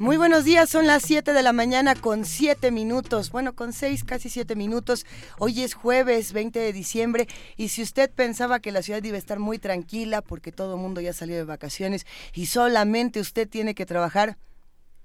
Muy 0.00 0.16
buenos 0.16 0.44
días, 0.44 0.70
son 0.70 0.86
las 0.86 1.02
7 1.02 1.34
de 1.34 1.42
la 1.42 1.52
mañana 1.52 1.94
con 1.94 2.24
7 2.24 2.70
minutos, 2.70 3.30
bueno, 3.30 3.54
con 3.54 3.74
6, 3.74 4.04
casi 4.04 4.30
7 4.30 4.56
minutos. 4.56 5.04
Hoy 5.38 5.60
es 5.60 5.74
jueves 5.74 6.32
20 6.32 6.58
de 6.58 6.72
diciembre 6.72 7.28
y 7.58 7.68
si 7.68 7.82
usted 7.82 8.10
pensaba 8.10 8.60
que 8.60 8.72
la 8.72 8.80
ciudad 8.80 9.04
iba 9.04 9.16
a 9.16 9.18
estar 9.18 9.38
muy 9.38 9.58
tranquila 9.58 10.22
porque 10.22 10.52
todo 10.52 10.76
el 10.76 10.80
mundo 10.80 11.02
ya 11.02 11.12
salió 11.12 11.36
de 11.36 11.44
vacaciones 11.44 12.06
y 12.32 12.46
solamente 12.46 13.20
usted 13.20 13.46
tiene 13.46 13.74
que 13.74 13.84
trabajar, 13.84 14.38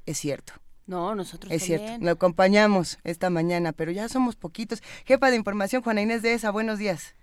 es 0.06 0.18
cierto. 0.18 0.54
No, 0.88 1.14
nosotros 1.14 1.52
Es 1.52 1.64
cierto, 1.64 1.98
lo 2.00 2.12
acompañamos 2.12 2.98
esta 3.04 3.30
mañana, 3.30 3.74
pero 3.74 3.92
ya 3.92 4.08
somos 4.08 4.38
poquitos. 4.38 4.82
Jefa 5.04 5.30
de 5.30 5.36
información, 5.36 5.82
Juana 5.82 6.04
Inés 6.04 6.22
de 6.22 6.36
esa, 6.36 6.52
buenos 6.52 6.80
días. 6.80 7.16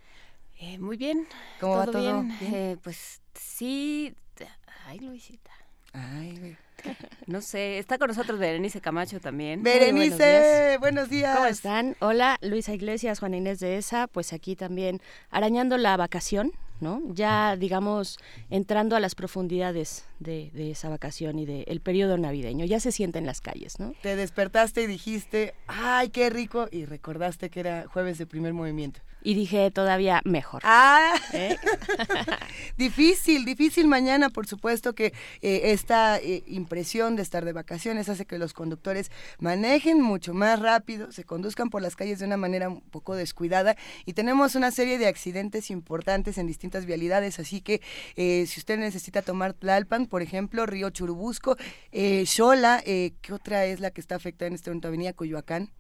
Eh, 0.58 0.76
muy 0.76 0.98
bien. 0.98 1.26
¿Cómo 1.58 1.76
va 1.76 1.86
todo? 1.86 2.02
bien? 2.02 2.38
¿Bien? 2.38 2.54
Eh, 2.54 2.76
pues 2.82 3.22
sí. 3.34 4.14
Ay, 4.84 4.98
Luisita. 4.98 5.52
Ay, 5.94 6.36
güey. 6.38 6.56
No 7.26 7.40
sé, 7.40 7.78
está 7.78 7.98
con 7.98 8.08
nosotros 8.08 8.38
Berenice 8.38 8.80
Camacho 8.80 9.20
también. 9.20 9.62
Berenice, 9.62 10.76
buenos 10.80 11.08
días. 11.08 11.36
¿Cómo 11.36 11.46
están? 11.48 11.96
Hola, 12.00 12.38
Luisa 12.42 12.74
Iglesias, 12.74 13.20
Juana 13.20 13.36
Inés 13.36 13.60
de 13.60 13.76
ESA, 13.76 14.06
pues 14.08 14.32
aquí 14.32 14.56
también 14.56 15.00
arañando 15.30 15.76
la 15.76 15.96
vacación, 15.96 16.52
¿no? 16.80 17.00
Ya, 17.14 17.56
digamos, 17.56 18.18
entrando 18.50 18.96
a 18.96 19.00
las 19.00 19.14
profundidades 19.14 20.04
de, 20.18 20.50
de 20.52 20.72
esa 20.72 20.88
vacación 20.88 21.38
y 21.38 21.46
del 21.46 21.80
periodo 21.80 22.18
navideño. 22.18 22.64
Ya 22.64 22.80
se 22.80 22.92
siente 22.92 23.18
en 23.18 23.26
las 23.26 23.40
calles, 23.40 23.78
¿no? 23.78 23.94
Te 24.02 24.16
despertaste 24.16 24.82
y 24.82 24.86
dijiste, 24.86 25.54
ay, 25.68 26.08
qué 26.08 26.28
rico, 26.28 26.68
y 26.70 26.84
recordaste 26.84 27.50
que 27.50 27.60
era 27.60 27.86
jueves 27.86 28.18
de 28.18 28.26
primer 28.26 28.52
movimiento. 28.52 29.00
Y 29.22 29.34
dije 29.34 29.70
todavía 29.70 30.20
mejor. 30.24 30.62
Ah, 30.64 31.14
¿eh? 31.32 31.56
difícil, 32.76 33.44
difícil 33.44 33.86
mañana, 33.86 34.30
por 34.30 34.46
supuesto 34.46 34.94
que 34.94 35.12
eh, 35.42 35.72
esta 35.72 36.18
eh, 36.18 36.42
impresión 36.46 37.16
de 37.16 37.22
estar 37.22 37.44
de 37.44 37.52
vacaciones 37.52 38.08
hace 38.08 38.26
que 38.26 38.38
los 38.38 38.52
conductores 38.52 39.10
manejen 39.38 40.00
mucho 40.00 40.34
más 40.34 40.60
rápido, 40.60 41.12
se 41.12 41.24
conduzcan 41.24 41.70
por 41.70 41.82
las 41.82 41.96
calles 41.96 42.18
de 42.18 42.26
una 42.26 42.36
manera 42.36 42.68
un 42.68 42.80
poco 42.80 43.14
descuidada 43.14 43.76
y 44.04 44.12
tenemos 44.12 44.54
una 44.54 44.70
serie 44.70 44.98
de 44.98 45.06
accidentes 45.06 45.70
importantes 45.70 46.38
en 46.38 46.46
distintas 46.46 46.86
vialidades, 46.86 47.38
así 47.38 47.60
que 47.60 47.80
eh, 48.16 48.46
si 48.46 48.60
usted 48.60 48.78
necesita 48.78 49.22
tomar 49.22 49.54
Tlalpan, 49.54 50.06
por 50.06 50.22
ejemplo, 50.22 50.66
Río 50.66 50.90
Churubusco, 50.90 51.56
eh, 51.92 52.24
Xola, 52.26 52.82
eh, 52.84 53.12
¿qué 53.20 53.32
otra 53.32 53.64
es 53.66 53.80
la 53.80 53.90
que 53.90 54.00
está 54.00 54.16
afectada 54.16 54.48
en 54.48 54.54
este 54.54 54.70
momento? 54.70 54.88
Avenida 54.88 55.12
Coyoacán 55.12 55.70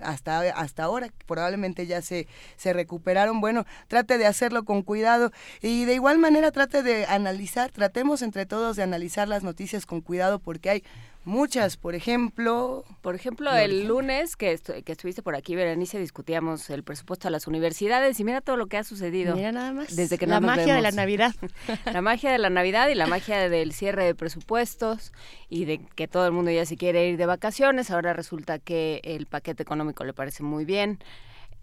hasta, 0.00 0.40
hasta 0.40 0.84
ahora, 0.84 1.08
probablemente 1.26 1.86
ya 1.86 2.02
se, 2.02 2.26
se 2.56 2.72
recuperaron. 2.72 3.40
Bueno, 3.40 3.64
trate 3.88 4.18
de 4.18 4.26
hacerlo 4.26 4.64
con 4.64 4.82
cuidado 4.82 5.32
y 5.60 5.84
de 5.84 5.94
igual 5.94 6.18
manera 6.18 6.52
trate 6.52 6.82
de 6.82 7.06
analizar, 7.06 7.70
tratemos 7.70 8.22
entre 8.22 8.46
todos 8.46 8.76
de 8.76 8.82
analizar 8.82 9.28
las 9.28 9.42
noticias 9.42 9.86
con 9.86 10.00
cuidado 10.00 10.38
porque 10.38 10.70
hay 10.70 10.84
muchas, 11.26 11.76
por 11.76 11.94
ejemplo... 11.94 12.84
Por 13.02 13.14
ejemplo, 13.14 13.54
el 13.54 13.86
lunes 13.86 14.34
que, 14.36 14.52
estu- 14.56 14.82
que 14.82 14.92
estuviste 14.92 15.22
por 15.22 15.36
aquí, 15.36 15.54
Berenice, 15.54 15.98
discutíamos 16.00 16.70
el 16.70 16.82
presupuesto 16.82 17.28
a 17.28 17.30
las 17.30 17.46
universidades 17.46 18.18
y 18.18 18.24
mira 18.24 18.40
todo 18.40 18.56
lo 18.56 18.66
que 18.66 18.78
ha 18.78 18.84
sucedido. 18.84 19.36
Mira 19.36 19.52
nada 19.52 19.72
más. 19.72 19.94
Desde 19.94 20.18
que 20.18 20.26
la 20.26 20.40
no 20.40 20.46
nos 20.46 20.56
magia 20.56 20.74
de 20.74 20.80
la 20.80 20.88
vemos. 20.90 20.94
Navidad. 20.96 21.34
La 21.92 22.00
magia 22.02 22.32
de 22.32 22.38
la 22.38 22.50
Navidad 22.50 22.88
y 22.88 22.94
la 22.94 23.06
magia 23.06 23.48
del 23.48 23.72
cierre 23.72 24.04
de 24.04 24.14
presupuestos 24.14 25.12
y 25.48 25.66
de 25.66 25.78
que 25.94 26.08
todo 26.08 26.26
el 26.26 26.32
mundo 26.32 26.50
ya 26.50 26.64
se 26.66 26.76
quiere 26.76 27.08
ir 27.08 27.16
de 27.16 27.26
vacaciones. 27.26 27.90
Ahora 27.90 28.12
resulta 28.12 28.58
que 28.58 29.00
el 29.04 29.26
paquete 29.26 29.62
económico 29.62 30.04
le 30.04 30.12
parece 30.14 30.42
muy 30.42 30.64
bien 30.64 30.98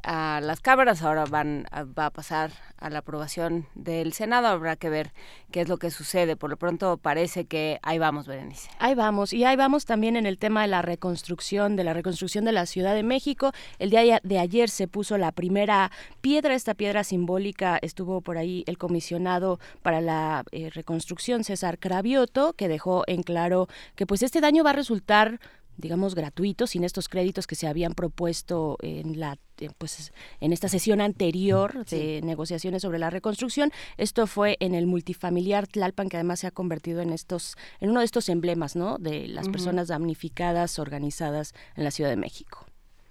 a 0.04 0.40
las 0.42 0.60
cámaras. 0.60 1.02
Ahora 1.02 1.26
van 1.26 1.66
a- 1.72 1.84
va 1.84 2.08
a 2.08 2.10
pasar 2.12 2.52
a 2.78 2.90
la 2.90 3.00
aprobación 3.00 3.68
del 3.76 4.14
Senado. 4.14 4.48
Habrá 4.48 4.76
que 4.76 4.90
ver 4.90 5.14
qué 5.52 5.62
es 5.62 5.70
lo 5.70 5.78
que 5.78 5.92
sucede. 5.92 6.36
Por 6.36 6.50
lo 6.50 6.58
pronto 6.58 6.98
parece 6.98 7.46
que 7.46 7.80
ahí 7.82 7.98
vamos, 8.00 8.28
Berenice. 8.28 8.70
Ahí 8.80 8.96
vamos, 8.96 9.34
y 9.34 9.46
ahí 9.46 9.56
vamos 9.56 9.86
también 9.86 10.16
en 10.16 10.26
el 10.26 10.38
tema 10.38 10.62
de 10.64 10.68
la 10.68 10.82
reconstrucción, 10.82 11.76
de 11.76 11.84
la 11.84 11.94
reconstrucción 11.94 12.46
de 12.46 12.52
la 12.52 12.66
Ciudad 12.66 12.94
de 12.94 13.04
México. 13.04 13.52
El 13.80 13.90
día 13.90 14.20
de 14.24 14.40
ayer 14.40 14.70
se 14.70 14.88
puso 14.88 15.18
la 15.18 15.32
primera 15.32 15.92
piedra, 16.22 16.54
esta 16.54 16.74
piedra 16.74 17.04
simbólica 17.04 17.80
estuvo 17.82 18.22
por 18.22 18.38
ahí 18.38 18.64
el 18.68 18.78
comisionado 18.78 19.60
para 19.82 20.02
la 20.02 20.44
eh, 20.52 20.70
reconstrucción, 20.74 21.44
César 21.44 21.80
Cravioto, 21.80 22.54
que 22.54 22.68
dejó 22.68 23.04
en 23.08 23.24
claro 23.24 23.68
que 23.96 24.06
pues 24.06 24.24
este 24.24 24.42
daño 24.42 24.64
va 24.64 24.72
a 24.72 24.74
resultar 24.74 25.40
digamos 25.78 26.16
gratuito 26.16 26.68
sin 26.68 26.84
estos 26.84 27.10
créditos 27.10 27.48
que 27.48 27.56
se 27.56 27.68
habían 27.68 27.94
propuesto 27.94 28.78
en 28.82 29.20
la 29.20 29.38
eh, 29.60 29.70
pues 29.78 30.12
en 30.40 30.54
esta 30.54 30.68
sesión 30.68 31.02
anterior 31.02 31.86
de 31.86 32.22
negociaciones 32.24 32.82
sobre 32.82 33.00
la 33.00 33.10
reconstrucción. 33.10 33.72
Esto 33.98 34.28
fue 34.28 34.58
en 34.60 34.76
el 34.76 34.88
multifamiliar 34.88 35.68
Tlalpan 35.68 36.10
que 36.10 36.18
además 36.18 36.40
se 36.40 36.48
ha 36.48 36.52
convertido 36.52 37.02
en 37.02 37.12
estos 37.12 37.56
en 37.80 37.90
uno 37.90 38.00
de 38.00 38.06
estos 38.06 38.30
emblemas 38.30 38.76
no 38.76 38.98
de 38.98 39.28
las 39.28 39.50
personas 39.50 39.88
damnificadas 39.88 40.80
organizadas 40.80 41.54
en 41.76 41.84
la 41.84 41.92
Ciudad 41.92 42.10
de 42.10 42.18
México 42.18 42.66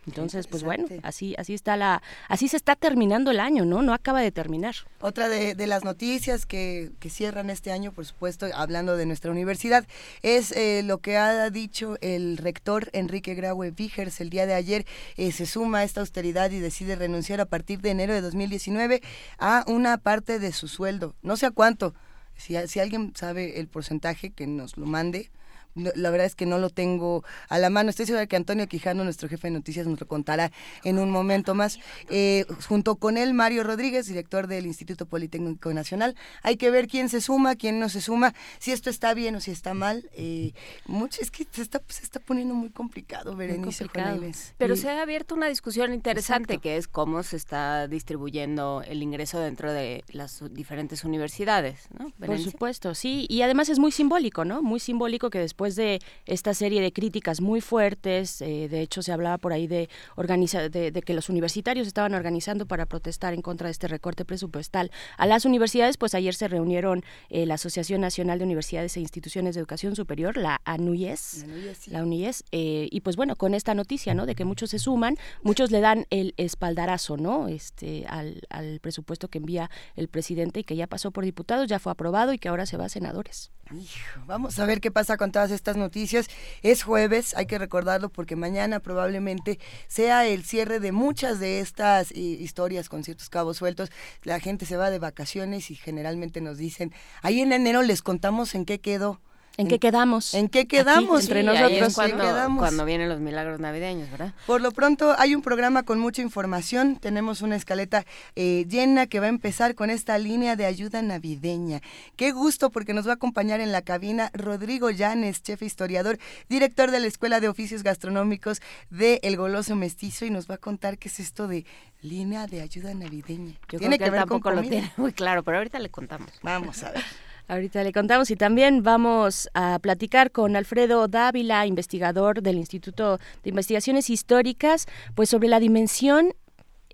entonces 0.07 0.47
pues 0.47 0.63
bueno 0.63 0.87
así 1.03 1.35
así 1.39 1.55
está 1.55 1.77
la 1.77 2.03
así 2.29 2.49
se 2.49 2.57
está 2.57 2.75
terminando 2.77 3.31
el 3.31 3.41
año 3.41 3.65
no 3.65 3.83
no 3.83 3.95
acaba 3.95 4.21
de 4.21 4.33
terminar 4.33 4.75
Otra 5.01 5.29
de, 5.29 5.55
de 5.55 5.67
las 5.67 5.85
noticias 5.85 6.47
que, 6.47 6.91
que 7.01 7.11
cierran 7.11 7.51
este 7.51 7.73
año, 7.73 7.93
por 7.93 8.05
supuesto, 8.07 8.47
hablando 8.55 8.97
de 8.97 9.07
nuestra 9.07 9.31
universidad, 9.31 9.85
es 10.23 10.53
eh, 10.53 10.83
lo 10.85 10.99
que 10.99 11.17
ha 11.17 11.51
dicho 11.51 11.97
el 12.01 12.37
rector 12.37 12.89
Enrique 12.93 13.35
Graue 13.35 13.71
Vigers 13.73 14.21
el 14.21 14.31
día 14.31 14.47
de 14.47 14.55
ayer. 14.55 14.87
eh, 15.17 15.33
se 15.33 15.47
suma 15.47 15.79
a 15.79 15.85
esta 15.85 16.01
austeridad 16.01 16.51
y 16.51 16.61
decide 16.61 16.95
renunciar 16.97 17.41
a 17.41 17.47
partir 17.47 17.81
de 17.81 17.91
enero 17.91 18.15
de 18.15 18.21
2019 18.21 19.03
a 19.39 19.65
una 19.67 19.99
parte 19.99 20.39
de 20.39 20.53
su 20.53 20.69
sueldo. 20.69 21.15
No 21.23 21.37
sé 21.37 21.47
a 21.47 21.51
cuánto. 21.51 21.95
Si, 22.37 22.55
si 22.69 22.81
alguien 22.81 23.13
sabe 23.15 23.61
el 23.61 23.67
porcentaje, 23.69 24.31
que 24.31 24.47
nos 24.47 24.77
lo 24.77 24.87
mande. 24.87 25.31
No, 25.75 25.91
la 25.95 26.11
verdad 26.11 26.27
es 26.27 26.35
que 26.35 26.47
no 26.47 26.59
lo 26.59 26.71
tengo 26.71 27.25
a 27.49 27.59
la 27.59 27.71
mano. 27.71 27.91
Estoy 27.91 28.07
segura 28.07 28.27
que 28.27 28.37
Antonio 28.37 28.67
Quijano, 28.67 29.05
nuestro 29.05 29.29
jefe 29.29 29.49
de 29.49 29.53
noticias, 29.53 29.87
nos 29.87 30.01
lo 30.01 30.07
contará 30.07 30.53
en 30.85 30.99
un 30.99 31.11
momento 31.11 31.55
más. 31.55 31.79
Eh, 32.11 32.45
junto 32.69 32.97
con 32.97 33.17
él, 33.17 33.35
Mario 33.35 33.63
Rodríguez, 33.65 34.07
director 34.07 34.47
del 34.47 34.67
Instituto 34.67 35.07
Politécnico 35.07 35.73
Nacional. 35.73 36.15
Hay 36.43 36.57
que 36.57 36.71
ver 36.71 36.89
quién 36.89 37.09
se 37.09 37.21
suma, 37.21 37.57
quién 37.57 37.81
no 37.81 37.89
se 37.89 38.01
suma, 38.01 38.35
si 38.59 38.73
esto 38.73 38.91
está 38.91 39.15
bien 39.15 39.35
o 39.37 39.41
si 39.41 39.51
está 39.51 39.75
mal. 39.75 40.09
Eh, 40.15 40.53
mucho, 40.87 41.21
es 41.23 41.31
que 41.31 41.47
se 41.51 41.63
está, 41.63 41.81
se 41.89 42.03
está 42.03 42.21
poniendo 42.21 42.55
muy 42.55 42.71
complicado, 42.71 43.35
Berenice 43.37 43.87
Juana 43.89 44.11
complicado. 44.11 44.33
Pero 44.59 44.75
Y- 44.75 44.77
se 44.77 44.91
ha 44.91 45.01
abierto 45.03 45.35
una 45.35 45.49
discusión 45.49 45.93
interesante 45.95 46.55
Exacto. 46.55 46.63
que 46.63 46.77
es 46.77 46.89
cómo 46.89 47.23
se 47.23 47.37
está 47.37 47.89
distribuyendo 47.89 48.83
el 48.87 49.03
ingreso 49.03 49.39
dentro 49.41 49.73
de 49.73 50.05
las 50.09 50.43
diferentes 50.53 51.05
universidades, 51.05 51.89
¿no? 51.99 52.11
Por 52.25 52.39
supuesto, 52.39 52.95
sí. 52.95 53.27
Y 53.29 53.43
además 53.43 53.69
es 53.69 53.79
muy 53.79 53.93
simbólico, 53.93 54.45
¿no? 54.45 54.63
Muy 54.63 54.81
simbólico 54.81 55.31
que 55.31 55.39
después 55.39 55.62
de 55.63 56.01
esta 56.27 56.55
serie 56.55 56.81
de 56.81 56.93
críticas 56.93 57.41
muy 57.41 57.61
fuertes, 57.61 58.43
eh, 58.43 58.69
de 58.69 58.81
hecho 58.81 59.03
se 59.03 59.13
hablaba 59.13 59.39
por 59.39 59.53
ahí 59.53 59.67
de, 59.67 59.89
organiza 60.17 60.69
de, 60.69 60.91
de 60.91 61.03
que 61.03 61.15
los 61.15 61.29
universitarios 61.29 61.87
estaban 61.87 62.15
organizando 62.15 62.67
para 62.67 62.87
protestar 62.87 63.35
en 63.35 63.43
contra 63.43 63.69
de 63.69 63.73
este 63.73 63.89
recorte 63.89 64.25
presupuestal 64.25 64.91
a 65.17 65.27
las 65.27 65.45
universidades, 65.45 65.97
pues 65.97 66.15
ayer 66.15 66.35
se 66.35 66.49
reunieron 66.49 67.05
eh, 67.31 67.47
la 67.47 67.55
Asociación 67.55 68.01
Nacional 68.01 68.39
de 68.39 68.45
Universidades 68.45 68.97
e 68.97 69.01
Instituciones 69.01 69.55
de 69.55 69.61
Educación 69.61 69.97
Superior, 69.97 70.37
la 70.37 70.61
ANUYES, 70.65 71.45
La 71.47 71.47
Nuya 71.47 71.75
sí. 71.75 71.91
la 71.91 72.03
UNIES, 72.03 72.45
eh, 72.53 72.89
y 72.91 73.01
pues 73.01 73.17
bueno, 73.17 73.37
con 73.37 73.55
esta 73.55 73.75
noticia, 73.75 74.15
¿no? 74.15 74.27
De 74.27 74.35
que 74.35 74.45
muchos 74.45 74.71
se 74.71 74.79
suman, 74.79 75.17
muchos 75.43 75.71
le 75.71 75.81
dan 75.81 76.07
el 76.11 76.35
espaldarazo, 76.37 77.17
¿no? 77.17 77.49
Este, 77.49 78.05
al, 78.09 78.43
al 78.51 78.81
presupuesto 78.81 79.29
que 79.29 79.39
envía 79.39 79.71
el 79.97 80.09
presidente 80.09 80.61
y 80.61 80.65
que 80.65 80.77
ya 80.77 80.87
pasó 80.87 81.11
por 81.11 81.25
diputados, 81.25 81.69
ya 81.69 81.79
fue 81.79 81.93
aprobado 81.93 82.33
y 82.33 82.39
que 82.39 82.49
ahora 82.49 82.67
se 82.67 82.77
va 82.77 82.87
a 82.87 82.89
senadores. 82.89 83.51
Hijo, 83.71 84.21
vamos 84.27 84.59
a 84.59 84.67
ver 84.67 84.81
qué 84.81 84.91
pasa 84.91 85.17
con 85.17 85.33
todas 85.33 85.51
estas 85.55 85.77
noticias. 85.77 86.29
Es 86.63 86.83
jueves, 86.83 87.35
hay 87.37 87.47
que 87.47 87.59
recordarlo 87.59 88.09
porque 88.09 88.37
mañana 88.37 88.81
probablemente 88.81 89.59
sea 89.89 90.27
el 90.27 90.45
cierre 90.45 90.81
de 90.81 90.93
muchas 90.93 91.39
de 91.39 91.61
estas 91.61 92.11
eh, 92.13 92.19
historias 92.19 92.89
con 92.89 93.05
ciertos 93.05 93.29
cabos 93.29 93.59
sueltos. 93.59 93.91
La 94.23 94.41
gente 94.41 94.67
se 94.67 94.77
va 94.77 94.91
de 94.91 94.99
vacaciones 94.99 95.71
y 95.71 95.75
generalmente 95.77 96.41
nos 96.41 96.59
dicen, 96.59 96.93
ahí 97.23 97.41
en 97.41 97.53
enero 97.53 97.83
les 97.83 98.03
contamos 98.03 98.55
en 98.55 98.65
qué 98.65 98.81
quedó. 98.81 99.21
¿En 99.57 99.69
qué 99.69 99.79
quedamos? 99.79 100.35
¿En 100.35 100.49
qué 100.49 100.67
quedamos? 100.67 101.25
entre 101.25 101.43
nosotros. 101.43 101.95
cuando, 101.95 102.57
cuando 102.57 102.85
vienen 102.85 103.09
los 103.09 103.21
milagros 103.21 103.61
navideños, 103.61 104.11
¿verdad? 104.11 104.33
Por 104.47 104.61
lo 104.61 104.73
pronto 104.73 105.15
hay 105.19 105.35
un 105.35 105.43
programa 105.43 105.83
con 105.83 105.99
mucha 105.99 106.23
información. 106.23 106.97
Tenemos 106.97 107.43
una 107.43 107.57
escaleta 107.57 108.05
eh, 108.35 108.65
llena 108.69 109.07
que 109.07 109.21
va 109.21 109.27
a 109.27 109.29
empezar 109.29 109.75
con 109.75 109.91
esta 109.91 110.17
línea 110.19 110.57
de 110.57 110.67
ayuda 110.67 111.03
navideña. 111.03 111.81
Qué 112.17 112.33
gusto 112.33 112.71
porque 112.71 112.95
nos 112.95 113.07
va 113.07 113.13
a 113.13 113.15
acompañar 113.15 113.61
en 113.61 113.73
la 113.73 113.83
cabina 113.83 114.31
Rodrigo 114.33 114.91
Llanes, 114.91 115.43
chef 115.43 115.63
historiador, 115.63 116.19
director 116.49 116.91
de 116.91 117.01
la 117.01 117.07
Escuela 117.07 117.41
de 117.41 117.49
Oficios 117.49 117.83
Gastronómicos 117.83 118.63
de 118.91 119.21
El 119.23 119.37
Goloso 119.37 119.77
Mestizo 119.77 120.25
y 120.25 120.31
nos 120.31 120.51
va 120.51 120.55
a 120.55 120.59
contar 120.59 120.99
qué 120.99 121.09
es 121.09 121.21
esto 121.21 121.47
de 121.47 121.67
línea 122.01 122.47
de 122.47 122.63
ayuda 122.63 122.95
navideña. 122.95 123.55
tiene 123.69 123.99
que, 123.99 124.11
ver 124.11 124.27
con 124.27 124.57
lo 124.57 124.63
tiene 124.63 124.93
muy 124.97 125.13
claro, 125.13 125.43
pero 125.43 125.59
ahorita 125.59 125.79
le 125.79 125.91
contamos. 125.91 126.31
Vamos 126.43 126.83
a 126.83 126.93
ver. 126.93 127.03
Ahorita 127.49 127.83
le 127.83 127.93
contamos 127.93 128.31
y 128.31 128.37
también 128.37 128.83
vamos 128.83 129.49
a 129.55 129.79
platicar 129.81 130.31
con 130.31 130.57
Alfredo 130.57 131.09
Dávila, 131.09 131.67
investigador 131.67 132.41
del 132.41 132.57
Instituto 132.57 133.19
de 133.43 133.51
Investigaciones 133.51 134.11
Históricas, 134.11 134.87
pues 135.15 135.29
sobre 135.29 135.49
la 135.49 135.61
dimensión 135.61 136.35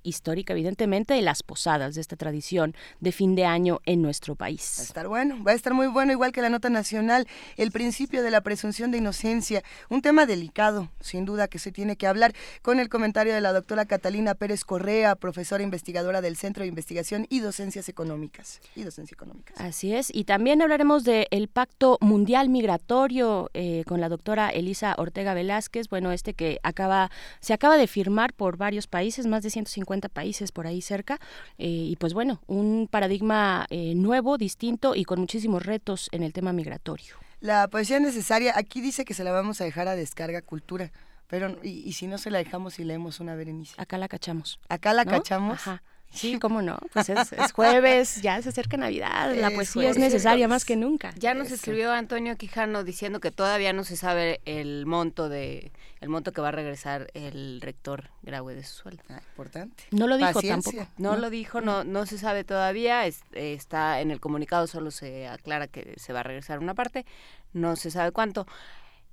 histórica, 0.08 0.52
evidentemente, 0.52 1.14
de 1.14 1.22
las 1.22 1.42
posadas, 1.42 1.94
de 1.94 2.00
esta 2.00 2.16
tradición 2.16 2.74
de 3.00 3.12
fin 3.12 3.34
de 3.34 3.44
año 3.44 3.80
en 3.84 4.02
nuestro 4.02 4.34
país. 4.34 4.74
Va 4.78 4.82
a 4.82 4.86
estar 4.86 5.08
bueno, 5.08 5.42
va 5.44 5.52
a 5.52 5.54
estar 5.54 5.74
muy 5.74 5.86
bueno, 5.86 6.12
igual 6.12 6.32
que 6.32 6.42
la 6.42 6.50
nota 6.50 6.70
nacional, 6.70 7.26
el 7.56 7.70
principio 7.70 8.22
de 8.22 8.30
la 8.30 8.40
presunción 8.40 8.90
de 8.90 8.98
inocencia, 8.98 9.62
un 9.88 10.02
tema 10.02 10.26
delicado, 10.26 10.90
sin 11.00 11.24
duda, 11.24 11.48
que 11.48 11.58
se 11.58 11.72
tiene 11.72 11.96
que 11.96 12.06
hablar 12.06 12.34
con 12.62 12.80
el 12.80 12.88
comentario 12.88 13.34
de 13.34 13.40
la 13.40 13.52
doctora 13.52 13.84
Catalina 13.84 14.34
Pérez 14.34 14.64
Correa, 14.64 15.16
profesora 15.16 15.62
investigadora 15.62 16.20
del 16.20 16.36
Centro 16.36 16.62
de 16.62 16.68
Investigación 16.68 17.26
y 17.28 17.40
Docencias 17.40 17.88
Económicas. 17.88 18.60
Y 18.74 18.82
Docencia 18.82 19.14
Económicas. 19.14 19.60
Así 19.60 19.94
es, 19.94 20.10
y 20.14 20.24
también 20.24 20.62
hablaremos 20.62 21.04
del 21.04 21.48
Pacto 21.52 21.98
Mundial 22.00 22.48
Migratorio 22.48 23.50
eh, 23.54 23.84
con 23.86 24.00
la 24.00 24.08
doctora 24.08 24.48
Elisa 24.50 24.94
Ortega 24.98 25.34
Velázquez, 25.34 25.88
bueno, 25.88 26.12
este 26.12 26.34
que 26.34 26.60
acaba, 26.62 27.10
se 27.40 27.52
acaba 27.52 27.76
de 27.76 27.86
firmar 27.86 28.32
por 28.32 28.56
varios 28.56 28.86
países, 28.86 29.26
más 29.26 29.42
de 29.42 29.50
150 29.50 29.97
países 30.08 30.52
por 30.52 30.68
ahí 30.68 30.80
cerca. 30.80 31.18
Eh, 31.58 31.66
y 31.66 31.96
pues 31.96 32.14
bueno, 32.14 32.40
un 32.46 32.88
paradigma 32.88 33.66
eh, 33.70 33.94
nuevo, 33.96 34.38
distinto 34.38 34.94
y 34.94 35.04
con 35.04 35.18
muchísimos 35.18 35.66
retos 35.66 36.08
en 36.12 36.22
el 36.22 36.32
tema 36.32 36.52
migratorio. 36.52 37.16
La 37.40 37.68
poesía 37.68 37.98
necesaria, 37.98 38.52
aquí 38.56 38.80
dice 38.80 39.04
que 39.04 39.14
se 39.14 39.24
la 39.24 39.32
vamos 39.32 39.60
a 39.60 39.64
dejar 39.64 39.88
a 39.88 39.96
descarga 39.96 40.42
cultura. 40.42 40.92
Pero, 41.28 41.58
¿y, 41.62 41.92
si 41.92 42.06
no 42.06 42.16
se 42.16 42.30
la 42.30 42.38
dejamos 42.38 42.78
y 42.78 42.84
leemos 42.84 43.20
una 43.20 43.34
Berenice? 43.34 43.74
Acá 43.76 43.98
la 43.98 44.08
cachamos. 44.08 44.58
Acá 44.68 44.94
la 44.94 45.04
cachamos. 45.04 45.60
Sí, 46.10 46.38
cómo 46.38 46.62
no. 46.62 46.78
Pues 46.92 47.08
es, 47.10 47.52
jueves, 47.52 48.22
ya 48.22 48.40
se 48.42 48.48
acerca 48.48 48.76
Navidad, 48.76 49.34
la 49.34 49.50
poesía 49.50 49.90
es 49.90 49.98
necesaria 49.98 50.48
más 50.48 50.64
que 50.64 50.76
nunca. 50.76 51.12
Ya 51.16 51.34
nos 51.34 51.50
escribió 51.50 51.92
Antonio 51.92 52.36
Quijano 52.36 52.82
diciendo 52.84 53.20
que 53.20 53.30
todavía 53.30 53.72
no 53.72 53.84
se 53.84 53.96
sabe 53.96 54.40
el 54.44 54.86
monto 54.86 55.28
de 55.28 55.72
el 56.00 56.08
monto 56.08 56.32
que 56.32 56.40
va 56.40 56.48
a 56.48 56.52
regresar 56.52 57.08
el 57.14 57.60
rector 57.60 58.10
Graue 58.22 58.54
de 58.54 58.62
su 58.62 58.74
sueldo. 58.74 59.02
Ah, 59.08 59.20
importante. 59.30 59.84
No 59.90 60.06
lo 60.06 60.16
dijo 60.16 60.40
tampoco. 60.40 60.86
No, 60.96 61.16
lo 61.16 61.30
dijo, 61.30 61.60
no 61.60 61.84
no 61.84 62.06
se 62.06 62.18
sabe 62.18 62.44
todavía, 62.44 63.06
está 63.06 64.00
en 64.00 64.10
el 64.10 64.20
comunicado 64.20 64.66
solo 64.66 64.90
se 64.90 65.28
aclara 65.28 65.66
que 65.66 65.94
se 65.96 66.12
va 66.12 66.20
a 66.20 66.22
regresar 66.22 66.58
una 66.60 66.74
parte, 66.74 67.04
no 67.52 67.76
se 67.76 67.90
sabe 67.90 68.12
cuánto. 68.12 68.46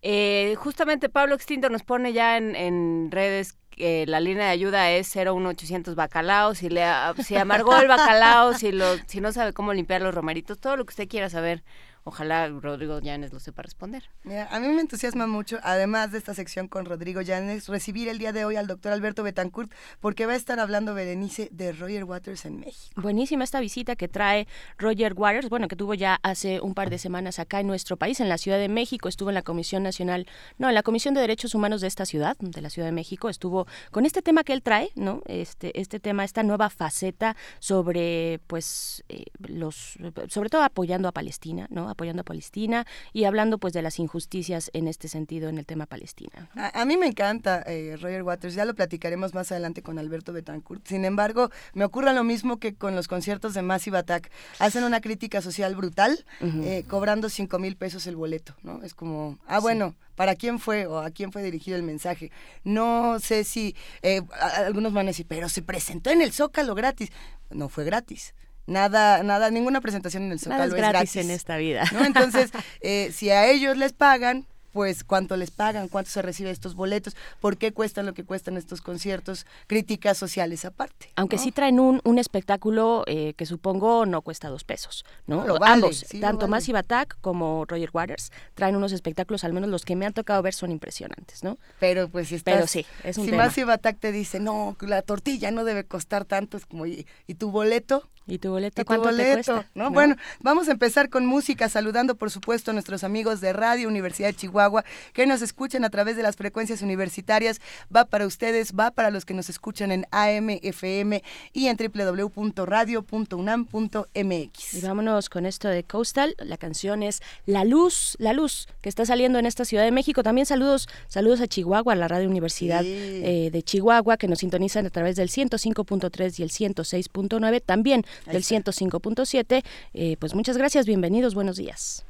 Eh, 0.07 0.53
justamente 0.57 1.09
Pablo 1.09 1.33
Extinto 1.33 1.67
nos 1.69 1.81
pone 1.81 2.13
ya 2.13 2.37
en, 2.37 2.55
en 2.55 3.09
redes 3.09 3.57
la 3.75 4.19
línea 4.19 4.45
de 4.45 4.51
ayuda 4.51 4.91
es 4.91 5.13
01800 5.15 5.95
bacalao, 5.95 6.53
si 6.53 6.69
le 6.69 6.83
si 7.23 7.35
amargó 7.35 7.75
el 7.75 7.87
bacalao, 7.87 8.53
si 8.53 8.71
lo 8.71 8.85
si 9.07 9.19
no 9.19 9.31
sabe 9.31 9.51
cómo 9.51 9.73
limpiar 9.73 10.03
los 10.03 10.13
romeritos, 10.13 10.59
todo 10.59 10.77
lo 10.77 10.85
que 10.85 10.91
usted 10.91 11.07
quiera 11.07 11.29
saber 11.29 11.63
Ojalá 12.07 12.47
Rodrigo 12.47 12.99
Llanes 12.99 13.33
lo 13.33 13.39
sepa 13.39 13.63
responder. 13.63 14.03
a 14.51 14.59
mí 14.59 14.67
me 14.67 14.79
entusiasma 14.79 15.25
mucho, 15.25 15.57
además 15.63 16.11
de 16.11 16.19
esta 16.19 16.35
sección 16.35 16.67
con 16.67 16.85
Rodrigo 16.85 17.21
Llanes, 17.21 17.67
recibir 17.67 18.09
el 18.09 18.19
día 18.19 18.31
de 18.31 18.45
hoy 18.45 18.57
al 18.57 18.67
doctor 18.67 18.91
Alberto 18.91 19.23
Betancourt, 19.23 19.71
porque 20.01 20.27
va 20.27 20.33
a 20.33 20.35
estar 20.35 20.59
hablando 20.59 20.93
Berenice 20.93 21.49
de 21.51 21.71
Roger 21.71 22.03
Waters 22.03 22.45
en 22.45 22.59
México. 22.59 23.01
Buenísima 23.01 23.43
esta 23.43 23.59
visita 23.59 23.95
que 23.95 24.07
trae 24.07 24.47
Roger 24.77 25.15
Waters, 25.15 25.49
bueno, 25.49 25.67
que 25.67 25.75
tuvo 25.75 25.95
ya 25.95 26.19
hace 26.21 26.61
un 26.61 26.75
par 26.75 26.91
de 26.91 26.99
semanas 26.99 27.39
acá 27.39 27.59
en 27.59 27.65
nuestro 27.65 27.97
país, 27.97 28.19
en 28.19 28.29
la 28.29 28.37
Ciudad 28.37 28.59
de 28.59 28.69
México, 28.69 29.09
estuvo 29.09 29.29
en 29.29 29.35
la 29.35 29.41
Comisión 29.41 29.81
Nacional, 29.81 30.27
no, 30.59 30.69
en 30.69 30.75
la 30.75 30.83
Comisión 30.83 31.15
de 31.15 31.21
Derechos 31.21 31.55
Humanos 31.55 31.81
de 31.81 31.87
esta 31.87 32.05
ciudad, 32.05 32.37
de 32.37 32.61
la 32.61 32.69
Ciudad 32.69 32.87
de 32.87 32.91
México, 32.91 33.29
estuvo 33.29 33.65
con 33.89 34.05
este 34.05 34.21
tema 34.21 34.43
que 34.43 34.53
él 34.53 34.61
trae, 34.61 34.91
¿no? 34.93 35.23
Este, 35.25 35.81
este 35.81 35.99
tema, 35.99 36.23
esta 36.23 36.43
nueva 36.43 36.69
faceta 36.69 37.35
sobre, 37.57 38.41
pues, 38.45 39.03
eh, 39.09 39.25
los, 39.39 39.97
sobre 40.29 40.49
todo 40.49 40.61
apoyando 40.61 41.07
a 41.07 41.11
Palestina, 41.11 41.65
¿no? 41.71 41.94
Apoyando 41.95 42.21
a 42.21 42.25
Palestina 42.25 42.85
y 43.13 43.23
hablando 43.23 43.57
pues 43.57 43.73
de 43.73 43.81
las 43.81 43.99
injusticias 43.99 44.69
en 44.73 44.87
este 44.87 45.07
sentido 45.07 45.49
en 45.49 45.57
el 45.57 45.65
tema 45.65 45.85
Palestina. 45.85 46.49
A, 46.55 46.83
mí 46.85 46.97
me 46.97 47.07
encanta 47.07 47.63
eh, 47.65 47.95
Roger 48.01 48.23
Waters, 48.23 48.53
ya 48.53 48.65
lo 48.65 48.75
platicaremos 48.75 49.33
más 49.33 49.51
adelante 49.51 49.81
con 49.81 49.97
Alberto 49.97 50.33
Betancourt. 50.33 50.85
Sin 50.85 51.05
embargo, 51.05 51.49
me 51.73 51.85
ocurre 51.85 52.13
lo 52.13 52.23
mismo 52.23 52.57
que 52.57 52.75
con 52.75 52.95
los 52.95 53.07
conciertos 53.07 53.53
de 53.53 53.61
Massive 53.61 53.97
Attack. 53.97 54.29
Hacen 54.59 54.83
una 54.83 54.99
crítica 54.99 55.41
social 55.41 55.75
brutal, 55.75 56.25
eh, 56.41 56.83
cobrando 56.87 57.29
cinco 57.29 57.59
mil 57.59 57.77
pesos 57.77 58.07
el 58.07 58.15
boleto, 58.15 58.55
¿no? 58.63 58.83
Es 58.83 58.93
como, 58.93 59.39
ah, 59.47 59.59
bueno, 59.59 59.95
¿para 60.15 60.35
quién 60.35 60.59
fue 60.59 60.85
o 60.85 60.99
a 60.99 61.11
quién 61.11 61.31
fue 61.31 61.43
dirigido 61.43 61.77
el 61.77 61.83
mensaje? 61.83 62.31
No 62.63 63.19
sé 63.19 63.43
si 63.43 63.75
eh, 64.01 64.21
algunos 64.57 64.93
van 64.93 65.07
a 65.07 65.09
decir, 65.11 65.25
pero 65.27 65.49
se 65.49 65.61
presentó 65.61 66.09
en 66.09 66.21
el 66.21 66.31
Zócalo 66.31 66.75
gratis. 66.75 67.11
No 67.49 67.69
fue 67.69 67.85
gratis 67.85 68.33
nada, 68.67 69.23
nada, 69.23 69.49
ninguna 69.51 69.81
presentación 69.81 70.23
en 70.23 70.33
el 70.33 70.39
Zócalo 70.39 70.63
es 70.65 70.73
gratis, 70.73 71.15
en 71.15 71.31
esta 71.31 71.57
vida. 71.57 71.85
Entonces, 72.05 72.51
eh, 72.81 73.11
si 73.13 73.29
a 73.29 73.49
ellos 73.49 73.77
les 73.77 73.93
pagan, 73.93 74.45
pues 74.75 75.05
cuánto 75.05 75.37
les 75.37 75.51
pagan, 75.51 75.87
cuánto 75.87 76.11
se 76.11 76.21
recibe 76.21 76.51
estos 76.51 76.75
boletos, 76.75 77.15
por 77.39 77.55
qué 77.55 77.71
cuestan 77.71 78.05
lo 78.05 78.13
que 78.13 78.25
cuestan 78.25 78.57
estos 78.57 78.81
conciertos, 78.81 79.45
críticas 79.67 80.17
sociales 80.17 80.65
aparte. 80.65 81.09
Aunque 81.15 81.37
sí 81.37 81.53
traen 81.53 81.79
un, 81.79 82.01
un 82.03 82.19
espectáculo 82.19 83.05
eh, 83.07 83.35
que 83.37 83.45
supongo 83.45 84.05
no 84.05 84.21
cuesta 84.21 84.49
dos 84.49 84.65
pesos, 84.65 85.05
¿no? 85.27 85.47
Lo 85.47 85.63
Ambos, 85.63 86.05
tanto 86.19 86.49
Massive 86.49 86.79
Attack 86.79 87.17
como 87.21 87.63
Roger 87.63 87.89
Waters, 87.93 88.33
traen 88.53 88.75
unos 88.75 88.91
espectáculos, 88.91 89.45
al 89.45 89.53
menos 89.53 89.69
los 89.69 89.85
que 89.85 89.95
me 89.95 90.05
han 90.05 90.11
tocado 90.11 90.41
ver 90.41 90.53
son 90.53 90.71
impresionantes, 90.71 91.41
¿no? 91.41 91.57
Pero 91.79 92.09
pues 92.09 92.27
si 92.27 92.39
Pero 92.39 92.67
sí, 92.67 92.85
es 93.05 93.17
un 93.17 93.27
si 93.27 93.31
Massive 93.31 93.71
Attack 93.71 93.97
te 94.01 94.11
dice, 94.11 94.41
no, 94.41 94.75
la 94.81 95.01
tortilla 95.03 95.51
no 95.51 95.63
debe 95.63 95.85
costar 95.85 96.25
tanto, 96.25 96.57
es 96.57 96.65
como, 96.65 96.85
¿y, 96.85 97.05
tu 97.39 97.49
boleto? 97.49 98.09
¿Y 98.27 98.39
tu 98.39 98.49
boleto 98.49 98.83
cuánto 98.85 99.15
te 99.15 99.33
cuesta? 99.33 99.69
¿no? 99.75 99.91
Bueno, 99.91 100.15
vamos 100.39 100.67
a 100.67 100.71
empezar 100.71 101.09
con 101.09 101.27
música, 101.27 101.69
saludando 101.69 102.15
por 102.15 102.31
supuesto 102.31 102.71
a 102.71 102.73
nuestros 102.73 103.03
amigos 103.03 103.39
de 103.39 103.53
Radio 103.53 103.87
Universidad 103.87 104.29
de 104.29 104.33
Chihuahua 104.33 104.83
que 105.13 105.27
nos 105.27 105.43
escuchen 105.43 105.85
a 105.85 105.91
través 105.91 106.17
de 106.17 106.23
las 106.23 106.35
frecuencias 106.35 106.81
universitarias. 106.81 107.61
Va 107.95 108.05
para 108.05 108.25
ustedes, 108.25 108.73
va 108.73 108.89
para 108.89 109.11
los 109.11 109.25
que 109.25 109.35
nos 109.35 109.47
escuchan 109.49 109.91
en 109.91 110.07
AM, 110.09 110.49
FM 110.49 111.21
y 111.53 111.67
en 111.67 111.77
www.radio.unam.mx. 111.77 114.73
Y 114.73 114.81
vámonos 114.81 115.29
con 115.29 115.45
esto 115.45 115.67
de 115.67 115.83
Coastal. 115.83 116.33
La 116.39 116.57
canción 116.57 117.03
es 117.03 117.21
La 117.45 117.63
Luz, 117.63 118.15
La 118.17 118.33
Luz, 118.33 118.67
que 118.81 118.89
está 118.89 119.05
saliendo 119.05 119.37
en 119.37 119.45
esta 119.45 119.65
Ciudad 119.65 119.83
de 119.83 119.91
México. 119.91 120.23
También 120.23 120.47
saludos, 120.47 120.89
saludos 121.07 121.41
a 121.41 121.47
Chihuahua, 121.47 121.93
a 121.93 121.95
la 121.95 122.07
Radio 122.07 122.27
Universidad 122.27 122.81
eh, 122.83 123.51
de 123.51 123.61
Chihuahua, 123.61 124.17
que 124.17 124.27
nos 124.27 124.39
sintonizan 124.39 124.87
a 124.87 124.89
través 124.89 125.15
del 125.15 125.29
105.3 125.29 126.39
y 126.39 126.43
el 126.43 126.49
106.9, 126.49 127.61
también 127.63 128.03
del 128.25 128.43
105.7. 128.43 129.63
Eh, 129.93 130.17
pues 130.19 130.35
muchas 130.35 130.57
gracias, 130.57 130.85
bienvenidos, 130.85 131.35
buenos 131.35 131.57
días. 131.57 132.05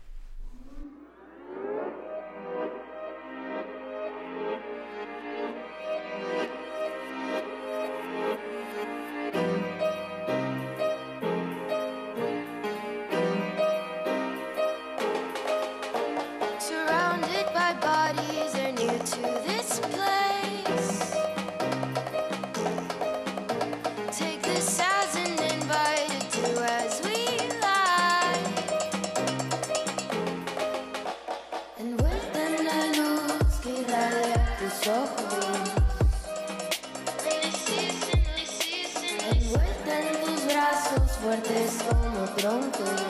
Fuertes 41.25 41.79
como 41.89 42.23
troncos. 42.35 43.01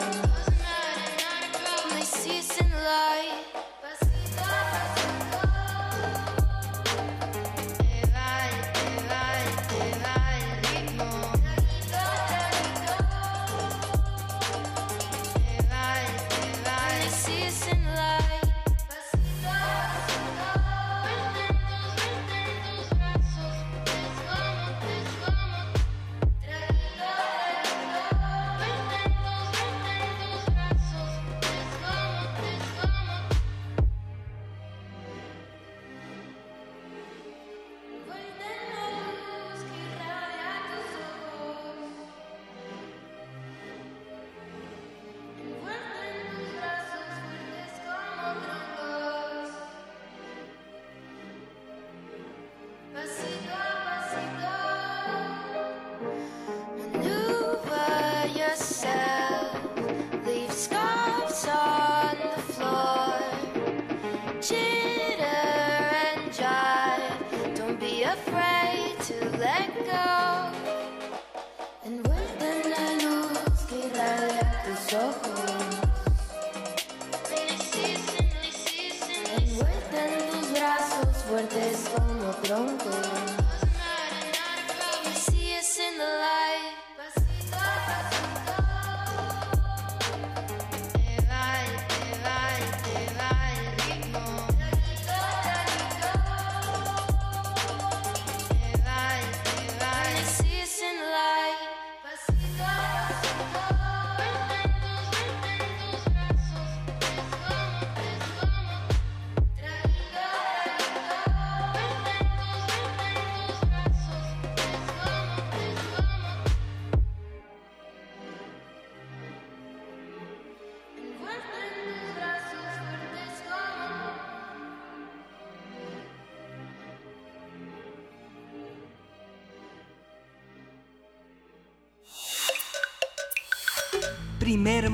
Me 1.92 2.00
hiciste 2.00 2.64
light. 2.64 3.75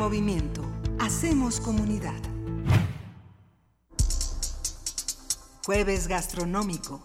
Movimiento. 0.02 0.62
Hacemos 0.98 1.60
comunidad. 1.60 2.20
Jueves 5.64 6.08
gastronómico. 6.08 7.00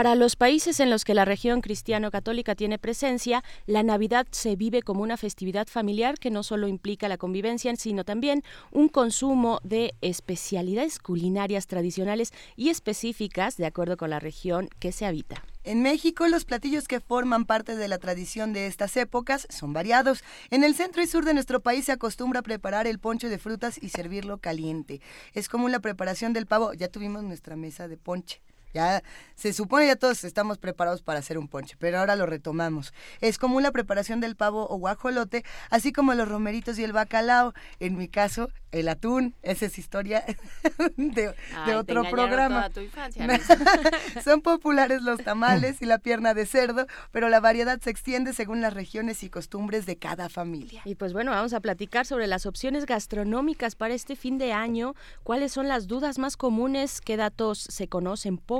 Para 0.00 0.14
los 0.14 0.34
países 0.34 0.80
en 0.80 0.88
los 0.88 1.04
que 1.04 1.12
la 1.12 1.26
región 1.26 1.60
cristiano-católica 1.60 2.54
tiene 2.54 2.78
presencia, 2.78 3.44
la 3.66 3.82
Navidad 3.82 4.26
se 4.30 4.56
vive 4.56 4.80
como 4.80 5.02
una 5.02 5.18
festividad 5.18 5.66
familiar 5.66 6.18
que 6.18 6.30
no 6.30 6.42
solo 6.42 6.68
implica 6.68 7.06
la 7.06 7.18
convivencia, 7.18 7.76
sino 7.76 8.02
también 8.02 8.42
un 8.72 8.88
consumo 8.88 9.60
de 9.62 9.92
especialidades 10.00 11.00
culinarias 11.00 11.66
tradicionales 11.66 12.32
y 12.56 12.70
específicas 12.70 13.58
de 13.58 13.66
acuerdo 13.66 13.98
con 13.98 14.08
la 14.08 14.20
región 14.20 14.70
que 14.78 14.90
se 14.90 15.04
habita. 15.04 15.44
En 15.64 15.82
México, 15.82 16.26
los 16.28 16.46
platillos 16.46 16.88
que 16.88 17.00
forman 17.00 17.44
parte 17.44 17.76
de 17.76 17.86
la 17.86 17.98
tradición 17.98 18.54
de 18.54 18.68
estas 18.68 18.96
épocas 18.96 19.46
son 19.50 19.74
variados. 19.74 20.24
En 20.48 20.64
el 20.64 20.74
centro 20.74 21.02
y 21.02 21.08
sur 21.08 21.26
de 21.26 21.34
nuestro 21.34 21.60
país 21.60 21.84
se 21.84 21.92
acostumbra 21.92 22.40
preparar 22.40 22.86
el 22.86 23.00
ponche 23.00 23.28
de 23.28 23.36
frutas 23.36 23.78
y 23.78 23.90
servirlo 23.90 24.38
caliente. 24.38 25.02
Es 25.34 25.50
común 25.50 25.72
la 25.72 25.80
preparación 25.80 26.32
del 26.32 26.46
pavo. 26.46 26.72
Ya 26.72 26.88
tuvimos 26.88 27.22
nuestra 27.22 27.54
mesa 27.54 27.86
de 27.86 27.98
ponche. 27.98 28.40
Ya 28.72 29.02
se 29.34 29.52
supone 29.52 29.86
ya 29.86 29.96
todos 29.96 30.22
estamos 30.24 30.58
preparados 30.58 31.02
para 31.02 31.18
hacer 31.18 31.38
un 31.38 31.48
ponche, 31.48 31.74
pero 31.78 31.98
ahora 31.98 32.14
lo 32.14 32.26
retomamos. 32.26 32.92
Es 33.20 33.38
común 33.38 33.62
la 33.62 33.72
preparación 33.72 34.20
del 34.20 34.36
pavo 34.36 34.68
o 34.68 34.76
guajolote, 34.76 35.44
así 35.70 35.92
como 35.92 36.14
los 36.14 36.28
romeritos 36.28 36.78
y 36.78 36.84
el 36.84 36.92
bacalao. 36.92 37.54
En 37.80 37.96
mi 37.96 38.08
caso, 38.08 38.50
el 38.70 38.88
atún, 38.88 39.34
esa 39.42 39.66
es 39.66 39.78
historia 39.78 40.24
de, 40.96 41.34
Ay, 41.56 41.72
otro 41.72 42.04
programa. 42.10 42.68
toda 42.68 42.70
tu 42.70 42.80
infancia, 42.80 43.26
Luis. 43.26 43.42
Son 44.24 44.42
populares 44.42 45.02
los 45.02 45.24
tamales 45.24 45.82
y 45.82 45.86
la 45.86 45.98
pierna 45.98 46.34
de 46.34 46.46
cerdo, 46.46 46.86
pero 47.10 47.28
la 47.28 47.40
variedad 47.40 47.80
se 47.80 47.90
extiende 47.90 48.32
según 48.32 48.60
las 48.60 48.74
regiones 48.74 49.22
y 49.22 49.30
costumbres 49.30 49.86
de 49.86 49.96
cada 49.96 50.28
familia. 50.28 50.82
Y 50.84 50.94
pues 50.94 51.12
bueno, 51.12 51.32
vamos 51.32 51.54
a 51.54 51.60
platicar 51.60 52.06
sobre 52.06 52.26
las 52.26 52.46
opciones 52.46 52.86
gastronómicas 52.86 53.74
para 53.74 53.94
este 53.94 54.14
fin 54.14 54.38
de 54.38 54.52
año, 54.52 54.94
cuáles 55.24 55.52
son 55.52 55.66
las 55.66 55.86
dudas 55.86 56.18
más 56.18 56.36
comunes, 56.36 57.00
qué 57.00 57.16
datos 57.16 57.58
se 57.58 57.88
conocen 57.88 58.38
poco 58.38 58.59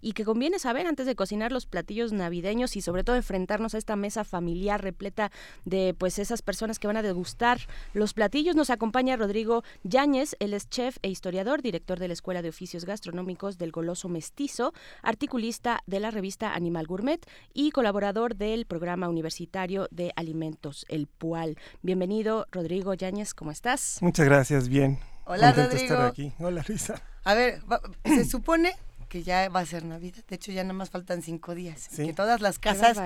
y 0.00 0.12
que 0.12 0.24
conviene 0.24 0.58
saber 0.58 0.86
antes 0.86 1.06
de 1.06 1.14
cocinar 1.14 1.52
los 1.52 1.66
platillos 1.66 2.12
navideños 2.12 2.76
y 2.76 2.80
sobre 2.80 3.04
todo 3.04 3.16
enfrentarnos 3.16 3.74
a 3.74 3.78
esta 3.78 3.96
mesa 3.96 4.24
familiar 4.24 4.82
repleta 4.82 5.30
de 5.64 5.94
pues 5.98 6.18
esas 6.18 6.42
personas 6.42 6.78
que 6.78 6.86
van 6.86 6.96
a 6.96 7.02
degustar 7.02 7.58
los 7.92 8.14
platillos. 8.14 8.56
Nos 8.56 8.70
acompaña 8.70 9.16
Rodrigo 9.16 9.62
Yáñez, 9.82 10.36
él 10.40 10.54
es 10.54 10.68
chef 10.68 10.96
e 11.02 11.08
historiador, 11.10 11.62
director 11.62 11.98
de 11.98 12.08
la 12.08 12.14
Escuela 12.14 12.42
de 12.42 12.48
Oficios 12.48 12.84
Gastronómicos 12.84 13.58
del 13.58 13.72
Goloso 13.72 14.08
Mestizo, 14.08 14.72
articulista 15.02 15.80
de 15.86 16.00
la 16.00 16.10
revista 16.10 16.54
Animal 16.54 16.86
Gourmet 16.86 17.20
y 17.52 17.70
colaborador 17.70 18.34
del 18.36 18.66
programa 18.66 19.08
universitario 19.08 19.88
de 19.90 20.12
alimentos, 20.16 20.84
el 20.88 21.06
PUAL. 21.06 21.56
Bienvenido, 21.82 22.46
Rodrigo 22.50 22.94
Yáñez, 22.94 23.34
¿cómo 23.34 23.50
estás? 23.50 23.98
Muchas 24.00 24.26
gracias, 24.26 24.68
bien. 24.68 24.98
Hola, 25.26 25.48
Contento 25.54 25.70
Rodrigo. 25.72 25.94
estar 25.94 26.06
aquí. 26.06 26.32
Hola, 26.38 26.64
Luisa. 26.68 27.02
A 27.24 27.34
ver, 27.34 27.60
va- 27.70 27.80
se 28.04 28.24
supone 28.24 28.74
que 29.14 29.22
ya 29.22 29.48
va 29.48 29.60
a 29.60 29.64
ser 29.66 29.84
Navidad. 29.84 30.24
De 30.26 30.34
hecho, 30.34 30.50
ya 30.50 30.64
nada 30.64 30.74
más 30.74 30.90
faltan 30.90 31.22
cinco 31.22 31.54
días. 31.54 31.86
Sí. 31.88 32.04
Que 32.04 32.12
todas 32.12 32.40
las 32.40 32.58
casas 32.58 32.98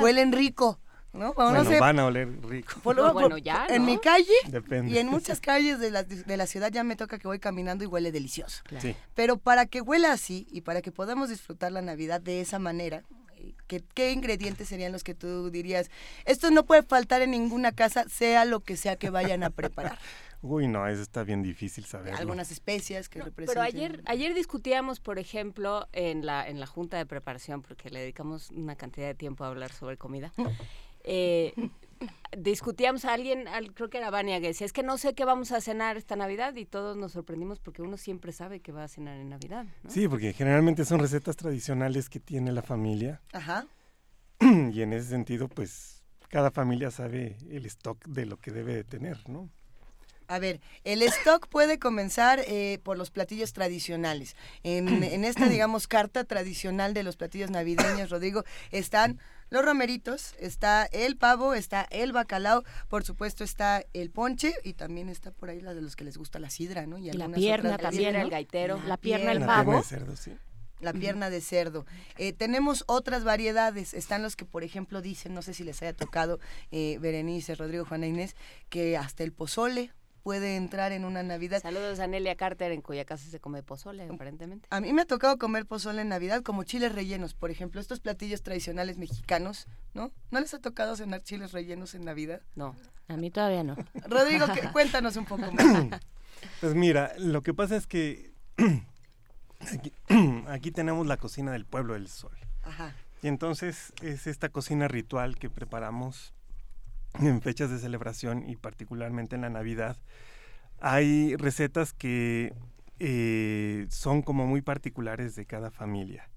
huelen 0.00 0.32
rico, 0.32 0.80
¿no? 1.12 1.32
O 1.36 1.42
no 1.44 1.50
bueno, 1.50 1.64
sé, 1.70 1.78
van 1.78 1.98
a 1.98 2.06
oler 2.06 2.28
rico. 2.48 2.80
por 2.82 2.96
No, 2.96 3.08
lo- 3.08 3.12
bueno, 3.18 3.28
por- 3.28 3.42
ya, 3.42 3.66
En 3.68 3.84
mi 3.84 3.98
calle 3.98 4.32
Depende. 4.48 4.90
y 4.90 4.96
en 4.96 5.08
muchas 5.08 5.38
calles 5.38 5.78
de 5.78 5.90
la, 5.90 6.02
de 6.04 6.36
la 6.38 6.46
ciudad 6.46 6.72
ya 6.72 6.82
me 6.82 6.96
toca 6.96 7.18
que 7.18 7.28
voy 7.28 7.40
caminando 7.40 7.84
y 7.84 7.88
huele 7.88 8.10
delicioso. 8.10 8.62
Sí. 8.80 8.96
Pero 9.14 9.36
para 9.36 9.66
que 9.66 9.82
huela 9.82 10.12
así 10.12 10.46
y 10.50 10.62
para 10.62 10.80
que 10.80 10.92
podamos 10.92 11.28
disfrutar 11.28 11.72
la 11.72 11.82
Navidad 11.82 12.22
de 12.22 12.40
esa 12.40 12.58
manera, 12.58 13.02
eh, 13.36 13.52
¿qué, 13.66 13.84
qué 13.92 14.12
ingredientes 14.12 14.66
serían 14.66 14.92
los 14.92 15.04
que 15.04 15.14
tú 15.14 15.50
dirías? 15.50 15.90
Esto 16.24 16.50
no 16.50 16.64
puede 16.64 16.84
faltar 16.84 17.20
en 17.20 17.32
ninguna 17.32 17.72
casa, 17.72 18.06
sea 18.08 18.46
lo 18.46 18.60
que 18.60 18.78
sea 18.78 18.96
que 18.96 19.10
vayan 19.10 19.42
a 19.42 19.50
preparar. 19.50 19.98
Uy, 20.42 20.68
no, 20.68 20.86
eso 20.86 21.02
está 21.02 21.22
bien 21.22 21.42
difícil 21.42 21.84
saberlo. 21.84 22.18
Algunas 22.18 22.50
especias 22.50 23.08
que 23.08 23.18
No, 23.18 23.26
representen. 23.26 23.62
pero 23.62 23.62
ayer, 23.62 24.02
ayer 24.06 24.34
discutíamos, 24.34 24.98
por 25.00 25.18
ejemplo, 25.18 25.86
en 25.92 26.24
la, 26.24 26.48
en 26.48 26.58
la 26.60 26.66
junta 26.66 26.96
de 26.96 27.04
preparación, 27.06 27.60
porque 27.62 27.90
le 27.90 28.00
dedicamos 28.00 28.50
una 28.50 28.74
cantidad 28.76 29.06
de 29.06 29.14
tiempo 29.14 29.44
a 29.44 29.48
hablar 29.48 29.70
sobre 29.72 29.96
comida. 29.98 30.32
eh, 31.04 31.52
discutíamos 32.36 33.04
a 33.04 33.12
alguien, 33.12 33.48
al- 33.48 33.74
creo 33.74 33.90
que 33.90 33.98
era 33.98 34.10
Vania, 34.10 34.40
que 34.40 34.48
decía, 34.48 34.64
es 34.64 34.72
que 34.72 34.82
no 34.82 34.96
sé 34.98 35.14
qué 35.14 35.24
vamos 35.24 35.52
a 35.52 35.60
cenar 35.60 35.96
esta 35.96 36.16
Navidad 36.16 36.54
y 36.56 36.64
todos 36.64 36.96
nos 36.96 37.12
sorprendimos 37.12 37.58
porque 37.58 37.82
uno 37.82 37.96
siempre 37.98 38.32
sabe 38.32 38.60
que 38.60 38.72
va 38.72 38.84
a 38.84 38.88
cenar 38.88 39.18
en 39.18 39.28
Navidad. 39.28 39.66
¿no? 39.82 39.90
Sí, 39.90 40.08
porque 40.08 40.32
generalmente 40.32 40.84
son 40.84 41.00
recetas 41.00 41.36
tradicionales 41.36 42.08
que 42.08 42.20
tiene 42.20 42.52
la 42.52 42.62
familia 42.62 43.20
Ajá. 43.32 43.66
y 44.40 44.80
en 44.82 44.92
ese 44.94 45.08
sentido, 45.08 45.48
pues 45.48 46.02
cada 46.28 46.50
familia 46.50 46.90
sabe 46.90 47.36
el 47.50 47.66
stock 47.66 48.02
de 48.06 48.24
lo 48.26 48.38
que 48.38 48.50
debe 48.52 48.74
de 48.74 48.84
tener, 48.84 49.28
¿no? 49.28 49.50
A 50.30 50.38
ver, 50.38 50.60
el 50.84 51.02
stock 51.02 51.48
puede 51.48 51.80
comenzar 51.80 52.40
eh, 52.46 52.78
por 52.84 52.96
los 52.96 53.10
platillos 53.10 53.52
tradicionales. 53.52 54.36
En, 54.62 54.86
en 55.02 55.24
esta, 55.24 55.48
digamos, 55.48 55.88
carta 55.88 56.22
tradicional 56.22 56.94
de 56.94 57.02
los 57.02 57.16
platillos 57.16 57.50
navideños, 57.50 58.10
Rodrigo, 58.10 58.44
están 58.70 59.18
los 59.50 59.64
romeritos, 59.64 60.36
está 60.38 60.84
el 60.92 61.16
pavo, 61.16 61.54
está 61.54 61.84
el 61.90 62.12
bacalao, 62.12 62.62
por 62.86 63.02
supuesto 63.02 63.42
está 63.42 63.82
el 63.92 64.10
ponche 64.12 64.54
y 64.62 64.74
también 64.74 65.08
está 65.08 65.32
por 65.32 65.50
ahí 65.50 65.60
la 65.60 65.74
de 65.74 65.82
los 65.82 65.96
que 65.96 66.04
les 66.04 66.16
gusta 66.16 66.38
la 66.38 66.48
sidra, 66.48 66.86
¿no? 66.86 66.96
Y 66.96 67.06
La 67.06 67.24
algunas 67.24 67.40
pierna 67.40 67.74
otras 67.74 67.90
también, 67.90 68.12
bebidas. 68.12 68.24
el 68.26 68.30
gaitero. 68.30 68.80
La 68.86 68.96
pierna, 68.98 69.32
el 69.32 69.40
pavo. 69.40 69.72
pierna 69.72 69.78
de 69.78 69.82
cerdo, 69.82 70.16
sí. 70.16 70.32
La 70.78 70.92
pierna 70.92 71.28
de 71.28 71.40
cerdo. 71.40 71.86
Eh, 72.18 72.32
tenemos 72.32 72.84
otras 72.86 73.24
variedades. 73.24 73.94
Están 73.94 74.22
los 74.22 74.36
que, 74.36 74.44
por 74.44 74.62
ejemplo, 74.62 75.02
dicen, 75.02 75.34
no 75.34 75.42
sé 75.42 75.54
si 75.54 75.64
les 75.64 75.82
haya 75.82 75.92
tocado, 75.92 76.38
eh, 76.70 76.98
Berenice, 77.00 77.56
Rodrigo, 77.56 77.84
Juana 77.84 78.06
Inés, 78.06 78.36
que 78.68 78.96
hasta 78.96 79.24
el 79.24 79.32
pozole 79.32 79.90
puede 80.22 80.56
entrar 80.56 80.92
en 80.92 81.04
una 81.04 81.22
Navidad. 81.22 81.60
Saludos 81.62 81.98
a 82.00 82.06
Nelia 82.06 82.36
Carter, 82.36 82.72
en 82.72 82.82
cuya 82.82 83.04
casa 83.04 83.28
se 83.30 83.40
come 83.40 83.62
pozole, 83.62 84.04
aparentemente. 84.08 84.66
A 84.70 84.80
mí 84.80 84.92
me 84.92 85.02
ha 85.02 85.06
tocado 85.06 85.38
comer 85.38 85.66
pozole 85.66 86.02
en 86.02 86.08
Navidad, 86.08 86.42
como 86.42 86.62
chiles 86.64 86.92
rellenos, 86.94 87.34
por 87.34 87.50
ejemplo, 87.50 87.80
estos 87.80 88.00
platillos 88.00 88.42
tradicionales 88.42 88.98
mexicanos, 88.98 89.66
¿no? 89.94 90.12
¿No 90.30 90.40
les 90.40 90.52
ha 90.54 90.58
tocado 90.60 90.96
cenar 90.96 91.22
chiles 91.22 91.52
rellenos 91.52 91.94
en 91.94 92.04
Navidad? 92.04 92.40
No. 92.54 92.74
A 93.08 93.16
mí 93.16 93.30
todavía 93.30 93.64
no. 93.64 93.76
Rodrigo, 94.08 94.46
¿qué- 94.54 94.68
cuéntanos 94.72 95.16
un 95.16 95.24
poco 95.24 95.42
más. 95.52 96.00
Pues 96.60 96.74
mira, 96.74 97.12
lo 97.18 97.42
que 97.42 97.52
pasa 97.54 97.76
es 97.76 97.86
que 97.86 98.32
aquí, 99.60 99.92
aquí 100.48 100.70
tenemos 100.70 101.06
la 101.06 101.16
cocina 101.16 101.52
del 101.52 101.64
pueblo 101.64 101.94
del 101.94 102.08
sol. 102.08 102.36
Ajá. 102.62 102.94
Y 103.22 103.28
entonces 103.28 103.92
es 104.02 104.26
esta 104.26 104.48
cocina 104.48 104.88
ritual 104.88 105.36
que 105.36 105.50
preparamos 105.50 106.32
en 107.20 107.40
fechas 107.40 107.70
de 107.70 107.78
celebración 107.78 108.48
y 108.48 108.56
particularmente 108.56 109.36
en 109.36 109.42
la 109.42 109.50
Navidad. 109.50 109.96
Hay 110.80 111.36
recetas 111.36 111.92
que 111.92 112.54
eh, 112.98 113.86
son 113.90 114.22
como 114.22 114.46
muy 114.46 114.62
particulares 114.62 115.34
de 115.34 115.46
cada 115.46 115.70
familia. 115.70 116.30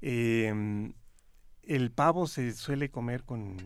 Em, 0.00 0.92
el 1.62 1.90
pavo 1.92 2.26
se 2.26 2.52
suele 2.52 2.90
comer 2.90 3.24
con, 3.24 3.56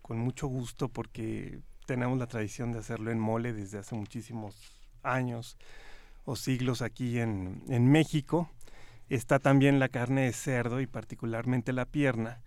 con 0.00 0.18
mucho 0.18 0.46
gusto 0.46 0.88
porque 0.88 1.60
tenemos 1.86 2.18
la 2.18 2.26
tradición 2.26 2.72
de 2.72 2.78
hacerlo 2.78 3.10
en 3.10 3.18
mole 3.18 3.52
desde 3.52 3.78
hace 3.78 3.94
muchísimos 3.94 4.54
años 5.02 5.58
o 6.24 6.36
siglos 6.36 6.82
aquí 6.82 7.18
en, 7.18 7.62
en 7.68 7.90
México. 7.90 8.48
Está 9.08 9.38
también 9.38 9.80
la 9.80 9.88
carne 9.88 10.22
de 10.22 10.32
cerdo 10.32 10.80
y 10.80 10.86
particularmente 10.86 11.72
la 11.72 11.84
pierna, 11.84 12.40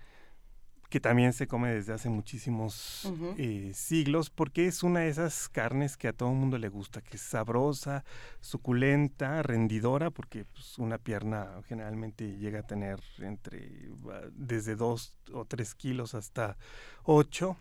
que 0.89 0.99
también 0.99 1.33
se 1.33 1.47
come 1.47 1.73
desde 1.73 1.93
hace 1.93 2.09
muchísimos 2.09 3.11
eh, 3.37 3.71
siglos, 3.73 4.29
porque 4.29 4.67
es 4.67 4.83
una 4.83 5.01
de 5.01 5.09
esas 5.09 5.49
carnes 5.49 5.97
que 5.97 6.07
a 6.07 6.13
todo 6.13 6.29
el 6.29 6.35
mundo 6.35 6.57
le 6.57 6.69
gusta, 6.69 7.01
que 7.01 7.17
es 7.17 7.21
sabrosa, 7.21 8.03
suculenta, 8.39 9.41
rendidora, 9.41 10.11
porque 10.11 10.45
pues, 10.45 10.77
una 10.77 10.97
pierna 10.97 11.49
generalmente 11.67 12.37
llega 12.37 12.59
a 12.59 12.67
tener 12.67 12.99
entre 13.19 13.89
desde 14.33 14.75
2 14.75 15.15
o 15.33 15.45
3 15.45 15.75
kilos 15.75 16.13
hasta 16.13 16.57
8. 17.03 17.57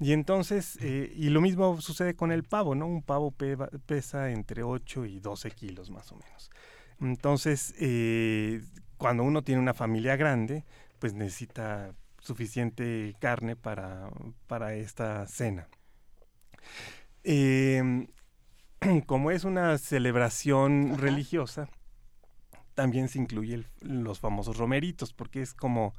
Y 0.00 0.12
entonces, 0.12 0.78
eh, 0.80 1.12
y 1.16 1.30
lo 1.30 1.40
mismo 1.40 1.80
sucede 1.80 2.14
con 2.14 2.30
el 2.30 2.44
pavo, 2.44 2.74
¿no? 2.74 2.86
Un 2.86 3.02
pavo 3.02 3.34
pesa 3.86 4.30
entre 4.30 4.62
8 4.62 5.06
y 5.06 5.18
12 5.18 5.50
kilos 5.50 5.90
más 5.90 6.12
o 6.12 6.16
menos. 6.16 6.50
Entonces, 7.00 7.74
eh, 7.80 8.62
cuando 8.96 9.24
uno 9.24 9.42
tiene 9.42 9.60
una 9.60 9.74
familia 9.74 10.16
grande, 10.16 10.64
pues 11.00 11.14
necesita 11.14 11.94
suficiente 12.28 13.16
carne 13.20 13.56
para, 13.56 14.10
para 14.46 14.74
esta 14.74 15.26
cena. 15.26 15.66
Em, 17.24 18.06
como 19.06 19.30
es 19.30 19.44
una 19.44 19.76
celebración 19.78 20.92
Ajá. 20.92 21.00
religiosa, 21.00 21.68
también 22.74 23.08
se 23.08 23.18
incluye 23.18 23.54
el- 23.54 23.66
los 23.80 24.20
famosos 24.20 24.56
romeritos, 24.58 25.12
porque 25.12 25.40
es 25.42 25.54
como 25.54 25.94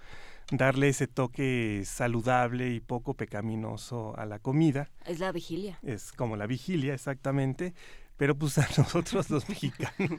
darle 0.52 0.90
ese 0.90 1.08
toque 1.08 1.82
saludable 1.86 2.70
y 2.70 2.80
poco 2.80 3.16
pecaminoso 3.16 4.16
a 4.18 4.26
la 4.26 4.40
comida. 4.40 4.90
Es 5.06 5.20
la 5.20 5.32
vigilia. 5.32 5.80
Es 5.82 6.12
como 6.14 6.38
la 6.38 6.46
vigilia, 6.48 6.94
exactamente. 6.94 7.74
Pero 8.20 8.36
pues 8.38 8.58
a 8.58 8.68
nosotros 8.78 9.30
los 9.30 9.48
mexicanos 9.48 9.94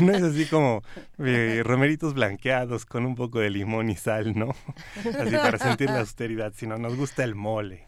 no 0.00 0.12
es 0.12 0.22
así 0.22 0.44
como 0.46 0.82
eh, 1.18 1.62
romeritos 1.64 2.12
blanqueados 2.12 2.84
con 2.84 3.06
un 3.06 3.14
poco 3.14 3.38
de 3.40 3.48
limón 3.48 3.88
y 3.88 3.96
sal, 3.96 4.38
¿no? 4.38 4.54
Así 5.18 5.34
para 5.36 5.56
sentir 5.58 5.88
la 5.88 6.00
austeridad, 6.00 6.52
sino 6.54 6.76
nos 6.76 6.96
gusta 6.96 7.24
el 7.24 7.34
mole. 7.34 7.86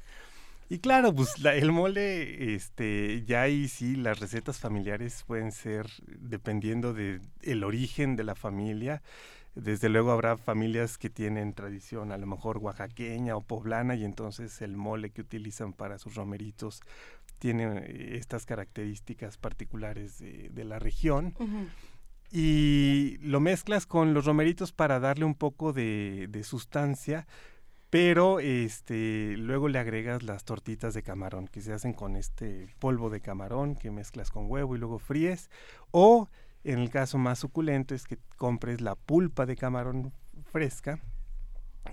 Y 0.70 0.78
claro, 0.78 1.14
pues 1.14 1.38
la- 1.40 1.54
el 1.54 1.70
mole, 1.70 2.54
este, 2.54 3.22
ya 3.26 3.42
ahí 3.42 3.68
sí, 3.68 3.94
las 3.96 4.20
recetas 4.20 4.58
familiares 4.58 5.22
pueden 5.26 5.52
ser 5.52 5.86
dependiendo 6.06 6.94
de 6.94 7.20
el 7.42 7.62
origen 7.62 8.16
de 8.16 8.24
la 8.24 8.34
familia. 8.34 9.02
Desde 9.54 9.88
luego 9.88 10.10
habrá 10.10 10.36
familias 10.36 10.98
que 10.98 11.10
tienen 11.10 11.52
tradición 11.52 12.10
a 12.10 12.16
lo 12.18 12.26
mejor 12.26 12.58
oaxaqueña 12.58 13.36
o 13.36 13.40
poblana 13.40 13.94
y 13.94 14.04
entonces 14.04 14.60
el 14.62 14.76
mole 14.76 15.10
que 15.10 15.20
utilizan 15.20 15.72
para 15.72 15.98
sus 15.98 16.16
romeritos 16.16 16.80
tiene 17.38 18.16
estas 18.16 18.46
características 18.46 19.36
particulares 19.38 20.18
de, 20.18 20.50
de 20.50 20.64
la 20.64 20.78
región. 20.78 21.34
Y 22.30 23.18
lo 23.20 23.38
mezclas 23.40 23.86
con 23.86 24.12
los 24.14 24.24
romeritos 24.24 24.72
para 24.72 24.98
darle 24.98 25.24
un 25.24 25.34
poco 25.34 25.72
de, 25.72 26.26
de 26.28 26.42
sustancia, 26.42 27.26
pero 27.90 28.40
este 28.40 29.36
luego 29.36 29.68
le 29.68 29.78
agregas 29.78 30.24
las 30.24 30.44
tortitas 30.44 30.94
de 30.94 31.04
camarón 31.04 31.46
que 31.46 31.60
se 31.60 31.72
hacen 31.72 31.92
con 31.92 32.16
este 32.16 32.66
polvo 32.80 33.08
de 33.08 33.20
camarón 33.20 33.76
que 33.76 33.92
mezclas 33.92 34.32
con 34.32 34.50
huevo 34.50 34.74
y 34.74 34.78
luego 34.80 34.98
fríes. 34.98 35.48
O 35.92 36.28
en 36.64 36.80
el 36.80 36.90
caso 36.90 37.18
más 37.18 37.38
suculento 37.38 37.94
es 37.94 38.04
que 38.04 38.18
compres 38.36 38.80
la 38.80 38.96
pulpa 38.96 39.46
de 39.46 39.54
camarón 39.54 40.12
fresca, 40.50 40.98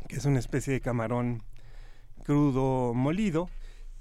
que 0.08 0.15
es 0.15 0.25
una 0.25 0.39
especie 0.39 0.73
de 0.73 0.82
camarón 0.82 1.43
crudo 2.23 2.93
molido, 2.95 3.49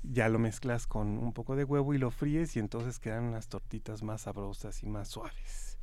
ya 0.03 0.29
lo 0.29 0.39
mezclas 0.39 0.87
con 0.87 1.19
un 1.19 1.33
poco 1.33 1.57
de 1.57 1.65
huevo 1.65 1.95
y 1.95 1.99
lo 1.99 2.11
fríes 2.11 2.57
y 2.57 2.59
entonces 2.59 2.99
quedan 2.99 3.25
unas 3.25 3.49
tortitas 3.49 4.03
más 4.03 4.23
sabrosas 4.23 4.83
y 4.83 4.87
más 4.87 5.09
suaves. 5.09 5.79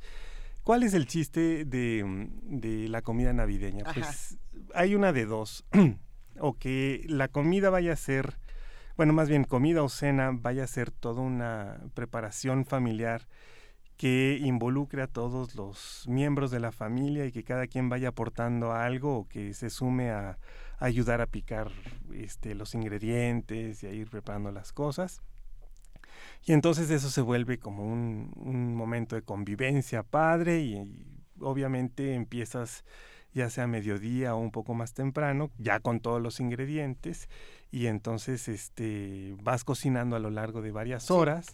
¿Cuál 0.62 0.82
es 0.82 0.94
el 0.94 1.06
chiste 1.06 1.64
de, 1.64 2.04
mm, 2.04 2.60
de 2.60 2.88
la 2.88 3.02
comida 3.02 3.32
navideña? 3.32 3.84
Ajá. 3.86 3.94
Pues 3.94 4.38
hay 4.74 4.94
una 4.94 5.12
de 5.12 5.24
dos. 5.24 5.64
o 6.40 6.54
que 6.54 7.04
la 7.08 7.28
comida 7.28 7.70
vaya 7.70 7.92
a 7.92 7.96
ser, 7.96 8.38
bueno, 8.96 9.12
más 9.12 9.28
bien 9.28 9.44
comida 9.44 9.82
o 9.82 9.88
cena 9.88 10.30
vaya 10.32 10.64
a 10.64 10.66
ser 10.66 10.90
toda 10.90 11.22
una 11.22 11.80
preparación 11.94 12.64
familiar 12.64 13.26
que 13.96 14.38
involucre 14.40 15.02
a 15.02 15.08
todos 15.08 15.56
los 15.56 16.04
miembros 16.06 16.50
de 16.50 16.60
la 16.60 16.70
familia 16.70 17.26
y 17.26 17.32
que 17.32 17.42
cada 17.42 17.66
quien 17.66 17.88
vaya 17.88 18.10
aportando 18.10 18.72
algo 18.72 19.18
o 19.18 19.28
que 19.28 19.52
se 19.54 19.70
sume 19.70 20.10
a 20.10 20.38
ayudar 20.78 21.20
a 21.20 21.26
picar 21.26 21.70
este, 22.14 22.54
los 22.54 22.74
ingredientes 22.74 23.82
y 23.82 23.86
a 23.86 23.92
ir 23.92 24.08
preparando 24.08 24.50
las 24.52 24.72
cosas. 24.72 25.22
Y 26.44 26.52
entonces 26.52 26.90
eso 26.90 27.10
se 27.10 27.20
vuelve 27.20 27.58
como 27.58 27.84
un, 27.84 28.32
un 28.36 28.74
momento 28.74 29.16
de 29.16 29.22
convivencia 29.22 30.02
padre 30.02 30.60
y, 30.60 30.76
y 30.76 31.18
obviamente 31.40 32.14
empiezas 32.14 32.84
ya 33.34 33.50
sea 33.50 33.64
a 33.64 33.68
mediodía 33.68 34.34
o 34.34 34.38
un 34.38 34.50
poco 34.50 34.74
más 34.74 34.94
temprano, 34.94 35.50
ya 35.58 35.80
con 35.80 36.00
todos 36.00 36.20
los 36.20 36.40
ingredientes 36.40 37.28
y 37.70 37.86
entonces 37.86 38.48
este 38.48 39.36
vas 39.42 39.64
cocinando 39.64 40.16
a 40.16 40.18
lo 40.18 40.30
largo 40.30 40.62
de 40.62 40.72
varias 40.72 41.10
horas, 41.10 41.46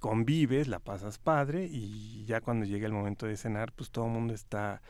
convives, 0.00 0.68
la 0.68 0.78
pasas 0.78 1.18
padre 1.18 1.66
y 1.70 2.24
ya 2.26 2.40
cuando 2.40 2.66
llega 2.66 2.86
el 2.86 2.92
momento 2.92 3.26
de 3.26 3.36
cenar, 3.36 3.72
pues 3.72 3.90
todo 3.90 4.06
el 4.06 4.12
mundo 4.12 4.34
está 4.34 4.82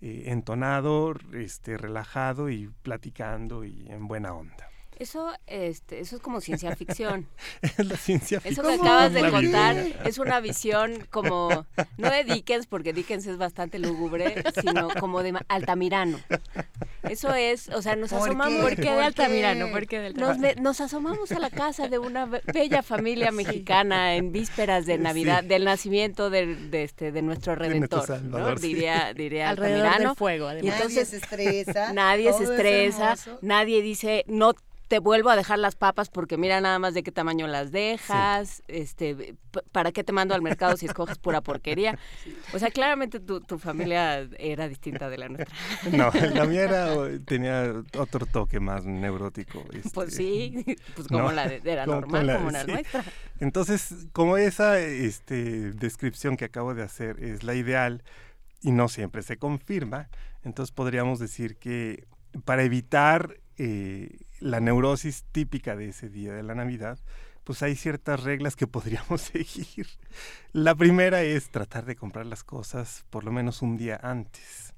eh, 0.00 0.24
entonado, 0.26 1.14
este 1.34 1.76
relajado 1.76 2.48
y 2.50 2.68
platicando 2.82 3.64
y 3.64 3.86
en 3.88 4.08
buena 4.08 4.32
onda. 4.32 4.69
Eso, 5.00 5.32
este, 5.46 5.98
eso 6.00 6.16
es 6.16 6.22
como 6.22 6.40
ciencia 6.40 6.76
ficción. 6.76 7.26
es 7.62 7.84
la 7.86 7.96
ciencia 7.96 8.36
Eso 8.44 8.48
ficción 8.62 8.66
que 8.68 8.74
acabas 8.74 9.12
de 9.12 9.30
contar 9.30 9.76
es 10.04 10.18
una 10.18 10.40
visión 10.40 11.06
como, 11.10 11.66
no 11.96 12.10
de 12.10 12.22
Dickens, 12.24 12.66
porque 12.66 12.92
Dickens 12.92 13.26
es 13.26 13.38
bastante 13.38 13.78
lúgubre, 13.78 14.44
sino 14.60 14.88
como 15.00 15.22
de 15.22 15.32
Ma- 15.32 15.46
Altamirano. 15.48 16.20
Eso 17.02 17.32
es, 17.34 17.70
o 17.70 17.80
sea, 17.80 17.96
nos 17.96 18.10
¿Por 18.10 18.28
asomamos. 18.28 18.54
qué? 18.56 18.60
¿Por 18.62 18.76
qué 18.76 18.82
de 18.82 18.88
¿Por 18.96 19.02
Altamirano? 19.04 19.70
¿Por 19.72 19.86
qué 19.86 19.98
de 20.00 20.10
Nos, 20.12 20.28
Altamirano? 20.30 20.54
me- 20.56 20.62
nos 20.62 20.80
asomamos 20.82 21.32
a 21.32 21.38
la 21.38 21.48
casa 21.48 21.88
de 21.88 21.98
una 21.98 22.26
be- 22.26 22.42
bella 22.52 22.82
familia 22.82 23.32
mexicana 23.32 24.16
en 24.16 24.32
vísperas 24.32 24.84
de 24.84 24.98
Navidad, 24.98 25.40
Sí. 25.40 25.48
del 25.48 25.64
nacimiento 25.64 26.28
de, 26.28 26.54
de 26.56 26.84
este, 26.84 27.10
de 27.10 27.22
nuestro 27.22 27.56
De 27.56 27.70
nuestro 27.70 28.00
Redentor, 28.00 28.00
¿no? 28.00 28.06
Salvador, 28.06 28.58
sí. 28.60 28.66
diría, 28.74 29.14
diría 29.14 29.48
Alrededor 29.48 29.78
Altamirano. 29.86 30.10
del 30.10 30.16
fuego, 30.18 30.52
Y 30.52 30.68
entonces- 30.68 30.80
nadie 30.90 31.04
se 31.06 31.16
estresa. 31.16 31.92
Nadie 31.94 32.32
se 32.34 32.44
es 32.44 32.50
estresa, 32.50 33.14
nadie 33.40 33.80
dice, 33.80 34.24
no 34.28 34.52
te 34.90 34.98
vuelvo 34.98 35.30
a 35.30 35.36
dejar 35.36 35.60
las 35.60 35.76
papas 35.76 36.08
porque 36.10 36.36
mira 36.36 36.60
nada 36.60 36.80
más 36.80 36.94
de 36.94 37.04
qué 37.04 37.12
tamaño 37.12 37.46
las 37.46 37.70
dejas, 37.70 38.64
este, 38.66 39.36
¿para 39.70 39.92
qué 39.92 40.02
te 40.02 40.12
mando 40.12 40.34
al 40.34 40.42
mercado 40.42 40.76
si 40.76 40.86
escoges 40.86 41.16
pura 41.16 41.40
porquería? 41.42 41.96
O 42.52 42.58
sea, 42.58 42.72
claramente 42.72 43.20
tu, 43.20 43.40
tu 43.40 43.60
familia 43.60 44.28
era 44.36 44.66
distinta 44.66 45.08
de 45.08 45.18
la 45.18 45.28
nuestra. 45.28 45.56
No, 45.92 46.10
la 46.34 46.44
mía 46.44 46.62
era, 46.64 46.88
tenía 47.24 47.72
otro 47.96 48.26
toque 48.26 48.58
más 48.58 48.84
neurótico. 48.84 49.62
Pues 49.94 50.08
este. 50.08 50.10
sí, 50.10 50.64
pues 50.96 51.06
como 51.06 51.20
No, 51.22 51.32
la 51.32 51.46
de, 51.46 51.60
era 51.64 51.84
como- 51.86 52.00
normal, 52.00 52.20
como 52.22 52.26
la- 52.32 52.38
como 52.38 52.50
la 52.50 52.64
sí. 52.64 52.70
nuestra. 52.72 53.04
Entonces, 53.38 54.08
como 54.12 54.38
esa 54.38 54.80
este, 54.80 55.70
descripción 55.70 56.36
que 56.36 56.46
acabo 56.46 56.74
de 56.74 56.82
hacer 56.82 57.22
es 57.22 57.44
la 57.44 57.54
ideal 57.54 58.02
y 58.60 58.72
no 58.72 58.88
siempre 58.88 59.22
se 59.22 59.36
confirma, 59.36 60.08
entonces 60.42 60.72
podríamos 60.72 61.20
decir 61.20 61.58
que 61.58 62.08
para 62.44 62.64
evitar 62.64 63.36
eh, 63.62 64.16
la 64.38 64.58
neurosis 64.58 65.24
típica 65.32 65.76
de 65.76 65.90
ese 65.90 66.08
día 66.08 66.32
de 66.32 66.42
la 66.42 66.54
Navidad, 66.54 66.98
pues 67.44 67.62
hay 67.62 67.76
ciertas 67.76 68.22
reglas 68.22 68.56
que 68.56 68.66
podríamos 68.66 69.20
seguir. 69.20 69.86
La 70.52 70.74
primera 70.74 71.22
es 71.22 71.50
tratar 71.50 71.84
de 71.84 71.94
comprar 71.94 72.24
las 72.24 72.42
cosas 72.42 73.04
por 73.10 73.22
lo 73.22 73.32
menos 73.32 73.60
un 73.60 73.76
día 73.76 74.00
antes, 74.02 74.72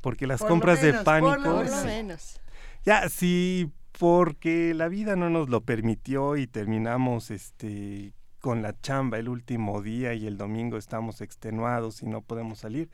porque 0.00 0.26
las 0.26 0.40
Por 0.40 0.48
compras 0.48 0.82
menos, 0.82 0.98
de 0.98 1.04
pánico... 1.04 1.42
Por 1.42 1.66
lo 1.66 1.66
sí. 1.66 1.84
menos. 1.84 2.40
Ya, 2.86 3.06
sí, 3.10 3.70
porque 3.98 4.72
la 4.72 4.88
vida 4.88 5.14
no 5.14 5.28
nos 5.28 5.50
lo 5.50 5.60
permitió 5.60 6.38
y 6.38 6.46
terminamos 6.46 7.30
este 7.30 8.14
con 8.40 8.62
la 8.62 8.80
chamba 8.80 9.18
el 9.18 9.28
último 9.28 9.82
día 9.82 10.14
y 10.14 10.26
el 10.26 10.38
domingo 10.38 10.78
estamos 10.78 11.20
extenuados 11.20 12.02
y 12.02 12.06
no 12.06 12.22
podemos 12.22 12.60
salir. 12.60 12.88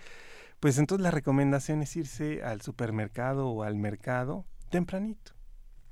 Pues 0.59 0.79
entonces 0.79 1.05
la 1.05 1.13
recomendación 1.13 1.81
es 1.83 1.95
irse 1.95 2.43
al 2.43 2.61
supermercado 2.61 3.47
o 3.47 3.63
al 3.63 3.77
mercado 3.77 4.45
tempranito, 4.77 5.33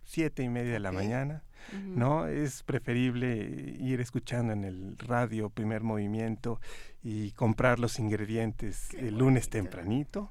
siete 0.05 0.42
y 0.42 0.49
media 0.49 0.73
de 0.75 0.81
la 0.81 0.92
mañana. 0.92 1.42
¿no? 1.83 2.27
Es 2.27 2.62
preferible 2.62 3.37
ir 3.81 4.01
escuchando 4.01 4.53
en 4.53 4.64
el 4.64 4.99
radio 4.99 5.49
primer 5.49 5.83
movimiento 5.83 6.61
y 7.03 7.31
comprar 7.33 7.79
los 7.79 7.99
ingredientes 7.99 8.88
Qué 8.90 9.09
el 9.09 9.16
lunes 9.18 9.49
tempranito 9.49 10.31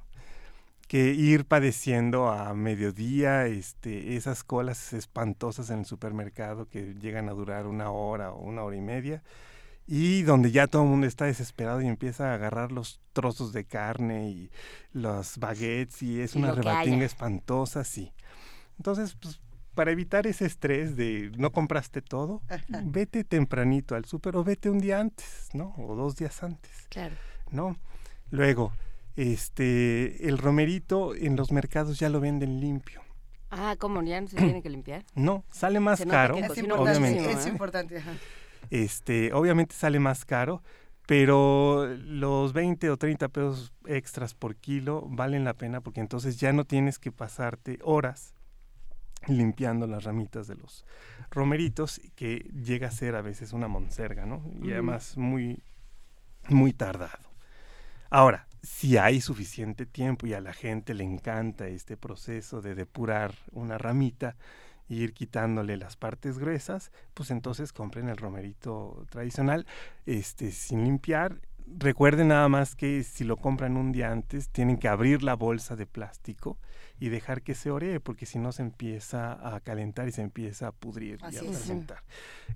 que 0.86 1.12
ir 1.12 1.44
padeciendo 1.46 2.28
a 2.28 2.54
mediodía 2.54 3.46
este, 3.46 4.16
esas 4.16 4.44
colas 4.44 4.92
espantosas 4.92 5.70
en 5.70 5.80
el 5.80 5.86
supermercado 5.86 6.68
que 6.68 6.94
llegan 6.94 7.28
a 7.28 7.32
durar 7.32 7.66
una 7.66 7.90
hora 7.90 8.32
o 8.32 8.42
una 8.42 8.62
hora 8.62 8.76
y 8.76 8.80
media 8.82 9.22
y 9.86 10.22
donde 10.22 10.50
ya 10.50 10.66
todo 10.66 10.82
el 10.82 10.88
mundo 10.88 11.06
está 11.06 11.24
desesperado 11.26 11.80
y 11.82 11.86
empieza 11.88 12.30
a 12.30 12.34
agarrar 12.34 12.70
los 12.72 13.00
trozos 13.12 13.52
de 13.52 13.64
carne 13.64 14.30
y 14.30 14.50
los 14.92 15.38
baguettes 15.38 16.02
y 16.02 16.20
es 16.20 16.36
Y 16.36 16.38
una 16.38 16.52
rebatinga 16.52 16.96
haya. 16.96 17.06
espantosa, 17.06 17.84
sí. 17.84 18.12
Entonces, 18.78 19.16
pues 19.20 19.40
para 19.74 19.90
evitar 19.90 20.26
ese 20.26 20.46
estrés 20.46 20.96
de 20.96 21.32
no 21.36 21.50
compraste 21.52 22.00
todo, 22.02 22.42
vete 22.84 23.24
tempranito 23.24 23.94
al 23.96 24.04
súper 24.04 24.36
o 24.36 24.44
vete 24.44 24.70
un 24.70 24.78
día 24.78 25.00
antes, 25.00 25.48
¿no? 25.52 25.74
O 25.78 25.96
dos 25.96 26.16
días 26.16 26.42
antes, 26.42 26.70
Claro. 26.90 27.16
¿no? 27.50 27.76
Luego, 28.30 28.72
este, 29.16 30.28
el 30.28 30.38
romerito 30.38 31.14
en 31.14 31.36
los 31.36 31.50
mercados 31.52 31.98
ya 31.98 32.08
lo 32.08 32.20
venden 32.20 32.60
limpio. 32.60 33.00
Ah, 33.50 33.76
¿cómo? 33.78 34.02
¿Ya 34.02 34.20
no 34.20 34.26
se 34.28 34.36
tiene 34.36 34.62
que 34.62 34.70
limpiar? 34.70 35.04
No, 35.14 35.44
sale 35.50 35.80
más 35.80 35.98
Se 36.00 36.06
caro, 36.06 36.36
Es 36.36 36.56
importante, 36.58 36.90
obviamente. 36.98 37.32
es 37.32 37.46
importante. 37.46 37.98
ajá. 37.98 38.12
Este, 38.70 39.32
obviamente 39.32 39.74
sale 39.74 40.00
más 40.00 40.24
caro, 40.24 40.62
pero 41.06 41.86
los 41.98 42.52
20 42.52 42.90
o 42.90 42.96
30 42.96 43.28
pesos 43.28 43.72
extras 43.86 44.34
por 44.34 44.56
kilo 44.56 45.04
valen 45.08 45.44
la 45.44 45.54
pena 45.54 45.80
porque 45.80 46.00
entonces 46.00 46.38
ya 46.40 46.52
no 46.52 46.64
tienes 46.64 46.98
que 46.98 47.12
pasarte 47.12 47.78
horas 47.82 48.33
limpiando 49.28 49.86
las 49.86 50.04
ramitas 50.04 50.46
de 50.46 50.56
los 50.56 50.84
romeritos, 51.30 52.00
que 52.14 52.50
llega 52.54 52.88
a 52.88 52.92
ser 52.92 53.14
a 53.16 53.22
veces 53.22 53.52
una 53.52 53.68
monserga, 53.68 54.26
¿no? 54.26 54.42
Y 54.62 54.72
además 54.72 55.16
muy, 55.16 55.62
muy 56.48 56.72
tardado. 56.72 57.34
Ahora, 58.10 58.46
si 58.62 58.96
hay 58.96 59.20
suficiente 59.20 59.86
tiempo 59.86 60.26
y 60.26 60.34
a 60.34 60.40
la 60.40 60.52
gente 60.52 60.94
le 60.94 61.04
encanta 61.04 61.66
este 61.68 61.96
proceso 61.96 62.62
de 62.62 62.74
depurar 62.74 63.34
una 63.52 63.76
ramita 63.76 64.36
e 64.88 64.94
ir 64.94 65.14
quitándole 65.14 65.76
las 65.76 65.96
partes 65.96 66.38
gruesas, 66.38 66.92
pues 67.12 67.30
entonces 67.30 67.72
compren 67.72 68.08
el 68.08 68.16
romerito 68.16 69.04
tradicional, 69.10 69.66
este, 70.06 70.50
sin 70.50 70.84
limpiar. 70.84 71.40
Recuerden 71.66 72.28
nada 72.28 72.48
más 72.48 72.74
que 72.74 73.02
si 73.02 73.24
lo 73.24 73.36
compran 73.36 73.76
un 73.76 73.92
día 73.92 74.10
antes, 74.10 74.48
tienen 74.50 74.78
que 74.78 74.88
abrir 74.88 75.22
la 75.22 75.34
bolsa 75.34 75.76
de 75.76 75.86
plástico 75.86 76.58
y 77.00 77.08
dejar 77.08 77.42
que 77.42 77.54
se 77.54 77.70
oree, 77.70 78.00
porque 78.00 78.26
si 78.26 78.38
no 78.38 78.52
se 78.52 78.62
empieza 78.62 79.54
a 79.54 79.60
calentar 79.60 80.08
y 80.08 80.12
se 80.12 80.22
empieza 80.22 80.68
a 80.68 80.72
pudrir 80.72 81.18
y 81.22 81.26
Así 81.26 81.46
a 81.46 81.50
es. 81.50 81.58
fermentar. 81.58 81.98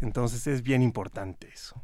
Entonces 0.01 0.47
es 0.47 0.63
bien 0.63 0.83
importante 0.83 1.49
eso. 1.53 1.83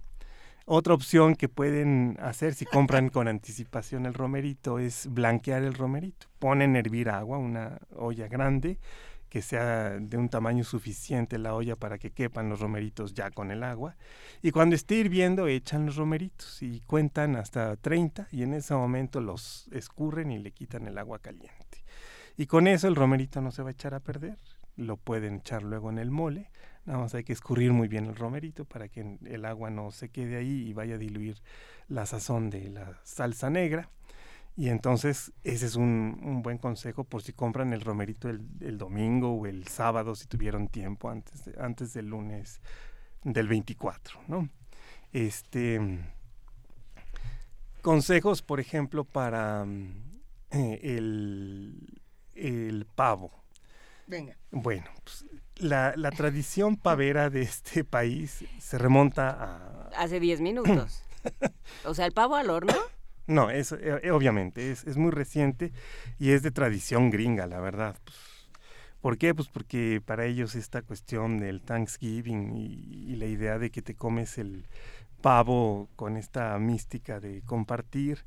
Otra 0.66 0.94
opción 0.94 1.34
que 1.34 1.50
pueden 1.50 2.16
hacer 2.20 2.54
si 2.54 2.64
compran 2.64 3.10
con 3.10 3.28
anticipación 3.28 4.06
el 4.06 4.14
romerito 4.14 4.78
es 4.78 5.08
blanquear 5.12 5.62
el 5.62 5.74
romerito. 5.74 6.26
Ponen 6.38 6.74
a 6.74 6.78
hervir 6.78 7.10
agua, 7.10 7.36
una 7.36 7.78
olla 7.94 8.28
grande, 8.28 8.78
que 9.28 9.42
sea 9.42 9.98
de 9.98 10.16
un 10.16 10.28
tamaño 10.28 10.64
suficiente 10.64 11.38
la 11.38 11.54
olla 11.54 11.76
para 11.76 11.98
que 11.98 12.12
quepan 12.12 12.48
los 12.48 12.60
romeritos 12.60 13.12
ya 13.12 13.30
con 13.30 13.50
el 13.50 13.62
agua. 13.62 13.96
Y 14.42 14.52
cuando 14.52 14.76
esté 14.76 14.94
hirviendo 14.94 15.48
echan 15.48 15.84
los 15.84 15.96
romeritos 15.96 16.62
y 16.62 16.80
cuentan 16.86 17.36
hasta 17.36 17.76
30 17.76 18.28
y 18.30 18.42
en 18.44 18.54
ese 18.54 18.74
momento 18.74 19.20
los 19.20 19.68
escurren 19.72 20.30
y 20.30 20.38
le 20.38 20.52
quitan 20.52 20.86
el 20.86 20.96
agua 20.96 21.18
caliente. 21.18 21.63
Y 22.36 22.46
con 22.46 22.66
eso 22.66 22.88
el 22.88 22.96
romerito 22.96 23.40
no 23.40 23.50
se 23.52 23.62
va 23.62 23.68
a 23.70 23.72
echar 23.72 23.94
a 23.94 24.00
perder. 24.00 24.38
Lo 24.76 24.96
pueden 24.96 25.36
echar 25.36 25.62
luego 25.62 25.90
en 25.90 25.98
el 25.98 26.10
mole. 26.10 26.50
Nada 26.84 26.98
más 26.98 27.14
hay 27.14 27.24
que 27.24 27.32
escurrir 27.32 27.72
muy 27.72 27.88
bien 27.88 28.06
el 28.06 28.16
romerito 28.16 28.64
para 28.64 28.88
que 28.88 29.18
el 29.24 29.44
agua 29.44 29.70
no 29.70 29.90
se 29.90 30.10
quede 30.10 30.36
ahí 30.36 30.68
y 30.68 30.72
vaya 30.72 30.96
a 30.96 30.98
diluir 30.98 31.40
la 31.88 32.06
sazón 32.06 32.50
de 32.50 32.68
la 32.70 32.98
salsa 33.04 33.50
negra. 33.50 33.88
Y 34.56 34.68
entonces 34.68 35.32
ese 35.42 35.66
es 35.66 35.76
un, 35.76 36.20
un 36.22 36.42
buen 36.42 36.58
consejo 36.58 37.04
por 37.04 37.22
si 37.22 37.32
compran 37.32 37.72
el 37.72 37.80
romerito 37.80 38.28
el, 38.28 38.78
domingo 38.78 39.32
o 39.32 39.46
el 39.46 39.66
sábado 39.66 40.14
si 40.14 40.26
tuvieron 40.26 40.68
tiempo 40.68 41.08
antes, 41.10 41.50
antes 41.58 41.92
del 41.92 42.06
lunes 42.06 42.60
del 43.24 43.48
24, 43.48 44.20
¿no? 44.28 44.48
Este 45.12 45.80
consejos, 47.82 48.42
por 48.42 48.60
ejemplo, 48.60 49.04
para 49.04 49.64
mm, 49.64 50.20
eh, 50.52 50.80
el, 50.82 52.02
el 52.36 52.86
pavo. 52.94 53.44
Venga. 54.06 54.36
Bueno, 54.50 54.86
pues, 55.02 55.24
la, 55.56 55.94
la 55.96 56.10
tradición 56.10 56.76
pavera 56.76 57.30
de 57.30 57.42
este 57.42 57.84
país 57.84 58.44
se 58.58 58.78
remonta 58.78 59.30
a... 59.30 59.88
Hace 59.96 60.20
10 60.20 60.40
minutos. 60.40 61.02
O 61.86 61.94
sea, 61.94 62.04
el 62.04 62.12
pavo 62.12 62.36
al 62.36 62.50
horno. 62.50 62.74
No, 63.26 63.48
es, 63.50 63.72
eh, 63.72 64.10
obviamente, 64.10 64.70
es, 64.70 64.84
es 64.84 64.98
muy 64.98 65.10
reciente 65.10 65.72
y 66.18 66.32
es 66.32 66.42
de 66.42 66.50
tradición 66.50 67.08
gringa, 67.10 67.46
la 67.46 67.60
verdad. 67.60 67.96
pues. 68.04 68.16
¿Por 69.00 69.16
qué? 69.18 69.34
Pues 69.34 69.48
porque 69.48 70.02
para 70.04 70.26
ellos 70.26 70.54
esta 70.54 70.82
cuestión 70.82 71.38
del 71.38 71.62
Thanksgiving 71.62 72.54
y, 72.56 73.12
y 73.12 73.16
la 73.16 73.26
idea 73.26 73.58
de 73.58 73.70
que 73.70 73.80
te 73.82 73.94
comes 73.94 74.36
el 74.38 74.66
pavo 75.22 75.88
con 75.96 76.16
esta 76.18 76.58
mística 76.58 77.20
de 77.20 77.42
compartir 77.42 78.24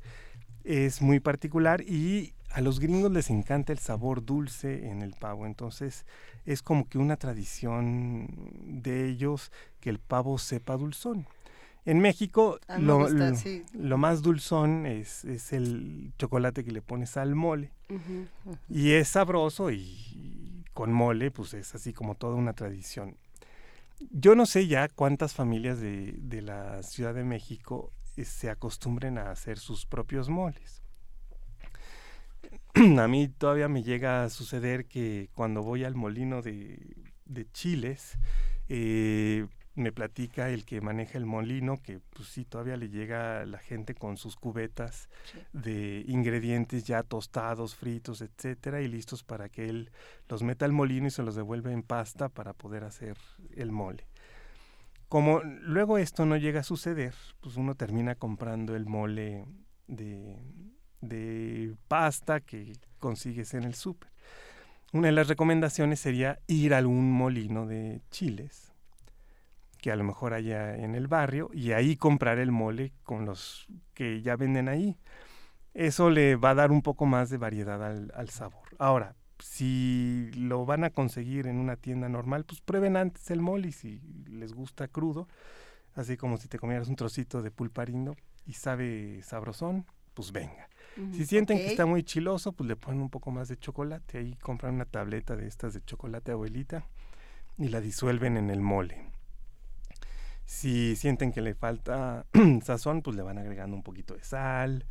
es 0.64 1.00
muy 1.02 1.20
particular 1.20 1.80
y 1.82 2.34
a 2.50 2.60
los 2.60 2.80
gringos 2.80 3.12
les 3.12 3.30
encanta 3.30 3.72
el 3.72 3.78
sabor 3.78 4.24
dulce 4.24 4.88
en 4.88 5.02
el 5.02 5.12
pavo, 5.14 5.46
entonces 5.46 6.06
es 6.46 6.62
como 6.62 6.88
que 6.88 6.98
una 6.98 7.16
tradición 7.16 8.28
de 8.82 9.06
ellos 9.08 9.52
que 9.80 9.90
el 9.90 9.98
pavo 9.98 10.38
sepa 10.38 10.76
dulzón. 10.76 11.26
En 11.84 12.00
México 12.00 12.58
lo, 12.78 12.98
gusta, 12.98 13.30
lo- 13.30 13.36
sí. 13.36 13.64
lo 13.72 13.96
más 13.98 14.20
dulzón 14.22 14.84
es, 14.86 15.24
es 15.24 15.52
el 15.52 16.12
chocolate 16.18 16.64
que 16.64 16.72
le 16.72 16.82
pones 16.82 17.16
al 17.16 17.34
mole 17.34 17.70
y 18.68 18.92
es 18.92 19.08
sabroso 19.08 19.70
y, 19.70 19.76
y 19.78 20.64
con 20.74 20.92
mole 20.92 21.30
pues 21.30 21.54
es 21.54 21.74
así 21.74 21.92
como 21.92 22.14
toda 22.14 22.34
una 22.34 22.52
tradición. 22.52 23.16
Yo 24.10 24.34
no 24.34 24.46
sé 24.46 24.66
ya 24.66 24.88
cuántas 24.88 25.32
familias 25.34 25.80
de, 25.80 26.12
de 26.18 26.42
la 26.42 26.82
Ciudad 26.82 27.14
de 27.14 27.24
México 27.24 27.90
eh, 28.16 28.24
se 28.24 28.50
acostumbren 28.50 29.16
a 29.18 29.30
hacer 29.30 29.58
sus 29.58 29.86
propios 29.86 30.28
moles. 30.28 30.82
a 32.98 33.08
mí 33.08 33.28
todavía 33.28 33.68
me 33.68 33.82
llega 33.82 34.24
a 34.24 34.30
suceder 34.30 34.86
que 34.86 35.30
cuando 35.34 35.62
voy 35.62 35.84
al 35.84 35.94
molino 35.94 36.42
de, 36.42 36.96
de 37.24 37.50
chiles, 37.50 38.18
eh, 38.68 39.46
me 39.74 39.92
platica 39.92 40.50
el 40.50 40.64
que 40.64 40.80
maneja 40.80 41.18
el 41.18 41.24
molino 41.24 41.76
que 41.80 42.00
pues 42.10 42.28
sí, 42.28 42.44
todavía 42.44 42.76
le 42.76 42.88
llega 42.88 43.42
a 43.42 43.46
la 43.46 43.58
gente 43.58 43.94
con 43.94 44.16
sus 44.16 44.34
cubetas 44.34 45.08
Sí. 45.24 45.38
de 45.52 46.04
ingredientes 46.08 46.84
ya 46.84 47.02
tostados, 47.04 47.76
fritos, 47.76 48.20
etcétera, 48.20 48.80
y 48.82 48.88
listos 48.88 49.22
para 49.22 49.48
que 49.48 49.68
él 49.68 49.90
los 50.28 50.42
meta 50.42 50.64
al 50.64 50.72
molino 50.72 51.06
y 51.06 51.10
se 51.10 51.22
los 51.22 51.36
devuelve 51.36 51.72
en 51.72 51.82
pasta 51.84 52.28
para 52.28 52.54
poder 52.54 52.82
hacer 52.84 53.16
el 53.54 53.70
mole. 53.70 54.08
Como 55.08 55.40
luego 55.42 55.96
esto 55.96 56.26
no 56.26 56.36
llega 56.36 56.60
a 56.60 56.64
suceder, 56.64 57.14
pues 57.40 57.56
uno 57.56 57.74
termina 57.76 58.14
comprando 58.16 58.74
el 58.74 58.84
mole 58.84 59.46
de, 59.86 60.36
de 61.00 61.74
pasta 61.88 62.40
que 62.40 62.72
consigues 62.98 63.54
en 63.54 63.64
el 63.64 63.74
súper. 63.74 64.10
Una 64.92 65.08
de 65.08 65.12
las 65.12 65.28
recomendaciones 65.28 66.00
sería 66.00 66.38
ir 66.46 66.72
a 66.72 66.78
algún 66.78 67.12
molino 67.12 67.66
de 67.66 68.00
chiles 68.10 68.72
que 69.78 69.92
a 69.92 69.96
lo 69.96 70.04
mejor 70.04 70.34
haya 70.34 70.76
en 70.76 70.94
el 70.94 71.06
barrio 71.06 71.50
y 71.52 71.72
ahí 71.72 71.96
comprar 71.96 72.38
el 72.38 72.50
mole 72.50 72.92
con 73.04 73.24
los 73.24 73.68
que 73.94 74.22
ya 74.22 74.36
venden 74.36 74.68
ahí. 74.68 74.96
Eso 75.74 76.10
le 76.10 76.36
va 76.36 76.50
a 76.50 76.54
dar 76.54 76.72
un 76.72 76.82
poco 76.82 77.06
más 77.06 77.30
de 77.30 77.36
variedad 77.36 77.82
al, 77.84 78.30
sabor. 78.30 78.66
Ahora, 78.78 79.14
si 79.38 80.30
lo 80.34 80.66
van 80.66 80.82
a 80.82 80.90
conseguir 80.90 81.46
en 81.46 81.58
una 81.58 81.76
tienda 81.76 82.08
normal, 82.08 82.44
pues 82.44 82.60
prueben 82.60 82.96
antes 82.96 83.30
el 83.30 83.40
mole 83.40 83.68
y 83.68 83.72
si 83.72 84.00
les 84.26 84.52
gusta 84.52 84.88
crudo, 84.88 85.28
así 85.94 86.16
como 86.16 86.36
si 86.36 86.48
te 86.48 86.58
comieras 86.58 86.88
un 86.88 86.96
trocito 86.96 87.42
de 87.42 87.52
pulparindo 87.52 88.16
y 88.46 88.54
sabe 88.54 89.22
sabrosón, 89.22 89.86
pues 90.14 90.32
venga. 90.32 90.68
Si 91.12 91.26
sienten 91.26 91.58
que 91.58 91.68
está 91.68 91.86
muy 91.86 92.02
chiloso, 92.02 92.52
pues 92.52 92.68
le 92.68 92.76
ponen 92.76 93.00
un 93.00 93.10
poco 93.10 93.30
más 93.30 93.48
de 93.48 93.56
chocolate. 93.56 94.18
Ahí 94.18 94.34
compran 94.36 94.74
una 94.74 94.84
tableta 94.84 95.36
de 95.36 95.46
estas 95.46 95.74
de 95.74 95.84
chocolate 95.84 96.32
abuelita 96.32 96.86
y 97.56 97.68
la 97.68 97.80
disuelven 97.80 98.36
en 98.36 98.50
el 98.50 98.60
mole. 98.60 99.06
Si 100.44 100.96
sienten 100.96 101.32
que 101.32 101.40
le 101.40 101.54
falta 101.54 102.26
sazón, 102.64 103.02
pues 103.02 103.16
le 103.16 103.22
van 103.22 103.38
agregando 103.38 103.76
un 103.76 103.82
poquito 103.82 104.14
de 104.14 104.24
sal. 104.24 104.86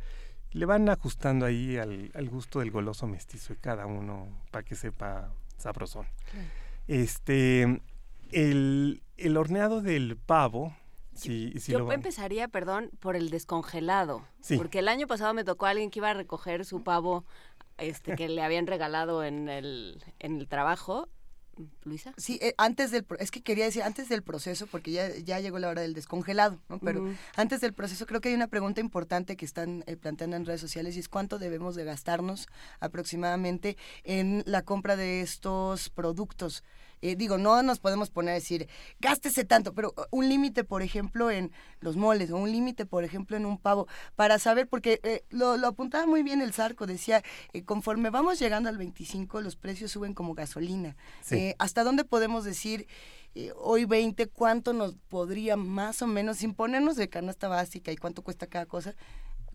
Le 0.52 0.64
van 0.64 0.88
ajustando 0.88 1.44
ahí 1.44 1.76
al, 1.76 2.10
al 2.14 2.28
gusto 2.28 2.60
del 2.60 2.70
goloso 2.70 3.06
mestizo 3.06 3.52
de 3.52 3.60
cada 3.60 3.86
uno 3.86 4.28
para 4.50 4.64
que 4.64 4.76
sepa 4.76 5.30
sabrosón. 5.58 6.06
Este, 6.86 7.82
el, 8.30 9.02
el 9.16 9.36
horneado 9.36 9.82
del 9.82 10.16
pavo, 10.16 10.74
Yo 11.18 11.78
lo 11.80 11.92
empezaría, 11.92 12.48
perdón, 12.48 12.90
por 13.00 13.16
el 13.16 13.30
descongelado. 13.30 14.24
Sí. 14.40 14.56
Porque 14.56 14.78
el 14.78 14.88
año 14.88 15.06
pasado 15.06 15.34
me 15.34 15.44
tocó 15.44 15.66
a 15.66 15.70
alguien 15.70 15.90
que 15.90 15.98
iba 15.98 16.10
a 16.10 16.14
recoger 16.14 16.64
su 16.64 16.82
pavo 16.82 17.24
este, 17.76 18.16
que 18.16 18.28
le 18.28 18.42
habían 18.42 18.66
regalado 18.66 19.24
en 19.24 19.48
el, 19.48 20.02
en 20.18 20.38
el 20.40 20.48
trabajo. 20.48 21.08
Luisa. 21.82 22.14
Sí, 22.16 22.38
eh, 22.40 22.54
antes 22.56 22.92
del, 22.92 23.02
pro- 23.02 23.18
es 23.18 23.32
que 23.32 23.42
quería 23.42 23.64
decir 23.64 23.82
antes 23.82 24.08
del 24.08 24.22
proceso, 24.22 24.68
porque 24.68 24.92
ya, 24.92 25.08
ya 25.16 25.40
llegó 25.40 25.58
la 25.58 25.68
hora 25.68 25.82
del 25.82 25.92
descongelado, 25.92 26.60
¿no? 26.68 26.78
Pero 26.78 27.08
antes 27.34 27.60
del 27.60 27.72
proceso 27.72 28.06
creo 28.06 28.20
que 28.20 28.28
hay 28.28 28.36
una 28.36 28.46
pregunta 28.46 28.80
importante 28.80 29.36
que 29.36 29.44
están 29.44 29.82
eh, 29.88 29.96
planteando 29.96 30.36
en 30.36 30.46
redes 30.46 30.60
sociales 30.60 30.94
y 30.96 31.00
es 31.00 31.08
cuánto 31.08 31.40
debemos 31.40 31.74
de 31.74 31.82
gastarnos 31.82 32.46
aproximadamente 32.78 33.76
en 34.04 34.44
la 34.46 34.62
compra 34.62 34.94
de 34.94 35.20
estos 35.20 35.90
productos. 35.90 36.62
Eh, 37.02 37.16
digo, 37.16 37.38
no 37.38 37.62
nos 37.62 37.78
podemos 37.78 38.10
poner 38.10 38.32
a 38.32 38.34
decir, 38.34 38.68
gástese 39.00 39.44
tanto, 39.44 39.74
pero 39.74 39.94
uh, 39.96 40.02
un 40.10 40.28
límite, 40.28 40.64
por 40.64 40.82
ejemplo, 40.82 41.30
en 41.30 41.52
los 41.80 41.96
moles, 41.96 42.30
o 42.30 42.36
un 42.36 42.50
límite, 42.50 42.86
por 42.86 43.04
ejemplo, 43.04 43.36
en 43.36 43.46
un 43.46 43.58
pavo, 43.58 43.86
para 44.16 44.38
saber, 44.38 44.68
porque 44.68 45.00
eh, 45.02 45.24
lo, 45.30 45.56
lo 45.56 45.68
apuntaba 45.68 46.06
muy 46.06 46.22
bien 46.22 46.40
el 46.40 46.52
Zarco, 46.52 46.86
decía, 46.86 47.22
eh, 47.52 47.64
conforme 47.64 48.10
vamos 48.10 48.38
llegando 48.38 48.68
al 48.68 48.78
25, 48.78 49.40
los 49.40 49.56
precios 49.56 49.90
suben 49.90 50.14
como 50.14 50.34
gasolina. 50.34 50.96
Sí. 51.22 51.36
Eh, 51.36 51.56
¿Hasta 51.58 51.84
dónde 51.84 52.04
podemos 52.04 52.44
decir, 52.44 52.86
eh, 53.34 53.52
hoy 53.56 53.84
20, 53.84 54.26
cuánto 54.28 54.72
nos 54.72 54.96
podría 55.08 55.56
más 55.56 56.02
o 56.02 56.06
menos, 56.06 56.38
sin 56.38 56.54
ponernos 56.54 56.96
de 56.96 57.08
canasta 57.08 57.48
básica 57.48 57.92
y 57.92 57.96
cuánto 57.96 58.22
cuesta 58.22 58.46
cada 58.46 58.66
cosa, 58.66 58.94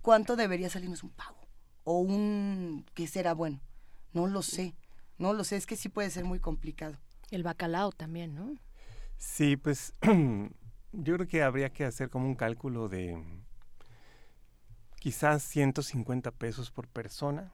cuánto 0.01 0.35
debería 0.35 0.69
salirnos 0.69 1.03
un 1.03 1.09
pavo? 1.09 1.37
O 1.83 1.99
un, 1.99 2.85
¿qué 2.93 3.07
será 3.07 3.33
bueno? 3.33 3.59
No 4.13 4.27
lo 4.27 4.41
sé, 4.41 4.75
no 5.17 5.33
lo 5.33 5.43
sé, 5.43 5.57
es 5.57 5.65
que 5.65 5.75
sí 5.75 5.89
puede 5.89 6.09
ser 6.09 6.23
muy 6.23 6.39
complicado. 6.39 6.97
El 7.33 7.41
bacalao 7.41 7.91
también, 7.91 8.35
¿no? 8.35 8.55
Sí, 9.17 9.57
pues 9.57 9.95
yo 10.91 11.15
creo 11.15 11.27
que 11.27 11.41
habría 11.41 11.71
que 11.71 11.83
hacer 11.83 12.09
como 12.11 12.27
un 12.27 12.35
cálculo 12.35 12.89
de 12.89 13.17
quizás 14.99 15.41
150 15.43 16.29
pesos 16.31 16.69
por 16.69 16.87
persona, 16.87 17.51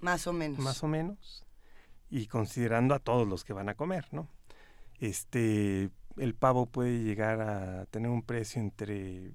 Más 0.00 0.26
o 0.26 0.32
menos. 0.32 0.58
más 0.58 0.82
o 0.82 0.88
menos, 0.88 1.46
y 2.10 2.26
considerando 2.26 2.92
a 2.94 2.98
todos 2.98 3.26
los 3.28 3.44
que 3.44 3.52
van 3.52 3.68
a 3.68 3.74
comer, 3.74 4.08
¿no? 4.12 4.28
Este, 4.98 5.90
el 6.16 6.34
pavo 6.34 6.66
puede 6.66 7.02
llegar 7.04 7.40
a 7.40 7.86
tener 7.86 8.10
un 8.10 8.22
precio 8.22 8.60
entre, 8.60 9.32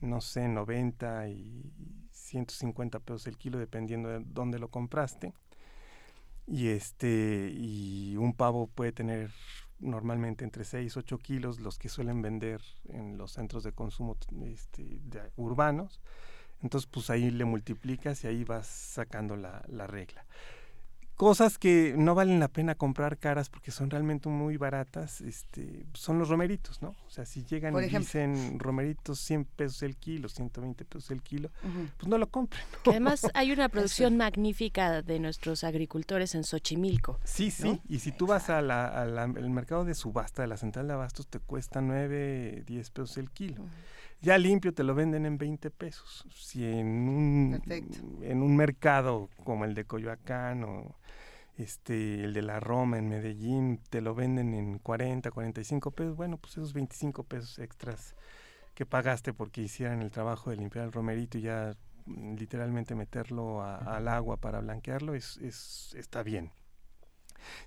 no 0.00 0.20
sé, 0.20 0.46
90 0.48 1.28
y 1.28 1.72
150 2.12 3.00
pesos 3.00 3.26
el 3.26 3.36
kilo, 3.38 3.58
dependiendo 3.58 4.08
de 4.08 4.20
dónde 4.24 4.58
lo 4.60 4.68
compraste. 4.68 5.32
Y 6.50 6.68
este, 6.68 7.52
y 7.54 8.16
un 8.16 8.34
pavo 8.34 8.66
puede 8.66 8.90
tener 8.90 9.30
normalmente 9.78 10.44
entre 10.44 10.64
6 10.64 10.94
y 10.96 10.98
8 10.98 11.18
kilos, 11.18 11.60
los 11.60 11.78
que 11.78 11.88
suelen 11.88 12.22
vender 12.22 12.60
en 12.88 13.16
los 13.16 13.32
centros 13.32 13.62
de 13.62 13.72
consumo 13.72 14.16
este, 14.44 15.00
urbanos. 15.36 16.00
Entonces, 16.60 16.90
pues 16.92 17.08
ahí 17.08 17.30
le 17.30 17.44
multiplicas 17.44 18.24
y 18.24 18.26
ahí 18.26 18.42
vas 18.42 18.66
sacando 18.66 19.36
la, 19.36 19.64
la 19.68 19.86
regla. 19.86 20.26
Cosas 21.20 21.58
que 21.58 21.94
no 21.98 22.14
valen 22.14 22.40
la 22.40 22.48
pena 22.48 22.74
comprar 22.74 23.18
caras 23.18 23.50
porque 23.50 23.70
son 23.70 23.90
realmente 23.90 24.30
muy 24.30 24.56
baratas, 24.56 25.20
este, 25.20 25.84
son 25.92 26.18
los 26.18 26.30
romeritos, 26.30 26.80
¿no? 26.80 26.96
O 27.06 27.10
sea, 27.10 27.26
si 27.26 27.44
llegan 27.44 27.74
Por 27.74 27.82
y 27.82 27.86
ejemplo. 27.88 28.06
dicen 28.06 28.58
romeritos 28.58 29.20
100 29.20 29.44
pesos 29.44 29.82
el 29.82 29.96
kilo, 29.98 30.30
120 30.30 30.82
pesos 30.86 31.10
el 31.10 31.20
kilo, 31.20 31.50
pues 31.98 32.08
no 32.08 32.16
lo 32.16 32.26
compren. 32.30 32.62
Que 32.82 32.90
además 32.92 33.26
hay 33.34 33.52
una 33.52 33.68
producción 33.68 34.16
magnífica 34.16 35.02
de 35.02 35.18
nuestros 35.20 35.62
agricultores 35.62 36.34
en 36.34 36.42
Xochimilco. 36.42 37.20
Sí, 37.24 37.50
sí. 37.50 37.64
¿no? 37.68 37.80
Y 37.86 37.98
si 37.98 38.12
tú 38.12 38.26
vas 38.26 38.48
a 38.48 38.62
la- 38.62 38.88
a 38.88 39.04
la- 39.04 39.24
al 39.24 39.50
mercado 39.50 39.84
de 39.84 39.94
subasta 39.94 40.40
de 40.40 40.48
la 40.48 40.56
central 40.56 40.86
de 40.86 40.94
abastos, 40.94 41.26
te 41.28 41.38
cuesta 41.38 41.82
9, 41.82 42.64
10 42.66 42.88
pesos 42.88 43.18
el 43.18 43.30
kilo. 43.30 43.66
Ya 44.22 44.36
limpio 44.38 44.72
te 44.74 44.84
lo 44.84 44.94
venden 44.94 45.24
en 45.26 45.38
20 45.38 45.70
pesos. 45.70 46.26
Si 46.34 46.64
en 46.64 46.86
un, 47.08 47.50
Perfecto. 47.62 47.98
en 48.22 48.42
un 48.42 48.54
mercado 48.54 49.28
como 49.44 49.64
el 49.66 49.74
de 49.74 49.84
Coyoacán 49.84 50.64
o 50.64 50.94
este, 51.58 52.24
el 52.24 52.34
de 52.34 52.42
la 52.42 52.60
Roma 52.60 52.98
en 52.98 53.08
Medellín 53.08 53.80
te 53.90 54.00
lo 54.00 54.14
venden 54.14 54.54
en 54.54 54.78
40, 54.78 55.30
45 55.30 55.90
pesos, 55.92 56.16
bueno, 56.16 56.36
pues 56.38 56.52
esos 56.54 56.72
25 56.72 57.24
pesos 57.24 57.58
extras 57.58 58.14
que 58.74 58.86
pagaste 58.86 59.32
porque 59.34 59.62
hicieran 59.62 60.02
el 60.02 60.10
trabajo 60.10 60.50
de 60.50 60.56
limpiar 60.56 60.86
el 60.86 60.92
romerito 60.92 61.38
y 61.38 61.42
ya 61.42 61.76
mm, 62.06 62.36
literalmente 62.36 62.94
meterlo 62.94 63.62
a- 63.62 63.78
al 63.78 64.08
agua 64.08 64.36
para 64.38 64.60
blanquearlo, 64.60 65.14
es, 65.14 65.36
es, 65.38 65.94
está 65.98 66.22
bien. 66.22 66.50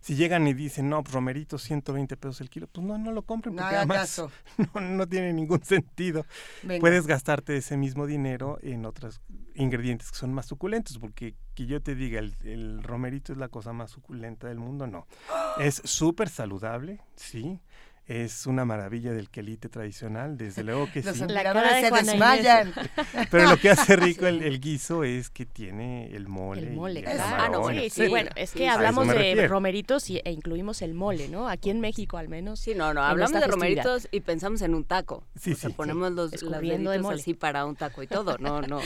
Si 0.02 0.16
llegan 0.16 0.48
y 0.48 0.54
dicen, 0.54 0.90
no, 0.90 1.04
pues 1.04 1.14
romerito 1.14 1.58
120 1.58 2.18
pesos 2.18 2.42
el 2.42 2.50
kilo, 2.50 2.68
pues 2.68 2.86
no, 2.86 2.98
no 2.98 3.12
lo 3.12 3.24
compren 3.24 3.56
porque 3.56 3.76
además 3.76 3.98
caso. 3.98 4.32
no, 4.76 4.82
no 4.82 5.08
tiene 5.08 5.34
ningún 5.34 5.64
sentido. 5.64 6.26
Venga. 6.64 6.82
Puedes 6.82 7.08
gastarte 7.08 7.58
ese 7.58 7.78
mismo 7.78 8.06
dinero 8.08 8.60
en 8.62 8.86
otros 8.86 9.22
ingredientes 9.56 10.12
que 10.12 10.18
son 10.18 10.34
más 10.34 10.48
suculentos, 10.48 10.98
porque 10.98 11.36
que 11.54 11.66
yo 11.66 11.82
te 11.82 11.96
diga, 11.96 12.20
el, 12.20 12.34
el 12.44 12.84
romerito 12.84 13.32
es 13.34 13.38
la 13.38 13.50
cosa 13.50 13.74
más 13.74 13.92
suculenta 13.92 14.48
del 14.48 14.60
mundo, 14.60 14.88
no. 14.88 15.08
Es 15.60 15.82
súper 15.86 16.30
saludable, 16.30 17.00
sí. 17.16 17.60
Es 18.06 18.48
una 18.48 18.66
maravilla 18.66 19.14
del 19.14 19.30
quelite 19.30 19.70
tradicional, 19.70 20.38
desde 20.38 20.62
luego 20.64 20.90
que 20.92 21.02
Los 21.04 21.16
sí. 21.16 21.20
La 21.22 21.40
admiradores 21.40 21.72
cara 21.72 21.76
de 21.78 22.06
se 22.06 22.12
desmayan. 22.12 22.74
Pero 23.32 23.50
lo 23.50 23.58
que 23.58 23.70
hace 23.70 23.96
rico 23.96 24.28
el, 24.28 24.44
el 24.44 24.60
guiso 24.60 25.06
es 25.06 25.30
que 25.30 25.46
tiene 25.46 26.14
el 26.14 26.28
mole. 26.28 26.64
El 26.64 26.74
mole, 26.74 27.00
y 27.00 27.04
claro. 27.04 27.22
Ah, 27.24 27.50
no, 27.50 27.62
bueno, 27.62 27.82
Sí, 27.82 27.90
sí, 27.90 28.08
bueno, 28.10 28.30
es 28.36 28.52
que 28.52 28.60
sí. 28.60 28.66
Hablamos 28.66 29.08
de 29.08 29.14
refiero. 29.14 29.48
romeritos 29.48 30.10
y, 30.10 30.22
e 30.26 30.32
incluimos 30.32 30.82
el 30.82 30.94
mole, 30.94 31.30
¿no? 31.30 31.48
Aquí 31.48 31.70
en 31.70 31.80
México 31.80 32.18
al 32.18 32.28
menos. 32.28 32.60
Sí, 32.60 32.76
no, 32.76 32.94
no, 32.94 33.02
hablamos 33.02 33.40
de 33.40 33.48
romeritos 33.48 34.10
y 34.12 34.20
pensamos 34.20 34.62
en 34.64 34.76
un 34.76 34.84
taco. 34.84 35.24
Sí, 35.40 35.54
o 35.54 35.56
sea, 35.56 35.70
sí. 35.70 35.76
ponemos 35.76 36.12
los, 36.12 36.32
los 36.32 36.34
Escurriendo 36.34 36.92
de 36.92 36.98
deditos 36.98 37.12
mole. 37.12 37.22
así 37.22 37.34
para 37.34 37.66
un 37.66 37.78
taco 37.78 38.04
y 38.04 38.08
todo, 38.08 38.38
no, 38.38 38.62
no, 38.62 38.82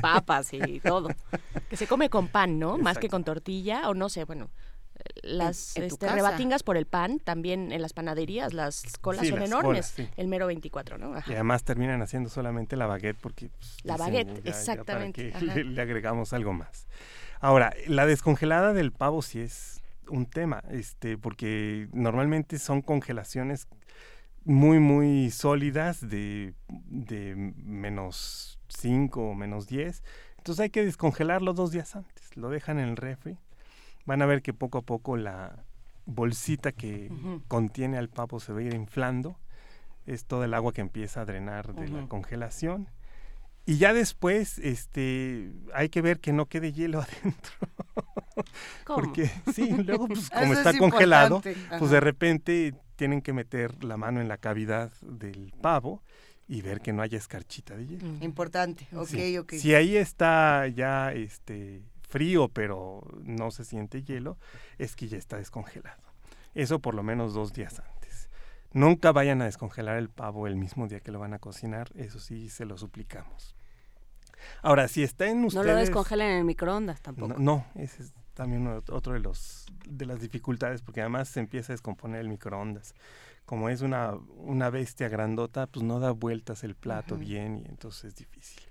papas 0.00 0.52
y 0.52 0.78
todo. 0.78 1.08
Que 1.68 1.76
se 1.76 1.88
come 1.88 2.08
con 2.08 2.28
pan, 2.28 2.60
¿no? 2.60 2.78
Más 2.78 2.98
que 2.98 3.08
con 3.08 3.24
tortilla 3.24 3.88
o 3.88 3.94
no 3.94 4.08
sé, 4.08 4.22
bueno. 4.24 4.48
Las 5.22 5.76
en 5.76 5.84
este, 5.84 6.08
rebatingas 6.08 6.62
por 6.62 6.76
el 6.76 6.86
pan, 6.86 7.18
también 7.18 7.72
en 7.72 7.80
las 7.82 7.92
panaderías, 7.92 8.52
las 8.52 8.82
colas 9.00 9.22
Sí, 9.22 9.28
son 9.30 9.40
las 9.40 9.48
enormes. 9.48 9.66
colas, 9.66 9.86
sí. 9.96 10.08
El 10.16 10.28
mero 10.28 10.46
24, 10.46 10.98
¿no? 10.98 11.14
Ajá. 11.14 11.30
Y 11.30 11.34
además 11.34 11.64
terminan 11.64 12.02
haciendo 12.02 12.28
solamente 12.30 12.76
la 12.76 12.86
baguette 12.86 13.16
porque... 13.20 13.48
pues, 13.48 13.78
La 13.84 13.94
dicen, 13.94 14.06
baguette, 14.06 14.28
"Ya- 14.28 14.34
ya 14.34 14.42
para 14.42 14.58
exactamente, 14.58 15.32
le 15.64 15.82
agregamos 15.82 16.32
algo 16.32 16.52
más. 16.52 16.86
Ahora, 17.40 17.72
la 17.86 18.06
descongelada 18.06 18.72
del 18.72 18.92
pavo 18.92 19.22
sí 19.22 19.40
es 19.40 19.82
un 20.08 20.26
tema, 20.26 20.62
este, 20.70 21.16
porque 21.18 21.88
normalmente 21.92 22.58
son 22.58 22.82
congelaciones 22.82 23.68
muy, 24.44 24.78
muy 24.78 25.30
sólidas 25.30 26.06
de, 26.08 26.52
de 26.68 27.34
menos 27.34 28.58
5 28.68 29.30
o 29.30 29.34
menos 29.34 29.66
10. 29.66 30.02
Entonces 30.38 30.62
hay 30.62 30.70
que 30.70 30.84
descongelarlo 30.84 31.54
dos 31.54 31.72
días 31.72 31.96
antes. 31.96 32.36
Lo 32.36 32.50
dejan 32.50 32.78
en 32.78 32.88
el 32.90 32.96
refri. 32.96 33.38
Van 34.06 34.22
a 34.22 34.26
ver 34.26 34.42
que 34.42 34.52
poco 34.52 34.78
a 34.78 34.82
poco 34.82 35.16
la 35.16 35.64
bolsita 36.06 36.72
que 36.72 37.10
contiene 37.48 37.96
al 37.98 38.08
pavo 38.08 38.38
se 38.40 38.52
va 38.52 38.60
a 38.60 38.62
ir 38.62 38.74
inflando. 38.74 39.38
Es 40.06 40.26
todo 40.26 40.44
el 40.44 40.52
agua 40.52 40.72
que 40.72 40.82
empieza 40.82 41.22
a 41.22 41.24
drenar 41.24 41.74
de 41.74 41.88
la 41.88 42.06
congelación. 42.08 42.88
Y 43.66 43.78
ya 43.78 43.94
después, 43.94 44.58
este, 44.58 45.50
hay 45.72 45.88
que 45.88 46.02
ver 46.02 46.20
que 46.20 46.34
no 46.34 46.44
quede 46.46 46.72
hielo 46.74 47.00
adentro. 47.22 47.52
¿Cómo? 48.84 49.00
Porque 49.00 49.30
sí, 49.54 49.70
luego 49.70 50.06
pues 50.08 50.28
como 50.38 50.52
está 50.52 50.70
es 50.70 50.78
congelado, 50.78 51.36
importante, 51.36 51.78
pues 51.78 51.90
de 51.90 52.00
repente 52.00 52.74
tienen 52.96 53.22
que 53.22 53.32
meter 53.32 53.82
la 53.82 53.96
mano 53.96 54.20
en 54.20 54.28
la 54.28 54.36
cavidad 54.36 54.92
del 55.00 55.54
pavo 55.62 56.02
y 56.46 56.60
ver 56.60 56.82
que 56.82 56.92
no 56.92 57.00
haya 57.00 57.16
escarchita 57.16 57.74
de 57.74 57.86
hielo. 57.86 58.06
Importante, 58.20 58.86
ok, 58.94 59.06
Sí. 59.08 59.38
ok. 59.38 59.52
Si 59.54 59.74
ahí 59.74 59.96
está 59.96 60.68
ya 60.68 61.12
este 61.12 61.82
frío, 62.14 62.48
pero 62.48 63.02
no 63.24 63.50
se 63.50 63.64
siente 63.64 64.04
hielo, 64.04 64.38
es 64.78 64.94
que 64.94 65.08
ya 65.08 65.18
está 65.18 65.36
descongelado. 65.36 66.00
Eso 66.54 66.78
por 66.78 66.94
lo 66.94 67.02
menos 67.02 67.34
dos 67.34 67.52
días 67.52 67.80
antes. 67.80 68.30
Nunca 68.72 69.10
vayan 69.10 69.42
a 69.42 69.46
descongelar 69.46 69.96
el 69.96 70.10
pavo 70.10 70.46
el 70.46 70.54
mismo 70.54 70.86
día 70.86 71.00
que 71.00 71.10
lo 71.10 71.18
van 71.18 71.34
a 71.34 71.40
cocinar, 71.40 71.90
eso 71.96 72.20
sí 72.20 72.48
se 72.50 72.66
lo 72.66 72.78
suplicamos. 72.78 73.56
Ahora, 74.62 74.86
si 74.86 75.02
está 75.02 75.26
en 75.26 75.40
No 75.40 75.48
ustedes... 75.48 75.66
lo 75.66 75.74
descongelen 75.74 76.28
en 76.28 76.38
el 76.38 76.44
microondas 76.44 77.00
tampoco. 77.02 77.34
No, 77.34 77.38
no, 77.40 77.66
ese 77.74 78.04
es 78.04 78.12
también 78.34 78.64
otro 78.90 79.12
de 79.14 79.18
los 79.18 79.66
de 79.88 80.06
las 80.06 80.20
dificultades 80.20 80.82
porque 80.82 81.00
además 81.00 81.28
se 81.28 81.40
empieza 81.40 81.72
a 81.72 81.74
descomponer 81.74 82.20
el 82.20 82.28
microondas. 82.28 82.94
Como 83.44 83.70
es 83.70 83.80
una, 83.82 84.14
una 84.36 84.70
bestia 84.70 85.08
grandota, 85.08 85.66
pues 85.66 85.84
no 85.84 85.98
da 85.98 86.12
vueltas 86.12 86.62
el 86.62 86.76
plato 86.76 87.16
bien 87.16 87.58
y 87.58 87.68
entonces 87.68 88.04
es 88.04 88.14
difícil. 88.14 88.62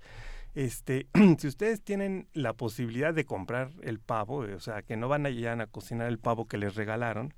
Este, 0.54 1.08
si 1.38 1.48
ustedes 1.48 1.82
tienen 1.82 2.28
la 2.32 2.52
posibilidad 2.52 3.12
de 3.12 3.24
comprar 3.24 3.72
el 3.82 3.98
pavo, 3.98 4.44
eh, 4.44 4.54
o 4.54 4.60
sea, 4.60 4.82
que 4.82 4.96
no 4.96 5.08
van 5.08 5.26
a 5.26 5.30
llegar 5.30 5.60
a 5.60 5.66
cocinar 5.66 6.08
el 6.08 6.18
pavo 6.18 6.46
que 6.46 6.58
les 6.58 6.74
regalaron, 6.76 7.34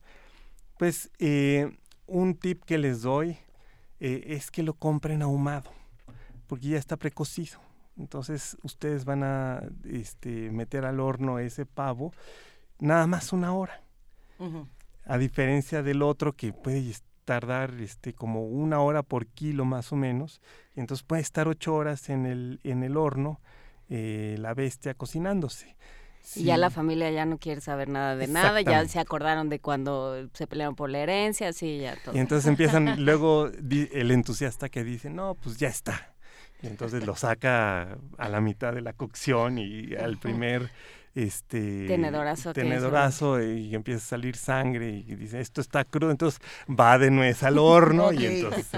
pues 0.78 1.10
eh, 1.18 1.78
un 2.06 2.36
tip 2.36 2.64
que 2.64 2.78
les 2.78 3.02
doy 3.02 3.38
eh, 4.00 4.24
es 4.26 4.50
que 4.50 4.62
lo 4.62 4.74
compren 4.74 5.22
ahumado, 5.22 5.70
porque 6.46 6.68
ya 6.68 6.78
está 6.78 6.96
precocido. 6.96 7.58
Entonces 7.96 8.58
ustedes 8.62 9.06
van 9.06 9.22
a 9.22 9.62
este, 9.84 10.50
meter 10.50 10.84
al 10.84 11.00
horno 11.00 11.38
ese 11.38 11.64
pavo 11.64 12.12
nada 12.78 13.06
más 13.06 13.32
una 13.32 13.54
hora, 13.54 13.80
a 15.06 15.16
diferencia 15.16 15.82
del 15.82 16.02
otro 16.02 16.34
que 16.34 16.52
puede 16.52 16.82
tardar 17.26 17.74
este, 17.80 18.14
como 18.14 18.46
una 18.46 18.80
hora 18.80 19.02
por 19.02 19.26
kilo 19.26 19.66
más 19.66 19.92
o 19.92 19.96
menos, 19.96 20.40
y 20.74 20.80
entonces 20.80 21.04
puede 21.04 21.20
estar 21.20 21.48
ocho 21.48 21.74
horas 21.74 22.08
en 22.08 22.24
el, 22.24 22.60
en 22.64 22.82
el 22.82 22.96
horno 22.96 23.40
eh, 23.90 24.36
la 24.38 24.54
bestia 24.54 24.94
cocinándose. 24.94 25.76
Y 26.34 26.44
ya 26.44 26.56
la 26.56 26.70
familia 26.70 27.10
ya 27.10 27.24
no 27.24 27.38
quiere 27.38 27.60
saber 27.60 27.88
nada 27.88 28.16
de 28.16 28.26
nada, 28.26 28.60
ya 28.60 28.84
se 28.88 28.98
acordaron 28.98 29.48
de 29.48 29.60
cuando 29.60 30.28
se 30.32 30.46
pelearon 30.46 30.74
por 30.74 30.90
la 30.90 30.98
herencia, 30.98 31.52
sí, 31.52 31.78
ya 31.78 31.96
todo. 32.04 32.16
Y 32.16 32.18
entonces 32.18 32.48
empiezan 32.48 33.04
luego 33.04 33.46
el 33.48 34.10
entusiasta 34.10 34.68
que 34.68 34.82
dice, 34.82 35.08
no, 35.10 35.34
pues 35.34 35.56
ya 35.56 35.68
está. 35.68 36.14
Y 36.62 36.66
entonces 36.66 37.06
lo 37.06 37.14
saca 37.14 37.98
a 38.18 38.28
la 38.28 38.40
mitad 38.40 38.72
de 38.72 38.80
la 38.80 38.92
cocción 38.92 39.58
y 39.58 39.94
al 39.94 40.18
primer 40.18 40.70
este 41.16 41.86
Tenedorazo 41.86 42.52
tenedorazo 42.52 43.42
y 43.42 43.74
empieza 43.74 44.04
a 44.04 44.08
salir 44.08 44.36
sangre 44.36 44.90
y 44.90 45.14
dice 45.16 45.40
esto 45.40 45.62
está 45.62 45.82
crudo 45.84 46.10
entonces 46.10 46.40
va 46.68 46.98
de 46.98 47.10
nuez 47.10 47.42
al 47.42 47.56
horno 47.58 48.12
y 48.12 48.26
entonces 48.26 48.68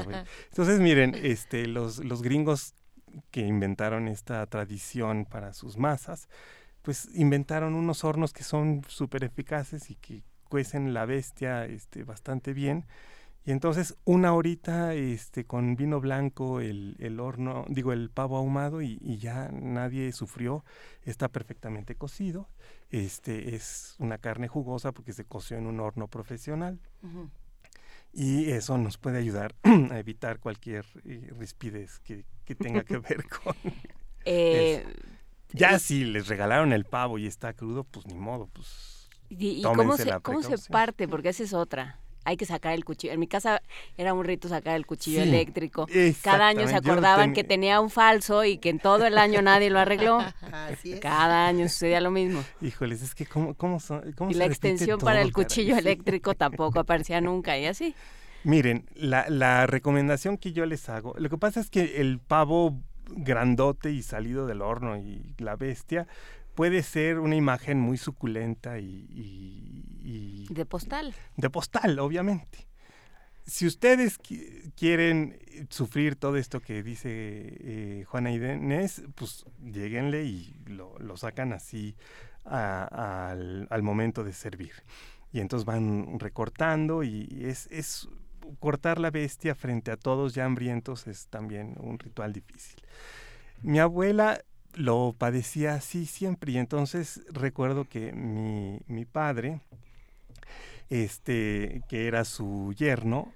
entonces 0.50 0.78
miren 0.78 1.16
este 1.16 1.66
los 1.66 1.98
los 2.04 2.22
gringos 2.22 2.74
que 3.32 3.40
inventaron 3.40 4.06
esta 4.06 4.46
tradición 4.46 5.24
para 5.24 5.52
sus 5.52 5.76
masas 5.78 6.28
pues 6.82 7.08
inventaron 7.12 7.74
unos 7.74 8.04
hornos 8.04 8.32
que 8.32 8.44
son 8.44 8.82
súper 8.86 9.24
eficaces 9.24 9.90
y 9.90 9.96
que 9.96 10.22
cuecen 10.48 10.94
la 10.94 11.06
bestia 11.06 11.64
este 11.66 12.04
bastante 12.04 12.52
bien 12.52 12.86
y 13.48 13.50
entonces 13.50 13.96
una 14.04 14.34
horita 14.34 14.92
este, 14.92 15.46
con 15.46 15.74
vino 15.74 16.00
blanco, 16.00 16.60
el, 16.60 16.96
el 16.98 17.18
horno, 17.18 17.64
digo, 17.70 17.94
el 17.94 18.10
pavo 18.10 18.36
ahumado 18.36 18.82
y, 18.82 18.98
y 19.00 19.16
ya 19.16 19.48
nadie 19.50 20.12
sufrió, 20.12 20.66
está 21.04 21.28
perfectamente 21.28 21.94
cocido. 21.94 22.46
Este 22.90 23.54
es 23.54 23.94
una 24.00 24.18
carne 24.18 24.48
jugosa 24.48 24.92
porque 24.92 25.14
se 25.14 25.24
coció 25.24 25.56
en 25.56 25.66
un 25.66 25.80
horno 25.80 26.08
profesional 26.08 26.78
y 28.12 28.50
eso 28.50 28.76
nos 28.76 28.98
puede 28.98 29.16
ayudar 29.16 29.54
a 29.90 29.98
evitar 29.98 30.40
cualquier 30.40 30.84
eh, 31.06 31.32
rispidez 31.38 32.00
que, 32.00 32.26
que 32.44 32.54
tenga 32.54 32.84
que 32.84 32.98
ver 32.98 33.24
con... 33.42 33.54
Eh, 34.26 34.84
Ya 35.52 35.78
si 35.78 36.04
les 36.04 36.28
regalaron 36.28 36.74
el 36.74 36.84
pavo 36.84 37.16
y 37.18 37.26
está 37.26 37.54
crudo, 37.54 37.84
pues 37.84 38.06
ni 38.08 38.14
modo, 38.18 38.48
pues... 38.52 39.08
¿Y, 39.30 39.60
y 39.60 39.62
cómo, 39.62 39.96
se, 39.96 40.04
la 40.04 40.20
cómo 40.20 40.42
se 40.42 40.58
parte? 40.70 41.08
Porque 41.08 41.30
esa 41.30 41.44
es 41.44 41.54
otra. 41.54 41.98
Hay 42.28 42.36
que 42.36 42.44
sacar 42.44 42.74
el 42.74 42.84
cuchillo. 42.84 43.14
En 43.14 43.20
mi 43.20 43.26
casa 43.26 43.62
era 43.96 44.12
un 44.12 44.22
rito 44.22 44.48
sacar 44.48 44.76
el 44.76 44.84
cuchillo 44.84 45.22
Sí, 45.22 45.28
eléctrico. 45.30 45.86
Cada 46.22 46.46
año 46.48 46.68
se 46.68 46.74
acordaban 46.76 47.28
ten- 47.28 47.34
que 47.34 47.42
tenía 47.44 47.80
un 47.80 47.88
falso 47.88 48.44
y 48.44 48.58
que 48.58 48.68
en 48.68 48.78
todo 48.80 49.06
el 49.06 49.16
año 49.16 49.40
nadie 49.40 49.70
lo 49.70 49.78
arregló. 49.78 50.18
Así 50.52 50.92
es. 50.92 51.00
Cada 51.00 51.46
año 51.46 51.68
sucedía 51.68 52.02
lo 52.02 52.10
mismo. 52.10 52.44
Híjoles, 52.60 53.00
es 53.02 53.14
que 53.14 53.24
cómo, 53.24 53.54
cómo, 53.54 53.80
son- 53.80 54.12
cómo 54.12 54.30
Y 54.30 54.34
se 54.34 54.40
la 54.40 54.44
extensión 54.44 54.98
para 55.00 55.22
el 55.22 55.32
caray. 55.32 55.44
cuchillo 55.46 55.74
Sí. 55.74 55.80
eléctrico 55.80 56.34
tampoco 56.34 56.80
aparecía 56.80 57.20
nunca 57.22 57.56
y 57.58 57.64
así. 57.64 57.94
Miren, 58.44 58.84
la, 58.94 59.24
la 59.30 59.66
recomendación 59.66 60.36
que 60.36 60.52
yo 60.52 60.66
les 60.66 60.88
hago, 60.90 61.14
lo 61.18 61.30
que 61.30 61.38
pasa 61.38 61.60
es 61.60 61.70
que 61.70 62.00
el 62.02 62.18
pavo 62.20 62.78
grandote 63.10 63.90
y 63.90 64.02
salido 64.02 64.46
del 64.46 64.60
horno 64.62 64.96
y 64.98 65.34
la 65.38 65.56
bestia 65.56 66.06
puede 66.54 66.82
ser 66.82 67.18
una 67.20 67.36
imagen 67.36 67.78
muy 67.80 67.96
suculenta 67.96 68.78
y, 68.78 69.06
y- 69.10 69.84
y 70.08 70.46
De 70.52 70.64
postal. 70.64 71.14
de 71.36 71.50
postal, 71.50 71.98
obviamente. 71.98 72.66
Si 73.46 73.66
ustedes 73.66 74.18
qui- 74.18 74.72
quieren 74.76 75.38
sufrir 75.70 76.16
todo 76.16 76.36
esto 76.36 76.60
que 76.60 76.82
dice 76.82 77.08
eh, 77.12 78.04
Juana 78.06 78.30
Inés, 78.30 79.02
pues 79.14 79.44
lleguenle 79.62 80.24
y 80.24 80.54
lo, 80.66 80.98
lo 80.98 81.16
sacan 81.16 81.52
así 81.52 81.94
a- 82.44 83.30
al, 83.30 83.66
al 83.70 83.82
momento 83.82 84.22
de 84.24 84.32
servir. 84.32 84.72
Y 85.32 85.40
entonces 85.40 85.64
van 85.66 86.18
recortando 86.18 87.02
y 87.02 87.26
es, 87.44 87.68
es 87.70 88.08
cortar 88.60 88.98
la 88.98 89.10
bestia 89.10 89.54
frente 89.54 89.90
a 89.90 89.96
todos 89.98 90.34
ya 90.34 90.44
hambrientos 90.46 91.06
es 91.06 91.26
también 91.28 91.74
un 91.80 91.98
ritual 91.98 92.32
difícil. 92.32 92.80
Mi 93.62 93.78
abuela 93.78 94.40
lo 94.74 95.14
padecía 95.16 95.74
así 95.74 96.06
siempre 96.06 96.52
y 96.52 96.58
entonces 96.58 97.22
recuerdo 97.32 97.84
que 97.84 98.12
mi, 98.12 98.80
mi 98.86 99.04
padre, 99.06 99.60
este, 100.90 101.82
que 101.88 102.06
era 102.06 102.24
su 102.24 102.72
yerno, 102.76 103.32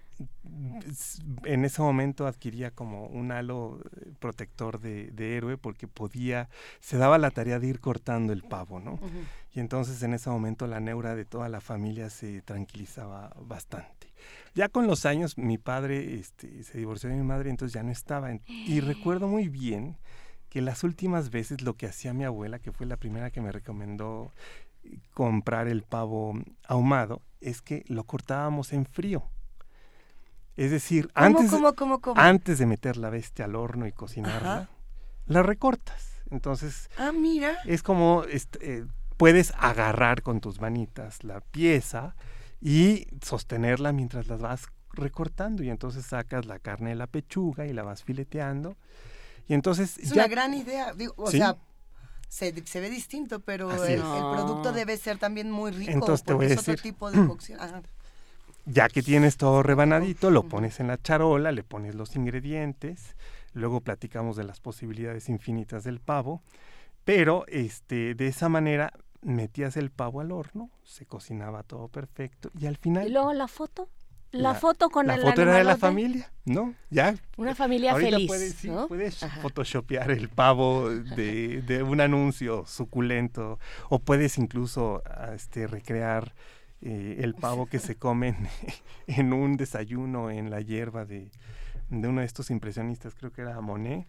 s- 0.89 1.23
en 1.45 1.65
ese 1.65 1.83
momento 1.83 2.27
adquiría 2.27 2.71
como 2.71 3.07
un 3.07 3.33
halo 3.33 3.81
eh, 3.97 4.13
protector 4.19 4.81
de, 4.81 5.11
de 5.11 5.37
héroe 5.37 5.57
porque 5.59 5.89
podía, 5.89 6.49
se 6.81 6.97
daba 6.99 7.19
la 7.19 7.31
tarea 7.31 7.59
de 7.59 7.67
ir 7.69 7.81
cortando 7.81 8.33
el 8.33 8.43
pavo, 8.43 8.81
¿no? 8.81 8.99
Y 9.55 9.61
entonces 9.61 10.03
en 10.03 10.15
ese 10.15 10.31
momento 10.31 10.67
la 10.67 10.81
neura 10.81 11.15
de 11.15 11.25
toda 11.25 11.49
la 11.49 11.61
familia 11.61 12.09
se 12.11 12.41
tranquilizaba 12.43 13.35
bastante. 13.41 14.13
Ya 14.55 14.69
con 14.69 14.87
los 14.87 15.05
años 15.07 15.37
mi 15.37 15.59
padre 15.59 16.15
este, 16.15 16.63
se 16.63 16.79
divorció 16.79 17.11
de 17.11 17.17
mi 17.17 17.23
madre, 17.23 17.51
entonces 17.51 17.75
ya 17.75 17.83
no 17.83 17.91
estaba. 17.91 18.31
en- 18.31 18.43
y 18.65 18.81
recuerdo 18.81 19.27
muy 19.29 19.49
bien 19.49 19.97
que 20.49 20.61
las 20.61 20.85
últimas 20.85 21.31
veces 21.31 21.63
lo 21.63 21.75
que 21.75 21.87
hacía 21.87 22.13
mi 22.13 22.25
abuela, 22.25 22.59
que 22.59 22.73
fue 22.73 22.87
la 22.87 22.97
primera 22.99 23.31
que 23.31 23.41
me 23.41 23.53
recomendó 23.53 24.33
comprar 25.15 25.69
el 25.69 25.83
pavo 25.83 26.35
ahumado, 26.67 27.21
es 27.41 27.63
que 27.63 27.85
lo 27.89 28.05
cortábamos 28.05 28.73
en 28.73 28.87
frío. 28.87 29.25
Es 30.57 30.71
decir, 30.71 31.11
¿Cómo, 31.15 31.27
antes, 31.39 31.51
cómo, 31.51 31.73
cómo, 31.75 32.01
cómo? 32.01 32.21
antes 32.21 32.59
de 32.59 32.67
meter 32.67 32.97
la 32.97 33.11
bestia 33.11 33.47
al 33.47 33.57
horno 33.57 33.87
y 33.87 33.93
cocinarla, 33.93 34.55
Ajá. 34.55 34.69
la 35.27 35.43
recortas. 35.43 36.09
Entonces 36.31 36.89
Ah, 36.99 37.13
mira. 37.13 37.57
es 37.65 37.83
como 37.83 38.25
este, 38.25 38.79
eh, 38.79 38.85
puedes 39.17 39.53
agarrar 39.59 40.23
con 40.23 40.41
tus 40.41 40.61
manitas 40.61 41.25
la 41.25 41.41
pieza 41.41 42.15
y 42.61 43.07
sostenerla 43.23 43.93
mientras 43.93 44.29
las 44.29 44.41
vas 44.41 44.67
recortando 44.93 45.63
y 45.63 45.71
entonces 45.71 46.05
sacas 46.07 46.45
la 46.47 46.59
carne 46.59 46.91
de 46.91 46.97
la 46.97 47.07
pechuga 47.07 47.67
y 47.67 47.73
la 47.73 47.83
vas 47.83 48.03
fileteando 48.05 48.77
y 49.49 49.55
entonces 49.55 49.97
Es 49.99 50.11
ya 50.11 50.23
una 50.23 50.29
gran 50.29 50.55
idea. 50.55 50.93
Digo, 50.95 51.15
o 51.17 51.31
Sí. 51.31 51.39
sea, 51.39 51.57
se, 52.33 52.67
se 52.67 52.81
ve 52.81 52.89
distinto, 52.89 53.41
pero 53.41 53.71
el, 53.85 54.01
producto 54.01 54.73
debe 54.73 54.97
ser 54.97 55.19
también 55.19 55.51
muy 55.51 55.71
rico. 55.71 55.93
Entonces 55.93 56.25
te 56.25 56.33
porque 56.33 56.47
voy 56.47 56.53
a 56.53 56.55
es 56.55 56.61
otro 56.61 56.73
decir. 56.73 56.83
tipo 56.83 57.11
de 57.11 57.27
cocción. 57.27 57.61
Ajá. 57.61 57.83
ya 58.65 58.89
que 58.89 59.03
tienes 59.03 59.37
todo 59.37 59.63
rebanadito 59.63 60.31
lo 60.31 60.45
pones 60.45 60.81
en 60.81 60.87
la 60.87 60.97
charola 60.97 61.53
le 61.53 61.63
pones 61.63 61.95
los 61.95 62.17
ingredientes 62.17 63.17
luego 63.53 63.83
platicamos 63.83 64.37
de 64.37 64.45
las 64.45 64.61
posibilidades 64.61 65.29
infinitas 65.29 65.85
del 65.85 66.01
pavo 66.01 66.43
pero 67.05 67.45
este 67.49 68.15
de 68.15 68.29
esa 68.29 68.49
manera 68.49 68.95
metías 69.21 69.77
el 69.77 69.91
pavo 69.91 70.21
al 70.23 70.33
horno 70.33 70.71
se 70.85 71.05
cocinaba 71.05 71.65
todo 71.65 71.89
perfecto 71.89 72.51
y 72.59 72.65
al 72.65 72.79
final 72.79 73.09
Y 73.09 73.13
luego 73.13 73.35
la 73.35 73.47
foto. 73.49 73.91
La, 74.33 74.53
La- 74.53 74.55
foto 74.55 74.91
con 74.91 75.07
la 75.07 75.15
el 75.15 75.21
foto 75.23 75.43
era 75.43 75.55
de 75.57 75.65
la 75.65 75.77
familia 75.77 76.33
no 76.45 76.75
ya 76.91 77.15
Una 77.37 77.55
familia 77.55 77.93
Ahorita 77.93 78.11
feliz, 78.17 78.27
puedes, 78.27 78.55
sí, 78.55 78.69
¿no? 78.69 78.89
puedes 78.89 79.23
Ajá. 79.23 79.41
photoshopear 79.43 80.11
el 80.11 80.29
pavo 80.29 80.89
de, 81.17 81.63
de 81.63 81.83
un 81.83 82.01
anuncio 82.01 82.65
suculento 82.67 83.59
o 83.91 83.99
puedes 83.99 84.39
incluso 84.39 85.03
ah, 85.07 85.33
este, 85.35 85.67
recrear 85.67 86.35
eh, 86.81 87.19
el 87.21 87.35
pavo 87.35 87.67
que 87.67 87.79
se 87.79 87.95
comen 87.97 88.37
en 89.07 89.33
un 89.33 89.57
desayuno 89.57 90.31
en 90.31 90.51
la 90.51 90.61
hierba 90.61 91.05
de, 91.05 91.31
de 91.91 92.09
uno 92.09 92.21
de 92.23 92.27
estos 92.27 92.51
impresionistas, 92.51 93.15
creo 93.15 93.33
que 93.33 93.43
era 93.43 93.61
Monet, 93.61 94.07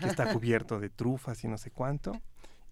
que 0.00 0.06
está 0.06 0.32
cubierto 0.32 0.78
de 0.78 0.88
trufas 0.90 1.42
y 1.44 1.48
no 1.48 1.56
sé 1.58 1.70
cuánto. 1.72 2.12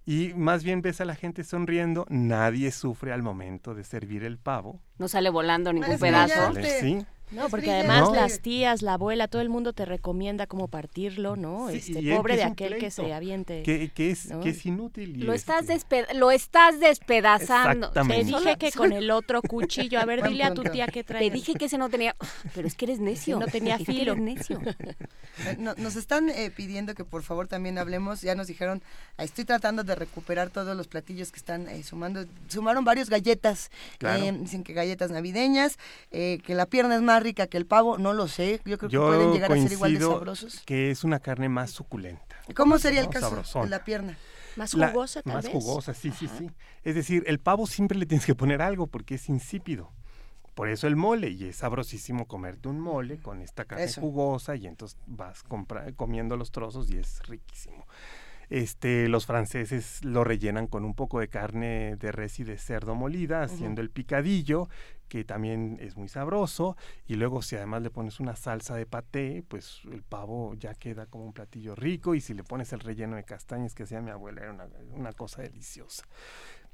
Y 0.06 0.32
más 0.34 0.64
bien 0.64 0.82
ves 0.82 1.00
a 1.00 1.04
la 1.04 1.14
gente 1.14 1.44
sonriendo, 1.44 2.06
nadie 2.08 2.70
sufre 2.72 3.12
al 3.12 3.22
momento 3.22 3.74
de 3.74 3.84
servir 3.84 4.24
el 4.24 4.38
pavo. 4.38 4.80
No 4.98 5.08
sale 5.08 5.30
volando 5.30 5.72
ningún 5.72 5.92
Es 5.92 6.00
pedazo. 6.00 6.52
brillante. 6.52 6.80
Sí, 6.80 7.06
No, 7.32 7.44
Es 7.44 7.50
porque 7.50 7.70
además 7.70 8.08
No. 8.08 8.14
las 8.14 8.40
tías, 8.40 8.82
la 8.82 8.94
abuela, 8.94 9.28
todo 9.28 9.40
el 9.42 9.48
mundo 9.48 9.72
te 9.72 9.84
recomienda 9.84 10.46
cómo 10.46 10.66
partirlo, 10.68 11.36
¿no? 11.36 11.68
Sí, 11.70 11.76
este, 11.76 12.10
es 12.10 12.16
pobre 12.16 12.36
de 12.36 12.44
aquel 12.44 12.78
que 12.78 12.90
se 12.90 13.12
aviente. 13.12 13.62
que, 13.62 13.90
que 13.90 14.10
es, 14.10 14.26
¿no? 14.30 14.40
que 14.40 14.50
es 14.50 14.66
inútil. 14.66 15.16
y 15.16 15.20
Lo 15.22 15.32
estás, 15.32 15.68
este, 15.68 16.04
despe- 16.06 16.14
lo 16.14 16.30
estás 16.32 16.80
despedazando. 16.80 17.90
Te 17.92 18.02
dije 18.24 18.56
que 18.58 18.72
con 18.72 18.92
el 18.92 19.10
otro 19.10 19.42
cuchillo, 19.42 20.00
a 20.00 20.04
ver, 20.04 20.22
dile 20.26 20.44
a 20.44 20.54
tu 20.54 20.62
tía 20.64 20.86
que 20.86 21.04
trae. 21.04 21.28
Te 21.28 21.34
dije 21.34 21.54
que 21.54 21.66
ese 21.66 21.78
no 21.78 21.88
tenía. 21.88 22.16
Pero 22.54 22.66
es 22.66 22.74
que 22.74 22.86
eres 22.86 22.98
necio. 23.00 23.38
no 23.38 23.46
tenía 23.46 23.74
Es 23.76 23.80
que 23.80 23.92
filo. 23.92 24.12
eres 24.12 24.24
necio. 24.24 24.60
Eh, 25.46 25.56
no- 25.58 25.74
nos 25.76 25.96
están 25.96 26.28
eh, 26.30 26.50
pidiendo 26.54 26.94
que 26.94 27.04
por 27.04 27.22
favor 27.22 27.46
también 27.48 27.78
hablemos. 27.78 28.20
Ya 28.22 28.34
nos 28.34 28.46
dijeron, 28.46 28.82
ah, 29.16 29.24
estoy 29.24 29.44
tratando 29.44 29.84
de 29.84 29.94
recuperar 29.94 30.50
todos 30.50 30.76
los 30.76 30.88
platillos 30.88 31.30
que 31.32 31.38
están 31.38 31.68
eh, 31.68 31.82
sumando. 31.82 32.24
Sumaron 32.48 32.84
varios 32.84 33.08
galletas. 33.08 33.70
Claro. 33.98 34.22
eh, 34.24 34.32
dicen 34.32 34.64
que 34.64 34.72
galletas 34.72 35.10
navideñas, 35.10 35.78
eh, 36.10 36.40
que 36.44 36.54
la 36.54 36.66
pierna 36.66 36.96
es 36.96 37.02
más 37.02 37.19
rica 37.20 37.46
que 37.46 37.56
el 37.58 37.66
pavo. 37.66 37.98
No 37.98 38.12
lo 38.12 38.26
sé. 38.28 38.60
Yo 38.64 38.76
creo 38.78 38.88
que 38.90 38.94
Yo 38.94 39.06
pueden 39.06 39.32
llegar 39.32 39.52
a 39.52 39.56
ser 39.56 39.72
igual 39.72 39.94
de 39.94 40.00
sabrosos. 40.00 40.62
que 40.66 40.90
es 40.90 41.04
una 41.04 41.20
carne 41.20 41.48
más 41.48 41.70
suculenta. 41.70 42.36
¿Cómo 42.56 42.78
sería 42.78 43.00
el 43.00 43.06
No, 43.06 43.12
caso 43.12 43.28
sabrosona. 43.28 43.64
de 43.64 43.70
la 43.70 43.84
pierna? 43.84 44.16
Más 44.56 44.74
La- 44.74 44.88
jugosa, 44.88 45.22
tal 45.22 45.34
más 45.34 45.44
vez. 45.44 45.52
jugosa, 45.52 45.94
sí, 45.94 46.10
sí, 46.10 46.28
sí. 46.36 46.50
Es 46.82 46.96
decir, 46.96 47.22
el 47.28 47.38
pavo 47.38 47.66
siempre 47.68 47.96
le 47.96 48.06
tienes 48.06 48.26
que 48.26 48.34
poner 48.34 48.60
algo 48.62 48.88
porque 48.88 49.14
es 49.14 49.28
insípido. 49.28 49.92
Por 50.54 50.68
eso 50.68 50.88
el 50.88 50.96
mole, 50.96 51.30
y 51.30 51.44
es 51.44 51.56
sabrosísimo 51.56 52.26
comerte 52.26 52.68
un 52.68 52.80
mole 52.80 53.18
con 53.20 53.40
esta 53.40 53.64
carne 53.64 53.84
Eso. 53.84 54.00
jugosa 54.00 54.56
y 54.56 54.66
entonces 54.66 54.98
vas 55.06 55.44
compra- 55.44 55.94
comiendo 55.94 56.36
los 56.36 56.50
trozos 56.50 56.90
y 56.90 56.98
es 56.98 57.22
riquísimo. 57.28 57.86
Este, 58.50 59.08
los 59.08 59.26
franceses 59.26 60.04
lo 60.04 60.24
rellenan 60.24 60.66
con 60.66 60.84
un 60.84 60.94
poco 60.94 61.20
de 61.20 61.28
carne 61.28 61.96
de 61.96 62.10
res 62.10 62.40
y 62.40 62.44
de 62.44 62.58
cerdo 62.58 62.96
molida, 62.96 63.42
haciendo 63.42 63.80
el 63.80 63.90
picadillo, 63.90 64.68
que 65.08 65.24
también 65.24 65.78
es 65.80 65.96
muy 65.96 66.08
sabroso. 66.08 66.76
Y 67.06 67.14
luego 67.14 67.42
si 67.42 67.54
además 67.54 67.82
le 67.82 67.90
pones 67.90 68.18
una 68.18 68.34
salsa 68.34 68.74
de 68.74 68.86
paté, 68.86 69.44
pues 69.46 69.82
el 69.90 70.02
pavo 70.02 70.54
ya 70.54 70.74
queda 70.74 71.06
como 71.06 71.24
un 71.24 71.32
platillo 71.32 71.76
rico. 71.76 72.16
Y 72.16 72.20
si 72.20 72.34
le 72.34 72.42
pones 72.42 72.72
el 72.72 72.80
relleno 72.80 73.14
de 73.14 73.22
castañas 73.22 73.72
que 73.72 73.84
hacía 73.84 74.00
mi 74.00 74.10
abuela, 74.10 74.42
era 74.42 74.52
una, 74.52 74.66
una 74.94 75.12
cosa 75.12 75.42
deliciosa. 75.42 76.04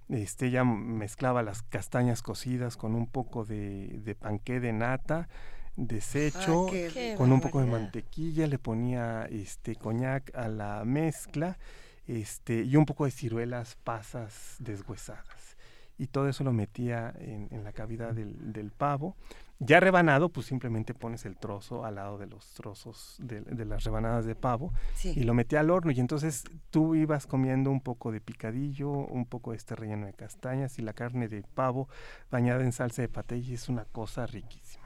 Este, 0.09 0.47
ella 0.47 0.65
mezclaba 0.65 1.43
las 1.43 1.63
castañas 1.63 2.23
cocidas 2.23 2.77
con 2.77 2.95
un 2.95 3.07
poco 3.07 3.45
de, 3.45 3.99
de 4.03 4.15
panqué 4.15 4.61
de 4.61 4.73
nata, 4.73 5.29
deshecho, 5.77 6.67
Ah, 6.69 6.71
qué 6.71 6.91
Qué 6.93 7.15
con 7.17 7.33
un 7.33 7.41
poco 7.41 7.61
de 7.61 7.67
mantequilla, 7.67 8.47
le 8.47 8.59
ponía 8.59 9.27
este 9.31 9.77
coñac 9.77 10.35
a 10.35 10.49
la 10.49 10.85
mezcla 10.85 11.59
este, 12.07 12.63
y 12.63 12.77
un 12.77 12.87
poco 12.87 13.05
de 13.05 13.11
ciruelas, 13.11 13.77
pasas 13.85 14.57
deshuesadas. 14.59 15.57
Y 15.99 16.09
todo 16.09 16.29
eso 16.29 16.45
lo 16.45 16.53
metía 16.53 17.15
en, 17.19 17.49
en 17.51 17.65
la 17.65 17.73
cavidad 17.73 18.13
del, 18.13 18.53
del 18.53 18.71
pavo. 18.71 19.17
Ya 19.59 19.81
rebanado, 19.81 20.29
pues 20.29 20.45
simplemente 20.47 20.93
pones 20.93 21.25
el 21.25 21.39
trozo 21.39 21.87
al 21.87 21.95
lado 21.95 22.19
de 22.19 22.27
los 22.27 22.53
trozos 22.53 23.17
de, 23.19 23.41
de 23.41 23.65
las 23.65 23.85
rebanadas 23.85 24.27
de 24.27 24.35
pavo 24.35 24.75
Sí. 24.95 25.15
y 25.17 25.25
lo 25.25 25.33
metí 25.33 25.57
al 25.57 25.71
horno 25.71 25.91
y 25.93 25.99
entonces 25.99 26.45
tú 26.69 26.95
ibas 26.95 27.27
comiendo 27.27 27.71
un 27.71 27.81
poco 27.81 28.13
de 28.13 28.21
picadillo, 28.21 28.91
un 28.91 29.25
poco 29.25 29.53
de 29.53 29.57
este 29.57 29.75
relleno 29.75 30.05
de 30.05 30.13
castañas 30.13 30.79
y 30.79 30.83
la 30.83 30.93
carne 30.93 31.29
de 31.29 31.43
pavo 31.43 31.89
bañada 32.31 32.63
en 32.63 32.73
salsa 32.73 33.01
de 33.01 33.09
paté 33.09 33.39
y 33.39 33.55
es 33.55 33.71
una 33.71 33.87
cosa 33.87 34.27
riquísima. 34.27 34.86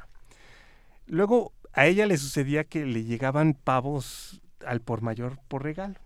Luego 1.10 1.52
a 1.72 1.86
ella 1.86 2.06
le 2.06 2.16
sucedía 2.16 2.64
que 2.64 2.86
le 2.86 3.02
llegaban 3.04 3.54
pavos 3.54 4.40
al 4.64 4.80
por 4.80 5.02
mayor 5.02 5.38
por 5.48 5.64
regalo. 5.64 5.96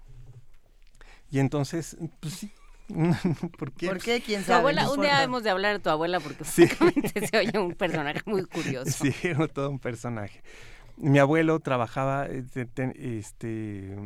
Y 1.31 1.41
entonces, 1.41 1.97
pues 2.21 2.35
sí, 2.35 2.53
¿por 3.59 3.73
qué? 3.73 3.89
¿Por 3.89 3.99
qué? 3.99 4.23
¿Quién 4.23 4.43
sabe? 4.45 4.61
abuela, 4.61 4.91
un 4.91 5.01
día 5.01 5.23
hemos 5.23 5.43
de 5.43 5.51
hablar 5.51 5.75
de 5.75 5.81
tu 5.81 5.91
abuela 5.91 6.21
porque 6.21 6.45
Sí. 6.45 6.67
se 6.67 7.39
oye 7.39 7.59
un 7.59 7.75
personaje 7.75 8.21
muy 8.25 8.45
curioso. 8.47 8.91
Sí, 8.91 9.13
era 9.23 9.47
todo 9.49 9.71
un 9.71 9.79
personaje. 9.79 10.43
Mi 10.97 11.19
abuelo 11.19 11.59
trabajaba, 11.61 12.27
eh, 12.29 12.45
te- 12.51 12.67
te- 12.67 13.19
este, 13.19 13.97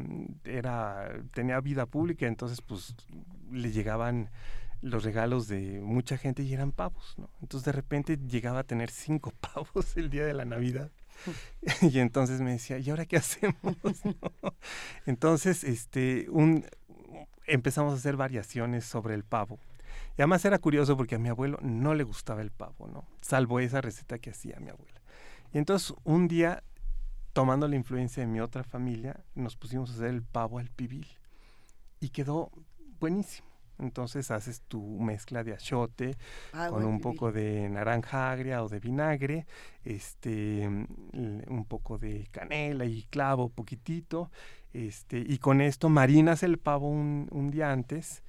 era, 0.45 1.13
tenía 1.33 1.61
vida 1.61 1.87
pública, 1.87 2.27
entonces 2.27 2.61
pues 2.63 2.95
le 3.53 3.71
llegaban 3.71 4.31
los 4.81 5.05
regalos 5.05 5.49
de 5.49 5.81
mucha 5.81 6.17
gente 6.17 6.43
y 6.43 6.53
eran 6.53 6.73
pavos, 6.73 7.15
¿no? 7.19 7.29
Entonces 7.41 7.65
de 7.65 7.73
repente 7.73 8.19
llegaba 8.29 8.61
a 8.61 8.65
tener 8.65 8.91
cinco 8.91 9.33
pavos 9.41 9.97
el 9.97 10.11
día 10.11 10.25
de 10.25 10.35
la 10.35 10.45
Navidad. 10.45 10.91
y 11.83 11.99
entonces 11.99 12.41
me 12.41 12.53
decía, 12.53 12.79
¿y 12.79 12.91
ahora 12.91 13.07
qué 13.07 13.17
hacemos? 13.17 13.57
Entonces, 15.07 15.65
este, 15.65 16.27
un, 16.31 16.65
empezamos 17.47 17.93
a 17.93 17.97
hacer 17.97 18.17
variaciones 18.17 18.85
sobre 18.85 19.15
el 19.15 19.25
pavo. 19.25 19.59
Y 20.17 20.23
además 20.23 20.45
era 20.45 20.59
curioso 20.59 20.97
porque 20.97 21.17
a 21.17 21.19
mi 21.19 21.29
abuelo 21.29 21.59
no 21.61 21.95
le 21.95 22.05
gustaba 22.05 22.41
el 22.41 22.51
pavo, 22.51 22.89
¿no? 22.89 23.05
Salvo 23.21 23.59
esa 23.61 23.81
receta 23.81 24.19
que 24.19 24.31
hacía 24.31 24.61
mi 24.61 24.71
abuela. 24.71 25.01
Y 25.53 25.59
entonces 25.59 25.95
un 26.05 26.29
día, 26.29 26.63
tomando 27.33 27.67
la 27.67 27.77
influencia 27.77 28.23
de 28.23 28.27
mi 28.27 28.41
otra 28.41 28.63
familia, 28.63 29.25
nos 29.35 29.57
pusimos 29.57 29.91
a 29.91 29.95
hacer 29.95 30.09
el 30.09 30.23
pavo 30.23 30.59
al 30.59 30.71
pibil. 30.71 31.09
Y 32.01 32.11
quedó 32.11 32.53
buenísimo. 33.01 33.48
Entonces 33.79 34.31
haces 34.31 34.63
tu 34.63 34.83
mezcla 35.01 35.45
de 35.45 35.53
achiote 35.53 36.17
Ah, 36.53 36.69
con 36.71 36.85
un 36.85 37.01
poco 37.01 37.33
de 37.33 37.69
naranja 37.69 38.31
agria 38.33 38.63
o 38.63 38.69
de 38.69 38.81
vinagre, 38.81 39.47
este, 39.85 40.69
mm, 40.69 41.43
un 41.49 41.65
poco 41.67 41.99
de 41.99 42.29
canela 42.31 42.85
y 42.85 43.05
clavo, 43.05 43.49
poquitito, 43.49 44.31
este, 44.73 45.19
y 45.19 45.39
con 45.39 45.61
esto 45.61 45.89
marinas 45.89 46.43
el 46.43 46.59
pavo 46.59 46.89
un, 46.89 47.29
un 47.31 47.51
día 47.51 47.73
antes 47.73 48.23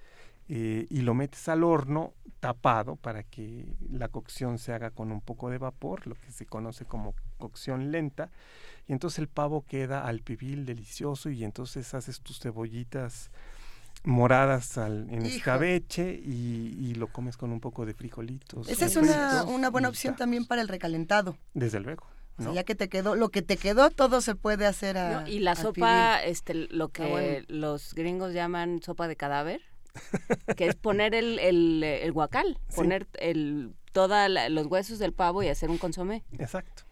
eh, 0.51 0.87
y 0.89 1.01
lo 1.01 1.13
metes 1.13 1.47
al 1.47 1.63
horno 1.63 2.13
tapado 2.39 2.95
para 2.95 3.21
que 3.21 3.75
la 3.91 4.07
cocción 4.07 4.57
se 4.57 4.73
haga 4.73 4.89
con 4.89 5.11
un 5.11 5.21
poco 5.21 5.51
de 5.51 5.59
vapor, 5.59 6.07
lo 6.07 6.15
que 6.15 6.31
se 6.31 6.47
conoce 6.47 6.85
como 6.85 7.13
cocción 7.37 7.91
lenta, 7.91 8.31
y 8.87 8.93
entonces 8.93 9.19
el 9.19 9.27
pavo 9.27 9.63
queda 9.67 10.07
al 10.07 10.21
pibil 10.21 10.65
delicioso 10.65 11.29
y 11.29 11.43
entonces 11.43 11.93
haces 11.93 12.21
tus 12.21 12.39
cebollitas 12.39 13.29
moradas 14.03 14.77
al- 14.77 15.07
en 15.09 15.25
Hijo. 15.25 15.37
escabeche 15.37 16.13
y, 16.23 16.75
y 16.79 16.95
lo 16.95 17.07
comes 17.07 17.37
con 17.37 17.51
un 17.51 17.59
poco 17.59 17.85
de 17.85 17.93
frijolitos. 17.93 18.67
Esa 18.69 18.85
es 18.85 18.95
una, 18.95 19.43
una 19.43 19.69
buena 19.69 19.89
opción 19.89 20.15
también 20.15 20.45
para 20.45 20.61
el 20.61 20.67
recalentado. 20.67 21.37
Desde 21.53 21.79
luego. 21.79 22.05
O 22.37 22.41
sea, 22.41 22.49
¿no? 22.49 22.53
ya 22.55 22.63
que 22.63 22.75
te 22.75 22.87
quedó, 22.87 23.15
lo 23.15 23.29
que 23.29 23.41
te 23.41 23.57
quedó, 23.57 23.89
todo 23.89 24.21
se 24.21 24.33
puede 24.35 24.65
hacer 24.65 24.97
a, 24.97 25.21
¿no? 25.21 25.27
Y 25.27 25.39
la 25.39 25.55
sopa, 25.55 26.23
este, 26.23 26.53
lo 26.53 26.87
que 26.89 27.05
bueno. 27.05 27.45
los 27.49 27.93
gringos 27.93 28.33
llaman 28.33 28.81
sopa 28.81 29.09
de 29.09 29.17
cadáver, 29.17 29.61
que 30.55 30.67
es 30.67 30.75
poner 30.75 31.13
el, 31.15 31.37
el, 31.39 31.83
el 31.83 32.11
guacal, 32.13 32.57
Sí. 32.69 32.75
poner 32.77 33.07
el 33.19 33.73
toda 33.91 34.29
la- 34.29 34.47
los 34.49 34.67
huesos 34.67 34.99
del 34.99 35.11
pavo 35.13 35.43
y 35.43 35.49
hacer 35.49 35.69
un 35.69 35.77
consomé. 35.77 36.23
Exacto. 36.37 36.83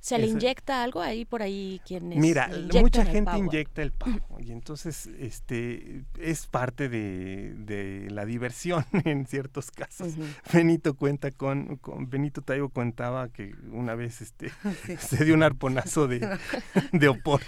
¿Se 0.00 0.18
le 0.18 0.26
inyecta 0.26 0.82
algo 0.82 1.00
ahí 1.00 1.24
por 1.24 1.42
ahí 1.42 1.80
quienes 1.86 2.18
Mira, 2.18 2.48
mucha 2.80 3.04
gente 3.04 3.36
inyecta 3.38 3.82
el 3.82 3.92
pavo 3.92 4.38
y 4.40 4.52
entonces 4.52 5.08
este 5.18 6.04
es 6.20 6.46
parte 6.46 6.88
de, 6.88 7.54
de 7.56 8.08
la 8.10 8.24
diversión 8.24 8.84
en 9.04 9.26
ciertos 9.26 9.70
casos. 9.70 10.14
Benito 10.52 10.94
cuenta 10.94 11.30
con, 11.30 11.76
con- 11.76 12.08
Benito 12.08 12.42
Taibo 12.42 12.68
contaba 12.68 13.28
que 13.30 13.54
una 13.70 13.94
vez 13.94 14.20
este 14.20 14.50
Sí. 14.86 14.96
se 14.98 15.24
dio 15.24 15.34
un 15.34 15.42
arponazo 15.42 16.06
de, 16.06 16.38
de 16.92 17.08
oporto 17.08 17.46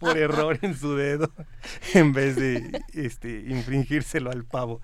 por 0.00 0.18
error 0.18 0.58
en 0.62 0.76
su 0.76 0.96
dedo 0.96 1.30
en 1.94 2.12
vez 2.12 2.34
de 2.36 2.82
este 2.92 3.44
infringírselo 3.48 4.30
al 4.30 4.44
pavo. 4.44 4.80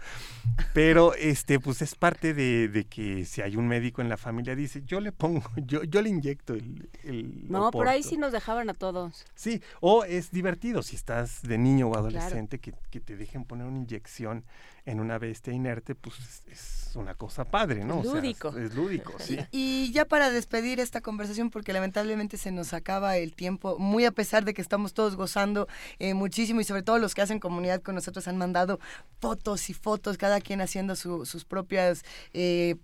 Pero 0.72 1.14
este 1.14 1.58
pues 1.58 1.82
es 1.82 1.94
parte 1.94 2.34
de, 2.34 2.68
de 2.68 2.84
que 2.84 3.24
si 3.24 3.42
hay 3.42 3.56
un 3.56 3.66
médico 3.66 4.02
en 4.02 4.08
la 4.08 4.16
familia 4.16 4.54
dice 4.54 4.82
yo 4.86 5.00
le 5.00 5.10
pongo, 5.10 5.42
yo, 5.56 5.82
yo 5.82 6.02
le 6.02 6.10
inyecto 6.10 6.54
el, 6.54 6.88
el 7.02 7.50
No, 7.50 7.70
por 7.70 7.88
ahí 7.88 8.00
oporto". 8.00 8.10
sí 8.10 8.16
nos 8.18 8.32
dejaban 8.32 8.70
a 8.70 8.74
todos. 8.74 9.24
Sí, 9.34 9.62
o 9.80 10.04
es 10.04 10.30
divertido 10.30 10.82
si 10.82 10.94
estás 10.94 11.42
de 11.42 11.58
niño 11.58 11.88
o 11.88 11.96
adolescente 11.96 12.58
que, 12.60 12.74
que 12.90 13.00
te 13.00 13.16
dejen 13.16 13.44
poner 13.44 13.66
una 13.66 13.78
inyección 13.78 14.44
en 14.86 15.00
una 15.00 15.18
bestia 15.18 15.52
inerte, 15.52 15.94
pues 15.94 16.16
es, 16.18 16.42
es 16.90 16.96
una 16.96 17.14
cosa 17.14 17.44
padre, 17.44 17.84
¿no? 17.84 17.98
O 17.98 18.02
sea, 18.02 18.14
Lúdico. 18.14 18.56
es 18.56 18.74
lúdico, 18.74 19.12
sí. 19.18 19.36
Y 19.52 19.92
ya 19.92 20.06
para 20.06 20.30
despedir 20.30 20.80
esta 20.80 21.02
conversación, 21.02 21.50
porque 21.50 21.72
lamentablemente 21.74 22.38
se 22.38 22.52
nos 22.52 22.72
acaba 22.72 23.18
el 23.18 23.34
tiempo, 23.34 23.78
muy 23.78 24.04
a 24.06 24.12
pesar 24.12 24.44
de 24.46 24.54
que 24.54 24.62
estamos 24.62 24.94
todos 24.94 25.14
gozando 25.16 25.68
eh, 25.98 26.14
muchísimo 26.14 26.60
y 26.60 26.64
sobre 26.64 26.82
todo 26.82 26.98
los 26.98 27.14
que 27.14 27.20
hacen 27.22 27.38
comunidad 27.40 27.82
con 27.82 27.94
nosotros 27.96 28.26
han 28.28 28.38
mandado 28.38 28.80
fotos 29.20 29.68
y 29.68 29.74
fotos, 29.74 30.16
cada 30.16 30.40
quien 30.40 30.60
haciendo 30.62 30.96
su- 30.96 31.26
sus 31.26 31.44
propias... 31.44 32.02
eh, 32.32 32.76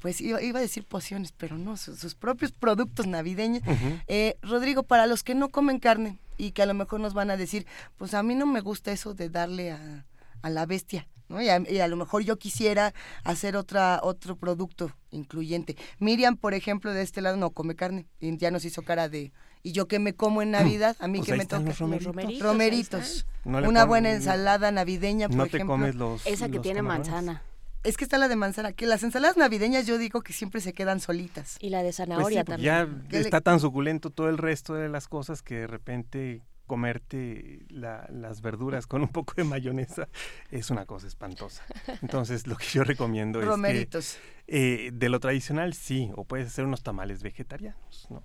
pues 0.00 0.20
iba, 0.20 0.40
iba 0.40 0.60
a 0.60 0.62
decir 0.62 0.84
pociones, 0.84 1.32
pero 1.32 1.58
no, 1.58 1.76
su- 1.76 1.96
sus 1.96 2.14
propios 2.14 2.52
productos 2.52 3.08
navideños. 3.08 3.64
Eh, 4.06 4.36
Rodrigo, 4.42 4.84
para 4.84 5.06
los 5.06 5.24
que 5.24 5.34
no 5.34 5.48
comen 5.48 5.80
carne 5.80 6.20
y 6.36 6.52
que 6.52 6.62
a 6.62 6.66
lo 6.66 6.74
mejor 6.74 7.00
nos 7.00 7.14
van 7.14 7.32
a 7.32 7.36
decir, 7.36 7.66
pues 7.96 8.14
a 8.14 8.22
mí 8.22 8.36
no 8.36 8.46
me 8.46 8.60
gusta 8.60 8.92
eso 8.92 9.12
de 9.14 9.28
darle 9.28 9.72
a, 9.72 10.06
a 10.42 10.50
la 10.50 10.66
bestia, 10.66 11.08
¿no? 11.28 11.40
Y 11.42 11.48
a, 11.48 11.58
y 11.68 11.78
a 11.80 11.88
lo 11.88 11.96
mejor 11.96 12.22
yo 12.22 12.38
quisiera 12.38 12.92
hacer 13.24 13.56
otra, 13.56 14.00
otro 14.02 14.36
producto 14.36 14.90
incluyente. 15.10 15.76
Miriam, 15.98 16.36
por 16.36 16.54
ejemplo, 16.54 16.92
de 16.92 17.02
este 17.02 17.20
lado 17.20 17.36
no 17.36 17.50
come 17.50 17.74
carne 17.76 18.06
y 18.20 18.36
ya 18.36 18.50
nos 18.50 18.64
hizo 18.64 18.82
cara 18.82 19.08
de, 19.08 19.32
¿y 19.62 19.72
yo 19.72 19.88
qué 19.88 19.98
me 19.98 20.14
como 20.14 20.42
en 20.42 20.50
Navidad? 20.52 20.96
A 21.00 21.08
mí 21.08 21.18
Pues 21.18 21.30
que 21.30 21.36
me 21.36 21.46
toca. 21.46 21.62
los 21.62 21.78
romeritos. 21.78 22.12
romeritos. 22.14 22.42
Romeritos. 22.42 23.26
No 23.44 23.60
le 23.60 23.68
Una 23.68 23.84
buena 23.84 24.10
ensalada 24.12 24.70
navideña, 24.70 25.28
por 25.28 25.36
No 25.36 25.44
te 25.46 25.56
ejemplo. 25.56 25.74
comes 25.74 25.94
los 25.94 26.26
Esa 26.26 26.46
que 26.48 26.54
los 26.54 26.62
tiene 26.62 26.80
camarones. 26.80 27.08
manzana. 27.10 27.42
Es 27.84 27.96
que 27.96 28.02
está 28.04 28.18
la 28.18 28.26
de 28.28 28.34
manzana, 28.36 28.72
que 28.72 28.86
las 28.86 29.04
ensaladas 29.04 29.36
navideñas 29.36 29.86
yo 29.86 29.98
digo 29.98 30.20
que 30.20 30.32
siempre 30.32 30.60
se 30.60 30.72
quedan 30.72 30.98
solitas. 31.00 31.56
Y 31.60 31.70
la 31.70 31.78
de 31.78 31.84
Pues 31.84 31.94
sí, 31.96 32.02
zanahoria 32.02 32.44
también. 32.44 32.64
ya 32.66 32.88
¿Qué 33.08 33.16
le- 33.18 33.20
está 33.22 33.40
tan 33.40 33.60
suculento 33.60 34.10
todo 34.10 34.28
el 34.28 34.36
resto 34.36 34.74
de 34.74 34.88
las 34.88 35.06
cosas 35.06 35.42
que 35.42 35.54
de 35.60 35.66
repente 35.68 36.42
comerte 36.68 37.64
la- 37.70 38.06
las 38.12 38.40
verduras 38.40 38.86
con 38.86 39.02
un 39.02 39.08
poco 39.08 39.34
de 39.36 39.42
mayonesa 39.42 40.08
es 40.52 40.70
una 40.70 40.86
cosa 40.86 41.08
espantosa. 41.08 41.64
Entonces, 42.02 42.46
lo 42.46 42.56
que 42.56 42.66
yo 42.66 42.84
recomiendo 42.84 43.40
es 43.40 43.44
que 43.46 43.50
Romeritos. 43.50 44.18
eh, 44.46 44.90
de 44.92 45.08
lo 45.08 45.18
tradicional 45.18 45.74
sí, 45.74 46.12
o 46.14 46.22
puedes 46.24 46.46
hacer 46.46 46.64
unos 46.64 46.84
tamales 46.84 47.24
vegetarianos, 47.24 48.06
¿no? 48.10 48.22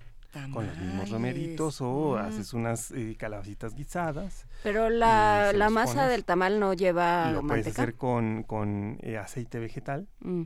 Con 0.52 0.66
los 0.66 0.76
mismos 0.78 1.10
romeritos 1.10 1.80
o 1.80 2.16
Mm. 2.16 2.26
haces 2.26 2.52
unas 2.54 2.90
eh, 2.90 3.14
calabacitas 3.16 3.74
guisadas. 3.76 4.46
Pero 4.64 4.90
la, 4.90 5.52
masa 5.70 5.94
pones. 5.94 6.10
del 6.10 6.24
tamal 6.24 6.58
no 6.58 6.74
lleva 6.74 7.30
lo 7.30 7.42
puedes 7.46 7.68
hacer 7.68 7.94
con, 7.94 8.42
con 8.42 8.98
eh, 9.02 9.16
aceite 9.16 9.60
vegetal 9.60 10.08
Mm. 10.20 10.42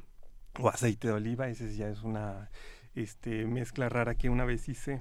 o 0.61 0.68
aceite 0.68 1.09
de 1.09 1.14
oliva, 1.14 1.49
ese 1.49 1.74
ya 1.74 1.88
es 1.88 2.03
una 2.03 2.51
este, 2.94 3.46
mezcla 3.46 3.88
rara 3.88 4.14
que 4.14 4.28
una 4.28 4.44
vez 4.44 4.68
hice. 4.68 5.01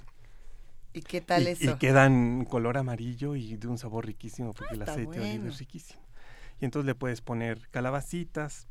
¿Y 0.97 1.01
qué 1.01 1.21
tal 1.21 1.43
y, 1.43 1.47
eso? 1.47 1.71
y 1.71 1.77
quedan 1.77 2.45
color 2.45 2.77
amarillo 2.77 3.35
y 3.35 3.55
de 3.55 3.67
un 3.67 3.77
sabor 3.77 4.05
riquísimo 4.05 4.53
porque 4.53 4.73
el 4.73 4.81
está 4.81 4.93
aceite 4.93 5.19
de 5.19 5.31
oliva 5.31 5.49
es 5.49 5.59
riquísimo. 5.59 6.01
Y 6.59 6.65
entonces 6.65 6.87
le 6.87 6.95
puedes 6.95 7.21
poner 7.21 7.67
calabacitas, 7.69 8.67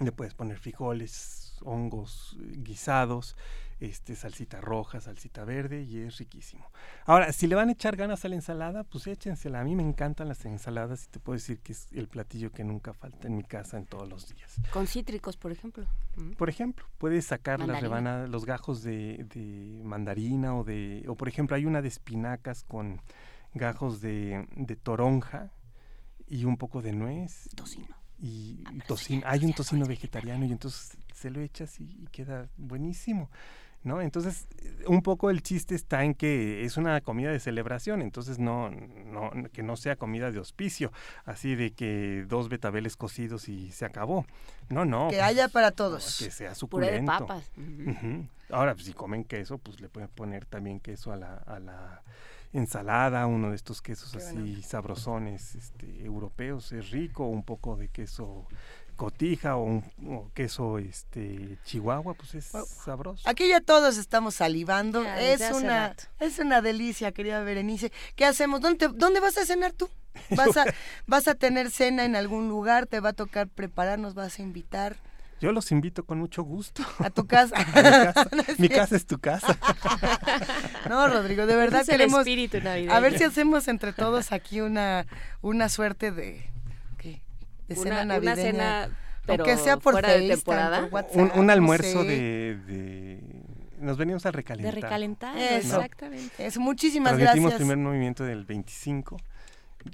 le 0.00 0.12
puedes 0.12 0.34
poner 0.34 0.58
frijoles, 0.58 1.54
hongos 1.62 2.36
eh, 2.40 2.56
guisados, 2.58 3.36
este, 3.78 4.16
salsita 4.16 4.60
roja, 4.60 5.00
salsita 5.00 5.44
verde 5.44 5.82
y 5.82 5.98
es 5.98 6.16
riquísimo. 6.18 6.70
Ahora, 7.04 7.32
si 7.32 7.46
le 7.46 7.54
van 7.54 7.68
a 7.68 7.72
echar 7.72 7.96
ganas 7.96 8.24
a 8.24 8.28
la 8.28 8.34
ensalada, 8.36 8.84
pues 8.84 9.06
échensela. 9.06 9.60
A 9.60 9.64
mí 9.64 9.74
me 9.76 9.82
encantan 9.82 10.28
las 10.28 10.44
ensaladas 10.46 11.04
y 11.04 11.08
te 11.08 11.20
puedo 11.20 11.34
decir 11.36 11.60
que 11.60 11.72
es 11.72 11.88
el 11.92 12.08
platillo 12.08 12.50
que 12.52 12.64
nunca 12.64 12.92
falta 12.94 13.26
en 13.28 13.36
mi 13.36 13.44
casa 13.44 13.76
en 13.76 13.86
todos 13.86 14.08
los 14.08 14.28
días. 14.34 14.56
Con 14.72 14.86
cítricos, 14.86 15.36
por 15.36 15.52
ejemplo. 15.52 15.84
Mm. 16.16 16.32
Por 16.32 16.48
ejemplo, 16.48 16.86
puedes 16.98 17.26
sacar 17.26 17.60
las 17.60 17.80
rebanadas, 17.80 18.28
los 18.30 18.46
gajos 18.46 18.82
de, 18.82 19.26
de 19.34 19.82
mandarina 19.84 20.56
o 20.56 20.64
de, 20.64 21.04
o 21.08 21.14
por 21.16 21.28
ejemplo 21.28 21.54
hay 21.56 21.66
una 21.66 21.82
de 21.82 21.88
espinacas 21.88 22.64
con 22.64 23.00
gajos 23.54 24.00
de, 24.00 24.46
de 24.56 24.76
toronja 24.76 25.50
y 26.26 26.44
un 26.44 26.56
poco 26.56 26.82
de 26.82 26.92
nuez 26.92 27.48
Tocino. 27.54 27.94
y, 28.18 28.62
Ah, 28.66 28.72
tocino. 28.86 29.22
Hay 29.26 29.44
un 29.44 29.52
tocino 29.52 29.86
vegetariano 29.86 30.44
y 30.44 30.52
entonces 30.52 30.96
se 31.14 31.30
lo 31.30 31.40
echas 31.40 31.80
y, 31.80 31.84
y 32.02 32.06
queda 32.10 32.48
buenísimo. 32.56 33.30
¿No? 33.86 34.02
Entonces, 34.02 34.48
un 34.86 35.00
poco 35.00 35.30
el 35.30 35.42
chiste 35.42 35.74
está 35.74 36.04
en 36.04 36.14
que 36.14 36.64
es 36.64 36.76
una 36.76 37.00
comida 37.00 37.30
de 37.30 37.40
celebración, 37.40 38.02
entonces 38.02 38.38
no, 38.38 38.70
no 38.70 39.30
que 39.52 39.62
no 39.62 39.76
sea 39.76 39.96
comida 39.96 40.30
de 40.30 40.38
hospicio, 40.40 40.92
así 41.24 41.54
de 41.54 41.72
que 41.72 42.26
dos 42.28 42.48
betabeles 42.48 42.96
cocidos 42.96 43.48
y 43.48 43.70
se 43.70 43.84
acabó. 43.84 44.26
No, 44.68 44.84
no. 44.84 45.08
Que 45.08 45.16
pues, 45.16 45.22
haya 45.28 45.48
para 45.48 45.70
no, 45.70 45.76
todos. 45.76 46.18
que 46.18 46.30
sea 46.30 46.52
Puré 46.68 46.90
de 46.90 46.98
suculento. 46.98 47.12
papas. 47.26 47.50
Ujú. 47.56 47.90
Ujú. 47.90 48.28
Ahora, 48.50 48.74
pues, 48.74 48.86
si 48.86 48.92
comen 48.92 49.24
queso, 49.24 49.58
pues 49.58 49.80
le 49.80 49.88
pueden 49.88 50.08
poner 50.08 50.44
también 50.46 50.80
queso 50.80 51.12
a 51.12 51.16
la, 51.16 51.36
a 51.36 51.58
la 51.60 52.02
ensalada, 52.52 53.26
uno 53.26 53.50
de 53.50 53.56
estos 53.56 53.82
quesos 53.82 54.12
Qué 54.12 54.18
así 54.18 54.34
bueno. 54.34 54.62
sabrosones 54.62 55.54
este, 55.54 56.04
europeos, 56.04 56.72
es 56.72 56.90
rico, 56.90 57.26
un 57.26 57.44
poco 57.44 57.76
de 57.76 57.88
queso 57.88 58.46
cotija 58.96 59.56
o 59.56 59.62
un 59.64 59.84
o 60.08 60.30
queso 60.34 60.78
este 60.78 61.58
chihuahua, 61.64 62.14
pues 62.14 62.34
es 62.34 62.50
Bueno, 62.52 62.66
sabroso. 62.66 63.28
Aquí 63.28 63.48
ya 63.48 63.60
todos 63.60 63.96
estamos 63.98 64.34
salivando. 64.36 65.04
Ya, 65.04 65.20
es 65.20 65.40
una 65.52 65.88
rato. 65.88 66.04
es 66.18 66.38
una 66.38 66.62
delicia, 66.62 67.12
querida 67.12 67.42
Berenice. 67.42 67.92
¿Qué 68.14 68.24
hacemos? 68.24 68.60
¿Dónde, 68.60 68.88
te- 68.88 68.94
dónde 68.94 69.20
vas 69.20 69.36
a 69.38 69.44
cenar 69.46 69.72
tú? 69.72 69.88
¿Vas 70.30 70.56
a, 70.56 70.64
¿Vas 71.06 71.28
a 71.28 71.34
tener 71.34 71.70
cena 71.70 72.04
en 72.04 72.16
algún 72.16 72.48
lugar? 72.48 72.86
¿Te 72.86 73.00
va 73.00 73.10
a 73.10 73.12
tocar 73.12 73.48
prepararnos? 73.48 74.14
¿Vas 74.14 74.38
a 74.38 74.42
invitar 74.42 74.96
Yo 75.40 75.52
los 75.52 75.70
invito 75.72 76.04
con 76.06 76.18
mucho 76.18 76.42
gusto. 76.42 76.82
a 76.98 77.10
tu 77.10 77.26
casa? 77.26 77.54
A 77.58 77.64
mi 77.66 77.72
casa. 77.72 78.28
No 78.32 78.40
es 78.42 78.48
Mi 78.58 78.68
cierto. 78.68 78.76
casa 78.76 78.96
es 78.96 79.06
tu 79.06 79.18
casa. 79.18 79.58
No, 80.88 81.06
Rodrigo, 81.08 81.44
de 81.46 81.56
verdad 81.56 81.82
es 81.82 81.88
el 81.90 81.96
queremos... 81.98 82.20
espíritu 82.20 82.60
navideño. 82.62 82.92
A 82.94 83.00
ver 83.00 83.18
si 83.18 83.24
hacemos 83.24 83.68
entre 83.68 83.92
todos 83.92 84.32
aquí 84.32 84.60
una, 84.62 85.06
una 85.42 85.68
suerte 85.68 86.10
de... 86.12 86.50
De 87.68 87.74
cena 87.76 88.02
Una, 88.02 88.02
una 88.02 88.14
navideña. 88.14 88.36
cena, 88.36 88.88
pero 89.26 89.44
Aunque 89.44 89.62
sea 89.62 89.76
por 89.76 89.92
fuera 89.94 90.12
de 90.12 90.28
temporada. 90.28 90.80
por 90.82 90.92
WhatsApp, 90.94 91.16
Un, 91.16 91.32
un 91.34 91.46
no 91.46 91.52
almuerzo 91.52 92.02
sé. 92.02 92.08
de, 92.08 92.56
de- 92.66 93.20
Nos 93.80 93.96
venimos 93.96 94.24
a 94.24 94.30
De 94.30 94.32
recalentar. 94.36 94.74
recalentar, 94.74 95.36
Eso. 95.36 95.76
exactamente. 95.76 96.46
Es, 96.46 96.56
muchísimas 96.58 97.10
Transmitimos 97.16 97.50
gracias. 97.50 97.68
primer 97.68 97.76
movimiento 97.84 98.24
del 98.24 98.44
25, 98.44 99.16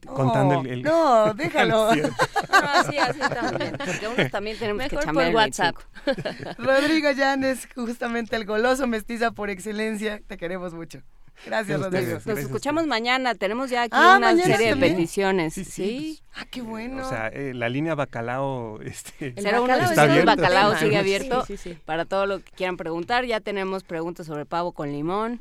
No, 0.07 0.15
contando 0.15 0.61
el... 0.61 0.67
el- 0.69 0.83
No, 0.83 1.33
déjalo. 1.35 1.93
el 1.93 2.01
cierre. 2.01 2.13
No, 2.63 2.69
así, 2.71 2.99
así 2.99 3.19
también. 3.19 3.77
Porque 3.77 4.09
unos 4.09 4.31
también 4.31 4.59
tenemos 4.59 4.83
que 4.85 4.97
Mejor 4.97 5.05
chambear 5.05 5.27
por 5.27 5.31
el 5.31 5.35
WhatsApp. 5.35 5.77
25. 6.07 6.51
Rodrigo 6.63 7.11
Llanes, 7.11 7.67
justamente 7.75 8.37
el 8.37 8.45
goloso 8.45 8.87
mestiza 8.87 9.31
por 9.33 9.51
excelencia. 9.51 10.21
Te 10.27 10.37
queremos 10.37 10.75
mucho. 10.75 11.01
Gracias, 11.47 11.81
Rodrigo. 11.81 12.19
Nos 12.25 12.39
escuchamos 12.39 12.87
mañana. 12.87 13.35
Tenemos 13.35 13.71
ya 13.71 13.83
aquí 13.83 13.91
Ah, 13.97 14.17
una 14.19 14.37
serie 14.37 14.75
de 14.75 14.77
peticiones. 14.77 15.55
Sí, 15.55 15.65
Sí, 15.65 15.71
sí, 15.73 16.21
Ah, 16.35 16.45
qué 16.51 16.63
bueno. 16.63 17.05
O 17.05 17.09
sea, 17.09 17.29
eh, 17.29 17.53
la 17.55 17.69
línea 17.69 17.95
bacalao, 17.95 18.81
este... 18.83 19.35
El 19.37 19.45
bacalao 19.45 19.91
Está 19.91 20.05
el 20.05 20.11
abierto. 20.11 20.27
bacalao 20.27 20.77
sigue 20.77 20.91
Sí, 20.91 20.97
abierto 20.97 21.45
Sí, 21.47 21.57
sí, 21.57 21.71
sí. 21.75 21.79
para 21.85 22.05
todo 22.05 22.27
lo 22.27 22.39
que 22.41 22.51
quieran 22.53 22.77
preguntar. 22.77 23.25
Ya 23.27 23.41
tenemos 23.41 23.83
preguntas 23.85 24.27
sobre 24.27 24.47
pavo 24.47 24.73
con 24.73 24.91
limón. 24.93 25.41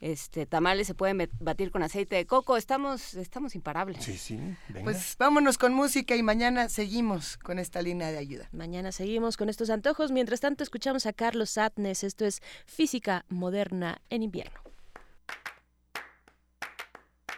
Este, 0.00 0.46
tamales 0.46 0.88
se 0.88 0.94
pueden 0.94 1.30
batir 1.38 1.70
con 1.70 1.84
aceite 1.84 2.16
de 2.16 2.26
coco. 2.26 2.56
Estamos, 2.56 3.14
estamos 3.14 3.54
imparables. 3.54 4.02
Sí, 4.02 4.18
sí, 4.18 4.36
venga. 4.68 4.82
Pues 4.82 5.14
vámonos 5.16 5.58
con 5.58 5.72
música 5.74 6.16
y 6.16 6.24
mañana 6.24 6.68
seguimos 6.68 7.36
con 7.36 7.60
esta 7.60 7.80
línea 7.82 8.10
de 8.10 8.18
ayuda. 8.18 8.48
Mañana 8.50 8.90
seguimos 8.90 9.36
con 9.36 9.48
estos 9.48 9.70
antojos. 9.70 10.10
Mientras 10.10 10.40
tanto, 10.40 10.64
escuchamos 10.64 11.06
a 11.06 11.12
Carlos 11.12 11.50
Satnes. 11.50 12.02
Esto 12.02 12.24
es 12.24 12.42
Física 12.66 13.24
Moderna 13.28 14.00
en 14.10 14.24
Invierno. 14.24 14.61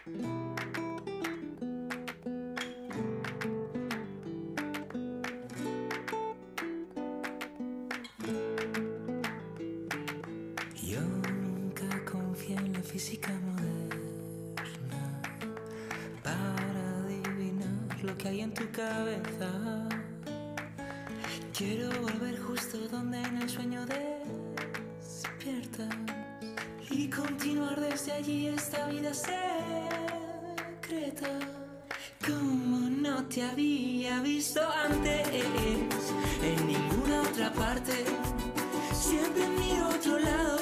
Yo 0.07 0.13
nunca 11.01 11.89
confié 12.05 12.55
en 12.57 12.75
la 12.75 12.81
física 12.81 13.33
moderna 13.33 15.23
para 16.23 16.99
adivinar 17.07 18.05
lo 18.05 18.15
que 18.19 18.29
hay 18.29 18.43
en 18.43 18.53
tu 18.53 18.71
cabeza. 18.73 19.89
Quiero 21.57 21.89
volver 22.03 22.39
justo 22.41 22.77
donde 22.89 23.23
en 23.23 23.39
el 23.39 23.49
sueño 23.49 23.87
despiertas 25.01 25.97
y 26.91 27.09
continuar 27.09 27.81
desde 27.81 28.13
allí 28.13 28.49
esta 28.49 28.87
vida 28.89 29.15
secreta. 30.85 31.29
Como 32.27 32.79
no 32.91 33.25
te 33.27 33.43
había 33.43 34.21
visto 34.21 34.61
antes 34.87 35.29
en 36.43 36.67
ninguna 36.67 37.23
otra 37.23 37.53
parte. 37.53 37.93
Siempre 38.93 39.47
miro 39.49 39.89
otro 39.89 40.19
lado, 40.19 40.59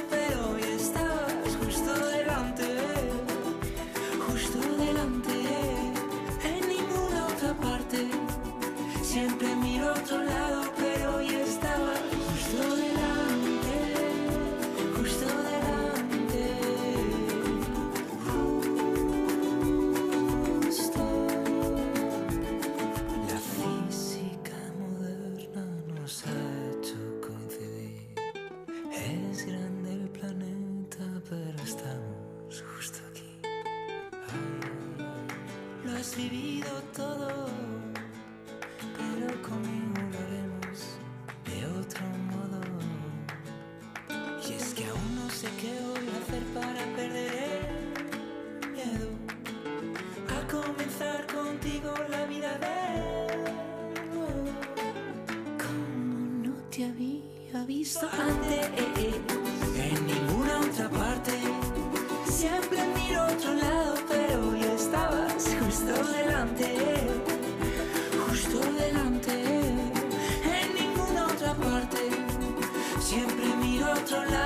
miro 74.11 74.42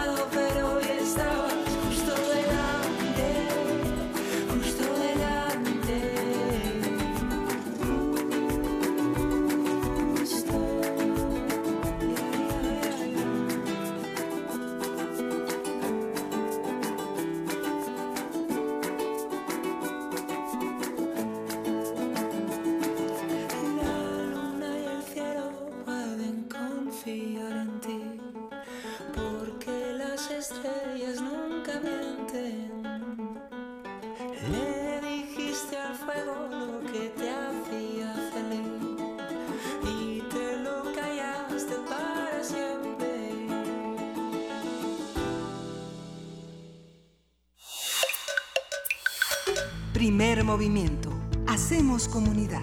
movimiento. 50.47 51.11
Hacemos 51.49 52.07
comunidad. 52.09 52.63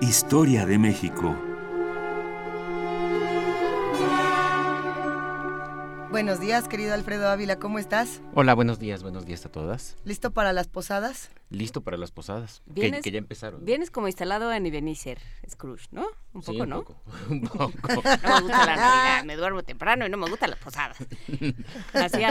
Historia 0.00 0.66
de 0.66 0.78
México. 0.78 1.36
Buenos 6.10 6.40
días, 6.40 6.66
querido 6.66 6.94
Alfredo 6.94 7.28
Ávila, 7.28 7.58
¿cómo 7.58 7.78
estás? 7.78 8.20
Hola, 8.34 8.54
buenos 8.54 8.78
días, 8.78 9.02
buenos 9.02 9.26
días 9.26 9.44
a 9.46 9.50
todas. 9.50 9.96
¿Listo 10.04 10.30
para 10.32 10.52
las 10.52 10.66
posadas? 10.68 11.30
listo 11.48 11.82
para 11.82 11.96
las 11.96 12.10
posadas, 12.10 12.62
que, 12.74 12.80
Vienes- 12.90 13.02
que 13.04 13.12
ya 13.12 13.18
empezaron. 13.18 13.64
Vienes 13.64 13.90
como 13.92 14.08
instalado 14.08 14.52
en 14.52 14.66
Ebenezer, 14.66 15.18
Scrooge, 15.48 15.86
¿no? 15.92 16.06
Un 16.36 16.42
Sí, 16.42 16.52
poco, 16.52 16.62
un 16.62 16.68
¿no? 16.68 16.82
poco, 16.84 17.02
un 17.30 17.40
poco. 17.40 17.66
No 18.22 18.34
me 18.34 18.40
gusta 18.42 18.66
la 18.66 18.76
Navidad, 18.76 19.24
me 19.24 19.36
duermo 19.36 19.62
temprano 19.62 20.06
y 20.06 20.10
no 20.10 20.16
me 20.16 20.28
gustan 20.28 20.50
las 20.50 20.58
posadas. 20.58 20.96
Así. 21.94 22.22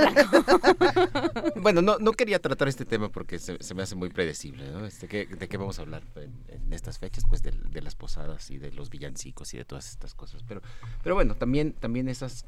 Bueno, 1.57 1.81
no, 1.81 1.97
no 1.99 2.11
quería 2.13 2.39
tratar 2.39 2.67
este 2.67 2.85
tema 2.85 3.09
porque 3.09 3.39
se, 3.39 3.61
se 3.63 3.73
me 3.73 3.83
hace 3.83 3.95
muy 3.95 4.09
predecible, 4.09 4.69
¿no? 4.71 4.85
Este, 4.85 5.07
¿qué- 5.07 5.25
¿De 5.25 5.47
qué 5.47 5.57
vamos 5.57 5.79
a 5.79 5.81
hablar 5.83 6.03
en, 6.15 6.33
en 6.47 6.73
estas 6.73 6.99
fechas? 6.99 7.23
Pues 7.27 7.41
de, 7.41 7.51
de 7.51 7.81
las 7.81 7.95
posadas 7.95 8.49
y 8.51 8.57
de 8.57 8.71
los 8.71 8.89
villancicos 8.89 9.53
y 9.53 9.57
de 9.57 9.65
todas 9.65 9.89
estas 9.89 10.13
cosas. 10.13 10.43
Pero, 10.47 10.61
pero 11.03 11.15
bueno, 11.15 11.35
también, 11.35 11.73
también 11.73 12.07
esas, 12.09 12.45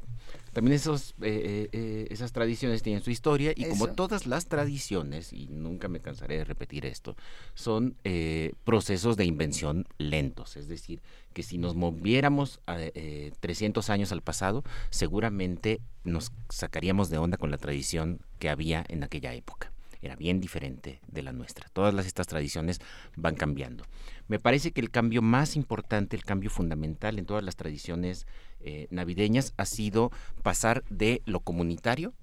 también 0.52 0.74
esos, 0.76 1.10
eh, 1.22 1.42
eh, 1.44 1.68
eh, 1.72 2.06
esas 2.10 2.32
tradiciones 2.32 2.82
tienen 2.82 3.02
su 3.02 3.10
historia 3.10 3.52
y 3.56 3.64
como 3.68 3.88
todas 3.88 4.26
las 4.26 4.46
tradiciones, 4.46 5.32
y 5.32 5.48
nunca 5.48 5.88
me 5.88 6.00
cansaré 6.00 6.38
de 6.38 6.44
repetir 6.44 6.86
esto, 6.86 7.16
son 7.54 7.96
eh, 8.04 8.52
procesos 8.64 9.16
de 9.16 9.24
invención 9.24 9.86
lentos. 9.98 10.56
Es 10.56 10.68
decir, 10.68 11.00
que 11.38 11.44
si 11.44 11.56
nos 11.56 11.76
moviéramos 11.76 12.58
a, 12.66 12.78
eh, 12.80 13.30
300 13.38 13.90
años 13.90 14.10
al 14.10 14.22
pasado, 14.22 14.64
seguramente 14.90 15.80
nos 16.02 16.32
sacaríamos 16.48 17.10
de 17.10 17.18
onda 17.18 17.36
con 17.36 17.52
la 17.52 17.58
tradición 17.58 18.18
que 18.40 18.48
había 18.50 18.84
en 18.88 19.04
aquella 19.04 19.32
época. 19.34 19.70
Era 20.02 20.16
bien 20.16 20.40
diferente 20.40 21.00
de 21.06 21.22
la 21.22 21.32
nuestra. 21.32 21.68
Todas 21.72 21.94
las, 21.94 22.06
estas 22.06 22.26
tradiciones 22.26 22.80
van 23.14 23.36
cambiando. 23.36 23.84
Me 24.26 24.40
parece 24.40 24.72
que 24.72 24.80
el 24.80 24.90
cambio 24.90 25.22
más 25.22 25.54
importante, 25.54 26.16
el 26.16 26.24
cambio 26.24 26.50
fundamental 26.50 27.20
en 27.20 27.24
todas 27.26 27.44
las 27.44 27.54
tradiciones 27.54 28.26
eh, 28.58 28.88
navideñas 28.90 29.54
ha 29.58 29.64
sido 29.64 30.10
pasar 30.42 30.82
de 30.90 31.22
lo 31.24 31.38
comunitario 31.38 32.14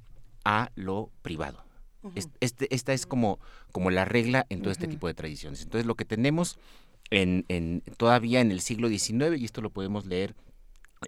a 0.44 0.72
lo 0.76 1.10
privado. 1.22 1.64
Es- 2.16 2.28
este- 2.42 2.68
esta 2.76 2.92
es 2.94 3.06
como, 3.06 3.40
como 3.72 3.90
la 3.92 4.04
regla 4.04 4.46
en 4.50 4.62
todo 4.62 4.72
este 4.72 4.88
tipo 4.88 5.08
de 5.08 5.14
tradiciones. 5.14 5.62
Entonces 5.64 5.86
lo 5.88 5.96
que 5.96 6.04
tenemos 6.06 6.60
en, 7.12 7.46
en- 7.50 7.82
todavía 7.98 8.42
en 8.42 8.52
el 8.52 8.62
siglo 8.62 8.90
XIX, 8.90 9.38
y 9.38 9.46
esto 9.46 9.62
lo 9.62 9.70
podemos 9.70 10.06
leer 10.06 10.36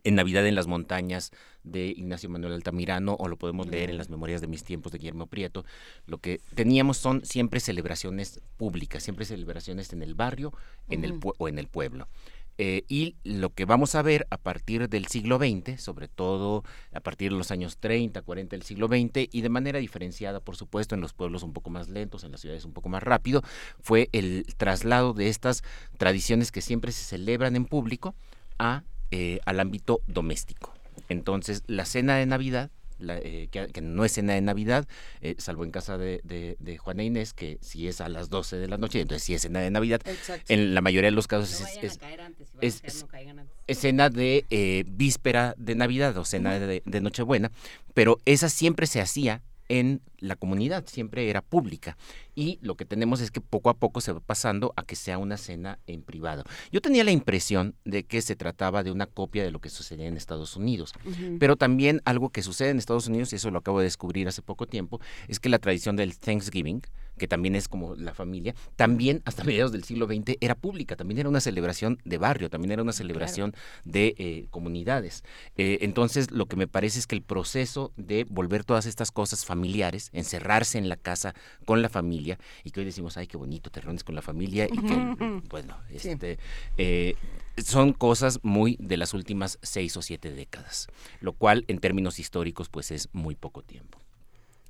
en 0.04 0.16
Navidad 0.16 0.46
en 0.46 0.54
las 0.54 0.68
montañas 0.68 1.32
de 1.64 1.88
Ignacio 1.88 2.30
Manuel 2.30 2.54
Altamirano 2.54 3.16
o 3.20 3.28
lo 3.28 3.38
podemos 3.38 3.68
leer 3.68 3.90
en 3.90 3.98
las 3.98 4.10
memorias 4.10 4.42
de 4.42 4.48
mis 4.48 4.64
tiempos 4.64 4.92
de 4.92 5.00
Guillermo 5.00 5.28
Prieto, 5.28 5.66
lo 6.06 6.20
que 6.20 6.40
teníamos 6.56 6.98
son 6.98 7.26
siempre 7.26 7.60
celebraciones 7.60 8.42
públicas, 8.58 9.02
siempre 9.02 9.26
celebraciones 9.26 9.92
en 9.94 10.04
el 10.04 10.14
barrio 10.14 10.54
en 10.90 11.04
el 11.04 11.20
o 11.38 11.48
en 11.48 11.58
el 11.58 11.68
pueblo. 11.68 12.08
Eh, 12.58 12.84
y 12.88 13.16
lo 13.24 13.52
que 13.52 13.66
vamos 13.66 13.94
a 13.96 14.02
ver 14.02 14.26
a 14.32 14.38
partir 14.38 14.90
del 14.90 15.08
siglo 15.08 15.38
XX, 15.38 15.80
sobre 15.80 16.08
todo 16.08 16.64
a 16.92 17.00
partir 17.00 17.32
de 17.32 17.38
los 17.38 17.52
años 17.52 17.78
30, 17.78 18.22
40 18.22 18.56
del 18.56 18.64
siglo 18.64 18.88
XX, 18.88 19.28
y 19.32 19.42
de 19.42 19.50
manera 19.50 19.80
diferenciada, 19.80 20.40
por 20.40 20.56
supuesto, 20.56 20.96
en 20.96 21.02
los 21.02 21.14
pueblos 21.14 21.44
un 21.44 21.54
poco 21.54 21.70
más 21.70 21.88
lentos, 21.88 22.24
en 22.24 22.32
las 22.32 22.42
ciudades 22.42 22.66
un 22.66 22.74
poco 22.74 22.90
más 22.90 23.04
rápido, 23.04 23.44
fue 23.80 24.10
el 24.12 24.46
traslado 24.58 25.14
de 25.14 25.30
estas 25.30 25.64
tradiciones 25.98 26.52
que 26.52 26.62
siempre 26.62 26.92
se 26.92 27.04
celebran 27.04 27.56
en 27.56 27.66
público 27.66 28.16
a, 28.58 28.84
eh, 29.12 29.40
al 29.46 29.60
ámbito 29.60 30.02
doméstico. 30.08 30.74
Entonces, 31.10 31.64
la 31.68 31.86
cena 31.86 32.18
de 32.18 32.26
Navidad, 32.26 32.72
la, 33.00 33.18
eh, 33.18 33.48
que, 33.52 33.68
que 33.68 33.82
no 33.82 34.06
es 34.06 34.14
cena 34.14 34.34
de 34.34 34.42
Navidad, 34.42 34.88
eh, 35.22 35.36
salvo 35.38 35.64
en 35.64 35.72
casa 35.72 35.98
de, 35.98 36.22
de, 36.24 36.58
de 36.60 36.78
Juana 36.78 37.04
Inés, 37.04 37.34
que 37.34 37.58
si 37.62 37.88
es 37.88 38.02
a 38.02 38.10
las 38.10 38.30
12 38.30 38.58
de 38.58 38.68
la 38.68 38.78
noche, 38.78 39.02
entonces 39.02 39.24
sí 39.24 39.34
es 39.34 39.42
cena 39.44 39.60
de 39.60 39.72
Navidad. 39.72 40.02
Exacto. 40.06 40.46
En 40.54 40.74
la 40.74 40.82
mayoría 40.82 41.10
de 41.10 41.16
los 41.16 41.28
casos 41.28 41.50
No 41.60 41.68
es, 41.68 41.76
vayan 41.76 41.86
es- 41.86 41.96
a 41.98 42.00
caer 42.00 42.22
antes, 42.22 42.48
si 42.50 42.56
van 42.58 42.64
a 42.64 42.68
es- 42.68 42.82
caer, 42.82 42.92
es- 42.94 43.02
no 43.02 43.08
caigan 43.08 43.40
antes. 43.40 43.56
escena 43.68 44.10
de 44.10 44.46
eh, 44.50 44.84
víspera 44.88 45.54
de 45.58 45.76
Navidad 45.76 46.18
o 46.18 46.26
cena 46.26 46.60
de, 46.60 46.82
de 46.86 47.02
Nochebuena, 47.02 47.52
pero 47.94 48.20
esa 48.26 48.50
siempre 48.50 48.88
se 48.88 49.02
hacía 49.02 49.42
en 49.70 50.02
la 50.20 50.36
comunidad, 50.36 50.86
siempre 50.88 51.30
era 51.30 51.42
pública. 51.42 51.98
Y 52.36 52.60
lo 52.62 52.76
que 52.76 52.86
tenemos 52.86 53.22
es 53.22 53.32
que 53.32 53.42
poco 53.42 53.70
a 53.70 53.76
poco 53.76 54.02
se 54.02 54.12
va 54.12 54.20
pasando 54.20 54.74
a 54.76 54.84
que 54.84 54.96
sea 54.96 55.18
una 55.18 55.38
cena 55.38 55.80
en 55.88 56.02
privado. 56.02 56.44
Yo 56.72 56.82
tenía 56.82 57.04
la 57.04 57.12
impresión 57.12 57.76
de 57.86 58.04
que 58.04 58.22
se 58.22 58.36
trataba 58.36 58.84
de 58.84 58.92
una 58.92 59.08
copia 59.08 59.44
de 59.44 59.52
lo 59.52 59.60
que 59.60 59.70
sucedía 59.70 60.08
en 60.08 60.18
Estados 60.18 60.56
Unidos, 60.56 60.94
pero 61.40 61.56
también 61.56 62.02
algo 62.06 62.30
que 62.30 62.42
sucede 62.42 62.70
en 62.70 62.78
Estados 62.78 63.08
Unidos, 63.08 63.34
y 63.34 63.38
eso 63.38 63.52
lo 63.52 63.60
acabo 63.60 63.80
de 63.80 63.86
descubrir 63.86 64.28
hace 64.28 64.42
poco 64.42 64.68
tiempo, 64.68 65.00
es 65.28 65.40
que 65.40 65.50
la 65.50 65.60
tradición 65.60 65.96
del 65.96 66.18
Thanksgiving, 66.18 66.82
que 67.18 67.28
también 67.28 67.56
es 67.56 67.68
como 67.68 67.96
la 67.96 68.14
familia, 68.14 68.56
también 68.76 69.22
hasta 69.26 69.44
mediados 69.44 69.72
del 69.72 69.84
siglo 69.84 70.06
XX 70.08 70.38
era 70.42 70.56
pública, 70.56 70.96
también 70.96 71.20
era 71.20 71.30
una 71.30 71.42
celebración 71.42 72.00
de 72.06 72.18
barrio, 72.18 72.50
también 72.50 72.72
era 72.72 72.82
una 72.82 72.94
celebración 72.94 73.54
de 73.86 74.16
eh, 74.18 74.48
comunidades. 74.50 75.24
Eh, 75.58 75.80
entonces, 75.82 76.32
lo 76.32 76.46
que 76.46 76.56
me 76.56 76.68
parece 76.68 77.00
es 77.00 77.08
que 77.08 77.16
el 77.16 77.22
proceso 77.22 77.92
de 77.98 78.26
volver 78.30 78.64
todas 78.64 78.86
estas 78.86 79.12
cosas 79.12 79.46
familiares, 79.46 80.10
encerrarse 80.14 80.78
en 80.78 80.90
la 80.90 80.98
casa 80.98 81.34
con 81.66 81.82
la 81.82 81.90
familia, 81.90 82.38
y 82.64 82.72
que 82.72 82.80
hoy 82.82 82.86
decimos, 82.86 83.18
ay, 83.18 83.28
qué 83.28 83.38
bonito, 83.38 83.70
te 83.70 83.82
reúnes 83.82 84.04
con 84.04 84.16
la 84.16 84.22
familia, 84.22 84.66
y 84.72 84.78
que, 84.78 85.42
bueno, 85.50 85.78
Sí. 85.98 86.10
este, 86.10 86.38
eh, 86.78 87.16
son 87.58 87.94
cosas 87.94 88.40
muy 88.44 88.78
de 88.80 88.98
las 88.98 89.14
últimas 89.14 89.58
seis 89.62 89.98
o 89.98 90.02
siete 90.02 90.32
décadas, 90.32 90.88
lo 91.22 91.34
cual 91.34 91.66
en 91.68 91.80
términos 91.80 92.20
históricos 92.20 92.70
pues 92.70 92.92
es 92.92 93.10
muy 93.14 93.36
poco 93.36 93.64
tiempo. 93.64 94.00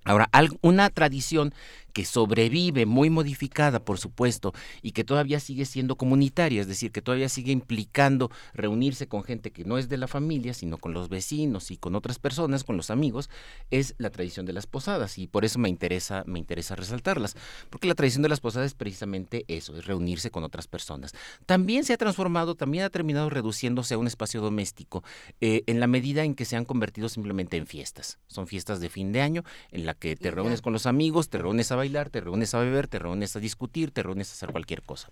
Ahora, 0.06 0.30
una 0.62 0.90
tradición 0.90 1.54
que 1.98 2.06
sobrevive, 2.06 2.86
muy 2.86 3.10
modificada, 3.10 3.84
por 3.84 3.98
supuesto, 3.98 4.54
y 4.84 4.92
que 4.92 5.04
todavía 5.04 5.40
sigue 5.40 5.66
siendo 5.66 5.96
comunitaria, 5.96 6.62
es 6.62 6.68
decir, 6.68 6.92
que 6.92 7.02
todavía 7.02 7.28
sigue 7.28 7.52
implicando 7.52 8.30
reunirse 8.54 9.08
con 9.08 9.24
gente 9.24 9.50
que 9.50 9.66
no 9.66 9.80
es 9.80 9.90
de 9.90 9.98
la 9.98 10.08
familia, 10.08 10.54
sino 10.54 10.78
con 10.78 10.94
los 10.94 11.10
vecinos 11.10 11.72
y 11.72 11.78
con 11.78 11.96
otras 11.96 12.20
personas, 12.20 12.64
con 12.64 12.78
los 12.78 12.92
amigos, 12.92 13.32
es 13.72 13.96
la 13.98 14.12
tradición 14.12 14.46
de 14.46 14.54
las 14.54 14.68
posadas, 14.68 15.18
y 15.18 15.26
por 15.26 15.44
eso 15.44 15.58
me 15.58 15.70
interesa, 15.70 16.24
me 16.28 16.38
interesa 16.38 16.76
resaltarlas, 16.76 17.36
porque 17.72 17.88
la 17.88 17.96
tradición 17.96 18.22
de 18.22 18.30
las 18.30 18.42
posadas 18.42 18.68
es 18.68 18.74
precisamente 18.76 19.44
eso, 19.48 19.76
es 19.76 19.88
reunirse 19.88 20.30
con 20.30 20.44
otras 20.44 20.68
personas. 20.68 21.16
También 21.48 21.84
se 21.84 21.94
ha 21.94 21.98
transformado, 21.98 22.54
también 22.54 22.84
ha 22.84 22.92
terminado 22.92 23.32
reduciéndose 23.32 23.96
a 23.96 23.98
un 23.98 24.06
espacio 24.06 24.40
doméstico, 24.40 25.04
eh, 25.42 25.64
en 25.66 25.80
la 25.80 25.88
medida 25.88 26.24
en 26.24 26.36
que 26.36 26.46
se 26.46 26.58
han 26.58 26.66
convertido 26.66 27.10
simplemente 27.10 27.58
en 27.58 27.66
fiestas. 27.66 28.20
Son 28.28 28.46
fiestas 28.46 28.82
de 28.82 28.90
fin 28.90 29.12
de 29.12 29.22
año 29.22 29.44
en 29.72 29.88
la 29.88 29.96
que 29.96 30.16
te 30.16 30.30
reúnes 30.30 30.62
con 30.62 30.74
los 30.74 30.86
amigos, 30.86 31.30
te 31.30 31.40
reúnes 31.40 31.72
a 31.72 31.76
bailar, 31.76 31.87
te 32.10 32.22
reúnes 32.22 32.54
a 32.54 32.60
beber, 32.60 32.88
te 32.88 33.00
reúnes 33.00 33.36
a 33.36 33.40
discutir, 33.40 33.92
te 33.92 34.04
reúnes 34.04 34.30
a 34.30 34.34
hacer 34.34 34.52
cualquier 34.52 34.82
cosa. 34.84 35.10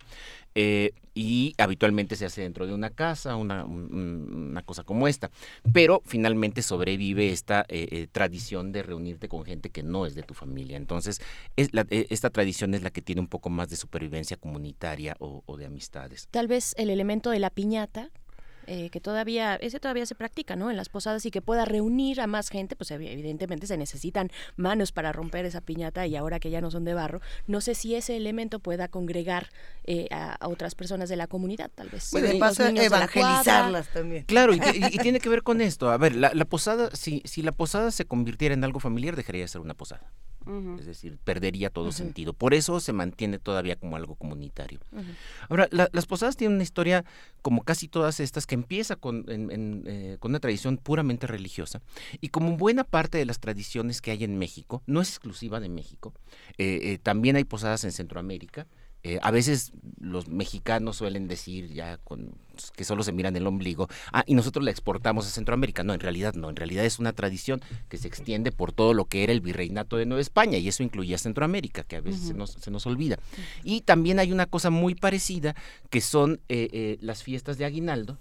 Eh, 0.54 0.92
y 1.14 1.54
habitualmente 1.58 2.16
se 2.16 2.26
hace 2.26 2.42
dentro 2.42 2.68
de 2.68 2.74
una 2.74 2.90
casa, 2.90 3.36
una, 3.36 3.66
un- 3.66 3.94
un- 3.94 4.50
una 4.52 4.62
cosa 4.62 4.84
como 4.84 5.08
esta. 5.08 5.32
Pero 5.74 6.02
finalmente 6.06 6.62
sobrevive 6.62 7.32
esta 7.32 7.62
eh, 7.70 7.88
eh, 7.92 8.08
tradición 8.12 8.72
de 8.72 8.84
reunirte 8.84 9.28
con 9.30 9.46
gente 9.46 9.70
que 9.70 9.84
no 9.84 10.06
es 10.06 10.16
de 10.16 10.24
tu 10.24 10.34
familia. 10.34 10.78
Entonces, 10.78 11.22
eh, 11.56 11.70
esta 12.10 12.30
tradición 12.30 12.74
es 12.74 12.84
la 12.84 12.90
que 12.92 13.02
tiene 13.02 13.22
un 13.22 13.28
poco 13.28 13.50
más 13.50 13.70
de 13.70 13.76
supervivencia 13.78 14.38
comunitaria 14.38 15.16
o 15.20 15.58
de 15.58 15.66
amistades. 15.66 16.28
Tal 16.32 16.48
vez 16.48 16.74
el 16.78 16.90
elemento 16.90 17.30
de 17.30 17.40
la 17.40 17.50
piñata, 17.50 18.12
eh, 18.68 18.90
que 18.90 19.00
todavía, 19.00 19.56
ese 19.56 19.80
todavía 19.80 20.06
se 20.06 20.16
practica, 20.16 20.56
¿no? 20.56 20.70
En 20.72 20.78
las 20.78 20.90
posadas 20.90 21.26
y 21.26 21.32
que 21.32 21.42
pueda 21.42 21.66
reunir 21.66 22.22
a 22.22 22.28
más 22.28 22.50
gente, 22.50 22.76
pues 22.76 22.92
evi- 22.92 23.10
evidentemente 23.10 23.68
se 23.68 23.78
necesitan 23.78 24.32
manos 24.56 24.92
para 24.92 25.12
romper 25.12 25.46
esa 25.46 25.62
piñata 25.62 26.08
y 26.08 26.16
ahora 26.16 26.40
que 26.40 26.50
ya 26.50 26.62
no 26.62 26.72
son 26.72 26.84
de 26.86 26.94
barro, 26.94 27.22
no 27.48 27.62
sé 27.62 27.76
si 27.76 27.96
ese 27.96 28.16
elemento 28.18 28.60
pueda 28.60 28.88
congregar 28.88 29.50
eh, 29.86 30.08
a, 30.12 30.34
a 30.36 30.48
otras 30.48 30.76
personas 30.76 31.10
de 31.10 31.16
la 31.16 31.28
comunidad, 31.28 31.70
tal 31.74 31.90
vez. 31.90 32.10
La 33.00 33.08
cuadra. 33.08 33.22
evangelizarlas 33.22 33.88
también. 33.94 34.24
Claro, 34.26 34.54
y, 34.54 34.58
y- 34.76 34.86
y 34.96 34.98
tiene 35.00 35.20
que 35.20 35.30
ver 35.30 35.44
con 35.44 35.62
esto. 35.62 35.90
A 35.90 35.98
ver, 35.98 36.16
la, 36.16 36.32
la 36.34 36.46
posada, 36.46 36.90
si, 36.94 37.22
si 37.26 37.42
la 37.42 37.52
posada 37.52 37.92
se 37.92 38.06
convirtiera 38.06 38.54
en 38.54 38.64
algo 38.64 38.80
familiar, 38.80 39.16
dejaría 39.16 39.42
de 39.44 39.48
ser 39.48 39.62
una 39.62 39.74
posada. 39.74 40.12
Es 40.80 40.86
decir, 40.86 41.18
perdería 41.24 41.70
todo 41.70 41.92
sentido. 41.92 42.34
Por 42.34 42.54
eso 42.54 42.80
se 42.80 42.94
mantiene 42.94 43.40
todavía 43.40 43.76
como 43.76 43.96
algo 43.96 44.16
comunitario. 44.16 44.80
Ahora, 45.50 45.68
la- 45.72 45.90
las 45.92 46.06
posadas 46.06 46.36
tienen 46.38 46.56
una 46.56 46.64
historia, 46.64 47.04
como 47.42 47.64
casi 47.64 47.88
todas 47.88 48.20
estas, 48.20 48.46
que 48.46 48.56
empieza 48.56 48.96
con, 48.96 49.26
en- 49.30 49.52
en, 49.52 49.84
eh, 49.88 50.18
con 50.20 50.32
una 50.32 50.40
tradición 50.40 50.78
puramente 50.78 51.28
religiosa. 51.28 51.82
Y 52.22 52.30
como 52.30 52.58
buena 52.58 52.84
parte 52.84 53.18
de 53.18 53.26
las 53.26 53.40
tradiciones 53.40 54.02
que 54.02 54.12
hay 54.12 54.24
en 54.24 54.38
México, 54.38 54.84
no 54.86 55.02
es 55.02 55.10
exclusiva 55.10 55.60
de 55.60 55.70
México, 55.70 56.14
eh, 56.58 56.80
eh, 56.84 57.00
también 57.02 57.36
hay 57.36 57.44
posadas 57.44 57.84
en 57.84 57.92
Centroamérica. 57.92 58.68
Eh, 59.08 59.20
a 59.22 59.30
veces 59.30 59.72
los 60.00 60.30
mexicanos 60.30 60.98
suelen 60.98 61.28
decir 61.28 61.72
ya 61.72 61.98
con, 61.98 62.34
que 62.76 62.84
solo 62.84 63.04
se 63.04 63.12
miran 63.12 63.36
el 63.36 63.46
ombligo, 63.46 63.88
ah, 64.12 64.24
y 64.26 64.34
nosotros 64.34 64.66
la 64.66 64.72
exportamos 64.72 65.28
a 65.28 65.30
Centroamérica. 65.30 65.84
No, 65.84 65.94
en 65.94 66.00
realidad 66.00 66.34
no, 66.34 66.50
en 66.50 66.56
realidad 66.56 66.86
es 66.86 66.98
una 66.98 67.14
tradición 67.14 67.62
que 67.88 68.00
se 68.00 68.08
extiende 68.08 68.52
por 68.52 68.72
todo 68.72 68.96
lo 68.96 69.06
que 69.06 69.24
era 69.24 69.32
el 69.32 69.42
virreinato 69.42 69.98
de 69.98 70.08
Nueva 70.08 70.22
España, 70.22 70.58
y 70.58 70.68
eso 70.68 70.82
incluía 70.82 71.20
Centroamérica, 71.20 71.84
que 71.84 71.98
a 71.98 72.02
veces 72.02 72.22
se, 72.22 72.34
nos, 72.34 72.54
se 72.54 72.72
nos 72.72 72.88
olvida. 72.88 73.20
Y 73.64 73.82
también 73.82 74.18
hay 74.18 74.32
una 74.32 74.48
cosa 74.48 74.72
muy 74.72 74.96
parecida, 74.96 75.56
que 75.92 76.02
son 76.02 76.40
eh, 76.50 76.68
eh, 76.74 76.98
las 77.00 77.22
fiestas 77.22 77.60
de 77.60 77.66
Aguinaldo, 77.66 78.18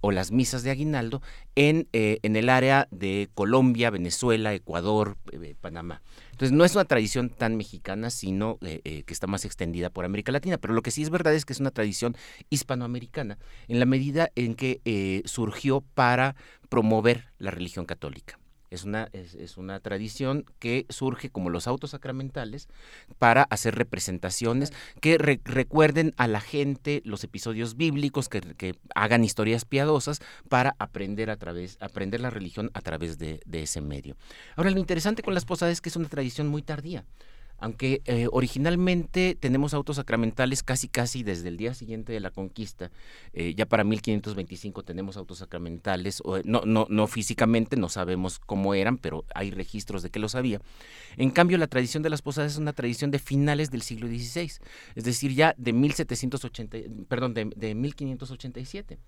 o 0.00 0.12
las 0.12 0.30
misas 0.30 0.62
de 0.62 0.70
Aguinaldo 0.70 1.22
en, 1.56 1.88
eh, 1.92 2.20
en 2.22 2.36
el 2.36 2.48
área 2.48 2.86
de 2.92 3.28
Colombia, 3.34 3.90
Venezuela, 3.90 4.54
Ecuador, 4.54 5.16
Panamá. 5.60 6.02
Entonces 6.40 6.56
no 6.56 6.64
es 6.64 6.74
una 6.74 6.86
tradición 6.86 7.28
tan 7.28 7.58
mexicana, 7.58 8.08
sino 8.08 8.56
eh, 8.62 8.80
eh, 8.84 9.02
que 9.02 9.12
está 9.12 9.26
más 9.26 9.44
extendida 9.44 9.90
por 9.90 10.06
América 10.06 10.32
Latina. 10.32 10.56
Pero 10.56 10.72
lo 10.72 10.80
que 10.80 10.90
sí 10.90 11.02
es 11.02 11.10
verdad 11.10 11.34
es 11.34 11.44
que 11.44 11.52
es 11.52 11.60
una 11.60 11.70
tradición 11.70 12.16
hispanoamericana 12.48 13.36
en 13.68 13.78
la 13.78 13.84
medida 13.84 14.30
en 14.36 14.54
que 14.54 14.80
eh, 14.86 15.20
surgió 15.26 15.82
para 15.82 16.36
promover 16.70 17.26
la 17.36 17.50
religión 17.50 17.84
católica. 17.84 18.39
Es 18.70 18.84
una, 18.84 19.08
es, 19.12 19.34
es 19.34 19.56
una 19.56 19.80
tradición 19.80 20.44
que 20.60 20.86
surge 20.88 21.28
como 21.30 21.50
los 21.50 21.66
autos 21.66 21.90
sacramentales 21.90 22.68
para 23.18 23.42
hacer 23.42 23.74
representaciones 23.74 24.72
que 25.00 25.18
re- 25.18 25.40
recuerden 25.44 26.14
a 26.16 26.28
la 26.28 26.40
gente 26.40 27.02
los 27.04 27.24
episodios 27.24 27.76
bíblicos, 27.76 28.28
que, 28.28 28.40
que 28.40 28.76
hagan 28.94 29.24
historias 29.24 29.64
piadosas 29.64 30.20
para 30.48 30.76
aprender 30.78 31.30
a 31.30 31.36
través, 31.36 31.78
aprender 31.80 32.20
la 32.20 32.30
religión 32.30 32.70
a 32.74 32.80
través 32.80 33.18
de, 33.18 33.40
de 33.44 33.62
ese 33.62 33.80
medio. 33.80 34.16
Ahora, 34.56 34.70
lo 34.70 34.78
interesante 34.78 35.22
con 35.22 35.34
las 35.34 35.44
posadas 35.44 35.72
es 35.72 35.80
que 35.80 35.88
es 35.88 35.96
una 35.96 36.08
tradición 36.08 36.46
muy 36.46 36.62
tardía. 36.62 37.04
Aunque 37.60 38.02
eh, 38.06 38.26
originalmente 38.32 39.36
tenemos 39.38 39.74
autos 39.74 39.96
sacramentales 39.96 40.62
casi 40.62 40.88
casi 40.88 41.22
desde 41.22 41.48
el 41.48 41.56
día 41.56 41.74
siguiente 41.74 42.12
de 42.12 42.20
la 42.20 42.30
conquista, 42.30 42.90
eh, 43.32 43.54
ya 43.54 43.66
para 43.66 43.84
1525 43.84 44.82
tenemos 44.82 45.16
autos 45.16 45.38
sacramentales, 45.38 46.20
eh, 46.20 46.42
no, 46.44 46.62
no, 46.64 46.86
no 46.88 47.06
físicamente, 47.06 47.76
no 47.76 47.88
sabemos 47.88 48.38
cómo 48.38 48.74
eran, 48.74 48.98
pero 48.98 49.24
hay 49.34 49.50
registros 49.50 50.02
de 50.02 50.10
que 50.10 50.18
los 50.18 50.34
había. 50.34 50.60
En 51.16 51.30
cambio, 51.30 51.58
la 51.58 51.66
tradición 51.66 52.02
de 52.02 52.10
las 52.10 52.22
posadas 52.22 52.52
es 52.52 52.58
una 52.58 52.72
tradición 52.72 53.10
de 53.10 53.18
finales 53.18 53.70
del 53.70 53.82
siglo 53.82 54.08
XVI, 54.08 54.52
es 54.94 55.04
decir, 55.04 55.34
ya 55.34 55.54
de 55.56 55.72
1780, 55.72 56.78
perdón, 57.08 57.34
de, 57.34 57.50
de 57.54 57.74
1587 57.74 58.98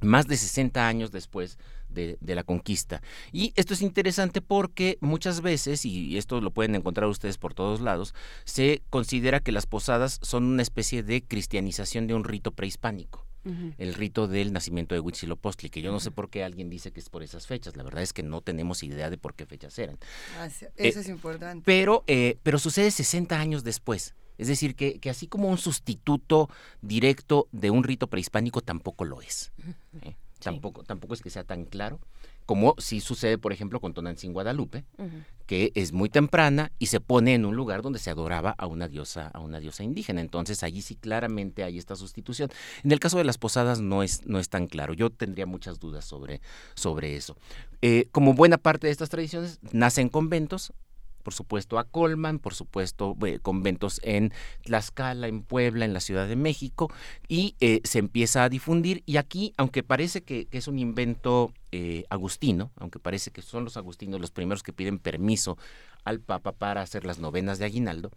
más 0.00 0.26
de 0.26 0.36
60 0.36 0.86
años 0.86 1.10
después 1.12 1.58
de, 1.88 2.16
de, 2.20 2.34
la 2.34 2.44
conquista. 2.44 3.02
Y 3.32 3.52
esto 3.56 3.74
es 3.74 3.82
interesante 3.82 4.40
porque 4.40 4.98
muchas 5.00 5.40
veces, 5.40 5.84
y 5.84 6.16
esto 6.16 6.40
lo 6.40 6.52
pueden 6.52 6.74
encontrar 6.74 7.08
ustedes 7.08 7.38
por 7.38 7.54
todos 7.54 7.80
lados, 7.80 8.14
se 8.44 8.82
considera 8.90 9.40
que 9.40 9.52
las 9.52 9.66
posadas 9.66 10.18
son 10.22 10.44
una 10.44 10.62
especie 10.62 11.02
de 11.02 11.22
cristianización 11.22 12.06
de 12.06 12.14
un 12.14 12.24
rito 12.24 12.52
prehispánico. 12.52 13.26
Uh 13.44 13.50
-huh. 13.50 13.74
El 13.78 13.94
rito 13.94 14.28
del 14.28 14.52
nacimiento 14.52 14.94
de 14.94 15.00
Huitzilopochtli, 15.00 15.70
que 15.70 15.80
yo 15.80 15.90
no 15.90 16.00
sé 16.00 16.10
por 16.10 16.28
qué 16.28 16.44
alguien 16.44 16.68
dice 16.68 16.92
que 16.92 17.00
es 17.00 17.08
por 17.08 17.22
esas 17.22 17.46
fechas. 17.46 17.74
La 17.76 17.82
verdad 17.82 18.02
es 18.02 18.12
que 18.12 18.22
no 18.22 18.42
tenemos 18.42 18.82
idea 18.82 19.08
de 19.08 19.16
por 19.16 19.34
qué 19.34 19.46
fechas 19.46 19.78
eran. 19.78 19.98
Eso 20.44 20.66
eh, 20.76 20.88
es 20.88 21.08
importante. 21.08 21.62
Pero, 21.64 22.04
eh, 22.06 22.38
pero 22.42 22.58
sucede 22.58 22.90
60 22.90 23.38
años 23.40 23.64
después. 23.64 24.14
Es 24.40 24.48
decir, 24.48 24.74
que, 24.74 24.98
que, 24.98 25.10
así 25.10 25.26
como 25.26 25.48
un 25.48 25.58
sustituto 25.58 26.48
directo 26.80 27.48
de 27.52 27.70
un 27.70 27.84
rito 27.84 28.06
prehispánico 28.06 28.60
tampoco 28.60 29.04
lo 29.04 29.20
es. 29.20 29.52
¿eh? 29.58 29.74
Sí. 30.02 30.16
Tampoco, 30.40 30.84
tampoco 30.84 31.12
es 31.14 31.20
que 31.20 31.28
sea 31.28 31.44
tan 31.44 31.66
claro 31.66 32.00
como 32.50 32.74
sí 32.78 32.98
sucede, 32.98 33.38
por 33.38 33.52
ejemplo, 33.52 33.78
con 33.78 33.94
Tonantzin 33.94 34.32
Guadalupe, 34.32 34.84
uh 34.98 35.04
-huh. 35.04 35.24
que 35.46 35.70
es 35.76 35.92
muy 35.92 36.08
temprana 36.08 36.72
y 36.80 36.86
se 36.86 36.98
pone 36.98 37.34
en 37.34 37.44
un 37.44 37.54
lugar 37.54 37.80
donde 37.80 38.00
se 38.00 38.10
adoraba 38.10 38.56
a 38.58 38.66
una 38.66 38.88
diosa, 38.88 39.28
a 39.28 39.38
una 39.38 39.60
diosa 39.60 39.84
indígena. 39.84 40.20
Entonces 40.20 40.64
allí 40.64 40.82
sí 40.82 40.96
claramente 40.96 41.62
hay 41.62 41.78
esta 41.78 41.94
sustitución. 41.94 42.50
En 42.82 42.90
el 42.90 42.98
caso 42.98 43.18
de 43.18 43.24
las 43.24 43.38
posadas 43.38 43.80
no 43.80 44.02
es, 44.02 44.26
no 44.26 44.40
es 44.40 44.48
tan 44.48 44.66
claro. 44.66 44.94
Yo 44.94 45.10
tendría 45.10 45.46
muchas 45.46 45.78
dudas 45.78 46.04
sobre, 46.04 46.40
sobre 46.74 47.14
eso. 47.14 47.36
Eh, 47.82 48.08
como 48.10 48.34
buena 48.34 48.58
parte 48.58 48.88
de 48.88 48.92
estas 48.92 49.10
tradiciones, 49.10 49.60
nacen 49.70 50.08
conventos, 50.08 50.72
por 51.22 51.34
supuesto 51.34 51.78
a 51.78 51.84
Colman, 51.84 52.38
por 52.38 52.54
supuesto 52.54 53.16
eh, 53.26 53.38
conventos 53.40 54.00
en 54.04 54.32
Tlaxcala, 54.64 55.28
en 55.28 55.42
Puebla, 55.42 55.84
en 55.84 55.92
la 55.92 56.00
Ciudad 56.00 56.26
de 56.26 56.36
México, 56.36 56.90
y 57.28 57.54
eh, 57.60 57.80
se 57.84 57.98
empieza 57.98 58.44
a 58.44 58.48
difundir. 58.48 59.02
Y 59.06 59.16
aquí, 59.16 59.52
aunque 59.56 59.82
parece 59.82 60.22
que, 60.22 60.48
es 60.50 60.68
un 60.68 60.78
invento 60.78 61.52
eh, 61.72 62.04
agustino, 62.10 62.70
aunque 62.76 62.98
parece 62.98 63.30
que 63.30 63.42
son 63.42 63.64
los 63.64 63.76
agustinos 63.76 64.20
los 64.20 64.30
primeros 64.30 64.62
que 64.62 64.72
piden 64.72 64.98
permiso 64.98 65.56
al 66.04 66.20
Papa 66.20 66.52
para 66.52 66.82
hacer 66.82 67.04
las 67.04 67.18
novenas 67.18 67.58
de 67.58 67.66
Aguinaldo, 67.66 68.10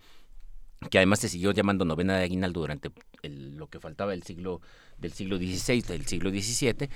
que 0.90 0.98
además 0.98 1.20
se 1.20 1.30
siguió 1.30 1.52
llamando 1.52 1.86
novena 1.86 2.18
de 2.18 2.24
Aguinaldo 2.24 2.62
durante 2.62 2.92
lo 3.24 3.68
que 3.68 3.80
faltaba 3.80 4.12
del 4.12 4.24
siglo, 4.24 4.62
del 4.98 5.14
siglo 5.14 5.38
XVI, 5.38 5.82
del 5.82 6.06
siglo 6.06 6.30
XVII, 6.30 6.90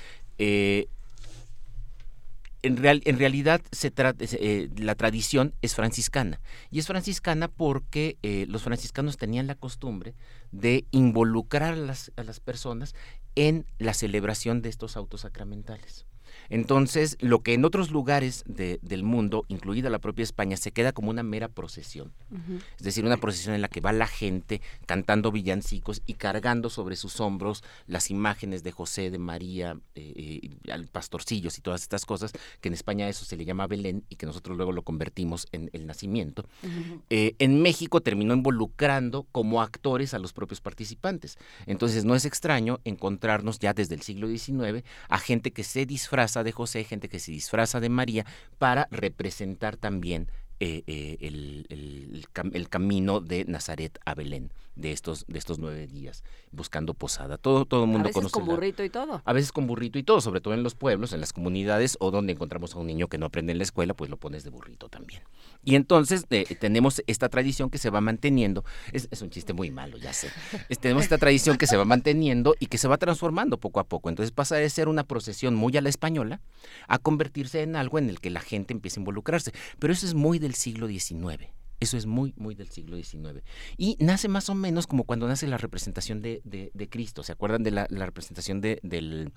en, 2.67 2.77
real, 2.77 3.01
en 3.05 3.17
realidad 3.17 3.61
se 3.71 3.91
eh, 3.97 4.69
la 4.77 4.95
tradición 4.95 5.53
es 5.61 5.75
franciscana. 5.75 6.39
Y 6.69 6.79
es 6.79 6.87
franciscana 6.87 7.47
porque 7.47 8.17
eh, 8.21 8.45
los 8.47 8.63
franciscanos 8.63 9.17
tenían 9.17 9.47
la 9.47 9.55
costumbre 9.55 10.13
de 10.51 10.85
involucrar 10.91 11.73
a 11.73 11.77
las, 11.77 12.11
a 12.15 12.23
las 12.23 12.39
personas 12.39 12.93
en 13.35 13.65
la 13.79 13.93
celebración 13.93 14.61
de 14.61 14.69
estos 14.69 14.97
autos 14.97 15.21
sacramentales. 15.21 16.05
Entonces, 16.49 17.17
lo 17.19 17.39
que 17.39 17.53
en 17.53 17.65
otros 17.65 17.91
lugares 17.91 18.43
de, 18.47 18.79
del 18.81 19.03
mundo, 19.03 19.45
incluida 19.47 19.89
la 19.89 19.99
propia 19.99 20.23
España, 20.23 20.57
se 20.57 20.71
queda 20.71 20.91
como 20.91 21.09
una 21.09 21.23
mera 21.23 21.47
procesión. 21.47 22.13
Uh 22.31 22.35
-huh. 22.35 22.61
Es 22.77 22.83
decir, 22.83 23.05
una 23.05 23.17
procesión 23.17 23.55
en 23.55 23.61
la 23.61 23.67
que 23.67 23.81
va 23.81 23.93
la 23.93 24.07
gente 24.07 24.61
cantando 24.85 25.31
villancicos 25.31 26.01
y 26.05 26.15
cargando 26.15 26.69
sobre 26.69 26.95
sus 26.95 27.19
hombros 27.19 27.63
las 27.87 28.09
imágenes 28.09 28.63
de 28.63 28.71
José, 28.71 29.09
de 29.11 29.19
María, 29.19 29.77
eh, 29.95 30.51
eh, 30.65 30.87
pastorcillos 30.91 31.57
y 31.57 31.61
todas 31.61 31.81
estas 31.81 32.05
cosas, 32.05 32.31
que 32.61 32.69
en 32.69 32.73
España 32.73 33.07
eso 33.09 33.25
se 33.25 33.37
le 33.37 33.45
llama 33.45 33.67
Belén 33.67 34.03
y 34.09 34.15
que 34.15 34.25
nosotros 34.25 34.57
luego 34.57 34.71
lo 34.71 34.83
convertimos 34.83 35.47
en 35.51 35.69
el 35.73 35.85
nacimiento. 35.85 36.45
Uh 36.63 36.67
-huh. 36.67 37.01
eh, 37.09 37.35
en 37.39 37.61
México 37.61 38.01
terminó 38.01 38.33
involucrando 38.33 39.25
como 39.31 39.61
actores 39.61 40.13
a 40.13 40.19
los 40.19 40.33
propios 40.33 40.61
participantes. 40.61 41.37
Entonces, 41.65 42.05
no 42.05 42.15
es 42.15 42.25
extraño 42.25 42.79
encontrarnos 42.83 43.59
ya 43.59 43.73
desde 43.73 43.95
el 43.95 44.01
siglo 44.01 44.27
XIX 44.27 44.83
a 45.09 45.19
gente 45.19 45.51
que 45.51 45.63
se 45.63 45.85
disfraza 45.85 46.36
de 46.43 46.51
José, 46.51 46.83
gente 46.83 47.09
que 47.09 47.19
se 47.19 47.31
disfraza 47.31 47.79
de 47.79 47.89
María 47.89 48.25
para 48.57 48.87
representar 48.91 49.77
también 49.77 50.29
eh, 50.59 50.83
eh, 50.87 51.17
el, 51.21 51.67
el, 51.69 52.25
el, 52.53 52.69
camino 52.69 53.19
de 53.21 53.45
Nazaret 53.45 53.99
a 54.05 54.15
Belén 54.15 54.51
de 54.77 54.91
estos 54.91 55.25
de 55.27 55.39
estos 55.39 55.59
nueve 55.59 55.87
días 55.87 56.23
buscando 56.51 56.93
posada. 56.93 57.37
Todo 57.37 57.65
todo 57.65 57.83
el 57.83 57.89
mundo 57.89 58.05
a 58.05 58.09
veces 58.09 58.15
conoce 58.15 58.33
con 58.33 58.45
burrito 58.45 58.83
y 58.83 58.89
todo. 58.89 59.21
a 59.25 59.33
veces 59.33 59.51
con 59.51 59.67
burrito 59.67 59.99
y 59.99 60.03
todo 60.03 60.21
sobre 60.21 60.39
todo 60.39 60.53
en 60.53 60.63
los 60.63 60.75
pueblos 60.75 61.13
en 61.13 61.19
las 61.19 61.33
comunidades 61.33 61.97
o 61.99 62.11
donde 62.11 62.33
encontramos 62.33 62.75
a 62.75 62.79
un 62.79 62.87
niño 62.87 63.07
que 63.07 63.17
no 63.17 63.25
aprende 63.25 63.51
en 63.51 63.57
la 63.57 63.63
escuela 63.63 63.93
pues 63.93 64.09
lo 64.09 64.17
pones 64.17 64.43
de 64.43 64.49
burrito 64.49 64.87
también. 64.89 65.23
Y 65.63 65.75
entonces 65.75 66.25
eh, 66.29 66.45
tenemos 66.59 67.01
esta 67.07 67.29
tradición 67.29 67.69
que 67.69 67.77
se 67.77 67.89
va 67.89 67.99
manteniendo. 67.99 68.63
Es, 68.93 69.07
es 69.11 69.21
un 69.21 69.29
chiste 69.29 69.53
muy 69.53 69.71
malo 69.71 69.97
ya 69.97 70.13
sé. 70.13 70.29
Es, 70.69 70.79
tenemos 70.79 71.03
esta 71.03 71.17
tradición 71.17 71.57
que 71.57 71.67
se 71.67 71.77
va 71.77 71.85
manteniendo 71.85 72.55
y 72.59 72.67
que 72.67 72.77
se 72.77 72.87
va 72.87 72.97
transformando 72.97 73.57
poco 73.57 73.79
a 73.79 73.83
poco. 73.83 74.09
Entonces 74.09 74.31
pasa 74.31 74.55
de 74.55 74.69
ser 74.69 74.87
una 74.87 75.03
procesión 75.03 75.55
muy 75.55 75.75
a 75.77 75.81
la 75.81 75.89
española 75.89 76.39
a 76.87 76.99
convertirse 76.99 77.61
en 77.63 77.75
algo 77.75 77.97
en 77.97 78.09
el 78.09 78.19
que 78.19 78.29
la 78.29 78.41
gente 78.41 78.73
empieza 78.73 78.99
a 78.99 79.01
involucrarse. 79.01 79.51
Pero 79.79 79.93
eso 79.93 80.05
es 80.05 80.13
muy 80.13 80.39
del 80.39 80.53
siglo 80.53 80.87
XIX 80.87 81.49
eso 81.79 81.97
es 81.97 82.05
muy, 82.05 82.33
muy 82.37 82.55
del 82.55 82.69
siglo 82.69 82.97
XIX. 82.97 83.43
Y 83.77 83.97
nace 83.99 84.27
más 84.27 84.49
o 84.49 84.55
menos 84.55 84.87
como 84.87 85.03
cuando 85.03 85.27
nace 85.27 85.47
la 85.47 85.57
representación 85.57 86.21
de, 86.21 86.41
de, 86.43 86.71
de 86.73 86.89
Cristo. 86.89 87.23
¿Se 87.23 87.31
acuerdan 87.31 87.63
de 87.63 87.71
la, 87.71 87.87
la 87.89 88.05
representación 88.05 88.61
de, 88.61 88.79
del, 88.83 89.31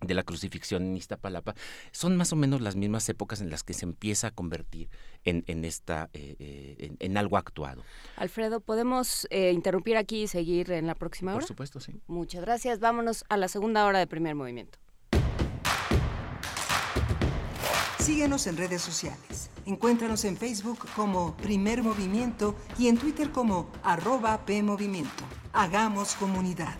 de 0.00 0.14
la 0.14 0.22
crucifixión 0.24 0.82
en 0.82 0.96
Iztapalapa? 0.96 1.54
Son 1.92 2.16
más 2.16 2.32
o 2.32 2.36
menos 2.36 2.60
las 2.60 2.74
mismas 2.74 3.08
épocas 3.08 3.40
en 3.40 3.50
las 3.50 3.62
que 3.62 3.74
se 3.74 3.84
empieza 3.84 4.28
a 4.28 4.30
convertir 4.32 4.88
en, 5.24 5.44
en 5.46 5.64
esta, 5.64 6.10
eh, 6.12 6.36
eh, 6.38 6.76
en, 6.78 6.96
en, 6.98 7.16
algo 7.16 7.36
actuado. 7.36 7.84
Alfredo, 8.16 8.60
¿podemos 8.60 9.26
eh, 9.30 9.52
interrumpir 9.52 9.96
aquí 9.96 10.22
y 10.22 10.26
seguir 10.26 10.72
en 10.72 10.86
la 10.86 10.94
próxima 10.96 11.32
hora? 11.32 11.40
Por 11.40 11.48
supuesto, 11.48 11.80
sí. 11.80 12.00
Muchas 12.08 12.42
gracias. 12.42 12.80
Vámonos 12.80 13.24
a 13.28 13.36
la 13.36 13.48
segunda 13.48 13.84
hora 13.86 13.98
de 14.00 14.06
primer 14.06 14.34
movimiento. 14.34 14.78
Síguenos 18.10 18.48
en 18.48 18.56
redes 18.56 18.82
sociales. 18.82 19.50
Encuéntranos 19.66 20.24
en 20.24 20.36
Facebook 20.36 20.80
como 20.96 21.36
Primer 21.36 21.84
Movimiento 21.84 22.56
y 22.76 22.88
en 22.88 22.98
Twitter 22.98 23.30
como 23.30 23.70
arroba 23.84 24.44
PMovimiento. 24.44 25.22
Hagamos 25.52 26.16
comunidad. 26.16 26.76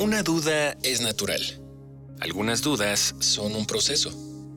Una 0.00 0.22
duda 0.22 0.72
es 0.82 1.02
natural. 1.02 1.42
Algunas 2.22 2.62
dudas 2.62 3.16
son 3.18 3.54
un 3.56 3.66
proceso. 3.66 4.12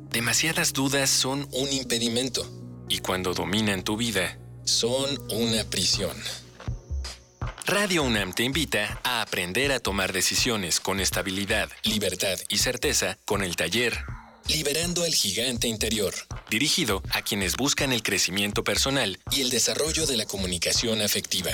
Demasiadas 0.10 0.72
dudas 0.72 1.10
son 1.10 1.50
un 1.52 1.68
impedimento. 1.74 2.50
Y 2.88 3.00
cuando 3.00 3.34
dominan 3.34 3.84
tu 3.84 3.98
vida, 3.98 4.40
son 4.64 5.20
una 5.30 5.66
prisión. 5.66 6.16
Radio 7.68 8.04
UNAM 8.04 8.32
te 8.32 8.44
invita 8.44 9.02
a 9.04 9.22
aprender 9.22 9.74
a 9.74 9.82
tomar 9.82 10.14
decisiones 10.14 10.80
con 10.80 11.02
estabilidad, 11.02 11.70
libertad 11.84 12.40
y 12.48 12.60
certeza 12.60 13.18
con 13.26 13.44
el 13.44 13.58
taller 13.58 14.06
Liberando 14.48 15.04
al 15.04 15.14
Gigante 15.14 15.68
Interior, 15.68 16.14
dirigido 16.50 17.04
a 17.12 17.22
quienes 17.22 17.58
buscan 17.58 17.92
el 17.92 18.02
crecimiento 18.02 18.64
personal 18.64 19.20
y 19.30 19.42
el 19.42 19.50
desarrollo 19.50 20.06
de 20.06 20.16
la 20.16 20.26
comunicación 20.26 21.02
afectiva. 21.02 21.52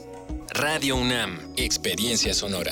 Radio 0.53 0.95
UNAM, 0.95 1.55
Experiencia 1.57 2.35
Sonora. 2.35 2.71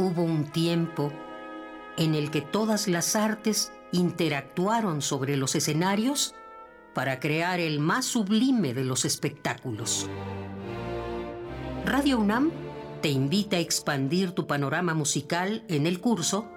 Hubo 0.00 0.22
un 0.22 0.46
tiempo 0.46 1.12
en 1.98 2.14
el 2.14 2.30
que 2.30 2.40
todas 2.40 2.88
las 2.88 3.16
artes 3.16 3.70
interactuaron 3.92 5.02
sobre 5.02 5.36
los 5.36 5.54
escenarios 5.54 6.34
para 6.94 7.20
crear 7.20 7.60
el 7.60 7.80
más 7.80 8.06
sublime 8.06 8.72
de 8.72 8.84
los 8.84 9.04
espectáculos. 9.04 10.08
Radio 11.84 12.18
UNAM 12.18 12.50
te 13.02 13.10
invita 13.10 13.56
a 13.56 13.60
expandir 13.60 14.32
tu 14.32 14.46
panorama 14.46 14.94
musical 14.94 15.64
en 15.68 15.86
el 15.86 16.00
curso 16.00 16.48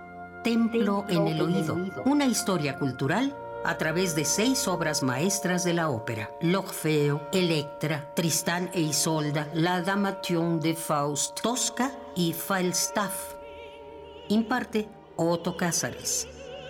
Templo 0.41 1.03
en 1.09 1.27
el 1.27 1.41
Oído, 1.41 1.75
una 2.05 2.25
historia 2.25 2.79
cultural 2.79 3.35
a 3.65 3.77
través 3.77 4.15
de 4.15 4.23
seis 4.23 4.69
obras 4.69 5.03
maestras 5.03 5.65
de 5.65 5.73
la 5.73 5.89
ópera: 5.89 6.31
L'Orfeo, 6.39 7.27
Electra, 7.33 8.13
Tristán 8.15 8.69
e 8.73 8.79
Isolda, 8.79 9.49
La 9.53 9.81
Damation 9.81 10.61
de 10.61 10.75
Faust, 10.75 11.41
Tosca 11.41 11.91
y 12.15 12.31
Falstaff. 12.31 13.32
Imparte 14.33 14.89
Otto 15.15 15.57
Cázares. 15.57 16.27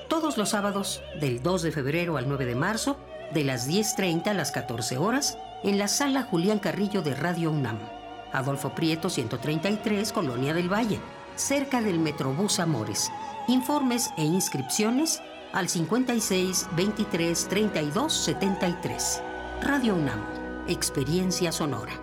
Todos 0.09 0.38
los 0.38 0.49
sábados, 0.49 1.01
del 1.22 1.41
2 1.41 1.61
de 1.61 1.72
febrero 1.72 2.18
al 2.18 2.28
9 2.28 2.45
de 2.45 2.55
marzo, 2.55 2.97
de 3.34 3.45
las 3.45 3.70
10.30 3.70 4.28
a 4.28 4.34
las 4.34 4.51
14 4.51 4.97
horas, 4.97 5.38
en 5.64 5.78
la 5.78 5.88
sala 5.88 6.24
Julián 6.24 6.59
Carrillo 6.59 7.01
de 7.01 7.16
Radio 7.16 7.51
UNAM. 7.51 7.80
Adolfo 8.34 8.76
Prieto 8.76 9.09
133, 9.09 10.11
Colonia 10.11 10.53
del 10.53 10.72
Valle, 10.72 10.99
cerca 11.38 11.82
del 11.82 11.99
Metrobús 11.99 12.59
Amores. 12.59 13.09
Informes 13.47 14.09
e 14.18 14.26
inscripciones 14.26 15.22
al 15.53 15.70
56 15.70 16.68
23 16.76 17.47
32 17.47 18.14
73. 18.14 19.24
Radio 19.61 19.95
UNAM, 19.95 20.20
Experiencia 20.68 21.53
Sonora. 21.53 22.03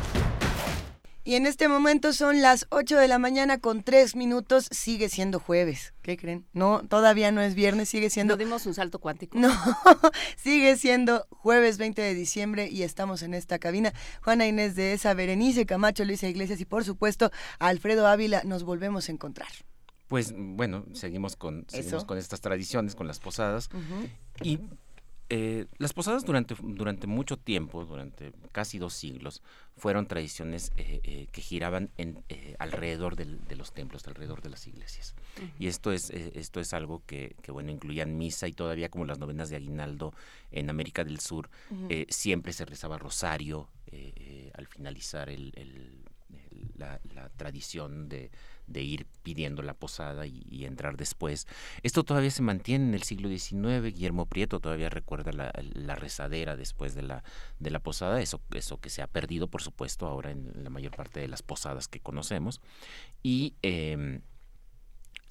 Y 1.23 1.35
en 1.35 1.45
este 1.45 1.67
momento 1.67 2.13
son 2.13 2.41
las 2.41 2.65
8 2.69 2.97
de 2.97 3.07
la 3.07 3.19
mañana 3.19 3.59
con 3.59 3.83
3 3.83 4.15
minutos. 4.15 4.67
Sigue 4.71 5.07
siendo 5.07 5.39
jueves. 5.39 5.93
¿Qué 6.01 6.17
creen? 6.17 6.47
No, 6.53 6.81
todavía 6.87 7.31
no 7.31 7.41
es 7.41 7.53
viernes, 7.53 7.89
sigue 7.89 8.09
siendo... 8.09 8.33
No 8.33 8.37
dimos 8.37 8.65
un 8.65 8.73
salto 8.73 8.97
cuántico. 8.97 9.37
No, 9.37 9.51
sigue 10.35 10.75
siendo 10.77 11.27
jueves 11.29 11.77
20 11.77 12.01
de 12.01 12.15
diciembre 12.15 12.69
y 12.69 12.81
estamos 12.81 13.21
en 13.21 13.35
esta 13.35 13.59
cabina. 13.59 13.93
Juana 14.23 14.47
Inés 14.47 14.75
de 14.75 14.93
esa, 14.93 15.13
Berenice 15.13 15.67
Camacho, 15.67 16.05
Luisa 16.05 16.27
Iglesias 16.27 16.59
y 16.59 16.65
por 16.65 16.83
supuesto 16.83 17.31
Alfredo 17.59 18.07
Ávila. 18.07 18.41
Nos 18.43 18.63
volvemos 18.63 19.07
a 19.07 19.11
encontrar. 19.11 19.49
Pues 20.07 20.33
bueno, 20.35 20.85
seguimos 20.93 21.35
con, 21.35 21.65
seguimos 21.69 22.03
con 22.03 22.17
estas 22.17 22.41
tradiciones, 22.41 22.95
con 22.95 23.07
las 23.07 23.19
posadas. 23.19 23.69
Y 24.43 24.59
eh, 25.33 25.65
las 25.77 25.93
posadas 25.93 26.25
durante, 26.25 26.55
durante 26.61 27.07
mucho 27.07 27.37
tiempo, 27.37 27.85
durante 27.85 28.33
casi 28.51 28.77
dos 28.77 28.93
siglos, 28.93 29.41
fueron 29.77 30.05
tradiciones 30.05 30.71
eh, 30.75 30.99
eh, 31.03 31.27
que 31.31 31.41
giraban 31.41 31.89
en, 31.97 32.23
alrededor 32.59 33.15
del- 33.15 33.39
de 33.47 33.55
los 33.55 33.71
templos, 33.73 34.05
alrededor 34.07 34.41
de 34.41 34.49
las 34.49 34.67
iglesias. 34.67 35.15
Y 35.57 35.67
esto 35.67 35.91
es, 35.91 36.09
esto 36.11 36.59
es 36.59 36.73
algo 36.73 37.01
que, 37.05 37.35
que, 37.41 37.51
bueno, 37.51 37.71
incluían 37.71 38.17
misa 38.17 38.47
y 38.47 38.53
todavía 38.53 38.89
como 38.89 39.05
las 39.05 39.19
novenas 39.19 39.49
de 39.49 39.55
Aguinaldo 39.55 40.13
en 40.51 40.69
América 40.69 41.03
del 41.03 41.19
Sur, 41.19 41.49
siempre 42.09 42.51
se 42.53 42.65
rezaba 42.65 42.97
rosario 42.97 43.69
al 44.53 44.67
finalizar 44.67 45.29
el- 45.29 45.53
el- 45.55 46.03
el- 46.51 46.71
la, 46.77 46.99
la 47.15 47.29
tradición 47.29 48.09
de, 48.09 48.31
de 48.71 48.81
ir 48.81 49.05
pidiendo 49.23 49.61
la 49.61 49.73
posada 49.73 50.25
y, 50.25 50.65
entrar 50.65 50.97
después. 50.97 51.47
Esto 51.83 52.03
todavía 52.03 52.31
se 52.31 52.41
mantiene 52.41 52.85
en 52.85 52.93
el 52.93 53.03
siglo 53.03 53.29
XIX. 53.29 53.83
Guillermo 53.83 54.25
Prieto 54.25 54.59
todavía 54.59 54.89
recuerda 54.89 55.31
la, 55.31 55.51
la 55.73 55.95
rezadera 55.95 56.55
después 56.55 56.93
de 56.95 57.03
la, 57.03 57.23
de 57.59 57.71
la 57.71 57.79
posada, 57.79 58.21
eso, 58.21 58.41
eso 58.53 58.79
que 58.79 58.89
se 58.89 59.01
ha 59.01 59.07
perdido, 59.07 59.47
por 59.47 59.61
supuesto, 59.61 60.07
ahora 60.07 60.31
en 60.31 60.63
la 60.63 60.69
mayor 60.69 60.95
parte 60.95 61.19
de 61.19 61.27
las 61.27 61.41
posadas 61.41 61.87
que 61.87 61.99
conocemos. 61.99 62.61
Y. 63.23 63.55
em, 63.61 64.21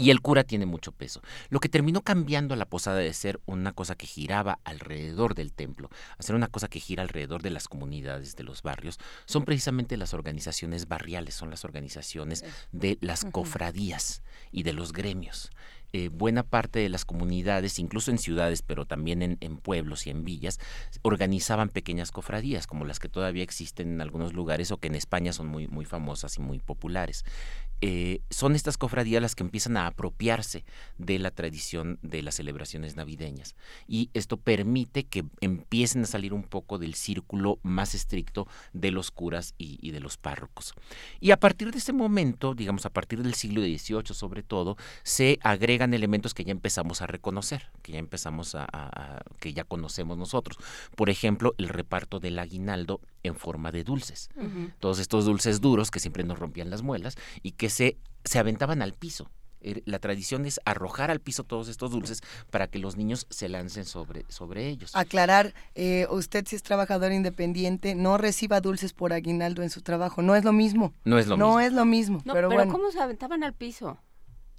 y 0.01 0.11
el 0.11 0.20
cura 0.20 0.44
tiene 0.44 0.66
mucho 0.66 0.92
peso. 0.92 1.20
Lo 1.51 1.61
que 1.61 1.68
terminó 1.68 2.01
cambiando 2.01 2.55
a 2.55 2.57
la 2.57 2.64
posada 2.64 2.98
de 2.98 3.12
ser 3.12 3.40
una 3.46 3.72
cosa 3.72 3.94
que 3.94 4.07
giraba 4.07 4.59
alrededor 4.64 5.34
del 5.34 5.53
templo, 5.53 5.90
a 6.16 6.22
ser 6.22 6.34
una 6.34 6.48
cosa 6.48 6.68
que 6.68 6.80
gira 6.80 7.03
alrededor 7.03 7.42
de 7.42 7.51
las 7.51 7.68
comunidades, 7.68 8.34
de 8.34 8.44
los 8.44 8.62
barrios, 8.62 8.98
son 9.26 9.44
precisamente 9.44 9.96
las 9.96 10.14
organizaciones 10.14 10.88
barriales, 10.88 11.34
son 11.34 11.51
las 11.51 11.64
organizaciones 11.64 12.44
de 12.72 12.98
las 13.01 13.24
cofradías 13.24 14.22
y 14.53 14.62
de 14.62 14.72
los 14.72 14.92
gremios. 14.92 15.51
Eh, 15.92 16.09
buena 16.09 16.44
parte 16.44 16.78
de 16.78 16.88
las 16.88 17.05
comunidades, 17.05 17.80
incluso 17.80 18.12
en 18.12 18.18
ciudades, 18.18 18.62
pero 18.62 18.86
también 18.86 19.22
en, 19.22 19.38
en 19.40 19.57
pueblos 19.57 20.07
y 20.07 20.11
en 20.11 20.24
villas, 20.24 20.61
organizaban 21.03 21.68
pequeñas 21.68 22.12
cofradías, 22.12 22.68
como 22.68 22.84
las 22.84 23.01
que 23.01 23.09
todavía 23.09 23.42
existen 23.42 23.94
en 23.94 24.01
algunos 24.01 24.32
lugares 24.32 24.70
o 24.70 24.76
que 24.76 24.86
en 24.86 24.94
España 24.94 25.32
son 25.32 25.48
muy, 25.48 25.66
muy 25.66 25.84
famosas 25.84 26.36
y 26.36 26.40
muy 26.40 26.61
populares. 26.61 27.24
Eh, 27.83 28.20
son 28.31 28.55
estas 28.55 28.76
cofradías 28.76 29.22
las 29.22 29.35
que 29.35 29.43
empiezan 29.43 29.76
a 29.76 29.87
apropiarse 29.87 30.64
de 30.99 31.18
la 31.18 31.31
tradición 31.31 31.99
de 32.03 32.22
las 32.22 32.35
celebraciones 32.35 32.97
navideñas. 32.97 33.55
Y 33.89 34.11
esto 34.12 34.37
permite 34.37 35.05
que 35.05 35.24
empiecen 35.41 36.03
a 36.03 36.07
salir 36.07 36.33
un 36.35 36.43
poco 36.43 36.78
del 36.78 36.95
círculo 36.95 37.59
más 37.62 37.95
estricto 37.95 38.47
de 38.72 38.91
los 38.91 39.11
curas 39.11 39.55
y, 39.57 39.91
de 39.91 40.01
los 40.01 40.16
párrocos. 40.18 40.74
Y 41.20 41.31
a 41.31 41.41
partir 41.41 41.70
de 41.72 41.78
ese 41.78 41.93
momento, 41.93 42.55
digamos 42.55 42.85
a 42.87 42.91
partir 42.91 43.22
del 43.22 43.35
siglo 43.35 43.62
XVIII 43.62 44.14
sobre 44.14 44.43
todo, 44.43 44.76
se 45.03 45.39
agregan 45.43 45.95
elementos 45.95 46.35
que 46.35 46.45
ya 46.45 46.53
empezamos 46.53 47.01
a 47.03 47.07
reconocer, 47.07 47.70
que 47.83 47.93
ya 47.93 47.99
empezamos 47.99 48.55
a- 48.55 48.66
a- 48.70 49.22
que 49.39 49.53
ya 49.53 49.64
conocemos 49.64 50.18
nosotros. 50.18 50.59
Por 50.97 51.09
ejemplo, 51.11 51.55
el 51.59 51.68
reparto 51.68 52.20
del 52.20 52.39
aguinaldo 52.39 53.01
en 53.22 53.34
forma 53.34 53.72
de 53.72 53.84
dulces. 53.84 54.28
Todos 54.78 54.98
estos 54.98 55.24
dulces 55.24 55.60
duros 55.60 55.90
que 55.90 56.00
siempre 56.00 56.24
nos 56.24 56.38
rompían 56.38 56.70
las 56.70 56.82
muelas 56.82 57.16
y 57.42 57.52
que 57.52 57.70
se, 57.70 57.98
se 58.24 58.38
aventaban 58.38 58.82
al 58.82 58.94
piso. 58.94 59.30
La 59.84 59.98
tradición 59.98 60.46
es 60.46 60.58
arrojar 60.64 61.10
al 61.10 61.20
piso 61.20 61.44
todos 61.44 61.68
estos 61.68 61.90
dulces 61.90 62.22
para 62.50 62.68
que 62.68 62.78
los 62.78 62.96
niños 62.96 63.26
se 63.28 63.48
lancen 63.50 63.84
sobre, 63.84 64.24
sobre 64.28 64.68
ellos. 64.68 64.96
Aclarar, 64.96 65.52
eh, 65.74 66.06
usted 66.10 66.46
si 66.46 66.56
es 66.56 66.62
trabajador 66.62 67.12
independiente, 67.12 67.94
no 67.94 68.16
reciba 68.16 68.62
dulces 68.62 68.94
por 68.94 69.12
aguinaldo 69.12 69.62
en 69.62 69.68
su 69.68 69.82
trabajo. 69.82 70.22
No 70.22 70.34
es 70.34 70.44
lo 70.44 70.54
mismo. 70.54 70.94
No 71.04 71.18
es 71.18 71.26
lo 71.26 71.36
no 71.36 71.46
mismo. 71.48 71.60
es 71.60 71.72
lo 71.74 71.84
mismo. 71.84 72.22
No, 72.24 72.32
pero, 72.32 72.48
pero, 72.48 72.60
bueno. 72.62 72.72
¿cómo 72.72 72.90
se 72.90 73.00
aventaban 73.00 73.44
al 73.44 73.52
piso? 73.52 73.98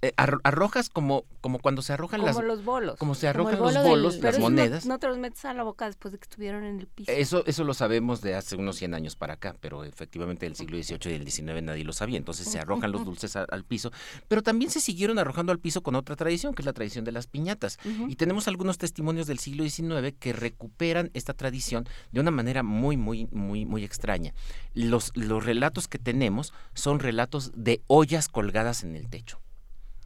Eh, 0.04 0.12
arro- 0.16 0.40
arrojas 0.42 0.88
como, 0.88 1.24
como 1.40 1.60
cuando 1.60 1.80
se 1.80 1.92
arrojan 1.92 2.20
Como 2.22 2.32
las... 2.32 2.44
los 2.44 2.64
bolos. 2.64 2.98
Como 2.98 3.14
se 3.14 3.32
Como 3.32 3.48
arrojan 3.48 3.62
los 3.62 3.74
bolo 3.74 3.88
bolos, 3.88 4.18
las 4.18 4.36
monedas. 4.40 4.84
No, 4.84 4.98
te 4.98 5.06
los 5.06 5.16
metes 5.16 5.44
a 5.44 5.54
la 5.54 5.62
boca 5.62 5.86
después 5.86 6.10
de 6.10 6.18
que 6.18 6.24
estuvieron 6.24 6.64
en 6.64 6.80
el 6.80 6.88
piso. 6.88 7.12
Eso, 7.12 7.44
eso 7.46 7.62
lo 7.62 7.72
sabemos 7.72 8.20
de 8.20 8.34
hace 8.34 8.56
unos 8.56 8.74
100 8.76 8.94
años 8.94 9.14
para 9.14 9.34
acá, 9.34 9.54
pero 9.60 9.84
efectivamente 9.84 10.44
del 10.44 10.56
siglo 10.56 10.76
XVIII 10.76 10.98
y 11.14 11.18
del 11.18 11.30
XIX 11.30 11.62
nadie 11.62 11.84
lo 11.84 11.92
sabía. 11.92 12.18
Entonces 12.18 12.48
se 12.50 12.58
arrojan 12.58 12.90
los 12.90 13.04
dulces 13.04 13.36
a- 13.36 13.44
al 13.44 13.64
piso, 13.64 13.92
pero 14.26 14.42
también 14.42 14.72
se 14.72 14.80
siguieron 14.80 15.20
arrojando 15.20 15.52
al 15.52 15.60
piso 15.60 15.84
con 15.84 15.94
otra 15.94 16.16
tradición, 16.16 16.52
que 16.52 16.62
es 16.62 16.66
la 16.66 16.72
tradición 16.72 17.04
de 17.04 17.12
las 17.12 17.28
piñatas. 17.28 17.78
Y 18.08 18.16
tenemos 18.16 18.48
algunos 18.48 18.78
testimonios 18.78 19.28
del 19.28 19.38
siglo 19.38 19.62
XIX 19.62 20.12
que 20.18 20.32
recuperan 20.32 21.10
esta 21.14 21.32
tradición 21.32 21.86
de 22.10 22.18
una 22.20 22.32
manera 22.32 22.64
muy, 22.64 22.96
muy, 22.96 23.28
muy, 23.30 23.64
muy 23.66 23.84
extraña. 23.84 24.34
Los, 24.74 25.12
los 25.14 25.44
relatos 25.46 25.86
que 25.86 26.00
tenemos 26.00 26.52
son 26.74 26.98
relatos 26.98 27.52
de 27.54 27.82
ollas 27.86 28.26
colgadas 28.26 28.82
en 28.82 28.96
el 28.96 29.08
techo. 29.08 29.38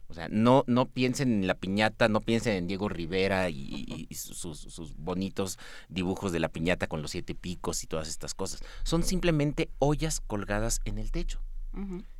O 0.09 0.13
sea, 0.13 0.27
no, 0.29 0.63
no 0.67 0.85
piensen 0.85 1.33
en 1.33 1.47
la 1.47 1.55
piñata, 1.55 2.07
no 2.07 2.21
piensen 2.21 2.53
en 2.55 2.67
Diego 2.67 2.87
Rivera 2.89 3.49
y, 3.49 4.07
sus, 4.11 4.37
sus 4.39 4.95
bonitos 4.95 5.59
dibujos 5.89 6.31
de 6.31 6.39
la 6.39 6.49
piñata 6.49 6.87
con 6.87 7.01
los 7.01 7.11
siete 7.11 7.35
picos 7.35 7.83
y 7.83 7.87
todas 7.87 8.07
estas 8.07 8.33
cosas. 8.33 8.61
Son 8.83 9.03
simplemente 9.03 9.69
ollas 9.79 10.21
colgadas 10.21 10.79
en 10.85 10.97
el 10.97 11.11
techo. 11.11 11.41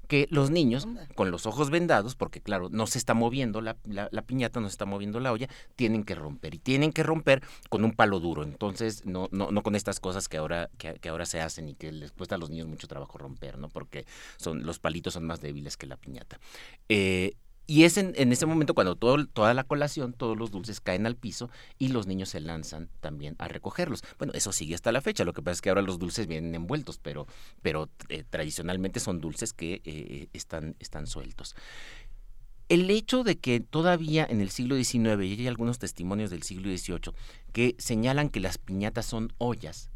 Que 0.07 0.27
los 0.29 0.51
niños, 0.51 0.87
con 1.15 1.31
los 1.31 1.45
ojos 1.47 1.69
vendados, 1.69 2.15
porque 2.15 2.39
claro, 2.41 2.69
no 2.71 2.87
se 2.87 2.97
está 2.97 3.13
moviendo 3.13 3.59
la, 3.59 3.75
la- 3.85 4.07
la 4.11 4.21
piñata, 4.21 4.59
no 4.61 4.67
se 4.69 4.73
está 4.73 4.85
moviendo 4.85 5.19
la 5.19 5.31
olla, 5.33 5.49
tienen 5.75 6.03
que 6.03 6.13
romper. 6.15 6.53
Y 6.55 6.59
tienen 6.59 6.93
que 6.93 7.03
romper 7.03 7.41
con 7.69 7.83
un 7.83 7.91
palo 7.91 8.19
duro. 8.19 8.43
Entonces, 8.43 9.05
no, 9.05 9.27
no, 9.31 9.51
no 9.51 9.63
con 9.63 9.75
estas 9.75 9.99
cosas 9.99 10.29
que 10.29 10.37
ahora, 10.37 10.69
que, 10.77 10.93
que 10.99 11.09
ahora 11.09 11.25
se 11.25 11.41
hacen 11.41 11.67
y 11.69 11.73
que 11.75 11.91
les 11.91 12.11
cuesta 12.13 12.35
a 12.35 12.37
los 12.37 12.49
niños 12.51 12.67
mucho 12.67 12.87
trabajo 12.87 13.17
romper, 13.17 13.57
¿no? 13.57 13.67
Porque 13.67 14.05
son, 14.37 14.65
los 14.65 14.77
palitos 14.79 15.13
son 15.15 15.25
más 15.25 15.41
débiles 15.41 15.75
que 15.75 15.87
la 15.87 15.97
piñata. 15.97 16.39
Eh, 16.87 17.33
y 17.67 17.83
es 17.83 17.97
en, 17.97 18.13
en 18.15 18.31
ese 18.31 18.45
momento 18.45 18.73
cuando 18.73 18.95
todo, 18.95 19.27
toda 19.27 19.53
la 19.53 19.65
colación, 19.65 20.13
todos 20.13 20.37
los 20.37 20.51
dulces 20.51 20.79
caen 20.79 21.05
al 21.05 21.17
piso 21.17 21.49
y 21.77 21.89
los 21.89 22.07
niños 22.07 22.29
se 22.29 22.39
lanzan 22.39 22.89
también 23.01 23.35
a 23.39 23.49
recogerlos. 23.49 24.03
Bueno, 24.17 24.31
eso 24.33 24.53
sigue 24.53 24.73
hasta 24.73 24.93
la 24.93 25.01
fecha. 25.01 25.25
Lo 25.25 25.33
que 25.33 25.41
pasa 25.41 25.53
es 25.53 25.61
que 25.61 25.69
ahora 25.69 25.81
los 25.81 25.99
dulces 25.99 26.27
vienen 26.27 26.55
envueltos, 26.55 26.97
pero, 26.97 27.27
pero 27.61 27.89
eh, 28.07 28.23
tradicionalmente 28.27 29.01
son 29.01 29.19
dulces 29.19 29.51
que 29.51 29.81
eh, 29.83 30.29
están, 30.31 30.77
están 30.79 31.07
sueltos. 31.07 31.55
El 32.69 32.89
hecho 32.89 33.25
de 33.25 33.37
que 33.37 33.59
todavía 33.59 34.25
en 34.29 34.39
el 34.39 34.49
siglo 34.49 34.75
XIX, 34.75 35.21
y 35.23 35.33
hay 35.33 35.47
algunos 35.47 35.77
testimonios 35.77 36.29
del 36.29 36.43
siglo 36.43 36.69
XVIII, 36.69 37.13
que 37.51 37.75
señalan 37.79 38.29
que 38.29 38.39
las 38.39 38.57
piñatas 38.57 39.05
son 39.05 39.33
ollas, 39.37 39.89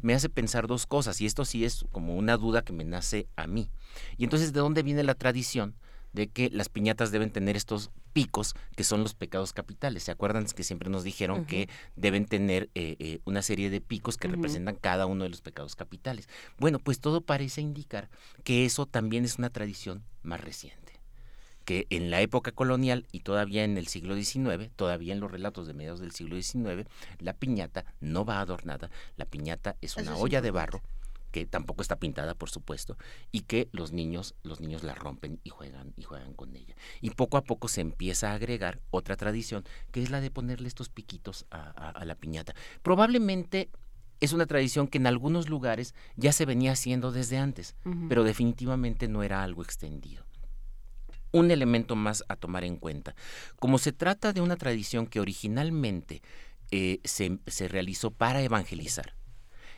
me 0.00 0.14
hace 0.14 0.30
pensar 0.30 0.66
dos 0.66 0.86
cosas, 0.86 1.20
y 1.20 1.26
esto 1.26 1.44
sí 1.44 1.66
es 1.66 1.84
como 1.92 2.16
una 2.16 2.38
duda 2.38 2.62
que 2.62 2.72
me 2.72 2.84
nace 2.84 3.28
a 3.36 3.46
mí. 3.46 3.68
Y 4.16 4.24
entonces, 4.24 4.54
¿de 4.54 4.60
dónde 4.60 4.82
viene 4.82 5.04
la 5.04 5.14
tradición 5.14 5.74
de 6.16 6.28
que 6.28 6.50
las 6.50 6.68
piñatas 6.68 7.12
deben 7.12 7.30
tener 7.30 7.56
estos 7.56 7.90
picos 8.12 8.54
que 8.74 8.82
son 8.82 9.02
los 9.02 9.14
pecados 9.14 9.52
capitales? 9.52 10.02
¿Se 10.02 10.10
acuerdan 10.10 10.46
que 10.46 10.64
siempre 10.64 10.90
nos 10.90 11.04
dijeron 11.04 11.44
que 11.44 11.68
deben 11.94 12.24
tener 12.24 12.70
eh, 12.74 12.96
eh, 12.98 13.20
una 13.26 13.42
serie 13.42 13.70
de 13.70 13.80
picos 13.80 14.16
que 14.16 14.26
representan 14.26 14.74
cada 14.76 15.06
uno 15.06 15.24
de 15.24 15.30
los 15.30 15.42
pecados 15.42 15.76
capitales? 15.76 16.28
Bueno, 16.58 16.78
pues 16.78 16.98
todo 16.98 17.20
parece 17.20 17.60
indicar 17.60 18.08
que 18.42 18.64
eso 18.64 18.86
también 18.86 19.24
es 19.24 19.38
una 19.38 19.50
tradición 19.50 20.02
más 20.22 20.40
reciente 20.40 20.94
que 21.66 21.86
en 21.90 22.10
la 22.10 22.20
época 22.20 22.52
colonial 22.52 23.06
y 23.10 23.20
todavía 23.20 23.64
en 23.64 23.76
el 23.76 23.88
siglo 23.88 24.14
XIX, 24.14 24.70
todavía 24.76 25.12
en 25.12 25.20
los 25.20 25.30
relatos 25.30 25.66
de 25.66 25.74
mediados 25.74 25.98
del 25.98 26.12
siglo 26.12 26.40
XIX, 26.40 26.88
la 27.18 27.34
piñata 27.34 27.84
no 28.00 28.24
va 28.24 28.40
adornada, 28.40 28.88
la 29.16 29.24
piñata 29.26 29.76
es 29.80 29.96
una 29.96 30.14
es 30.14 30.20
olla 30.20 30.40
de 30.40 30.52
barro 30.52 30.80
que 31.36 31.44
tampoco 31.44 31.82
está 31.82 31.96
pintada, 31.96 32.34
por 32.34 32.48
supuesto, 32.48 32.96
y 33.30 33.40
que 33.42 33.68
los 33.72 33.92
niños, 33.92 34.34
los 34.42 34.58
niños 34.62 34.82
la 34.82 34.94
rompen 34.94 35.38
y 35.44 35.50
juegan 35.50 35.92
y 35.94 36.02
juegan 36.02 36.32
con 36.32 36.56
ella. 36.56 36.74
Y 37.02 37.10
poco 37.10 37.36
a 37.36 37.44
poco 37.44 37.68
se 37.68 37.82
empieza 37.82 38.30
a 38.30 38.36
agregar 38.36 38.80
otra 38.90 39.16
tradición, 39.16 39.62
que 39.92 40.02
es 40.02 40.08
la 40.08 40.22
de 40.22 40.30
ponerle 40.30 40.66
estos 40.66 40.88
piquitos 40.88 41.44
a, 41.50 41.58
a- 41.76 41.90
a 41.90 42.04
la 42.06 42.14
piñata. 42.14 42.54
Probablemente 42.80 43.68
es 44.20 44.32
una 44.32 44.46
tradición 44.46 44.88
que 44.88 44.96
en 44.96 45.06
algunos 45.06 45.50
lugares 45.50 45.94
ya 46.16 46.32
se 46.32 46.46
venía 46.46 46.72
haciendo 46.72 47.12
desde 47.12 47.36
antes, 47.36 47.76
pero 48.08 48.24
definitivamente 48.24 49.06
no 49.06 49.22
era 49.22 49.42
algo 49.42 49.62
extendido 49.62 50.24
un 51.32 51.50
elemento 51.50 51.96
más 51.96 52.24
a 52.28 52.36
tomar 52.36 52.64
en 52.64 52.76
cuenta. 52.78 53.14
Como 53.58 53.76
se 53.76 53.92
trata 53.92 54.32
de 54.32 54.40
una 54.40 54.56
tradición 54.56 55.06
que 55.06 55.20
originalmente 55.20 56.22
eh, 56.70 57.00
se, 57.04 57.40
se 57.46 57.68
realizó 57.68 58.10
para 58.10 58.40
evangelizar, 58.40 59.14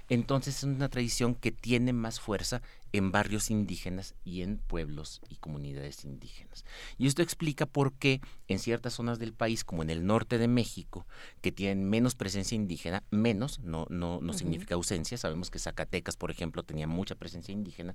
entonces 0.09 0.59
es 0.59 0.63
una 0.65 0.89
tradición 0.89 1.35
que 1.35 1.53
tiene 1.53 1.93
más 1.93 2.21
fuerza 2.21 2.63
en 2.93 3.13
barrios 3.13 3.51
indígenas 3.51 4.15
y 4.25 4.43
en 4.43 4.59
pueblos 4.59 5.21
y 5.29 5.37
comunidades 5.37 6.05
indígenas. 6.05 6.65
Y 6.97 7.07
esto 7.07 7.23
explica 7.23 7.67
por 7.67 7.93
qué 7.93 8.21
en 8.49 8.59
ciertas 8.59 8.95
zonas 8.95 9.19
del 9.19 9.35
país, 9.35 9.65
como 9.65 9.83
en 9.83 9.91
el 9.91 10.07
norte 10.07 10.39
de 10.39 10.49
México, 10.49 11.07
que 11.43 11.53
tienen 11.53 11.89
menos 11.89 12.15
presencia 12.15 12.57
indígena, 12.57 13.03
menos, 13.11 13.59
no, 13.61 13.87
no, 13.91 14.21
no 14.23 14.33
significa 14.33 14.75
ausencia, 14.75 15.19
sabemos 15.19 15.51
que 15.51 15.59
Zacatecas, 15.59 16.17
por 16.17 16.31
ejemplo, 16.31 16.63
tenía 16.63 16.87
mucha 16.87 17.15
presencia 17.15 17.53
indígena, 17.53 17.95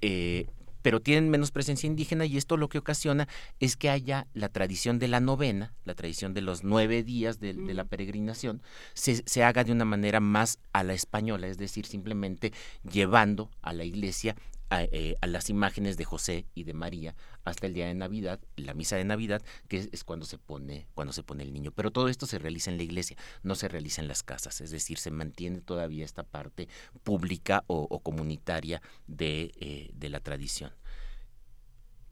eh, 0.00 0.46
pero 0.86 1.00
tienen 1.00 1.30
menos 1.30 1.50
presencia 1.50 1.88
indígena 1.88 2.26
y 2.26 2.36
esto 2.36 2.56
lo 2.56 2.68
que 2.68 2.78
ocasiona 2.78 3.26
es 3.58 3.74
que 3.74 3.90
haya 3.90 4.28
la 4.34 4.50
tradición 4.50 5.00
de 5.00 5.08
la 5.08 5.18
novena, 5.18 5.74
la 5.84 5.96
tradición 5.96 6.32
de 6.32 6.42
los 6.42 6.62
nueve 6.62 7.02
días 7.02 7.40
de, 7.40 7.54
de 7.54 7.74
la 7.74 7.86
peregrinación, 7.86 8.62
se, 8.94 9.24
se 9.26 9.42
haga 9.42 9.64
de 9.64 9.72
una 9.72 9.84
manera 9.84 10.20
más 10.20 10.60
a 10.72 10.84
la 10.84 10.94
española, 10.94 11.48
es 11.48 11.58
decir, 11.58 11.86
simplemente 11.86 12.52
llevando 12.88 13.50
a 13.62 13.72
la 13.72 13.82
iglesia 13.82 14.36
a, 14.70 14.82
eh, 14.82 15.16
a 15.20 15.26
las 15.26 15.50
imágenes 15.50 15.96
de 15.96 16.04
José 16.04 16.46
y 16.54 16.64
de 16.64 16.74
María 16.74 17.14
hasta 17.44 17.66
el 17.66 17.74
día 17.74 17.86
de 17.86 17.94
Navidad, 17.94 18.40
la 18.56 18.74
misa 18.74 18.96
de 18.96 19.04
Navidad, 19.04 19.42
que 19.68 19.88
es, 19.90 20.04
cuando 20.04 20.26
se 20.26 20.38
pone 20.38 20.88
cuando 20.94 21.12
se 21.12 21.22
pone 21.22 21.42
el 21.42 21.52
niño. 21.52 21.72
Pero 21.72 21.90
todo 21.90 22.08
esto 22.08 22.26
se 22.26 22.38
realiza 22.38 22.70
en 22.70 22.76
la 22.76 22.82
iglesia, 22.82 23.16
no 23.42 23.54
se 23.54 23.68
realiza 23.68 24.02
en 24.02 24.08
las 24.08 24.22
casas, 24.22 24.60
es 24.60 24.70
decir, 24.70 24.98
se 24.98 25.10
mantiene 25.10 25.60
todavía 25.60 26.04
esta 26.04 26.22
parte 26.22 26.68
pública 27.02 27.64
o, 27.66 27.86
o 27.88 28.00
comunitaria 28.00 28.82
de, 29.06 29.52
eh, 29.60 29.90
de 29.94 30.08
la 30.10 30.20
tradición. 30.20 30.72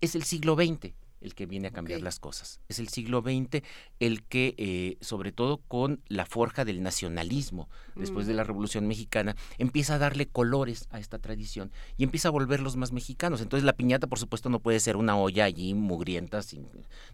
Es 0.00 0.14
el 0.14 0.24
siglo 0.24 0.54
XX 0.54 0.92
el 1.24 1.34
que 1.34 1.46
viene 1.46 1.68
a 1.68 1.70
cambiar 1.70 2.02
las 2.02 2.20
cosas. 2.20 2.60
Es 2.68 2.78
el 2.78 2.88
siglo 2.88 3.22
XX 3.22 3.62
el 3.98 4.22
que, 4.22 4.54
eh, 4.58 4.96
sobre 5.00 5.32
todo 5.32 5.58
con 5.58 6.00
la 6.06 6.26
forja 6.26 6.64
del 6.64 6.82
nacionalismo, 6.82 7.68
después 7.96 8.26
Mm. 8.26 8.28
de 8.28 8.34
la 8.34 8.44
Revolución 8.44 8.86
Mexicana, 8.86 9.34
empieza 9.58 9.94
a 9.94 9.98
darle 9.98 10.26
colores 10.26 10.86
a 10.90 11.00
esta 11.00 11.18
tradición 11.18 11.72
y 11.96 12.04
empieza 12.04 12.28
a 12.28 12.30
volverlos 12.30 12.76
más 12.76 12.92
mexicanos. 12.92 13.40
Entonces 13.40 13.64
la 13.64 13.72
piñata, 13.72 14.06
por 14.06 14.18
supuesto, 14.18 14.50
no 14.50 14.60
puede 14.60 14.80
ser 14.80 14.96
una 14.96 15.16
olla 15.16 15.44
allí 15.44 15.74
mugrienta. 15.74 16.42
Sin... 16.42 16.66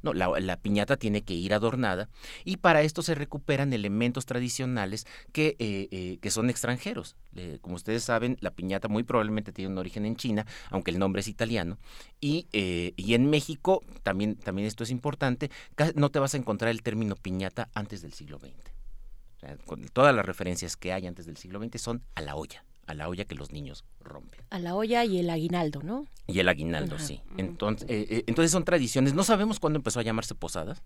No, 0.03 0.13
la, 0.13 0.29
la 0.41 0.57
piñata 0.57 0.97
tiene 0.97 1.23
que 1.23 1.35
ir 1.35 1.55
adornada 1.55 2.09
y 2.45 2.57
para 2.57 2.83
esto 2.83 3.03
se 3.03 3.15
recuperan 3.15 3.73
elementos 3.73 4.27
tradicionales 4.27 5.07
que, 5.33 5.57
eh, 5.59 5.89
eh, 5.91 6.19
que 6.21 6.31
son 6.31 6.51
extranjeros. 6.51 7.17
Eh, 7.37 7.59
como 7.61 7.77
ustedes 7.77 8.03
saben, 8.03 8.37
la 8.41 8.51
piñata 8.51 8.89
muy 8.89 9.03
probablemente 9.05 9.53
tiene 9.53 9.71
un 9.71 9.79
origen 9.79 10.05
en 10.05 10.17
China, 10.17 10.47
aunque 10.71 10.91
el 10.91 10.99
nombre 10.99 11.21
es 11.21 11.29
italiano. 11.29 11.79
Y, 12.21 12.47
eh, 12.53 12.93
y 12.97 13.15
en 13.15 13.31
México, 13.31 13.83
también, 14.03 14.37
también 14.37 14.67
esto 14.67 14.83
es 14.85 14.91
importante, 14.91 15.51
no 15.95 16.11
te 16.11 16.19
vas 16.19 16.35
a 16.35 16.37
encontrar 16.37 16.71
el 16.71 16.83
término 16.83 17.15
piñata 17.17 17.69
antes 17.75 18.03
del 18.03 18.13
siglo 18.13 18.39
XX. 18.39 18.53
O 19.37 19.41
sea, 19.41 19.57
con 19.59 19.83
todas 19.85 20.15
las 20.15 20.25
referencias 20.27 20.77
que 20.77 20.93
hay 20.93 21.07
antes 21.07 21.27
del 21.27 21.37
siglo 21.37 21.63
XX 21.63 21.81
son 21.81 22.03
a 22.15 22.21
la 22.21 22.37
olla, 22.37 22.65
a 22.87 22.95
la 22.95 23.09
olla 23.09 23.25
que 23.25 23.35
los 23.35 23.53
niños 23.53 23.85
rompen. 24.01 24.41
A 24.51 24.59
la 24.59 24.75
olla 24.75 25.05
y 25.05 25.19
el 25.19 25.31
aguinaldo, 25.31 25.83
¿no? 25.83 26.07
Y 26.27 26.41
el 26.41 26.49
aguinaldo, 26.49 26.97
Ajá. 26.97 27.05
sí. 27.05 27.23
Entonces, 27.39 27.89
eh, 27.89 28.07
eh, 28.11 28.25
entonces 28.27 28.51
son 28.51 28.65
tradiciones. 28.65 29.15
No 29.15 29.25
sabemos 29.25 29.59
cuándo 29.59 29.79
empezó 29.79 30.01
a 30.01 30.03
llamarse 30.03 30.35
posadas. 30.35 30.83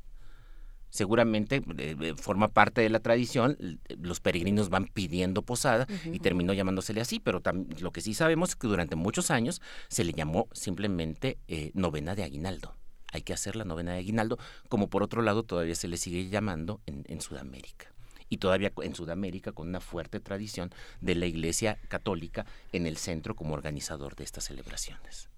Seguramente 0.95 1.57
eh, 1.79 1.97
eh, 2.01 2.15
forma 2.17 2.47
parte 2.53 2.81
de 2.81 2.89
la 2.89 3.01
tradición. 3.01 3.57
l- 3.59 3.79
Los 4.01 4.21
peregrinos 4.21 4.69
van 4.69 4.85
pidiendo 4.87 5.43
posada 5.43 5.89
y 6.05 6.21
terminó 6.21 6.53
llamándosele 6.53 7.01
así. 7.01 7.19
Pero 7.19 7.43
lo 7.81 7.91
que 7.91 8.01
sí 8.01 8.15
sabemos 8.15 8.51
es 8.51 8.55
que 8.57 8.69
durante 8.69 8.95
muchos 8.95 9.33
años 9.33 9.61
se 9.89 10.05
le 10.05 10.13
llamó 10.13 10.47
simplemente 10.53 11.37
eh, 11.49 11.73
novena 11.75 12.15
de 12.15 12.23
aguinaldo. 12.23 12.77
Hay 13.13 13.23
que 13.23 13.33
hacer 13.33 13.57
la 13.57 13.65
novena 13.65 13.91
de 13.93 13.99
aguinaldo, 13.99 14.39
como 14.69 14.89
por 14.89 15.03
otro 15.03 15.21
lado 15.21 15.43
todavía 15.43 15.75
se 15.75 15.89
le 15.89 15.97
sigue 15.97 16.29
llamando 16.29 16.81
en, 16.87 17.03
en 17.09 17.21
Sudamérica. 17.21 17.93
Y 18.29 18.37
todavía 18.37 18.73
en 18.83 18.95
Sudamérica 18.95 19.51
con 19.51 19.67
una 19.69 19.81
fuerte 19.81 20.21
tradición 20.21 20.71
de 21.01 21.17
la 21.17 21.27
Iglesia 21.27 21.77
Católica 21.89 22.47
en 22.73 22.87
el 22.87 22.99
centro 22.99 23.35
como 23.35 23.55
organizador 23.55 24.15
de 24.15 24.23
estas 24.23 24.45
celebraciones. 24.45 25.29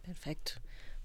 Perfecto. 0.00 0.52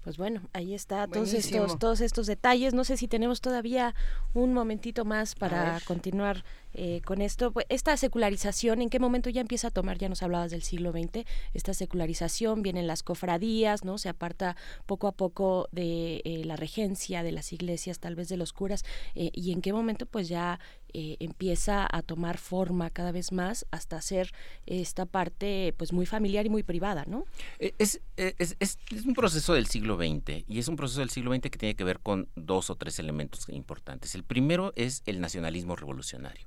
Pues 0.08 0.16
bueno, 0.16 0.40
ahí 0.54 0.72
está 0.72 1.06
todos 1.06 1.34
estos, 1.34 1.78
todos 1.78 2.00
estos 2.00 2.26
detalles. 2.26 2.72
No 2.72 2.84
sé 2.84 2.96
si 2.96 3.08
tenemos 3.08 3.42
todavía 3.42 3.94
un 4.32 4.54
momentito 4.54 5.04
más 5.04 5.34
para 5.34 5.78
continuar 5.84 6.44
eh, 6.80 7.00
con 7.04 7.20
esto, 7.20 7.50
pues, 7.52 7.66
esta 7.68 7.96
secularización, 7.96 8.80
¿en 8.82 8.88
qué 8.88 8.98
momento 9.00 9.30
ya 9.30 9.40
empieza 9.40 9.68
a 9.68 9.70
tomar? 9.70 9.98
Ya 9.98 10.08
nos 10.08 10.22
hablabas 10.22 10.50
del 10.52 10.62
siglo 10.62 10.92
XX, 10.92 11.24
esta 11.52 11.74
secularización, 11.74 12.62
vienen 12.62 12.86
las 12.86 13.02
cofradías, 13.02 13.84
¿no? 13.84 13.98
Se 13.98 14.08
aparta 14.08 14.56
poco 14.86 15.08
a 15.08 15.12
poco 15.12 15.68
de 15.72 16.22
eh, 16.24 16.42
la 16.44 16.56
regencia, 16.56 17.22
de 17.22 17.32
las 17.32 17.52
iglesias, 17.52 17.98
tal 17.98 18.14
vez 18.14 18.28
de 18.28 18.36
los 18.36 18.52
curas, 18.52 18.84
eh, 19.14 19.30
y 19.34 19.50
en 19.52 19.60
qué 19.60 19.72
momento 19.72 20.06
pues 20.06 20.28
ya 20.28 20.60
eh, 20.94 21.16
empieza 21.20 21.86
a 21.90 22.00
tomar 22.02 22.38
forma 22.38 22.90
cada 22.90 23.12
vez 23.12 23.32
más 23.32 23.66
hasta 23.70 24.00
ser 24.00 24.32
esta 24.64 25.04
parte 25.04 25.74
pues 25.76 25.92
muy 25.92 26.06
familiar 26.06 26.46
y 26.46 26.48
muy 26.48 26.62
privada, 26.62 27.04
¿no? 27.06 27.24
Eh, 27.58 27.74
es, 27.78 28.00
es- 28.16 28.56
es 28.60 29.04
un 29.04 29.14
proceso 29.14 29.52
del 29.52 29.66
siglo 29.66 29.96
XX 29.96 30.44
y 30.46 30.58
es 30.60 30.68
un 30.68 30.76
proceso 30.76 31.00
del 31.00 31.10
siglo 31.10 31.32
XX 31.34 31.42
que 31.50 31.58
tiene 31.58 31.74
que 31.74 31.84
ver 31.84 31.98
con 32.00 32.28
dos 32.36 32.70
o 32.70 32.76
tres 32.76 32.98
elementos 33.00 33.48
importantes. 33.48 34.14
El 34.14 34.22
primero 34.24 34.72
es 34.76 35.02
el 35.06 35.20
nacionalismo 35.20 35.76
revolucionario. 35.76 36.46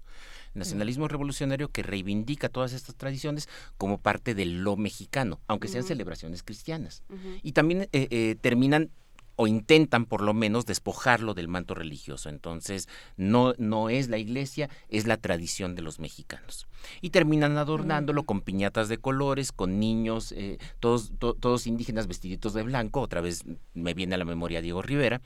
Nacionalismo 0.54 1.08
revolucionario 1.08 1.70
que 1.70 1.84
reivindica 1.84 2.49
todas 2.49 2.74
estas 2.74 2.95
tradiciones 2.95 3.47
como 3.78 3.97
parte 3.99 4.36
de 4.36 4.45
lo 4.45 4.76
mexicano, 4.78 5.39
aunque 5.47 5.68
sean 5.68 5.84
celebraciones 5.84 6.43
cristianas. 6.43 7.04
Y 7.43 7.54
también 7.54 7.84
eh, 7.84 8.08
eh, 8.12 8.36
terminan 8.41 8.89
o 9.38 9.47
intentan 9.47 10.06
por 10.06 10.22
lo 10.22 10.34
menos 10.36 10.66
despojarlo 10.68 11.34
del 11.34 11.47
manto 11.47 11.74
religioso. 11.74 12.30
Entonces, 12.30 12.88
no, 13.18 13.54
no 13.58 13.89
es 13.89 14.08
la 14.10 14.20
iglesia, 14.20 14.70
es 14.89 15.08
la 15.08 15.18
tradición 15.18 15.74
de 15.74 15.82
los 15.82 15.99
mexicanos. 15.99 16.68
Y 16.99 17.10
terminan 17.10 17.58
adornándolo 17.58 18.24
con 18.24 18.41
piñatas 18.41 18.88
de 18.89 18.97
colores, 18.99 19.52
con 19.52 19.80
niños, 19.80 20.32
eh, 20.34 20.60
todos, 20.80 21.14
to- 21.18 21.34
todos 21.34 21.66
indígenas 21.66 22.06
vestiditos 22.08 22.54
de 22.54 22.62
blanco. 22.64 23.02
Otra 23.02 23.22
vez 23.22 23.43
me 23.74 23.93
viene 23.95 24.14
a 24.16 24.18
la 24.20 24.26
memoria 24.26 24.62
Diego 24.62 24.82
Rivera. 24.84 25.22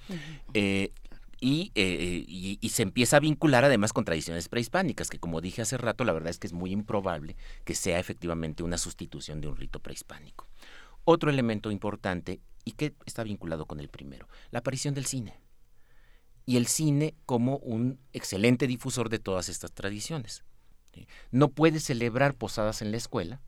Eh, 0.54 0.92
y, 1.40 1.72
eh, 1.76 2.26
y- 2.28 2.70
se 2.70 2.84
empieza 2.84 3.18
a 3.18 3.20
vincular 3.20 3.64
además 3.64 3.94
con 3.94 4.06
tradiciones 4.06 4.50
prehispánicas, 4.50 5.10
que 5.10 5.20
como 5.20 5.42
dije 5.42 5.62
hace 5.62 5.78
rato, 5.78 6.04
la 6.04 6.14
verdad 6.14 6.30
es 6.30 6.40
que 6.40 6.48
es 6.48 6.54
muy 6.54 6.72
improbable 6.72 7.36
que 7.64 7.76
sea 7.76 8.00
efectivamente 8.00 8.64
una 8.64 8.78
sustitución 8.78 9.42
de 9.42 9.48
un 9.48 9.56
rito 9.56 9.80
prehispánico. 9.80 10.48
Otro 11.04 11.30
elemento 11.30 11.72
importante 11.72 12.42
y 12.64 12.72
que 12.72 12.94
está 13.06 13.24
vinculado 13.24 13.66
con 13.66 13.80
el 13.80 13.90
primero, 13.90 14.28
la 14.52 14.60
aparición 14.60 14.94
del 14.94 15.06
cine. 15.06 15.40
Y 16.46 16.58
el 16.58 16.68
cine 16.68 17.16
como 17.26 17.58
un 17.58 18.00
excelente 18.14 18.68
difusor 18.68 19.10
de 19.10 19.20
todas 19.20 19.50
estas 19.50 19.72
tradiciones. 19.72 20.44
No 21.32 21.50
puedes 21.50 21.84
celebrar 21.84 22.36
posadas 22.36 22.82
en 22.82 22.92
la 22.92 22.98
escuela 22.98 23.42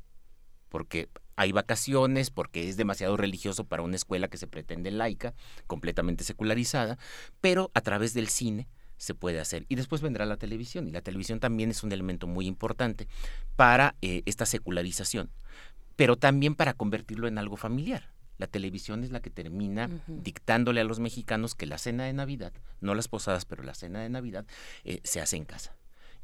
porque 0.69 1.09
hay 1.37 1.51
vacaciones, 1.51 2.31
porque 2.31 2.67
es 2.67 2.75
demasiado 2.75 3.15
religioso 3.15 3.63
para 3.63 3.83
una 3.83 3.95
escuela 3.95 4.27
que 4.27 4.37
se 4.37 4.47
pretende 4.47 4.91
laica, 4.91 5.33
completamente 5.67 6.23
secularizada, 6.23 6.97
pero 7.39 7.71
a 7.75 7.81
través 7.81 8.13
del 8.13 8.27
cine 8.27 8.67
se 8.97 9.13
puede 9.13 9.39
hacer. 9.39 9.65
Y 9.69 9.75
después 9.75 10.01
vendrá 10.01 10.25
la 10.25 10.37
televisión, 10.37 10.87
y 10.87 10.91
la 10.91 11.01
televisión 11.01 11.39
también 11.39 11.69
es 11.69 11.83
un 11.83 11.91
elemento 11.91 12.25
muy 12.25 12.47
importante 12.47 13.07
para 13.55 13.95
eh, 14.01 14.23
esta 14.25 14.47
secularización, 14.47 15.29
pero 15.95 16.17
también 16.17 16.55
para 16.55 16.73
convertirlo 16.73 17.27
en 17.27 17.37
algo 17.37 17.55
familiar. 17.55 18.09
La 18.39 18.47
televisión 18.47 19.03
es 19.03 19.11
la 19.11 19.19
que 19.19 19.29
termina 19.29 19.89
dictándole 20.07 20.81
a 20.81 20.83
los 20.83 20.99
mexicanos 20.99 21.55
que 21.55 21.65
la 21.65 21.77
cena 21.77 22.05
de 22.05 22.13
Navidad, 22.13 22.53
no 22.81 22.95
las 22.95 23.07
posadas, 23.07 23.45
pero 23.45 23.63
la 23.63 23.75
cena 23.75 24.01
de 24.01 24.09
Navidad, 24.09 24.45
eh, 24.83 25.01
se 25.03 25.21
hace 25.21 25.37
en 25.37 25.45
casa. 25.45 25.76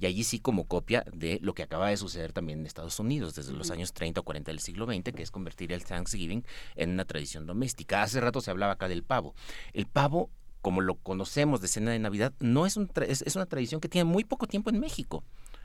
Y 0.04 0.06
allí 0.06 0.26
sí 0.26 0.39
como 0.39 0.66
copia 0.68 1.06
de 1.14 1.39
lo 1.41 1.54
que 1.54 1.64
acaba 1.64 1.88
de 1.88 1.95
suceder 1.95 2.34
también 2.34 2.60
en 2.60 2.66
Estados 2.66 2.99
Unidos 2.99 3.36
desde 3.36 3.54
los 3.54 3.72
años 3.72 3.93
30 3.93 4.20
o 4.20 4.24
40 4.24 4.51
del 4.51 4.60
siglo 4.60 4.86
XX, 4.86 5.14
que 5.16 5.24
es 5.24 5.32
convertir 5.32 5.72
el 5.72 5.86
Thanksgiving 5.86 6.43
en 6.76 6.89
una 6.89 7.06
tradición 7.06 7.45
doméstica. 7.45 8.04
Hace 8.04 8.20
rato 8.20 8.41
se 8.41 8.51
hablaba 8.51 8.74
acá 8.74 8.89
del 8.89 9.04
pavo. 9.04 9.34
El 9.72 9.86
pavo, 9.86 10.30
como 10.62 10.82
lo 10.82 10.95
conocemos 10.95 11.62
de 11.62 11.70
cena 11.70 11.91
de 11.91 11.99
Navidad, 11.99 12.34
no 12.41 12.66
es, 12.66 12.76
un 12.76 12.89
tra- 12.89 13.06
es, 13.08 13.22
es 13.22 13.38
una 13.38 13.45
tradición 13.45 13.80
que 13.80 13.88
tiene 13.88 14.04
muy 14.04 14.26
poco 14.26 14.45
tiempo 14.45 14.70
en 14.72 14.82
México. 14.82 15.24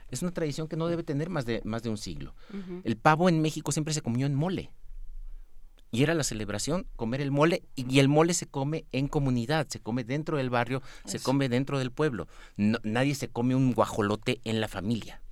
Es 0.09 0.22
una 0.22 0.30
tradición 0.30 0.68
que 0.68 0.76
no 0.76 0.86
debe 0.86 1.03
tener 1.03 1.30
más 1.30 1.45
de, 1.45 1.61
más 1.64 1.82
de 1.82 1.89
un 1.91 1.99
siglo. 1.99 2.32
El 2.84 2.97
pavo 2.97 3.28
en 3.28 3.43
México 3.43 3.72
siempre 3.72 3.93
se 3.93 4.03
comió 4.03 4.24
en 4.24 4.36
mole. 4.36 4.70
Y 5.91 6.03
era 6.03 6.14
la 6.14 6.22
celebración 6.24 6.86
comer 6.97 7.20
el 7.22 7.30
mole 7.30 7.62
y 7.74 7.99
el 7.99 8.09
mole 8.09 8.34
se 8.34 8.47
come 8.47 8.84
en 8.93 9.09
comunidad, 9.09 9.66
se 9.68 9.80
come 9.80 10.05
dentro 10.05 10.36
del 10.36 10.51
barrio, 10.51 10.82
se 11.07 11.18
come 11.18 11.49
dentro 11.49 11.78
del 11.78 11.91
pueblo. 11.91 12.28
No- 12.57 12.78
nadie 12.82 13.14
se 13.14 13.28
come 13.28 13.55
un 13.55 13.72
guajolote 13.72 14.41
en 14.45 14.61
la 14.61 14.68
familia. 14.68 15.22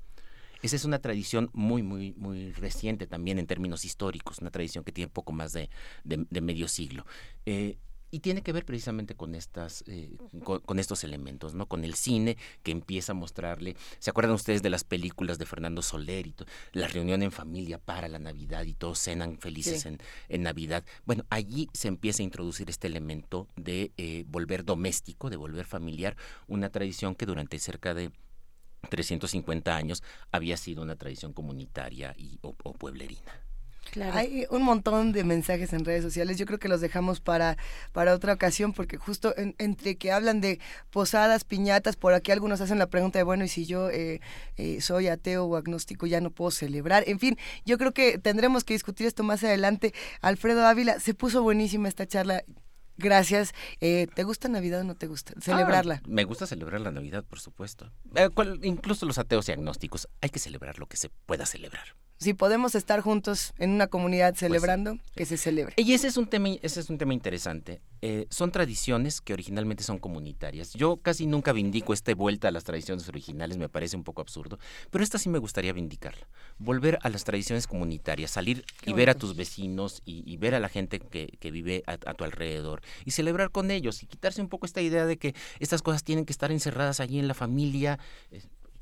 Esa 0.63 0.77
es 0.77 0.85
una 0.87 0.99
tradición 1.01 1.51
muy, 1.53 1.83
muy, 1.83 2.15
muy 2.17 2.53
reciente 2.53 3.07
también 3.07 3.39
en 3.39 3.47
términos 3.47 3.85
históricos, 3.85 4.39
una 4.39 4.51
tradición 4.51 4.83
que 4.83 4.93
tiene 4.93 5.09
poco 5.11 5.33
más 5.33 5.53
de, 5.53 5.69
de- 6.05 6.27
de 6.31 6.41
medio 6.41 6.67
siglo. 6.69 7.05
Eh, 7.45 7.77
y 8.17 8.21
tiene 8.21 8.41
que 8.41 8.55
ver 8.55 8.65
precisamente 8.65 9.15
con 9.15 9.35
estas, 9.35 9.85
eh, 9.89 10.17
con, 10.43 10.61
con 10.61 10.79
estos 10.79 11.05
elementos, 11.05 11.53
¿no? 11.53 11.67
Con 11.67 11.85
el 11.85 11.95
cine 11.95 12.39
que 12.63 12.71
empieza 12.73 13.13
a 13.13 13.15
mostrarle. 13.15 13.77
¿Se 13.99 14.09
acuerdan 14.09 14.33
ustedes 14.33 14.63
de 14.63 14.71
las 14.71 14.85
películas 14.85 15.37
de 15.39 15.45
Fernando 15.45 15.83
Soler 15.83 16.27
y 16.27 16.35
la 16.73 16.89
reunión 16.89 17.23
en 17.23 17.31
familia 17.31 17.77
para 17.77 18.09
la 18.09 18.19
Navidad 18.19 18.65
y 18.65 18.73
todos 18.73 19.01
cenan 19.01 19.37
felices 19.39 19.83
Sí. 19.83 19.89
en, 19.89 19.99
en 20.31 20.43
Navidad? 20.45 20.83
Bueno, 21.05 21.27
allí 21.29 21.69
se 21.75 21.89
empieza 21.89 22.23
a 22.23 22.25
introducir 22.25 22.71
este 22.71 22.87
elemento 22.87 23.49
de 23.55 23.93
eh, 23.99 24.25
volver 24.29 24.65
doméstico, 24.65 25.29
de 25.29 25.37
volver 25.37 25.67
familiar, 25.67 26.17
una 26.47 26.71
tradición 26.71 27.17
que 27.17 27.27
durante 27.27 27.59
cerca 27.59 27.93
de 27.93 28.13
350 28.89 29.77
años 29.77 30.03
había 30.33 30.57
sido 30.57 30.83
una 30.83 30.97
tradición 30.97 31.35
comunitaria 31.35 32.15
y, 32.17 32.39
o, 32.41 32.57
o 32.65 32.73
pueblerina. 32.73 33.46
Hay 34.15 34.47
un 34.51 34.63
montón 34.63 35.13
de 35.13 35.25
mensajes 35.25 35.73
en 35.73 35.85
redes 35.85 36.03
sociales. 36.03 36.37
Yo 36.39 36.47
creo 36.47 36.59
que 36.59 36.69
los 36.69 36.81
dejamos 36.81 37.21
para, 37.21 37.57
para 37.93 38.15
otra 38.15 38.33
ocasión, 38.33 38.73
porque 38.73 38.97
justo 38.97 39.35
en- 39.37 39.55
entre 39.59 39.97
que 39.97 40.13
hablan 40.13 40.41
de 40.41 40.61
posadas, 40.91 41.45
piñatas, 41.45 41.97
por 41.97 42.13
aquí 42.15 42.33
algunos 42.33 42.61
hacen 42.61 42.79
la 42.79 42.87
pregunta 42.89 43.19
de, 43.19 43.23
bueno, 43.23 43.45
y 43.45 43.49
si 43.49 43.67
yo 43.67 43.89
eh, 43.91 44.21
eh, 44.57 44.81
soy 44.81 45.09
ateo 45.09 45.45
o 45.47 45.57
agnóstico, 45.57 46.07
ya 46.07 46.21
no 46.21 46.31
puedo 46.31 46.51
celebrar. 46.51 47.05
En 47.07 47.19
fin, 47.19 47.37
yo 47.65 47.79
creo 47.79 47.93
que 47.93 48.19
tendremos 48.19 48.65
que 48.65 48.75
discutir 48.75 49.07
esto 49.07 49.23
más 49.23 49.43
adelante. 49.45 49.95
Alfredo 50.21 50.67
Ávila, 50.67 51.01
se 51.01 51.15
puso 51.15 51.43
buenísima 51.43 51.89
esta 51.89 52.07
charla. 52.07 52.43
Gracias. 52.99 53.53
Eh, 53.81 54.07
¿Te 54.15 54.23
gusta 54.25 54.49
Navidad 54.49 54.81
o 54.81 54.85
no 54.85 54.95
te 54.95 55.07
gusta? 55.07 55.35
Celebrarla. 55.41 56.01
Ah, 56.03 56.09
me 56.09 56.25
gusta 56.25 56.47
celebrar 56.47 56.81
la 56.81 56.91
Navidad, 56.91 57.25
por 57.25 57.41
supuesto. 57.41 57.93
Eh, 58.15 58.31
cual- 58.31 58.59
incluso 58.63 59.05
los 59.05 59.19
ateos 59.19 59.47
y 59.49 59.53
agnósticos, 59.53 60.09
hay 60.23 60.31
que 60.31 60.39
celebrar 60.39 60.79
lo 60.79 60.87
que 60.87 60.97
se 60.97 61.11
pueda 61.27 61.45
celebrar. 61.45 61.85
Si 62.19 62.33
podemos 62.33 62.75
estar 62.75 63.01
juntos 63.01 63.53
en 63.59 63.71
una 63.71 63.89
comunidad 63.89 64.31
Pues 64.31 64.41
celebrando, 64.41 64.99
que 65.15 65.27
se 65.27 65.37
celebre. 65.37 65.75
Y 65.77 65.93
ese 65.93 66.09
es 66.09 66.17
un 66.17 66.27
tema, 66.27 66.49
ese 66.63 66.81
es 66.81 66.89
un 66.89 66.97
tema 66.97 67.13
interesante. 67.13 67.83
Eh, 68.01 68.27
son 68.31 68.53
tradiciones 68.53 69.21
que 69.21 69.33
originalmente 69.33 69.83
son 69.83 69.99
comunitarias. 69.99 70.73
Yo 70.75 70.97
casi 70.99 71.27
nunca 71.27 71.53
vindico 71.53 71.93
esta 71.93 72.15
vuelta 72.15 72.49
a 72.49 72.51
las 72.51 72.65
tradiciones 72.65 73.09
originales, 73.09 73.59
me 73.59 73.69
parece 73.69 73.97
un 73.97 74.05
poco 74.05 74.23
absurdo, 74.23 74.59
pero 74.91 75.05
esta 75.05 75.19
sí 75.19 75.29
me 75.29 75.39
gustaría 75.39 75.73
vindicarla. 75.73 76.27
Volver 76.59 76.99
a 77.03 77.11
las 77.11 77.25
tradiciones 77.25 77.67
comunitarias, 77.67 78.31
salir 78.31 78.65
Qué 78.81 78.91
y 78.91 78.95
ver 78.95 79.11
a 79.11 79.15
tus 79.15 79.37
vecinos 79.37 80.03
y, 80.05 80.23
y 80.31 80.37
ver 80.37 80.55
a 80.55 80.61
la 80.61 80.69
gente 80.69 81.01
que, 81.01 81.37
que 81.39 81.51
vive 81.51 81.83
a, 81.87 81.93
a 81.93 82.15
tu 82.15 82.25
alrededor 82.25 82.81
y 83.05 83.11
celebrar 83.11 83.51
con 83.51 83.71
ellos 83.71 84.03
y 84.03 84.07
quitarse 84.07 84.41
un 84.41 84.49
poco 84.49 84.67
esta 84.67 84.81
idea 84.81 85.05
de 85.05 85.19
que 85.19 85.35
estas 85.59 85.83
cosas 85.83 86.03
tienen 86.03 86.25
que 86.25 86.33
estar 86.33 86.51
encerradas 86.51 87.01
allí 87.01 87.19
en 87.19 87.29
la 87.29 87.35
familia. 87.35 87.99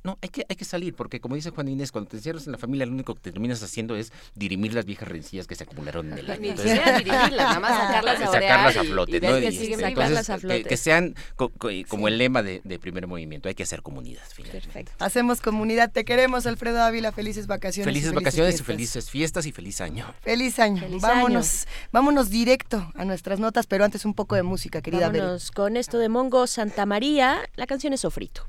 No, 0.04 0.18
hay 0.20 0.28
que, 0.28 0.44
hay 0.46 0.54
que 0.56 0.66
salir, 0.66 0.94
porque 0.94 1.18
como 1.18 1.34
dice 1.34 1.48
Juan 1.48 1.66
Inés, 1.66 1.90
cuando 1.90 2.10
te 2.10 2.18
encierras 2.18 2.44
en 2.44 2.52
la 2.52 2.58
familia, 2.58 2.84
lo 2.84 2.92
único 2.92 3.14
que 3.14 3.22
terminas 3.30 3.62
haciendo 3.62 3.96
es 3.96 4.12
dirimir 4.34 4.74
las 4.74 4.84
viejas 4.84 5.08
rencillas 5.08 5.46
que 5.46 5.54
se 5.54 5.64
acumularon 5.64 6.12
en 6.12 6.18
el 6.18 6.30
año. 6.30 6.40
Ni 6.42 6.48
Entonces- 6.50 6.74
siquiera 6.76 6.98
dirimirlas, 6.98 7.30
nada 7.48 7.60
más 7.60 7.70
sacarlas 7.78 8.20
a 8.20 8.26
sacarlas 8.32 8.86
flote, 8.86 9.16
y 9.16 9.20
¿no? 9.20 9.28
que 9.28 9.40
Y, 9.40 9.46
este, 9.46 9.72
entonces, 9.88 10.28
a 10.28 10.34
que- 10.34 10.40
flote. 10.40 10.64
que, 10.64 10.76
sean 10.76 11.14
co- 11.36 11.48
co- 11.56 11.70
como 11.88 12.08
el 12.08 12.18
lema 12.18 12.42
de, 12.42 12.60
de 12.64 12.78
primer 12.78 13.06
movimiento, 13.06 13.48
hay 13.48 13.54
que 13.54 13.62
hacer 13.62 13.80
comunidad. 13.80 14.20
finalmente. 14.34 14.92
Hacemos 14.98 15.40
comunidad. 15.40 15.90
Te 15.90 16.04
queremos, 16.04 16.44
Alfredo 16.46 16.82
Ávila. 16.82 17.10
Felices 17.10 17.46
vacaciones. 17.46 17.86
Felices 17.86 18.12
vacaciones 18.12 18.60
y 18.60 18.62
felices 18.62 19.08
fiestas 19.08 19.46
y 19.46 19.52
feliz 19.52 19.80
año. 19.80 20.04
Feliz 20.20 20.58
año. 20.58 20.82
Feliz 20.82 21.00
vámonos, 21.00 21.66
vámonos 21.92 22.28
directo 22.28 22.92
a 22.94 23.06
nuestras 23.06 23.40
notas, 23.40 23.66
pero 23.66 23.86
antes 23.86 24.04
un 24.04 24.12
poco 24.12 24.34
de 24.34 24.42
música, 24.42 24.82
querida. 24.82 25.08
Vámonos 25.08 25.50
con 25.50 25.78
esto 25.78 25.96
de 25.96 26.10
Mongo 26.10 26.46
Santa 26.46 26.84
María. 26.84 27.38
La 27.56 27.66
canción 27.66 27.94
es 27.94 28.02
Sofrito. 28.02 28.46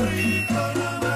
Africa. 0.00 1.07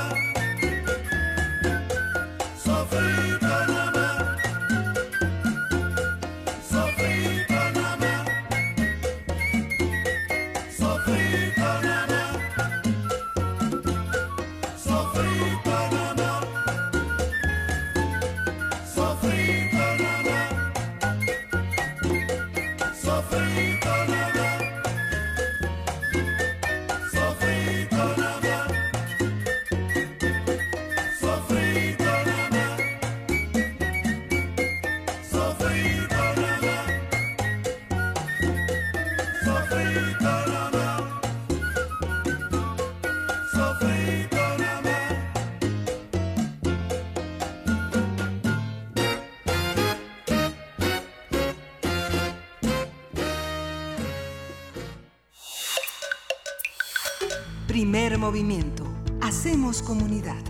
Movimiento. 58.23 58.85
Hacemos 59.21 59.83
comunidad. 59.83 60.41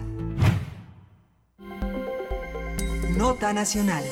Nota 3.16 3.54
nacional. 3.54 4.04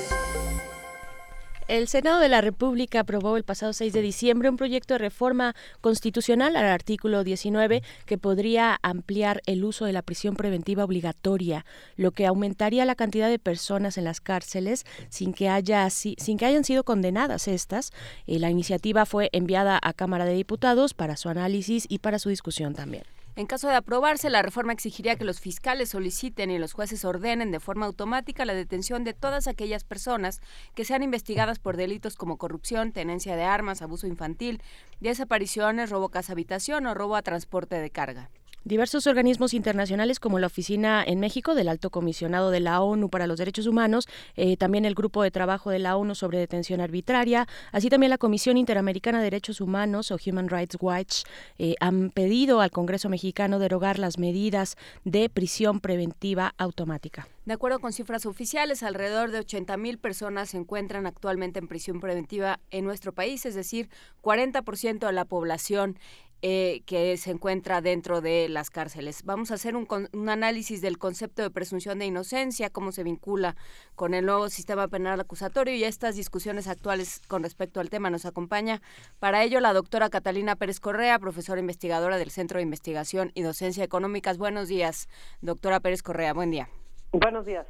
El 1.69 1.87
Senado 1.87 2.21
de 2.21 2.31
la 2.31 2.41
República 2.41 3.01
aprobó 3.01 3.37
el 3.37 3.45
pasado 3.45 3.75
6 3.75 3.93
de 3.93 4.01
diciembre 4.01 4.49
un 4.49 4.57
proyecto 4.57 4.95
de 4.95 4.99
reforma 4.99 5.55
constitucional 5.83 6.57
al 6.57 6.65
artículo 6.65 7.23
19 7.23 7.83
que 8.07 8.17
podría 8.17 8.79
ampliar 8.81 9.43
el 9.45 9.63
uso 9.63 9.85
de 9.85 9.93
la 9.93 10.01
prisión 10.01 10.37
preventiva 10.37 10.83
obligatoria, 10.83 11.67
lo 11.97 12.13
que 12.13 12.25
aumentaría 12.25 12.87
la 12.87 12.95
cantidad 12.95 13.29
de 13.29 13.39
personas 13.39 13.99
en 13.99 14.05
las 14.05 14.23
cárceles 14.23 14.87
sin 15.11 15.35
que 15.35 15.51
hayan 15.51 16.65
sido 16.65 16.85
condenadas 16.85 17.47
estas. 17.47 17.93
Eh, 18.27 18.39
la 18.39 18.49
iniciativa 18.49 19.05
fue 19.05 19.29
enviada 19.33 19.79
a 19.83 19.93
Cámara 19.93 20.25
de 20.25 20.33
Diputados 20.33 20.95
para 20.95 21.19
su 21.19 21.29
análisis 21.29 21.85
y 21.91 21.99
para 21.99 22.19
su 22.19 22.31
discusión 22.31 22.73
también. 22.73 23.05
En 23.41 23.47
caso 23.47 23.69
de 23.69 23.75
aprobarse, 23.75 24.29
la 24.29 24.43
reforma 24.43 24.75
exigiría 24.75 25.17
que 25.17 25.25
los 25.25 25.41
fiscales 25.41 25.89
soliciten 25.89 26.51
y 26.51 26.59
los 26.59 26.75
jueces 26.75 27.07
ordenen 27.07 27.51
de 27.51 27.59
forma 27.59 27.87
automática 27.87 28.45
la 28.45 28.53
detención 28.53 29.03
de 29.03 29.15
todas 29.15 29.47
aquellas 29.47 29.83
personas 29.83 30.43
que 30.75 30.85
sean 30.85 31.03
investigadas 31.03 31.59
por 31.59 31.79
delitos 31.79 32.17
como 32.17 32.37
corrupción, 32.37 32.93
tenencia 32.93 33.37
de 33.37 33.45
armas, 33.45 33.81
abuso 33.81 34.07
infantil, 34.07 34.61
desapariciones, 35.01 35.89
robo 35.89 36.11
casa 36.11 36.35
habitación 36.35 36.85
o 36.85 36.93
robo 36.93 37.17
a 37.17 37.23
transporte 37.23 37.77
de 37.77 37.89
carga. 37.89 38.29
Diversos 38.63 39.07
organismos 39.07 39.55
internacionales 39.55 40.21
como 40.21 40.39
la 40.39 40.47
Oficina 40.47 41.03
en 41.03 41.19
México 41.19 41.55
del 41.55 41.67
Alto 41.67 41.89
Comisionado 41.89 42.51
de 42.51 42.61
la 42.61 42.83
ONU 42.83 43.09
para 43.09 43.27
los 43.27 43.39
Derechos 43.39 43.67
Humanos, 43.67 44.07
eh, 44.37 44.59
también 44.59 44.85
el 44.85 44.95
Grupo 44.95 45.23
de 45.23 45.31
Trabajo 45.31 45.71
de 45.71 45.79
la 45.79 45.97
ONU 45.97 46.15
sobre 46.15 46.39
Detención 46.39 46.83
Arbitraria, 46.83 47.49
así 47.73 47.89
también 47.89 48.11
la 48.11 48.19
Comisión 48.19 48.59
Interamericana 48.59 49.17
de 49.17 49.25
Derechos 49.25 49.63
Humanos 49.63 50.11
o 50.11 50.19
Human 50.27 50.51
Rights 50.51 50.77
Watch, 50.79 51.23
eh, 51.59 51.75
han 51.81 52.11
pedido 52.11 52.61
al 52.61 52.71
Congreso 52.71 53.09
mexicano 53.09 53.59
derogar 53.59 53.99
las 53.99 54.19
medidas 54.19 54.77
de 55.05 55.31
prisión 55.31 55.81
preventiva 55.81 56.53
automática. 56.59 57.29
De 57.47 57.55
acuerdo 57.55 57.79
con 57.81 57.95
cifras 57.95 58.27
oficiales, 58.27 58.83
alrededor 58.83 59.31
de 59.31 59.39
80 59.39 59.79
mil 59.79 59.97
personas 59.97 60.51
se 60.51 60.59
encuentran 60.59 61.07
actualmente 61.07 61.59
en 61.59 61.67
prisión 61.67 61.99
preventiva 61.99 62.61
en 62.71 62.85
nuestro 62.85 63.15
país, 63.15 63.47
es 63.47 63.55
decir, 63.55 63.89
40% 64.23 65.07
de 65.07 65.13
la 65.13 65.25
población 65.25 65.99
eh, 66.43 66.83
que 66.87 67.17
se 67.19 67.31
encuentra 67.31 67.83
dentro 67.83 68.23
de 68.23 68.49
las 68.49 68.71
cárceles. 68.71 69.25
Vamos 69.25 69.51
a 69.51 69.55
hacer 69.55 69.77
un, 69.77 69.87
un 70.13 70.29
análisis 70.31 70.81
del 70.81 70.97
concepto 70.97 71.43
de 71.43 71.51
presunción 71.51 71.99
de 71.99 72.07
inocencia, 72.07 72.71
cómo 72.71 72.93
se 72.93 73.03
vincula 73.03 73.57
con 73.95 74.15
el 74.15 74.25
nuevo 74.25 74.49
sistema 74.49 74.89
penal 74.89 75.21
acusatorio 75.21 75.75
y 75.75 75.85
estas 75.85 76.17
discusiones 76.17 76.67
actuales 76.67 77.21
con 77.29 77.43
respecto 77.43 77.79
al 77.79 77.91
tema. 77.91 78.09
Nos 78.09 78.25
acompaña 78.25 78.81
para 79.19 79.43
ello 79.45 79.61
la 79.61 79.75
doctora 79.75 80.09
Catalina 80.09 80.57
Pérez 80.57 80.81
Correa, 80.81 81.19
profesora 81.19 81.61
investigadora 81.61 82.17
del 82.17 82.31
Centro 82.31 82.57
de 82.57 82.63
Investigación 82.63 83.33
y 83.35 83.43
Docencia 83.43 83.85
Económicas. 83.85 84.39
Buenos 84.39 84.69
días, 84.69 85.09
doctora 85.43 85.81
Pérez 85.81 86.03
Correa. 86.03 86.33
Buen 86.33 86.51
día. 86.51 86.71
Buenos 87.13 87.45
días. 87.45 87.67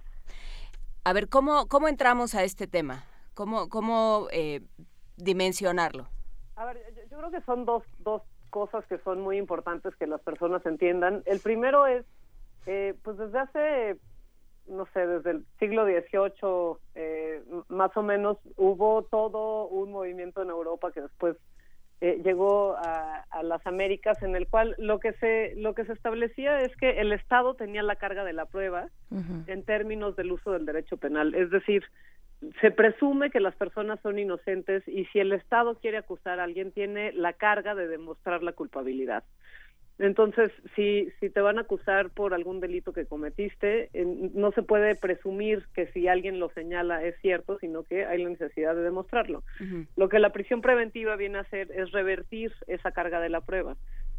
A 1.03 1.13
ver, 1.13 1.29
¿cómo, 1.29 1.67
cómo 1.67 1.89
entramos 1.89 2.37
a 2.37 2.45
este 2.45 2.67
tema? 2.67 3.05
¿Cómo, 3.35 3.69
cómo 3.69 4.29
eh, 4.31 4.61
dimensionarlo? 5.17 6.09
A 6.55 6.67
ver, 6.67 6.83
yo, 6.95 7.03
yo 7.11 7.19
creo 7.19 7.31
que 7.31 7.41
son 7.41 7.65
dos, 7.65 7.83
dos 7.99 8.23
cosas 8.51 8.85
que 8.87 8.99
son 8.99 9.21
muy 9.21 9.39
importantes 9.39 9.95
que 9.97 10.07
las 10.07 10.21
personas 10.21 10.65
entiendan. 10.67 11.23
El 11.27 11.41
primero 11.41 11.87
es, 11.87 12.05
eh, 12.67 12.95
pues 13.03 13.17
desde 13.17 13.39
hace, 13.39 13.97
no 14.67 14.87
sé, 14.93 15.07
desde 15.07 15.31
el 15.31 15.47
siglo 15.59 15.85
XVIII, 15.85 16.79
eh, 16.95 17.43
más 17.69 17.97
o 17.97 18.03
menos, 18.03 18.39
hubo 18.57 19.03
todo 19.05 19.67
un 19.69 19.93
movimiento 19.93 20.43
en 20.43 20.51
Europa 20.51 20.93
que 20.93 21.03
después 21.03 21.37
eh, 22.03 22.21
llegó 22.25 22.77
a, 22.77 23.27
a 23.31 23.43
las 23.43 23.67
Américas, 23.67 24.23
en 24.23 24.35
el 24.35 24.49
cual 24.49 24.75
lo 24.79 25.01
que 25.01 25.13
se 25.15 25.55
lo 25.57 25.75
que 25.75 25.85
se 25.85 25.93
establecía 25.93 26.61
es 26.61 26.75
que 26.77 27.01
el 27.01 27.13
Estado 27.13 27.55
tenía 27.55 27.83
la 27.83 27.97
carga 27.97 28.25
de 28.25 28.33
la 28.33 28.47
prueba 28.47 28.89
en 29.47 29.65
términos 29.65 30.17
del 30.17 30.33
uso 30.33 30.53
del 30.53 30.65
derecho 30.65 30.97
penal. 30.97 31.35
Es 31.35 31.51
decir, 31.51 31.85
se 32.61 32.71
presume 32.71 33.31
que 33.31 33.41
las 33.41 33.55
personas 33.55 34.01
son 34.01 34.19
inocentes 34.19 34.83
y 34.89 35.05
si 35.07 35.19
el 35.19 35.33
Estado 35.33 35.77
quiere 35.77 35.99
acusar 35.99 36.41
a 36.41 36.45
alguien, 36.45 36.73
tiene 36.73 37.13
la 37.13 37.33
carga 37.35 37.75
de 37.75 37.87
demostrar 37.89 38.43
la 38.43 38.53
culpabilidad. 38.53 39.25
Entonces, 39.99 40.51
si, 40.75 41.11
si 41.21 41.29
te 41.29 41.43
van 41.43 41.59
a 41.59 41.63
acusar 41.63 42.09
por 42.09 42.33
algún 42.33 42.61
delito 42.61 42.95
que 42.95 43.05
cometiste, 43.05 43.91
eh, 43.93 44.05
no 44.35 44.51
se 44.53 44.63
puede 44.63 44.95
presumir 44.95 45.67
que 45.75 45.89
si 45.89 46.09
alguien 46.09 46.39
lo 46.39 46.49
señala 46.51 47.05
es 47.05 47.15
cierto, 47.21 47.59
sino 47.59 47.83
que 47.83 48.07
hay 48.07 48.23
la 48.23 48.31
necesidad 48.31 48.75
de 48.75 48.81
demostrarlo. 48.83 49.43
Lo 49.97 50.09
que 50.09 50.19
la 50.19 50.33
prisión 50.33 50.63
preventiva 50.63 51.17
viene 51.17 51.37
a 51.37 51.43
hacer 51.43 51.71
es 51.73 51.93
revertir 51.93 52.55
esa 52.67 52.93
carga 52.93 53.21
de 53.21 53.29
la 53.29 53.43
prueba. 53.43 53.77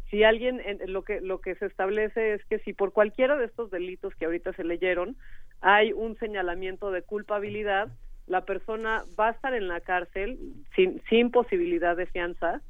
Si 0.08 0.22
alguien, 0.22 0.60
en- 0.64 0.92
lo 0.92 1.02
que 1.02 1.20
lo 1.20 1.40
que 1.40 1.56
se 1.56 1.66
establece 1.66 2.34
es 2.34 2.44
que 2.44 2.60
si 2.60 2.74
por 2.74 2.92
cualquiera 2.92 3.36
de 3.36 3.46
estos 3.46 3.70
delitos 3.72 4.14
que 4.14 4.26
ahorita 4.26 4.52
se 4.52 4.62
leyeron 4.62 5.16
hay 5.62 5.92
un 5.92 6.16
señalamiento 6.18 6.92
de 6.92 7.02
culpabilidad, 7.02 7.88
la 8.26 8.44
persona 8.44 9.04
va 9.18 9.28
a 9.28 9.32
estar 9.32 9.54
en 9.54 9.68
la 9.68 9.80
cárcel 9.80 10.38
sin, 10.74 11.02
sin 11.08 11.30
posibilidad 11.30 11.96
de 11.96 12.06
fianza 12.06 12.60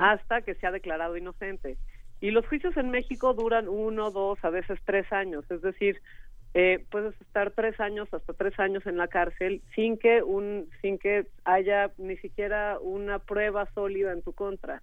hasta 0.00 0.42
que 0.42 0.54
sea 0.54 0.70
declarado 0.70 1.16
inocente. 1.16 1.76
Y 2.20 2.30
los 2.30 2.46
juicios 2.46 2.76
en 2.76 2.90
México 2.90 3.34
duran 3.34 3.68
uno, 3.68 4.12
dos, 4.12 4.38
a 4.44 4.50
veces 4.50 4.78
tres 4.84 5.12
años. 5.12 5.44
Es 5.50 5.60
decir, 5.60 6.00
eh, 6.54 6.84
puedes 6.90 7.20
estar 7.20 7.50
tres 7.50 7.80
años, 7.80 8.08
hasta 8.12 8.32
tres 8.32 8.58
años 8.60 8.86
en 8.86 8.96
la 8.96 9.08
cárcel 9.08 9.62
sin 9.74 9.98
que 9.98 10.22
un, 10.22 10.68
sin 10.82 10.98
que 10.98 11.26
haya 11.44 11.90
ni 11.98 12.16
siquiera 12.18 12.78
una 12.80 13.18
prueba 13.18 13.66
sólida 13.74 14.12
en 14.12 14.22
tu 14.22 14.32
contra. 14.32 14.82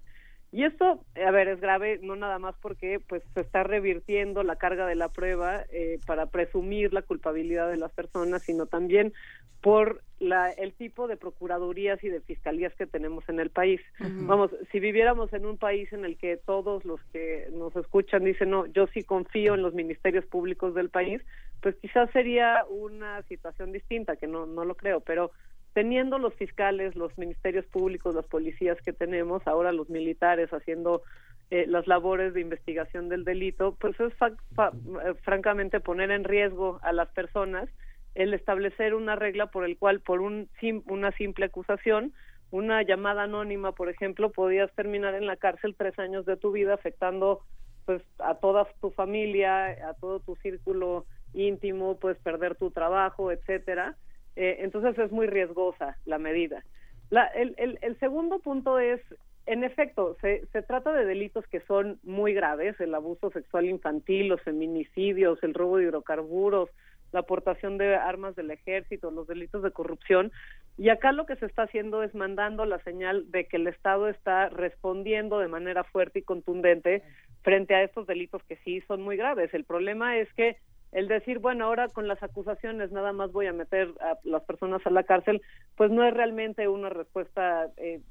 Y 0.52 0.64
esto, 0.64 1.04
eh, 1.14 1.26
a 1.26 1.32
ver, 1.32 1.48
es 1.48 1.62
grave 1.62 2.00
no 2.02 2.16
nada 2.16 2.40
más 2.40 2.56
porque 2.60 3.00
pues 3.08 3.22
se 3.36 3.42
está 3.42 3.64
revirtiendo 3.64 4.42
la 4.42 4.56
carga 4.56 4.88
de 4.88 4.96
la 4.96 5.10
prueba 5.10 5.64
eh, 5.72 6.00
para 6.08 6.26
presumir 6.26 6.92
la 6.92 7.04
culpabilidad 7.04 7.70
de 7.70 7.78
las 7.78 7.92
personas, 7.92 8.42
sino 8.44 8.66
también 8.66 9.14
por 9.62 10.02
la, 10.20 10.50
el 10.52 10.74
tipo 10.74 11.08
de 11.08 11.18
procuradurías 11.18 12.04
y 12.04 12.10
de 12.10 12.22
fiscalías 12.22 12.74
que 12.76 12.88
tenemos 12.88 13.28
en 13.30 13.40
el 13.40 13.50
país. 13.50 13.82
Vamos, 14.00 14.52
si 14.72 14.80
viviéramos 14.80 15.32
en 15.34 15.46
un 15.46 15.58
país 15.58 15.92
en 15.94 16.06
el 16.06 16.18
que 16.18 16.38
todos 16.38 16.84
los 16.86 17.02
que 17.12 17.48
nos 17.52 17.76
escuchan 17.76 18.24
dicen, 18.24 18.50
no, 18.50 18.66
yo 18.68 18.88
sí 18.88 19.04
confío 19.04 19.56
en 19.56 19.62
los 19.62 19.74
ministerios 19.74 20.26
públicos 20.26 20.74
del 20.74 20.90
país, 20.90 21.22
pues 21.62 21.76
quizás 21.76 22.10
sería 22.12 22.66
una 22.70 23.22
situación 23.24 23.72
distinta, 23.72 24.16
que 24.16 24.28
no, 24.28 24.46
no 24.46 24.64
lo 24.66 24.76
creo, 24.76 25.02
pero 25.02 25.32
teniendo 25.80 26.18
los 26.20 26.34
fiscales, 26.34 26.94
los 26.98 27.18
ministerios 27.18 27.66
públicos, 27.68 28.14
las 28.14 28.26
policías 28.26 28.78
que 28.82 28.92
tenemos, 28.92 29.42
ahora 29.48 29.72
los 29.72 29.90
militares 29.90 30.50
haciendo 30.50 31.04
eh, 31.52 31.68
las 31.68 31.88
labores 31.88 32.34
de 32.34 32.42
investigación 32.42 33.08
del 33.08 33.24
delito, 33.24 33.78
pues 33.80 33.98
es 34.02 34.12
eh, 34.22 35.14
francamente 35.24 35.80
poner 35.80 36.12
en 36.12 36.26
riesgo 36.26 36.80
a 36.84 36.92
las 36.92 37.08
personas 37.14 37.70
el 38.14 38.34
establecer 38.34 38.94
una 38.94 39.16
regla 39.16 39.46
por 39.52 39.64
el 39.64 39.78
cual 39.78 40.02
por 40.02 40.20
un 40.20 40.50
sim- 40.60 40.84
una 40.88 41.14
simple 41.14 41.46
acusación 41.46 42.12
una 42.52 42.82
llamada 42.84 43.24
anónima 43.24 43.72
por 43.72 43.88
ejemplo 43.90 44.32
podías 44.32 44.70
terminar 44.76 45.14
en 45.16 45.28
la 45.28 45.38
cárcel 45.38 45.76
tres 45.78 45.98
años 45.98 46.26
de 46.26 46.36
tu 46.36 46.52
vida 46.52 46.74
afectando 46.74 47.42
pues 47.86 48.02
a 48.18 48.36
toda 48.36 48.68
tu 48.82 48.90
familia 48.92 49.68
a 49.90 49.94
todo 50.02 50.20
tu 50.20 50.36
círculo 50.38 51.06
íntimo 51.34 51.98
puedes 52.00 52.18
perder 52.20 52.56
tu 52.56 52.72
trabajo 52.72 53.32
etcétera 53.32 53.96
Eh, 54.42 54.60
entonces 54.62 54.98
es 54.98 55.12
muy 55.12 55.28
riesgosa 55.28 55.98
la 56.06 56.18
medida 56.18 56.64
la, 57.10 57.26
el, 57.26 57.56
el, 57.58 57.78
el 57.82 58.00
segundo 58.00 58.40
punto 58.40 58.80
es 58.80 59.02
en 59.46 59.64
efecto, 59.64 60.16
se, 60.22 60.46
se 60.54 60.62
trata 60.62 60.94
de 60.94 61.06
delitos 61.06 61.44
que 61.48 61.60
son 61.62 62.00
muy 62.04 62.34
graves, 62.34 62.80
el 62.80 62.94
abuso 62.94 63.32
sexual 63.32 63.66
infantil, 63.66 64.28
los 64.28 64.42
feminicidios, 64.44 65.42
el 65.42 65.56
robo 65.56 65.78
de 65.78 65.86
hidrocarburos, 65.86 66.70
la 67.12 67.22
aportación 67.22 67.80
de 67.80 67.96
armas 67.96 68.36
del 68.36 68.52
ejército, 68.52 69.10
los 69.10 69.26
delitos 69.26 69.64
de 69.64 69.72
corrupción. 69.72 70.32
Y 70.78 70.90
acá 70.90 71.12
lo 71.14 71.26
que 71.26 71.36
se 71.38 71.48
está 71.48 71.64
haciendo 71.64 72.04
es 72.04 72.14
mandando 72.14 72.66
la 72.66 72.78
señal 72.84 73.32
de 73.32 73.46
que 73.46 73.58
el 73.58 73.66
Estado 73.66 74.08
está 74.08 74.50
respondiendo 74.50 75.40
de 75.40 75.48
manera 75.48 75.84
fuerte 75.84 76.20
y 76.20 76.22
contundente 76.22 77.02
frente 77.42 77.74
a 77.74 77.82
estos 77.82 78.06
delitos 78.06 78.44
que 78.44 78.58
sí 78.58 78.82
son 78.82 79.02
muy 79.02 79.18
graves. 79.18 79.52
El 79.56 79.64
problema 79.64 80.18
es 80.18 80.32
que 80.34 80.58
el 80.92 81.08
decir, 81.08 81.40
bueno, 81.40 81.66
ahora 81.66 81.88
con 81.88 82.08
las 82.08 82.22
acusaciones 82.24 82.92
nada 82.92 83.14
más 83.14 83.32
voy 83.32 83.48
a 83.48 83.54
meter 83.54 83.90
a 84.02 84.18
las 84.24 84.44
personas 84.44 84.86
a 84.86 84.90
la 84.90 85.04
cárcel, 85.04 85.42
pues 85.76 85.92
no 85.92 86.04
es 86.04 86.14
realmente 86.14 86.68
una 86.68 86.90
respuesta 86.90 87.68
eh, 87.78 88.02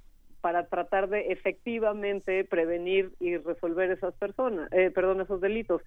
para 0.40 0.66
tratar 0.66 1.08
de 1.08 1.32
efectivamente 1.32 2.44
prevenir 2.44 3.12
y 3.18 3.36
resolver 3.36 3.90
esas 3.90 4.14
personas, 4.14 4.70
eh, 4.72 4.90
perdón, 4.90 5.20
esos 5.20 5.40
delitos. 5.40 5.82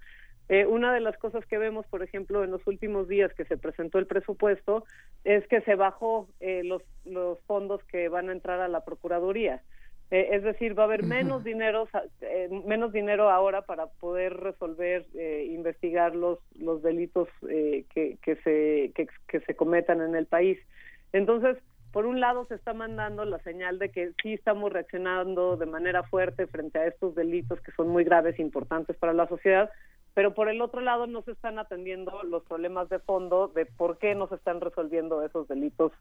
Eh, 0.49 0.65
una 0.65 0.93
de 0.93 0.99
las 0.99 1.17
cosas 1.17 1.45
que 1.45 1.57
vemos, 1.57 1.85
por 1.87 2.03
ejemplo, 2.03 2.43
en 2.43 2.51
los 2.51 2.65
últimos 2.67 3.07
días 3.07 3.33
que 3.33 3.45
se 3.45 3.57
presentó 3.57 3.99
el 3.99 4.07
presupuesto, 4.07 4.83
es 5.23 5.47
que 5.47 5.61
se 5.61 5.75
bajó 5.75 6.27
eh, 6.41 6.63
los, 6.63 6.81
los 7.05 7.39
fondos 7.43 7.81
que 7.85 8.09
van 8.09 8.29
a 8.29 8.33
entrar 8.33 8.59
a 8.59 8.67
la 8.67 8.83
Procuraduría. 8.83 9.61
Eh, 10.11 10.35
es 10.35 10.43
decir, 10.43 10.77
va 10.77 10.83
a 10.83 10.85
haber 10.87 11.03
menos 11.03 11.43
dinero, 11.45 11.87
eh, 12.19 12.49
menos 12.65 12.91
dinero 12.91 13.29
ahora 13.29 13.61
para 13.61 13.87
poder 13.87 14.33
resolver, 14.35 15.05
eh, 15.15 15.47
investigar 15.49 16.15
los 16.15 16.39
los 16.59 16.83
delitos 16.83 17.29
eh, 17.49 17.85
que, 17.93 18.17
que 18.21 18.35
se 18.37 18.91
que, 18.93 19.07
que 19.29 19.39
se 19.39 19.55
cometan 19.55 20.01
en 20.01 20.15
el 20.15 20.25
país. 20.25 20.59
Entonces, 21.13 21.57
por 21.93 22.05
un 22.05 22.19
lado 22.19 22.45
se 22.45 22.55
está 22.55 22.73
mandando 22.73 23.23
la 23.23 23.39
señal 23.39 23.79
de 23.79 23.89
que 23.89 24.11
sí 24.21 24.33
estamos 24.33 24.71
reaccionando 24.71 25.55
de 25.55 25.65
manera 25.65 26.03
fuerte 26.03 26.45
frente 26.47 26.79
a 26.79 26.87
estos 26.87 27.15
delitos 27.15 27.61
que 27.61 27.71
son 27.71 27.87
muy 27.87 28.03
graves 28.03 28.37
e 28.37 28.41
importantes 28.41 28.97
para 28.97 29.13
la 29.13 29.27
sociedad, 29.27 29.69
pero 30.13 30.33
por 30.33 30.49
el 30.49 30.61
otro 30.61 30.81
lado 30.81 31.07
no 31.07 31.21
se 31.21 31.31
están 31.31 31.57
atendiendo 31.57 32.23
los 32.23 32.43
problemas 32.43 32.89
de 32.89 32.99
fondo 32.99 33.47
de 33.47 33.65
por 33.65 33.97
qué 33.97 34.13
no 34.15 34.27
se 34.27 34.35
están 34.35 34.59
resolviendo 34.59 35.23
esos 35.23 35.47
delitos 35.47 35.93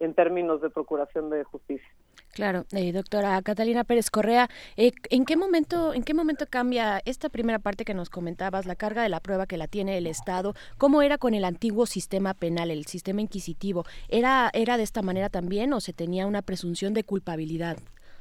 en 0.00 0.14
términos 0.14 0.60
de 0.60 0.70
procuración 0.70 1.30
de 1.30 1.44
justicia. 1.44 1.88
Claro, 2.32 2.66
eh, 2.72 2.92
doctora 2.92 3.40
Catalina 3.40 3.84
Pérez 3.84 4.10
Correa, 4.10 4.48
eh, 4.76 4.92
¿en 5.08 5.24
qué 5.24 5.36
momento, 5.36 5.94
en 5.94 6.02
qué 6.02 6.12
momento 6.12 6.44
cambia 6.48 7.00
esta 7.06 7.30
primera 7.30 7.58
parte 7.58 7.84
que 7.84 7.94
nos 7.94 8.10
comentabas, 8.10 8.66
la 8.66 8.76
carga 8.76 9.02
de 9.02 9.08
la 9.08 9.20
prueba 9.20 9.46
que 9.46 9.56
la 9.56 9.68
tiene 9.68 9.96
el 9.96 10.06
Estado? 10.06 10.54
¿Cómo 10.76 11.00
era 11.00 11.16
con 11.16 11.32
el 11.32 11.44
antiguo 11.44 11.86
sistema 11.86 12.34
penal, 12.34 12.70
el 12.70 12.84
sistema 12.84 13.22
inquisitivo? 13.22 13.84
¿Era, 14.08 14.50
era 14.52 14.76
de 14.76 14.82
esta 14.82 15.00
manera 15.00 15.30
también 15.30 15.72
o 15.72 15.80
se 15.80 15.94
tenía 15.94 16.26
una 16.26 16.42
presunción 16.42 16.92
de 16.92 17.04
culpabilidad? 17.04 17.78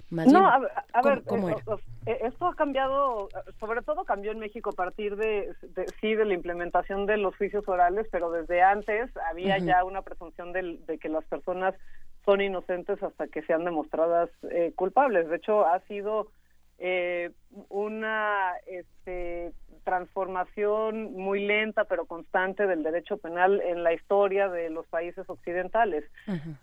Más 0.09 0.27
no, 0.27 0.39
bien, 0.39 0.45
a, 0.51 0.59
ver- 0.59 0.71
a 0.93 1.01
¿cómo- 1.01 1.15
ver, 1.15 1.23
cómo 1.25 1.49
era? 1.49 1.57
o- 1.65 1.79
esto 2.05 2.47
ha 2.47 2.55
cambiado, 2.55 3.29
sobre 3.59 3.81
todo 3.81 4.05
cambió 4.05 4.31
en 4.31 4.37
México 4.39 4.69
a 4.69 4.73
partir 4.73 5.15
de, 5.15 5.55
de- 5.63 5.85
sí, 5.99 6.13
de 6.13 6.25
la 6.25 6.35
implementación 6.35 7.07
de 7.07 7.17
los 7.17 7.35
juicios 7.35 7.67
orales, 7.67 8.07
pero 8.11 8.29
desde 8.29 8.61
antes 8.61 9.09
había 9.29 9.57
ya 9.57 9.83
una 9.83 10.03
presunción 10.03 10.53
de 10.53 10.99
que 11.01 11.09
las 11.09 11.25
personas 11.25 11.73
son 12.23 12.41
inocentes 12.41 13.01
hasta 13.01 13.27
que 13.27 13.41
sean 13.43 13.65
demostradas 13.65 14.29
eh, 14.51 14.71
culpables. 14.75 15.27
De 15.29 15.37
hecho, 15.37 15.65
ha 15.65 15.79
sido 15.81 16.27
eh, 16.77 17.31
una 17.69 18.53
este, 18.67 19.53
transformación 19.83 21.13
muy 21.13 21.45
lenta 21.45 21.85
pero 21.85 22.05
constante 22.05 22.67
del 22.67 22.83
derecho 22.83 23.17
penal 23.17 23.61
en 23.61 23.83
la 23.83 23.93
historia 23.93 24.49
de 24.49 24.69
los 24.69 24.85
países 24.87 25.27
occidentales. 25.29 26.03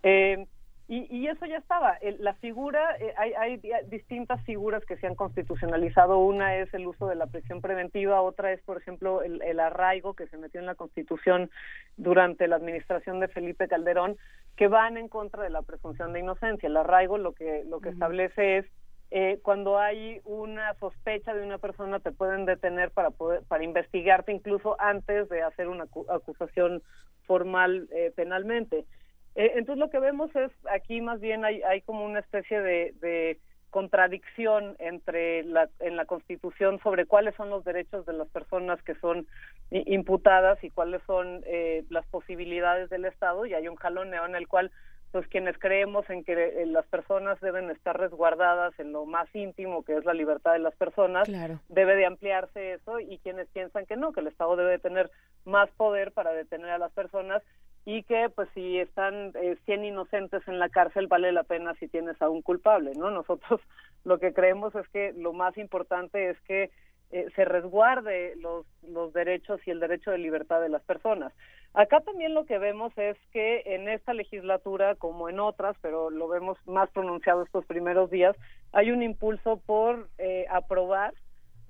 Eh, 0.02 0.46
y, 0.94 1.06
y 1.10 1.26
eso 1.28 1.46
ya 1.46 1.56
estaba. 1.56 1.94
El- 2.02 2.22
la 2.22 2.34
figura, 2.34 2.96
eh, 3.00 3.14
hay, 3.16 3.32
hay 3.34 3.56
di- 3.56 3.70
distintas 3.88 4.42
figuras 4.44 4.84
que 4.84 4.96
se 4.98 5.06
han 5.06 5.14
constitucionalizado. 5.14 6.18
Una 6.18 6.56
es 6.56 6.72
el 6.74 6.86
uso 6.86 7.06
de 7.08 7.14
la 7.14 7.26
prisión 7.26 7.60
preventiva, 7.62 8.20
otra 8.20 8.52
es, 8.52 8.60
por 8.62 8.76
ejemplo, 8.76 9.22
el, 9.22 9.40
el 9.42 9.58
arraigo 9.60 10.12
que 10.14 10.26
se 10.26 10.36
metió 10.36 10.60
en 10.60 10.66
la 10.66 10.74
Constitución 10.74 11.50
durante 11.96 12.46
la 12.46 12.56
administración 12.56 13.20
de 13.20 13.28
Felipe 13.28 13.68
Calderón, 13.68 14.16
que 14.56 14.68
van 14.68 14.98
en 14.98 15.08
contra 15.08 15.42
de 15.42 15.50
la 15.50 15.62
presunción 15.62 16.12
de 16.12 16.20
inocencia. 16.20 16.66
El 16.66 16.76
arraigo 16.76 17.16
lo 17.16 17.32
que 17.32 17.64
lo 17.64 17.80
que 17.80 17.88
establece 17.88 18.58
es 18.58 18.66
eh, 19.10 19.38
cuando 19.42 19.78
hay 19.78 20.20
una 20.24 20.74
sospecha 20.74 21.34
de 21.34 21.42
una 21.42 21.58
persona 21.58 22.00
te 22.00 22.12
pueden 22.12 22.44
detener 22.46 22.90
para 22.90 23.10
poder 23.10 23.42
para 23.48 23.64
investigarte 23.64 24.32
incluso 24.32 24.76
antes 24.78 25.28
de 25.28 25.42
hacer 25.42 25.68
una 25.68 25.84
acu- 25.84 26.06
acusación 26.10 26.82
formal 27.26 27.88
eh, 27.92 28.12
penalmente. 28.16 28.84
Eh, 29.34 29.52
entonces 29.56 29.78
lo 29.78 29.90
que 29.90 29.98
vemos 29.98 30.34
es 30.36 30.50
aquí 30.70 31.00
más 31.00 31.20
bien 31.20 31.44
hay, 31.44 31.62
hay 31.62 31.80
como 31.82 32.04
una 32.04 32.20
especie 32.20 32.60
de, 32.60 32.94
de 33.00 33.38
contradicción 33.70 34.76
entre 34.78 35.42
la, 35.44 35.68
en 35.80 35.96
la 35.96 36.04
Constitución 36.04 36.78
sobre 36.82 37.06
cuáles 37.06 37.34
son 37.36 37.48
los 37.48 37.64
derechos 37.64 38.04
de 38.04 38.12
las 38.12 38.28
personas 38.28 38.82
que 38.82 38.94
son 38.96 39.26
imputadas 39.70 40.62
y 40.62 40.68
cuáles 40.68 41.00
son 41.06 41.42
eh, 41.46 41.84
las 41.88 42.06
posibilidades 42.08 42.90
del 42.90 43.06
Estado 43.06 43.46
y 43.46 43.54
hay 43.54 43.68
un 43.68 43.76
jaloneo 43.76 44.26
en 44.26 44.34
el 44.34 44.46
cual 44.46 44.70
pues 45.10 45.26
quienes 45.28 45.58
creemos 45.58 46.08
en 46.10 46.24
que 46.24 46.32
eh, 46.32 46.66
las 46.66 46.86
personas 46.86 47.40
deben 47.40 47.70
estar 47.70 47.98
resguardadas 47.98 48.78
en 48.78 48.92
lo 48.92 49.04
más 49.06 49.28
íntimo 49.34 49.82
que 49.84 49.96
es 49.96 50.04
la 50.04 50.14
libertad 50.14 50.52
de 50.52 50.58
las 50.58 50.74
personas 50.76 51.26
Claro. 51.26 51.58
debe 51.68 51.96
de 51.96 52.04
ampliarse 52.06 52.74
eso 52.74 53.00
y 53.00 53.18
quienes 53.18 53.48
piensan 53.48 53.86
que 53.86 53.96
no, 53.96 54.12
que 54.12 54.20
el 54.20 54.26
Estado 54.26 54.56
debe 54.56 54.72
de 54.72 54.78
tener 54.78 55.10
más 55.46 55.70
poder 55.70 56.12
para 56.12 56.32
detener 56.32 56.70
a 56.70 56.78
las 56.78 56.92
personas 56.92 57.42
y 57.84 58.02
que 58.04 58.28
pues 58.34 58.48
si 58.54 58.78
están 58.78 59.32
eh, 59.34 59.56
100 59.64 59.84
inocentes 59.84 60.46
en 60.46 60.58
la 60.58 60.68
cárcel 60.68 61.08
vale 61.08 61.32
la 61.32 61.42
pena 61.42 61.74
si 61.74 61.88
tienes 61.88 62.20
a 62.22 62.28
un 62.28 62.42
culpable, 62.42 62.92
¿no? 62.96 63.10
Nosotros 63.10 63.60
lo 64.04 64.18
que 64.18 64.32
creemos 64.32 64.74
es 64.74 64.88
que 64.88 65.12
lo 65.14 65.32
más 65.32 65.56
importante 65.58 66.30
es 66.30 66.40
que 66.42 66.70
eh, 67.10 67.26
se 67.36 67.44
resguarde 67.44 68.34
los, 68.36 68.64
los 68.82 69.12
derechos 69.12 69.60
y 69.66 69.70
el 69.70 69.80
derecho 69.80 70.10
de 70.10 70.18
libertad 70.18 70.62
de 70.62 70.70
las 70.70 70.82
personas. 70.82 71.32
Acá 71.74 72.00
también 72.00 72.34
lo 72.34 72.44
que 72.44 72.58
vemos 72.58 72.92
es 72.96 73.16
que 73.32 73.62
en 73.66 73.88
esta 73.88 74.14
legislatura, 74.14 74.94
como 74.94 75.28
en 75.28 75.40
otras, 75.40 75.76
pero 75.82 76.10
lo 76.10 76.28
vemos 76.28 76.58
más 76.66 76.90
pronunciado 76.90 77.42
estos 77.42 77.64
primeros 77.66 78.10
días, 78.10 78.36
hay 78.72 78.90
un 78.90 79.02
impulso 79.02 79.58
por 79.66 80.08
eh, 80.18 80.46
aprobar 80.50 81.14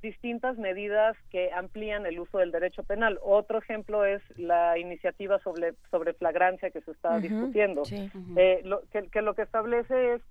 distintas 0.03 0.59
medidas 0.59 1.17
que 1.31 1.53
amplían 1.53 2.05
el 2.07 2.19
uso 2.21 2.39
del 2.39 2.51
derecho 2.51 2.83
penal. 2.83 3.19
Otro 3.23 3.59
ejemplo 3.59 4.05
es 4.05 4.21
la 4.37 4.77
iniciativa 4.79 5.39
sobre, 5.39 5.75
sobre 5.91 6.13
flagrancia 6.15 6.71
que 6.71 6.81
se 6.83 6.91
está 6.91 7.19
discutiendo, 7.21 7.85
sí. 7.85 8.11
Eh, 8.37 8.61
lo, 8.65 8.83
que, 8.91 9.09
que 9.09 9.23
lo 9.23 9.35
que 9.35 9.43
establece 9.43 10.15
es 10.15 10.23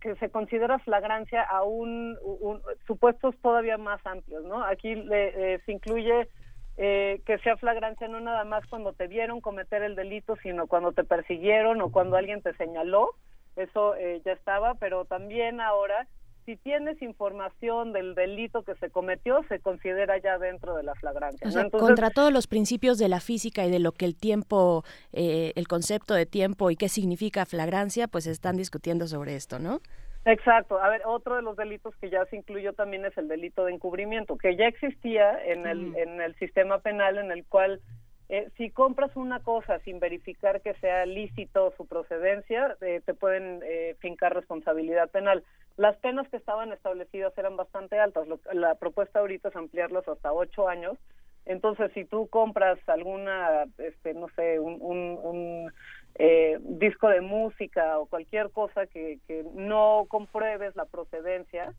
que 0.00 0.14
se 0.16 0.30
considera 0.30 0.78
flagrancia 0.78 1.42
a 1.42 1.64
un, 1.64 2.16
un- 2.22 2.62
supuestos 2.86 3.34
todavía 3.42 3.76
más 3.78 4.00
amplios, 4.06 4.44
¿no? 4.44 4.64
Aquí 4.64 4.94
le- 4.94 5.54
eh, 5.54 5.60
se 5.66 5.72
incluye 5.72 6.28
eh, 6.76 7.20
que 7.26 7.38
sea 7.38 7.56
flagrancia 7.56 8.06
no 8.08 8.20
nada 8.20 8.44
más 8.44 8.64
cuando 8.66 8.92
te 8.92 9.06
vieron 9.08 9.40
cometer 9.40 9.82
el 9.82 9.94
delito, 9.96 10.36
sino 10.42 10.66
cuando 10.68 10.92
te 10.92 11.04
persiguieron 11.04 11.80
o 11.82 11.90
cuando 11.90 12.16
alguien 12.16 12.40
te 12.42 12.54
señaló, 12.54 13.14
eso 13.56 13.94
eh, 13.96 14.22
ya 14.24 14.32
estaba, 14.32 14.74
pero 14.76 15.04
también 15.04 15.60
ahora 15.60 16.06
si 16.44 16.56
tienes 16.56 17.00
información 17.02 17.92
del 17.92 18.14
delito 18.14 18.62
que 18.62 18.74
se 18.76 18.90
cometió, 18.90 19.42
se 19.48 19.60
considera 19.60 20.18
ya 20.18 20.38
dentro 20.38 20.76
de 20.76 20.82
la 20.82 20.94
flagrancia. 20.94 21.46
O 21.48 21.50
¿no? 21.50 21.60
Entonces, 21.60 21.88
contra 21.88 22.10
todos 22.10 22.32
los 22.32 22.46
principios 22.46 22.98
de 22.98 23.08
la 23.08 23.20
física 23.20 23.64
y 23.64 23.70
de 23.70 23.78
lo 23.78 23.92
que 23.92 24.04
el 24.04 24.16
tiempo, 24.16 24.84
eh, 25.12 25.52
el 25.56 25.68
concepto 25.68 26.14
de 26.14 26.26
tiempo 26.26 26.70
y 26.70 26.76
qué 26.76 26.88
significa 26.88 27.46
flagrancia, 27.46 28.08
pues 28.08 28.26
están 28.26 28.56
discutiendo 28.56 29.06
sobre 29.06 29.36
esto, 29.36 29.58
¿no? 29.58 29.80
Exacto. 30.24 30.80
A 30.80 30.88
ver, 30.88 31.02
otro 31.04 31.34
de 31.36 31.42
los 31.42 31.56
delitos 31.56 31.94
que 31.96 32.08
ya 32.08 32.24
se 32.26 32.36
incluyó 32.36 32.72
también 32.74 33.04
es 33.04 33.16
el 33.18 33.26
delito 33.26 33.64
de 33.64 33.72
encubrimiento, 33.72 34.36
que 34.36 34.56
ya 34.56 34.66
existía 34.66 35.42
en 35.44 35.66
el, 35.66 35.78
Mm. 35.80 35.96
en 35.96 36.20
el 36.20 36.34
sistema 36.36 36.78
penal 36.78 37.18
en 37.18 37.32
el 37.32 37.44
cual 37.44 37.80
eh, 38.32 38.48
si 38.56 38.70
compras 38.70 39.14
una 39.14 39.40
cosa 39.40 39.78
sin 39.80 40.00
verificar 40.00 40.62
que 40.62 40.72
sea 40.76 41.04
lícito 41.06 41.74
su 41.76 41.86
procedencia, 41.86 42.78
eh, 42.80 43.02
te 43.04 43.12
pueden 43.14 43.60
eh, 43.62 43.94
fincar 44.00 44.34
responsabilidad 44.34 45.10
penal. 45.10 45.44
Las 45.76 45.96
penas 45.98 46.28
que 46.30 46.38
estaban 46.38 46.72
establecidas 46.72 47.36
eran 47.36 47.56
bastante 47.56 47.98
altas. 48.00 48.26
Lo- 48.26 48.40
la 48.54 48.76
propuesta 48.76 49.20
ahorita 49.20 49.50
es 49.50 49.56
ampliarlas 49.56 50.08
hasta 50.08 50.32
ocho 50.32 50.68
años. 50.68 50.98
Entonces, 51.44 51.92
si 51.92 52.06
tú 52.06 52.28
compras 52.28 52.78
alguna, 52.88 53.64
este, 53.78 54.14
no 54.14 54.28
sé, 54.36 54.58
un, 54.60 54.78
un, 54.80 55.18
un, 55.22 55.72
eh, 56.14 56.58
disco 56.62 57.08
de 57.08 57.20
música 57.20 57.98
o 57.98 58.06
cualquier 58.06 58.50
cosa 58.50 58.86
que, 58.86 59.18
que 59.26 59.44
no 59.54 60.06
compruebes 60.08 60.74
la 60.76 60.86
procedencia, 60.86 61.74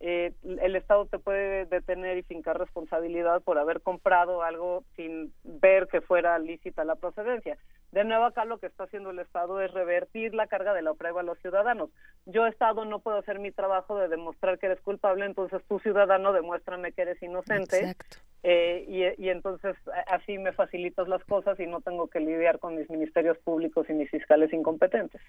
eh, 0.00 0.32
el 0.42 0.76
Estado 0.76 1.06
te 1.06 1.18
puede 1.18 1.66
detener 1.66 2.18
y 2.18 2.22
fincar 2.22 2.58
responsabilidad 2.58 3.42
por 3.42 3.58
haber 3.58 3.80
comprado 3.80 4.42
algo 4.42 4.84
sin 4.94 5.32
ver 5.42 5.88
que 5.88 6.00
fuera 6.00 6.38
lícita 6.38 6.84
la 6.84 6.94
procedencia. 6.94 7.58
De 7.90 8.04
nuevo 8.04 8.24
acá 8.24 8.44
lo 8.44 8.58
que 8.58 8.66
está 8.66 8.84
haciendo 8.84 9.10
el 9.10 9.18
Estado 9.18 9.60
es 9.60 9.72
revertir 9.72 10.34
la 10.34 10.46
carga 10.46 10.74
de 10.74 10.82
la 10.82 10.94
prueba 10.94 11.22
a 11.22 11.24
los 11.24 11.38
ciudadanos. 11.38 11.90
Yo 12.26 12.46
Estado 12.46 12.84
no 12.84 13.00
puedo 13.00 13.18
hacer 13.18 13.38
mi 13.40 13.50
trabajo 13.50 13.98
de 13.98 14.08
demostrar 14.08 14.58
que 14.58 14.66
eres 14.66 14.80
culpable, 14.82 15.24
entonces 15.24 15.62
tú 15.68 15.80
ciudadano 15.80 16.32
demuéstrame 16.32 16.92
que 16.92 17.02
eres 17.02 17.20
inocente 17.22 17.78
Exacto. 17.78 18.18
eh, 18.42 18.84
y, 18.86 19.24
y 19.24 19.30
entonces 19.30 19.74
así 20.06 20.38
me 20.38 20.52
facilitas 20.52 21.08
las 21.08 21.24
cosas 21.24 21.58
y 21.58 21.66
no 21.66 21.80
tengo 21.80 22.08
que 22.08 22.20
lidiar 22.20 22.58
con 22.58 22.76
mis 22.76 22.88
ministerios 22.90 23.38
públicos 23.38 23.88
y 23.88 23.94
mis 23.94 24.10
fiscales 24.10 24.52
incompetentes. 24.52 25.22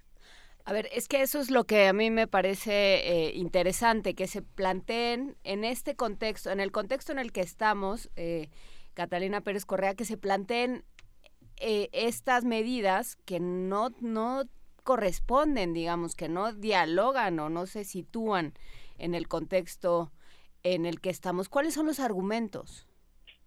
A 0.70 0.72
ver, 0.72 0.88
es 0.94 1.08
que 1.08 1.24
eso 1.24 1.40
es 1.40 1.50
lo 1.50 1.64
que 1.64 1.88
a 1.88 1.94
mí 1.94 2.12
me 2.12 2.28
parece 2.28 2.98
eh, 2.98 3.32
interesante, 3.34 4.14
que 4.14 4.28
se 4.28 4.44
planteen 4.44 5.36
en 5.44 5.64
este 5.64 5.96
contexto, 5.96 6.52
en 6.52 6.60
el 6.60 6.72
contexto 6.72 7.12
en 7.12 7.18
el 7.18 7.32
que 7.32 7.42
estamos, 7.42 8.12
eh, 8.16 8.52
Catalina 8.94 9.42
Pérez 9.42 9.66
Correa, 9.66 9.96
que 9.96 10.06
se 10.06 10.16
planteen 10.16 10.86
eh, 11.58 11.90
estas 11.92 12.46
medidas 12.46 13.16
que 13.26 13.40
no, 13.40 13.90
no 14.00 14.44
corresponden, 14.84 15.74
digamos, 15.74 16.14
que 16.14 16.30
no 16.30 16.54
dialogan 16.54 17.40
o 17.40 17.50
no 17.50 17.66
se 17.66 17.84
sitúan 17.84 18.54
en 19.00 19.16
el 19.16 19.28
contexto 19.28 20.12
en 20.62 20.86
el 20.86 21.02
que 21.02 21.10
estamos. 21.10 21.50
¿Cuáles 21.50 21.74
son 21.74 21.88
los 21.88 22.00
argumentos? 22.00 22.89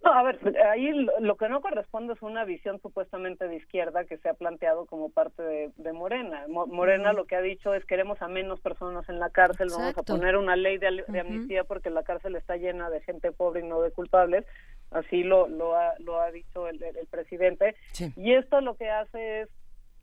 No, 0.05 0.13
a 0.13 0.23
ver, 0.25 0.39
ahí 0.69 0.91
lo- 1.21 1.37
que 1.37 1.49
no 1.49 1.61
corresponde 1.61 2.15
es 2.15 2.23
una 2.23 2.45
visión 2.45 2.81
supuestamente 2.81 3.47
de 3.47 3.57
izquierda 3.57 4.05
que 4.05 4.19
se 4.19 4.29
ha 4.29 4.35
planteado 4.35 4.87
como 4.87 5.11
parte 5.11 5.43
de, 5.43 5.71
de 5.77 5.93
Morena. 5.93 6.45
Mo- 6.49 6.67
Morena 6.67 7.13
lo 7.13 7.25
que 7.27 7.37
ha 7.37 7.41
dicho 7.41 7.73
es 7.75 7.85
queremos 7.85 8.21
a 8.21 8.27
menos 8.29 8.61
personas 8.61 9.09
en 9.09 9.21
la 9.21 9.31
cárcel, 9.31 9.69
vamos 9.71 9.89
a 9.99 10.03
poner 10.19 10.37
una 10.37 10.57
ley 10.57 10.79
de, 10.79 11.05
de 11.07 11.21
amnistía 11.21 11.65
porque 11.65 11.91
la 11.91 12.03
cárcel 12.03 12.35
está 12.37 12.57
llena 12.57 12.91
de 12.91 13.01
gente 13.03 13.31
pobre 13.33 13.61
y 13.61 13.69
no 13.69 13.81
de 13.81 13.93
culpables. 13.93 14.45
Así 14.91 15.23
lo, 15.23 15.47
lo, 15.49 15.77
ha, 15.77 15.95
lo 16.01 16.21
ha 16.21 16.31
dicho 16.33 16.69
el, 16.69 16.83
el- 16.83 16.97
el 16.97 17.07
presidente. 17.07 17.77
Y 18.17 18.35
esto 18.35 18.61
lo 18.61 18.75
que 18.77 18.91
hace 18.91 19.43
es 19.43 19.49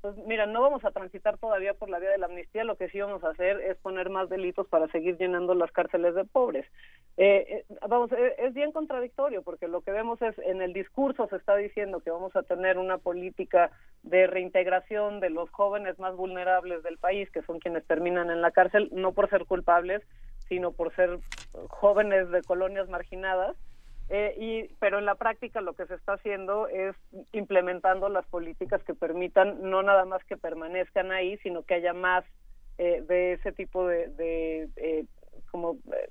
pues 0.01 0.15
mira, 0.25 0.45
no 0.45 0.61
vamos 0.61 0.85
a 0.85 0.91
transitar 0.91 1.37
todavía 1.37 1.73
por 1.73 1.89
la 1.89 1.99
vía 1.99 2.09
de 2.09 2.17
la 2.17 2.27
amnistía, 2.27 2.63
lo 2.63 2.77
que 2.77 2.89
sí 2.89 2.99
vamos 3.01 3.23
a 3.23 3.31
hacer 3.31 3.59
es 3.59 3.77
poner 3.77 4.09
más 4.09 4.29
delitos 4.29 4.67
para 4.67 4.87
seguir 4.87 5.17
llenando 5.17 5.53
las 5.55 5.71
cárceles 5.71 6.15
de 6.15 6.23
pobres. 6.23 6.65
Eh, 7.17 7.65
eh, 7.69 7.75
vamos, 7.87 8.11
eh, 8.13 8.35
es 8.37 8.53
bien 8.53 8.71
contradictorio 8.71 9.41
porque 9.41 9.67
lo 9.67 9.81
que 9.81 9.91
vemos 9.91 10.21
es 10.21 10.37
en 10.39 10.61
el 10.61 10.71
discurso 10.71 11.27
se 11.27 11.35
está 11.35 11.57
diciendo 11.57 11.99
que 11.99 12.11
vamos 12.11 12.33
a 12.35 12.43
tener 12.43 12.77
una 12.77 12.97
política 12.97 13.71
de 14.03 14.25
reintegración 14.27 15.19
de 15.19 15.29
los 15.29 15.49
jóvenes 15.49 15.99
más 15.99 16.15
vulnerables 16.15 16.81
del 16.83 16.97
país, 16.97 17.29
que 17.31 17.41
son 17.41 17.59
quienes 17.59 17.85
terminan 17.85 18.29
en 18.29 18.41
la 18.41 18.51
cárcel, 18.51 18.89
no 18.93 19.11
por 19.11 19.29
ser 19.29 19.45
culpables, 19.45 20.01
sino 20.47 20.71
por 20.71 20.95
ser 20.95 21.19
jóvenes 21.67 22.31
de 22.31 22.41
colonias 22.43 22.87
marginadas. 22.87 23.57
Eh, 24.11 24.33
y 24.37 24.73
pero 24.79 24.97
en 24.97 25.05
la 25.05 25.15
práctica 25.15 25.61
lo 25.61 25.73
que 25.73 25.85
se 25.85 25.93
está 25.93 26.13
haciendo 26.13 26.67
es 26.67 26.95
implementando 27.31 28.09
las 28.09 28.25
políticas 28.25 28.83
que 28.83 28.95
permitan 28.95 29.69
no 29.69 29.83
nada 29.83 30.03
más 30.05 30.23
que 30.25 30.35
permanezcan 30.35 31.11
ahí 31.11 31.37
sino 31.43 31.61
que 31.61 31.75
haya 31.75 31.93
más 31.93 32.25
eh, 32.79 33.03
de 33.07 33.33
ese 33.33 33.51
tipo 33.51 33.85
de, 33.85 34.07
de 34.07 34.69
eh, 34.77 35.05
como 35.51 35.73
eh, 35.93 36.09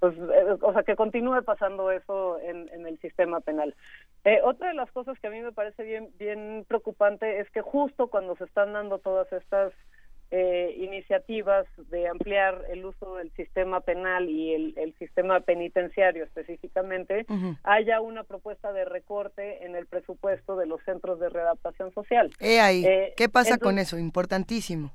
pues, 0.00 0.16
eh, 0.18 0.56
o 0.60 0.72
sea 0.72 0.82
que 0.82 0.96
continúe 0.96 1.42
pasando 1.44 1.92
eso 1.92 2.40
en, 2.40 2.68
en 2.72 2.86
el 2.86 2.98
sistema 2.98 3.40
penal. 3.40 3.74
Eh, 4.24 4.40
otra 4.42 4.68
de 4.68 4.74
las 4.74 4.90
cosas 4.90 5.18
que 5.20 5.28
a 5.28 5.30
mí 5.30 5.40
me 5.40 5.52
parece 5.52 5.84
bien 5.84 6.10
bien 6.18 6.64
preocupante 6.66 7.38
es 7.38 7.48
que 7.50 7.62
justo 7.62 8.08
cuando 8.08 8.34
se 8.36 8.44
están 8.44 8.72
dando 8.72 8.98
todas 8.98 9.32
estas 9.32 9.72
eh, 10.30 10.74
iniciativas 10.78 11.66
de 11.90 12.06
ampliar 12.08 12.62
el 12.70 12.84
uso 12.84 13.16
del 13.16 13.30
sistema 13.32 13.80
penal 13.80 14.28
y 14.28 14.52
el, 14.54 14.74
el 14.76 14.94
sistema 14.98 15.40
penitenciario 15.40 16.24
específicamente, 16.24 17.24
haya 17.62 18.00
una 18.00 18.24
propuesta 18.24 18.72
de 18.72 18.84
recorte 18.84 19.64
en 19.64 19.74
el 19.74 19.86
presupuesto 19.86 20.56
de 20.56 20.66
los 20.66 20.82
centros 20.84 21.18
de 21.20 21.28
readaptación 21.30 21.92
social. 21.94 22.30
Ahí. 22.40 22.84
Eh, 22.84 23.14
¿Qué 23.16 23.28
pasa 23.28 23.58
con 23.58 23.78
eso? 23.78 23.98
Importantísimo. 23.98 24.92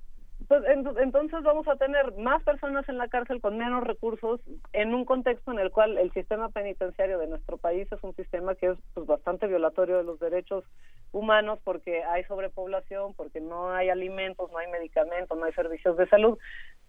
pues, 0.47 0.61
ent- 0.63 1.01
entonces 1.01 1.41
vamos 1.41 1.67
a 1.67 1.77
tener 1.77 2.13
más 2.17 2.43
personas 2.43 2.87
en 2.89 2.97
la 2.97 3.07
cárcel 3.07 3.39
con 3.41 3.57
menos 3.57 3.83
recursos 3.85 4.41
en 4.73 4.93
un 4.93 5.05
contexto 5.05 5.51
en 5.51 5.59
el 5.59 5.71
cual 5.71 5.97
el 5.97 6.11
sistema 6.11 6.49
penitenciario 6.49 7.17
de 7.17 7.27
nuestro 7.27 7.57
país 7.57 7.87
es 7.91 8.03
un 8.03 8.13
sistema 8.15 8.53
que 8.55 8.67
es 8.71 8.77
pues, 8.93 9.07
bastante 9.07 9.47
violatorio 9.47 9.97
de 9.97 10.03
los 10.03 10.19
derechos 10.19 10.63
humanos 11.13 11.59
porque 11.63 12.03
hay 12.03 12.23
sobrepoblación, 12.25 13.13
porque 13.13 13.39
no 13.39 13.71
hay 13.71 13.89
alimentos, 13.89 14.51
no 14.51 14.57
hay 14.57 14.67
medicamentos, 14.69 15.37
no 15.37 15.45
hay 15.45 15.53
servicios 15.53 15.95
de 15.95 16.07
salud. 16.09 16.37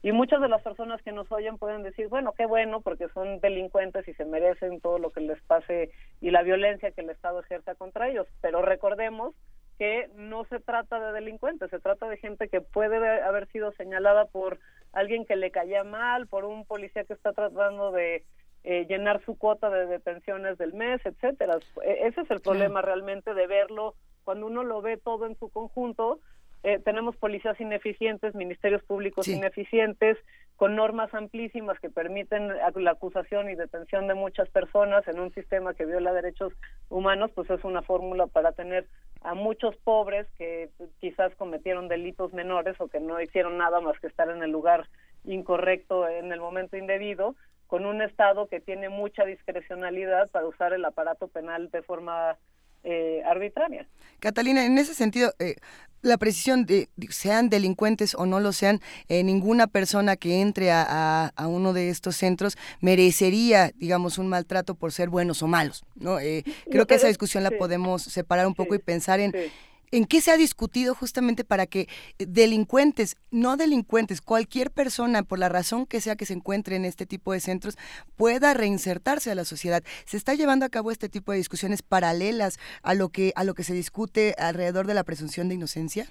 Y 0.03 0.13
muchas 0.13 0.41
de 0.41 0.49
las 0.49 0.61
personas 0.63 1.01
que 1.03 1.13
nos 1.13 1.31
oyen 1.31 1.57
pueden 1.57 1.83
decir, 1.83 2.09
bueno, 2.09 2.33
qué 2.33 2.45
bueno, 2.47 2.81
porque 2.81 3.09
son 3.11 3.41
delincuentes 3.41 4.07
y 4.09 4.15
se 4.15 4.25
merecen 4.25 4.81
todo 4.81 4.99
lo 4.99 5.11
que 5.11 5.21
les 5.21 5.41
pase 5.43 5.91
y 6.21 6.31
la 6.31 6.43
violencia 6.43 6.91
que 6.91 7.03
el 7.03 7.11
Estado 7.11 7.41
ejerza 7.41 7.75
contra 7.75 8.09
ellos. 8.09 8.27
Pero 8.43 8.61
recordemos 8.61 9.35
que 9.79 10.09
no 10.15 10.45
se 10.47 10.61
trata 10.61 11.01
de 11.01 11.13
delincuentes, 11.13 11.71
se 11.71 11.81
trata 11.81 12.09
de 12.09 12.17
gente 12.17 12.49
que 12.49 12.61
puede 12.61 12.97
haber 13.23 13.47
sido 13.49 13.73
señalada 13.73 14.27
por 14.27 14.59
alguien 14.93 15.25
que 15.25 15.37
le 15.37 15.51
caía 15.51 15.85
mal, 15.85 16.27
por 16.29 16.45
un 16.45 16.65
policía 16.65 17.05
que 17.05 17.15
está 17.15 17.33
tratando 17.33 17.91
de 17.91 18.25
eh, 18.63 18.87
llenar 18.87 19.23
su 19.25 19.37
cuota 19.37 19.69
de 19.71 19.87
detenciones 19.87 20.57
del 20.59 20.75
mes, 20.75 21.01
etcétera. 21.05 21.59
E- 21.83 22.07
Ese 22.07 22.21
es 22.23 22.31
el 22.31 22.41
problema 22.41 22.83
realmente 22.83 23.35
de 23.35 23.47
verlo 23.47 23.95
cuando 24.25 24.47
uno 24.47 24.65
lo 24.65 24.83
ve 24.83 24.97
todo 24.97 25.27
en 25.27 25.39
su 25.39 25.49
conjunto. 25.49 26.21
eh, 26.63 26.79
tenemos 26.79 27.15
policías 27.17 27.61
ineficientes, 27.61 28.35
ministerios 28.35 28.83
públicos 28.85 29.29
ineficientes, 29.29 30.17
con 30.57 30.77
normas 30.77 31.13
amplísimas 31.13 31.79
que 31.81 31.91
permiten 31.91 32.49
la 32.49 32.91
acusación 32.91 33.51
y 33.51 33.55
detención 33.55 34.07
de 34.07 34.15
muchas 34.15 34.49
personas 34.51 35.07
en 35.09 35.19
un 35.19 35.33
sistema 35.35 35.75
que 35.75 35.85
viola 35.85 36.13
derechos 36.13 36.53
humanos, 36.89 37.33
pues 37.35 37.51
es 37.51 37.65
una 37.65 37.83
fórmula 37.83 38.29
para 38.29 38.53
tener 38.53 38.87
a 39.23 39.35
muchos 39.35 39.77
pobres 39.79 40.27
que 40.39 40.71
quizás 41.01 41.35
cometieron 41.35 41.89
delitos 41.89 42.33
menores 42.33 42.81
o 42.81 42.89
que 42.89 43.01
no 43.01 43.21
hicieron 43.21 43.59
nada 43.59 43.81
más 43.81 43.99
que 43.99 44.07
estar 44.07 44.31
en 44.31 44.43
el 44.43 44.51
lugar 44.53 44.87
incorrecto 45.25 46.09
en 46.09 46.33
el 46.33 46.41
momento 46.41 46.77
indebido, 46.77 47.35
con 47.67 47.87
un 47.87 48.03
Estado 48.03 48.47
que 48.47 48.61
tiene 48.61 48.89
mucha 48.89 49.25
discrecionalidad 49.25 50.31
para 50.31 50.47
usar 50.47 50.73
el 50.73 50.85
aparato 50.85 51.29
penal 51.29 51.71
de 51.71 51.83
forma 51.83 52.37
eh, 52.85 53.23
arbitraria. 53.27 53.89
Catalina, 54.21 54.65
en 54.65 54.79
ese 54.79 54.95
sentido, 54.95 55.35
eh, 55.39 55.57
la 56.03 56.19
precisión 56.19 56.67
de 56.67 56.89
sean 57.09 57.49
delincuentes 57.49 58.15
o 58.15 58.27
no 58.27 58.39
lo 58.39 58.53
sean, 58.53 58.81
eh, 59.09 59.23
ninguna 59.25 59.67
persona 59.67 60.17
que 60.17 60.41
entre 60.43 60.71
a, 60.71 60.85
a- 60.87 61.33
a 61.35 61.47
uno 61.49 61.73
de 61.73 61.89
estos 61.89 62.17
centros 62.17 62.57
merecería, 62.81 63.73
digamos, 63.77 64.19
un 64.19 64.29
maltrato 64.29 64.75
por 64.75 64.93
ser 64.93 65.09
buenos 65.09 65.43
o 65.43 65.47
malos. 65.47 65.85
¿no? 65.95 66.21
Eh, 66.21 66.45
creo 66.71 66.87
que 66.87 66.95
esa 66.97 67.09
discusión 67.09 67.43
la 67.43 67.51
podemos 67.59 68.03
separar 68.03 68.47
un 68.47 68.55
poco 68.55 68.75
y 68.75 68.79
pensar 68.79 69.21
en. 69.21 69.33
¿En 69.95 70.07
qué 70.07 70.21
se 70.21 70.33
ha 70.33 70.37
discutido 70.37 70.93
justamente 70.93 71.45
para 71.45 71.67
que 71.67 71.83
eh, 72.19 72.27
delincuentes, 72.27 73.17
no 73.31 73.57
delincuentes, 73.57 74.21
cualquier 74.21 74.73
persona, 74.73 75.23
por 75.23 75.39
la 75.39 75.49
razón 75.49 75.87
que 75.87 76.01
sea 76.01 76.17
que 76.17 76.27
se 76.27 76.33
encuentre 76.33 76.75
en 76.75 76.85
este 76.85 77.07
tipo 77.07 77.33
de 77.33 77.39
centros, 77.39 77.79
pueda 78.17 78.55
reinsertarse 78.55 79.31
a 79.31 79.37
la 79.37 79.45
sociedad? 79.45 79.85
¿Se 80.05 80.17
está 80.17 80.35
llevando 80.35 80.67
a 80.67 80.69
cabo 80.69 80.91
este 80.91 81.09
tipo 81.09 81.31
de 81.31 81.39
discusiones 81.39 81.83
paralelas 81.83 82.59
a 82.83 82.95
lo 82.95 83.11
que, 83.11 83.33
a 83.37 83.45
lo 83.45 83.55
que 83.55 83.63
se 83.63 83.73
discute 83.73 84.35
alrededor 84.37 84.89
de 84.89 84.95
la 84.95 85.05
presunción 85.05 85.49
de 85.49 85.55
inocencia? 85.55 86.07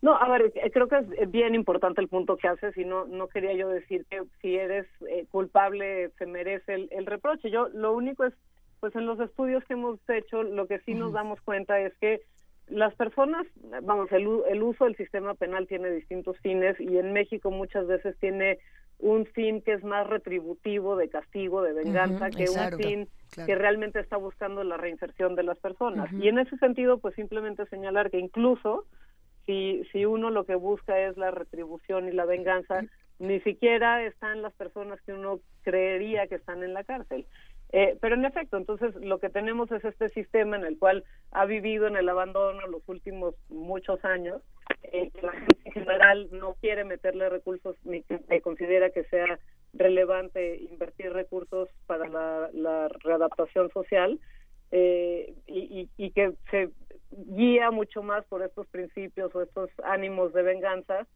No, 0.00 0.14
a 0.14 0.28
ver, 0.28 0.52
eh, 0.54 0.70
creo 0.70 0.86
que 0.86 0.98
es 1.18 1.28
bien 1.32 1.56
importante 1.56 2.00
el 2.00 2.06
punto 2.06 2.36
que 2.36 2.46
haces 2.46 2.76
y 2.76 2.84
no, 2.84 3.04
no 3.06 3.26
quería 3.26 3.52
yo 3.54 3.68
decir 3.68 4.06
que 4.08 4.22
si 4.40 4.54
eres 4.54 4.86
eh, 5.10 5.26
culpable 5.32 6.12
se 6.18 6.26
merece 6.26 6.72
el, 6.72 6.88
el 6.92 7.04
reproche. 7.04 7.50
Yo 7.50 7.66
lo 7.70 7.96
único 7.96 8.22
es, 8.22 8.34
pues 8.78 8.94
en 8.94 9.06
los 9.06 9.18
estudios 9.18 9.64
que 9.64 9.72
hemos 9.72 9.98
hecho, 10.08 10.44
lo 10.44 10.68
que 10.68 10.78
sí 10.86 10.94
nos 10.94 11.12
damos 11.12 11.40
cuenta 11.40 11.80
es 11.80 11.92
que 12.00 12.22
las 12.70 12.94
personas, 12.94 13.46
vamos, 13.82 14.10
el, 14.12 14.28
el 14.48 14.62
uso 14.62 14.84
del 14.84 14.96
sistema 14.96 15.34
penal 15.34 15.66
tiene 15.66 15.90
distintos 15.90 16.36
fines 16.38 16.78
y 16.80 16.98
en 16.98 17.12
México 17.12 17.50
muchas 17.50 17.86
veces 17.86 18.16
tiene 18.18 18.58
un 18.98 19.26
fin 19.26 19.62
que 19.62 19.74
es 19.74 19.84
más 19.84 20.06
retributivo, 20.06 20.96
de 20.96 21.08
castigo, 21.08 21.62
de 21.62 21.72
venganza, 21.72 22.30
que 22.30 22.44
exacto, 22.44 22.76
un 22.76 22.82
fin 22.82 23.08
claro. 23.30 23.46
que 23.46 23.54
realmente 23.54 24.00
está 24.00 24.16
buscando 24.16 24.64
la 24.64 24.76
reinserción 24.76 25.36
de 25.36 25.44
las 25.44 25.58
personas. 25.58 26.12
Y 26.12 26.28
en 26.28 26.38
ese 26.38 26.56
sentido, 26.58 26.98
pues 26.98 27.14
simplemente 27.14 27.64
señalar 27.66 28.10
que 28.10 28.18
incluso 28.18 28.86
si, 29.46 29.82
si 29.92 30.04
uno 30.04 30.30
lo 30.30 30.44
que 30.44 30.56
busca 30.56 30.98
es 30.98 31.16
la 31.16 31.30
retribución 31.30 32.08
y 32.08 32.12
la 32.12 32.24
venganza, 32.24 32.82
ni 33.18 33.40
siquiera 33.40 34.02
están 34.04 34.42
las 34.42 34.52
personas 34.54 35.00
que 35.02 35.12
uno 35.12 35.40
creería 35.62 36.26
que 36.26 36.36
están 36.36 36.62
en 36.62 36.74
la 36.74 36.84
cárcel. 36.84 37.26
Eh, 37.70 37.98
pero 38.00 38.14
en 38.14 38.24
efecto, 38.24 38.56
entonces 38.56 38.94
lo 38.96 39.18
que 39.18 39.28
tenemos 39.28 39.70
es 39.72 39.84
este 39.84 40.08
sistema 40.08 40.56
en 40.56 40.64
el 40.64 40.78
cual 40.78 41.04
ha 41.32 41.44
vivido 41.44 41.86
en 41.86 41.96
el 41.96 42.08
abandono 42.08 42.66
los 42.66 42.82
últimos 42.88 43.34
muchos 43.50 44.02
años, 44.04 44.40
eh, 44.84 45.10
que 45.10 45.22
la 45.22 45.32
gente 45.32 45.56
en 45.64 45.72
general 45.72 46.28
no 46.32 46.54
quiere 46.54 46.84
meterle 46.84 47.28
recursos 47.28 47.76
ni 47.84 48.02
que 48.02 48.40
considera 48.40 48.90
que 48.90 49.04
sea 49.04 49.38
relevante 49.74 50.56
invertir 50.56 51.12
recursos 51.12 51.68
para 51.86 52.08
la, 52.52 52.88
readaptación 53.04 53.70
social 53.70 54.18
eh, 54.70 55.34
y 55.46 56.10
que 56.12 56.32
se 56.50 56.70
guía 57.10 57.70
mucho 57.70 58.02
más 58.02 58.24
por 58.26 58.42
estos 58.42 58.66
principios 58.68 59.34
o 59.34 59.42
estos 59.42 59.70
ánimos 59.84 60.32
de 60.32 60.42
venganza 60.42 61.06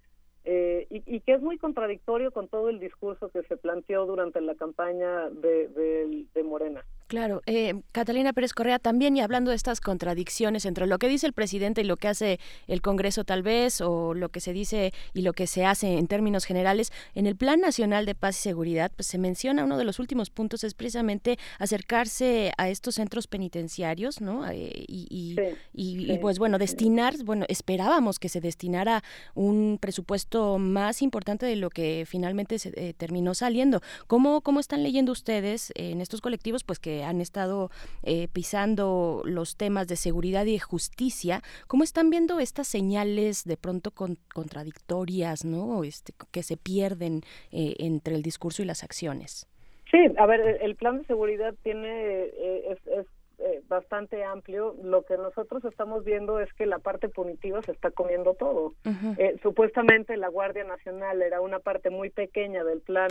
eh, 0.45 0.87
y, 0.91 1.03
y 1.07 1.21
que 1.21 1.33
es 1.35 1.43
muy 1.43 1.59
contradictorio 1.59 2.31
con 2.33 2.49
todo 2.49 2.69
el 2.69 2.81
discurso 2.81 3.29
que 3.31 3.43
se 3.45 3.57
planteó 3.57 4.07
durante 4.07 4.41
la 4.41 4.55
campaña 4.55 5.29
de, 5.31 5.69
de- 5.69 6.25
de 6.35 6.43
Morena. 6.43 6.85
Claro, 7.13 7.43
eh, 7.45 7.75
Catalina 7.93 8.33
Pérez 8.33 8.55
Correa 8.55 8.79
también 8.79 9.15
y 9.19 9.21
hablando 9.21 9.51
de 9.51 9.57
estas 9.57 9.83
contradicciones 9.83 10.65
entre 10.65 10.87
lo 10.87 10.99
que 10.99 11.09
dice 11.09 11.27
el 11.27 11.35
presidente 11.35 11.83
y 11.83 11.85
lo 11.85 11.99
que 11.99 12.09
hace 12.09 12.41
el 12.69 12.81
Congreso 12.81 13.25
tal 13.25 13.43
vez, 13.43 13.83
o 13.83 14.15
lo 14.15 14.31
que 14.31 14.41
se 14.41 14.55
dice 14.55 14.95
y 15.13 15.21
lo 15.21 15.35
que 15.35 15.47
se 15.47 15.67
hace 15.67 15.99
en 15.99 16.07
términos 16.07 16.47
generales, 16.47 16.91
en 17.15 17.27
el 17.27 17.37
Plan 17.37 17.61
Nacional 17.61 18.07
de 18.07 18.15
Paz 18.15 18.39
y 18.39 18.43
Seguridad, 18.45 18.91
pues 18.97 19.09
se 19.09 19.19
menciona 19.19 19.63
uno 19.63 19.77
de 19.77 19.85
los 19.85 19.99
últimos 19.99 20.31
puntos 20.31 20.65
es 20.65 20.73
precisamente 20.73 21.39
acercarse 21.59 22.53
a 22.57 22.71
estos 22.71 22.95
centros 22.95 23.27
penitenciarios, 23.27 24.23
¿no? 24.23 24.49
Eh, 24.51 24.73
y, 24.89 25.07
y, 25.11 25.37
y- 25.75 26.05
y, 26.05 26.07
sí, 26.07 26.19
pues 26.19 26.39
bueno, 26.39 26.57
destinar, 26.57 27.13
bueno, 27.27 27.45
esperábamos 27.51 28.19
que 28.19 28.31
se 28.31 28.41
destinara 28.41 29.05
un 29.35 29.77
presupuesto 29.79 30.57
más 30.57 31.03
importante 31.03 31.45
de 31.45 31.57
lo 31.57 31.69
que 31.69 32.05
finalmente 32.07 32.59
se 32.59 32.73
eh, 32.75 32.95
terminó 32.95 33.35
saliendo. 33.35 33.83
¿Cómo, 34.07 34.41
¿Cómo 34.41 34.61
están 34.61 34.83
leyendo 34.83 35.13
ustedes 35.13 35.73
en 35.75 36.01
estos 36.01 36.23
colectivos, 36.23 36.65
pues 36.65 36.79
que 36.79 37.02
han 37.05 37.21
estado 37.21 37.71
eh, 38.03 38.29
pisando 38.33 39.23
los 39.25 39.57
temas 39.57 39.89
de 39.89 39.97
seguridad 39.97 40.45
y 40.47 40.53
de 40.53 40.61
justicia? 40.61 41.43
¿Cómo 41.67 41.85
están 41.85 42.11
viendo 42.11 42.41
estas 42.41 42.67
señales 42.69 43.45
de 43.45 43.57
pronto 43.57 43.91
con- 43.91 44.19
contradictorias, 44.35 45.45
¿no? 45.45 45.85
Este, 45.85 46.13
que 46.31 46.43
se 46.43 46.57
pierden 46.57 47.23
eh, 47.51 47.75
entre 47.79 48.15
el 48.15 48.23
discurso 48.23 48.63
y 48.63 48.67
las 48.67 48.83
acciones? 48.85 49.49
Sí, 49.91 49.99
a 50.17 50.27
ver, 50.27 50.59
el, 50.63 50.75
plan 50.77 50.99
de 50.99 51.05
seguridad 51.05 51.55
tiene 51.63 52.25
eh, 52.25 52.73
es, 52.73 52.87
es, 52.87 53.07
eh, 53.39 53.61
bastante 53.69 54.25
amplio. 54.25 54.77
Lo 54.83 55.05
que 55.05 55.17
nosotros 55.17 55.65
estamos 55.65 56.05
viendo 56.05 56.39
es 56.41 56.53
que 56.55 56.65
la 56.65 56.79
parte 56.79 57.09
punitiva 57.09 57.61
se 57.63 57.73
está 57.73 57.91
comiendo 57.91 58.35
todo. 58.35 58.73
Eh, 59.19 59.37
supuestamente 59.43 60.17
la 60.17 60.29
Guardia 60.29 60.65
Nacional 60.65 61.21
era 61.21 61.41
una 61.41 61.59
parte 61.59 61.91
muy 61.91 62.11
pequeña 62.11 62.63
del 62.63 62.81
plan 62.81 63.09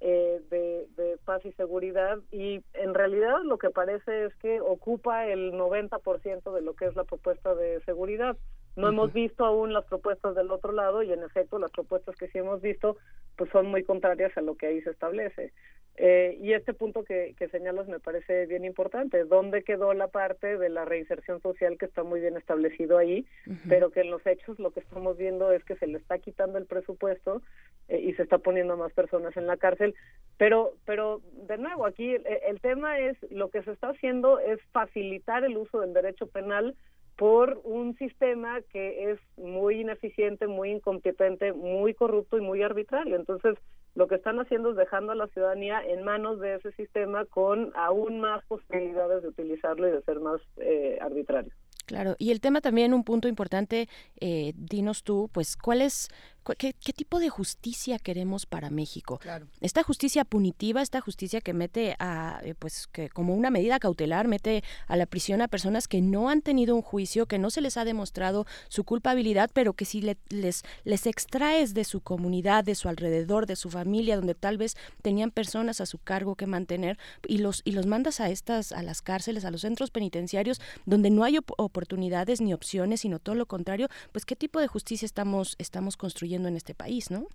eh, 0.00 0.42
de, 0.50 0.86
de 0.96 1.18
paz 1.24 1.44
y 1.44 1.52
seguridad 1.52 2.18
y 2.30 2.62
en 2.74 2.94
realidad 2.94 3.42
lo 3.44 3.58
que 3.58 3.70
parece 3.70 4.26
es 4.26 4.34
que 4.36 4.60
ocupa 4.60 5.26
el 5.26 5.52
90% 5.52 6.54
de 6.54 6.60
lo 6.60 6.74
que 6.74 6.86
es 6.86 6.96
la 6.96 7.04
propuesta 7.04 7.54
de 7.54 7.80
seguridad. 7.84 8.36
No 8.76 8.88
hemos 8.88 9.12
visto 9.12 9.44
aún 9.44 9.72
las 9.72 9.84
propuestas 9.86 10.34
del 10.34 10.50
otro 10.50 10.72
lado 10.72 11.02
y 11.02 11.12
en 11.12 11.22
efecto 11.22 11.58
las 11.58 11.70
propuestas 11.70 12.14
que 12.16 12.28
sí 12.28 12.38
hemos 12.38 12.60
visto 12.60 12.96
pues 13.36 13.50
son 13.50 13.66
muy 13.66 13.84
contrarias 13.84 14.36
a 14.36 14.42
lo 14.42 14.56
que 14.56 14.66
ahí 14.66 14.80
se 14.82 14.90
establece. 14.90 15.52
Eh, 15.98 16.36
y 16.42 16.52
este 16.52 16.74
punto 16.74 17.04
que, 17.04 17.34
que 17.38 17.48
señalas 17.48 17.88
me 17.88 18.00
parece 18.00 18.44
bien 18.46 18.66
importante. 18.66 19.24
¿Dónde 19.24 19.62
quedó 19.62 19.94
la 19.94 20.08
parte 20.08 20.58
de 20.58 20.68
la 20.68 20.84
reinserción 20.84 21.40
social 21.40 21.78
que 21.78 21.86
está 21.86 22.02
muy 22.02 22.20
bien 22.20 22.36
establecido 22.36 22.98
ahí? 22.98 23.26
Pero 23.66 23.90
que 23.90 24.00
en 24.00 24.10
los 24.10 24.26
hechos 24.26 24.58
lo 24.58 24.72
que 24.72 24.80
estamos 24.80 25.16
viendo 25.16 25.52
es 25.52 25.64
que 25.64 25.76
se 25.76 25.86
le 25.86 25.96
está 25.96 26.18
quitando 26.18 26.58
el 26.58 26.66
presupuesto 26.66 27.40
eh, 27.88 27.98
y 27.98 28.12
se 28.12 28.24
está 28.24 28.36
poniendo 28.38 28.74
a 28.74 28.76
más 28.76 28.92
personas 28.92 29.34
en 29.38 29.46
la 29.46 29.56
cárcel. 29.56 29.94
Pero, 30.36 30.74
pero 30.84 31.22
de 31.48 31.56
nuevo, 31.56 31.86
aquí 31.86 32.14
el, 32.14 32.26
el 32.26 32.60
tema 32.60 32.98
es 32.98 33.16
lo 33.30 33.48
que 33.48 33.62
se 33.62 33.72
está 33.72 33.88
haciendo 33.88 34.38
es 34.38 34.60
facilitar 34.72 35.44
el 35.44 35.56
uso 35.56 35.80
del 35.80 35.94
derecho 35.94 36.26
penal 36.26 36.76
por 37.16 37.60
un 37.64 37.96
sistema 37.96 38.60
que 38.72 39.10
es 39.12 39.18
muy 39.36 39.80
ineficiente, 39.80 40.46
muy 40.46 40.70
incompetente, 40.70 41.52
muy 41.52 41.94
corrupto 41.94 42.36
y 42.36 42.42
muy 42.42 42.62
arbitrario. 42.62 43.16
Entonces, 43.16 43.56
lo 43.94 44.06
que 44.06 44.16
están 44.16 44.38
haciendo 44.38 44.70
es 44.70 44.76
dejando 44.76 45.12
a 45.12 45.14
la 45.14 45.26
ciudadanía 45.28 45.80
en 45.82 46.04
manos 46.04 46.38
de 46.40 46.56
ese 46.56 46.72
sistema 46.72 47.24
con 47.24 47.72
aún 47.74 48.20
más 48.20 48.44
posibilidades 48.46 49.22
de 49.22 49.28
utilizarlo 49.28 49.88
y 49.88 49.92
de 49.92 50.02
ser 50.02 50.20
más 50.20 50.40
eh, 50.58 50.98
arbitrario. 51.00 51.52
Claro, 51.86 52.16
y 52.18 52.32
el 52.32 52.40
tema 52.40 52.60
también, 52.60 52.92
un 52.92 53.04
punto 53.04 53.28
importante, 53.28 53.88
eh, 54.20 54.52
dinos 54.56 55.04
tú, 55.04 55.30
pues, 55.32 55.56
¿cuál 55.56 55.80
es, 55.82 56.08
cu- 56.08 56.35
qué, 56.54 56.74
qué 56.74 56.92
tipo 56.92 57.18
de 57.18 57.28
justicia 57.28 57.98
queremos 57.98 58.46
para 58.46 58.70
México? 58.70 59.18
Claro. 59.18 59.46
Esta 59.60 59.82
justicia 59.82 60.24
punitiva, 60.24 60.82
esta 60.82 61.00
justicia 61.00 61.40
que 61.40 61.52
mete 61.52 61.96
a, 61.98 62.40
eh, 62.44 62.54
pues, 62.58 62.86
que 62.86 63.08
como 63.08 63.34
una 63.34 63.50
medida 63.50 63.78
cautelar, 63.78 64.28
mete 64.28 64.62
a 64.86 64.96
la 64.96 65.06
prisión 65.06 65.42
a 65.42 65.48
personas 65.48 65.88
que 65.88 66.00
no 66.02 66.28
han 66.28 66.42
tenido 66.42 66.76
un 66.76 66.82
juicio, 66.82 67.26
que 67.26 67.38
no 67.38 67.50
se 67.50 67.60
les 67.60 67.76
ha 67.76 67.84
demostrado 67.84 68.46
su 68.68 68.84
culpabilidad, 68.84 69.50
pero 69.52 69.72
que 69.72 69.84
si 69.84 70.00
le- 70.02 70.18
les, 70.28 70.62
les 70.84 71.06
extraes 71.06 71.72
de 71.74 71.84
su 71.84 72.00
comunidad, 72.00 72.62
de 72.64 72.74
su 72.74 72.88
alrededor, 72.88 73.46
de 73.46 73.56
su 73.56 73.70
familia, 73.70 74.16
donde 74.16 74.34
tal 74.34 74.58
vez 74.58 74.76
tenían 75.02 75.30
personas 75.30 75.80
a 75.80 75.86
su 75.86 75.98
cargo 75.98 76.34
que 76.36 76.46
mantener, 76.46 76.98
y 77.26 77.38
los, 77.38 77.62
y 77.64 77.72
los 77.72 77.86
mandas 77.86 78.20
a 78.20 78.28
estas, 78.30 78.72
a 78.72 78.82
las 78.82 79.02
cárceles, 79.02 79.44
a 79.44 79.50
los 79.50 79.62
centros 79.62 79.90
penitenciarios, 79.90 80.60
donde 80.84 81.10
no 81.10 81.24
hay 81.24 81.38
op- 81.38 81.52
oportunidades 81.58 82.40
ni 82.40 82.52
opciones, 82.52 83.00
sino 83.00 83.18
todo 83.18 83.34
lo 83.34 83.46
contrario, 83.46 83.88
pues 84.12 84.24
qué 84.24 84.36
tipo 84.36 84.60
de 84.60 84.66
justicia 84.66 85.06
estamos, 85.06 85.54
estamos 85.58 85.96
construyendo 85.96 86.35
en 86.44 86.56
este 86.56 86.74
país, 86.74 87.10
¿no? 87.10 87.26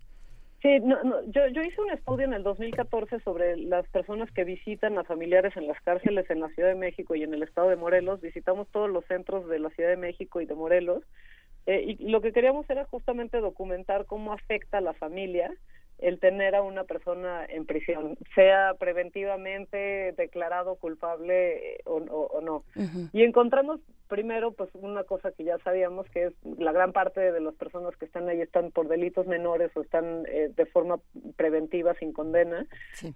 Sí, 0.61 0.79
no, 0.79 1.01
no, 1.03 1.23
yo, 1.25 1.47
yo 1.47 1.63
hice 1.63 1.81
un 1.81 1.89
estudio 1.89 2.25
en 2.25 2.33
el 2.33 2.43
2014 2.43 3.19
sobre 3.21 3.57
las 3.57 3.87
personas 3.87 4.29
que 4.31 4.43
visitan 4.43 4.95
a 4.99 5.03
familiares 5.03 5.57
en 5.57 5.65
las 5.65 5.81
cárceles 5.81 6.29
en 6.29 6.39
la 6.39 6.49
Ciudad 6.49 6.69
de 6.69 6.75
México 6.75 7.15
y 7.15 7.23
en 7.23 7.33
el 7.33 7.41
estado 7.41 7.69
de 7.69 7.77
Morelos. 7.77 8.21
Visitamos 8.21 8.67
todos 8.67 8.87
los 8.87 9.03
centros 9.05 9.49
de 9.49 9.57
la 9.57 9.71
Ciudad 9.71 9.89
de 9.89 9.97
México 9.97 10.39
y 10.39 10.45
de 10.45 10.53
Morelos. 10.53 11.03
Eh, 11.65 11.95
y 11.99 12.09
lo 12.09 12.21
que 12.21 12.31
queríamos 12.31 12.69
era 12.69 12.85
justamente 12.85 13.39
documentar 13.39 14.05
cómo 14.05 14.33
afecta 14.33 14.77
a 14.77 14.81
la 14.81 14.93
familia 14.93 15.51
el 16.01 16.19
tener 16.19 16.55
a 16.55 16.61
una 16.63 16.83
persona 16.83 17.45
en 17.47 17.65
prisión, 17.65 18.17
sea 18.35 18.73
preventivamente 18.77 20.13
declarado 20.17 20.75
culpable 20.75 21.75
eh, 21.75 21.81
o, 21.85 21.97
o- 21.97 22.27
o 22.27 22.41
no. 22.41 22.63
Y 23.13 23.23
encontramos 23.23 23.79
primero 24.07 24.51
pues 24.51 24.69
una 24.73 25.03
cosa 25.05 25.31
que 25.31 25.43
ya 25.45 25.57
sabíamos 25.59 26.05
que 26.09 26.25
es 26.25 26.33
la 26.43 26.71
gran 26.73 26.91
parte 26.91 27.31
de 27.31 27.39
las 27.39 27.53
personas 27.55 27.95
que 27.95 28.05
están 28.05 28.27
ahí 28.27 28.41
están 28.41 28.71
por 28.71 28.87
delitos 28.89 29.25
menores 29.27 29.71
o 29.77 29.81
están 29.81 30.25
eh, 30.27 30.49
de 30.55 30.65
forma 30.65 30.99
preventiva 31.37 31.93
sin 31.95 32.11
condena. 32.11 32.65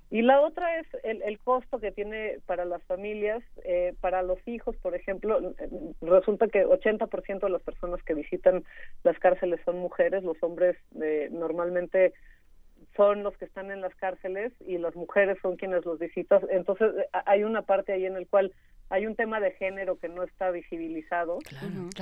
Y 0.10 0.22
la 0.22 0.40
otra 0.42 0.80
es 0.80 0.88
el, 1.04 1.22
el 1.24 1.40
costo 1.40 1.80
que 1.80 1.92
tiene 1.92 2.38
para 2.46 2.64
las 2.66 2.82
familias, 2.84 3.44
eh, 3.66 3.94
para 4.00 4.22
los 4.24 4.40
hijos, 4.48 4.76
por 4.78 4.96
ejemplo, 4.96 5.40
eh, 5.60 5.70
resulta 6.02 6.48
que 6.48 6.66
80% 6.66 7.40
de 7.42 7.50
las 7.50 7.62
personas 7.64 8.02
que 8.04 8.14
visitan 8.14 8.64
las 9.04 9.18
cárceles 9.20 9.60
son 9.66 9.80
mujeres, 9.80 10.24
los 10.24 10.42
hombres 10.44 10.78
eh, 11.02 11.28
normalmente 11.32 12.14
son 12.96 13.24
los 13.24 13.36
que 13.38 13.46
están 13.46 13.72
en 13.72 13.82
las 13.82 13.94
cárceles 13.96 14.54
y 14.62 14.78
las 14.78 14.96
mujeres 14.96 15.38
son 15.42 15.56
quienes 15.58 15.84
los 15.86 16.00
visitan. 16.00 16.42
Entonces 16.50 16.92
hay 17.12 17.44
una 17.44 17.62
parte 17.64 17.92
ahí 17.94 18.06
en 18.06 18.16
el 18.16 18.28
cual 18.28 18.54
hay 18.90 19.08
un 19.08 19.16
tema 19.16 19.40
de 19.40 19.52
género 19.52 19.98
que 19.98 20.08
no 20.10 20.24
está 20.24 20.52
visibilizado. 20.52 21.40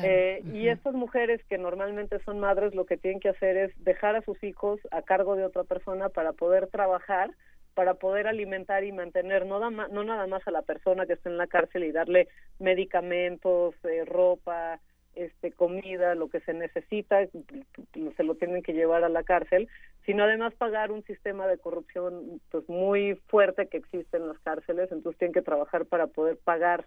Eh, 0.04 0.42
Y 0.54 0.68
estas 0.68 0.94
mujeres 0.94 1.42
que 1.46 1.58
normalmente 1.58 2.20
son 2.26 2.40
madres 2.40 2.76
lo 2.76 2.86
que 2.86 2.98
tienen 2.98 3.20
que 3.22 3.30
hacer 3.30 3.56
es 3.58 3.72
dejar 3.84 4.16
a 4.18 4.22
sus 4.22 4.44
hijos 4.44 4.80
a 4.92 5.02
cargo 5.02 5.36
de 5.36 5.46
otra 5.46 5.64
persona 5.64 6.10
para 6.10 6.34
poder 6.34 6.68
trabajar 6.68 7.32
para 7.74 7.96
poder 7.96 8.28
alimentar 8.28 8.84
y 8.84 8.92
mantener 8.92 9.48
no, 9.48 9.60
da 9.60 9.72
ma- 9.72 9.88
no 9.88 10.04
nada 10.04 10.28
más 10.28 10.48
a 10.48 10.52
la 10.52 10.62
persona 10.62 11.08
que 11.08 11.14
está 11.14 11.30
en 11.32 11.38
la 11.40 11.48
cárcel 11.48 11.84
y 11.84 11.92
darle 11.92 12.28
medicamentos, 12.60 13.74
eh, 13.86 14.04
ropa, 14.06 14.80
este 15.16 15.52
comida, 15.52 16.14
lo 16.16 16.28
que 16.28 16.40
se 16.42 16.54
necesita, 16.54 17.20
se 17.26 18.24
lo 18.24 18.36
tienen 18.36 18.62
que 18.64 18.74
llevar 18.74 19.04
a 19.04 19.10
la 19.10 19.24
cárcel, 19.24 19.70
sino 20.06 20.24
además 20.24 20.54
pagar 20.56 20.92
un 20.92 21.04
sistema 21.04 21.48
de 21.48 21.58
corrupción 21.58 22.42
pues 22.50 22.68
muy 22.68 23.16
fuerte 23.28 23.68
que 23.68 23.78
existe 23.78 24.18
en 24.18 24.28
las 24.28 24.40
cárceles, 24.40 24.92
entonces 24.92 25.18
tienen 25.20 25.34
que 25.34 25.42
trabajar 25.42 25.86
para 25.86 26.08
poder 26.08 26.38
pagar 26.38 26.86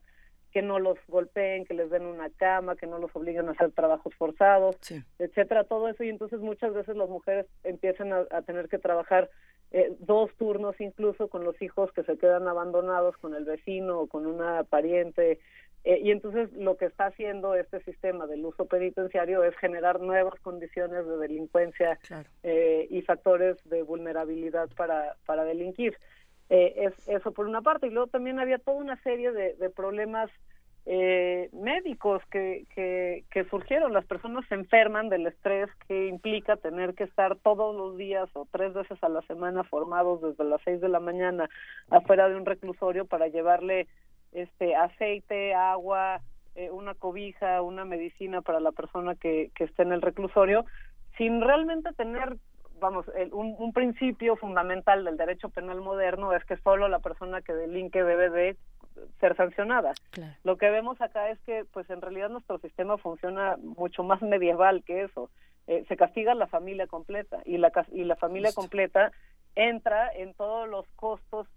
que 0.53 0.63
no 0.63 0.79
los 0.79 0.99
golpeen, 1.09 1.67
que 1.67 1.75
les 1.75 1.91
den 1.91 2.07
una 2.07 2.31
cama, 2.31 2.77
que 2.77 2.87
no 2.87 2.99
los 2.99 3.15
obliguen 3.15 3.49
a 3.49 3.53
hacer 3.53 3.73
trabajos 3.73 4.15
forzados, 4.15 4.77
etcétera, 5.19 5.65
todo 5.65 5.89
eso 5.89 6.03
y 6.03 6.09
entonces 6.09 6.41
muchas 6.41 6.73
veces 6.73 6.97
las 6.97 7.11
mujeres 7.11 7.47
empiezan 7.63 8.13
a, 8.13 8.25
a 8.31 8.43
tener 8.43 8.69
que 8.69 8.79
trabajar 8.79 9.29
eh, 9.73 9.95
dos 9.99 10.31
turnos 10.39 10.81
incluso 10.81 11.29
con 11.29 11.45
los 11.45 11.61
hijos 11.61 11.91
que 11.93 12.05
se 12.05 12.17
quedan 12.17 12.47
abandonados 12.47 13.17
con 13.17 13.35
el 13.35 13.45
vecino 13.45 14.01
o 14.01 14.07
con 14.07 14.25
una 14.25 14.63
pariente 14.65 15.41
eh, 15.87 16.01
y 16.03 16.11
entonces 16.11 16.53
lo 16.53 16.77
que 16.77 16.87
está 16.87 17.07
haciendo 17.07 17.55
este 17.55 17.81
sistema 17.85 18.27
del 18.27 18.45
uso 18.45 18.67
penitenciario 18.67 19.45
es 19.45 19.57
generar 19.59 20.01
nuevas 20.01 20.35
condiciones 20.41 21.07
de 21.07 21.17
delincuencia 21.17 21.97
eh, 22.43 22.89
y 22.91 23.03
factores 23.03 23.57
de 23.71 23.83
vulnerabilidad 23.83 24.69
para, 24.77 25.15
para 25.27 25.45
delinquir. 25.45 25.97
Eh, 26.51 26.75
es 26.77 27.09
eso 27.09 27.31
por 27.31 27.47
una 27.47 27.63
parte. 27.63 27.87
Y 27.87 27.91
luego 27.91 28.09
también 28.09 28.41
había 28.41 28.59
toda 28.59 28.79
una 28.79 29.01
serie 29.03 29.31
de, 29.31 29.55
de 29.55 29.71
problemas 29.71 30.29
eh, 30.87 31.51
médicos 31.53 32.21
que, 32.33 32.67
que, 32.75 33.25
que 33.31 33.45
surgieron. 33.45 33.93
Las 33.93 34.07
personas 34.07 34.45
se 34.49 34.57
enferman 34.57 35.09
del 35.09 35.29
estrés 35.29 35.69
que 35.87 36.09
implica 36.09 36.57
tener 36.57 36.95
que 36.95 37.05
estar 37.05 37.37
todos 37.37 37.77
los 37.77 37.97
días 37.97 38.29
o 38.35 38.49
tres 38.51 38.75
veces 38.75 39.01
a 39.05 39.09
la 39.09 39.23
semana 39.23 39.63
formados 39.63 40.21
desde 40.21 40.43
las 40.51 40.61
seis 40.65 40.81
de 40.81 40.89
la 40.89 40.99
mañana 40.99 41.49
afuera 41.91 42.29
de 42.29 42.35
un 42.35 42.45
reclusorio 42.45 43.05
para 43.05 43.29
llevarle 43.29 43.87
este 44.33 44.75
aceite, 44.77 45.55
agua, 45.55 46.21
eh, 46.55 46.71
una 46.71 46.95
cobija, 46.95 47.63
una 47.63 47.85
medicina 47.85 48.43
para 48.43 48.61
la 48.61 48.73
persona 48.73 49.15
que, 49.15 49.51
que 49.55 49.65
esté 49.65 49.83
en 49.83 49.93
el 49.93 50.03
reclusorio, 50.03 50.65
sin 51.17 51.41
realmente 51.41 51.93
tener, 51.95 52.37
vamos, 52.81 53.07
el- 53.17 53.33
un, 53.33 53.55
un 53.59 53.73
principio 53.73 54.37
fundamental 54.37 55.05
del 55.05 55.17
derecho 55.17 55.49
penal 55.51 55.81
moderno 55.81 56.33
es 56.33 56.45
que 56.45 56.57
solo 56.59 56.89
la 56.89 56.99
persona 57.01 57.41
que 57.43 57.53
delinque 57.55 58.03
debe 58.03 58.31
de 58.31 58.57
ser 59.21 59.37
sancionada. 59.37 59.93
Lo 60.45 60.57
que 60.57 60.71
vemos 60.71 61.01
acá 61.01 61.29
es 61.31 61.39
que, 61.41 61.65
pues 61.73 61.89
en 61.91 62.01
realidad 62.01 62.31
nuestro 62.31 62.59
sistema 62.59 62.97
funciona 62.99 63.57
mucho 63.59 64.03
más 64.03 64.23
medieval 64.23 64.83
que 64.85 65.03
eso. 65.03 65.31
Eh, 65.67 65.85
se 65.89 65.97
castiga 65.97 66.35
la 66.35 66.47
familia 66.47 66.87
completa 66.87 67.43
y 67.45 67.59
la 67.59 67.73
y 67.93 68.05
la 68.05 68.17
familia 68.17 68.53
completa 68.55 69.11
entra 69.57 70.11
en 70.15 70.33
todos 70.35 70.69
los 70.69 70.87
costos 70.97 71.49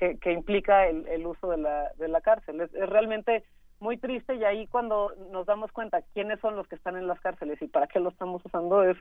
que, 0.00 0.32
implica 0.32 0.86
el, 0.86 1.06
el 1.08 1.26
uso 1.26 1.50
de 1.50 1.58
la, 1.58 1.92
de 1.98 2.08
la 2.08 2.20
cárcel. 2.20 2.60
Es, 2.60 2.74
es 2.74 2.88
realmente 2.88 3.44
muy 3.80 3.96
triste 3.96 4.34
y 4.34 4.44
ahí 4.44 4.66
cuando 4.66 5.12
nos 5.30 5.46
damos 5.46 5.72
cuenta 5.72 6.02
quiénes 6.14 6.38
son 6.40 6.56
los 6.56 6.66
que 6.68 6.76
están 6.76 6.96
en 6.96 7.06
las 7.06 7.20
cárceles 7.20 7.60
y 7.62 7.66
para 7.66 7.86
qué 7.86 7.98
lo 7.98 8.10
estamos 8.10 8.44
usando 8.44 8.82
es, 8.82 8.96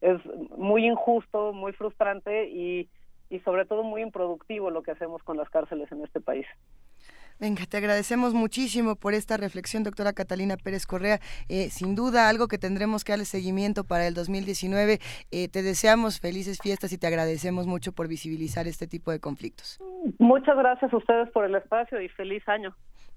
es 0.00 0.18
muy 0.56 0.86
injusto, 0.86 1.52
muy 1.52 1.72
frustrante 1.72 2.48
y, 2.48 2.88
y 3.30 3.40
sobre 3.40 3.64
todo 3.64 3.82
muy 3.82 4.02
improductivo 4.02 4.70
lo 4.70 4.82
que 4.82 4.90
hacemos 4.90 5.22
con 5.22 5.36
las 5.36 5.48
cárceles 5.50 5.90
en 5.92 6.02
este 6.04 6.20
país. 6.20 6.46
Venga, 7.40 7.66
te 7.66 7.76
agradecemos 7.78 8.32
muchísimo 8.32 8.94
por 8.94 9.12
esta 9.12 9.36
reflexión, 9.36 9.82
doctora 9.82 10.12
Catalina 10.12 10.56
Pérez 10.56 10.86
Correa. 10.86 11.18
Eh, 11.48 11.68
sin 11.70 11.94
duda, 11.96 12.28
algo 12.28 12.46
que 12.46 12.58
tendremos 12.58 13.02
que 13.02 13.12
darle 13.12 13.24
seguimiento 13.24 13.84
para 13.84 14.06
el 14.06 14.14
2019. 14.14 15.00
Eh, 15.30 15.48
te 15.48 15.62
deseamos 15.62 16.20
felices 16.20 16.58
fiestas 16.62 16.92
y 16.92 16.98
te 16.98 17.08
agradecemos 17.08 17.66
mucho 17.66 17.92
por 17.92 18.06
visibilizar 18.06 18.68
este 18.68 18.86
tipo 18.86 19.10
de 19.10 19.18
conflictos. 19.18 19.80
Muchas 20.18 20.56
gracias 20.56 20.92
a 20.92 20.96
ustedes 20.96 21.28
por 21.30 21.44
el 21.44 21.56
espacio 21.56 22.00
y 22.00 22.08
feliz 22.08 22.48
año. 22.48 22.74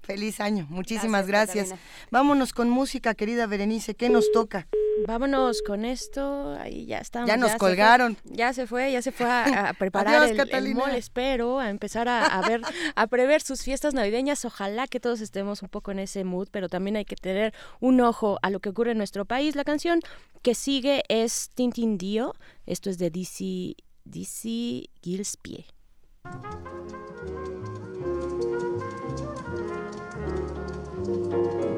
Feliz 0.08 0.40
año, 0.40 0.66
muchísimas 0.70 1.26
gracias. 1.26 1.74
Vámonos 2.10 2.54
con 2.54 2.70
música, 2.70 3.14
querida 3.14 3.46
Berenice, 3.46 3.94
¿qué 3.94 4.08
nos 4.08 4.32
toca? 4.32 4.66
Vámonos 5.06 5.60
con 5.60 5.84
esto, 5.84 6.56
ahí 6.58 6.86
ya 6.86 6.96
estamos. 6.96 7.28
Ya 7.28 7.36
nos 7.36 7.52
se 7.52 7.58
colgaron. 7.58 8.16
fue, 8.16 8.34
ya 8.34 8.54
se 8.54 8.66
fue, 8.66 8.90
ya 8.90 9.02
se 9.02 9.12
fue 9.12 9.26
a, 9.26 9.68
a 9.68 9.74
preparar 9.78 10.22
Adiós, 10.22 10.48
el, 10.50 10.66
el 10.66 10.94
espero, 10.94 11.58
a 11.60 11.68
empezar 11.68 12.08
a, 12.08 12.24
a 12.24 12.40
ver, 12.48 12.62
a 12.96 13.06
prever 13.06 13.42
sus 13.42 13.60
fiestas 13.60 13.92
navideñas. 13.92 14.46
Ojalá 14.46 14.86
que 14.86 14.98
todos 14.98 15.20
estemos 15.20 15.60
un 15.60 15.68
poco 15.68 15.90
en 15.90 15.98
ese 15.98 16.24
mood, 16.24 16.48
pero 16.50 16.70
también 16.70 16.96
hay 16.96 17.04
que 17.04 17.16
tener 17.16 17.52
un 17.78 18.00
ojo 18.00 18.38
a 18.40 18.48
lo 18.48 18.60
que 18.60 18.70
ocurre 18.70 18.92
en 18.92 18.98
nuestro 18.98 19.26
país. 19.26 19.56
La 19.56 19.64
canción 19.64 20.00
que 20.40 20.54
sigue 20.54 21.02
es 21.10 21.50
Tintin 21.54 21.98
Dio, 21.98 22.34
esto 22.64 22.88
es 22.88 22.96
de 22.96 23.10
DC, 23.10 23.74
DC 24.06 24.88
Gillespie. 25.02 25.66
Música 31.08 31.77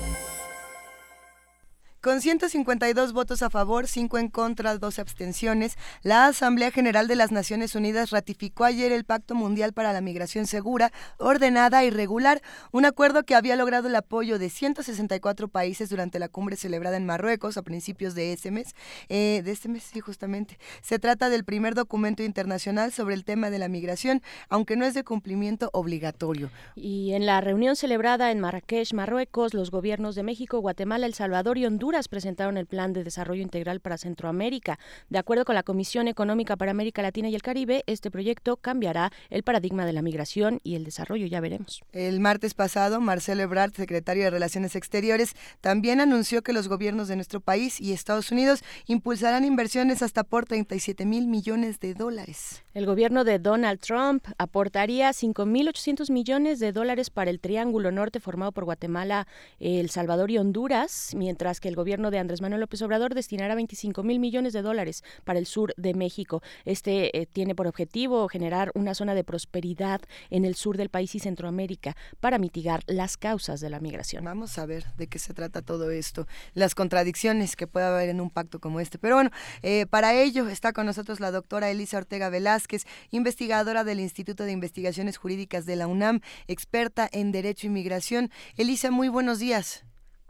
Con 2.01 2.19
152 2.19 3.13
votos 3.13 3.43
a 3.43 3.51
favor, 3.51 3.85
5 3.85 4.17
en 4.17 4.29
contra, 4.29 4.75
12 4.75 5.01
abstenciones, 5.01 5.77
la 6.01 6.25
Asamblea 6.25 6.71
General 6.71 7.07
de 7.07 7.15
las 7.15 7.31
Naciones 7.31 7.75
Unidas 7.75 8.09
ratificó 8.09 8.63
ayer 8.63 8.91
el 8.91 9.03
Pacto 9.03 9.35
Mundial 9.35 9.71
para 9.71 9.93
la 9.93 10.01
Migración 10.01 10.47
Segura, 10.47 10.91
Ordenada 11.19 11.83
y 11.83 11.91
Regular, 11.91 12.41
un 12.71 12.85
acuerdo 12.85 13.21
que 13.21 13.35
había 13.35 13.55
logrado 13.55 13.87
el 13.87 13.95
apoyo 13.95 14.39
de 14.39 14.49
164 14.49 15.47
países 15.47 15.91
durante 15.91 16.17
la 16.17 16.27
cumbre 16.27 16.55
celebrada 16.55 16.97
en 16.97 17.05
Marruecos 17.05 17.55
a 17.57 17.61
principios 17.61 18.15
de 18.15 18.33
este 18.33 18.49
mes. 18.49 18.73
Eh, 19.07 19.43
de 19.45 19.51
este 19.51 19.69
mes, 19.69 19.83
sí, 19.83 19.99
justamente. 19.99 20.57
Se 20.81 20.97
trata 20.97 21.29
del 21.29 21.43
primer 21.43 21.75
documento 21.75 22.23
internacional 22.23 22.91
sobre 22.91 23.13
el 23.13 23.23
tema 23.25 23.51
de 23.51 23.59
la 23.59 23.67
migración, 23.67 24.23
aunque 24.49 24.75
no 24.75 24.85
es 24.85 24.95
de 24.95 25.03
cumplimiento 25.03 25.69
obligatorio. 25.71 26.49
Y 26.73 27.13
en 27.13 27.27
la 27.27 27.41
reunión 27.41 27.75
celebrada 27.75 28.31
en 28.31 28.39
Marrakech, 28.39 28.91
Marruecos, 28.93 29.53
los 29.53 29.69
gobiernos 29.69 30.15
de 30.15 30.23
México, 30.23 30.57
Guatemala, 30.61 31.05
El 31.05 31.13
Salvador 31.13 31.59
y 31.59 31.67
Honduras 31.67 31.90
Presentaron 31.91 32.57
el 32.57 32.67
Plan 32.67 32.93
de 32.93 33.03
Desarrollo 33.03 33.41
Integral 33.41 33.81
para 33.81 33.97
Centroamérica. 33.97 34.79
De 35.09 35.17
acuerdo 35.19 35.43
con 35.43 35.55
la 35.55 35.63
Comisión 35.63 36.07
Económica 36.07 36.55
para 36.55 36.71
América 36.71 37.01
Latina 37.01 37.27
y 37.27 37.35
el 37.35 37.41
Caribe, 37.41 37.83
este 37.85 38.09
proyecto 38.09 38.55
cambiará 38.55 39.11
el 39.29 39.43
paradigma 39.43 39.85
de 39.85 39.91
la 39.91 40.01
migración 40.01 40.61
y 40.63 40.75
el 40.75 40.85
desarrollo, 40.85 41.27
ya 41.27 41.41
veremos. 41.41 41.83
El 41.91 42.21
martes 42.21 42.53
pasado, 42.53 43.01
Marcelo 43.01 43.43
Ebrard, 43.43 43.73
secretario 43.73 44.23
de 44.23 44.29
Relaciones 44.29 44.75
Exteriores, 44.75 45.33
también 45.59 45.99
anunció 45.99 46.43
que 46.43 46.53
los 46.53 46.69
gobiernos 46.69 47.09
de 47.09 47.17
nuestro 47.17 47.41
país 47.41 47.81
y 47.81 47.91
Estados 47.91 48.31
Unidos 48.31 48.63
impulsarán 48.87 49.43
inversiones 49.43 50.01
hasta 50.01 50.23
por 50.23 50.45
37 50.45 51.05
mil 51.05 51.27
millones 51.27 51.81
de 51.81 51.93
dólares. 51.93 52.63
El 52.73 52.85
gobierno 52.85 53.25
de 53.25 53.37
Donald 53.37 53.81
Trump 53.81 54.25
aportaría 54.37 55.09
5.800 55.09 56.09
millones 56.09 56.59
de 56.59 56.71
dólares 56.71 57.09
para 57.09 57.29
el 57.29 57.41
Triángulo 57.41 57.91
Norte 57.91 58.21
formado 58.21 58.53
por 58.53 58.63
Guatemala, 58.63 59.27
El 59.59 59.89
Salvador 59.89 60.31
y 60.31 60.37
Honduras, 60.37 61.13
mientras 61.15 61.59
que 61.59 61.67
el 61.67 61.75
gobierno 61.81 62.11
de 62.11 62.19
Andrés 62.19 62.41
Manuel 62.41 62.61
López 62.61 62.79
Obrador 62.83 63.15
destinará 63.15 63.55
25 63.55 64.03
mil 64.03 64.19
millones 64.19 64.53
de 64.53 64.61
dólares 64.61 65.03
para 65.23 65.39
el 65.39 65.47
sur 65.47 65.73
de 65.77 65.95
México. 65.95 66.43
Este 66.63 67.17
eh, 67.17 67.25
tiene 67.25 67.55
por 67.55 67.65
objetivo 67.65 68.27
generar 68.27 68.69
una 68.75 68.93
zona 68.93 69.15
de 69.15 69.23
prosperidad 69.23 69.99
en 70.29 70.45
el 70.45 70.53
sur 70.53 70.77
del 70.77 70.89
país 70.89 71.15
y 71.15 71.19
Centroamérica 71.19 71.95
para 72.19 72.37
mitigar 72.37 72.83
las 72.85 73.17
causas 73.17 73.61
de 73.61 73.71
la 73.71 73.79
migración. 73.79 74.23
Vamos 74.23 74.59
a 74.59 74.67
ver 74.67 74.85
de 74.95 75.07
qué 75.07 75.17
se 75.17 75.33
trata 75.33 75.63
todo 75.63 75.89
esto, 75.89 76.27
las 76.53 76.75
contradicciones 76.75 77.55
que 77.55 77.65
puede 77.65 77.87
haber 77.87 78.09
en 78.09 78.21
un 78.21 78.29
pacto 78.29 78.59
como 78.59 78.79
este. 78.79 78.99
Pero 78.99 79.15
bueno, 79.15 79.31
eh, 79.63 79.87
para 79.87 80.13
ello 80.13 80.47
está 80.49 80.73
con 80.73 80.85
nosotros 80.85 81.19
la 81.19 81.31
doctora 81.31 81.71
Elisa 81.71 81.97
Ortega 81.97 82.29
Velázquez, 82.29 82.85
investigadora 83.09 83.83
del 83.83 83.99
Instituto 83.99 84.43
de 84.43 84.51
Investigaciones 84.51 85.17
Jurídicas 85.17 85.65
de 85.65 85.77
la 85.77 85.87
UNAM, 85.87 86.21
experta 86.45 87.09
en 87.11 87.31
Derecho 87.31 87.65
y 87.65 87.71
Migración. 87.71 88.29
Elisa, 88.55 88.91
muy 88.91 89.09
buenos 89.09 89.39
días. 89.39 89.83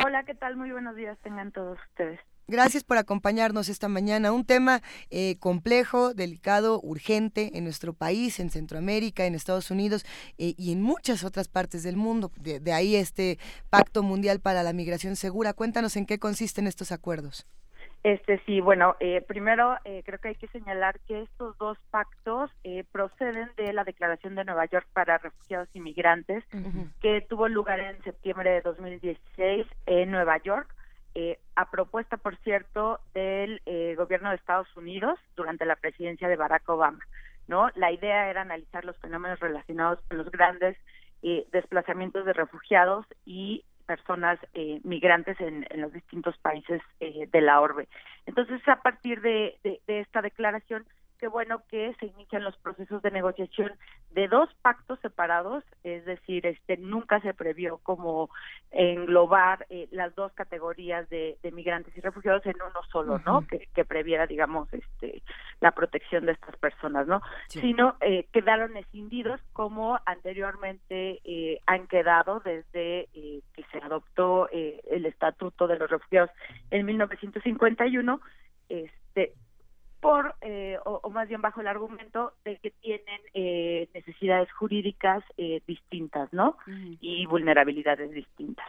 Hola, 0.03 0.23
¿qué 0.23 0.34
tal? 0.34 0.57
Muy 0.57 0.72
buenos 0.72 0.95
días 0.95 1.18
tengan 1.22 1.52
todos 1.52 1.78
ustedes. 1.90 2.19
Gracias 2.48 2.84
por 2.84 2.98
acompañarnos 2.98 3.69
esta 3.69 3.88
mañana. 3.88 4.32
Un 4.32 4.45
tema 4.45 4.82
eh, 5.10 5.38
complejo, 5.40 6.14
delicado, 6.14 6.82
urgente 6.82 7.57
en 7.57 7.64
nuestro 7.64 7.94
país, 7.94 8.40
en 8.40 8.49
Centroamérica, 8.49 9.26
en 9.26 9.36
Estados 9.36 9.69
Unidos 9.69 10.06
eh, 10.38 10.56
y 10.57 10.72
en 10.72 10.82
muchas 10.82 11.23
otras 11.23 11.48
partes 11.48 11.84
del 11.84 11.98
mundo. 11.98 12.32
De, 12.40 12.60
de, 12.60 12.73
ahí 12.73 12.95
este 12.95 13.38
Pacto 13.69 14.02
Mundial 14.02 14.40
para 14.40 14.64
la 14.64 14.73
Migración 14.73 15.15
Segura. 15.15 15.53
Cuéntanos 15.53 15.95
en 15.95 16.06
qué 16.06 16.19
consisten 16.19 16.68
estos 16.68 16.91
acuerdos. 16.91 17.45
Este 18.03 18.41
sí, 18.48 18.61
bueno, 18.61 18.95
eh, 18.99 19.22
primero 19.28 19.78
eh, 19.86 20.02
creo 20.03 20.18
que 20.18 20.30
hay 20.30 20.36
que 20.36 20.48
señalar 20.48 20.99
que 21.07 21.22
estos 21.22 21.56
dos 21.60 21.78
pactos 21.91 22.49
eh, 22.64 22.84
proceden 22.91 23.52
de 23.57 23.73
la 23.73 23.84
Declaración 23.84 24.34
de 24.34 24.44
Nueva 24.44 24.65
York 24.65 24.88
para 24.91 25.19
Refugiados 25.19 25.69
y 25.76 25.82
Migrantes, 25.82 26.44
uh 26.52 26.57
-huh. 26.57 26.91
que 26.99 27.22
tuvo 27.22 27.48
lugar 27.48 27.80
en 27.80 28.02
septiembre 28.02 28.49
de 28.49 28.61
2016 28.61 29.68
en 29.86 30.11
Nueva 30.11 30.38
York, 30.38 30.73
a 31.57 31.69
propuesta, 31.69 32.15
por 32.15 32.38
cierto, 32.38 33.02
del 33.14 33.60
gobierno 33.98 34.30
de 34.30 34.38
Estados 34.38 34.69
Unidos 34.78 35.19
durante 35.36 35.65
la 35.65 35.76
presidencia 35.76 36.30
de 36.30 36.38
Barack 36.38 36.68
Obama. 36.69 37.06
No, 37.49 37.69
la 37.76 37.91
idea 37.91 38.30
era 38.30 38.44
analizar 38.44 38.86
los 38.86 38.98
fenómenos 38.98 39.38
relacionados 39.41 39.99
con 40.07 40.18
los 40.19 40.32
grandes 40.32 40.78
desplazamientos 41.52 42.23
de 42.26 42.32
refugiados 42.32 43.06
y 43.26 43.65
personas 43.91 44.39
eh, 44.53 44.80
migrantes 44.85 45.38
en, 45.41 45.68
en, 45.69 45.81
los 45.81 45.91
distintos 45.91 46.38
países 46.38 46.81
eh, 47.01 47.27
de 47.30 47.41
la 47.41 47.59
orbe. 47.59 47.89
Entonces, 48.26 48.65
a 48.69 48.77
partir 48.77 49.19
de, 49.19 49.57
de, 49.65 49.81
de, 49.85 49.99
esta 49.99 50.22
declaración, 50.22 50.85
qué 51.22 51.27
bueno 51.27 51.61
que 51.69 51.93
se 51.99 52.07
inician 52.07 52.43
los 52.43 52.57
procesos 52.57 53.03
de 53.03 53.11
negociación 53.11 53.72
de 54.10 54.27
dos 54.27 54.49
pactos 54.64 54.99
separados, 55.02 55.64
es 55.84 56.03
decir, 56.03 56.48
este 56.48 56.77
nunca 56.77 57.22
se 57.22 57.35
previó 57.35 57.77
como 57.84 58.31
englobar 58.72 59.68
eh, 59.69 59.88
las 59.91 60.15
dos 60.15 60.34
categorías 60.34 61.07
de, 61.10 61.38
de, 61.43 61.52
migrantes 61.52 61.95
y 61.95 62.02
refugiados 62.02 62.43
en 62.48 62.56
uno 62.56 62.81
solo, 62.91 63.14
uh 63.14 63.18
-huh. 63.18 63.26
¿no? 63.26 63.48
Que, 63.48 63.68
que, 63.73 63.85
previera, 63.85 64.26
digamos, 64.26 64.68
este 64.73 65.22
la 65.60 65.72
protección 65.73 66.26
de 66.26 66.31
estas 66.31 66.57
personas, 66.57 67.06
¿no? 67.06 67.22
Sí. 67.49 67.61
Sino 67.61 67.95
eh, 68.02 68.26
quedaron 68.34 68.76
escindidos 68.76 69.39
como 69.53 69.99
anteriormente 70.07 71.22
eh, 71.23 71.61
han 71.68 71.88
quedado 71.88 72.39
desde 72.39 73.10
eh, 73.14 73.41
que 73.53 73.64
se 73.72 73.77
adoptó 73.77 74.49
el 74.49 75.06
Estatuto 75.06 75.68
de 75.68 75.77
los 75.77 75.88
Refugiados 75.88 76.31
en 76.72 76.88
1951, 76.88 78.19
este 78.69 79.34
por, 80.02 80.36
eh, 80.41 80.78
o, 80.84 80.99
o, 81.03 81.10
más 81.11 81.30
bien 81.30 81.41
bajo 81.41 81.61
el 81.61 81.68
argumento 81.68 82.34
de 82.44 82.57
que 82.57 82.72
tienen 82.72 83.22
eh, 83.34 83.88
necesidades 83.94 84.52
jurídicas 84.52 85.23
eh, 85.38 85.61
distintas, 85.68 86.34
¿no? 86.34 86.57
Uh 86.68 86.72
-huh. 86.72 86.98
Y 86.99 87.26
vulnerabilidades 87.28 88.11
distintas. 88.11 88.68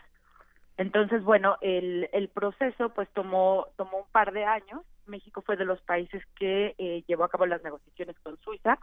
Entonces, 0.77 1.23
bueno, 1.23 1.57
el, 1.61 2.09
el 2.13 2.29
proceso 2.29 2.91
pues 2.91 3.09
tomó, 3.11 3.67
tomó 3.77 3.99
un 3.99 4.11
par 4.13 4.33
de 4.33 4.45
años. 4.45 4.83
México 5.07 5.43
fue 5.43 5.57
de 5.57 5.65
los 5.65 5.81
países 5.83 6.23
que 6.39 6.75
eh, 6.79 7.03
llevó 7.07 7.25
a 7.25 7.29
cabo 7.29 7.47
las 7.47 7.63
negociaciones 7.63 8.17
con 8.21 8.39
Suiza. 8.39 8.79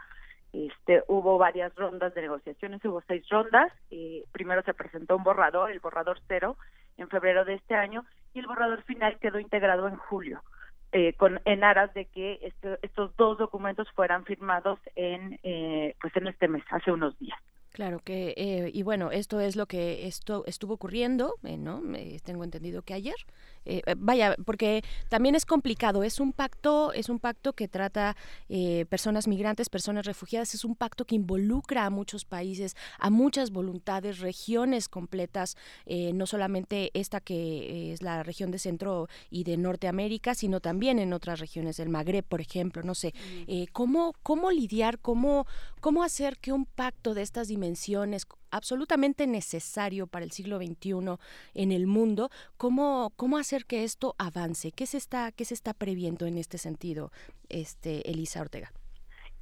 Este, 0.51 1.03
hubo 1.07 1.37
varias 1.37 1.73
rondas 1.75 2.13
de 2.13 2.21
negociaciones, 2.21 2.83
hubo 2.85 3.01
seis 3.07 3.27
rondas. 3.29 3.71
Eh, 3.91 4.23
primero 4.31 4.61
se 4.63 4.73
presentó 4.73 5.15
un 5.15 5.23
borrador, 5.23 5.71
el 5.71 5.79
borrador 5.79 6.19
cero, 6.27 6.57
en 6.97 7.07
febrero 7.09 7.45
de 7.45 7.55
este 7.55 7.75
año, 7.75 8.05
y 8.33 8.39
el 8.39 8.47
borrador 8.47 8.81
final 8.83 9.17
quedó 9.19 9.39
integrado 9.39 9.87
en 9.87 9.95
julio. 9.95 10.41
Eh, 10.91 11.13
con 11.13 11.39
en 11.45 11.63
aras 11.63 11.93
de 11.93 12.05
que 12.05 12.39
estos 12.81 13.15
dos 13.15 13.37
documentos 13.37 13.87
fueran 13.91 14.25
firmados 14.25 14.79
en 14.95 15.39
eh, 15.43 15.95
pues 16.01 16.15
en 16.15 16.25
este 16.25 16.47
mes 16.47 16.63
hace 16.71 16.91
unos 16.91 17.17
días 17.19 17.39
Claro 17.79 18.01
que, 18.03 18.33
eh, 18.35 18.71
y 18.73 18.83
bueno, 18.83 19.09
esto 19.09 19.39
es 19.39 19.55
lo 19.55 19.65
que 19.65 20.05
esto 20.05 20.43
estuvo 20.47 20.73
ocurriendo, 20.73 21.35
eh, 21.45 21.55
¿no? 21.55 21.81
Eh, 21.95 22.19
tengo 22.25 22.43
entendido 22.43 22.81
que 22.81 22.93
ayer. 22.93 23.15
Eh, 23.65 23.81
vaya, 23.97 24.35
porque 24.45 24.83
también 25.09 25.35
es 25.35 25.45
complicado, 25.45 26.03
es 26.03 26.19
un 26.19 26.33
pacto, 26.33 26.91
es 26.91 27.07
un 27.07 27.19
pacto 27.19 27.53
que 27.53 27.67
trata 27.67 28.17
eh, 28.49 28.85
personas 28.89 29.27
migrantes, 29.27 29.69
personas 29.69 30.05
refugiadas, 30.05 30.53
es 30.55 30.65
un 30.65 30.75
pacto 30.75 31.05
que 31.05 31.15
involucra 31.15 31.85
a 31.85 31.89
muchos 31.89 32.25
países, 32.25 32.75
a 32.97 33.09
muchas 33.09 33.51
voluntades, 33.51 34.19
regiones 34.19 34.89
completas, 34.89 35.55
eh, 35.85 36.11
no 36.13 36.25
solamente 36.25 36.91
esta 36.93 37.21
que 37.21 37.93
es 37.93 38.01
la 38.01 38.23
región 38.23 38.51
de 38.51 38.59
Centro 38.59 39.07
y 39.29 39.43
de 39.43 39.55
Norteamérica, 39.55 40.35
sino 40.35 40.59
también 40.59 40.99
en 40.99 41.13
otras 41.13 41.39
regiones 41.39 41.77
del 41.77 41.89
Magreb, 41.89 42.25
por 42.25 42.41
ejemplo, 42.41 42.83
no 42.83 42.95
sé. 42.95 43.13
¿cómo, 43.71 44.13
cómo 44.23 44.51
lidiar, 44.51 44.99
cómo, 44.99 45.45
cómo 45.79 46.03
hacer 46.03 46.37
que 46.39 46.51
un 46.51 46.65
pacto 46.65 47.13
de 47.13 47.21
estas 47.21 47.47
dimensiones 47.69 48.25
absolutamente 48.51 49.27
necesario 49.27 50.07
para 50.07 50.25
el 50.25 50.31
siglo 50.31 50.57
XXI 50.57 51.17
en 51.53 51.71
el 51.71 51.85
mundo, 51.85 52.29
¿cómo, 52.57 53.11
cómo 53.15 53.37
hacer 53.37 53.65
que 53.65 53.83
esto 53.83 54.15
avance? 54.17 54.71
¿Qué 54.71 54.87
se 54.87 54.97
está, 54.97 55.31
qué 55.31 55.45
se 55.45 55.53
está 55.53 55.73
previendo 55.73 56.25
en 56.25 56.37
este 56.37 56.57
sentido, 56.57 57.11
este, 57.47 58.09
Elisa 58.09 58.41
Ortega? 58.41 58.71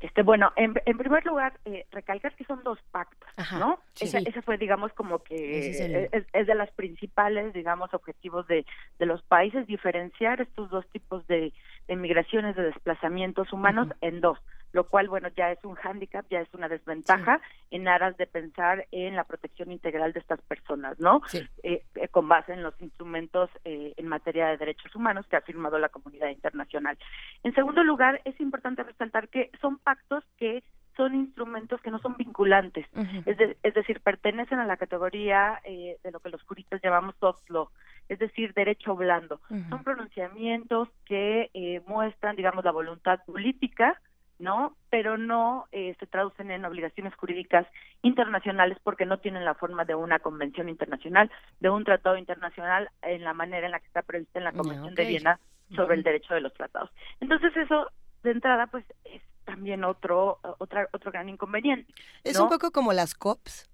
Este, 0.01 0.23
bueno, 0.23 0.51
en, 0.57 0.73
en 0.85 0.97
primer 0.97 1.25
lugar, 1.25 1.57
eh, 1.65 1.85
recalcar 1.91 2.35
que 2.35 2.43
son 2.43 2.61
dos 2.63 2.77
pactos, 2.91 3.29
Ajá, 3.37 3.59
¿no? 3.59 3.79
Sí, 3.97 4.05
esa, 4.05 4.19
esa, 4.19 4.41
fue, 4.41 4.57
digamos, 4.57 4.93
como 4.93 5.23
que 5.23 5.69
es, 5.69 5.79
el... 5.79 5.95
es, 6.11 6.25
es, 6.31 6.47
de 6.47 6.55
las 6.55 6.71
principales, 6.71 7.53
digamos, 7.53 7.93
objetivos 7.93 8.47
de, 8.47 8.65
de 8.99 9.05
los 9.05 9.23
países, 9.23 9.65
diferenciar 9.67 10.41
estos 10.41 10.69
dos 10.69 10.87
tipos 10.89 11.25
de, 11.27 11.51
de 11.87 11.95
migraciones, 11.95 12.55
de 12.55 12.63
desplazamientos 12.63 13.51
humanos 13.51 13.87
uh 13.87 13.91
-huh. 13.91 13.97
en 14.01 14.21
dos 14.21 14.39
lo 14.73 14.87
cual, 14.87 15.07
bueno, 15.07 15.29
ya 15.35 15.51
es 15.51 15.63
un 15.63 15.75
hándicap, 15.75 16.25
ya 16.29 16.41
es 16.41 16.53
una 16.53 16.67
desventaja 16.67 17.37
sí. 17.39 17.77
en 17.77 17.87
aras 17.87 18.17
de 18.17 18.27
pensar 18.27 18.85
en 18.91 19.15
la 19.15 19.23
protección 19.23 19.71
integral 19.71 20.13
de 20.13 20.19
estas 20.19 20.41
personas, 20.41 20.99
¿no? 20.99 21.21
Sí. 21.27 21.41
Eh, 21.63 21.83
eh, 21.95 22.07
con 22.09 22.27
base 22.27 22.53
en 22.53 22.63
los 22.63 22.79
instrumentos 22.81 23.49
eh, 23.63 23.93
en 23.97 24.07
materia 24.07 24.47
de 24.47 24.57
derechos 24.57 24.93
humanos 24.95 25.25
que 25.27 25.35
ha 25.35 25.41
firmado 25.41 25.79
la 25.79 25.89
comunidad 25.89 26.29
internacional. 26.29 26.97
En 27.43 27.53
segundo 27.55 27.83
lugar, 27.83 28.21
es 28.25 28.39
importante 28.39 28.83
resaltar 28.83 29.29
que 29.29 29.51
son 29.61 29.79
pactos 29.79 30.23
que 30.37 30.63
son 30.97 31.15
instrumentos 31.15 31.79
que 31.81 31.91
no 31.91 31.99
son 31.99 32.17
vinculantes, 32.17 32.85
uh 32.93 33.01
-huh. 33.01 33.23
es, 33.25 33.37
de, 33.37 33.57
es, 33.63 33.73
decir, 33.73 34.01
pertenecen 34.01 34.59
a 34.59 34.65
la 34.65 34.77
categoría 34.77 35.61
eh, 35.63 35.97
de 36.03 36.11
lo 36.11 36.19
que 36.19 36.29
los 36.29 36.43
juristas 36.43 36.81
llamamos 36.83 37.15
soft 37.19 37.49
law, 37.49 37.69
es 38.09 38.19
decir, 38.19 38.53
derecho 38.53 38.95
blando. 38.95 39.39
Uh 39.49 39.55
-huh. 39.55 39.69
Son 39.69 39.83
pronunciamientos 39.83 40.89
que 41.05 41.49
eh, 41.53 41.81
muestran, 41.87 42.35
digamos, 42.35 42.65
la 42.65 42.71
voluntad 42.71 43.19
política 43.25 44.01
¿no? 44.39 44.75
Pero 44.89 45.17
no 45.17 45.65
eh, 45.71 45.95
se 45.99 46.05
traducen 46.05 46.51
en 46.51 46.65
obligaciones 46.65 47.15
jurídicas 47.15 47.65
internacionales 48.03 48.77
porque 48.83 49.05
no 49.05 49.17
tienen 49.17 49.45
la 49.45 49.55
forma 49.55 49.83
de 49.85 49.95
una 49.95 50.19
convención 50.19 50.69
internacional, 50.69 51.31
de 51.59 51.69
un 51.69 51.83
tratado 51.83 52.17
internacional 52.17 52.89
en 53.01 53.23
la 53.23 53.33
manera 53.33 53.65
en 53.65 53.71
la 53.71 53.79
que 53.79 53.87
está 53.87 54.03
prevista 54.03 54.37
en 54.39 54.45
la 54.45 54.51
Convención 54.51 54.93
okay. 54.93 55.05
de 55.05 55.11
Viena 55.11 55.39
sobre 55.69 55.87
uh 55.87 55.89
-huh. 55.89 55.93
el 55.93 56.03
derecho 56.03 56.33
de 56.33 56.41
los 56.41 56.53
tratados. 56.53 56.91
Entonces 57.19 57.55
eso 57.57 57.87
de 58.23 58.31
entrada 58.31 58.67
pues 58.67 58.85
es 59.05 59.21
también 59.47 59.83
otro 59.83 60.39
otra 60.59 60.87
otro 60.91 61.11
gran 61.11 61.29
inconveniente. 61.29 61.91
¿no? 61.97 62.31
Es 62.31 62.37
un 62.39 62.49
poco 62.49 62.69
como 62.71 62.93
las 62.93 63.15
COPs 63.15 63.67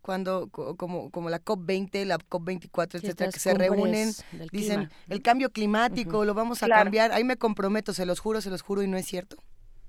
cuando 0.00 0.48
como 0.50 1.10
como 1.10 1.28
la 1.28 1.38
COP 1.38 1.60
20, 1.66 2.06
la 2.06 2.16
COP 2.18 2.44
24, 2.46 2.98
etcétera, 2.98 3.30
que 3.30 3.38
se 3.38 3.52
reúnen, 3.54 4.08
dicen 4.50 4.86
clima. 4.86 4.90
el 5.10 5.22
cambio 5.22 5.50
climático, 5.50 6.18
uh 6.18 6.22
-huh. 6.22 6.26
lo 6.26 6.34
vamos 6.34 6.62
a 6.62 6.66
claro. 6.66 6.84
cambiar, 6.84 7.12
ahí 7.12 7.22
me 7.22 7.36
comprometo, 7.36 7.92
se 7.92 8.06
los 8.06 8.18
juro, 8.18 8.40
se 8.40 8.50
los 8.50 8.62
juro 8.62 8.82
y 8.82 8.88
no 8.88 8.96
es 8.96 9.06
cierto. 9.06 9.36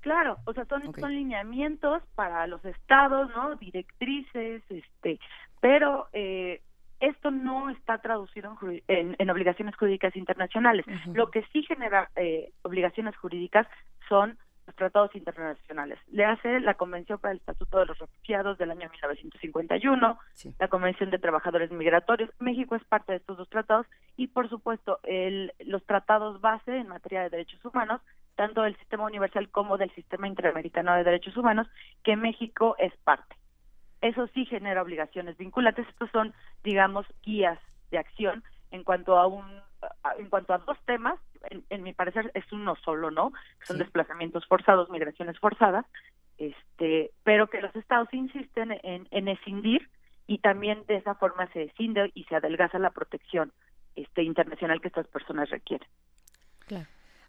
Claro, 0.00 0.36
o 0.44 0.52
sea, 0.52 0.64
son, 0.66 0.86
okay. 0.88 1.00
son 1.00 1.14
lineamientos 1.14 2.02
para 2.14 2.46
los 2.46 2.62
estados, 2.64 3.30
¿no? 3.36 3.54
Directrices, 3.56 4.62
este, 4.68 5.18
pero 5.60 6.08
eh, 6.12 6.60
esto 7.00 7.30
no 7.30 7.70
está 7.70 7.98
traducido 7.98 8.58
en, 8.62 8.82
en- 8.88 9.16
en 9.18 9.30
obligaciones 9.30 9.74
jurídicas 9.76 10.14
internacionales. 10.16 10.84
Lo 11.14 11.30
que 11.30 11.42
sí 11.52 11.62
genera 11.62 12.10
eh, 12.16 12.52
obligaciones 12.62 13.16
jurídicas 13.16 13.66
son 14.08 14.36
tratados 14.74 15.14
internacionales. 15.14 15.98
Le 16.10 16.24
hace 16.24 16.60
la 16.60 16.74
Convención 16.74 17.18
para 17.18 17.32
el 17.32 17.38
Estatuto 17.38 17.78
de 17.78 17.86
los 17.86 17.98
Refugiados 17.98 18.58
del 18.58 18.70
año 18.70 18.88
1951, 18.90 20.18
la 20.58 20.68
Convención 20.68 21.10
de 21.10 21.18
Trabajadores 21.18 21.70
Migratorios. 21.70 22.30
México 22.38 22.74
es 22.76 22.84
parte 22.84 23.12
de 23.12 23.18
estos 23.18 23.36
dos 23.36 23.48
tratados 23.48 23.86
y, 24.16 24.28
por 24.28 24.48
supuesto, 24.48 24.98
el- 25.02 25.52
los 25.60 25.84
tratados 25.86 26.40
base 26.40 26.76
en 26.76 26.88
materia 26.88 27.22
de 27.22 27.30
derechos 27.30 27.64
humanos, 27.64 28.00
tanto 28.34 28.62
del 28.62 28.76
Sistema 28.78 29.04
Universal 29.04 29.50
como 29.50 29.76
del 29.78 29.94
Sistema 29.94 30.26
Interamericano 30.26 30.94
de 30.94 31.04
Derechos 31.04 31.36
Humanos, 31.36 31.68
que 32.02 32.16
México 32.16 32.76
es 32.78 32.96
parte. 33.04 33.36
Eso 34.00 34.26
sí 34.28 34.46
genera 34.46 34.82
obligaciones 34.82 35.36
vinculantes. 35.36 35.86
Estos 35.88 36.10
son, 36.10 36.34
digamos, 36.64 37.06
guías 37.22 37.58
de 37.90 37.98
acción 37.98 38.42
en 38.70 38.84
cuanto 38.84 39.18
a 39.18 39.26
un, 39.26 39.44
en 40.18 40.28
cuanto 40.28 40.54
a 40.54 40.58
dos 40.58 40.78
temas. 40.84 41.18
En, 41.50 41.64
en 41.70 41.82
mi 41.82 41.92
parecer 41.92 42.30
es 42.34 42.50
uno 42.52 42.76
solo, 42.84 43.10
¿no? 43.10 43.32
Que 43.60 43.66
son 43.66 43.78
desplazamientos 43.78 44.46
forzados, 44.46 44.90
migraciones 44.90 45.38
forzadas, 45.38 45.84
este, 46.38 47.10
pero 47.24 47.48
que 47.48 47.60
los 47.60 47.74
estados 47.76 48.08
insisten 48.12 48.72
en, 48.82 49.06
en 49.10 49.28
escindir 49.28 49.88
y 50.26 50.38
también 50.38 50.84
de 50.86 50.96
esa 50.96 51.14
forma 51.14 51.50
se 51.52 51.64
escinde 51.64 52.10
y 52.14 52.24
se 52.24 52.36
adelgaza 52.36 52.78
la 52.78 52.90
protección 52.90 53.52
este 53.96 54.22
internacional 54.22 54.80
que 54.80 54.88
estas 54.88 55.06
personas 55.08 55.50
requieren. 55.50 55.88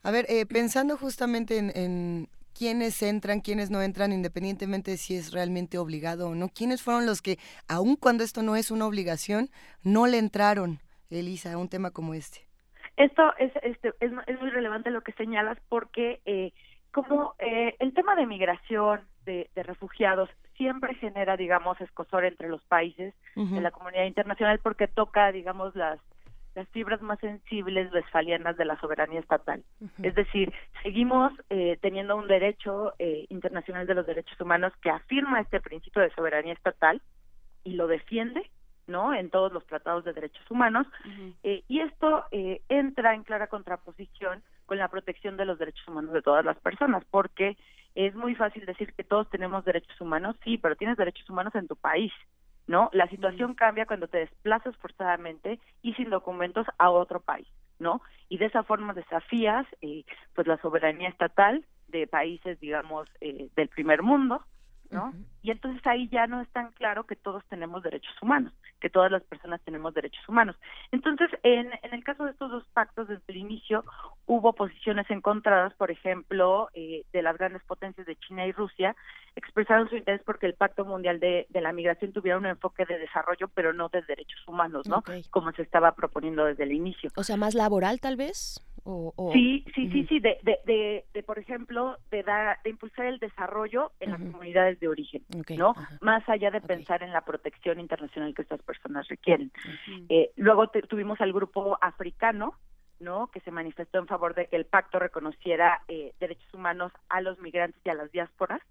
A 0.05 0.11
ver, 0.11 0.25
eh, 0.27 0.45
pensando 0.45 0.97
justamente 0.97 1.57
en, 1.57 1.71
en 1.75 2.29
quiénes 2.53 3.01
entran, 3.01 3.39
quiénes 3.39 3.69
no 3.69 3.81
entran, 3.81 4.11
independientemente 4.11 4.91
de 4.91 4.97
si 4.97 5.15
es 5.15 5.31
realmente 5.31 5.77
obligado 5.77 6.27
o 6.29 6.35
no, 6.35 6.49
quiénes 6.49 6.81
fueron 6.81 7.05
los 7.05 7.21
que, 7.21 7.39
aun 7.67 7.95
cuando 7.95 8.23
esto 8.23 8.43
no 8.43 8.55
es 8.55 8.69
una 8.69 8.85
obligación, 8.85 9.49
no 9.81 10.05
le 10.07 10.17
entraron, 10.17 10.79
Elisa, 11.19 11.57
un 11.57 11.69
tema 11.69 11.91
como 11.91 12.13
este. 12.13 12.39
Esto 12.97 13.33
es, 13.37 13.51
este, 13.63 13.93
es, 13.99 14.11
es 14.27 14.41
muy 14.41 14.49
relevante 14.49 14.91
lo 14.91 15.01
que 15.01 15.13
señalas 15.13 15.57
porque 15.69 16.21
eh, 16.25 16.51
como 16.91 17.33
eh, 17.39 17.75
el 17.79 17.93
tema 17.93 18.15
de 18.15 18.27
migración, 18.27 19.01
de, 19.25 19.49
de 19.55 19.63
refugiados, 19.63 20.29
siempre 20.57 20.93
genera, 20.95 21.37
digamos, 21.37 21.79
escosor 21.81 22.25
entre 22.25 22.49
los 22.49 22.61
países 22.65 23.13
de 23.35 23.61
la 23.61 23.71
comunidad 23.71 24.05
internacional 24.05 24.59
porque 24.59 24.87
toca, 24.87 25.31
digamos, 25.31 25.75
las 25.75 25.99
las 26.55 26.67
fibras 26.69 27.01
más 27.01 27.19
sensibles 27.19 27.91
westfalianas 27.91 28.57
de 28.57 28.65
la 28.65 28.79
soberanía 28.79 29.19
estatal. 29.19 29.63
Es 30.03 30.13
decir, 30.13 30.53
seguimos 30.83 31.33
eh, 31.49 31.77
teniendo 31.81 32.15
un 32.15 32.27
derecho 32.27 32.93
eh, 32.99 33.25
internacional 33.29 33.87
de 33.87 33.95
los 33.95 34.05
derechos 34.05 34.39
humanos 34.39 34.71
que 34.81 34.89
afirma 34.89 35.41
este 35.41 35.59
principio 35.59 36.01
de 36.01 36.11
soberanía 36.11 36.53
estatal 36.53 37.01
y 37.63 37.73
lo 37.73 37.87
defiende, 37.87 38.49
¿no? 38.87 39.13
En 39.13 39.29
todos 39.29 39.51
los 39.53 39.65
tratados 39.65 40.03
de 40.03 40.13
derechos 40.13 40.49
humanos. 40.49 40.87
Eh, 41.43 41.63
y 41.67 41.79
esto 41.79 42.25
eh, 42.31 42.61
entra 42.69 43.13
en 43.13 43.23
clara 43.23 43.47
contraposición 43.47 44.43
con 44.65 44.77
la 44.77 44.87
protección 44.87 45.37
de 45.37 45.45
los 45.45 45.59
derechos 45.59 45.87
humanos 45.87 46.13
de 46.13 46.21
todas 46.21 46.43
las 46.45 46.57
personas, 46.59 47.03
porque 47.09 47.57
es 47.95 48.15
muy 48.15 48.35
fácil 48.35 48.65
decir 48.65 48.93
que 48.93 49.03
todos 49.03 49.29
tenemos 49.29 49.65
derechos 49.65 49.99
humanos, 50.01 50.35
sí, 50.43 50.57
pero 50.57 50.75
tienes 50.75 50.97
derechos 50.97 51.29
humanos 51.29 51.53
en 51.55 51.67
tu 51.67 51.75
país, 51.75 52.11
¿no? 52.67 52.89
La 52.93 53.07
situación 53.07 53.53
cambia 53.53 53.85
cuando 53.85 54.07
te 54.07 54.19
desplazas 54.19 54.75
forzadamente 54.77 55.59
y 55.81 55.93
sin 55.93 56.09
documentos 56.09 56.65
a 56.77 56.89
otro 56.89 57.19
país, 57.19 57.47
¿no? 57.79 58.01
Y 58.29 58.37
de 58.37 58.45
esa 58.45 58.63
forma 58.63 58.93
desafías, 58.93 59.67
eh, 59.81 60.05
pues, 60.33 60.47
la 60.47 60.57
soberanía 60.57 61.09
estatal 61.09 61.63
de 61.87 62.07
países, 62.07 62.59
digamos, 62.59 63.07
eh, 63.21 63.49
del 63.55 63.67
primer 63.69 64.01
mundo, 64.01 64.43
¿no? 64.93 65.13
Y 65.41 65.51
entonces 65.51 65.85
ahí 65.85 66.07
ya 66.09 66.25
no 66.27 66.39
es 66.41 66.49
tan 66.49 66.71
claro 66.71 67.05
que 67.05 67.15
todos 67.17 67.43
tenemos 67.49 67.83
derechos 67.83 68.13
humanos, 68.21 68.53
que 68.79 68.89
todas 68.89 69.11
las 69.11 69.23
personas 69.23 69.59
tenemos 69.65 69.93
derechos 69.93 70.27
humanos. 70.29 70.55
Entonces, 70.91 71.29
en, 71.43 71.69
en 71.83 71.93
el 71.93 72.03
caso 72.03 72.23
de 72.25 72.31
estos 72.31 72.49
dos 72.49 72.65
pactos, 72.73 73.07
desde 73.09 73.23
el 73.27 73.37
inicio 73.37 73.83
hubo 74.25 74.53
posiciones 74.53 75.09
encontradas, 75.11 75.73
por 75.73 75.91
ejemplo, 75.91 76.69
eh, 76.73 77.03
de 77.11 77.21
las 77.21 77.37
grandes 77.37 77.61
potencias 77.63 78.07
de 78.07 78.15
China 78.15 78.45
y 78.45 78.53
Rusia, 78.53 78.95
expresaron 79.35 79.89
su 79.89 79.97
interés 79.97 80.21
porque 80.25 80.45
el 80.45 80.53
Pacto 80.53 80.85
Mundial 80.85 81.19
de, 81.19 81.45
de 81.49 81.61
la 81.61 81.73
Migración 81.73 82.13
tuviera 82.13 82.37
un 82.37 82.45
enfoque 82.45 82.85
de 82.85 82.99
desarrollo, 82.99 83.47
pero 83.49 83.73
no 83.73 83.89
de 83.89 84.01
derechos 84.03 84.47
humanos, 84.47 84.87
¿no? 84.87 85.03
Como 85.29 85.51
se 85.51 85.63
estaba 85.63 85.93
proponiendo 85.93 86.45
desde 86.45 86.63
el 86.63 86.71
inicio. 86.71 87.09
O 87.17 87.23
sea, 87.23 87.35
más 87.35 87.53
laboral 87.55 87.99
tal 87.99 88.15
vez. 88.15 88.63
O, 88.85 89.13
o- 89.15 89.31
Sí, 89.31 89.63
sí, 89.73 89.89
sí, 89.91 90.05
sí, 90.07 90.19
de, 90.19 90.37
de, 90.43 90.59
de, 90.65 91.05
de, 91.13 91.23
por 91.23 91.39
ejemplo, 91.39 91.97
de, 92.11 92.21
dar, 92.23 92.57
de 92.65 92.69
impulsar 92.71 93.05
el 93.05 93.17
desarrollo 93.19 93.91
en 94.01 94.11
las 94.11 94.19
comunidades 94.19 94.79
de 94.83 94.89
origen, 94.89 95.23
¿no? 95.57 95.73
Más 96.01 96.27
allá 96.29 96.51
de 96.51 96.59
pensar 96.61 97.01
en 97.03 97.11
la 97.13 97.21
protección 97.21 97.79
internacional 97.79 98.33
que 98.35 98.41
estas 98.43 98.61
personas 98.61 99.07
requieren. 99.07 99.51
Eh, 100.09 100.31
luego 100.35 100.67
te- 100.67 100.81
tuvimos 100.83 101.19
al 101.21 101.31
grupo 101.33 101.77
africano, 101.81 102.53
¿no? 102.99 103.27
Que 103.27 103.39
se 103.39 103.51
manifestó 103.51 103.97
en 103.99 104.07
favor 104.07 104.35
de 104.35 104.47
que 104.47 104.55
el 104.55 104.65
pacto 104.65 104.99
reconociera 104.99 105.81
eh, 105.87 106.13
derechos 106.19 106.53
humanos 106.53 106.91
a 107.09 107.21
los 107.21 107.39
migrantes 107.39 107.81
y 107.85 107.89
a 107.89 107.93
las 107.95 108.11
diásporas 108.11 108.61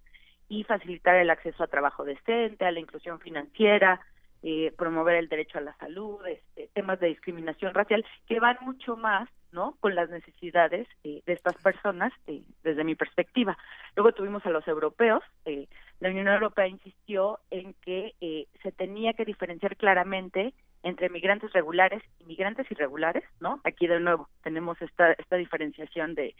y 0.48 0.64
facilitar 0.64 1.16
el 1.16 1.30
acceso 1.30 1.62
a 1.64 1.66
trabajo 1.66 2.04
decente, 2.04 2.64
a 2.66 2.70
la 2.72 2.80
inclusión 2.80 3.18
financiera, 3.20 4.00
eh, 4.42 4.72
promover 4.76 5.16
el 5.16 5.28
derecho 5.28 5.58
a 5.58 5.62
la 5.62 5.74
salud, 5.78 6.18
este, 6.26 6.68
temas 6.74 7.00
de 7.00 7.08
discriminación 7.08 7.72
racial 7.74 8.04
que 8.26 8.38
van 8.40 8.58
mucho 8.60 8.96
más 8.96 9.28
no 9.52 9.76
con 9.80 9.94
las 9.94 10.10
necesidades 10.10 10.88
eh, 11.04 11.22
de 11.26 11.32
estas 11.32 11.54
personas 11.56 12.12
eh, 12.26 12.42
desde 12.62 12.84
mi 12.84 12.94
perspectiva. 12.94 13.56
Luego 13.96 14.12
tuvimos 14.12 14.44
a 14.46 14.50
los 14.50 14.66
europeos 14.66 15.22
eh, 15.44 15.68
la 16.00 16.10
Unión 16.10 16.26
Europea 16.26 16.66
insistió 16.66 17.38
en 17.50 17.74
que 17.74 18.14
eh, 18.20 18.46
se 18.62 18.72
tenía 18.72 19.12
que 19.12 19.24
diferenciar 19.24 19.76
claramente 19.76 20.52
entre 20.82 21.08
migrantes 21.08 21.52
regulares 21.52 22.02
y 22.18 22.24
migrantes 22.24 22.68
irregulares 22.70 23.22
no 23.38 23.60
aquí 23.62 23.86
de 23.86 24.00
nuevo 24.00 24.28
tenemos 24.42 24.80
esta 24.82 25.12
esta 25.12 25.36
diferenciación 25.36 26.14
de 26.14 26.34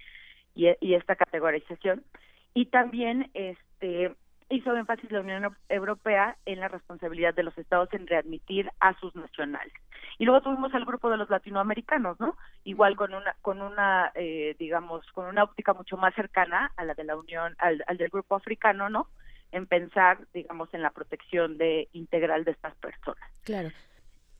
y, 0.54 0.66
y 0.80 0.94
esta 0.94 1.16
categorización. 1.16 2.02
Y 2.54 2.66
también 2.66 3.30
este 3.34 4.12
hizo 4.52 4.76
énfasis 4.76 5.10
la 5.10 5.20
Unión 5.20 5.56
Europea 5.68 6.36
en 6.44 6.60
la 6.60 6.68
responsabilidad 6.68 7.34
de 7.34 7.42
los 7.42 7.56
estados 7.56 7.88
en 7.92 8.06
readmitir 8.06 8.70
a 8.80 8.98
sus 8.98 9.14
nacionales. 9.14 9.72
Y 10.18 10.24
luego 10.24 10.42
tuvimos 10.42 10.74
al 10.74 10.84
grupo 10.84 11.10
de 11.10 11.16
los 11.16 11.30
latinoamericanos, 11.30 12.20
¿no? 12.20 12.36
Igual 12.64 12.96
con 12.96 13.14
una, 13.14 13.34
con 13.40 13.62
una, 13.62 14.12
eh, 14.14 14.54
digamos, 14.58 15.10
con 15.12 15.26
una 15.26 15.44
óptica 15.44 15.72
mucho 15.72 15.96
más 15.96 16.14
cercana 16.14 16.70
a 16.76 16.84
la 16.84 16.94
de 16.94 17.04
la 17.04 17.16
Unión, 17.16 17.54
al, 17.58 17.82
al 17.86 17.96
del 17.96 18.10
grupo 18.10 18.36
africano, 18.36 18.90
¿no? 18.90 19.08
En 19.52 19.66
pensar, 19.66 20.18
digamos, 20.34 20.72
en 20.74 20.82
la 20.82 20.90
protección 20.90 21.56
de 21.56 21.88
integral 21.92 22.44
de 22.44 22.52
estas 22.52 22.74
personas. 22.76 23.24
Claro. 23.44 23.70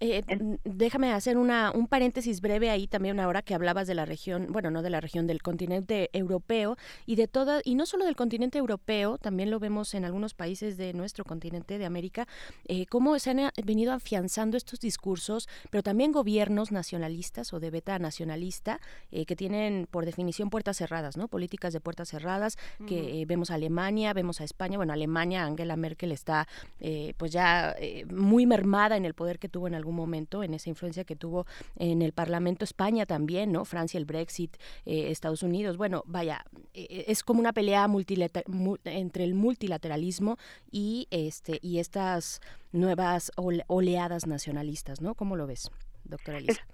Eh, 0.05 0.25
déjame 0.65 1.13
hacer 1.13 1.39
una, 1.39 1.71
un 1.71 1.87
paréntesis 1.87 2.41
breve 2.41 2.71
ahí 2.71 2.89
también 2.89 3.21
ahora 3.21 3.41
que 3.41 3.55
hablabas 3.55 3.87
de 3.87 3.95
la 3.95 4.05
región, 4.05 4.49
bueno, 4.51 4.69
no 4.73 4.83
de 4.83 4.91
la 4.91 5.01
región 5.01 5.29
del 5.29 5.43
continente 5.43 6.11
europeo 6.13 6.77
y 7.07 7.15
de 7.15 7.29
toda, 7.29 7.61
y 7.65 7.77
no 7.77 7.87
solo 7.87 8.05
del 8.05 8.17
continente 8.17 8.59
europeo, 8.59 9.17
también 9.17 9.53
lo 9.53 9.61
vemos 9.61 9.95
en 9.95 10.05
algunos 10.05 10.35
países 10.35 10.77
de 10.77 10.93
nuestro 10.93 11.25
continente 11.25 11.79
de 11.79 11.87
América, 11.87 12.27
eh, 12.67 12.87
cómo 12.87 13.17
se 13.21 13.31
han 13.31 13.39
eh, 13.39 13.51
venido 13.65 13.93
afianzando 13.93 14.57
estos 14.57 14.81
discursos, 14.81 15.49
pero 15.71 15.85
también 15.85 16.11
gobiernos 16.11 16.73
nacionalistas 16.73 17.53
o 17.53 17.61
de 17.61 17.71
beta 17.71 17.97
nacionalista 18.01 18.81
eh, 19.13 19.25
que 19.25 19.37
tienen 19.37 19.87
por 19.89 20.05
definición 20.05 20.51
puertas 20.51 20.79
cerradas, 20.79 21.17
¿no? 21.17 21.29
Políticas 21.29 21.73
de 21.73 21.81
puertas 21.81 22.09
cerradas, 22.09 22.59
que 22.89 23.21
eh, 23.21 23.25
vemos 23.27 23.51
a 23.51 23.55
Alemania, 23.55 24.13
vemos 24.13 24.41
a 24.41 24.45
España, 24.45 24.77
bueno, 24.79 24.93
Alemania, 24.93 25.45
Angela 25.45 25.77
Merkel 25.77 26.13
está 26.13 26.49
eh, 26.81 27.15
pues 27.17 27.33
ya 27.33 27.75
eh, 27.79 28.05
muy 28.07 28.47
mermada 28.47 28.97
en 28.97 29.05
el 29.05 29.15
poder 29.15 29.39
que 29.39 29.49
tuvo 29.49 29.69
en 29.69 29.75
algún 29.75 29.92
momento, 29.93 30.43
en 30.43 30.55
esa 30.55 30.69
influencia 30.71 31.05
que 31.05 31.17
tuvo 31.17 31.47
en 31.77 32.03
el 32.03 32.13
Parlamento 32.13 32.65
España 32.65 33.07
también, 33.07 33.53
¿no? 33.53 33.65
Francia, 33.65 33.99
el 33.99 34.05
Brexit, 34.05 34.57
eh, 34.85 35.11
Estados 35.11 35.43
Unidos, 35.43 35.77
bueno, 35.77 36.03
vaya, 36.07 36.45
eh, 36.75 37.05
es 37.09 37.23
como 37.23 37.41
una 37.41 37.53
pelea 37.53 37.87
mu- 37.89 38.77
entre 38.85 39.25
el 39.25 39.35
multilateralismo 39.35 40.37
y 40.71 41.07
este 41.11 41.59
y 41.63 41.79
estas 41.79 42.41
nuevas 42.73 43.31
ole- 43.37 43.65
oleadas 43.67 44.27
nacionalistas, 44.27 45.01
¿no? 45.01 45.15
¿Cómo 45.15 45.37
lo 45.37 45.47
ves, 45.47 45.71
doctora 46.05 46.39
Elisa? 46.39 46.67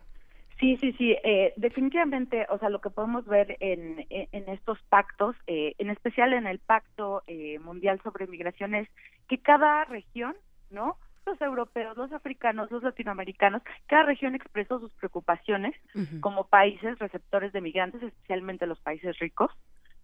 Sí, 0.60 0.76
sí, 0.78 0.92
sí. 0.94 1.16
eh, 1.22 1.52
definitivamente, 1.56 2.44
o 2.50 2.58
sea, 2.58 2.68
lo 2.68 2.80
que 2.80 2.90
podemos 2.90 3.24
ver 3.26 3.56
en, 3.60 4.04
en, 4.10 4.28
en 4.32 4.48
estos 4.48 4.76
pactos, 4.88 5.36
eh, 5.46 5.74
en 5.78 5.88
especial 5.90 6.32
en 6.32 6.48
el 6.48 6.58
Pacto 6.58 7.22
eh, 7.28 7.60
Mundial 7.60 8.00
sobre 8.02 8.26
Migración, 8.26 8.74
es 8.74 8.88
que 9.28 9.38
cada 9.38 9.84
región, 9.84 10.34
¿no? 10.70 10.96
Los 11.26 11.40
europeos, 11.40 11.96
los 11.96 12.12
africanos, 12.12 12.70
los 12.70 12.82
latinoamericanos, 12.82 13.62
cada 13.86 14.04
región 14.04 14.34
expresó 14.34 14.80
sus 14.80 14.92
preocupaciones 14.94 15.74
como 16.20 16.46
países 16.48 16.98
receptores 16.98 17.52
de 17.52 17.60
migrantes, 17.60 18.02
especialmente 18.02 18.66
los 18.66 18.80
países 18.80 19.18
ricos, 19.18 19.50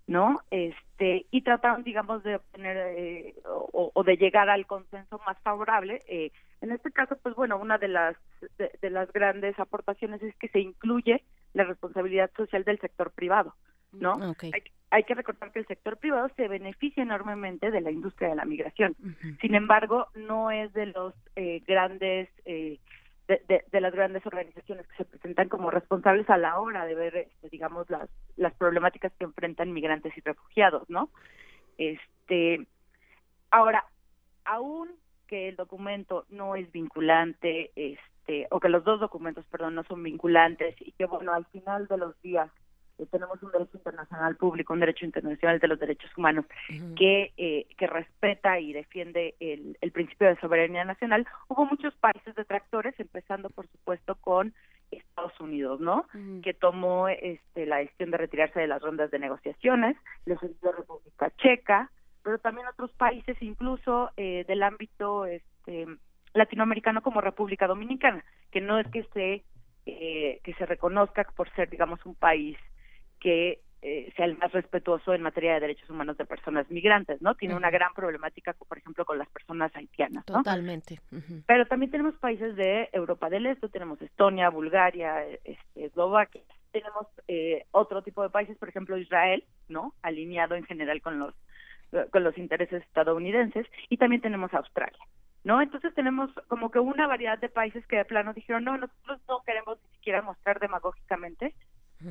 ¿no? 0.06 0.40
Este 0.50 1.26
y 1.30 1.40
trataron, 1.42 1.82
digamos, 1.82 2.22
de 2.24 2.36
obtener 2.36 2.76
eh, 2.98 3.34
o, 3.46 3.90
o 3.94 4.04
de 4.04 4.16
llegar 4.16 4.50
al 4.50 4.66
consenso 4.66 5.18
más 5.26 5.38
favorable. 5.40 6.02
Eh, 6.08 6.30
en 6.60 6.72
este 6.72 6.90
caso, 6.90 7.16
pues 7.22 7.34
bueno, 7.34 7.56
una 7.56 7.78
de 7.78 7.88
las 7.88 8.16
de, 8.58 8.70
de 8.82 8.90
las 8.90 9.10
grandes 9.12 9.58
aportaciones 9.58 10.22
es 10.22 10.34
que 10.36 10.48
se 10.48 10.60
incluye 10.60 11.22
la 11.54 11.64
responsabilidad 11.64 12.30
social 12.36 12.64
del 12.64 12.78
sector 12.80 13.12
privado, 13.12 13.54
¿no? 13.92 14.12
Ok. 14.30 14.44
Hay, 14.52 14.62
hay 14.94 15.02
que 15.04 15.14
recordar 15.14 15.50
que 15.50 15.58
el 15.58 15.66
sector 15.66 15.96
privado 15.96 16.28
se 16.36 16.46
beneficia 16.48 17.02
enormemente 17.02 17.70
de 17.70 17.80
la 17.80 17.90
industria 17.90 18.28
de 18.28 18.36
la 18.36 18.44
migración. 18.44 18.94
Sin 19.40 19.54
embargo, 19.54 20.06
no 20.14 20.50
es 20.50 20.72
de 20.72 20.86
los 20.86 21.14
eh, 21.36 21.62
grandes 21.66 22.28
eh, 22.44 22.78
de, 23.26 23.42
de- 23.48 23.64
de 23.72 23.80
las 23.80 23.92
grandes 23.92 24.24
organizaciones 24.26 24.86
que 24.86 24.96
se 24.96 25.04
presentan 25.04 25.48
como 25.48 25.70
responsables 25.70 26.28
a 26.30 26.36
la 26.36 26.60
hora 26.60 26.84
de 26.86 26.94
ver, 26.94 27.16
este, 27.16 27.48
digamos, 27.48 27.88
las, 27.90 28.08
las 28.36 28.54
problemáticas 28.54 29.12
que 29.18 29.24
enfrentan 29.24 29.72
migrantes 29.72 30.16
y 30.16 30.20
refugiados, 30.20 30.88
¿no? 30.90 31.08
Este, 31.78 32.66
ahora, 33.50 33.84
aún 34.44 34.90
que 35.26 35.48
el 35.48 35.56
documento 35.56 36.26
no 36.28 36.54
es 36.54 36.70
vinculante, 36.70 37.72
este, 37.76 38.46
o 38.50 38.60
que 38.60 38.68
los 38.68 38.84
dos 38.84 39.00
documentos, 39.00 39.44
perdón, 39.46 39.74
no 39.74 39.84
son 39.84 40.02
vinculantes 40.02 40.76
y 40.80 40.92
que, 40.92 41.06
bueno, 41.06 41.32
al 41.32 41.46
final 41.46 41.86
de 41.88 41.96
los 41.96 42.20
días 42.22 42.50
eh, 42.98 43.06
tenemos 43.10 43.42
un 43.42 43.50
derecho 43.52 43.76
internacional 43.76 44.36
público, 44.36 44.72
un 44.72 44.80
derecho 44.80 45.04
internacional 45.04 45.58
de 45.58 45.68
los 45.68 45.78
derechos 45.78 46.10
humanos 46.16 46.44
que, 46.96 47.32
eh, 47.36 47.66
que 47.76 47.86
respeta 47.86 48.58
y 48.60 48.72
defiende 48.72 49.34
el, 49.40 49.76
el 49.80 49.92
principio 49.92 50.28
de 50.28 50.40
soberanía 50.40 50.84
nacional, 50.84 51.26
hubo 51.48 51.66
muchos 51.66 51.94
países 51.94 52.34
detractores, 52.34 52.94
empezando 52.98 53.50
por 53.50 53.66
supuesto 53.68 54.14
con 54.16 54.54
Estados 54.90 55.38
Unidos, 55.40 55.80
¿no? 55.80 56.06
Que 56.42 56.54
tomó 56.54 57.08
este, 57.08 57.66
la 57.66 57.78
decisión 57.78 58.10
de 58.10 58.18
retirarse 58.18 58.60
de 58.60 58.66
las 58.66 58.82
rondas 58.82 59.10
de 59.10 59.18
negociaciones, 59.18 59.96
la 60.24 60.36
República 60.36 61.30
Checa, 61.38 61.90
pero 62.22 62.38
también 62.38 62.66
otros 62.66 62.92
países, 62.92 63.36
incluso 63.40 64.10
eh, 64.16 64.44
del 64.46 64.62
ámbito 64.62 65.26
este, 65.26 65.86
latinoamericano 66.32 67.02
como 67.02 67.20
República 67.20 67.66
Dominicana, 67.66 68.24
que 68.50 68.60
no 68.60 68.78
es 68.78 68.86
que 68.88 69.04
se 69.12 69.44
eh, 69.86 70.40
que 70.42 70.54
se 70.54 70.64
reconozca 70.64 71.24
por 71.36 71.50
ser, 71.50 71.68
digamos, 71.68 72.04
un 72.06 72.14
país 72.14 72.56
que 73.24 73.62
eh, 73.80 74.12
sea 74.16 74.26
el 74.26 74.36
más 74.36 74.52
respetuoso 74.52 75.14
en 75.14 75.22
materia 75.22 75.54
de 75.54 75.60
derechos 75.60 75.88
humanos 75.88 76.18
de 76.18 76.26
personas 76.26 76.70
migrantes, 76.70 77.22
¿no? 77.22 77.34
Tiene 77.34 77.54
una 77.54 77.70
gran 77.70 77.94
problemática, 77.94 78.52
por 78.52 78.76
ejemplo, 78.76 79.06
con 79.06 79.16
las 79.16 79.28
personas 79.30 79.74
haitianas, 79.74 80.24
¿no? 80.28 80.36
Totalmente. 80.36 81.00
Pero 81.46 81.64
también 81.64 81.90
tenemos 81.90 82.14
países 82.16 82.54
de 82.54 82.90
Europa 82.92 83.30
del 83.30 83.46
Este, 83.46 83.70
tenemos 83.70 84.00
Estonia, 84.02 84.50
Bulgaria, 84.50 85.24
este, 85.42 85.86
Eslovaquia, 85.86 86.42
tenemos 86.70 87.06
eh, 87.26 87.64
otro 87.70 88.02
tipo 88.02 88.22
de 88.22 88.28
países, 88.28 88.58
por 88.58 88.68
ejemplo 88.68 88.98
Israel, 88.98 89.42
¿no? 89.68 89.94
Alineado 90.02 90.54
en 90.54 90.64
general 90.64 91.00
con 91.00 91.18
los 91.18 91.34
con 92.10 92.24
los 92.24 92.36
intereses 92.36 92.82
estadounidenses 92.82 93.66
y 93.88 93.96
también 93.96 94.20
tenemos 94.20 94.52
Australia, 94.52 94.98
¿no? 95.44 95.62
Entonces 95.62 95.94
tenemos 95.94 96.28
como 96.48 96.70
que 96.70 96.80
una 96.80 97.06
variedad 97.06 97.38
de 97.38 97.48
países 97.48 97.86
que 97.86 97.96
de 97.96 98.04
plano 98.04 98.34
dijeron, 98.34 98.64
no, 98.64 98.76
nosotros 98.76 99.20
no 99.28 99.42
queremos 99.46 99.78
ni 99.80 99.96
siquiera 99.96 100.20
mostrar 100.20 100.58
demagógicamente 100.58 101.54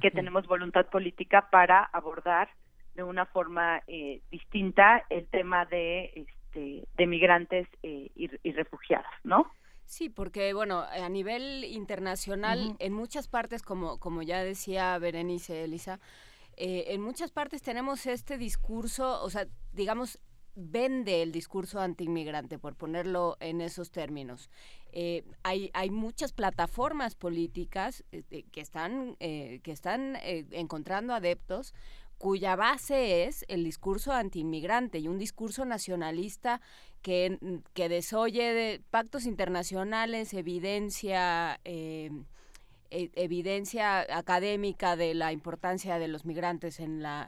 que 0.02 0.12
tenemos 0.12 0.48
voluntad 0.48 0.86
política 0.88 1.50
para 1.50 1.84
abordar 1.84 2.50
de 2.96 3.04
una 3.04 3.26
forma 3.26 3.82
eh, 3.88 4.22
distinta 4.32 5.04
el 5.10 5.28
tema 5.28 5.66
de 5.66 6.12
este, 6.16 6.88
de 6.96 7.08
migrantes 7.08 7.68
eh, 7.82 8.12
y, 8.16 8.30
y 8.44 8.52
refugiados, 8.52 9.12
¿no? 9.24 9.52
Sí, 9.86 10.10
porque 10.10 10.54
bueno, 10.54 10.82
a 10.82 11.10
nivel 11.10 11.64
internacional, 11.66 12.76
en 12.80 12.94
muchas 12.94 13.28
partes, 13.28 13.62
como, 13.62 14.00
como 14.00 14.22
ya 14.22 14.44
decía 14.44 14.98
Berenice, 14.98 15.66
Elisa, 15.66 16.00
eh, 16.56 16.86
en 16.90 17.02
muchas 17.02 17.32
partes 17.32 17.62
tenemos 17.62 18.06
este 18.06 18.38
discurso, 18.38 19.22
o 19.24 19.30
sea, 19.30 19.46
digamos, 19.74 20.20
vende 20.56 21.22
el 21.22 21.32
discurso 21.32 21.80
antiinmigrante, 21.80 22.60
por 22.60 22.76
ponerlo 22.76 23.38
en 23.40 23.62
esos 23.62 23.92
términos. 23.92 24.50
Eh, 24.92 25.24
hay, 25.42 25.72
hay 25.74 25.90
muchas 25.90 26.34
plataformas 26.34 27.16
políticas 27.16 28.04
eh, 28.12 28.44
que 28.52 28.62
están, 28.62 29.16
eh, 29.20 29.60
que 29.64 29.72
están 29.72 30.18
encontrando 30.22 31.14
adeptos 31.14 31.74
cuya 32.24 32.56
base 32.56 33.26
es 33.26 33.44
el 33.50 33.66
discurso 33.66 34.14
antiinmigrante 34.14 34.98
y 35.00 35.10
un 35.10 35.18
discurso 35.18 35.66
nacionalista 35.66 36.62
que, 37.02 37.38
que 37.74 37.90
desoye 37.90 38.54
de 38.54 38.82
pactos 38.92 39.26
internacionales, 39.26 40.34
evidencia, 40.34 41.60
eh, 41.66 42.12
e- 42.92 43.12
evidencia 43.16 44.06
académica 44.18 44.96
de 44.96 45.14
la 45.16 45.34
importancia 45.34 46.00
de 46.00 46.08
los 46.08 46.24
migrantes 46.24 46.80
en 46.80 47.02
la 47.02 47.28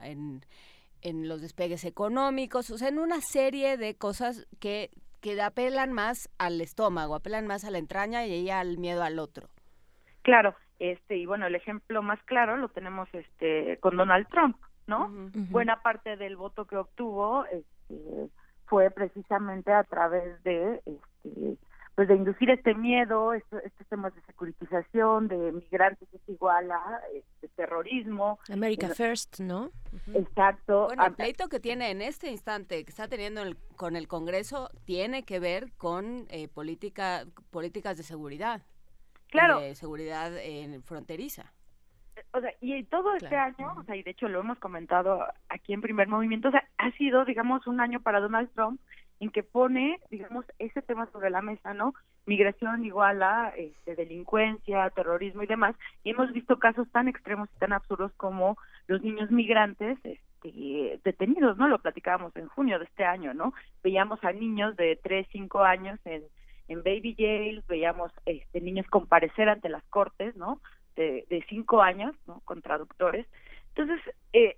en 1.02 1.28
los 1.28 1.42
despegues 1.42 1.86
económicos, 1.86 2.70
o 2.72 2.78
sea, 2.78 2.90
en 2.90 3.00
una 3.00 3.22
serie 3.22 3.78
de 3.78 3.96
cosas 3.96 4.48
que, 4.60 4.90
que 5.22 5.40
apelan 5.42 5.94
más 5.94 6.30
al 6.38 6.62
estómago, 6.62 7.16
apelan 7.16 7.48
más 7.48 7.64
a 7.66 7.72
la 7.72 7.78
entraña 7.78 8.26
y 8.26 8.50
al 8.50 8.78
miedo 8.78 9.04
al 9.04 9.20
otro. 9.20 9.48
Claro, 10.22 10.56
este 10.80 11.18
y 11.18 11.26
bueno, 11.26 11.48
el 11.48 11.56
ejemplo 11.56 12.02
más 12.02 12.22
claro 12.24 12.58
lo 12.58 12.70
tenemos 12.70 13.08
este 13.14 13.78
con 13.80 13.96
Donald 13.96 14.28
Trump, 14.28 14.58
¿no? 14.88 15.10
Buena 15.50 15.82
parte 15.82 16.18
del 16.18 16.36
voto 16.36 16.66
que 16.66 16.78
obtuvo 16.78 17.46
este, 17.46 18.30
fue 18.66 18.90
precisamente 18.92 19.72
a 19.72 19.84
través 19.84 20.42
de 20.44 20.82
este 20.86 21.58
pues 21.96 22.08
de 22.10 22.16
inducir 22.16 22.50
este 22.50 22.76
miedo, 22.76 23.34
esto- 23.34 23.58
estos 23.60 23.88
temas 23.88 24.14
de 24.14 24.22
securitización, 24.24 25.28
de 25.30 25.52
migrantes 25.54 26.08
es 26.14 26.22
igual 26.28 26.70
a 26.72 27.00
este, 27.14 27.48
terrorismo. 27.56 28.38
America 28.52 28.88
Eh, 28.88 28.94
First, 28.96 29.40
¿no? 29.40 29.72
Exacto. 30.14 30.88
Bueno, 30.88 31.06
el 31.06 31.14
pleito 31.14 31.48
que 31.48 31.60
tiene 31.60 31.92
en 31.92 32.02
este 32.02 32.30
instante, 32.30 32.84
que 32.84 32.90
está 32.90 33.08
teniendo 33.08 33.42
el- 33.42 33.58
con 33.78 33.96
el 33.96 34.08
Congreso, 34.10 34.70
tiene 34.86 35.24
que 35.24 35.40
ver 35.40 35.72
con 35.78 36.26
eh, 36.30 36.48
política, 36.50 37.24
políticas 37.50 37.96
de 37.98 38.04
seguridad. 38.04 38.62
Claro. 39.30 39.60
De 39.60 39.76
seguridad 39.76 40.32
eh, 40.36 40.80
fronteriza. 40.84 41.54
o 42.34 42.40
sea, 42.42 42.54
y 42.62 42.84
todo 42.86 43.14
este 43.16 43.28
Claro. 43.30 43.56
año, 43.58 43.74
o 43.80 43.84
sea, 43.84 43.96
y 43.96 44.04
de 44.04 44.12
hecho 44.12 44.28
lo 44.30 44.40
hemos 44.42 44.58
comentado 44.60 45.26
aquí 45.50 45.74
en 45.74 45.82
Primer 45.82 46.08
Movimiento, 46.08 46.48
o 46.48 46.52
sea, 46.52 46.64
ha 46.78 46.92
sido, 46.92 47.26
digamos, 47.26 47.68
un 47.68 47.80
año 47.82 48.02
para 48.02 48.20
Donald 48.22 48.50
Trump 48.54 48.80
en 49.20 49.30
que 49.30 49.44
pone, 49.44 50.00
digamos, 50.10 50.46
ese 50.60 50.82
tema 50.82 51.10
sobre 51.12 51.30
la 51.30 51.42
mesa, 51.42 51.74
¿no? 51.74 51.94
Migración 52.26 52.84
igual 52.84 53.24
a 53.24 53.50
este, 53.56 53.96
delincuencia, 53.96 54.90
terrorismo 54.90 55.44
y 55.44 55.48
demás. 55.48 55.76
Y 56.04 56.12
hemos 56.12 56.32
visto 56.34 56.60
casos 56.60 56.90
tan 56.92 57.08
extremos 57.08 57.50
y 57.56 57.60
tan 57.60 57.74
absurdos 57.74 58.12
como 58.18 58.58
los 58.88 59.02
niños 59.02 59.32
migrantes 59.32 59.98
este, 60.04 61.00
detenidos, 61.04 61.58
¿no? 61.58 61.68
Lo 61.68 61.80
platicábamos 61.80 62.36
en 62.36 62.48
junio 62.48 62.78
de 62.78 62.86
este 62.86 63.06
año, 63.06 63.34
¿no? 63.34 63.54
Veíamos 63.84 64.24
a 64.24 64.32
niños 64.32 64.76
de 64.76 65.00
3, 65.02 65.28
5 65.32 65.64
años 65.64 66.00
en, 66.06 66.24
en 66.68 66.84
baby 66.84 67.16
jails, 67.18 67.66
veíamos 67.68 68.12
este, 68.26 68.60
niños 68.60 68.88
comparecer 68.88 69.48
ante 69.50 69.70
las 69.70 69.84
cortes, 69.86 70.36
¿no? 70.36 70.62
De, 70.96 71.26
de 71.30 71.44
cinco 71.50 71.82
años, 71.82 72.16
¿no? 72.26 72.42
Con 72.46 72.62
traductores. 72.62 73.28
Entonces, 73.76 74.00
eh, 74.34 74.58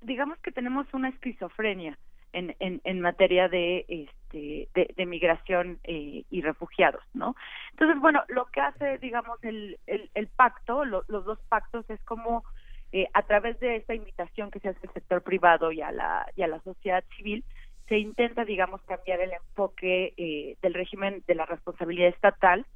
digamos 0.00 0.38
que 0.38 0.50
tenemos 0.50 0.86
una 0.94 1.10
esquizofrenia 1.10 1.98
en, 2.34 2.56
en, 2.60 2.80
en 2.84 3.00
materia 3.00 3.48
de, 3.48 3.84
este, 3.88 4.68
de, 4.74 4.94
de 4.96 5.06
migración 5.06 5.80
eh, 5.84 6.24
y 6.30 6.42
refugiados, 6.42 7.02
¿no? 7.14 7.34
Entonces, 7.72 8.00
bueno, 8.00 8.22
lo 8.28 8.46
que 8.46 8.60
hace, 8.60 8.98
digamos, 8.98 9.38
el, 9.44 9.78
el, 9.86 10.10
el 10.14 10.28
pacto, 10.28 10.84
lo- 10.84 11.04
los 11.08 11.24
dos 11.24 11.38
pactos, 11.48 11.88
es 11.90 12.02
como 12.04 12.44
eh, 12.92 13.08
a 13.14 13.22
través 13.22 13.58
de 13.60 13.76
esta 13.76 13.94
invitación 13.94 14.50
que 14.50 14.60
se 14.60 14.68
hace 14.70 14.86
al 14.86 14.92
sector 14.94 15.22
privado 15.22 15.72
y 15.72 15.80
a 15.82 15.92
la, 15.92 16.26
y 16.36 16.42
a 16.42 16.48
la 16.48 16.60
sociedad 16.62 17.04
civil, 17.16 17.44
se 17.88 17.98
intenta, 17.98 18.44
digamos, 18.44 18.82
cambiar 18.84 19.20
el 19.20 19.32
enfoque 19.32 20.14
eh, 20.16 20.56
del 20.62 20.74
régimen 20.74 21.22
de 21.26 21.34
la 21.34 21.46
responsabilidad 21.46 22.08
estatal 22.08 22.66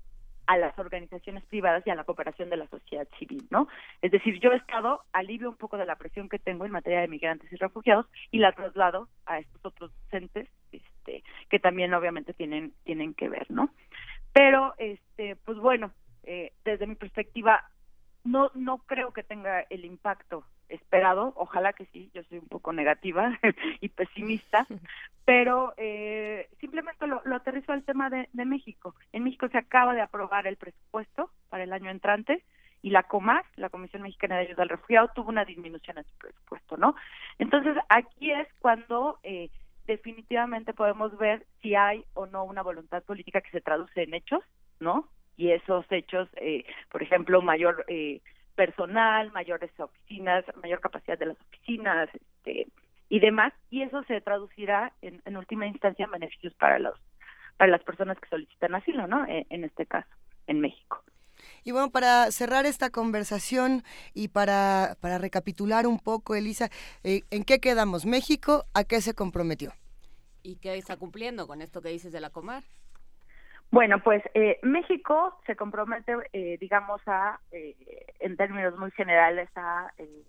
a 0.48 0.56
las 0.56 0.76
organizaciones 0.78 1.44
privadas 1.44 1.86
y 1.86 1.90
a 1.90 1.94
la 1.94 2.04
cooperación 2.04 2.48
de 2.48 2.56
la 2.56 2.66
sociedad 2.68 3.06
civil, 3.18 3.46
¿no? 3.50 3.68
Es 4.00 4.10
decir, 4.10 4.40
yo 4.40 4.50
Estado 4.52 5.02
alivio 5.12 5.50
un 5.50 5.56
poco 5.56 5.76
de 5.76 5.84
la 5.84 5.96
presión 5.96 6.30
que 6.30 6.38
tengo 6.38 6.64
en 6.64 6.72
materia 6.72 7.00
de 7.00 7.08
migrantes 7.08 7.52
y 7.52 7.56
refugiados 7.56 8.06
y 8.30 8.38
la 8.38 8.52
traslado 8.52 9.08
a 9.26 9.40
estos 9.40 9.62
otros 9.62 9.92
entes, 10.10 10.48
este, 10.72 11.22
que 11.50 11.58
también 11.58 11.92
obviamente 11.92 12.32
tienen 12.32 12.72
tienen 12.84 13.12
que 13.12 13.28
ver, 13.28 13.46
¿no? 13.50 13.68
Pero, 14.32 14.74
este, 14.78 15.36
pues 15.36 15.58
bueno, 15.58 15.92
eh, 16.22 16.52
desde 16.64 16.86
mi 16.86 16.94
perspectiva 16.94 17.62
no 18.28 18.50
no 18.54 18.78
creo 18.78 19.12
que 19.12 19.22
tenga 19.22 19.60
el 19.70 19.84
impacto 19.84 20.44
esperado 20.68 21.32
ojalá 21.36 21.72
que 21.72 21.86
sí 21.86 22.10
yo 22.14 22.22
soy 22.24 22.38
un 22.38 22.48
poco 22.48 22.72
negativa 22.72 23.38
y 23.80 23.88
pesimista 23.88 24.66
pero 25.24 25.74
eh, 25.76 26.48
simplemente 26.60 27.06
lo, 27.06 27.22
lo 27.24 27.36
aterrizo 27.36 27.72
al 27.72 27.84
tema 27.84 28.10
de, 28.10 28.28
de 28.32 28.44
México 28.44 28.94
en 29.12 29.24
México 29.24 29.48
se 29.48 29.58
acaba 29.58 29.94
de 29.94 30.02
aprobar 30.02 30.46
el 30.46 30.56
presupuesto 30.56 31.30
para 31.48 31.64
el 31.64 31.72
año 31.72 31.90
entrante 31.90 32.44
y 32.82 32.90
la 32.90 33.02
COMAS, 33.02 33.44
la 33.56 33.70
Comisión 33.70 34.02
Mexicana 34.02 34.36
de 34.36 34.42
Ayuda 34.42 34.62
al 34.62 34.68
Refugiado, 34.68 35.10
tuvo 35.14 35.30
una 35.30 35.44
disminución 35.44 35.98
en 35.98 36.04
su 36.04 36.16
presupuesto, 36.16 36.76
¿no? 36.76 36.94
Entonces, 37.38 37.76
aquí 37.88 38.30
es 38.30 38.46
cuando 38.60 39.18
eh, 39.22 39.50
definitivamente 39.86 40.74
podemos 40.74 41.16
ver 41.18 41.44
si 41.60 41.74
hay 41.74 42.04
o 42.14 42.26
no 42.26 42.44
una 42.44 42.62
voluntad 42.62 43.02
política 43.02 43.40
que 43.40 43.50
se 43.50 43.60
traduce 43.60 44.02
en 44.02 44.14
hechos, 44.14 44.44
¿no? 44.80 45.08
Y 45.38 45.52
esos 45.52 45.86
hechos, 45.90 46.28
eh, 46.36 46.66
por 46.90 47.02
ejemplo, 47.02 47.40
mayor 47.40 47.86
eh, 47.88 48.20
personal, 48.54 49.32
mayores 49.32 49.70
oficinas, 49.78 50.44
mayor 50.62 50.80
capacidad 50.80 51.18
de 51.18 51.26
las 51.26 51.40
oficinas, 51.40 52.10
este, 52.12 52.66
y 53.08 53.20
demás, 53.20 53.54
y 53.70 53.82
eso 53.82 54.02
se 54.02 54.20
traducirá 54.20 54.92
en, 55.00 55.22
en 55.24 55.36
última 55.38 55.66
instancia 55.66 56.04
en 56.04 56.10
beneficios 56.10 56.52
para 56.54 56.78
los 56.78 56.94
para 57.56 57.72
las 57.72 57.82
personas 57.82 58.18
que 58.20 58.28
solicitan 58.28 58.74
asilo, 58.74 59.08
¿no? 59.08 59.26
En, 59.26 59.44
en 59.50 59.64
este 59.64 59.86
caso, 59.86 60.08
en 60.46 60.60
México. 60.60 61.02
Y 61.64 61.72
bueno, 61.72 61.90
para 61.90 62.30
cerrar 62.30 62.66
esta 62.66 62.90
conversación 62.90 63.82
y 64.14 64.28
para, 64.28 64.96
para 65.00 65.18
recapitular 65.18 65.86
un 65.86 65.98
poco, 65.98 66.34
Elisa, 66.34 66.70
eh, 67.04 67.22
¿en 67.30 67.44
qué 67.44 67.58
quedamos? 67.58 68.06
¿México 68.06 68.64
a 68.74 68.84
qué 68.84 69.00
se 69.00 69.14
comprometió? 69.14 69.72
¿Y 70.42 70.56
qué 70.56 70.76
está 70.76 70.96
cumpliendo 70.96 71.46
con 71.46 71.60
esto 71.60 71.82
que 71.82 71.90
dices 71.90 72.12
de 72.12 72.20
la 72.20 72.30
Comar? 72.30 72.62
Bueno, 73.70 73.98
pues 74.02 74.22
eh, 74.34 74.58
México 74.62 75.38
se 75.46 75.54
compromete, 75.56 76.14
eh, 76.32 76.56
digamos, 76.58 77.02
a, 77.06 77.38
eh, 77.52 77.76
en 78.20 78.36
términos 78.36 78.76
muy 78.78 78.90
generales, 78.92 79.50
a, 79.56 79.92
eh, 79.98 80.24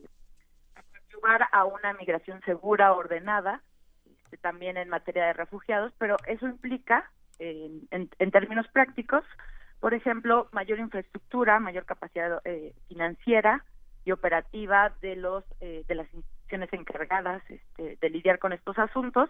a 0.76 0.82
ayudar 1.10 1.48
una 1.66 1.94
migración 1.94 2.42
segura, 2.42 2.94
ordenada, 2.94 3.64
este, 4.06 4.38
también 4.38 4.78
en 4.78 4.90
materia 4.90 5.26
de 5.28 5.34
refugiados, 5.34 5.94
pero 5.98 6.18
eso 6.28 6.48
implica, 6.48 7.10
en, 7.40 7.88
en- 7.92 8.10
en 8.20 8.32
términos 8.32 8.68
prácticos, 8.70 9.24
por 9.80 9.94
ejemplo, 9.94 10.50
mayor 10.52 10.80
infraestructura, 10.80 11.60
mayor 11.60 11.86
capacidad 11.86 12.42
eh, 12.46 12.74
financiera 12.90 13.64
y 14.06 14.12
operativa 14.12 14.94
de 15.02 15.16
los 15.16 15.46
eh, 15.62 15.84
de 15.88 15.96
las 15.96 16.14
instituciones 16.14 16.74
encargadas 16.74 17.42
este, 17.50 17.98
de 18.02 18.10
lidiar 18.10 18.40
con 18.40 18.54
estos 18.54 18.78
asuntos. 18.78 19.30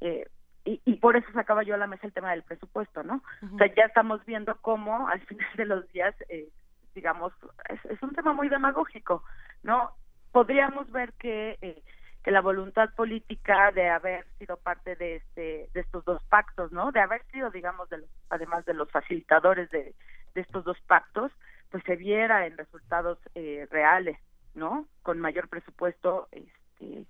eh, 0.00 0.26
y, 0.64 0.80
y 0.84 0.94
por 0.96 1.16
eso 1.16 1.30
sacaba 1.32 1.62
yo 1.62 1.74
a 1.74 1.78
la 1.78 1.86
mesa 1.86 2.06
el 2.06 2.12
tema 2.12 2.30
del 2.32 2.42
presupuesto, 2.42 3.02
¿no? 3.02 3.22
O 3.54 3.58
sea, 3.58 3.74
ya 3.74 3.84
estamos 3.84 4.24
viendo 4.26 4.56
cómo 4.60 5.08
al 5.08 5.20
final 5.26 5.48
de 5.56 5.64
los 5.64 5.88
días, 5.92 6.14
eh, 6.28 6.48
digamos, 6.94 7.32
es, 7.68 7.84
es 7.86 8.02
un 8.02 8.14
tema 8.14 8.32
muy 8.32 8.48
demagógico, 8.48 9.22
¿no? 9.62 9.92
Podríamos 10.32 10.90
ver 10.90 11.12
que, 11.14 11.56
eh, 11.62 11.82
que 12.22 12.30
la 12.30 12.40
voluntad 12.42 12.90
política 12.94 13.70
de 13.72 13.88
haber 13.88 14.26
sido 14.38 14.56
parte 14.58 14.96
de 14.96 15.16
este 15.16 15.70
de 15.72 15.80
estos 15.80 16.04
dos 16.04 16.22
pactos, 16.24 16.72
¿no? 16.72 16.92
De 16.92 17.00
haber 17.00 17.22
sido, 17.32 17.50
digamos, 17.50 17.88
de 17.88 17.98
los- 17.98 18.10
además 18.28 18.64
de 18.66 18.74
los 18.74 18.90
facilitadores 18.90 19.70
de, 19.70 19.94
de 20.34 20.40
estos 20.40 20.64
dos 20.64 20.78
pactos, 20.86 21.32
pues 21.70 21.82
se 21.84 21.96
viera 21.96 22.46
en 22.46 22.58
resultados 22.58 23.18
eh, 23.34 23.66
reales, 23.70 24.18
¿no? 24.54 24.86
Con 25.02 25.20
mayor 25.20 25.48
presupuesto, 25.48 26.28
este, 26.32 27.06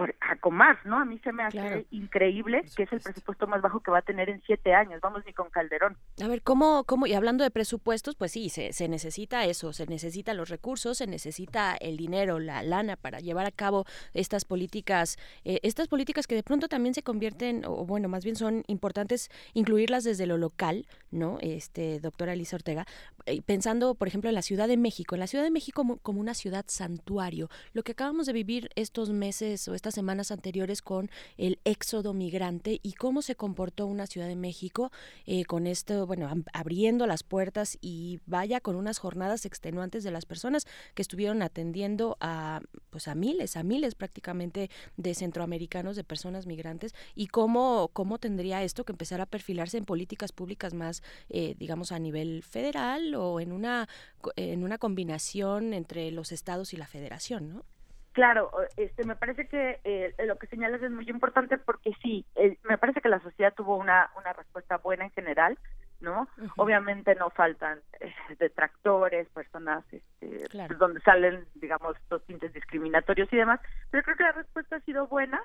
por 0.00 0.14
Acomar, 0.22 0.78
¿no? 0.86 0.96
A 0.98 1.04
mí 1.04 1.18
se 1.18 1.30
me 1.30 1.42
hace 1.42 1.58
Claro. 1.58 1.84
increíble 1.90 2.62
que 2.74 2.84
es 2.84 2.92
el 2.94 3.00
presupuesto 3.00 3.46
más 3.46 3.60
bajo 3.60 3.80
que 3.80 3.90
va 3.90 3.98
a 3.98 4.02
tener 4.02 4.30
en 4.30 4.40
siete 4.46 4.72
años, 4.72 4.98
vamos 5.02 5.22
ni 5.26 5.34
con 5.34 5.50
Calderón. 5.50 5.98
A 6.24 6.26
ver, 6.26 6.40
¿cómo, 6.40 6.84
cómo, 6.84 7.06
y 7.06 7.12
hablando 7.12 7.44
de 7.44 7.50
presupuestos, 7.50 8.14
pues 8.16 8.32
sí, 8.32 8.48
se, 8.48 8.72
se 8.72 8.88
necesita 8.88 9.44
eso, 9.44 9.74
se 9.74 9.84
necesitan 9.86 10.38
los 10.38 10.48
recursos, 10.48 10.96
se 10.96 11.06
necesita 11.06 11.74
el 11.74 11.98
dinero, 11.98 12.38
la 12.38 12.62
lana 12.62 12.96
para 12.96 13.20
llevar 13.20 13.44
a 13.44 13.50
cabo 13.50 13.84
estas 14.14 14.46
políticas, 14.46 15.18
eh, 15.44 15.60
estas 15.64 15.86
políticas 15.88 16.26
que 16.26 16.34
de 16.34 16.42
pronto 16.42 16.66
también 16.68 16.94
se 16.94 17.02
convierten, 17.02 17.66
o 17.66 17.84
bueno, 17.84 18.08
más 18.08 18.24
bien 18.24 18.36
son 18.36 18.62
importantes 18.68 19.28
incluirlas 19.52 20.04
desde 20.04 20.24
lo 20.26 20.38
local, 20.38 20.86
¿no? 21.10 21.36
Este, 21.42 22.00
doctora 22.00 22.32
Elisa 22.32 22.56
Ortega, 22.56 22.86
eh, 23.26 23.42
pensando, 23.42 23.94
por 23.96 24.08
ejemplo, 24.08 24.30
en 24.30 24.34
la 24.34 24.40
Ciudad 24.42 24.66
de 24.66 24.78
México, 24.78 25.14
en 25.14 25.20
la 25.20 25.26
Ciudad 25.26 25.44
de 25.44 25.50
México 25.50 25.82
como, 25.82 25.98
como 25.98 26.20
una 26.20 26.32
ciudad 26.32 26.64
santuario, 26.68 27.50
lo 27.74 27.82
que 27.82 27.92
acabamos 27.92 28.26
de 28.26 28.32
vivir 28.32 28.70
estos 28.76 29.10
meses 29.10 29.68
o 29.68 29.74
estas 29.74 29.89
semanas 29.94 30.30
anteriores 30.30 30.82
con 30.82 31.10
el 31.36 31.58
éxodo 31.64 32.14
migrante 32.14 32.80
y 32.82 32.92
cómo 32.92 33.22
se 33.22 33.34
comportó 33.34 33.86
una 33.86 34.06
Ciudad 34.06 34.28
de 34.28 34.36
México 34.36 34.90
eh, 35.26 35.44
con 35.44 35.66
esto, 35.66 36.06
bueno, 36.06 36.28
abriendo 36.52 37.06
las 37.06 37.22
puertas 37.22 37.78
y 37.80 38.20
vaya 38.26 38.60
con 38.60 38.76
unas 38.76 38.98
jornadas 38.98 39.46
extenuantes 39.46 40.04
de 40.04 40.10
las 40.10 40.26
personas 40.26 40.66
que 40.94 41.02
estuvieron 41.02 41.42
atendiendo 41.42 42.16
a, 42.20 42.60
pues 42.90 43.08
a 43.08 43.14
miles, 43.14 43.56
a 43.56 43.62
miles 43.62 43.94
prácticamente 43.94 44.70
de 44.96 45.14
centroamericanos, 45.14 45.96
de 45.96 46.04
personas 46.04 46.46
migrantes 46.46 46.94
y 47.14 47.28
cómo, 47.28 47.90
cómo 47.92 48.18
tendría 48.18 48.62
esto 48.62 48.84
que 48.84 48.92
empezar 48.92 49.20
a 49.20 49.26
perfilarse 49.26 49.78
en 49.78 49.84
políticas 49.84 50.32
públicas 50.32 50.74
más, 50.74 51.02
eh, 51.28 51.54
digamos, 51.58 51.92
a 51.92 51.98
nivel 51.98 52.42
federal 52.42 53.14
o 53.14 53.40
en 53.40 53.52
una, 53.52 53.88
en 54.36 54.64
una 54.64 54.78
combinación 54.78 55.74
entre 55.74 56.10
los 56.10 56.32
estados 56.32 56.72
y 56.72 56.76
la 56.76 56.86
federación, 56.86 57.48
¿no? 57.48 57.64
Claro, 58.12 58.50
este, 58.76 59.04
me 59.04 59.14
parece 59.14 59.46
que 59.46 59.80
eh, 59.84 60.14
lo 60.26 60.36
que 60.36 60.48
señalas 60.48 60.82
es 60.82 60.90
muy 60.90 61.08
importante 61.08 61.58
porque 61.58 61.92
sí, 62.02 62.26
eh, 62.34 62.58
me 62.64 62.76
parece 62.76 63.00
que 63.00 63.08
la 63.08 63.20
sociedad 63.20 63.54
tuvo 63.54 63.76
una, 63.76 64.10
una 64.16 64.32
respuesta 64.32 64.78
buena 64.78 65.04
en 65.04 65.12
general, 65.12 65.56
¿no? 66.00 66.28
Obviamente 66.56 67.14
no 67.14 67.30
faltan 67.30 67.78
eh, 68.00 68.12
detractores, 68.38 69.28
personas 69.28 69.84
este, 69.92 70.48
Claro. 70.48 70.76
donde 70.76 71.00
salen, 71.02 71.46
digamos, 71.54 71.94
los 72.10 72.24
tintes 72.26 72.52
discriminatorios 72.52 73.32
y 73.32 73.36
demás, 73.36 73.60
pero 73.90 74.02
creo 74.02 74.16
que 74.16 74.22
la 74.24 74.32
respuesta 74.32 74.76
ha 74.76 74.80
sido 74.80 75.06
buena, 75.06 75.40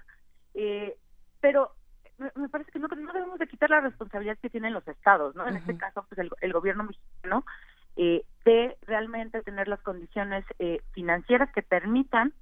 eh, 0.56 0.98
pero 1.42 1.72
me, 2.18 2.32
me 2.36 2.50
parece 2.50 2.72
que 2.72 2.80
no, 2.80 2.88
no 2.88 3.14
debemos 3.14 3.38
de 3.38 3.48
quitar 3.48 3.70
la 3.70 3.82
responsabilidad 3.82 4.38
que 4.42 4.50
tienen 4.50 4.74
los 4.74 4.88
estados, 4.88 5.36
¿no? 5.36 5.48
En 5.48 5.58
este 5.58 5.78
caso, 5.78 6.04
pues 6.10 6.18
el, 6.18 6.32
el 6.42 6.54
gobierno 6.54 6.86
mexicano, 6.86 7.46
eh, 7.98 8.24
de 8.44 8.76
realmente 8.88 9.42
tener 9.44 9.68
las 9.68 9.82
condiciones 9.82 10.46
eh, 10.60 10.82
financieras 10.94 11.52
que 11.54 11.62
permitan 11.62 12.34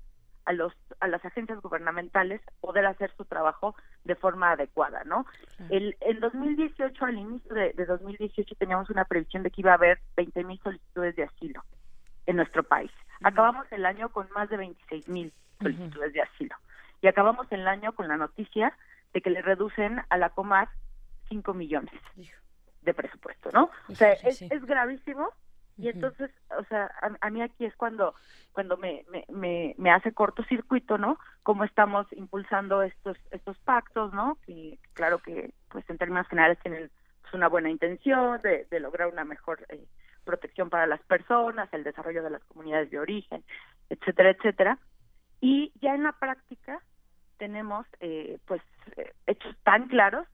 a 0.46 0.54
los 0.54 0.74
a 1.00 1.08
las 1.08 1.24
agencias 1.26 1.62
gubernamentales 1.62 2.42
poder 2.62 2.86
hacer 2.86 3.12
su 3.16 3.26
trabajo 3.26 3.76
de 4.04 4.16
forma 4.16 4.52
adecuada, 4.52 5.04
¿no? 5.06 5.26
El 5.70 5.96
en 6.02 6.20
2018 6.20 7.06
al 7.06 7.18
inicio 7.18 7.54
de, 7.54 7.74
de 7.74 7.86
2018 7.86 8.56
teníamos 8.56 8.90
una 8.90 9.06
previsión 9.06 9.44
de 9.44 9.52
que 9.52 9.62
iba 9.62 9.72
a 9.72 9.76
haber 9.76 10.00
20 10.16 10.44
mil 10.44 10.60
solicitudes 10.62 11.16
de 11.16 11.24
asilo 11.24 11.64
en 12.26 12.38
nuestro 12.38 12.64
país. 12.64 12.92
Acabamos 13.24 13.72
el 13.72 13.86
año 13.86 14.10
con 14.10 14.28
más 14.36 14.50
de 14.50 14.58
26 14.58 15.08
mil 15.10 15.34
solicitudes 15.62 16.14
de 16.14 16.22
asilo 16.22 16.56
y 17.02 17.08
acabamos 17.08 17.48
el 17.52 17.68
año 17.68 17.94
con 17.94 18.08
la 18.08 18.18
noticia 18.18 18.76
de 19.14 19.22
que 19.22 19.30
le 19.30 19.42
reducen 19.42 20.02
a 20.10 20.18
la 20.18 20.30
Comar 20.30 20.70
5 21.30 21.54
millones 21.54 21.94
de 22.82 22.94
presupuesto, 22.94 23.50
¿no? 23.54 23.70
O 23.90 23.96
sea, 23.96 24.14
es, 24.14 24.38
sí. 24.38 24.48
es 24.50 24.66
gravísimo 24.66 25.30
y 25.78 25.90
entonces, 25.90 26.32
o 26.58 26.64
sea, 26.66 26.92
a, 27.02 27.12
a 27.20 27.30
mí 27.30 27.42
aquí 27.42 27.66
es 27.66 27.76
cuando 27.76 28.14
cuando 28.52 28.78
me, 28.78 29.06
me, 29.10 29.26
me, 29.30 29.76
me 29.78 29.92
hace 29.92 30.14
cortocircuito, 30.14 30.98
¿no? 30.98 31.18
Cómo 31.42 31.64
estamos 31.64 32.06
impulsando 32.14 32.84
estos 32.84 33.18
estos 33.32 33.58
pactos, 33.60 34.14
¿no? 34.14 34.38
Que 34.46 34.78
claro 34.94 35.20
que, 35.20 35.54
pues 35.70 35.90
en 35.90 35.98
términos 35.98 36.28
generales 36.28 36.60
tienen 36.62 36.92
pues, 37.22 37.34
una 37.34 37.48
buena 37.48 37.70
intención 37.70 38.42
de, 38.42 38.68
de 38.70 38.80
lograr 38.80 39.08
una 39.08 39.24
mejor 39.24 39.66
eh, 39.70 39.86
protección 40.24 40.70
para 40.70 40.88
las 40.88 41.02
personas, 41.04 41.70
el 41.74 41.84
desarrollo 41.84 42.24
de 42.24 42.30
las 42.30 42.44
comunidades 42.46 42.90
de 42.92 43.00
origen, 43.00 43.44
etcétera, 43.90 44.30
etcétera. 44.32 44.80
Y 45.42 45.74
ya 45.82 45.94
en 45.96 46.04
la 46.04 46.14
práctica 46.14 46.80
tenemos, 47.38 47.86
eh, 48.00 48.40
pues, 48.46 48.62
eh, 48.96 49.12
hechos 49.28 49.56
tan 49.64 49.88
claros 49.88 50.28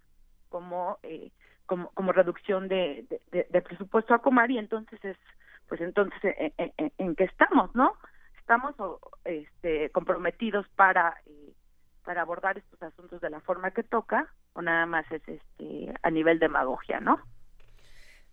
como 0.49 0.99
eh, 1.03 1.32
como, 1.70 1.90
como 1.91 2.12
reducción 2.12 2.68
de, 2.68 3.06
de, 3.32 3.62
presupuesto 3.62 4.14
a 4.16 4.20
Comar 4.24 4.50
y 4.52 4.58
entonces 4.58 5.00
es 5.06 5.16
pues 5.68 5.80
entonces 5.82 6.20
en, 6.24 6.52
en- 6.58 6.74
en- 6.78 6.94
en 6.98 7.16
qué 7.16 7.26
estamos 7.26 7.74
no 7.76 7.94
estamos 8.40 8.74
este 9.24 9.91
comprometidos 9.91 10.68
para 10.76 11.16
eh, 11.28 11.54
para 12.04 12.24
abordar 12.24 12.58
estos 12.58 12.82
asuntos 12.82 13.22
de 13.22 13.30
la 13.30 13.40
forma 13.41 13.70
que 13.72 13.84
toca 13.84 14.28
o 14.54 14.62
nada 14.64 14.88
más 14.88 15.06
es 15.12 15.22
este 15.28 15.94
a 16.02 16.10
nivel 16.10 16.40
demagogia 16.40 17.00
no 17.00 17.20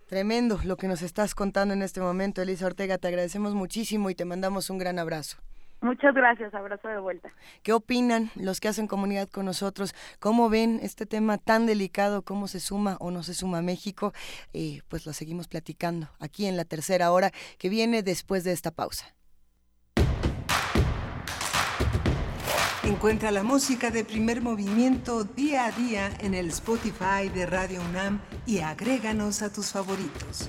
Tremendo 0.09 0.59
lo 0.65 0.77
que 0.77 0.87
nos 0.89 1.03
estás 1.03 1.35
contando 1.35 1.75
en 1.75 1.83
este 1.83 2.01
momento, 2.01 2.41
Elisa 2.41 2.67
Ortega. 2.67 2.97
Te 2.97 3.09
agradecemos 3.09 3.55
muchísimo 3.55 4.09
y 4.09 4.15
te 4.15 4.25
mandamos 4.25 4.71
un 4.71 4.79
gran 4.79 5.01
abrazo. 5.01 5.37
Muchas 5.81 6.15
gracias 6.15 6.53
abrazo 6.55 6.89
de 6.89 6.99
vuelta 6.99 7.31
¿Qué 7.63 7.73
opinan 7.73 8.31
los 8.35 8.61
que 8.61 8.69
hacen 8.69 8.87
comunidad 8.87 9.29
con 9.29 9.47
nosotros? 9.47 9.95
¿Cómo 10.19 10.49
ven 10.49 10.79
este 10.83 11.07
tema 11.07 11.39
tan 11.39 11.67
delicado? 11.67 12.23
¿Cómo 12.23 12.49
se 12.49 12.61
suma 12.61 12.97
o 13.01 13.11
no 13.11 13.23
se 13.23 13.35
suma 13.35 13.63
México? 13.63 14.13
Eh, 14.53 14.83
pues 14.89 15.07
lo 15.07 15.13
seguimos 15.13 15.49
platicando 15.49 16.09
aquí 16.21 16.47
en 16.47 16.57
la 16.57 16.65
tercera 16.65 17.11
hora 17.13 17.33
que 17.59 17.69
viene 17.69 18.03
después 18.03 18.45
de 18.45 18.53
esta 18.53 18.71
pausa. 18.71 19.17
Encuentra 22.87 23.33
la 23.33 23.43
música 23.43 23.91
de 23.91 24.05
primer 24.05 24.43
movimiento 24.43 25.25
día 25.25 25.67
a 25.67 25.73
día 25.73 26.09
en 26.21 26.35
el 26.35 26.49
Spotify 26.51 27.29
de 27.35 27.45
Radio 27.45 27.81
UNAM 27.91 28.21
y 28.47 28.61
agréganos 28.61 29.43
a 29.43 29.53
tus 29.53 29.73
favoritos. 29.73 30.49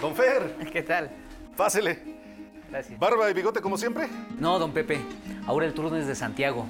Don 0.00 0.14
Fer, 0.14 0.56
¿Qué 0.72 0.82
tal? 0.82 1.10
pásele. 1.56 1.98
Gracias. 2.70 2.98
¿Barba 2.98 3.28
y 3.30 3.34
bigote 3.34 3.60
como 3.60 3.76
siempre? 3.76 4.08
No, 4.38 4.58
don 4.58 4.72
Pepe. 4.72 5.00
Ahora 5.46 5.66
el 5.66 5.74
turno 5.74 5.96
es 5.96 6.06
de 6.06 6.14
Santiago. 6.14 6.64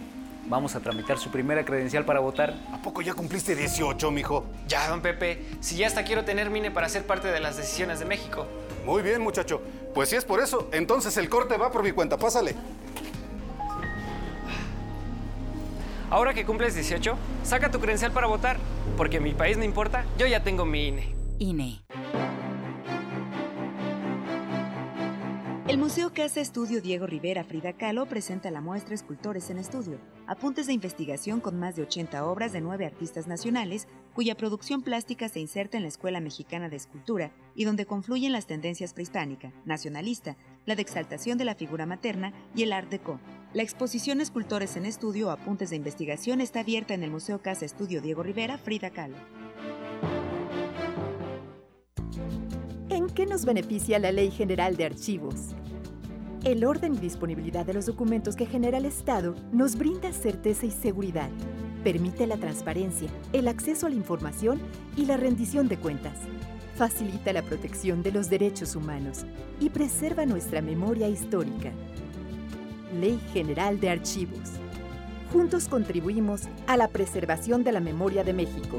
Vamos 0.48 0.74
a 0.74 0.80
tramitar 0.80 1.18
su 1.18 1.30
primera 1.30 1.64
credencial 1.64 2.04
para 2.04 2.18
votar. 2.20 2.54
¿A 2.72 2.80
poco 2.82 3.02
ya 3.02 3.12
cumpliste 3.14 3.54
18, 3.54 4.10
mijo? 4.10 4.46
Ya, 4.66 4.88
don 4.88 5.00
Pepe, 5.02 5.44
si 5.60 5.76
ya 5.76 5.86
hasta 5.86 6.02
quiero 6.02 6.24
tener 6.24 6.50
mine 6.50 6.70
para 6.70 6.88
ser 6.88 7.06
parte 7.06 7.28
de 7.28 7.38
las 7.38 7.56
decisiones 7.56 8.00
de 8.00 8.06
México. 8.06 8.46
Muy 8.84 9.02
bien, 9.02 9.20
muchacho. 9.20 9.60
Pues 9.94 10.08
si 10.08 10.16
es 10.16 10.24
por 10.24 10.40
eso, 10.40 10.68
entonces 10.72 11.16
el 11.18 11.28
corte 11.28 11.56
va 11.56 11.70
por 11.70 11.84
mi 11.84 11.92
cuenta. 11.92 12.16
Pásale. 12.16 12.56
Ahora 16.08 16.34
que 16.34 16.44
cumples 16.44 16.74
18, 16.74 17.14
saca 17.44 17.70
tu 17.70 17.78
credencial 17.78 18.10
para 18.10 18.26
votar, 18.26 18.56
porque 18.96 19.20
mi 19.20 19.34
país 19.34 19.56
no 19.56 19.62
importa, 19.62 20.04
yo 20.18 20.26
ya 20.26 20.42
tengo 20.42 20.64
mi 20.64 20.88
INE. 20.88 21.14
INE. 21.38 21.80
El 25.70 25.78
Museo 25.78 26.12
Casa 26.12 26.40
Estudio 26.40 26.82
Diego 26.82 27.06
Rivera 27.06 27.44
Frida 27.44 27.72
Kahlo 27.72 28.04
presenta 28.06 28.50
la 28.50 28.60
muestra 28.60 28.92
Escultores 28.92 29.50
en 29.50 29.58
Estudio, 29.58 30.00
apuntes 30.26 30.66
de 30.66 30.72
investigación 30.72 31.38
con 31.38 31.60
más 31.60 31.76
de 31.76 31.82
80 31.82 32.26
obras 32.26 32.52
de 32.52 32.60
nueve 32.60 32.86
artistas 32.86 33.28
nacionales, 33.28 33.86
cuya 34.12 34.34
producción 34.34 34.82
plástica 34.82 35.28
se 35.28 35.38
inserta 35.38 35.76
en 35.76 35.84
la 35.84 35.88
Escuela 35.88 36.18
Mexicana 36.18 36.68
de 36.68 36.74
Escultura 36.74 37.30
y 37.54 37.66
donde 37.66 37.86
confluyen 37.86 38.32
las 38.32 38.48
tendencias 38.48 38.94
prehispánica, 38.94 39.52
nacionalista, 39.64 40.36
la 40.66 40.74
de 40.74 40.82
exaltación 40.82 41.38
de 41.38 41.44
la 41.44 41.54
figura 41.54 41.86
materna 41.86 42.32
y 42.56 42.64
el 42.64 42.72
Art 42.72 42.90
Deco. 42.90 43.20
La 43.54 43.62
exposición 43.62 44.20
Escultores 44.20 44.76
en 44.76 44.86
Estudio, 44.86 45.30
apuntes 45.30 45.70
de 45.70 45.76
investigación 45.76 46.40
está 46.40 46.60
abierta 46.60 46.94
en 46.94 47.04
el 47.04 47.12
Museo 47.12 47.42
Casa 47.42 47.64
Estudio 47.64 48.00
Diego 48.02 48.24
Rivera 48.24 48.58
Frida 48.58 48.90
Kahlo. 48.90 49.18
Qué 53.20 53.26
nos 53.26 53.44
beneficia 53.44 53.98
la 53.98 54.12
Ley 54.12 54.30
General 54.30 54.78
de 54.78 54.86
Archivos? 54.86 55.48
El 56.42 56.64
orden 56.64 56.94
y 56.94 56.96
disponibilidad 56.96 57.66
de 57.66 57.74
los 57.74 57.84
documentos 57.84 58.34
que 58.34 58.46
genera 58.46 58.78
el 58.78 58.86
Estado 58.86 59.34
nos 59.52 59.76
brinda 59.76 60.10
certeza 60.10 60.64
y 60.64 60.70
seguridad. 60.70 61.28
Permite 61.84 62.26
la 62.26 62.38
transparencia, 62.38 63.10
el 63.34 63.48
acceso 63.48 63.86
a 63.86 63.90
la 63.90 63.96
información 63.96 64.58
y 64.96 65.04
la 65.04 65.18
rendición 65.18 65.68
de 65.68 65.76
cuentas. 65.76 66.16
Facilita 66.76 67.34
la 67.34 67.42
protección 67.42 68.02
de 68.02 68.10
los 68.10 68.30
derechos 68.30 68.74
humanos 68.74 69.26
y 69.60 69.68
preserva 69.68 70.24
nuestra 70.24 70.62
memoria 70.62 71.06
histórica. 71.06 71.72
Ley 72.98 73.20
General 73.34 73.78
de 73.80 73.90
Archivos. 73.90 74.48
Juntos 75.30 75.68
contribuimos 75.68 76.44
a 76.66 76.78
la 76.78 76.88
preservación 76.88 77.64
de 77.64 77.72
la 77.72 77.80
memoria 77.80 78.24
de 78.24 78.32
México. 78.32 78.78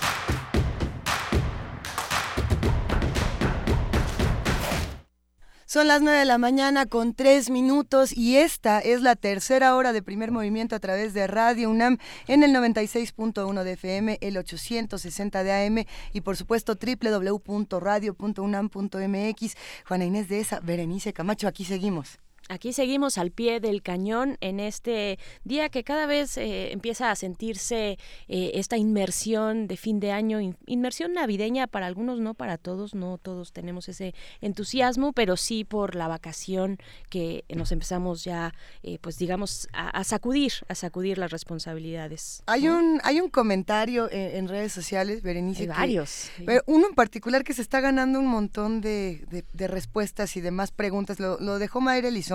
Son 5.71 5.87
las 5.87 6.01
9 6.01 6.19
de 6.19 6.25
la 6.25 6.37
mañana 6.37 6.85
con 6.85 7.13
3 7.13 7.49
minutos 7.49 8.11
y 8.11 8.35
esta 8.35 8.81
es 8.81 9.01
la 9.01 9.15
tercera 9.15 9.73
hora 9.77 9.93
de 9.93 10.03
primer 10.03 10.29
movimiento 10.29 10.75
a 10.75 10.81
través 10.81 11.13
de 11.13 11.27
Radio 11.27 11.69
UNAM 11.69 11.97
en 12.27 12.43
el 12.43 12.53
96.1 12.53 13.63
de 13.63 13.71
FM, 13.71 14.17
el 14.19 14.37
860 14.37 15.43
de 15.45 15.53
AM 15.53 15.85
y 16.11 16.19
por 16.19 16.35
supuesto 16.35 16.75
www.radio.unam.mx. 16.75 19.55
Juana 19.87 20.03
Inés 20.03 20.27
de 20.27 20.41
esa, 20.41 20.59
Berenice 20.59 21.13
Camacho, 21.13 21.47
aquí 21.47 21.63
seguimos. 21.63 22.19
Aquí 22.49 22.73
seguimos 22.73 23.17
al 23.17 23.31
pie 23.31 23.59
del 23.61 23.81
cañón 23.81 24.37
en 24.41 24.59
este 24.59 25.19
día 25.45 25.69
que 25.69 25.83
cada 25.85 26.05
vez 26.05 26.35
eh, 26.37 26.73
empieza 26.73 27.09
a 27.09 27.15
sentirse 27.15 27.97
eh, 28.27 28.51
esta 28.55 28.75
inmersión 28.77 29.67
de 29.67 29.77
fin 29.77 30.01
de 30.01 30.11
año, 30.11 30.41
in- 30.41 30.57
inmersión 30.65 31.13
navideña 31.13 31.67
para 31.67 31.85
algunos, 31.85 32.19
no 32.19 32.33
para 32.33 32.57
todos, 32.57 32.93
no 32.93 33.17
todos 33.19 33.53
tenemos 33.53 33.87
ese 33.87 34.13
entusiasmo, 34.41 35.13
pero 35.13 35.37
sí 35.37 35.63
por 35.63 35.95
la 35.95 36.09
vacación 36.09 36.77
que 37.09 37.45
nos 37.55 37.71
empezamos 37.71 38.23
ya, 38.25 38.53
eh, 38.83 38.97
pues 38.99 39.17
digamos, 39.17 39.69
a, 39.71 39.89
a 39.89 40.03
sacudir, 40.03 40.51
a 40.67 40.75
sacudir 40.75 41.17
las 41.19 41.31
responsabilidades. 41.31 42.43
Hay 42.47 42.63
¿no? 42.63 42.77
un, 42.79 42.99
hay 43.03 43.21
un 43.21 43.29
comentario 43.29 44.11
en, 44.11 44.35
en 44.35 44.47
redes 44.49 44.73
sociales, 44.73 45.21
Berenice. 45.21 45.61
Hay 45.63 45.67
que- 45.67 45.73
varios, 45.73 46.29
pero 46.45 46.63
uno 46.65 46.87
en 46.89 46.95
particular 46.95 47.43
que 47.45 47.53
se 47.53 47.61
está 47.61 47.79
ganando 47.79 48.19
un 48.19 48.27
montón 48.27 48.81
de, 48.81 49.23
de- 49.29 49.45
de 49.53 49.67
respuestas 49.67 50.35
y 50.35 50.41
demás 50.41 50.71
preguntas. 50.71 51.19
Lo, 51.19 51.39
lo 51.39 51.57
dejó 51.59 51.79
Mayra 51.79 52.09
Elizondo. 52.09 52.30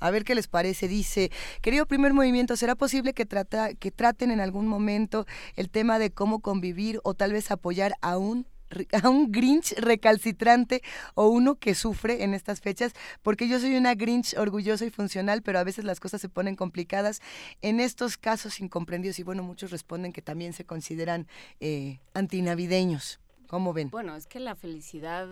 A 0.00 0.10
ver 0.10 0.24
qué 0.24 0.34
les 0.34 0.48
parece. 0.48 0.88
Dice, 0.88 1.30
querido 1.60 1.86
primer 1.86 2.12
movimiento, 2.14 2.56
¿será 2.56 2.74
posible 2.74 3.12
que, 3.12 3.26
trata, 3.26 3.74
que 3.74 3.90
traten 3.90 4.30
en 4.30 4.40
algún 4.40 4.66
momento 4.66 5.26
el 5.54 5.70
tema 5.70 5.98
de 5.98 6.10
cómo 6.10 6.40
convivir 6.40 7.00
o 7.04 7.14
tal 7.14 7.32
vez 7.32 7.50
apoyar 7.50 7.94
a 8.00 8.18
un 8.18 8.46
a 9.02 9.08
un 9.08 9.30
Grinch 9.32 9.72
recalcitrante 9.78 10.82
o 11.14 11.28
uno 11.28 11.56
que 11.56 11.74
sufre 11.74 12.24
en 12.24 12.34
estas 12.34 12.60
fechas, 12.60 12.92
porque 13.22 13.48
yo 13.48 13.60
soy 13.60 13.76
una 13.76 13.94
Grinch 13.94 14.36
orgullosa 14.36 14.84
y 14.84 14.90
funcional, 14.90 15.42
pero 15.42 15.58
a 15.58 15.64
veces 15.64 15.84
las 15.84 16.00
cosas 16.00 16.20
se 16.20 16.28
ponen 16.28 16.56
complicadas 16.56 17.20
en 17.62 17.80
estos 17.80 18.16
casos 18.16 18.60
incomprendidos 18.60 19.18
y 19.18 19.22
bueno, 19.22 19.42
muchos 19.42 19.70
responden 19.70 20.12
que 20.12 20.22
también 20.22 20.52
se 20.52 20.64
consideran 20.64 21.26
eh, 21.60 22.00
antinavideños. 22.14 23.20
¿Cómo 23.46 23.72
ven? 23.72 23.90
Bueno, 23.90 24.16
es 24.16 24.26
que 24.26 24.40
la 24.40 24.56
felicidad 24.56 25.28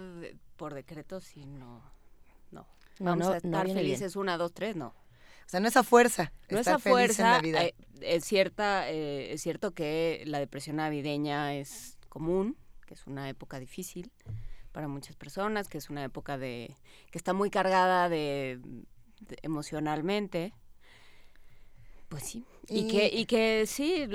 por 0.57 0.75
decreto 0.75 1.21
sí 1.21 1.47
no. 1.47 1.94
No. 3.01 3.17
No, 3.17 3.27
Vamos 3.27 3.27
no, 3.27 3.27
a 3.27 3.31
no 3.33 3.37
estar 3.39 3.65
bien. 3.67 3.77
felices 3.77 4.17
una, 4.17 4.37
dos, 4.37 4.53
tres, 4.53 4.77
no. 4.77 4.89
O 4.89 5.49
sea, 5.49 5.61
no 5.61 5.69
es 5.69 5.77
a 5.77 5.83
fuerza. 5.83 6.33
No 6.49 6.59
esa 6.59 6.79
fuerza, 6.79 7.41
eh, 7.45 7.75
es 8.01 8.25
cierta, 8.25 8.91
eh, 8.91 9.33
es 9.33 9.43
cierto 9.43 9.73
que 9.75 10.23
la 10.27 10.39
depresión 10.39 10.77
navideña 10.77 11.55
es 11.55 11.99
común, 12.09 12.57
que 12.87 12.95
es 12.95 13.07
una 13.07 13.29
época 13.29 13.59
difícil 13.59 14.11
para 14.73 14.89
muchas 14.89 15.17
personas, 15.17 15.69
que 15.69 15.79
es 15.79 15.91
una 15.91 16.03
época 16.05 16.39
de 16.39 16.75
que 17.11 17.19
está 17.19 17.33
muy 17.35 17.51
cargada 17.51 18.09
de, 18.09 18.59
de- 19.21 19.39
emocionalmente. 19.43 20.53
Pues 22.09 22.23
sí. 22.25 22.45
Y, 22.69 22.81
Y- 22.81 22.89
que 22.89 23.07
y 23.13 23.27
que 23.27 23.67
sí 23.67 24.07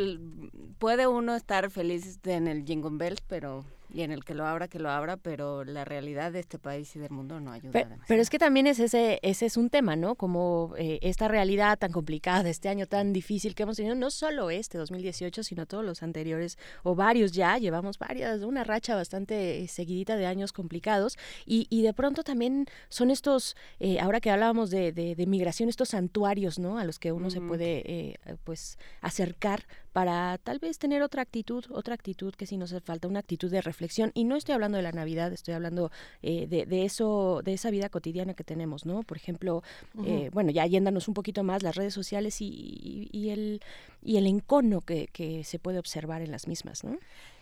puede 0.80 1.07
uno 1.07 1.35
estar 1.35 1.69
feliz 1.69 2.19
en 2.23 2.47
el 2.47 2.65
Jingle 2.65 2.91
Bells, 2.97 3.22
pero 3.27 3.65
y 3.91 4.01
en 4.01 4.11
el 4.11 4.23
que 4.23 4.33
lo 4.33 4.45
abra 4.45 4.67
que 4.67 4.79
lo 4.79 4.89
abra, 4.89 5.17
pero 5.17 5.63
la 5.63 5.83
realidad 5.85 6.31
de 6.31 6.39
este 6.39 6.59
país 6.59 6.95
y 6.95 6.99
del 6.99 7.09
mundo 7.11 7.39
no 7.39 7.51
ayuda. 7.51 7.71
Pe- 7.71 7.79
demasiado. 7.79 8.05
Pero, 8.07 8.21
es 8.21 8.29
que 8.29 8.37
también 8.39 8.67
es 8.67 8.79
ese, 8.79 9.19
ese 9.23 9.45
es 9.47 9.57
un 9.57 9.69
tema, 9.69 9.95
¿no? 9.95 10.15
Como 10.15 10.73
eh, 10.77 10.99
esta 11.01 11.27
realidad 11.27 11.77
tan 11.79 11.91
complicada, 11.91 12.47
este 12.49 12.69
año 12.69 12.85
tan 12.85 13.13
difícil 13.13 13.55
que 13.55 13.63
hemos 13.63 13.77
tenido, 13.77 13.95
no 13.95 14.11
solo 14.11 14.49
este 14.51 14.77
2018, 14.77 15.43
sino 15.43 15.65
todos 15.65 15.83
los 15.83 16.03
anteriores, 16.03 16.57
o 16.83 16.93
varios 16.93 17.31
ya, 17.31 17.57
llevamos 17.57 17.97
varias, 17.97 18.41
una 18.41 18.63
racha 18.63 18.95
bastante 18.95 19.61
eh, 19.63 19.67
seguidita 19.67 20.17
de 20.17 20.25
años 20.27 20.53
complicados, 20.53 21.17
y, 21.45 21.65
y 21.69 21.81
de 21.81 21.93
pronto 21.93 22.23
también 22.23 22.65
son 22.89 23.09
estos, 23.09 23.55
eh, 23.79 23.99
ahora 23.99 24.19
que 24.19 24.29
hablábamos 24.29 24.69
de, 24.69 24.91
de, 24.91 25.15
de 25.15 25.25
migración, 25.25 25.67
estos 25.69 25.89
santuarios, 25.89 26.59
¿no? 26.59 26.77
A 26.77 26.83
los 26.85 26.99
que 26.99 27.11
uno 27.11 27.29
se 27.31 27.41
puede, 27.41 27.81
eh, 27.85 28.19
pues, 28.43 28.77
acercar 29.01 29.65
para 29.93 30.37
tal 30.43 30.59
vez 30.59 30.77
tener 30.77 31.01
otra 31.01 31.23
actitud, 31.23 31.65
otra 31.71 31.95
actitud 31.95 32.33
que 32.35 32.45
sí 32.45 32.55
nos 32.57 32.71
hace 32.71 32.81
falta, 32.81 33.07
una 33.07 33.19
actitud 33.19 33.49
de 33.49 33.59
reflexión. 33.61 33.78
Y 34.14 34.23
no 34.23 34.35
estoy 34.35 34.53
hablando 34.56 34.77
de 34.77 34.84
la 34.84 34.91
Navidad, 34.91 35.31
estoy 35.34 35.53
hablando 35.53 35.91
eh, 36.22 36.47
de, 36.47 36.65
de 36.65 36.85
eso, 36.85 37.41
de 37.43 37.53
esa 37.53 37.69
vida 37.72 37.89
cotidiana 37.89 38.34
que 38.34 38.43
tenemos, 38.43 38.85
¿no? 38.85 39.03
Por 39.03 39.18
ejemplo, 39.18 39.64
eh, 40.06 40.30
bueno, 40.34 40.51
ya 40.51 40.65
yéndonos 40.65 41.07
un 41.07 41.14
poquito 41.14 41.43
más, 41.43 41.64
las 41.64 41.76
redes 41.76 41.93
sociales 41.93 42.41
y, 42.41 42.47
y- 42.47 43.10
y 43.11 43.30
el, 43.30 43.61
y 44.03 44.18
el 44.18 44.27
encono 44.27 44.81
que, 44.81 45.07
que 45.11 45.43
se 45.43 45.60
puede 45.60 45.80
observar 45.80 46.22
en 46.22 46.31
las 46.31 46.47
mismas, 46.47 46.84
¿no? 46.84 46.97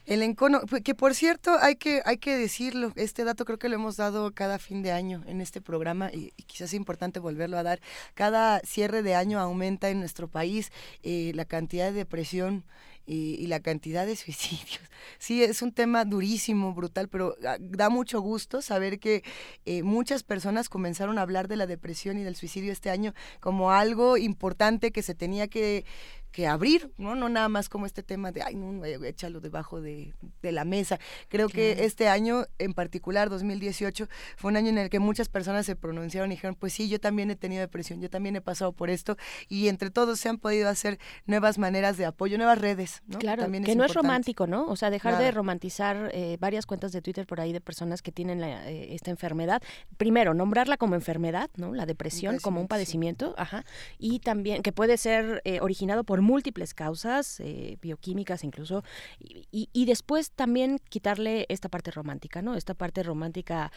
El 0.06 0.24
encono, 0.24 0.62
pues, 0.70 0.84
que 0.84 0.96
por 0.96 1.14
cierto, 1.16 1.58
hay 1.60 1.76
que, 1.76 2.02
hay 2.06 2.18
que 2.18 2.38
decirlo, 2.38 2.94
este 2.96 3.26
dato 3.26 3.44
creo 3.44 3.60
que 3.60 3.68
lo 3.68 3.76
hemos 3.76 3.98
dado 3.98 4.32
cada 4.34 4.58
fin 4.58 4.82
de 4.82 4.94
año 4.94 5.22
en 5.28 5.42
este 5.42 5.60
programa 5.60 6.10
y, 6.14 6.32
y 6.38 6.44
quizás 6.44 6.70
es 6.70 6.76
importante 6.76 7.20
volverlo 7.20 7.58
a 7.58 7.64
dar. 7.64 7.82
Cada 8.14 8.60
cierre 8.62 9.04
de 9.04 9.16
año 9.16 9.38
aumenta 9.38 9.90
en 9.90 10.00
nuestro 10.00 10.30
país 10.30 10.72
eh, 11.04 11.34
la 11.36 11.44
cantidad 11.44 11.88
de 11.88 11.92
depresión 11.92 12.64
y, 13.08 13.36
y 13.36 13.48
la 13.48 13.62
cantidad 13.62 14.06
de 14.06 14.16
suicidios. 14.16 14.82
Sí, 15.18 15.44
es 15.44 15.62
un 15.62 15.72
tema 15.72 16.06
durísimo, 16.06 16.74
brutal, 16.74 17.08
pero 17.08 17.36
ah, 17.48 17.58
da 17.60 17.90
mucho 17.90 18.22
gusto 18.22 18.62
saber 18.62 19.00
que 19.00 19.24
eh, 19.66 19.82
muchas 19.82 20.24
personas 20.24 20.70
comenzaron 20.70 21.18
a 21.18 21.22
hablar 21.22 21.48
de 21.48 21.56
la 21.56 21.66
depresión 21.66 22.20
y 22.20 22.24
del 22.24 22.36
suicidio 22.36 22.72
este 22.72 22.90
año 22.90 23.14
como 23.40 23.72
algo 23.72 24.18
importante 24.18 24.92
que 24.92 25.02
se 25.02 25.16
tenía 25.16 25.48
que 25.48 25.86
que 26.32 26.46
abrir, 26.46 26.92
¿no? 26.98 27.16
No 27.16 27.30
nada 27.30 27.50
más 27.50 27.68
como 27.68 27.88
este 27.88 28.04
tema 28.04 28.32
de, 28.32 28.44
ay, 28.44 28.54
no, 28.56 28.86
eh, 28.86 29.00
échalo 29.06 29.40
debajo 29.40 29.82
de, 29.82 30.14
de 30.44 30.52
la 30.52 30.66
mesa. 30.66 31.00
Creo 31.30 31.50
que 31.50 31.86
este 31.86 32.10
año, 32.10 32.46
en 32.60 32.74
particular, 32.74 33.30
2018, 33.30 34.08
fue 34.36 34.52
un 34.52 34.58
año 34.58 34.70
en 34.70 34.78
el 34.78 34.90
que 34.92 35.00
muchas 35.00 35.30
personas 35.30 35.66
se 35.66 35.76
pronunciaron 35.76 36.32
y 36.32 36.36
dijeron, 36.36 36.56
pues 36.56 36.74
sí, 36.74 36.90
yo 36.90 37.00
también 37.00 37.32
he 37.32 37.36
tenido 37.36 37.62
depresión, 37.62 38.02
yo 38.02 38.10
también 38.12 38.36
he 38.36 38.42
pasado 38.42 38.72
por 38.72 38.92
esto, 38.92 39.18
y 39.48 39.68
entre 39.68 39.90
todos 39.90 40.20
se 40.20 40.30
han 40.30 40.38
podido 40.38 40.70
hacer 40.70 41.00
nuevas 41.26 41.58
maneras 41.58 41.98
de 41.98 42.06
apoyo, 42.06 42.38
nuevas 42.38 42.60
redes, 42.60 42.97
¿no? 43.06 43.20
Claro, 43.20 43.44
También 43.44 43.64
que 43.64 43.76
no 43.76 43.84
es 43.86 43.94
romántico, 43.94 44.48
¿no? 44.48 44.66
O 44.68 44.76
sea, 44.76 44.90
dejar 44.90 45.18
de 45.18 45.32
romantizar 45.32 46.10
eh, 46.14 46.38
varias 46.40 46.66
cuentas 46.66 46.92
de 46.92 47.02
Twitter 47.02 47.26
por 47.28 47.40
ahí 47.40 47.54
de 47.54 47.62
personas 47.62 48.02
que 48.02 48.12
tienen 48.12 48.42
la, 48.42 48.70
eh, 48.70 48.94
esta 48.96 49.12
enfermedad. 49.12 49.62
Primero, 49.98 50.34
nombrarla 50.34 50.78
como 50.78 50.96
enfermedad, 50.96 51.50
¿no? 51.56 51.74
La 51.74 51.86
depresión 51.86 52.38
como 52.40 52.62
un 52.62 52.68
padecimiento, 52.68 53.34
ajá. 53.38 53.64
Y 54.00 54.20
también 54.20 54.62
que 54.64 54.72
puede 54.72 54.98
ser 54.98 55.42
eh, 55.46 55.60
originado 55.62 56.04
por 56.04 56.22
múltiples 56.22 56.74
causas, 56.74 57.42
bioquímicas 57.82 58.44
incluso. 58.44 58.84
Y, 59.20 59.48
y- 59.52 59.70
y 59.74 59.86
después 59.86 60.32
también 60.32 60.80
quitarle 60.90 61.46
esta 61.50 61.70
parte 61.70 61.92
romántica, 61.92 62.42
¿no? 62.42 62.56
Esta 62.56 62.74
parte 62.74 63.04
romántica 63.04 63.72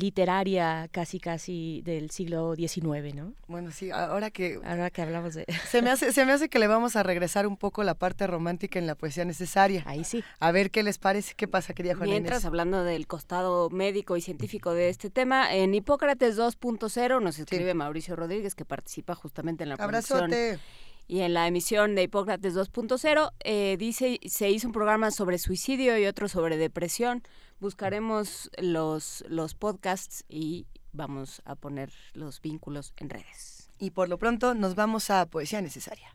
literaria 0.00 0.88
casi, 0.90 1.20
casi 1.20 1.82
del 1.84 2.10
siglo 2.10 2.54
XIX, 2.56 3.14
¿no? 3.14 3.34
Bueno, 3.48 3.70
sí, 3.70 3.90
ahora 3.90 4.30
que... 4.30 4.58
Ahora 4.64 4.90
que 4.90 5.02
hablamos 5.02 5.34
de... 5.34 5.46
Se 5.68 5.82
me, 5.82 5.90
hace, 5.90 6.12
se 6.12 6.24
me 6.24 6.32
hace 6.32 6.48
que 6.48 6.58
le 6.58 6.66
vamos 6.66 6.96
a 6.96 7.02
regresar 7.02 7.46
un 7.46 7.56
poco 7.56 7.82
la 7.84 7.94
parte 7.94 8.26
romántica 8.26 8.59
en 8.72 8.86
la 8.86 8.94
poesía 8.94 9.24
necesaria. 9.24 9.82
Ahí 9.86 10.04
sí. 10.04 10.22
A 10.38 10.52
ver 10.52 10.70
qué 10.70 10.82
les 10.82 10.98
parece, 10.98 11.34
qué 11.34 11.48
pasa, 11.48 11.74
querida 11.74 11.94
Juana 11.94 12.12
Mientras, 12.12 12.38
Inés? 12.42 12.44
hablando 12.46 12.84
del 12.84 13.06
costado 13.06 13.70
médico 13.70 14.16
y 14.16 14.20
científico 14.20 14.72
de 14.72 14.88
este 14.88 15.10
tema, 15.10 15.54
en 15.54 15.74
Hipócrates 15.74 16.38
2.0 16.38 17.22
nos 17.22 17.38
escribe 17.38 17.74
Mauricio 17.74 18.16
Rodríguez, 18.16 18.54
que 18.54 18.64
participa 18.64 19.14
justamente 19.14 19.62
en 19.64 19.70
la 19.70 19.76
producción 19.76 20.24
Abrazote. 20.24 20.58
y 21.08 21.20
en 21.20 21.34
la 21.34 21.46
emisión 21.46 21.94
de 21.94 22.04
Hipócrates 22.04 22.54
2.0. 22.54 23.32
eh, 23.40 23.76
dice, 23.78 24.18
se 24.26 24.50
hizo 24.50 24.66
un 24.66 24.72
programa 24.72 25.10
sobre 25.10 25.38
suicidio 25.38 25.98
y 25.98 26.06
otro 26.06 26.28
sobre 26.28 26.56
depresión. 26.56 27.22
Buscaremos 27.60 28.50
los, 28.58 29.24
los 29.28 29.54
podcasts 29.54 30.24
y 30.28 30.66
vamos 30.92 31.42
a 31.44 31.56
poner 31.56 31.92
los 32.14 32.40
vínculos 32.40 32.92
en 32.96 33.10
redes. 33.10 33.68
Y 33.78 33.90
por 33.90 34.08
lo 34.08 34.18
pronto 34.18 34.54
nos 34.54 34.74
vamos 34.74 35.10
a 35.10 35.26
Poesía 35.26 35.60
Necesaria. 35.62 36.14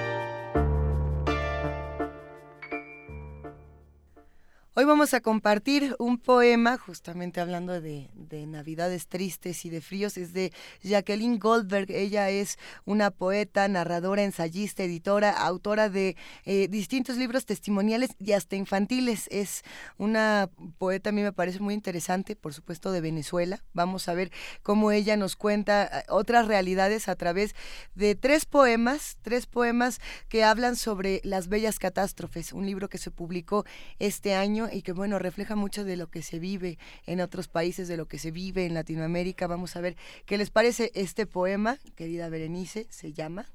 Hoy 4.73 4.85
vamos 4.85 5.13
a 5.13 5.19
compartir 5.19 5.97
un 5.99 6.17
poema, 6.17 6.77
justamente 6.77 7.41
hablando 7.41 7.81
de, 7.81 8.09
de 8.13 8.47
navidades 8.47 9.07
tristes 9.07 9.65
y 9.65 9.69
de 9.69 9.81
fríos, 9.81 10.15
es 10.15 10.31
de 10.31 10.53
Jacqueline 10.81 11.39
Goldberg. 11.39 11.91
Ella 11.91 12.29
es 12.29 12.57
una 12.85 13.11
poeta, 13.11 13.67
narradora, 13.67 14.23
ensayista, 14.23 14.83
editora, 14.83 15.31
autora 15.31 15.89
de 15.89 16.15
eh, 16.45 16.69
distintos 16.69 17.17
libros 17.17 17.45
testimoniales 17.45 18.11
y 18.17 18.31
hasta 18.31 18.55
infantiles. 18.55 19.27
Es 19.29 19.63
una 19.97 20.49
poeta, 20.77 21.09
a 21.09 21.11
mí 21.11 21.21
me 21.21 21.33
parece 21.33 21.59
muy 21.59 21.73
interesante, 21.73 22.37
por 22.37 22.53
supuesto, 22.53 22.93
de 22.93 23.01
Venezuela. 23.01 23.61
Vamos 23.73 24.07
a 24.07 24.13
ver 24.13 24.31
cómo 24.63 24.93
ella 24.93 25.17
nos 25.17 25.35
cuenta 25.35 25.83
eh, 25.83 26.05
otras 26.07 26.47
realidades 26.47 27.09
a 27.09 27.17
través 27.17 27.55
de 27.93 28.15
tres 28.15 28.45
poemas, 28.45 29.17
tres 29.21 29.47
poemas 29.47 29.99
que 30.29 30.45
hablan 30.45 30.77
sobre 30.77 31.19
las 31.25 31.49
bellas 31.49 31.77
catástrofes, 31.77 32.53
un 32.53 32.65
libro 32.65 32.87
que 32.87 32.97
se 32.97 33.11
publicó 33.11 33.65
este 33.99 34.33
año 34.33 34.60
y 34.71 34.81
que 34.81 34.91
bueno, 34.91 35.19
refleja 35.19 35.55
mucho 35.55 35.83
de 35.83 35.97
lo 35.97 36.09
que 36.09 36.21
se 36.21 36.39
vive 36.39 36.77
en 37.05 37.21
otros 37.21 37.47
países, 37.47 37.87
de 37.87 37.97
lo 37.97 38.07
que 38.07 38.19
se 38.19 38.31
vive 38.31 38.65
en 38.65 38.73
Latinoamérica. 38.73 39.47
Vamos 39.47 39.75
a 39.75 39.81
ver 39.81 39.95
qué 40.25 40.37
les 40.37 40.49
parece 40.49 40.91
este 40.93 41.25
poema, 41.25 41.77
querida 41.95 42.29
Berenice, 42.29 42.87
se 42.89 43.13
llama 43.13 43.45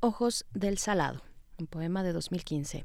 Ojos 0.00 0.46
del 0.54 0.78
Salado, 0.78 1.22
un 1.58 1.66
poema 1.66 2.02
de 2.02 2.12
2015. 2.12 2.84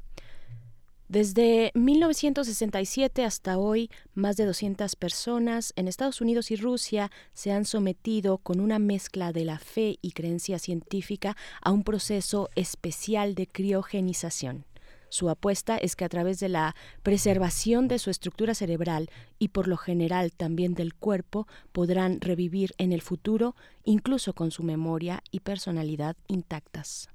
Desde 1.08 1.70
1967 1.74 3.24
hasta 3.24 3.58
hoy, 3.58 3.90
más 4.14 4.36
de 4.36 4.46
200 4.46 4.96
personas 4.96 5.74
en 5.76 5.86
Estados 5.86 6.22
Unidos 6.22 6.50
y 6.50 6.56
Rusia 6.56 7.10
se 7.34 7.52
han 7.52 7.66
sometido 7.66 8.38
con 8.38 8.58
una 8.58 8.78
mezcla 8.78 9.32
de 9.32 9.44
la 9.44 9.58
fe 9.58 9.98
y 10.00 10.12
creencia 10.12 10.58
científica 10.58 11.36
a 11.60 11.72
un 11.72 11.84
proceso 11.84 12.48
especial 12.56 13.34
de 13.34 13.46
criogenización. 13.46 14.64
Su 15.08 15.30
apuesta 15.30 15.76
es 15.76 15.96
que 15.96 16.04
a 16.04 16.08
través 16.08 16.40
de 16.40 16.48
la 16.48 16.74
preservación 17.02 17.88
de 17.88 17.98
su 17.98 18.10
estructura 18.10 18.54
cerebral 18.54 19.10
y 19.38 19.48
por 19.48 19.68
lo 19.68 19.76
general 19.76 20.32
también 20.32 20.74
del 20.74 20.94
cuerpo 20.94 21.46
podrán 21.72 22.20
revivir 22.20 22.72
en 22.78 22.92
el 22.92 23.02
futuro, 23.02 23.56
incluso 23.84 24.34
con 24.34 24.50
su 24.50 24.62
memoria 24.62 25.22
y 25.30 25.40
personalidad 25.40 26.16
intactas 26.28 27.08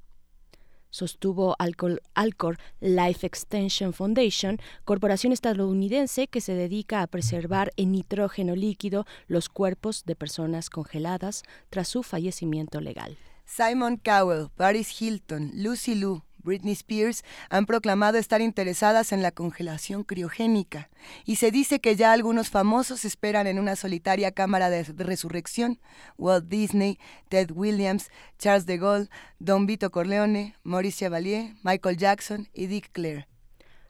sostuvo 0.89 1.55
Alcor, 1.59 2.57
Life 2.79 3.25
Extension 3.25 3.93
Foundation, 3.93 4.59
corporación 4.85 5.33
estadounidense 5.33 6.27
que 6.27 6.41
se 6.41 6.53
dedica 6.53 7.01
a 7.01 7.07
preservar 7.07 7.71
en 7.77 7.91
nitrógeno 7.91 8.55
líquido 8.55 9.05
los 9.27 9.49
cuerpos 9.49 10.03
de 10.05 10.15
personas 10.15 10.69
congeladas 10.69 11.43
tras 11.69 11.87
su 11.87 12.03
fallecimiento 12.03 12.81
legal. 12.81 13.17
Simon 13.45 13.97
Cowell, 13.97 14.49
Paris 14.55 15.01
Hilton, 15.01 15.51
Lucy 15.55 15.95
Liu, 15.95 16.21
Britney 16.43 16.73
Spears 16.73 17.23
han 17.49 17.65
proclamado 17.65 18.17
estar 18.17 18.41
interesadas 18.41 19.11
en 19.11 19.21
la 19.21 19.31
congelación 19.31 20.03
criogénica 20.03 20.89
y 21.25 21.37
se 21.37 21.51
dice 21.51 21.79
que 21.79 21.95
ya 21.95 22.13
algunos 22.13 22.49
famosos 22.49 23.05
esperan 23.05 23.47
en 23.47 23.59
una 23.59 23.75
solitaria 23.75 24.31
cámara 24.31 24.69
de 24.69 24.83
resurrección. 24.83 25.79
Walt 26.17 26.47
Disney, 26.47 26.97
Ted 27.29 27.51
Williams, 27.51 28.09
Charles 28.37 28.65
de 28.65 28.77
Gaulle, 28.77 29.09
Don 29.39 29.65
Vito 29.65 29.89
Corleone, 29.91 30.55
Maurice 30.63 30.99
Chevalier, 30.99 31.55
Michael 31.63 31.97
Jackson 31.97 32.47
y 32.53 32.67
Dick 32.67 32.91
Clare. 32.91 33.27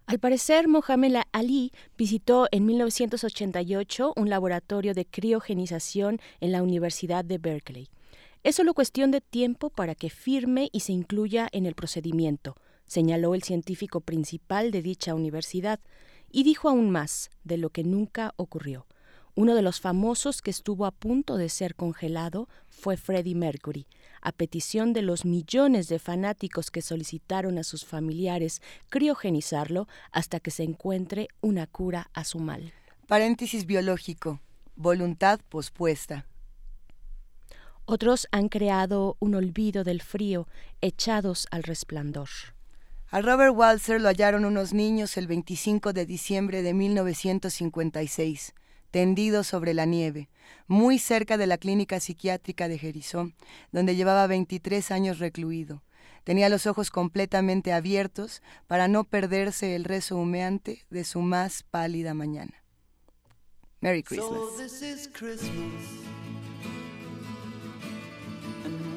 Al 0.10 0.18
parecer, 0.18 0.68
Mohamed 0.68 1.18
Ali 1.32 1.72
visitó 1.96 2.48
en 2.52 2.66
1988 2.66 4.14
un 4.16 4.28
laboratorio 4.28 4.96
de 4.96 5.06
criogenización 5.06 6.20
en 6.40 6.52
la 6.52 6.64
Universidad 6.64 7.24
de 7.24 7.38
Berkeley. 7.38 7.90
Es 8.42 8.56
solo 8.56 8.74
cuestión 8.74 9.12
de 9.12 9.20
tiempo 9.20 9.70
para 9.70 9.96
que 9.96 10.10
firme 10.10 10.70
y 10.72 10.80
se 10.80 10.94
incluya 10.94 11.50
en 11.52 11.66
el 11.66 11.76
procedimiento, 11.76 12.56
señaló 12.88 13.36
el 13.36 13.44
científico 13.44 14.00
principal 14.00 14.72
de 14.72 14.82
dicha 14.82 15.14
universidad, 15.14 15.82
y 16.32 16.44
dijo 16.44 16.70
aún 16.70 16.90
más 16.90 17.32
de 17.44 17.58
lo 17.58 17.70
que 17.70 17.84
nunca 17.84 18.34
ocurrió. 18.38 18.88
Uno 19.36 19.56
de 19.56 19.62
los 19.62 19.82
famosos 19.82 20.42
que 20.42 20.52
estuvo 20.52 20.86
a 20.86 20.92
punto 20.92 21.36
de 21.36 21.50
ser 21.50 21.76
congelado 21.76 22.48
fue 22.70 22.96
Freddie 22.96 23.36
Mercury, 23.36 23.88
a 24.22 24.32
petición 24.32 24.94
de 24.94 25.02
los 25.02 25.26
millones 25.26 25.90
de 25.90 26.00
fanáticos 26.00 26.72
que 26.72 26.82
solicitaron 26.82 27.58
a 27.58 27.64
sus 27.64 27.84
familiares 27.84 28.62
criogenizarlo 28.90 29.88
hasta 30.12 30.40
que 30.40 30.52
se 30.52 30.64
encuentre 30.64 31.28
una 31.42 31.68
cura 31.68 32.10
a 32.14 32.24
su 32.24 32.40
mal. 32.40 32.74
Paréntesis 33.08 33.66
biológico. 33.66 34.40
Voluntad 34.76 35.42
pospuesta. 35.50 36.26
Otros 37.92 38.28
han 38.32 38.50
creado 38.50 39.18
un 39.18 39.34
olvido 39.34 39.84
del 39.84 40.04
frío, 40.04 40.48
echados 40.80 41.48
al 41.50 41.64
resplandor. 41.64 42.30
A 43.10 43.20
Robert 43.20 43.56
Walser 43.56 44.00
lo 44.00 44.10
hallaron 44.10 44.46
unos 44.46 44.74
niños 44.74 45.18
el 45.18 45.26
25 45.26 45.92
de 45.92 46.06
diciembre 46.06 46.62
de 46.62 46.76
1956, 46.76 48.54
tendido 48.92 49.44
sobre 49.44 49.74
la 49.74 49.86
nieve, 49.86 50.30
muy 50.68 51.00
cerca 51.00 51.36
de 51.36 51.48
la 51.48 51.58
clínica 51.58 52.00
psiquiátrica 52.00 52.68
de 52.68 52.78
Jericó, 52.78 53.32
donde 53.72 53.96
llevaba 53.96 54.28
23 54.28 54.92
años 54.92 55.18
recluido. 55.18 55.82
Tenía 56.24 56.48
los 56.50 56.68
ojos 56.68 56.92
completamente 56.92 57.74
abiertos 57.74 58.44
para 58.68 58.88
no 58.88 59.04
perderse 59.04 59.76
el 59.76 59.84
rezo 59.84 60.16
humeante 60.16 60.86
de 60.92 61.04
su 61.04 61.22
más 61.22 61.64
pálida 61.64 62.14
mañana. 62.14 62.54
Merry 63.82 64.04
Christmas. 64.04 64.30
So 64.30 64.62
this 64.62 64.84
is 64.84 65.10
Christmas. 65.12 66.20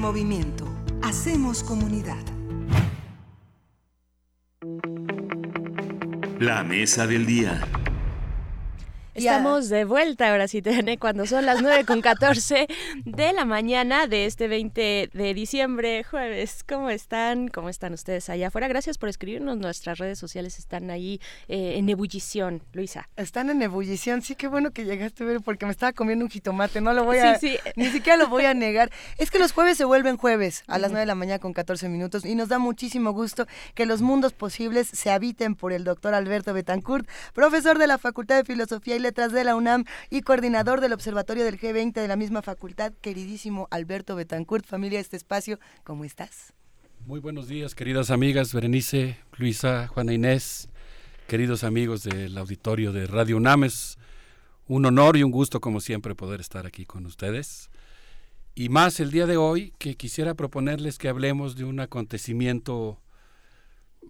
movimiento. 0.00 0.66
Hacemos 1.02 1.62
comunidad. 1.62 2.16
La 6.38 6.64
mesa 6.64 7.06
del 7.06 7.26
día. 7.26 7.60
Estamos 9.12 9.68
de 9.68 9.84
vuelta 9.84 10.30
ahora 10.30 10.48
sí, 10.48 10.62
Tene, 10.62 10.96
cuando 10.96 11.26
son 11.26 11.44
las 11.44 11.60
9 11.60 11.84
con 11.84 12.00
14 12.00 12.66
de 13.20 13.34
la 13.34 13.44
mañana 13.44 14.06
de 14.06 14.24
este 14.24 14.48
20 14.48 15.10
de 15.12 15.34
diciembre, 15.34 16.04
jueves. 16.04 16.64
¿Cómo 16.66 16.88
están? 16.88 17.48
¿Cómo 17.48 17.68
están 17.68 17.92
ustedes 17.92 18.30
allá 18.30 18.48
afuera? 18.48 18.66
Gracias 18.66 18.96
por 18.96 19.10
escribirnos. 19.10 19.58
Nuestras 19.58 19.98
redes 19.98 20.18
sociales 20.18 20.58
están 20.58 20.90
ahí 20.90 21.20
eh, 21.46 21.74
en 21.76 21.90
ebullición, 21.90 22.62
Luisa. 22.72 23.10
Están 23.16 23.50
en 23.50 23.60
ebullición, 23.60 24.22
sí, 24.22 24.36
qué 24.36 24.48
bueno 24.48 24.70
que 24.70 24.86
llegaste, 24.86 25.38
porque 25.40 25.66
me 25.66 25.72
estaba 25.72 25.92
comiendo 25.92 26.24
un 26.24 26.30
jitomate, 26.30 26.80
no 26.80 26.94
lo 26.94 27.04
voy 27.04 27.18
a, 27.18 27.38
Sí, 27.38 27.50
sí. 27.50 27.58
ni 27.76 27.90
siquiera 27.90 28.16
lo 28.16 28.28
voy 28.28 28.46
a 28.46 28.54
negar. 28.54 28.90
Es 29.18 29.30
que 29.30 29.38
los 29.38 29.52
jueves 29.52 29.76
se 29.76 29.84
vuelven 29.84 30.16
jueves 30.16 30.64
a 30.66 30.78
las 30.78 30.90
9 30.90 31.00
de 31.00 31.06
la 31.06 31.14
mañana 31.14 31.38
con 31.40 31.52
14 31.52 31.90
minutos 31.90 32.24
y 32.24 32.34
nos 32.34 32.48
da 32.48 32.58
muchísimo 32.58 33.12
gusto 33.12 33.46
que 33.74 33.84
los 33.84 34.00
mundos 34.00 34.32
posibles 34.32 34.88
se 34.88 35.10
habiten 35.10 35.56
por 35.56 35.74
el 35.74 35.84
doctor 35.84 36.14
Alberto 36.14 36.54
Betancourt, 36.54 37.06
profesor 37.34 37.76
de 37.76 37.86
la 37.86 37.98
Facultad 37.98 38.36
de 38.36 38.44
Filosofía 38.44 38.96
y 38.96 38.98
Letras 38.98 39.30
de 39.32 39.44
la 39.44 39.56
UNAM 39.56 39.84
y 40.08 40.22
coordinador 40.22 40.80
del 40.80 40.94
Observatorio 40.94 41.44
del 41.44 41.60
G20 41.60 41.92
de 41.92 42.08
la 42.08 42.16
misma 42.16 42.40
facultad. 42.40 42.94
Queridísimo 43.10 43.66
Alberto 43.72 44.14
Betancourt, 44.14 44.64
familia 44.64 44.98
de 44.98 45.02
este 45.02 45.16
espacio, 45.16 45.58
¿cómo 45.82 46.04
estás? 46.04 46.52
Muy 47.06 47.18
buenos 47.18 47.48
días, 47.48 47.74
queridas 47.74 48.12
amigas, 48.12 48.54
Berenice, 48.54 49.18
Luisa, 49.36 49.88
Juana 49.88 50.12
Inés, 50.12 50.68
queridos 51.26 51.64
amigos 51.64 52.04
del 52.04 52.38
auditorio 52.38 52.92
de 52.92 53.08
Radio 53.08 53.36
UNAM. 53.36 53.64
Es 53.64 53.98
un 54.68 54.86
honor 54.86 55.16
y 55.16 55.24
un 55.24 55.32
gusto, 55.32 55.60
como 55.60 55.80
siempre, 55.80 56.14
poder 56.14 56.40
estar 56.40 56.66
aquí 56.66 56.86
con 56.86 57.04
ustedes. 57.04 57.68
Y 58.54 58.68
más 58.68 59.00
el 59.00 59.10
día 59.10 59.26
de 59.26 59.38
hoy, 59.38 59.74
que 59.78 59.96
quisiera 59.96 60.34
proponerles 60.34 60.96
que 60.96 61.08
hablemos 61.08 61.56
de 61.56 61.64
un 61.64 61.80
acontecimiento 61.80 63.00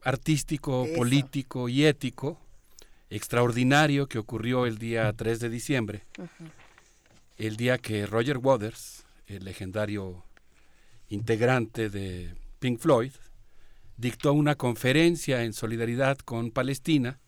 artístico, 0.02 0.84
Eso. 0.84 0.96
político 0.96 1.70
y 1.70 1.86
ético 1.86 2.38
extraordinario 3.08 4.08
que 4.08 4.18
ocurrió 4.18 4.66
el 4.66 4.78
día 4.78 5.12
3 5.12 5.40
de 5.40 5.48
diciembre, 5.48 6.04
el 7.40 7.56
día 7.56 7.78
que 7.78 8.04
Roger 8.04 8.36
Waters, 8.36 9.04
el 9.26 9.44
legendario 9.44 10.22
integrante 11.08 11.88
de 11.88 12.34
Pink 12.58 12.78
Floyd, 12.78 13.12
dictó 13.96 14.34
una 14.34 14.56
conferencia 14.56 15.42
en 15.42 15.54
solidaridad 15.54 16.18
con 16.18 16.50
Palestina 16.50 17.18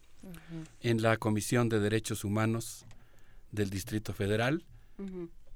en 0.83 1.01
la 1.01 1.17
Comisión 1.17 1.71
de 1.71 1.81
Derechos 1.81 2.25
Humanos 2.25 2.85
del 3.53 3.71
Distrito 3.71 4.13
Federal, 4.13 4.65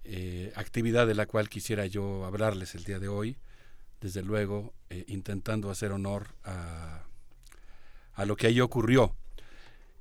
eh, 0.05 0.53
actividad 0.57 1.07
de 1.07 1.15
la 1.15 1.27
cual 1.27 1.51
quisiera 1.51 1.85
yo 1.85 2.25
hablarles 2.25 2.75
el 2.75 2.85
día 2.85 2.99
de 2.99 3.09
hoy, 3.09 3.37
desde 4.01 4.23
luego 4.23 4.73
eh, 4.89 5.05
intentando 5.09 5.71
hacer 5.71 5.93
honor 5.93 6.29
a, 6.45 7.05
a 8.15 8.25
lo 8.25 8.37
que 8.37 8.47
ahí 8.47 8.61
ocurrió. 8.63 9.15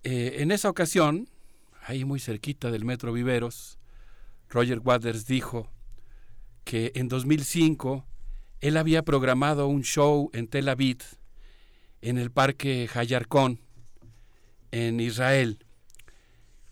Eh, 0.04 0.38
en 0.40 0.52
esa 0.52 0.70
ocasión, 0.70 1.28
ahí 1.86 2.06
muy 2.06 2.22
cerquita 2.22 2.72
del 2.72 2.86
Metro 2.86 3.12
Viveros, 3.12 3.80
Roger 4.50 4.80
Waters 4.80 5.26
dijo 5.26 5.72
que 6.64 6.92
en 6.96 7.08
2005 7.08 8.06
él 8.62 8.78
había 8.78 9.04
programado 9.04 9.68
un 9.68 9.84
show 9.84 10.30
en 10.34 10.48
Tel 10.48 10.70
Aviv, 10.70 11.00
en 12.02 12.18
el 12.18 12.32
parque 12.32 12.90
Hayarkon, 12.94 13.60
en 14.72 15.00
Israel, 15.00 15.60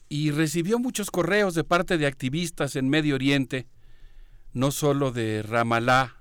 y 0.10 0.32
recibió 0.32 0.80
muchos 0.80 1.10
correos 1.10 1.56
de 1.56 1.64
parte 1.64 1.98
de 1.98 2.06
activistas 2.06 2.76
en 2.76 2.90
Medio 2.90 3.16
Oriente, 3.16 3.68
no 4.54 4.72
solo 4.72 5.12
de 5.12 5.42
Ramallah, 5.42 6.16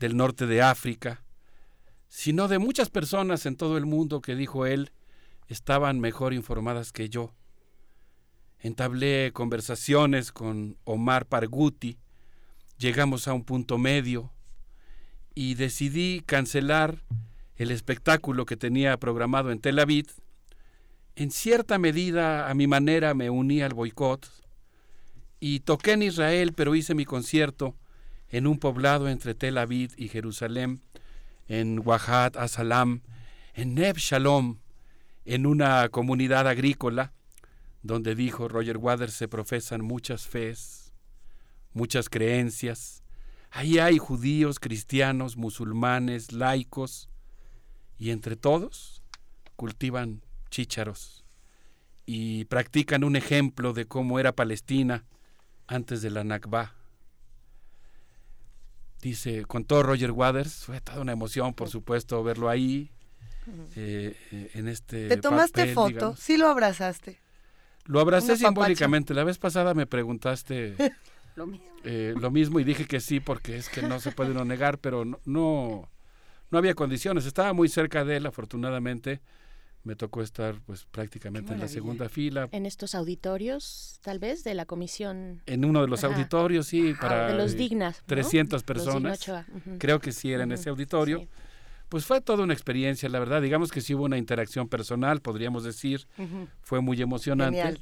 del 0.00 0.16
norte 0.16 0.46
de 0.46 0.62
África, 0.62 1.24
sino 2.08 2.48
de 2.48 2.58
muchas 2.58 2.90
personas 2.90 3.46
en 3.46 3.56
todo 3.56 3.76
el 3.76 3.86
mundo 3.86 4.20
que, 4.20 4.34
dijo 4.36 4.66
él, 4.66 4.92
estaban 5.48 6.00
mejor 6.00 6.34
informadas 6.34 6.92
que 6.92 7.08
yo. 7.08 7.34
Entablé 8.64 9.30
conversaciones 9.34 10.32
con 10.32 10.78
Omar 10.84 11.26
Parguti, 11.26 11.98
llegamos 12.78 13.28
a 13.28 13.34
un 13.34 13.44
punto 13.44 13.76
medio 13.76 14.32
y 15.34 15.56
decidí 15.56 16.22
cancelar 16.24 17.04
el 17.56 17.70
espectáculo 17.70 18.46
que 18.46 18.56
tenía 18.56 18.96
programado 18.96 19.50
en 19.50 19.60
Tel 19.60 19.78
Aviv. 19.80 20.06
En 21.14 21.30
cierta 21.30 21.76
medida, 21.76 22.48
a 22.48 22.54
mi 22.54 22.66
manera, 22.66 23.12
me 23.12 23.28
uní 23.28 23.60
al 23.60 23.74
boicot 23.74 24.32
y 25.40 25.60
toqué 25.60 25.92
en 25.92 26.04
Israel, 26.04 26.54
pero 26.56 26.74
hice 26.74 26.94
mi 26.94 27.04
concierto 27.04 27.76
en 28.30 28.46
un 28.46 28.58
poblado 28.58 29.10
entre 29.10 29.34
Tel 29.34 29.58
Aviv 29.58 29.92
y 29.98 30.08
Jerusalén, 30.08 30.80
en 31.48 31.82
Wahat 31.84 32.38
Asalam, 32.38 33.02
en 33.52 33.74
Neb 33.74 33.98
Shalom, 33.98 34.56
en 35.26 35.44
una 35.44 35.86
comunidad 35.90 36.48
agrícola, 36.48 37.12
donde 37.84 38.14
dijo 38.14 38.48
Roger 38.48 38.78
Waters 38.78 39.12
se 39.12 39.28
profesan 39.28 39.82
muchas 39.82 40.26
fes, 40.26 40.92
muchas 41.74 42.08
creencias. 42.08 43.04
Ahí 43.50 43.78
hay 43.78 43.98
judíos, 43.98 44.58
cristianos, 44.58 45.36
musulmanes, 45.36 46.32
laicos, 46.32 47.10
y 47.96 48.10
entre 48.10 48.36
todos 48.36 49.02
cultivan 49.54 50.22
chícharos 50.50 51.24
y 52.06 52.46
practican 52.46 53.04
un 53.04 53.16
ejemplo 53.16 53.72
de 53.72 53.86
cómo 53.86 54.18
era 54.18 54.32
Palestina 54.34 55.04
antes 55.66 56.00
de 56.02 56.10
la 56.10 56.24
Nakba. 56.24 56.74
Dice, 59.00 59.44
contó 59.44 59.82
Roger 59.82 60.10
Waters, 60.10 60.64
fue 60.64 60.80
toda 60.80 61.00
una 61.00 61.12
emoción, 61.12 61.52
por 61.52 61.68
supuesto, 61.68 62.22
verlo 62.24 62.48
ahí, 62.48 62.90
eh, 63.76 64.16
eh, 64.32 64.50
en 64.54 64.68
este 64.68 65.08
¿Te 65.08 65.18
tomaste 65.18 65.60
papel, 65.60 65.74
foto? 65.74 65.88
digamos. 65.88 66.20
Sí 66.20 66.38
lo 66.38 66.48
abrazaste. 66.48 67.23
Lo 67.86 68.00
abracé 68.00 68.36
simbólicamente. 68.36 69.14
La 69.14 69.24
vez 69.24 69.38
pasada 69.38 69.74
me 69.74 69.86
preguntaste 69.86 70.74
Lo 71.36 71.46
mismo. 71.46 71.66
eh, 71.84 72.14
lo 72.18 72.30
mismo 72.30 72.60
y 72.60 72.64
dije 72.64 72.86
que 72.86 73.00
sí 73.00 73.20
porque 73.20 73.56
es 73.56 73.68
que 73.68 73.82
no 73.82 74.00
se 74.00 74.12
puede 74.12 74.30
uno 74.30 74.44
negar, 74.44 74.78
pero 74.78 75.04
no, 75.04 75.20
no, 75.24 75.88
no 76.50 76.58
había 76.58 76.74
condiciones. 76.74 77.26
Estaba 77.26 77.52
muy 77.52 77.68
cerca 77.68 78.04
de 78.04 78.16
él, 78.16 78.26
afortunadamente. 78.26 79.20
Me 79.82 79.96
tocó 79.96 80.22
estar 80.22 80.54
pues 80.64 80.86
prácticamente 80.90 81.52
en 81.52 81.60
la 81.60 81.68
segunda 81.68 82.08
fila, 82.08 82.48
En 82.52 82.64
estos 82.64 82.94
auditorios, 82.94 83.98
tal 84.02 84.18
vez, 84.18 84.42
de 84.42 84.54
la 84.54 84.64
comisión. 84.64 85.42
en 85.44 85.64
uno 85.66 85.82
de 85.82 85.88
los 85.88 86.04
Ajá. 86.04 86.14
auditorios, 86.14 86.68
sí, 86.68 86.94
para 86.98 87.26
de 87.26 87.34
los 87.34 87.52
eh, 87.52 87.56
dignas, 87.56 87.98
¿no? 88.00 88.06
300 88.06 88.62
Los 88.62 88.62
Digna 88.64 89.12
personas. 89.12 89.30
Creo 89.78 90.00
que 90.00 90.12
sí 90.12 90.32
era 90.32 90.44
en 90.44 90.52
ese 90.52 90.70
auditorio. 90.70 91.28
Pues 91.94 92.06
fue 92.06 92.20
toda 92.20 92.42
una 92.42 92.54
experiencia, 92.54 93.08
la 93.08 93.20
verdad. 93.20 93.40
Digamos 93.40 93.70
que 93.70 93.80
sí 93.80 93.94
hubo 93.94 94.02
una 94.02 94.18
interacción 94.18 94.68
personal, 94.68 95.20
podríamos 95.20 95.62
decir. 95.62 96.08
Fue 96.60 96.80
muy 96.80 97.00
emocionante. 97.00 97.58
Genial. 97.58 97.80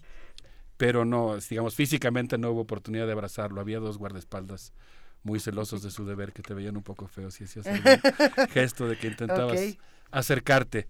Pero 0.76 1.06
no, 1.06 1.38
digamos, 1.38 1.74
físicamente 1.74 2.36
no 2.36 2.50
hubo 2.50 2.60
oportunidad 2.60 3.06
de 3.06 3.12
abrazarlo. 3.12 3.58
Había 3.58 3.78
dos 3.80 3.96
guardaespaldas 3.96 4.74
muy 5.22 5.40
celosos 5.40 5.82
de 5.82 5.90
su 5.90 6.04
deber 6.04 6.34
que 6.34 6.42
te 6.42 6.52
veían 6.52 6.76
un 6.76 6.82
poco 6.82 7.06
feo 7.06 7.30
si 7.30 7.44
hacías 7.44 7.66
algún 7.66 8.02
gesto 8.50 8.86
de 8.86 8.98
que 8.98 9.06
intentabas 9.06 9.78
acercarte. 10.10 10.88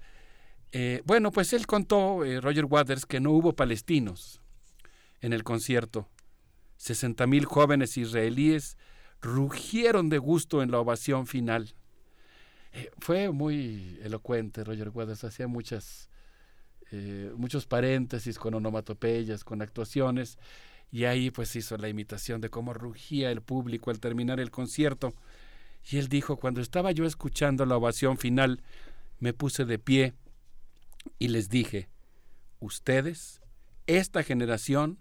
Eh, 0.72 1.02
bueno, 1.04 1.30
pues 1.30 1.52
él 1.52 1.68
contó, 1.68 2.24
eh, 2.24 2.40
Roger 2.40 2.64
Waters, 2.64 3.06
que 3.06 3.20
no 3.20 3.30
hubo 3.30 3.52
palestinos 3.52 4.42
en 5.20 5.32
el 5.32 5.44
concierto. 5.44 6.08
60 6.78 7.28
mil 7.28 7.44
jóvenes 7.44 7.96
israelíes 7.96 8.76
rugieron 9.20 10.08
de 10.08 10.18
gusto 10.18 10.60
en 10.60 10.72
la 10.72 10.80
ovación 10.80 11.28
final. 11.28 11.76
Fue 12.98 13.30
muy 13.30 13.98
elocuente 14.02 14.64
Roger 14.64 14.88
Waters, 14.88 15.24
hacía 15.24 15.46
muchas, 15.46 16.08
eh, 16.90 17.32
muchos 17.36 17.66
paréntesis 17.66 18.38
con 18.38 18.54
onomatopeyas, 18.54 19.44
con 19.44 19.60
actuaciones, 19.60 20.38
y 20.90 21.04
ahí 21.04 21.30
pues 21.30 21.54
hizo 21.56 21.76
la 21.76 21.88
imitación 21.88 22.40
de 22.40 22.50
cómo 22.50 22.72
rugía 22.74 23.30
el 23.30 23.42
público 23.42 23.90
al 23.90 24.00
terminar 24.00 24.40
el 24.40 24.50
concierto. 24.50 25.14
Y 25.90 25.98
él 25.98 26.08
dijo, 26.08 26.36
cuando 26.36 26.60
estaba 26.60 26.92
yo 26.92 27.04
escuchando 27.04 27.66
la 27.66 27.76
ovación 27.76 28.18
final, 28.18 28.62
me 29.18 29.32
puse 29.32 29.64
de 29.64 29.78
pie 29.78 30.14
y 31.18 31.28
les 31.28 31.48
dije, 31.48 31.88
ustedes, 32.60 33.40
esta 33.86 34.22
generación, 34.22 34.98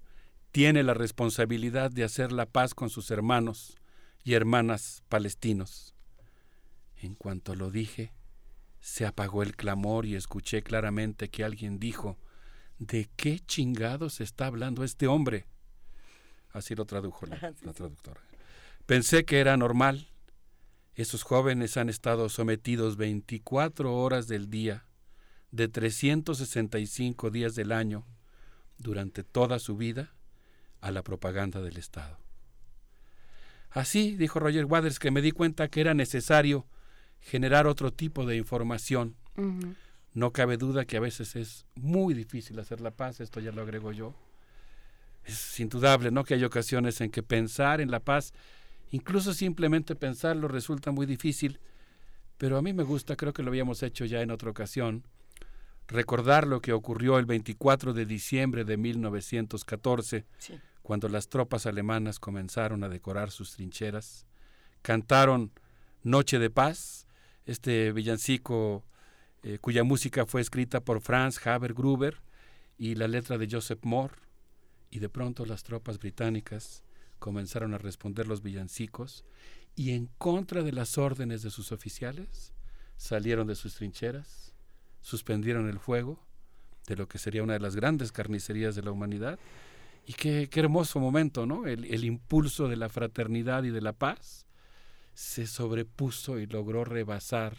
tiene 0.52 0.84
la 0.84 0.94
responsabilidad 0.94 1.92
de 1.92 2.04
hacer 2.04 2.32
la 2.32 2.46
paz 2.46 2.74
con 2.74 2.90
sus 2.90 3.10
hermanos 3.12 3.78
y 4.24 4.34
hermanas 4.34 5.04
palestinos. 5.08 5.96
En 7.02 7.16
cuanto 7.16 7.56
lo 7.56 7.72
dije, 7.72 8.14
se 8.80 9.08
apagó 9.08 9.42
el 9.42 9.56
clamor 9.56 10.06
y 10.06 10.16
escuché 10.16 10.62
claramente 10.62 11.30
que 11.30 11.44
alguien 11.44 11.80
dijo, 11.80 12.20
¿de 12.78 13.10
qué 13.16 13.40
chingados 13.40 14.22
está 14.22 14.46
hablando 14.46 14.84
este 14.84 15.08
hombre? 15.08 15.48
Así 16.52 16.76
lo 16.76 16.86
tradujo 16.86 17.26
la, 17.26 17.56
la 17.64 17.74
traductora. 17.74 18.22
Pensé 18.86 19.26
que 19.26 19.40
era 19.40 19.58
normal. 19.58 20.10
Esos 20.94 21.24
jóvenes 21.24 21.76
han 21.78 21.90
estado 21.90 22.30
sometidos 22.30 22.98
24 22.98 23.96
horas 23.96 24.28
del 24.28 24.52
día, 24.52 24.86
de 25.50 25.68
365 25.70 27.32
días 27.32 27.56
del 27.56 27.72
año, 27.72 28.06
durante 28.78 29.24
toda 29.24 29.58
su 29.58 29.76
vida, 29.76 30.14
a 30.82 30.92
la 30.92 31.04
propaganda 31.04 31.62
del 31.62 31.78
Estado. 31.78 32.20
Así, 33.72 34.18
dijo 34.18 34.40
Roger 34.40 34.66
Waters, 34.66 35.00
que 35.00 35.12
me 35.12 35.22
di 35.22 35.32
cuenta 35.32 35.68
que 35.70 35.82
era 35.82 35.94
necesario 35.94 36.68
generar 37.22 37.68
otro 37.68 37.92
tipo 37.92 38.26
de 38.26 38.36
información. 38.38 39.16
No 40.14 40.32
cabe 40.34 40.58
duda 40.58 40.86
que 40.86 40.98
a 40.98 41.00
veces 41.00 41.36
es 41.36 41.66
muy 41.76 42.14
difícil 42.14 42.60
hacer 42.60 42.82
la 42.82 42.92
paz, 42.92 43.22
esto 43.22 43.40
ya 43.40 43.52
lo 43.52 43.62
agrego 43.62 43.92
yo. 43.92 44.14
Es 45.26 45.60
indudable, 45.60 46.12
¿no? 46.12 46.24
Que 46.24 46.34
hay 46.34 46.44
ocasiones 46.44 47.00
en 47.02 47.12
que 47.12 47.24
pensar 47.24 47.80
en 47.80 47.92
la 47.92 48.00
paz, 48.02 48.34
incluso 48.90 49.34
simplemente 49.34 49.96
pensarlo, 49.96 50.48
resulta 50.48 50.92
muy 50.92 51.06
difícil. 51.06 51.60
Pero 52.38 52.58
a 52.58 52.62
mí 52.62 52.74
me 52.74 52.84
gusta, 52.84 53.16
creo 53.16 53.34
que 53.34 53.44
lo 53.44 53.50
habíamos 53.50 53.84
hecho 53.84 54.04
ya 54.06 54.22
en 54.22 54.32
otra 54.32 54.50
ocasión, 54.50 55.04
recordar 55.88 56.48
lo 56.48 56.62
que 56.62 56.74
ocurrió 56.74 57.20
el 57.20 57.26
24 57.26 57.94
de 57.94 58.06
diciembre 58.06 58.64
de 58.66 58.78
1914, 58.78 60.26
Sí. 60.40 60.60
cuando 60.82 61.08
las 61.08 61.30
tropas 61.30 61.66
alemanas 61.68 62.20
comenzaron 62.20 62.84
a 62.84 62.90
decorar 62.90 63.30
sus 63.32 63.54
trincheras, 63.56 64.26
cantaron 64.82 65.52
Noche 66.04 66.40
de 66.40 66.50
Paz, 66.50 67.06
este 67.46 67.92
villancico 67.92 68.84
eh, 69.44 69.58
cuya 69.60 69.84
música 69.84 70.26
fue 70.26 70.42
escrita 70.42 70.82
por 70.82 71.02
Franz 71.02 71.46
Haber 71.46 71.74
Gruber 71.74 72.18
y 72.78 72.96
la 72.96 73.08
letra 73.08 73.38
de 73.38 73.48
Joseph 73.50 73.80
Moore, 73.84 74.16
y 74.90 75.00
de 75.00 75.10
pronto 75.10 75.46
las 75.46 75.64
tropas 75.64 75.98
británicas 75.98 76.84
comenzaron 77.18 77.74
a 77.74 77.78
responder 77.78 78.28
los 78.28 78.42
villancicos 78.42 79.24
y 79.76 79.92
en 79.92 80.08
contra 80.18 80.64
de 80.64 80.72
las 80.72 80.98
órdenes 80.98 81.42
de 81.44 81.50
sus 81.50 81.72
oficiales 81.72 82.54
salieron 82.98 83.48
de 83.48 83.56
sus 83.56 83.76
trincheras, 83.76 84.54
suspendieron 85.02 85.70
el 85.70 85.80
fuego 85.80 86.20
de 86.88 86.96
lo 86.96 87.08
que 87.08 87.18
sería 87.18 87.44
una 87.44 87.54
de 87.54 87.60
las 87.60 87.76
grandes 87.76 88.12
carnicerías 88.12 88.76
de 88.76 88.84
la 88.84 88.92
humanidad. 88.92 89.40
Y 90.06 90.14
qué, 90.14 90.50
qué 90.52 90.60
hermoso 90.60 91.00
momento, 91.00 91.46
¿no? 91.46 91.68
El, 91.68 91.86
el 91.86 92.04
impulso 92.04 92.68
de 92.68 92.76
la 92.76 92.90
fraternidad 92.90 93.64
y 93.64 93.70
de 93.70 93.82
la 93.82 93.94
paz 93.94 94.46
se 95.14 95.48
sobrepuso 95.48 96.40
y 96.40 96.48
logró 96.48 96.84
rebasar 96.84 97.58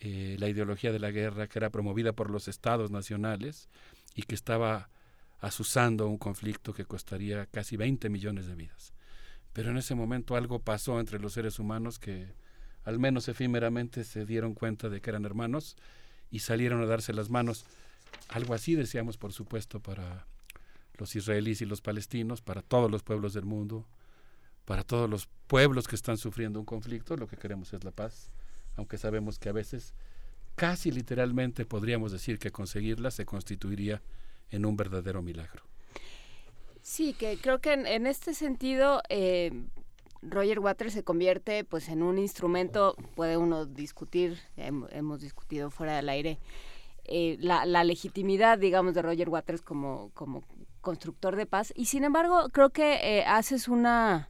eh, 0.00 0.36
la 0.38 0.48
ideología 0.48 0.92
de 0.92 1.00
la 1.00 1.10
guerra 1.10 1.48
que 1.48 1.58
era 1.58 1.70
promovida 1.70 2.12
por 2.12 2.30
los 2.30 2.46
estados 2.48 2.90
nacionales 2.90 3.68
y 4.14 4.22
que 4.22 4.34
estaba 4.34 4.90
asusando 5.40 6.08
un 6.08 6.18
conflicto 6.18 6.72
que 6.72 6.84
costaría 6.84 7.46
casi 7.46 7.76
20 7.76 8.08
millones 8.08 8.46
de 8.46 8.54
vidas. 8.54 8.92
Pero 9.52 9.70
en 9.70 9.76
ese 9.76 9.94
momento 9.94 10.36
algo 10.36 10.60
pasó 10.60 11.00
entre 11.00 11.18
los 11.18 11.32
seres 11.32 11.58
humanos 11.58 11.98
que 11.98 12.28
al 12.84 12.98
menos 12.98 13.28
efímeramente 13.28 14.04
se 14.04 14.24
dieron 14.24 14.54
cuenta 14.54 14.88
de 14.88 15.00
que 15.00 15.10
eran 15.10 15.24
hermanos 15.24 15.76
y 16.30 16.40
salieron 16.40 16.80
a 16.82 16.86
darse 16.86 17.12
las 17.12 17.28
manos. 17.28 17.64
Algo 18.28 18.54
así 18.54 18.74
deseamos, 18.74 19.16
por 19.16 19.32
supuesto, 19.32 19.80
para 19.80 20.26
los 20.96 21.14
israelíes 21.16 21.60
y 21.60 21.66
los 21.66 21.80
palestinos, 21.80 22.40
para 22.40 22.62
todos 22.62 22.90
los 22.90 23.02
pueblos 23.02 23.34
del 23.34 23.44
mundo, 23.44 23.86
para 24.68 24.84
todos 24.84 25.08
los 25.08 25.30
pueblos 25.46 25.88
que 25.88 25.96
están 25.96 26.18
sufriendo 26.18 26.60
un 26.60 26.66
conflicto. 26.66 27.16
Lo 27.16 27.26
que 27.26 27.38
queremos 27.38 27.72
es 27.72 27.84
la 27.84 27.90
paz, 27.90 28.30
aunque 28.76 28.98
sabemos 28.98 29.38
que 29.38 29.48
a 29.48 29.52
veces, 29.52 29.94
casi 30.56 30.90
literalmente, 30.90 31.64
podríamos 31.64 32.12
decir 32.12 32.38
que 32.38 32.50
conseguirla 32.50 33.10
se 33.10 33.24
constituiría 33.24 34.02
en 34.50 34.66
un 34.66 34.76
verdadero 34.76 35.22
milagro. 35.22 35.62
Sí, 36.82 37.14
que 37.14 37.38
creo 37.38 37.62
que 37.62 37.72
en, 37.72 38.06
este 38.06 38.34
sentido 38.34 39.00
eh, 39.08 39.52
Roger 40.20 40.58
Waters 40.58 40.92
se 40.92 41.02
convierte 41.02 41.64
pues 41.64 41.88
en 41.88 42.02
un 42.02 42.18
instrumento, 42.18 42.94
puede 43.14 43.38
uno 43.38 43.64
discutir, 43.64 44.38
hemos 44.56 45.22
discutido 45.22 45.70
fuera 45.70 45.96
del 45.96 46.10
aire, 46.10 46.38
eh, 47.04 47.38
la, 47.40 47.64
la 47.64 47.84
legitimidad, 47.84 48.58
digamos, 48.58 48.92
de 48.92 49.00
Roger 49.00 49.30
Waters 49.30 49.62
como, 49.62 50.10
como 50.12 50.44
constructor 50.82 51.36
de 51.36 51.46
paz. 51.46 51.72
Y 51.74 51.86
sin 51.86 52.04
embargo, 52.04 52.50
creo 52.52 52.68
que 52.68 53.18
eh, 53.18 53.24
haces 53.24 53.68
una 53.68 54.28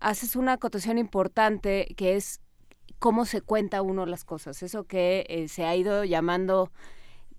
haces 0.00 0.36
una 0.36 0.54
acotación 0.54 0.98
importante 0.98 1.94
que 1.96 2.16
es 2.16 2.40
cómo 2.98 3.24
se 3.24 3.40
cuenta 3.40 3.82
uno 3.82 4.06
las 4.06 4.24
cosas. 4.24 4.62
Eso 4.62 4.84
que 4.84 5.26
eh, 5.28 5.48
se 5.48 5.64
ha 5.64 5.74
ido 5.76 6.04
llamando, 6.04 6.70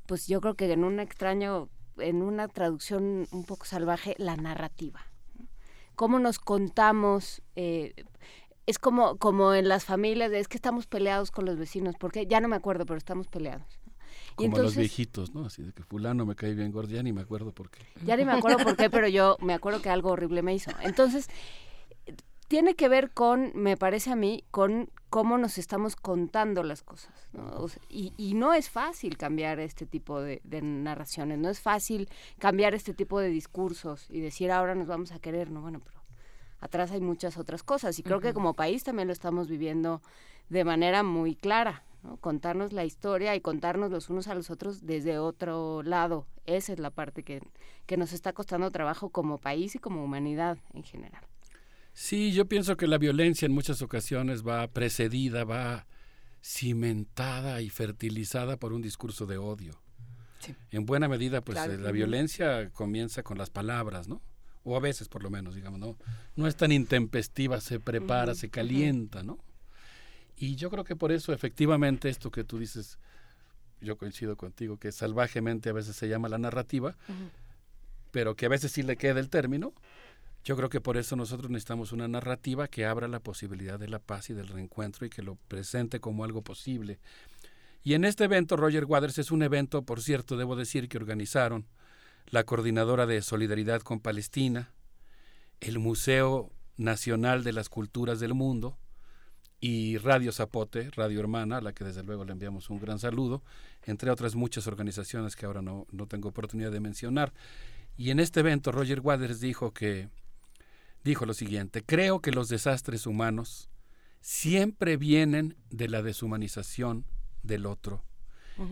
pues 0.06 0.28
yo 0.28 0.42
creo 0.42 0.56
que 0.56 0.72
en 0.72 0.84
un 0.84 1.00
extraño, 1.00 1.70
en 1.98 2.22
una 2.22 2.48
traducción 2.48 3.28
un 3.32 3.46
poco 3.46 3.66
salvaje, 3.66 4.16
la 4.18 4.36
narrativa. 4.36 5.02
Cómo 5.96 6.20
nos 6.20 6.40
contamos. 6.40 7.42
eh, 7.56 7.94
es 8.70 8.78
como, 8.78 9.18
como 9.18 9.56
en 9.56 9.68
las 9.68 9.84
familias, 9.84 10.30
de, 10.30 10.40
es 10.40 10.48
que 10.48 10.56
estamos 10.56 10.86
peleados 10.86 11.32
con 11.32 11.44
los 11.44 11.58
vecinos, 11.58 11.96
porque 12.00 12.28
ya 12.28 12.40
no 12.40 12.48
me 12.48 12.56
acuerdo, 12.56 12.86
pero 12.86 13.00
estamos 13.00 13.28
peleados. 13.28 13.80
Como 14.36 14.60
los 14.60 14.76
viejitos, 14.76 15.34
¿no? 15.34 15.46
Así 15.46 15.64
de 15.64 15.74
que 15.74 15.84
fulano 15.84 16.24
me 16.24 16.36
cae 16.36 16.54
bien 16.54 16.72
gordo, 16.72 16.92
ya 16.92 17.02
ni 17.02 17.12
me 17.12 17.22
acuerdo 17.22 17.52
por 17.52 17.72
qué. 17.72 17.82
Ya 18.06 18.16
ni 18.16 18.26
me 18.26 18.32
acuerdo 18.34 18.64
por 18.64 18.76
qué, 18.78 18.92
pero 18.92 19.08
yo 19.08 19.38
me 19.42 19.56
acuerdo 19.56 19.82
que 19.82 19.90
algo 19.90 20.12
horrible 20.12 20.44
me 20.44 20.54
hizo. 20.54 20.70
Entonces, 20.84 21.28
tiene 22.50 22.74
que 22.76 22.90
ver 22.90 23.12
con, 23.12 23.52
me 23.54 23.78
parece 23.78 24.12
a 24.12 24.16
mí, 24.16 24.44
con 24.50 24.90
cómo 25.12 25.38
nos 25.38 25.60
estamos 25.60 25.96
contando 25.96 26.64
las 26.64 26.82
cosas. 26.82 27.30
¿no? 27.32 27.48
O 27.62 27.70
sea, 27.70 27.82
y, 27.90 28.12
y 28.18 28.34
no 28.34 28.56
es 28.56 28.72
fácil 28.72 29.18
cambiar 29.18 29.60
este 29.60 29.86
tipo 29.86 30.20
de, 30.20 30.42
de 30.44 30.64
narraciones, 30.64 31.38
no 31.38 31.50
es 31.50 31.62
fácil 31.62 32.10
cambiar 32.40 32.74
este 32.74 32.96
tipo 32.96 33.20
de 33.20 33.30
discursos 33.30 34.08
y 34.10 34.20
decir 34.20 34.52
ahora 34.52 34.74
nos 34.74 34.88
vamos 34.88 35.12
a 35.12 35.20
querer, 35.20 35.52
no, 35.52 35.62
bueno, 35.62 35.80
pero 35.80 36.02
atrás 36.60 36.92
hay 36.92 37.02
muchas 37.02 37.38
otras 37.38 37.62
cosas 37.62 38.00
y 38.00 38.04
creo 38.04 38.20
que 38.20 38.34
como 38.34 38.56
país 38.56 38.84
también 38.84 39.08
lo 39.08 39.14
estamos 39.14 39.48
viviendo 39.48 40.02
de 40.50 40.66
manera 40.66 41.04
muy 41.04 41.36
clara. 41.36 41.84
¿no? 42.02 42.18
Contarnos 42.18 42.74
la 42.74 42.84
historia 42.84 43.36
y 43.36 43.42
contarnos 43.42 43.92
los 43.92 44.10
unos 44.10 44.28
a 44.28 44.34
los 44.34 44.50
otros 44.50 44.88
desde 44.88 45.20
otro 45.20 45.84
lado. 45.84 46.26
Esa 46.48 46.74
es 46.74 46.80
la 46.80 46.90
parte 46.90 47.22
que, 47.22 47.42
que 47.86 47.96
nos 47.96 48.12
está 48.12 48.34
costando 48.34 48.72
trabajo 48.72 49.10
como 49.10 49.38
país 49.38 49.76
y 49.76 49.80
como 49.80 50.04
humanidad 50.04 50.58
en 50.74 50.84
general. 50.84 51.29
Sí, 52.02 52.32
yo 52.32 52.46
pienso 52.46 52.78
que 52.78 52.88
la 52.88 52.98
violencia 52.98 53.46
en 53.46 53.52
muchas 53.52 53.82
ocasiones 53.82 54.48
va 54.48 54.66
precedida, 54.70 55.44
va 55.44 55.86
cimentada 56.42 57.62
y 57.62 57.70
fertilizada 57.70 58.56
por 58.56 58.72
un 58.72 58.82
discurso 58.82 59.26
de 59.26 59.38
odio. 59.38 59.74
En 60.72 60.86
buena 60.86 61.10
medida, 61.10 61.42
pues 61.42 61.58
Claro. 61.58 61.74
eh, 61.74 61.78
la 61.78 61.92
violencia 61.92 62.70
comienza 62.70 63.22
con 63.22 63.38
las 63.38 63.50
palabras, 63.50 64.08
¿no? 64.08 64.22
O 64.64 64.78
a 64.78 64.80
veces, 64.80 65.10
por 65.10 65.24
lo 65.24 65.30
menos, 65.30 65.56
digamos, 65.56 65.78
¿no? 65.78 65.98
No 66.38 66.48
es 66.48 66.56
tan 66.56 66.72
intempestiva, 66.72 67.60
se 67.60 67.82
prepara, 67.82 68.34
se 68.34 68.50
calienta, 68.50 69.22
¿no? 69.22 69.38
Y 70.38 70.56
yo 70.56 70.70
creo 70.70 70.86
que 70.86 70.96
por 70.96 71.12
eso, 71.12 71.34
efectivamente, 71.34 72.08
esto 72.08 72.32
que 72.32 72.46
tú 72.46 72.60
dices, 72.60 72.98
yo 73.82 73.98
coincido 73.98 74.38
contigo, 74.38 74.78
que 74.78 74.94
salvajemente 74.94 75.68
a 75.70 75.74
veces 75.74 75.98
se 75.98 76.08
llama 76.08 76.30
la 76.30 76.38
narrativa, 76.38 76.96
pero 78.12 78.38
que 78.38 78.46
a 78.46 78.50
veces 78.50 78.72
sí 78.72 78.84
le 78.84 78.96
queda 78.96 79.20
el 79.20 79.30
término. 79.30 79.74
Yo 80.44 80.56
creo 80.56 80.70
que 80.70 80.82
por 80.82 80.98
eso 80.98 81.16
nosotros 81.16 81.50
necesitamos 81.50 81.92
una 81.92 82.08
narrativa 82.08 82.68
que 82.68 82.86
abra 82.86 83.08
la 83.08 83.20
posibilidad 83.20 83.80
de 83.80 83.90
la 83.90 84.00
paz 84.00 84.30
y 84.30 84.34
del 84.34 84.48
reencuentro 84.48 85.06
y 85.06 85.10
que 85.10 85.22
lo 85.22 85.36
presente 85.36 86.00
como 86.00 86.24
algo 86.24 86.42
posible. 86.42 87.00
Y 87.84 87.94
en 87.94 88.06
este 88.06 88.26
evento, 88.26 88.58
Roger 88.58 88.86
Waters 88.86 89.18
es 89.18 89.32
un 89.32 89.44
evento, 89.44 89.84
por 89.84 90.02
cierto, 90.02 90.38
debo 90.38 90.56
decir, 90.56 90.90
que 90.90 90.98
organizaron 90.98 91.66
la 92.28 92.44
Coordinadora 92.44 93.06
de 93.06 93.22
Solidaridad 93.22 93.82
con 93.82 94.00
Palestina, 94.00 94.74
el 95.62 95.80
Museo 95.80 96.52
Nacional 96.78 97.44
de 97.44 97.54
las 97.54 97.70
Culturas 97.70 98.20
del 98.20 98.34
Mundo 98.34 98.78
y 99.60 99.98
Radio 99.98 100.32
Zapote, 100.32 100.90
Radio 100.92 101.20
Hermana, 101.20 101.58
a 101.58 101.62
la 101.62 101.74
que 101.74 101.84
desde 101.84 102.04
luego 102.04 102.24
le 102.24 102.32
enviamos 102.32 102.70
un 102.70 102.80
gran 102.80 103.00
saludo, 103.00 103.44
entre 103.84 104.10
otras 104.10 104.36
muchas 104.36 104.68
organizaciones 104.68 105.36
que 105.36 105.46
ahora 105.46 105.62
no, 105.62 105.86
no 105.92 106.08
tengo 106.08 106.30
oportunidad 106.30 106.72
de 106.72 106.80
mencionar. 106.80 107.34
Y 107.98 108.12
en 108.12 108.20
este 108.20 108.40
evento 108.40 108.72
Roger 108.72 109.02
Waters 109.02 109.42
dijo 109.42 109.74
que 109.74 110.10
dijo 111.04 111.26
lo 111.26 111.34
siguiente, 111.34 111.84
creo 111.84 112.22
que 112.22 112.32
los 112.32 112.50
desastres 112.50 113.06
humanos 113.06 113.70
siempre 114.22 114.98
vienen 114.98 115.56
de 115.70 115.88
la 115.88 116.02
deshumanización 116.02 117.06
del 117.44 117.66
otro. 117.66 118.04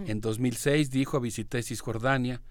En 0.06 0.20
2006 0.20 0.92
dijo 0.92 1.22
visité 1.22 1.64
Cisjordania 1.64 2.42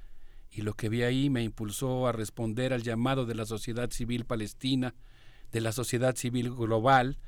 y 0.51 0.63
lo 0.63 0.73
que 0.73 0.89
vi 0.89 1.03
ahí 1.03 1.29
me 1.29 1.43
impulsó 1.43 2.07
a 2.07 2.13
responder 2.13 2.73
al 2.73 2.83
llamado 2.83 3.27
de 3.27 3.35
la 3.35 3.45
sociedad 3.45 3.91
civil 3.91 4.25
palestina, 4.25 4.95
de 5.53 5.61
la 5.61 5.73
sociedad 5.73 6.17
civil 6.17 6.51
global, 6.51 7.19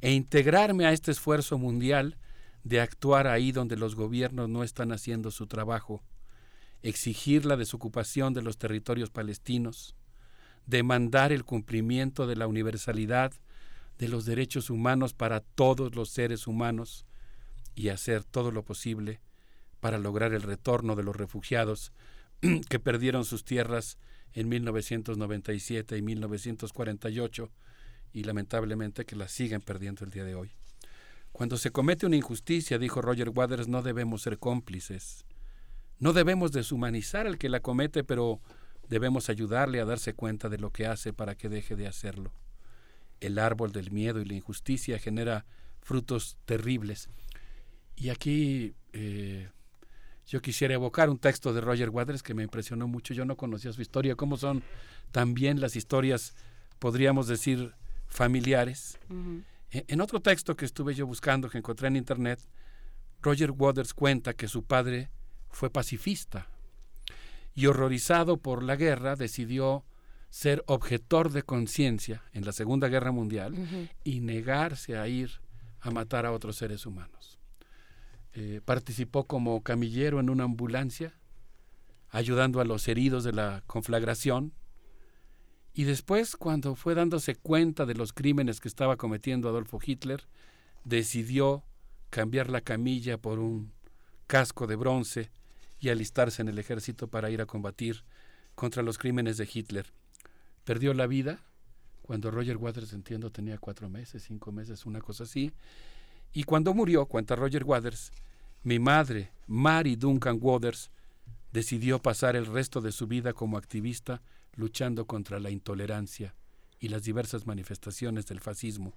e 0.00 0.12
integrarme 0.12 0.86
a 0.86 0.92
este 0.92 1.10
esfuerzo 1.10 1.58
mundial 1.58 2.16
de 2.62 2.80
actuar 2.80 3.26
ahí 3.26 3.50
donde 3.50 3.76
los 3.76 3.96
gobiernos 3.96 4.48
no 4.48 4.62
están 4.62 4.92
haciendo 4.92 5.32
su 5.32 5.48
trabajo, 5.48 6.04
exigir 6.82 7.44
la 7.44 7.56
desocupación 7.56 8.34
de 8.34 8.42
los 8.42 8.58
territorios 8.58 9.10
palestinos, 9.10 9.96
demandar 10.66 11.32
el 11.32 11.44
cumplimiento 11.44 12.26
de 12.26 12.36
la 12.36 12.46
universalidad 12.46 13.32
de 13.98 14.08
los 14.08 14.26
derechos 14.26 14.68
humanos 14.68 15.14
para 15.14 15.40
todos 15.40 15.94
los 15.94 16.10
seres 16.10 16.46
humanos 16.46 17.06
y 17.74 17.88
hacer 17.88 18.24
todo 18.24 18.50
lo 18.50 18.62
posible 18.64 19.20
para 19.80 19.98
lograr 19.98 20.32
el 20.32 20.42
retorno 20.42 20.96
de 20.96 21.02
los 21.02 21.16
refugiados 21.16 21.92
que 22.68 22.80
perdieron 22.80 23.24
sus 23.24 23.44
tierras 23.44 23.98
en 24.32 24.48
1997 24.48 25.96
y 25.96 26.02
1948 26.02 27.50
y 28.12 28.24
lamentablemente 28.24 29.04
que 29.04 29.16
las 29.16 29.32
siguen 29.32 29.60
perdiendo 29.60 30.04
el 30.04 30.10
día 30.10 30.24
de 30.24 30.34
hoy. 30.34 30.50
Cuando 31.32 31.58
se 31.58 31.70
comete 31.70 32.06
una 32.06 32.16
injusticia, 32.16 32.78
dijo 32.78 33.02
Roger 33.02 33.28
Waters, 33.28 33.68
no 33.68 33.82
debemos 33.82 34.22
ser 34.22 34.38
cómplices. 34.38 35.26
No 35.98 36.12
debemos 36.12 36.52
deshumanizar 36.52 37.26
al 37.26 37.36
que 37.36 37.48
la 37.48 37.60
comete, 37.60 38.04
pero 38.04 38.40
debemos 38.88 39.28
ayudarle 39.30 39.80
a 39.80 39.84
darse 39.84 40.14
cuenta 40.14 40.48
de 40.48 40.58
lo 40.58 40.70
que 40.70 40.86
hace 40.86 41.12
para 41.12 41.34
que 41.36 41.48
deje 41.48 41.76
de 41.76 41.86
hacerlo. 41.86 42.32
El 43.20 43.38
árbol 43.38 43.72
del 43.72 43.90
miedo 43.90 44.20
y 44.20 44.24
la 44.24 44.34
injusticia 44.34 44.98
genera 44.98 45.44
frutos 45.80 46.36
terribles. 46.44 47.08
Y 47.96 48.10
aquí 48.10 48.74
eh, 48.92 49.48
yo 50.26 50.42
quisiera 50.42 50.74
evocar 50.74 51.08
un 51.08 51.18
texto 51.18 51.52
de 51.52 51.60
Roger 51.60 51.90
Waters 51.90 52.22
que 52.22 52.34
me 52.34 52.42
impresionó 52.42 52.86
mucho. 52.88 53.14
Yo 53.14 53.24
no 53.24 53.36
conocía 53.36 53.72
su 53.72 53.80
historia, 53.82 54.16
cómo 54.16 54.36
son 54.36 54.62
también 55.12 55.60
las 55.60 55.76
historias, 55.76 56.34
podríamos 56.78 57.26
decir, 57.26 57.72
familiares. 58.06 58.98
E- 59.70 59.84
En 59.88 60.00
otro 60.00 60.20
texto 60.20 60.56
que 60.56 60.64
estuve 60.64 60.94
yo 60.94 61.06
buscando, 61.06 61.48
que 61.48 61.58
encontré 61.58 61.88
en 61.88 61.96
internet, 61.96 62.40
Roger 63.22 63.50
Waters 63.50 63.94
cuenta 63.94 64.34
que 64.34 64.46
su 64.48 64.62
padre 64.64 65.08
fue 65.50 65.70
pacifista 65.70 66.48
y 67.56 67.66
horrorizado 67.66 68.36
por 68.36 68.62
la 68.62 68.76
guerra 68.76 69.16
decidió 69.16 69.84
ser 70.28 70.62
objetor 70.66 71.32
de 71.32 71.42
conciencia 71.42 72.22
en 72.32 72.44
la 72.44 72.52
Segunda 72.52 72.88
Guerra 72.88 73.10
Mundial 73.12 73.54
y 74.04 74.20
negarse 74.20 74.98
a 74.98 75.08
ir 75.08 75.40
a 75.80 75.90
matar 75.90 76.26
a 76.26 76.32
otros 76.32 76.56
seres 76.56 76.84
humanos. 76.84 77.38
Eh, 78.34 78.60
participó 78.62 79.24
como 79.24 79.62
camillero 79.62 80.20
en 80.20 80.28
una 80.28 80.44
ambulancia, 80.44 81.14
ayudando 82.10 82.60
a 82.60 82.66
los 82.66 82.86
heridos 82.88 83.24
de 83.24 83.32
la 83.32 83.62
conflagración, 83.66 84.52
y 85.72 85.84
después, 85.84 86.36
cuando 86.36 86.74
fue 86.74 86.94
dándose 86.94 87.36
cuenta 87.36 87.86
de 87.86 87.94
los 87.94 88.12
crímenes 88.12 88.60
que 88.60 88.68
estaba 88.68 88.96
cometiendo 88.96 89.48
Adolfo 89.48 89.78
Hitler, 89.82 90.26
decidió 90.84 91.64
cambiar 92.10 92.50
la 92.50 92.60
camilla 92.60 93.18
por 93.18 93.38
un 93.38 93.72
casco 94.26 94.66
de 94.66 94.76
bronce 94.76 95.30
y 95.86 95.88
alistarse 95.88 96.42
en 96.42 96.48
el 96.48 96.58
ejército 96.58 97.06
para 97.06 97.30
ir 97.30 97.40
a 97.40 97.46
combatir 97.46 98.02
contra 98.56 98.82
los 98.82 98.98
crímenes 98.98 99.36
de 99.36 99.48
Hitler. 99.52 99.86
Perdió 100.64 100.92
la 100.94 101.06
vida 101.06 101.38
cuando 102.02 102.32
Roger 102.32 102.56
Waters, 102.56 102.92
entiendo, 102.92 103.30
tenía 103.30 103.56
cuatro 103.58 103.88
meses, 103.88 104.24
cinco 104.24 104.50
meses, 104.50 104.84
una 104.84 105.00
cosa 105.00 105.22
así. 105.22 105.52
Y 106.32 106.42
cuando 106.42 106.74
murió, 106.74 107.06
cuenta 107.06 107.36
Roger 107.36 107.62
Waters, 107.62 108.10
mi 108.64 108.80
madre, 108.80 109.30
Mary 109.46 109.94
Duncan 109.94 110.38
Waters, 110.40 110.90
decidió 111.52 112.02
pasar 112.02 112.34
el 112.34 112.46
resto 112.46 112.80
de 112.80 112.90
su 112.90 113.06
vida 113.06 113.32
como 113.32 113.56
activista 113.56 114.22
luchando 114.56 115.06
contra 115.06 115.38
la 115.38 115.50
intolerancia 115.50 116.34
y 116.80 116.88
las 116.88 117.04
diversas 117.04 117.46
manifestaciones 117.46 118.26
del 118.26 118.40
fascismo. 118.40 118.92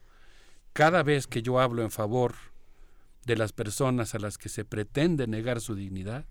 Cada 0.73 1.03
vez 1.03 1.27
que 1.27 1.43
yo 1.43 1.59
hablo 1.59 1.83
en 1.83 1.91
favor 1.91 2.33
de 3.25 3.35
las 3.35 3.53
personas 3.53 4.15
a 4.15 4.19
las 4.19 4.39
que 4.39 4.49
se 4.49 4.65
pretende 4.65 5.27
negar 5.27 5.61
su 5.61 5.75
dignidad, 5.75 6.25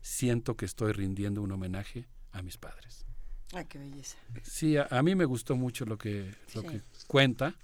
siento 0.00 0.56
que 0.56 0.64
estoy 0.64 0.92
rindiendo 0.92 1.42
un 1.42 1.52
homenaje 1.52 2.06
a 2.32 2.42
mis 2.42 2.56
padres. 2.56 3.04
Ay, 3.52 3.64
qué 3.66 3.78
belleza. 3.78 4.16
Sí, 4.42 4.76
a, 4.76 4.86
a 4.90 5.02
mí 5.02 5.14
me 5.14 5.24
gustó 5.24 5.56
mucho 5.56 5.84
lo 5.86 5.96
que, 5.96 6.34
lo 6.54 6.62
Sí. 6.62 6.68
que 6.68 6.80
cuenta. 7.06 7.54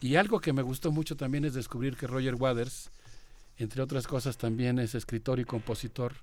Y 0.00 0.16
algo 0.16 0.40
que 0.40 0.52
me 0.54 0.62
gustó 0.62 0.90
mucho 0.92 1.16
también 1.16 1.44
es 1.44 1.52
descubrir 1.52 1.96
que 1.96 2.06
Roger 2.06 2.34
Waters, 2.36 2.90
entre 3.58 3.82
otras 3.82 4.06
cosas, 4.06 4.38
también 4.38 4.78
es 4.78 4.94
escritor 4.94 5.38
y 5.40 5.44
compositor 5.44 6.14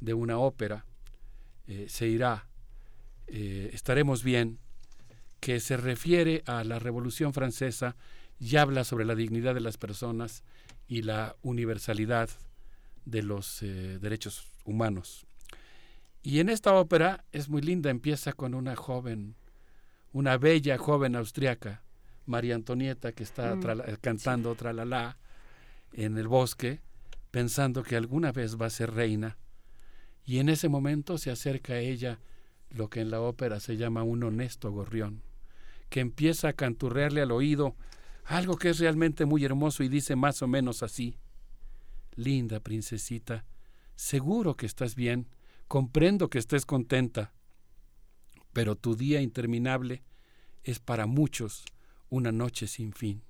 de 0.00 0.14
una 0.14 0.38
ópera, 0.38 0.84
eh, 1.66 1.86
Se 1.88 2.06
irá, 2.06 2.46
eh, 3.26 3.70
Estaremos 3.72 4.22
bien, 4.24 4.58
que 5.40 5.58
se 5.60 5.76
refiere 5.76 6.42
a 6.46 6.62
la 6.64 6.78
Revolución 6.78 7.32
Francesa 7.32 7.96
y 8.38 8.56
habla 8.56 8.84
sobre 8.84 9.04
la 9.04 9.14
dignidad 9.14 9.54
de 9.54 9.60
las 9.60 9.76
personas 9.76 10.42
y 10.88 11.02
la 11.02 11.36
universalidad 11.42 12.30
de 13.10 13.22
los 13.22 13.62
eh, 13.62 13.98
derechos 14.00 14.46
humanos. 14.64 15.26
Y 16.22 16.40
en 16.40 16.48
esta 16.48 16.74
ópera 16.74 17.24
es 17.32 17.48
muy 17.48 17.62
linda, 17.62 17.90
empieza 17.90 18.32
con 18.32 18.54
una 18.54 18.76
joven, 18.76 19.36
una 20.12 20.36
bella 20.36 20.76
joven 20.76 21.16
austriaca, 21.16 21.82
María 22.26 22.54
Antonieta, 22.54 23.12
que 23.12 23.22
está 23.22 23.56
Mm, 23.56 23.62
cantando 24.00 24.54
Tralala 24.54 25.18
en 25.92 26.18
el 26.18 26.28
bosque, 26.28 26.80
pensando 27.30 27.82
que 27.82 27.96
alguna 27.96 28.32
vez 28.32 28.60
va 28.60 28.66
a 28.66 28.70
ser 28.70 28.92
reina. 28.92 29.38
Y 30.24 30.38
en 30.38 30.48
ese 30.48 30.68
momento 30.68 31.18
se 31.18 31.30
acerca 31.30 31.74
a 31.74 31.78
ella 31.80 32.20
lo 32.70 32.88
que 32.88 33.00
en 33.00 33.10
la 33.10 33.20
ópera 33.20 33.58
se 33.58 33.76
llama 33.76 34.02
un 34.02 34.22
honesto 34.22 34.70
gorrión, 34.70 35.22
que 35.88 36.00
empieza 36.00 36.48
a 36.48 36.52
canturrearle 36.52 37.22
al 37.22 37.32
oído 37.32 37.76
algo 38.24 38.56
que 38.56 38.68
es 38.70 38.78
realmente 38.78 39.24
muy 39.24 39.44
hermoso 39.44 39.82
y 39.82 39.88
dice 39.88 40.14
más 40.14 40.40
o 40.42 40.46
menos 40.46 40.82
así. 40.84 41.16
Linda 42.14 42.60
princesita, 42.60 43.44
seguro 43.94 44.56
que 44.56 44.66
estás 44.66 44.94
bien, 44.94 45.28
comprendo 45.68 46.30
que 46.30 46.38
estés 46.38 46.66
contenta, 46.66 47.32
pero 48.52 48.76
tu 48.76 48.96
día 48.96 49.20
interminable 49.20 50.02
es 50.64 50.80
para 50.80 51.06
muchos 51.06 51.64
una 52.08 52.32
noche 52.32 52.66
sin 52.66 52.92
fin. 52.92 53.22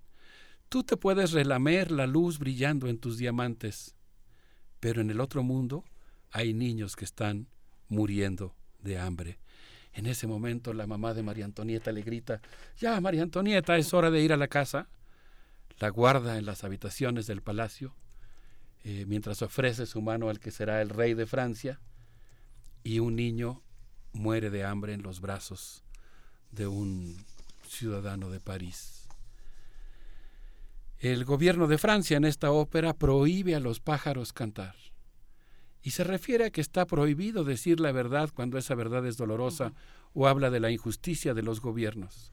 Tú 0.68 0.84
te 0.84 0.96
puedes 0.96 1.32
relamer 1.32 1.90
la 1.90 2.06
luz 2.06 2.38
brillando 2.38 2.88
en 2.88 2.98
tus 2.98 3.18
diamantes, 3.18 3.96
pero 4.78 5.00
en 5.00 5.10
el 5.10 5.20
otro 5.20 5.42
mundo 5.42 5.84
hay 6.30 6.54
niños 6.54 6.96
que 6.96 7.04
están 7.04 7.48
muriendo 7.88 8.54
de 8.80 8.98
hambre. 8.98 9.38
En 9.92 10.06
ese 10.06 10.26
momento 10.26 10.72
la 10.72 10.86
mamá 10.86 11.12
de 11.14 11.22
María 11.22 11.44
Antonieta 11.44 11.92
le 11.92 12.02
grita, 12.02 12.40
ya 12.78 13.00
María 13.00 13.22
Antonieta, 13.22 13.76
es 13.76 13.92
hora 13.92 14.10
de 14.10 14.22
ir 14.22 14.32
a 14.32 14.36
la 14.36 14.48
casa. 14.48 14.88
La 15.78 15.88
guarda 15.88 16.38
en 16.38 16.46
las 16.46 16.62
habitaciones 16.62 17.26
del 17.26 17.42
palacio, 17.42 17.94
eh, 18.84 19.04
mientras 19.06 19.42
ofrece 19.42 19.86
su 19.86 20.00
mano 20.00 20.28
al 20.28 20.40
que 20.40 20.50
será 20.50 20.80
el 20.82 20.88
rey 20.88 21.14
de 21.14 21.26
Francia, 21.26 21.80
y 22.82 22.98
un 22.98 23.16
niño 23.16 23.62
muere 24.12 24.50
de 24.50 24.64
hambre 24.64 24.94
en 24.94 25.02
los 25.02 25.20
brazos 25.20 25.84
de 26.50 26.66
un 26.66 27.16
ciudadano 27.68 28.30
de 28.30 28.40
París. 28.40 29.08
El 30.98 31.24
gobierno 31.24 31.66
de 31.66 31.78
Francia 31.78 32.16
en 32.16 32.24
esta 32.24 32.50
ópera 32.50 32.92
prohíbe 32.92 33.54
a 33.54 33.60
los 33.60 33.80
pájaros 33.80 34.32
cantar. 34.32 34.74
Y 35.82 35.92
se 35.92 36.04
refiere 36.04 36.44
a 36.44 36.50
que 36.50 36.60
está 36.60 36.84
prohibido 36.84 37.42
decir 37.42 37.80
la 37.80 37.90
verdad 37.90 38.30
cuando 38.34 38.58
esa 38.58 38.74
verdad 38.74 39.06
es 39.06 39.16
dolorosa 39.16 39.72
o 40.12 40.28
habla 40.28 40.50
de 40.50 40.60
la 40.60 40.70
injusticia 40.70 41.32
de 41.32 41.42
los 41.42 41.60
gobiernos. 41.60 42.32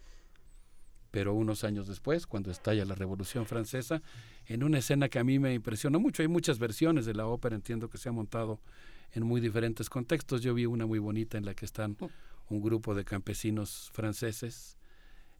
Pero 1.12 1.34
unos 1.34 1.64
años 1.64 1.88
después, 1.88 2.28
cuando 2.28 2.52
estalla 2.52 2.86
la 2.86 2.96
Revolución 2.96 3.46
Francesa, 3.46 4.02
en 4.46 4.64
una 4.64 4.80
escena 4.80 5.10
que 5.10 5.20
a 5.20 5.24
mí 5.24 5.40
me 5.40 5.54
impresionó 5.54 6.00
mucho, 6.00 6.22
hay 6.22 6.28
muchas 6.28 6.60
versiones 6.60 7.06
de 7.06 7.14
la 7.14 7.28
ópera, 7.28 7.56
entiendo 7.56 7.90
que 7.90 7.98
se 7.98 8.10
ha 8.10 8.12
montado 8.12 8.60
en 9.14 9.24
muy 9.24 9.42
diferentes 9.42 9.90
contextos. 9.90 10.42
Yo 10.42 10.54
vi 10.54 10.66
una 10.66 10.86
muy 10.86 11.00
bonita 11.00 11.38
en 11.38 11.46
la 11.46 11.54
que 11.54 11.66
están 11.66 11.98
un 12.50 12.62
grupo 12.62 12.96
de 12.96 13.06
campesinos 13.06 13.90
franceses 13.94 14.78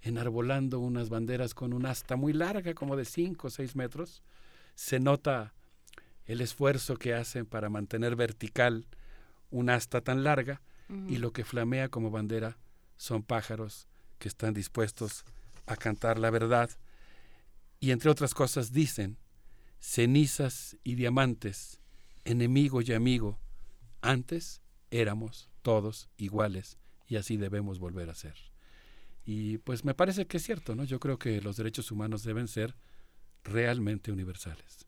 enarbolando 0.02 0.80
unas 0.80 1.10
banderas 1.10 1.54
con 1.54 1.74
un 1.74 1.86
asta 1.86 2.16
muy 2.16 2.34
larga, 2.34 2.74
como 2.74 2.96
de 2.96 3.06
5 3.06 3.48
o 3.48 3.50
6 3.50 3.76
metros. 3.76 4.24
Se 4.76 5.00
nota 5.00 5.54
el 6.26 6.42
esfuerzo 6.42 6.98
que 6.98 7.14
hacen 7.14 7.46
para 7.46 7.70
mantener 7.70 8.16
vertical 8.16 8.86
un 9.50 9.70
asta 9.70 10.02
tan 10.02 10.24
larga 10.24 10.62
y 11.10 11.18
lo 11.18 11.34
que 11.34 11.44
flamea 11.44 11.90
como 11.90 12.12
bandera 12.12 12.58
son 12.96 13.22
pájaros 13.22 13.88
que 14.20 14.30
están 14.30 14.54
dispuestos 14.54 15.26
a 15.68 15.76
cantar 15.76 16.18
la 16.18 16.32
verdad 16.32 16.70
y 17.80 17.92
entre 17.92 18.10
otras 18.10 18.34
cosas 18.34 18.72
dicen 18.72 19.18
cenizas 19.80 20.78
y 20.84 20.96
diamantes, 20.96 21.80
enemigo 22.26 22.82
y 22.82 22.94
amigo, 22.94 23.40
antes 24.02 24.62
éramos 24.90 25.50
todos 25.62 26.10
iguales 26.18 26.78
y 27.08 27.18
así 27.18 27.38
debemos 27.38 27.80
volver 27.80 28.10
a 28.10 28.16
ser. 28.16 28.36
Y 29.26 29.58
pues 29.60 29.84
me 29.84 29.94
parece 29.94 30.26
que 30.26 30.38
es 30.38 30.44
cierto, 30.44 30.76
¿no? 30.76 30.84
Yo 30.86 31.00
creo 31.00 31.20
que 31.20 31.42
los 31.42 31.58
derechos 31.58 31.92
humanos 31.92 32.24
deben 32.24 32.48
ser 32.48 32.76
realmente 33.44 34.12
universales. 34.12 34.88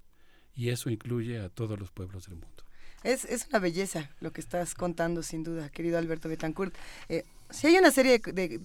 Y 0.56 0.70
eso 0.70 0.90
incluye 0.90 1.40
a 1.40 1.50
todos 1.50 1.78
los 1.78 1.92
pueblos 1.92 2.28
del 2.28 2.38
mundo. 2.38 2.64
Es, 3.04 3.26
es 3.26 3.48
una 3.48 3.60
belleza 3.60 4.10
lo 4.20 4.32
que 4.32 4.42
estás 4.42 4.74
contando, 4.74 5.24
sin 5.24 5.44
duda, 5.44 5.70
querido 5.70 5.98
Alberto 5.98 6.28
Betancourt. 6.28 6.76
Eh, 7.08 7.26
sí 7.50 7.68
hay 7.68 7.78
una 7.78 7.92
serie 7.92 8.20
de 8.20 8.62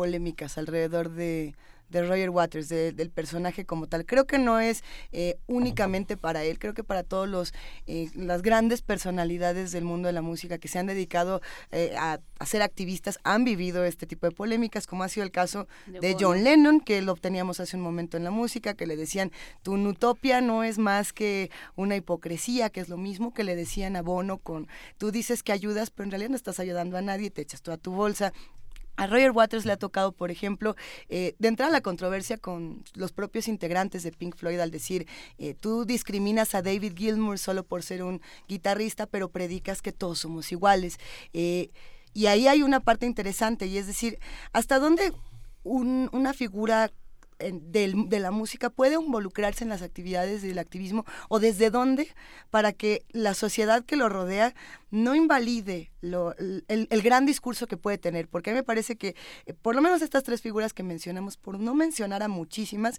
polémicas 0.00 0.58
alrededor 0.58 1.08
de, 1.08 1.54
de 1.88 2.02
Roger 2.06 2.28
Waters, 2.30 2.68
de- 2.68 2.92
del 2.92 3.10
personaje 3.10 3.64
como 3.64 3.86
tal. 3.86 4.04
Creo 4.04 4.26
que 4.26 4.38
no 4.38 4.60
es 4.60 4.82
eh, 5.12 5.36
únicamente 5.46 6.16
para 6.18 6.44
él, 6.44 6.58
creo 6.58 6.74
que 6.74 6.84
para 6.84 7.02
todos 7.02 7.28
los 7.28 7.54
eh, 7.86 8.10
las 8.14 8.42
grandes 8.42 8.82
personalidades 8.82 9.72
del 9.72 9.84
mundo 9.84 10.08
de 10.08 10.12
la 10.12 10.20
música 10.20 10.58
que 10.58 10.68
se 10.68 10.78
han 10.78 10.86
dedicado 10.86 11.40
eh, 11.70 11.94
a, 11.96 12.18
a 12.38 12.46
ser 12.46 12.60
activistas 12.62 13.18
han 13.24 13.44
vivido 13.44 13.84
este 13.84 14.06
tipo 14.06 14.26
de 14.26 14.32
polémicas, 14.34 14.86
como 14.86 15.04
ha 15.04 15.08
sido 15.08 15.24
el 15.24 15.30
caso 15.30 15.66
De 15.86 16.00
de. 16.00 16.16
John 16.20 16.44
Lennon, 16.44 16.80
que 16.80 17.00
lo 17.02 17.14
teníamos 17.14 17.60
hace 17.60 17.76
un 17.76 17.82
momento 17.82 18.16
en 18.18 18.24
la 18.24 18.30
música, 18.32 18.74
que 18.74 18.86
le 18.86 18.96
decían, 18.96 19.30
tu 19.62 19.74
utopia 19.76 20.40
no 20.42 20.62
es 20.62 20.76
más 20.78 21.12
que 21.14 21.50
una 21.76 21.96
hipocresía, 21.96 22.68
que 22.68 22.80
es 22.80 22.88
lo 22.90 22.98
mismo 22.98 23.32
que 23.32 23.44
le 23.44 23.56
decían 23.56 23.96
a 23.96 24.02
Bono 24.02 24.36
con, 24.38 24.66
tú 24.98 25.10
dices 25.10 25.42
que 25.42 25.52
ayudas, 25.52 25.90
pero 25.90 26.04
en 26.04 26.10
realidad 26.10 26.30
no 26.30 26.36
estás 26.36 26.58
ayudando 26.60 26.98
a 26.98 27.00
nadie, 27.02 27.30
te 27.30 27.40
echas 27.42 27.62
toda 27.62 27.78
tu 27.78 27.92
bolsa. 27.92 28.32
A 28.96 29.06
Roger 29.06 29.30
Waters 29.30 29.66
le 29.66 29.72
ha 29.72 29.76
tocado, 29.76 30.12
por 30.12 30.30
ejemplo, 30.30 30.74
eh, 31.08 31.34
de 31.38 31.48
entrar 31.48 31.68
a 31.68 31.72
la 31.72 31.80
controversia 31.82 32.38
con 32.38 32.82
los 32.94 33.12
propios 33.12 33.46
integrantes 33.48 34.02
de 34.02 34.12
Pink 34.12 34.36
Floyd 34.36 34.58
al 34.58 34.70
decir, 34.70 35.06
eh, 35.38 35.54
tú 35.54 35.84
discriminas 35.84 36.54
a 36.54 36.62
David 36.62 36.94
Gilmour 36.96 37.38
solo 37.38 37.64
por 37.64 37.82
ser 37.82 38.02
un 38.02 38.20
guitarrista, 38.48 39.06
pero 39.06 39.28
predicas 39.28 39.82
que 39.82 39.92
todos 39.92 40.18
somos 40.20 40.50
iguales. 40.52 40.98
Eh, 41.32 41.70
y 42.14 42.26
ahí 42.26 42.48
hay 42.48 42.62
una 42.62 42.80
parte 42.80 43.04
interesante, 43.06 43.66
y 43.66 43.76
es 43.76 43.86
decir, 43.86 44.18
¿hasta 44.52 44.78
dónde 44.78 45.12
un- 45.62 46.08
una 46.12 46.32
figura 46.32 46.90
del- 47.38 48.08
de 48.08 48.20
la 48.20 48.30
música 48.30 48.70
puede 48.70 48.94
involucrarse 48.94 49.64
en 49.64 49.70
las 49.70 49.82
actividades 49.82 50.42
del 50.42 50.58
activismo 50.58 51.04
o 51.28 51.38
desde 51.38 51.70
dónde 51.70 52.08
para 52.50 52.72
que 52.72 53.04
la 53.10 53.34
sociedad 53.34 53.84
que 53.84 53.96
lo 53.96 54.08
rodea 54.08 54.54
no 54.90 55.14
invalide 55.14 55.90
lo- 56.00 56.34
el, 56.38 56.88
gran 57.02 57.26
discurso 57.26 57.66
que 57.66 57.76
puede 57.76 57.98
tener, 57.98 58.28
porque 58.28 58.50
a 58.50 58.52
mí 58.52 58.58
me 58.58 58.64
parece 58.64 58.96
que 58.96 59.14
eh, 59.46 59.52
por 59.52 59.74
lo 59.74 59.82
menos 59.82 60.00
estas 60.02 60.22
tres 60.22 60.40
figuras 60.40 60.72
que 60.72 60.82
mencionamos, 60.82 61.36
por 61.36 61.58
no 61.58 61.74
mencionar 61.74 62.22
a 62.22 62.28
muchísimas, 62.28 62.98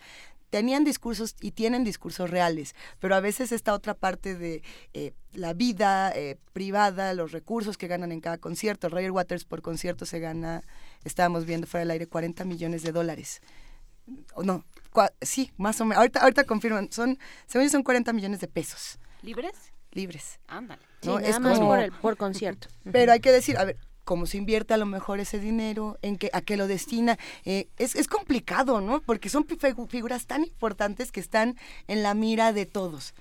tenían 0.50 0.84
discursos 0.84 1.36
y 1.42 1.52
tienen 1.52 1.84
discursos 1.84 2.30
reales, 2.30 2.74
pero 3.00 3.16
a 3.16 3.20
veces 3.20 3.52
esta 3.52 3.74
otra 3.74 3.94
parte 3.96 4.36
de 4.36 4.62
eh, 4.94 5.12
la 5.34 5.54
vida 5.54 6.12
eh, 6.16 6.38
privada, 6.54 7.14
los 7.14 7.32
recursos 7.32 7.78
que 7.78 7.88
ganan 7.88 8.12
en 8.12 8.22
cada 8.22 8.38
concierto, 8.38 8.88
Roger 8.90 9.12
Waters 9.12 9.46
por 9.46 9.62
concierto 9.62 10.06
se 10.06 10.20
gana, 10.20 10.64
estábamos 11.04 11.46
viendo 11.46 11.68
fuera 11.68 11.82
del 11.82 11.92
aire, 11.92 12.08
40 12.08 12.46
millones 12.46 12.84
de 12.84 12.92
dólares. 12.92 13.42
O 14.36 14.44
no, 14.44 14.64
cua- 14.92 15.12
sí, 15.22 15.52
más 15.58 15.80
o 15.82 15.86
menos. 15.86 15.98
Ahorita, 16.00 16.22
ahorita 16.22 16.44
confirman, 16.46 16.92
son, 16.92 17.18
según 17.46 17.66
yo 17.68 17.72
son 17.72 17.84
40 17.84 18.14
millones 18.14 18.40
de 18.40 18.48
pesos 18.48 19.00
¿Libres? 19.22 19.72
libres. 19.92 20.40
Ándale. 20.48 20.82
Sí, 21.02 21.08
¿no? 21.10 21.20
nada 21.20 21.40
más 21.40 21.60
por 21.60 21.80
el- 21.80 21.92
por 21.92 22.18
concierto. 22.18 22.68
Pero 22.92 23.12
hay 23.12 23.20
que 23.20 23.32
decir, 23.32 23.58
a 23.58 23.66
ver, 23.66 23.78
cómo 24.04 24.26
se 24.26 24.38
invierte 24.38 24.74
a 24.74 24.78
lo 24.78 24.86
mejor 24.86 25.20
ese 25.20 25.40
dinero, 25.40 25.98
en 26.02 26.18
qué, 26.18 26.30
a 26.34 26.42
qué 26.42 26.56
lo 26.56 26.68
destina. 26.68 27.18
Eh, 27.46 27.68
es, 27.78 27.96
es 27.96 28.08
complicado, 28.08 28.80
¿no? 28.80 29.02
Porque 29.02 29.28
son 29.30 29.46
figuras 29.90 30.28
tan 30.28 30.44
importantes 30.44 31.12
que 31.12 31.20
están 31.20 31.56
en 31.88 32.04
la 32.04 32.14
mira 32.14 32.54
de 32.54 32.66
todos. 32.66 33.14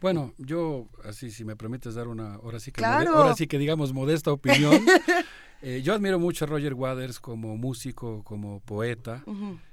Bueno, 0.00 0.32
yo, 0.38 0.86
así, 1.04 1.30
si 1.30 1.44
me 1.44 1.56
permites 1.56 1.94
dar 1.94 2.08
una, 2.08 2.36
ahora 2.36 2.58
sí 2.58 2.70
que, 2.72 2.78
Claro. 2.78 3.10
mode- 3.10 3.16
ahora 3.16 3.34
sí 3.36 3.46
que 3.46 3.58
digamos 3.58 3.92
modesta 3.92 4.32
opinión. 4.32 4.72
eh, 5.62 5.82
yo 5.84 5.92
admiro 5.94 6.18
mucho 6.18 6.44
a 6.46 6.48
Roger 6.48 6.72
Waters 6.72 7.20
como 7.20 7.56
músico, 7.58 8.22
como 8.24 8.60
poeta. 8.60 9.22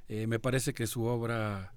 Eh, 0.10 0.28
me 0.28 0.40
parece 0.40 0.74
que 0.74 0.88
su 0.88 1.04
obra 1.04 1.74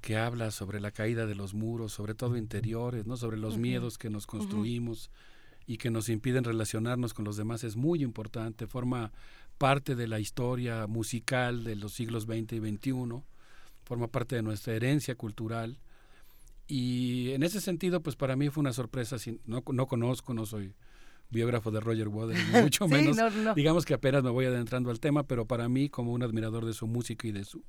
que 0.00 0.16
habla 0.16 0.50
sobre 0.50 0.80
la 0.80 0.90
caída 0.90 1.26
de 1.26 1.34
los 1.34 1.54
muros, 1.54 1.92
sobre 1.92 2.14
todo 2.14 2.36
interiores, 2.36 3.06
¿no? 3.06 3.16
sobre 3.16 3.36
los 3.36 3.58
miedos 3.58 3.98
que 3.98 4.10
nos 4.10 4.26
construimos 4.26 5.10
y 5.66 5.76
que 5.78 5.90
nos 5.90 6.08
impiden 6.08 6.44
relacionarnos 6.44 7.14
con 7.14 7.24
los 7.24 7.36
demás 7.36 7.64
es 7.64 7.76
muy 7.76 8.02
importante, 8.02 8.66
forma 8.66 9.12
parte 9.58 9.96
de 9.96 10.06
la 10.06 10.20
historia 10.20 10.86
musical 10.86 11.64
de 11.64 11.76
los 11.76 11.92
siglos 11.92 12.24
XX 12.24 12.52
y 12.52 12.60
XXI, 12.60 13.22
forma 13.84 14.06
parte 14.06 14.36
de 14.36 14.42
nuestra 14.42 14.74
herencia 14.74 15.16
cultural 15.16 15.78
y 16.68 17.32
en 17.32 17.42
ese 17.42 17.60
sentido, 17.60 18.00
pues 18.00 18.14
para 18.14 18.36
mí 18.36 18.50
fue 18.50 18.60
una 18.60 18.72
sorpresa, 18.72 19.16
no 19.46 19.62
conozco, 19.62 20.34
no 20.34 20.46
soy 20.46 20.74
biógrafo 21.30 21.70
de 21.70 21.80
Roger 21.80 22.08
Waters, 22.08 22.40
mucho 22.62 22.86
Sí, 22.86 22.92
menos, 22.92 23.16
no, 23.16 23.30
no. 23.30 23.54
digamos 23.54 23.84
que 23.84 23.94
apenas 23.94 24.22
me 24.22 24.30
voy 24.30 24.46
adentrando 24.46 24.90
al 24.90 25.00
tema, 25.00 25.24
pero 25.24 25.46
para 25.46 25.68
mí 25.68 25.88
como 25.88 26.12
un 26.12 26.22
admirador 26.22 26.64
de 26.64 26.72
su 26.72 26.86
música 26.86 27.26
y 27.28 27.32
de 27.32 27.44
su 27.44 27.62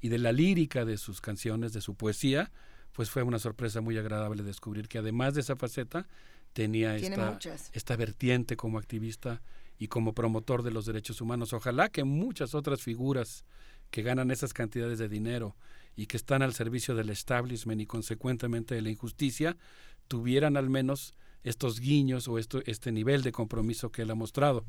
y 0.00 0.08
de 0.08 0.18
la 0.18 0.32
lírica 0.32 0.84
de 0.84 0.98
sus 0.98 1.20
canciones, 1.22 1.72
de 1.72 1.80
su 1.80 1.94
poesía, 1.94 2.52
pues 2.92 3.08
fue 3.10 3.22
una 3.22 3.38
sorpresa 3.38 3.80
muy 3.80 3.96
agradable 3.96 4.42
descubrir 4.42 4.86
que 4.88 4.98
además 4.98 5.34
de 5.34 5.40
esa 5.40 5.56
faceta 5.56 6.06
tenía 6.52 6.94
esta, 6.96 7.38
esta 7.72 7.96
vertiente 7.96 8.56
como 8.56 8.78
activista 8.78 9.40
y 9.78 9.88
como 9.88 10.12
promotor 10.12 10.62
de 10.62 10.70
los 10.72 10.84
derechos 10.84 11.20
humanos. 11.20 11.52
Ojalá 11.54 11.88
que 11.88 12.04
muchas 12.04 12.54
otras 12.54 12.82
figuras 12.82 13.44
que 13.90 14.02
ganan 14.02 14.30
esas 14.30 14.52
cantidades 14.52 14.98
de 14.98 15.08
dinero 15.08 15.56
y 15.96 16.06
que 16.06 16.16
están 16.16 16.42
al 16.42 16.52
servicio 16.52 16.94
del 16.94 17.08
establishment 17.10 17.80
y 17.80 17.86
consecuentemente 17.86 18.74
de 18.74 18.82
la 18.82 18.90
injusticia, 18.90 19.56
tuvieran 20.06 20.56
al 20.56 20.68
menos 20.68 21.14
estos 21.44 21.78
guiños 21.78 22.26
o 22.26 22.38
esto, 22.38 22.60
este 22.66 22.90
nivel 22.90 23.22
de 23.22 23.30
compromiso 23.32 23.90
que 23.92 24.02
él 24.02 24.10
ha 24.10 24.14
mostrado. 24.14 24.64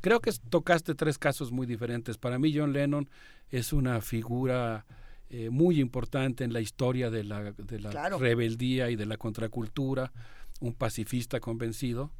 Creo 0.00 0.20
que 0.20 0.32
tocaste 0.48 0.94
tres 0.94 1.18
casos 1.18 1.52
muy 1.52 1.66
diferentes. 1.66 2.16
Para 2.16 2.38
mí 2.38 2.52
John 2.56 2.72
Lennon 2.72 3.10
es 3.50 3.72
una 3.72 4.00
figura 4.00 4.86
eh, 5.28 5.50
muy 5.50 5.80
importante 5.80 6.44
en 6.44 6.52
la 6.52 6.60
historia 6.60 7.10
de 7.10 7.24
la, 7.24 7.52
de 7.52 7.80
la 7.80 7.90
Claro. 7.90 8.18
rebeldía 8.18 8.90
y 8.90 8.96
de 8.96 9.06
la 9.06 9.16
contracultura, 9.16 10.12
un 10.60 10.72
pacifista 10.72 11.38
convencido. 11.40 12.10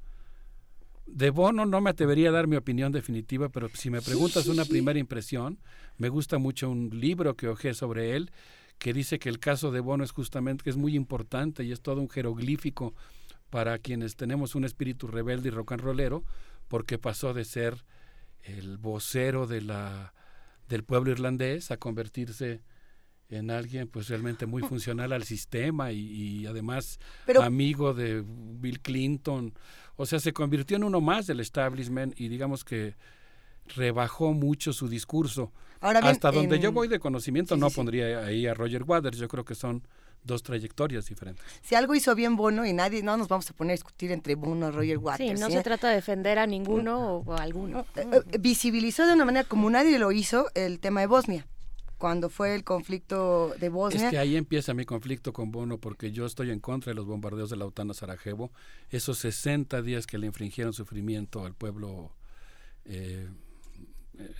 De 1.06 1.30
Bono 1.30 1.66
no 1.66 1.80
me 1.80 1.90
atrevería 1.90 2.28
a 2.28 2.32
dar 2.32 2.46
mi 2.46 2.56
opinión 2.56 2.92
definitiva, 2.92 3.48
pero 3.48 3.68
si 3.74 3.90
me 3.90 4.00
preguntas 4.00 4.46
una 4.46 4.64
primera 4.64 4.98
impresión, 4.98 5.58
me 5.98 6.08
gusta 6.08 6.38
mucho 6.38 6.70
un 6.70 6.90
libro 7.00 7.34
que 7.34 7.48
hojeé 7.48 7.74
sobre 7.74 8.14
él, 8.14 8.30
que 8.78 8.92
dice 8.92 9.18
que 9.18 9.28
el 9.28 9.40
caso 9.40 9.72
de 9.72 9.80
Bono 9.80 10.04
es 10.04 10.12
justamente 10.12 10.62
que 10.64 10.70
es 10.70 10.76
muy 10.76 10.94
importante 10.94 11.64
y 11.64 11.72
es 11.72 11.80
todo 11.80 12.00
un 12.00 12.08
jeroglífico 12.08 12.94
para 13.50 13.78
quienes 13.78 14.16
tenemos 14.16 14.54
un 14.54 14.64
espíritu 14.64 15.06
rebelde 15.08 15.48
y 15.48 15.50
rock 15.50 15.72
and 15.72 15.82
rollero, 15.82 16.24
porque 16.68 16.98
pasó 16.98 17.34
de 17.34 17.44
ser 17.44 17.84
el 18.44 18.78
vocero 18.78 19.46
de 19.46 19.60
la, 19.60 20.14
del 20.68 20.84
pueblo 20.84 21.10
irlandés 21.10 21.70
a 21.70 21.76
convertirse 21.76 22.62
en 23.28 23.50
alguien 23.50 23.86
pues 23.88 24.08
realmente 24.08 24.46
muy 24.46 24.62
funcional 24.68 25.12
al 25.12 25.24
sistema 25.24 25.92
y, 25.92 25.98
y 26.00 26.46
además 26.46 26.98
Pero- 27.26 27.42
amigo 27.42 27.92
de 27.94 28.24
Bill 28.26 28.80
Clinton. 28.80 29.52
O 29.96 30.06
sea, 30.06 30.18
se 30.20 30.32
convirtió 30.32 30.76
en 30.76 30.84
uno 30.84 31.00
más 31.00 31.26
del 31.26 31.40
establishment 31.40 32.18
y 32.18 32.28
digamos 32.28 32.64
que 32.64 32.94
rebajó 33.76 34.32
mucho 34.32 34.72
su 34.72 34.88
discurso. 34.88 35.52
Ahora 35.80 36.00
bien, 36.00 36.12
Hasta 36.12 36.30
donde 36.32 36.56
en- 36.56 36.62
yo 36.62 36.72
voy 36.72 36.88
de 36.88 36.98
conocimiento 36.98 37.54
Sí, 37.54 37.60
no 37.60 37.68
sí, 37.68 37.74
sí. 37.74 37.76
pondría 37.76 38.18
ahí 38.24 38.46
a 38.46 38.54
Roger 38.54 38.82
Waters, 38.84 39.18
yo 39.18 39.28
creo 39.28 39.44
que 39.44 39.54
son 39.54 39.86
dos 40.22 40.42
trayectorias 40.42 41.06
diferentes. 41.06 41.44
Si 41.62 41.74
algo 41.74 41.94
hizo 41.94 42.14
bien 42.14 42.36
Bono 42.36 42.66
y 42.66 42.72
nadie, 42.72 43.02
no 43.02 43.16
nos 43.16 43.28
vamos 43.28 43.48
a 43.50 43.52
poner 43.54 43.72
a 43.72 43.74
discutir 43.74 44.12
entre 44.12 44.34
Bono 44.34 44.68
y 44.68 44.70
Roger 44.70 44.98
Waters. 44.98 45.30
Sí, 45.30 45.40
no 45.40 45.46
¿sí? 45.48 45.54
se 45.54 45.62
trata 45.62 45.88
de 45.88 45.96
defender 45.96 46.38
a 46.38 46.46
ninguno 46.46 47.16
o 47.16 47.32
a 47.32 47.42
alguno. 47.42 47.86
Eh, 47.96 48.06
eh, 48.12 48.38
visibilizó 48.38 49.06
de 49.06 49.14
una 49.14 49.24
manera 49.24 49.48
como 49.48 49.70
nadie 49.70 49.98
lo 49.98 50.12
hizo 50.12 50.50
el 50.54 50.80
tema 50.80 51.00
de 51.00 51.06
Bosnia. 51.06 51.46
Cuando 51.98 52.30
fue 52.30 52.54
el 52.54 52.64
conflicto 52.64 53.54
de 53.60 53.68
Bosnia. 53.68 54.06
Es 54.06 54.10
que 54.10 54.18
ahí 54.18 54.36
empieza 54.36 54.72
mi 54.72 54.86
conflicto 54.86 55.34
con 55.34 55.52
Bono 55.52 55.76
porque 55.76 56.12
yo 56.12 56.24
estoy 56.24 56.50
en 56.50 56.58
contra 56.58 56.90
de 56.90 56.94
los 56.94 57.04
bombardeos 57.04 57.50
de 57.50 57.56
la 57.56 57.66
OTAN 57.66 57.90
a 57.90 57.94
Sarajevo. 57.94 58.50
Esos 58.88 59.18
60 59.18 59.82
días 59.82 60.06
que 60.06 60.16
le 60.16 60.26
infringieron 60.26 60.72
sufrimiento 60.72 61.44
al 61.44 61.54
pueblo 61.54 62.10
eh, 62.86 63.28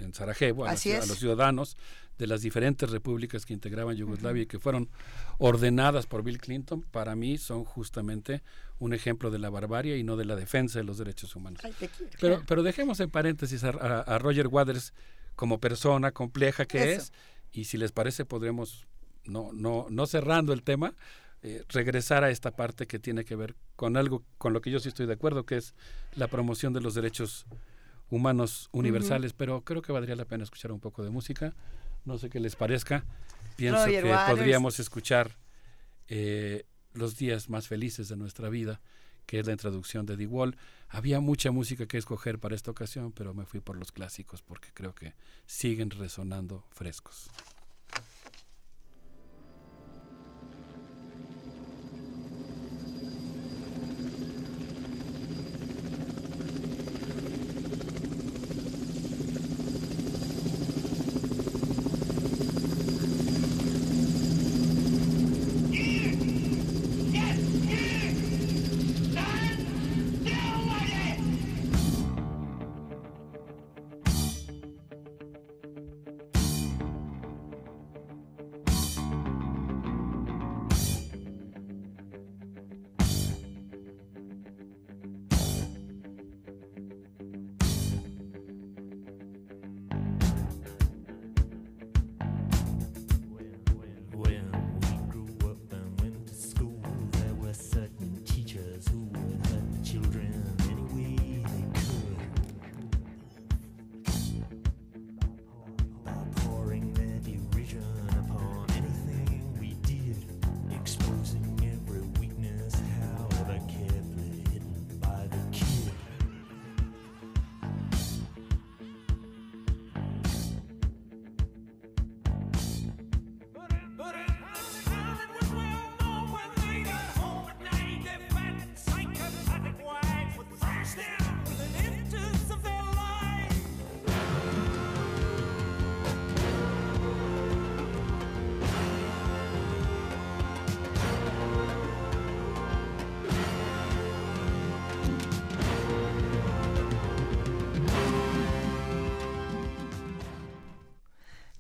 en 0.01 0.15
Sarajevo, 0.15 0.65
a, 0.67 0.71
Así 0.71 0.93
los 0.93 1.19
ciudadanos 1.19 1.77
de 2.19 2.27
las 2.27 2.43
diferentes 2.43 2.91
repúblicas 2.91 3.47
que 3.47 3.55
integraban 3.55 3.97
Yugoslavia 3.97 4.43
y 4.43 4.47
que 4.47 4.59
fueron 4.59 4.91
ordenadas 5.39 6.07
por 6.07 6.23
Bill 6.23 6.39
Clinton, 6.39 6.83
para 6.83 7.15
mí 7.17 7.39
son 7.39 7.65
justamente 7.65 8.43
un 8.79 8.93
ejemplo 8.93 9.31
de 9.31 9.39
la 9.39 9.51
barbarie 9.51 9.97
y 9.99 10.05
no 10.05 10.17
de 10.17 10.25
la 10.25 10.37
defensa 10.37 10.79
de 10.79 10.85
los 10.85 10.99
derechos 10.99 11.35
humanos. 11.37 11.61
Ay, 11.65 11.73
te 11.79 11.89
quiero. 11.89 12.13
Pero, 12.21 12.43
pero 12.47 12.63
dejemos 12.63 13.01
en 13.01 13.11
paréntesis 13.11 13.65
a, 13.65 13.71
a- 13.71 14.01
a 14.03 14.19
Roger 14.19 14.49
Waters 14.49 14.93
como 15.35 15.59
persona 15.61 16.13
compleja 16.13 16.67
que 16.67 16.93
Eso. 16.93 17.03
es, 17.03 17.13
y 17.53 17.65
si 17.65 17.79
les 17.79 17.93
parece 17.93 18.25
podremos, 18.27 18.87
no, 19.25 19.51
no, 19.53 19.87
no 19.91 20.07
cerrando 20.07 20.53
el 20.53 20.63
tema, 20.63 20.95
eh, 21.43 21.65
regresar 21.71 22.23
a 22.23 22.31
esta 22.31 22.51
parte 22.51 22.87
que 22.87 22.99
tiene 22.99 23.25
que 23.25 23.35
ver 23.35 23.55
con 23.77 23.97
algo 23.97 24.23
con 24.37 24.53
lo 24.53 24.61
que 24.61 24.71
yo 24.71 24.79
sí 24.79 24.89
estoy 24.91 25.07
de 25.07 25.15
acuerdo, 25.15 25.47
que 25.47 25.57
es 25.57 25.75
la 26.17 26.29
promoción 26.29 26.75
de 26.75 26.83
los 26.83 26.95
derechos 26.95 27.47
humanos 27.49 27.70
universales, 28.73 29.33
pero 29.33 29.63
creo 29.65 29.83
que 29.83 29.93
valdría 29.93 30.17
la 30.17 30.25
pena 30.25 30.45
escuchar 30.45 30.73
un 30.73 30.81
poco 30.81 31.03
de 31.03 31.11
música. 31.11 31.55
No 32.05 32.19
sé 32.19 32.31
qué 32.31 32.41
les 32.41 32.57
parezca. 32.57 33.05
Pienso 33.57 33.85
Roger 33.85 34.05
que 34.05 34.11
Waters. 34.11 34.31
podríamos 34.31 34.81
escuchar 34.81 35.37
eh, 36.09 36.67
los 36.93 37.17
días 37.17 37.49
más 37.49 37.69
felices 37.69 38.09
de 38.09 38.17
nuestra 38.17 38.49
vida, 38.49 38.81
que 39.27 39.39
es 39.39 39.47
la 39.47 39.53
introducción 39.53 40.07
de 40.07 40.17
The 40.17 40.27
Wall. 40.27 40.57
Había 40.89 41.21
mucha 41.21 41.51
música 41.51 41.87
que 41.87 41.99
escoger 41.99 42.39
para 42.39 42.55
esta 42.55 42.71
ocasión, 42.71 43.13
pero 43.13 43.33
me 43.35 43.45
fui 43.45 43.61
por 43.61 43.77
los 43.77 43.93
clásicos 43.93 44.43
porque 44.43 44.71
creo 44.75 44.95
que 44.95 45.15
siguen 45.47 45.91
resonando 45.91 46.65
frescos. 46.71 47.31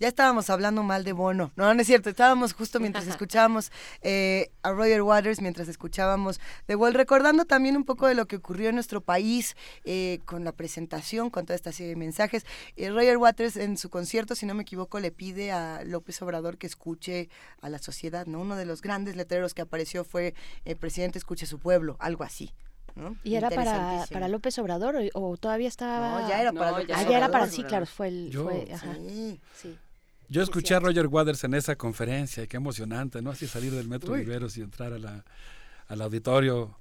Ya 0.01 0.09
estábamos 0.09 0.49
hablando 0.49 0.83
mal 0.83 1.05
de 1.05 1.13
Bono. 1.13 1.53
No, 1.57 1.75
no 1.75 1.81
es 1.83 1.87
cierto. 1.87 2.09
Estábamos 2.09 2.55
justo 2.55 2.81
mientras 2.81 3.07
escuchábamos 3.07 3.71
eh, 4.01 4.51
a 4.63 4.73
Roger 4.73 5.03
Waters, 5.03 5.43
mientras 5.43 5.69
escuchábamos 5.69 6.41
The 6.65 6.75
Wall, 6.75 6.95
recordando 6.95 7.45
también 7.45 7.77
un 7.77 7.85
poco 7.85 8.07
de 8.07 8.15
lo 8.15 8.27
que 8.27 8.37
ocurrió 8.37 8.71
en 8.71 8.77
nuestro 8.77 9.03
país 9.03 9.57
eh, 9.85 10.21
con 10.25 10.43
la 10.43 10.53
presentación, 10.53 11.29
con 11.29 11.45
toda 11.45 11.55
esta 11.55 11.71
serie 11.71 11.91
de 11.91 11.97
mensajes. 11.97 12.47
Eh, 12.77 12.89
Roger 12.89 13.19
Waters 13.19 13.57
en 13.59 13.77
su 13.77 13.91
concierto, 13.91 14.35
si 14.35 14.47
no 14.47 14.55
me 14.55 14.63
equivoco, 14.63 15.01
le 15.01 15.13
pide 15.13 15.53
a 15.53 15.85
López 15.85 16.23
Obrador 16.23 16.57
que 16.57 16.67
escuche 16.67 17.29
a 17.61 17.69
la 17.69 17.79
sociedad. 17.79 18.27
¿no? 18.27 18.41
Uno 18.41 18.57
de 18.57 18.65
los 18.65 18.81
grandes 18.81 19.17
letreros 19.17 19.53
que 19.53 19.61
apareció 19.61 20.05
fue 20.05 20.33
el 20.65 20.77
presidente 20.79 21.19
escuche 21.19 21.45
a 21.45 21.49
su 21.49 21.59
pueblo, 21.59 21.97
algo 22.01 22.25
así. 22.25 22.51
¿no? 22.97 23.17
¿Y 23.23 23.35
era 23.37 23.51
para, 23.51 24.07
para 24.11 24.29
López 24.29 24.59
Obrador 24.59 24.97
o, 24.97 25.31
o 25.31 25.37
todavía 25.37 25.69
estaba...? 25.69 26.23
No, 26.23 26.29
ya 26.29 26.41
era 26.41 26.53
para 26.55 26.71
No, 26.71 26.79
López 26.79 26.97
ya 26.97 27.03
era 27.19 27.27
para, 27.31 27.45
Obrador. 27.45 27.49
sí, 27.51 27.63
claro, 27.65 27.85
fue 27.87 28.09
el... 28.09 28.31
Yo- 28.31 28.45
fue, 28.45 28.67
ajá. 28.73 28.95
Sí. 28.95 29.41
sí. 29.55 29.79
Yo 30.31 30.43
escuché 30.43 30.75
a 30.75 30.81
Roger 30.81 31.07
Waters 31.09 31.45
en 31.45 31.55
esa 31.55 31.77
conferencia, 31.77 32.45
y 32.45 32.47
qué 32.47 32.57
emocionante, 32.57 33.21
¿no? 33.21 33.31
Así 33.31 33.47
salir 33.47 33.73
del 33.73 33.89
Metro 33.89 34.13
Uy. 34.15 34.21
Viveros 34.21 34.57
y 34.57 34.63
entrar 34.63 34.93
a 34.93 34.99
la, 34.99 35.25
al 35.89 36.01
auditorio 36.01 36.77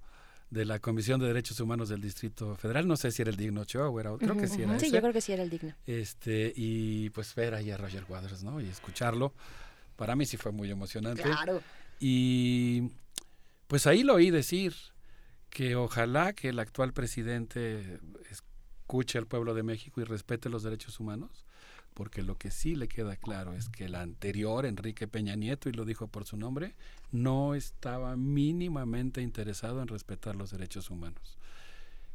de 0.52 0.66
la 0.66 0.80
Comisión 0.80 1.20
de 1.20 1.28
Derechos 1.28 1.60
Humanos 1.60 1.90
del 1.90 2.00
Distrito 2.02 2.56
Federal. 2.56 2.88
No 2.88 2.96
sé 2.96 3.12
si 3.12 3.22
era 3.22 3.32
el 3.32 3.38
Digno 3.38 3.62
o 3.64 4.00
era 4.00 4.12
otro, 4.12 4.28
creo 4.28 4.40
que 4.40 4.48
sí 4.48 4.62
era 4.62 4.80
Sí, 4.80 4.86
ese. 4.88 4.96
yo 4.96 5.02
creo 5.02 5.14
que 5.14 5.22
sí 5.22 5.32
era 5.32 5.44
el 5.44 5.50
digno. 5.50 5.74
Este, 5.86 6.54
y 6.56 7.10
pues 7.10 7.34
ver 7.36 7.54
ahí 7.56 7.72
a 7.72 7.78
Roger 7.78 8.04
Waters, 8.08 8.44
¿no? 8.44 8.62
Y 8.62 8.68
escucharlo, 8.70 9.34
para 9.96 10.16
mí 10.16 10.26
sí 10.26 10.38
fue 10.38 10.52
muy 10.52 10.70
emocionante. 10.72 11.24
Claro. 11.24 11.62
Y 12.00 12.92
pues 13.68 13.86
ahí 13.88 14.04
lo 14.04 14.16
oí 14.16 14.30
decir 14.32 14.74
que 15.50 15.76
ojalá 15.76 16.34
que 16.34 16.50
el 16.50 16.60
actual 16.60 16.94
presidente 16.94 18.00
escuche 18.30 19.18
al 19.18 19.26
pueblo 19.28 19.54
de 19.54 19.64
México 19.64 20.02
y 20.02 20.04
respete 20.04 20.50
los 20.50 20.64
derechos 20.64 21.00
humanos, 21.00 21.46
porque 22.00 22.24
lo 22.24 22.38
que 22.38 22.50
sí 22.50 22.76
le 22.76 22.88
queda 22.88 23.18
claro 23.18 23.54
es 23.54 23.68
que 23.68 23.84
el 23.84 23.96
anterior, 23.96 24.66
Enrique 24.66 25.06
Peña 25.06 25.36
Nieto, 25.36 25.68
y 25.68 25.74
lo 25.74 25.84
dijo 25.84 26.08
por 26.08 26.24
su 26.24 26.38
nombre, 26.38 26.74
no 27.12 27.56
estaba 27.56 28.16
mínimamente 28.16 29.22
interesado 29.22 29.82
en 29.82 29.90
respetar 29.90 30.38
los 30.38 30.52
derechos 30.52 30.92
humanos. 30.92 31.38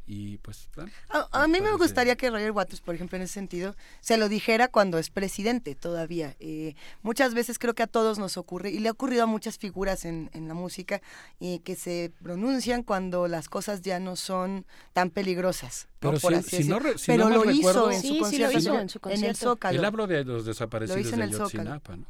Y 0.06 0.36
pues, 0.38 0.68
bueno, 0.76 0.90
A, 1.08 1.44
a 1.44 1.48
mí 1.48 1.60
me 1.62 1.72
gustaría 1.76 2.14
que 2.14 2.28
Roger 2.28 2.50
Waters, 2.50 2.82
por 2.82 2.94
ejemplo, 2.94 3.16
en 3.16 3.22
ese 3.22 3.32
sentido, 3.34 3.74
se 4.02 4.18
lo 4.18 4.28
dijera 4.28 4.68
cuando 4.68 4.98
es 4.98 5.08
presidente 5.08 5.74
todavía. 5.74 6.36
Eh, 6.40 6.74
muchas 7.02 7.32
veces 7.32 7.58
creo 7.58 7.72
que 7.74 7.82
a 7.84 7.86
todos 7.86 8.18
nos 8.18 8.36
ocurre, 8.36 8.70
y 8.70 8.80
le 8.80 8.88
ha 8.88 8.92
ocurrido 8.92 9.22
a 9.22 9.26
muchas 9.26 9.56
figuras 9.56 10.04
en, 10.04 10.28
en 10.34 10.46
la 10.46 10.52
música, 10.52 11.00
eh, 11.40 11.60
que 11.64 11.74
se 11.74 12.12
pronuncian 12.22 12.82
cuando 12.82 13.28
las 13.28 13.48
cosas 13.48 13.80
ya 13.80 13.98
no 13.98 14.16
son 14.16 14.66
tan 14.92 15.08
peligrosas. 15.08 15.88
¿no? 16.02 16.10
Pero 16.10 16.20
Por 16.20 16.32
si- 16.32 16.36
no 16.36 16.42
decirlo. 16.42 16.78
re- 16.80 16.98
si 16.98 17.06
Pero 17.06 17.28
no 17.30 17.42
lo 17.44 17.50
hizo 17.50 17.90
en 17.90 18.00
Sí, 18.02 18.20
sí, 18.28 18.38
lo 18.38 18.52
hizo 18.52 18.74
¿no? 18.74 18.80
en 18.80 18.88
su 18.90 18.98
el 18.98 19.02
concierto. 19.02 19.38
Zócalo. 19.40 19.78
Él 19.78 19.84
habló 19.86 20.06
de 20.06 20.22
los 20.24 20.42
Lo 20.42 20.42
desaparecidos 20.42 21.00
hizo 21.00 21.14
en 21.14 21.20
de 21.20 21.24
el 21.24 21.32
Zócalo. 21.32 21.48
Yotzinapa, 21.50 21.96
¿no? 21.96 22.04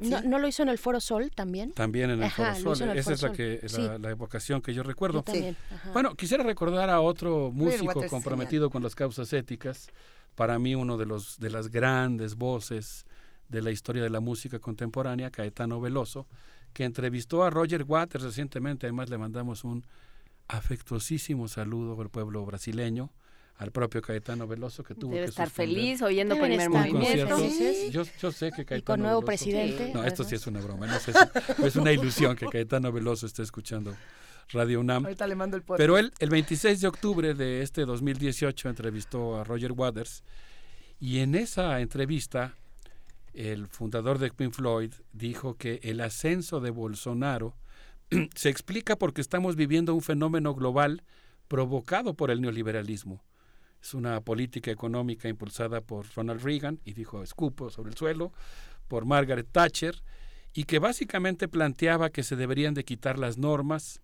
¿No, 0.00 0.22
¿No 0.22 0.38
lo 0.38 0.48
hizo 0.48 0.62
en 0.62 0.68
el 0.70 0.78
Foro 0.78 1.00
Sol 1.00 1.30
también? 1.34 1.72
También 1.72 2.10
en 2.10 2.18
el 2.18 2.24
Ajá, 2.24 2.54
Foro 2.54 2.74
Sol. 2.76 2.90
el 2.90 2.98
Esa 2.98 3.04
Foro 3.04 3.14
es 3.14 3.22
la, 3.22 3.28
Sol. 3.28 3.36
que, 3.36 3.68
Sí. 3.68 3.82
la, 3.82 3.98
la 3.98 4.10
evocación 4.10 4.62
que 4.62 4.72
yo 4.74 4.82
recuerdo. 4.82 5.18
Yo 5.18 5.22
también. 5.24 5.56
Bueno, 5.92 6.14
quisiera 6.14 6.42
recordar 6.42 6.90
a 6.90 7.00
otro 7.00 7.50
músico 7.52 8.06
comprometido 8.08 8.70
con 8.70 8.82
las 8.82 8.94
causas 8.94 9.32
éticas. 9.32 9.88
Para 10.34 10.58
mí, 10.58 10.74
uno 10.74 10.96
de, 10.96 11.06
los, 11.06 11.38
de 11.38 11.50
las 11.50 11.68
grandes 11.70 12.36
voces 12.36 13.04
de 13.48 13.62
la 13.62 13.70
historia 13.72 14.02
de 14.02 14.10
la 14.10 14.20
música 14.20 14.58
contemporánea, 14.58 15.30
Caetano 15.30 15.80
Veloso, 15.80 16.26
que 16.72 16.84
entrevistó 16.84 17.42
a 17.42 17.50
Roger 17.50 17.82
Waters 17.82 18.22
recientemente. 18.24 18.86
Además, 18.86 19.10
le 19.10 19.18
mandamos 19.18 19.64
un 19.64 19.84
afectuosísimo 20.48 21.48
saludo 21.48 22.00
al 22.00 22.10
pueblo 22.10 22.44
brasileño, 22.44 23.10
al 23.60 23.70
propio 23.72 24.00
Caetano 24.00 24.46
Veloso, 24.46 24.82
que 24.82 24.94
tuvo 24.94 25.12
Debe 25.12 25.26
que 25.26 25.30
estar 25.30 25.48
suspender 25.48 25.76
feliz 25.76 26.02
oyendo 26.02 26.34
Deben 26.34 26.50
primer 26.50 26.70
movimiento. 26.70 27.36
felices. 27.36 27.90
Yo, 27.92 28.02
yo 28.20 28.32
sé 28.32 28.50
que 28.52 28.64
Caetano 28.64 28.84
con 28.96 29.00
nuevo 29.02 29.20
Veloso- 29.20 29.26
presidente, 29.26 29.90
No, 29.94 30.02
esto 30.04 30.24
sí 30.24 30.34
es 30.34 30.46
una 30.46 30.60
broma. 30.60 30.86
No 30.86 30.98
sé 30.98 31.12
si- 31.12 31.62
es 31.66 31.76
una 31.76 31.92
ilusión 31.92 32.36
que 32.36 32.46
Caetano 32.46 32.90
Veloso 32.90 33.26
esté 33.26 33.42
escuchando 33.42 33.94
Radio 34.52 34.80
UNAM. 34.80 35.04
Ahorita 35.04 35.26
le 35.26 35.34
mando 35.34 35.56
el 35.58 35.62
podcast. 35.62 35.78
Pero 35.78 35.98
él, 35.98 36.10
el 36.20 36.30
26 36.30 36.80
de 36.80 36.88
octubre 36.88 37.34
de 37.34 37.60
este 37.62 37.84
2018, 37.84 38.68
entrevistó 38.70 39.38
a 39.38 39.44
Roger 39.44 39.72
Waters 39.72 40.24
y 40.98 41.18
en 41.18 41.34
esa 41.34 41.80
entrevista 41.80 42.54
el 43.34 43.68
fundador 43.68 44.18
de 44.18 44.30
Pink 44.30 44.54
Floyd 44.54 44.92
dijo 45.12 45.54
que 45.58 45.80
el 45.82 46.00
ascenso 46.00 46.60
de 46.60 46.70
Bolsonaro 46.70 47.54
se 48.34 48.48
explica 48.48 48.96
porque 48.96 49.20
estamos 49.20 49.54
viviendo 49.54 49.94
un 49.94 50.00
fenómeno 50.00 50.54
global 50.54 51.02
provocado 51.46 52.14
por 52.14 52.30
el 52.30 52.40
neoliberalismo. 52.40 53.22
Es 53.82 53.94
una 53.94 54.20
política 54.20 54.70
económica 54.70 55.28
impulsada 55.28 55.80
por 55.80 56.06
Ronald 56.14 56.42
Reagan, 56.42 56.80
y 56.84 56.92
dijo 56.92 57.22
escupo 57.22 57.70
sobre 57.70 57.90
el 57.90 57.96
suelo, 57.96 58.32
por 58.88 59.04
Margaret 59.04 59.48
Thatcher, 59.50 60.02
y 60.52 60.64
que 60.64 60.78
básicamente 60.78 61.48
planteaba 61.48 62.10
que 62.10 62.22
se 62.22 62.36
deberían 62.36 62.74
de 62.74 62.84
quitar 62.84 63.18
las 63.18 63.38
normas 63.38 64.02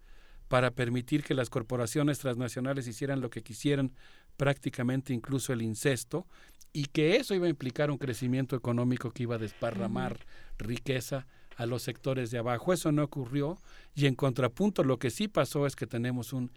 para 0.49 0.71
permitir 0.71 1.25
que 1.25 1.35
las 1.35 1.51
corporaciones 1.51 2.21
transnacionales 2.21 2.87
hicieran 2.87 3.21
lo 3.21 3.31
que 3.31 3.43
quisieran, 3.43 3.93
prácticamente 4.37 5.13
incluso 5.13 5.53
el 5.53 5.63
incesto, 5.63 6.27
y 6.73 6.87
que 6.87 7.17
eso 7.17 7.35
iba 7.35 7.47
a 7.47 7.51
implicar 7.51 7.91
un 7.91 7.99
crecimiento 7.99 8.55
económico 8.55 9.11
que 9.11 9.25
iba 9.25 9.37
a 9.37 9.39
desparramar 9.39 10.19
riqueza 10.59 11.27
a 11.57 11.67
los 11.67 11.83
sectores 11.83 12.31
de 12.31 12.39
abajo. 12.39 12.73
Eso 12.73 12.93
no 12.93 13.03
ocurrió 13.03 13.59
y 13.95 14.07
en 14.07 14.15
contrapunto 14.15 14.85
lo 14.85 14.99
que 14.99 15.11
sí 15.11 15.27
pasó 15.27 15.67
es 15.67 15.75
que 15.75 15.87
tenemos 15.87 16.35
un 16.35 16.51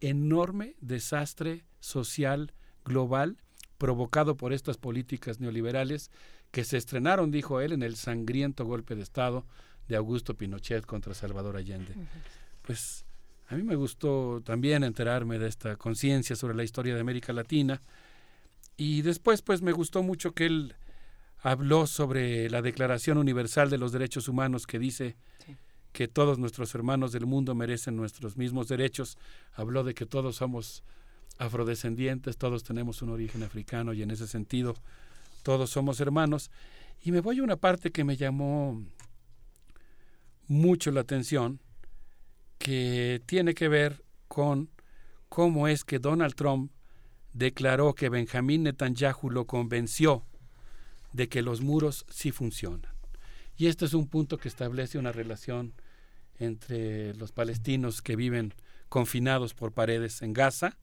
enorme 0.00 0.76
desastre 0.80 1.64
social 1.80 2.52
global 2.84 3.38
provocado 3.78 4.36
por 4.36 4.52
estas 4.52 4.78
políticas 4.78 5.40
neoliberales 5.40 6.10
que 6.50 6.64
se 6.64 6.76
estrenaron, 6.76 7.30
dijo 7.30 7.60
él, 7.60 7.72
en 7.72 7.82
el 7.82 7.96
sangriento 7.96 8.64
golpe 8.64 8.94
de 8.94 9.02
Estado 9.02 9.44
de 9.88 9.96
Augusto 9.96 10.34
Pinochet 10.34 10.86
contra 10.86 11.14
Salvador 11.14 11.56
Allende. 11.56 11.94
Pues 12.62 13.04
a 13.48 13.54
mí 13.54 13.62
me 13.62 13.76
gustó 13.76 14.40
también 14.44 14.82
enterarme 14.82 15.38
de 15.38 15.48
esta 15.48 15.76
conciencia 15.76 16.34
sobre 16.34 16.54
la 16.54 16.64
historia 16.64 16.94
de 16.94 17.00
América 17.00 17.32
Latina 17.32 17.82
y 18.76 19.02
después 19.02 19.42
pues 19.42 19.62
me 19.62 19.72
gustó 19.72 20.02
mucho 20.02 20.32
que 20.32 20.46
él 20.46 20.74
habló 21.38 21.86
sobre 21.86 22.50
la 22.50 22.62
Declaración 22.62 23.18
Universal 23.18 23.70
de 23.70 23.78
los 23.78 23.92
Derechos 23.92 24.28
Humanos 24.28 24.66
que 24.66 24.78
dice 24.78 25.16
que 25.96 26.08
todos 26.08 26.38
nuestros 26.38 26.74
hermanos 26.74 27.12
del 27.12 27.24
mundo 27.24 27.54
merecen 27.54 27.96
nuestros 27.96 28.36
mismos 28.36 28.68
derechos. 28.68 29.16
Habló 29.54 29.82
de 29.82 29.94
que 29.94 30.04
todos 30.04 30.36
somos 30.36 30.82
afrodescendientes, 31.38 32.36
todos 32.36 32.64
tenemos 32.64 33.00
un 33.00 33.08
origen 33.08 33.42
africano 33.42 33.94
y 33.94 34.02
en 34.02 34.10
ese 34.10 34.26
sentido 34.26 34.74
todos 35.42 35.70
somos 35.70 35.98
hermanos. 36.00 36.50
Y 37.02 37.12
me 37.12 37.20
voy 37.20 37.38
a 37.38 37.44
una 37.44 37.56
parte 37.56 37.92
que 37.92 38.04
me 38.04 38.18
llamó 38.18 38.84
mucho 40.48 40.90
la 40.90 41.00
atención, 41.00 41.60
que 42.58 43.22
tiene 43.24 43.54
que 43.54 43.68
ver 43.68 44.04
con 44.28 44.68
cómo 45.30 45.66
es 45.66 45.82
que 45.82 45.98
Donald 45.98 46.34
Trump 46.34 46.72
declaró 47.32 47.94
que 47.94 48.10
Benjamín 48.10 48.64
Netanyahu 48.64 49.30
lo 49.30 49.46
convenció 49.46 50.26
de 51.14 51.30
que 51.30 51.40
los 51.40 51.62
muros 51.62 52.04
sí 52.10 52.32
funcionan. 52.32 52.92
Y 53.56 53.68
este 53.68 53.86
es 53.86 53.94
un 53.94 54.08
punto 54.08 54.36
que 54.36 54.48
establece 54.48 54.98
una 54.98 55.12
relación 55.12 55.72
entre 56.38 57.14
los 57.14 57.32
palestinos 57.32 58.02
que 58.02 58.16
viven 58.16 58.54
confinados 58.88 59.54
por 59.54 59.72
paredes 59.72 60.22
en 60.22 60.32
Gaza 60.32 60.78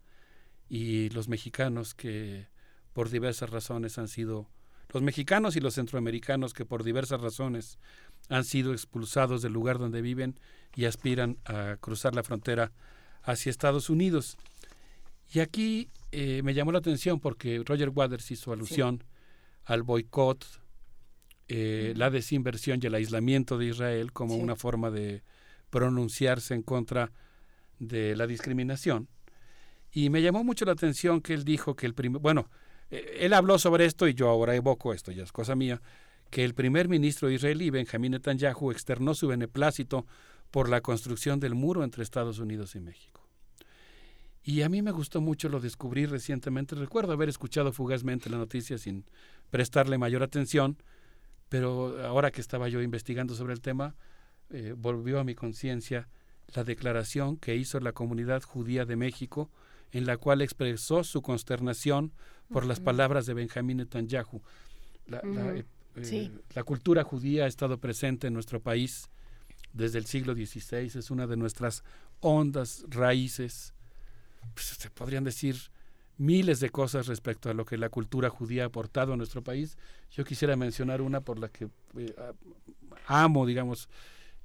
y 0.69 1.09
los 1.09 1.27
mexicanos 1.27 1.93
que 1.93 2.48
por 2.93 3.09
diversas 3.09 3.49
razones 3.49 3.98
han 3.98 4.07
sido, 4.07 4.49
los 4.93 5.01
mexicanos 5.03 5.56
y 5.56 5.59
los 5.59 5.75
centroamericanos 5.75 6.53
que 6.53 6.65
por 6.65 6.83
diversas 6.83 7.22
razones 7.22 7.80
han 8.30 8.43
sido 8.43 8.72
expulsados 8.73 9.41
del 9.41 9.53
lugar 9.53 9.80
donde 9.80 10.01
viven 10.01 10.40
y 10.75 10.85
aspiran 10.85 11.38
a 11.45 11.77
cruzar 11.80 12.15
la 12.15 12.23
frontera 12.23 12.72
hacia 13.23 13.49
Estados 13.49 13.90
Unidos. 13.90 14.38
Y 15.33 15.40
aquí 15.40 15.90
eh, 16.11 16.41
me 16.43 16.53
llamó 16.53 16.72
la 16.72 16.80
atención 16.80 17.19
porque 17.19 17.61
Roger 17.65 17.90
Waters 17.90 18.30
hizo 18.32 18.51
alusión 18.53 19.03
al 19.65 19.82
boicot, 19.83 20.45
eh, 21.48 21.93
la 21.95 22.09
desinversión 22.09 22.80
y 22.82 22.88
el 22.88 22.95
aislamiento 22.95 23.57
de 23.57 23.67
Israel 23.67 24.11
como 24.14 24.35
Sí. 24.35 24.41
una 24.41 24.56
forma 24.56 24.91
de 24.91 25.23
pronunciarse 25.73 26.53
en 26.53 26.61
contra 26.61 27.11
de 27.79 28.15
la 28.15 28.27
discriminación. 28.27 29.07
Y 29.91 30.11
me 30.11 30.21
llamó 30.21 30.43
mucho 30.43 30.65
la 30.65 30.73
atención 30.73 31.19
que 31.19 31.33
él 31.33 31.43
dijo 31.43 31.75
que 31.75 31.87
el 31.87 31.95
primer, 31.95 32.21
bueno, 32.21 32.47
eh, 32.91 33.17
él 33.21 33.33
habló 33.33 33.57
sobre 33.57 33.85
esto 33.85 34.07
y 34.07 34.13
yo 34.13 34.29
ahora 34.29 34.55
evoco 34.55 34.93
esto, 34.93 35.11
ya 35.11 35.23
es 35.23 35.31
cosa 35.31 35.55
mía, 35.55 35.81
que 36.29 36.45
el 36.45 36.53
primer 36.53 36.89
ministro 36.89 37.27
israelí, 37.31 37.71
Benjamín 37.71 38.11
Netanyahu, 38.11 38.69
externó 38.69 39.15
su 39.15 39.27
beneplácito 39.27 40.05
por 40.51 40.69
la 40.69 40.81
construcción 40.81 41.39
del 41.39 41.55
muro 41.55 41.83
entre 41.83 42.03
Estados 42.03 42.37
Unidos 42.37 42.75
y 42.75 42.79
México. 42.79 43.27
Y 44.43 44.61
a 44.61 44.69
mí 44.69 44.83
me 44.83 44.91
gustó 44.91 45.21
mucho, 45.21 45.49
lo 45.49 45.59
descubrí 45.59 46.05
recientemente. 46.05 46.75
Recuerdo 46.75 47.13
haber 47.13 47.29
escuchado 47.29 47.71
fugazmente 47.71 48.29
la 48.29 48.37
noticia 48.37 48.77
sin 48.77 49.05
prestarle 49.49 49.97
mayor 49.97 50.21
atención, 50.21 50.77
pero 51.49 51.99
ahora 52.05 52.29
que 52.29 52.41
estaba 52.41 52.69
yo 52.69 52.79
investigando 52.83 53.33
sobre 53.33 53.53
el 53.53 53.61
tema, 53.61 53.95
eh, 54.49 54.73
volvió 54.77 55.19
a 55.19 55.23
mi 55.23 55.35
conciencia 55.35 56.07
la 56.53 56.63
declaración 56.63 57.38
que 57.38 57.55
hizo 57.55 57.80
la 57.80 57.93
comunidad 57.93 58.43
judía 58.43 58.85
de 58.85 58.95
México, 58.95 59.49
en 59.91 60.05
la 60.05 60.17
cual 60.17 60.41
expresó 60.41 61.03
su 61.03 61.22
consternación 61.22 62.11
por 62.49 62.65
las 62.65 62.80
palabras 62.80 63.25
de 63.25 63.33
Benjamín 63.33 63.77
Netanyahu. 63.77 64.41
La, 65.07 65.19
eh, 65.19 65.65
eh, 65.95 66.03
Sí. 66.05 66.31
la 66.55 66.63
cultura 66.63 67.03
judía 67.03 67.45
ha 67.45 67.47
estado 67.47 67.77
presente 67.77 68.27
en 68.27 68.33
nuestro 68.33 68.59
país 68.59 69.09
desde 69.73 69.97
el 69.99 70.05
siglo 70.05 70.33
XVI, 70.33 70.99
es 70.99 71.11
una 71.11 71.27
de 71.27 71.38
nuestras 71.38 71.83
hondas 72.19 72.85
raíces. 72.89 73.73
Pues, 74.53 74.67
se 74.67 74.89
podrían 74.89 75.23
decir 75.23 75.55
miles 76.17 76.59
de 76.59 76.69
cosas 76.69 77.07
respecto 77.07 77.49
a 77.49 77.53
lo 77.53 77.65
que 77.65 77.77
la 77.77 77.89
cultura 77.89 78.30
judía 78.30 78.63
ha 78.63 78.67
aportado 78.67 79.13
a 79.13 79.17
nuestro 79.17 79.43
país. 79.43 79.77
Yo 80.11 80.23
quisiera 80.23 80.55
mencionar 80.55 81.01
una 81.01 81.22
por 81.22 81.39
la 81.39 81.49
que 81.49 81.69
eh, 81.97 82.15
amo, 83.07 83.45
digamos, 83.45 83.89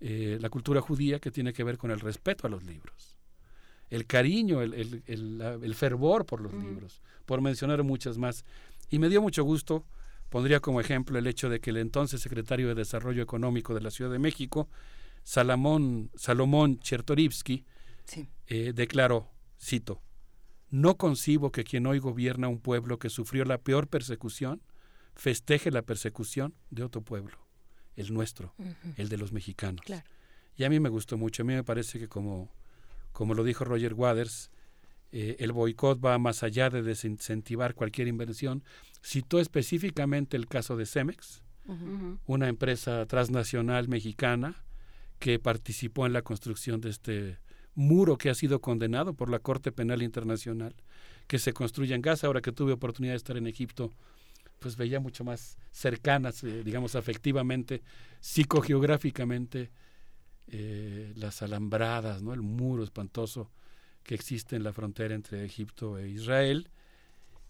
eh, 0.01 0.39
la 0.41 0.49
cultura 0.51 0.81
judía, 0.81 1.19
que 1.19 1.31
tiene 1.31 1.53
que 1.53 1.65
ver 1.65 1.77
con 1.79 1.91
el 1.91 2.01
respeto 2.01 2.47
a 2.47 2.51
los 2.51 2.63
libros, 2.65 3.17
el 3.91 4.07
cariño, 4.07 4.61
el, 4.63 4.75
el- 4.75 5.03
el- 5.07 5.75
fervor 5.75 6.27
por 6.27 6.41
los 6.41 6.53
libros, 6.53 7.01
por 7.27 7.41
mencionar 7.41 7.83
muchas 7.83 8.19
más. 8.19 8.45
Y 8.91 8.99
me 8.99 9.09
dio 9.09 9.21
mucho 9.23 9.43
gusto, 9.45 9.85
pondría 10.29 10.61
como 10.61 10.81
ejemplo 10.81 11.19
el 11.19 11.27
hecho 11.27 11.49
de 11.49 11.61
que 11.61 11.71
el 11.71 11.79
entonces 11.79 12.21
secretario 12.21 12.69
de 12.69 12.75
Desarrollo 12.75 13.23
Económico 13.23 13.75
de 13.75 13.81
la 13.81 13.91
Ciudad 13.91 14.11
de 14.11 14.19
México, 14.19 14.69
Salamón, 15.25 16.11
Salomón 16.15 16.79
Chertorivsky, 16.81 17.65
Sí. 18.05 18.29
eh, 18.47 18.73
declaró, 18.75 19.31
cito, 19.61 20.01
no 20.71 20.97
concibo 20.97 21.51
que 21.53 21.65
quien 21.65 21.87
hoy 21.87 21.99
gobierna 21.99 22.49
un 22.49 22.61
pueblo 22.61 22.99
que 22.99 23.11
sufrió 23.11 23.45
la 23.45 23.59
peor 23.59 23.89
persecución 23.89 24.63
festeje 25.15 25.71
la 25.71 25.83
persecución 25.83 26.55
de 26.71 26.85
otro 26.85 27.03
pueblo, 27.03 27.37
el 27.99 28.15
nuestro, 28.15 28.55
el 28.97 29.09
de 29.09 29.19
los 29.19 29.33
mexicanos. 29.33 29.85
Claro. 29.85 30.05
Y 30.57 30.65
a 30.65 30.71
mí 30.71 30.81
me 30.81 30.89
gustó 30.89 31.17
mucho, 31.17 31.43
a 31.43 31.47
mí 31.47 31.55
me 31.55 31.65
parece 31.65 31.99
que 31.99 32.09
como, 32.09 32.49
como 33.13 33.35
lo 33.35 33.45
dijo 33.45 33.65
Roger 33.65 33.95
Waters, 33.95 34.51
eh, 35.11 35.37
el 35.41 35.53
boicot 35.53 36.05
va 36.05 36.19
más 36.19 36.43
allá 36.43 36.71
de 36.71 36.83
desincentivar 36.83 37.75
cualquier 37.75 38.09
inversión. 38.09 38.63
Citó 39.03 39.41
específicamente 39.41 40.37
el 40.37 40.47
caso 40.47 40.77
de 40.77 40.87
Cemex, 40.87 41.43
una 42.25 42.49
empresa 42.49 43.05
transnacional 43.05 43.89
mexicana 43.89 44.65
que 45.19 45.39
participó 45.39 46.07
en 46.07 46.15
la 46.15 46.23
construcción 46.23 46.81
de 46.81 46.89
este 46.89 47.39
muro 47.75 48.17
que 48.17 48.31
ha 48.31 48.35
sido 48.35 48.61
condenado 48.61 49.13
por 49.13 49.29
la 49.29 49.39
Corte 49.39 49.71
Penal 49.71 50.03
Internacional, 50.03 50.75
que 51.27 51.39
se 51.39 51.53
construye 51.53 51.95
en 51.95 52.01
Gaza. 52.01 52.27
Ahora 52.27 52.41
que 52.41 52.53
tuve 52.53 52.73
oportunidad 52.73 53.13
de 53.13 53.19
estar 53.19 53.37
en 53.37 53.47
Egipto, 53.47 53.93
pues 54.59 54.77
veía 54.77 55.01
mucho 55.01 55.25
más 55.25 55.57
cercanas, 55.71 56.43
eh, 56.45 56.63
digamos, 56.65 56.95
afectivamente, 56.95 57.83
psicogeográficamente, 58.21 59.71
eh, 60.49 61.13
las 61.17 61.43
alambradas, 61.43 62.23
¿no? 62.23 62.33
el 62.33 62.43
muro 62.43 62.83
espantoso 62.83 63.51
que 64.03 64.15
existe 64.15 64.57
en 64.57 64.63
la 64.63 64.73
frontera 64.73 65.15
entre 65.15 65.45
Egipto 65.45 65.99
e 65.99 66.09
Israel. 66.09 66.71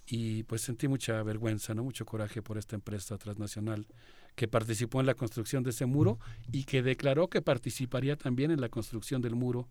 Y 0.06 0.42
pues 0.44 0.62
sentí 0.62 0.88
mucha 0.88 1.22
vergüenza, 1.22 1.74
¿no? 1.74 1.84
mucho 1.84 2.06
coraje 2.06 2.42
por 2.42 2.58
esta 2.58 2.74
empresa 2.76 3.18
transnacional 3.18 3.86
que 4.34 4.48
participó 4.48 5.00
en 5.00 5.06
la 5.06 5.14
construcción 5.14 5.62
de 5.62 5.70
ese 5.70 5.84
muro 5.84 6.18
y 6.50 6.64
que 6.64 6.82
declaró 6.82 7.28
que 7.28 7.42
participaría 7.42 8.16
también 8.16 8.50
en 8.50 8.60
la 8.60 8.68
construcción 8.68 9.20
del 9.20 9.34
muro 9.34 9.68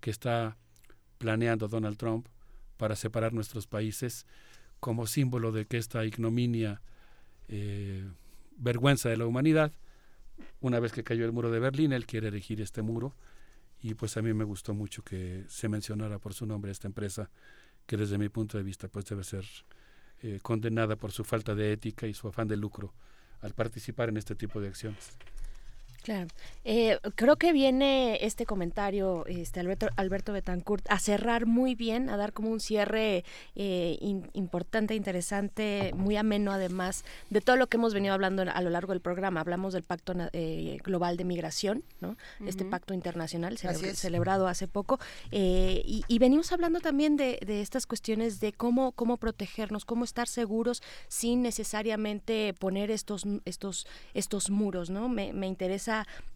que 0.00 0.10
está 0.10 0.56
planeando 1.18 1.68
Donald 1.68 1.96
Trump 1.96 2.28
para 2.76 2.96
separar 2.96 3.32
nuestros 3.32 3.66
países 3.66 4.26
como 4.80 5.06
símbolo 5.06 5.52
de 5.52 5.66
que 5.66 5.78
esta 5.78 6.04
ignominia, 6.04 6.80
eh, 7.48 8.06
vergüenza 8.56 9.08
de 9.08 9.16
la 9.16 9.26
humanidad, 9.26 9.72
una 10.60 10.80
vez 10.80 10.92
que 10.92 11.04
cayó 11.04 11.24
el 11.24 11.32
muro 11.32 11.50
de 11.50 11.58
Berlín, 11.58 11.92
él 11.92 12.06
quiere 12.06 12.28
erigir 12.28 12.60
este 12.60 12.82
muro 12.82 13.14
y 13.80 13.94
pues 13.94 14.16
a 14.16 14.22
mí 14.22 14.32
me 14.34 14.44
gustó 14.44 14.74
mucho 14.74 15.02
que 15.02 15.44
se 15.48 15.68
mencionara 15.68 16.18
por 16.18 16.34
su 16.34 16.46
nombre 16.46 16.72
esta 16.72 16.88
empresa 16.88 17.30
que 17.86 17.96
desde 17.96 18.18
mi 18.18 18.28
punto 18.28 18.58
de 18.58 18.64
vista 18.64 18.88
pues 18.88 19.06
debe 19.06 19.24
ser 19.24 19.44
eh, 20.22 20.40
condenada 20.42 20.96
por 20.96 21.12
su 21.12 21.24
falta 21.24 21.54
de 21.54 21.72
ética 21.72 22.06
y 22.06 22.14
su 22.14 22.28
afán 22.28 22.48
de 22.48 22.56
lucro 22.56 22.92
al 23.40 23.54
participar 23.54 24.08
en 24.08 24.16
este 24.16 24.34
tipo 24.34 24.60
de 24.60 24.68
acciones. 24.68 25.16
Claro. 26.02 26.28
Eh, 26.64 26.98
creo 27.16 27.36
que 27.36 27.52
viene 27.52 28.18
este 28.24 28.46
comentario, 28.46 29.26
este 29.26 29.60
Alberto, 29.60 29.88
Alberto 29.96 30.32
Betancourt, 30.32 30.84
a 30.90 30.98
cerrar 30.98 31.44
muy 31.46 31.74
bien, 31.74 32.08
a 32.08 32.16
dar 32.16 32.32
como 32.32 32.50
un 32.50 32.60
cierre 32.60 33.24
eh, 33.56 33.98
in- 34.00 34.30
importante, 34.32 34.94
interesante, 34.94 35.92
muy 35.94 36.16
ameno 36.16 36.52
además 36.52 37.04
de 37.30 37.40
todo 37.40 37.56
lo 37.56 37.66
que 37.66 37.76
hemos 37.76 37.92
venido 37.94 38.14
hablando 38.14 38.42
a 38.42 38.60
lo 38.62 38.70
largo 38.70 38.92
del 38.92 39.00
programa. 39.00 39.40
Hablamos 39.40 39.72
del 39.74 39.82
Pacto 39.82 40.14
eh, 40.32 40.78
Global 40.84 41.16
de 41.16 41.24
Migración, 41.24 41.82
¿no? 42.00 42.16
Este 42.46 42.64
pacto 42.64 42.94
internacional 42.94 43.58
celebrado 43.94 44.46
hace 44.48 44.66
poco. 44.68 44.98
eh, 45.30 45.82
y, 45.84 46.04
y 46.06 46.18
venimos 46.18 46.52
hablando 46.52 46.80
también 46.80 47.16
de, 47.16 47.38
de 47.44 47.60
estas 47.60 47.86
cuestiones 47.86 48.40
de 48.40 48.52
cómo, 48.52 48.92
cómo 48.92 49.16
protegernos, 49.16 49.84
cómo 49.84 50.04
estar 50.04 50.28
seguros 50.28 50.82
sin 51.08 51.42
necesariamente 51.42 52.54
poner 52.58 52.90
estos, 52.90 53.24
estos, 53.44 53.86
estos 54.14 54.48
muros, 54.50 54.90
¿no? 54.90 55.08
Me, 55.08 55.32
me 55.32 55.46
interesa 55.46 55.87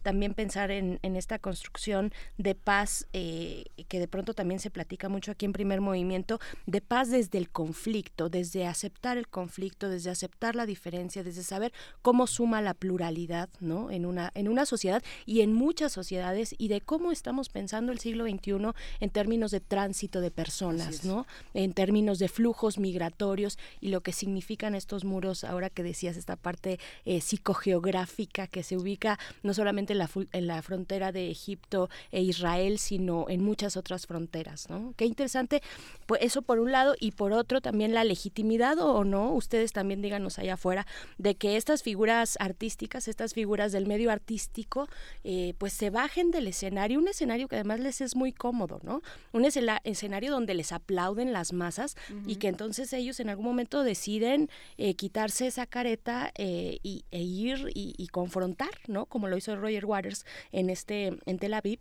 también 0.03 0.33
pensar 0.33 0.69
en, 0.69 0.99
en 1.01 1.15
esta 1.15 1.39
construcción 1.39 2.13
de 2.37 2.55
paz 2.55 3.07
eh, 3.13 3.65
que 3.87 3.99
de 3.99 4.07
pronto 4.07 4.33
también 4.33 4.59
se 4.59 4.69
platica 4.69 5.09
mucho 5.09 5.31
aquí 5.31 5.45
en 5.45 5.53
primer 5.53 5.81
movimiento, 5.81 6.39
de 6.65 6.81
paz 6.81 7.09
desde 7.09 7.37
el 7.37 7.49
conflicto, 7.49 8.29
desde 8.29 8.67
aceptar 8.67 9.17
el 9.17 9.27
conflicto, 9.27 9.89
desde 9.89 10.09
aceptar 10.09 10.55
la 10.55 10.65
diferencia, 10.65 11.23
desde 11.23 11.43
saber 11.43 11.73
cómo 12.01 12.27
suma 12.27 12.61
la 12.61 12.73
pluralidad, 12.73 13.49
¿no? 13.59 13.91
En 13.91 14.05
una, 14.05 14.31
en 14.35 14.47
una 14.47 14.65
sociedad 14.65 15.01
y 15.25 15.41
en 15.41 15.53
muchas 15.53 15.91
sociedades 15.91 16.53
y 16.57 16.67
de 16.67 16.81
cómo 16.81 17.11
estamos 17.11 17.49
pensando 17.49 17.91
el 17.91 17.99
siglo 17.99 18.25
XXI 18.25 18.53
en 18.99 19.09
términos 19.09 19.51
de 19.51 19.61
tránsito 19.61 20.21
de 20.21 20.31
personas, 20.31 21.05
¿no? 21.05 21.25
En 21.53 21.73
términos 21.73 22.19
de 22.19 22.27
flujos 22.27 22.77
migratorios 22.77 23.57
y 23.79 23.89
lo 23.89 24.01
que 24.01 24.11
significan 24.11 24.75
estos 24.75 25.05
muros, 25.05 25.43
ahora 25.43 25.69
que 25.69 25.83
decías 25.83 26.17
esta 26.17 26.35
parte 26.35 26.79
eh, 27.05 27.21
psicogeográfica 27.21 28.47
que 28.47 28.63
se 28.63 28.77
ubica 28.77 29.17
no 29.43 29.53
solamente 29.53 29.93
en 29.93 29.99
la, 29.99 30.09
en 30.31 30.47
la 30.47 30.61
frontera 30.61 31.11
de 31.11 31.29
Egipto 31.29 31.89
e 32.11 32.21
Israel, 32.21 32.79
sino 32.79 33.25
en 33.29 33.43
muchas 33.43 33.77
otras 33.77 34.07
fronteras, 34.07 34.69
¿no? 34.69 34.93
Qué 34.97 35.05
interesante, 35.05 35.61
pues 36.05 36.21
eso 36.23 36.41
por 36.41 36.59
un 36.59 36.71
lado, 36.71 36.95
y 36.99 37.11
por 37.11 37.33
otro 37.33 37.61
también 37.61 37.93
la 37.93 38.03
legitimidad 38.03 38.79
o, 38.79 39.03
no, 39.03 39.31
ustedes 39.33 39.73
también 39.73 40.01
díganos 40.01 40.39
allá 40.39 40.55
afuera, 40.55 40.87
de 41.17 41.35
que 41.35 41.57
estas 41.57 41.83
figuras 41.83 42.37
artísticas, 42.39 43.07
estas 43.07 43.33
figuras 43.33 43.71
del 43.71 43.85
medio 43.85 44.11
artístico, 44.11 44.87
eh, 45.23 45.53
pues 45.57 45.73
se 45.73 45.89
bajen 45.89 46.31
del 46.31 46.47
escenario, 46.47 46.99
un 46.99 47.07
escenario 47.07 47.47
que 47.47 47.55
además 47.55 47.79
les 47.79 48.01
es 48.01 48.15
muy 48.15 48.31
cómodo, 48.31 48.79
¿no? 48.83 49.01
Un 49.33 49.45
escena- 49.45 49.81
escenario 49.83 50.31
donde 50.31 50.53
les 50.53 50.71
aplauden 50.71 51.33
las 51.33 51.53
masas 51.53 51.95
y 52.25 52.37
que 52.37 52.47
entonces 52.47 52.93
ellos 52.93 53.19
en 53.19 53.29
algún 53.29 53.45
momento 53.45 53.83
deciden 53.83 54.49
eh, 54.77 54.95
quitarse 54.95 55.47
esa 55.47 55.65
careta 55.65 56.31
eh, 56.37 56.79
y, 56.83 57.03
e 57.11 57.21
ir 57.21 57.69
y, 57.73 57.93
y 57.97 58.07
confrontar, 58.07 58.69
¿no? 58.87 59.05
Como 59.05 59.27
lo 59.33 59.37
hizo 59.37 59.55
Roger 59.55 59.85
Waters 59.85 60.25
en 60.51 60.69
este 60.69 61.17
en 61.25 61.39
Tel 61.39 61.55
Aviv 61.55 61.79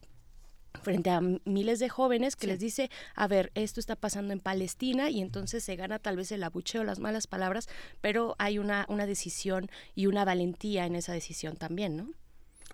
frente 0.83 1.11
a 1.11 1.21
miles 1.21 1.79
de 1.81 1.91
jóvenes 1.91 2.35
que 2.35 2.47
les 2.47 2.59
dice, 2.59 2.91
a 3.15 3.29
ver, 3.29 3.53
esto 3.55 3.79
está 3.79 3.95
pasando 3.95 4.33
en 4.33 4.41
Palestina 4.41 5.11
y 5.11 5.21
entonces 5.21 5.63
se 5.63 5.77
gana 5.77 5.99
tal 5.99 6.17
vez 6.17 6.33
el 6.33 6.43
abucheo, 6.43 6.83
las 6.83 6.99
malas 6.99 7.27
palabras, 7.27 7.69
pero 8.01 8.35
hay 8.39 8.59
una, 8.59 8.87
una 8.89 9.05
decisión 9.07 9.71
y 9.95 10.07
una 10.07 10.25
valentía 10.25 10.87
en 10.87 10.97
esa 10.97 11.13
decisión 11.13 11.57
también, 11.57 11.99
¿no? 11.99 12.09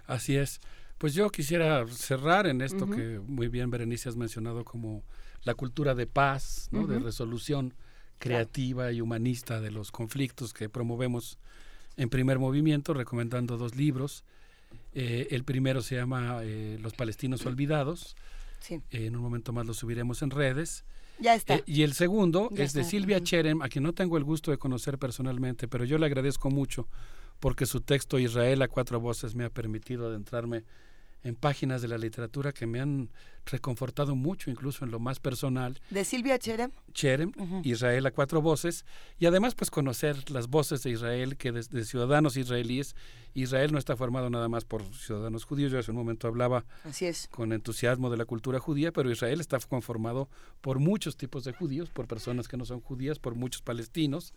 Así 0.06 0.36
es. 0.36 0.60
Pues 0.96 1.12
yo 1.12 1.28
quisiera 1.30 1.84
cerrar 1.88 2.46
en 2.46 2.60
esto 2.60 2.84
Ujú. 2.84 2.94
que 2.94 3.20
muy 3.26 3.48
bien 3.48 3.70
Berenice 3.70 4.08
has 4.08 4.16
mencionado 4.16 4.64
como 4.64 5.02
la 5.42 5.54
cultura 5.54 5.96
de 5.96 6.06
paz, 6.06 6.68
¿no? 6.70 6.86
de 6.86 6.96
Ujú. 6.96 7.06
resolución 7.06 7.74
creativa 8.18 8.92
y 8.92 9.00
humanista 9.00 9.60
de 9.60 9.72
los 9.72 9.90
conflictos 9.90 10.54
que 10.54 10.68
promovemos 10.68 11.36
en 11.96 12.08
primer 12.08 12.38
movimiento, 12.38 12.94
recomendando 12.94 13.58
dos 13.58 13.74
libros. 13.74 14.24
Eh, 14.94 15.28
el 15.30 15.44
primero 15.44 15.82
se 15.82 15.96
llama 15.96 16.40
eh, 16.42 16.78
Los 16.80 16.94
Palestinos 16.94 17.44
Olvidados. 17.46 18.16
Sí. 18.60 18.80
Eh, 18.90 19.06
en 19.06 19.16
un 19.16 19.22
momento 19.22 19.52
más 19.52 19.66
lo 19.66 19.74
subiremos 19.74 20.22
en 20.22 20.30
redes. 20.30 20.84
Ya 21.20 21.34
está. 21.34 21.60
Y 21.66 21.82
el 21.82 21.94
segundo 21.94 22.48
Ya 22.52 22.64
es 22.64 22.72
de 22.72 22.84
Silvia 22.84 23.20
Cherem, 23.20 23.60
a 23.62 23.68
quien 23.68 23.82
no 23.82 23.92
tengo 23.92 24.16
el 24.16 24.24
gusto 24.24 24.50
de 24.50 24.58
conocer 24.58 24.98
personalmente, 24.98 25.66
pero 25.66 25.84
yo 25.84 25.98
le 25.98 26.06
agradezco 26.06 26.50
mucho 26.50 26.88
porque 27.40 27.66
su 27.66 27.80
texto 27.80 28.18
Israel 28.18 28.62
a 28.62 28.68
cuatro 28.68 29.00
voces 29.00 29.34
me 29.34 29.44
ha 29.44 29.50
permitido 29.50 30.08
adentrarme 30.08 30.64
en 31.22 31.34
páginas 31.34 31.82
de 31.82 31.88
la 31.88 31.98
literatura 31.98 32.52
que 32.52 32.66
me 32.66 32.80
han 32.80 33.10
reconfortado 33.46 34.14
mucho, 34.14 34.50
incluso 34.50 34.84
en 34.84 34.90
lo 34.90 35.00
más 35.00 35.20
personal. 35.20 35.80
De 35.90 36.04
Silvia 36.04 36.38
Cherem. 36.38 36.70
Cherem. 36.92 37.32
Israel 37.64 38.06
a 38.06 38.10
cuatro 38.10 38.40
voces, 38.42 38.84
y 39.18 39.26
además 39.26 39.54
pues 39.54 39.70
conocer 39.70 40.30
las 40.30 40.48
voces 40.48 40.82
de 40.82 40.90
Israel, 40.90 41.36
que 41.36 41.52
de, 41.52 41.62
de 41.62 41.84
ciudadanos 41.84 42.36
israelíes, 42.36 42.94
Israel 43.34 43.72
no 43.72 43.78
está 43.78 43.96
formado 43.96 44.30
nada 44.30 44.48
más 44.48 44.64
por 44.64 44.82
ciudadanos 44.94 45.44
judíos, 45.44 45.72
yo 45.72 45.78
hace 45.78 45.90
un 45.90 45.96
momento 45.96 46.28
hablaba 46.28 46.64
Así 46.84 47.06
es. 47.06 47.28
con 47.28 47.52
entusiasmo 47.52 48.10
de 48.10 48.16
la 48.16 48.24
cultura 48.24 48.58
judía, 48.58 48.92
pero 48.92 49.10
Israel 49.10 49.40
está 49.40 49.58
conformado 49.60 50.28
por 50.60 50.78
muchos 50.78 51.16
tipos 51.16 51.44
de 51.44 51.52
judíos, 51.52 51.90
por 51.90 52.06
personas 52.06 52.48
que 52.48 52.56
no 52.56 52.64
son 52.64 52.80
judías, 52.80 53.18
por 53.18 53.34
muchos 53.34 53.62
palestinos, 53.62 54.34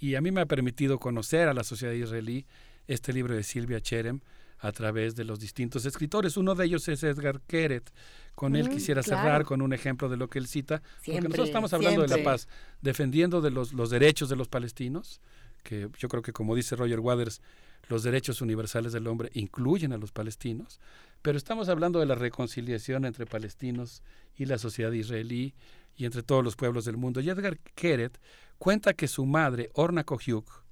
y 0.00 0.14
a 0.14 0.20
mí 0.20 0.30
me 0.30 0.40
ha 0.40 0.46
permitido 0.46 0.98
conocer 0.98 1.48
a 1.48 1.54
la 1.54 1.64
sociedad 1.64 1.92
israelí 1.92 2.46
este 2.86 3.12
libro 3.12 3.34
de 3.34 3.42
Silvia 3.42 3.80
Cherem 3.80 4.20
a 4.60 4.72
través 4.72 5.14
de 5.16 5.24
los 5.24 5.38
distintos 5.38 5.84
escritores. 5.86 6.36
Uno 6.36 6.54
de 6.54 6.64
ellos 6.66 6.88
es 6.88 7.02
Edgar 7.02 7.40
Keret. 7.46 7.92
Con 8.34 8.54
él 8.56 8.68
Mm, 8.68 8.72
quisiera 8.72 9.02
claro. 9.02 9.22
cerrar 9.22 9.44
con 9.44 9.62
un 9.62 9.72
ejemplo 9.72 10.08
de 10.08 10.16
lo 10.16 10.28
que 10.28 10.38
él 10.38 10.46
cita, 10.46 10.82
porque 11.04 11.20
nosotros 11.20 11.48
estamos 11.48 11.72
hablando 11.72 12.02
de 12.02 12.08
la 12.08 12.22
paz, 12.22 12.48
defendiendo 12.80 13.40
de 13.40 13.50
los, 13.50 13.72
los 13.72 13.90
derechos 13.90 14.28
de 14.28 14.36
los 14.36 14.48
palestinos, 14.48 15.20
que 15.64 15.88
yo 15.98 16.08
creo 16.08 16.22
que 16.22 16.32
como 16.32 16.54
dice 16.54 16.76
Roger 16.76 17.00
Waters, 17.00 17.40
los 17.88 18.02
derechos 18.02 18.40
universales 18.40 18.92
del 18.92 19.06
hombre 19.08 19.30
incluyen 19.34 19.92
a 19.92 19.98
los 19.98 20.12
palestinos, 20.12 20.78
pero 21.22 21.36
estamos 21.36 21.68
hablando 21.68 21.98
de 21.98 22.06
la 22.06 22.14
reconciliación 22.14 23.04
entre 23.04 23.26
palestinos 23.26 24.02
y 24.36 24.44
la 24.44 24.58
sociedad 24.58 24.92
israelí 24.92 25.54
y 25.96 26.04
entre 26.04 26.22
todos 26.22 26.44
los 26.44 26.54
pueblos 26.54 26.84
del 26.84 26.96
mundo. 26.96 27.20
Y 27.20 27.28
Edgar 27.30 27.58
Keret 27.74 28.20
cuenta 28.58 28.92
que 28.94 29.08
su 29.08 29.26
madre, 29.26 29.70
Orna 29.74 30.04
Kohyuk, 30.04 30.62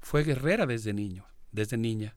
fue 0.00 0.24
guerrera 0.24 0.64
desde 0.64 0.94
niño, 0.94 1.26
desde 1.52 1.76
niña. 1.76 2.16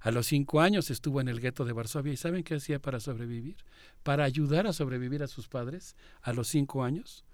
A 0.00 0.10
los 0.10 0.26
cinco 0.26 0.60
años 0.60 0.90
estuvo 0.90 1.20
en 1.20 1.28
el 1.28 1.40
gueto 1.40 1.64
de 1.64 1.72
Varsovia 1.72 2.12
y 2.12 2.16
¿saben 2.16 2.44
qué 2.44 2.54
hacía 2.54 2.78
para 2.78 3.00
sobrevivir? 3.00 3.56
Para 4.02 4.24
ayudar 4.24 4.66
a 4.66 4.72
sobrevivir 4.72 5.22
a 5.22 5.28
sus 5.28 5.48
padres, 5.48 5.96
a 6.22 6.32
los 6.32 6.48
cinco 6.48 6.84
años, 6.84 7.24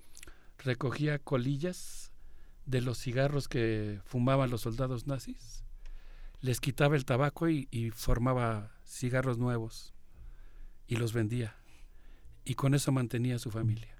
recogía 0.59 1.18
colillas 1.18 2.12
de 2.65 2.81
los 2.81 2.99
cigarros 2.99 3.49
que 3.49 4.01
fumaban 4.05 4.51
los 4.51 4.62
soldados 4.62 5.07
nazis, 5.07 5.62
les 6.41 6.60
quitaba 6.60 6.97
el 6.97 7.05
tabaco 7.05 7.49
y, 7.49 7.91
formaba 7.94 8.73
cigarros 8.86 9.39
nuevos 9.39 9.94
y 10.86 10.97
los 10.97 11.12
vendía. 11.12 11.57
Y 12.44 12.55
con 12.55 12.75
eso 12.75 12.93
mantenía 12.93 13.36
a 13.36 13.39
su 13.39 13.51
familia. 13.51 13.97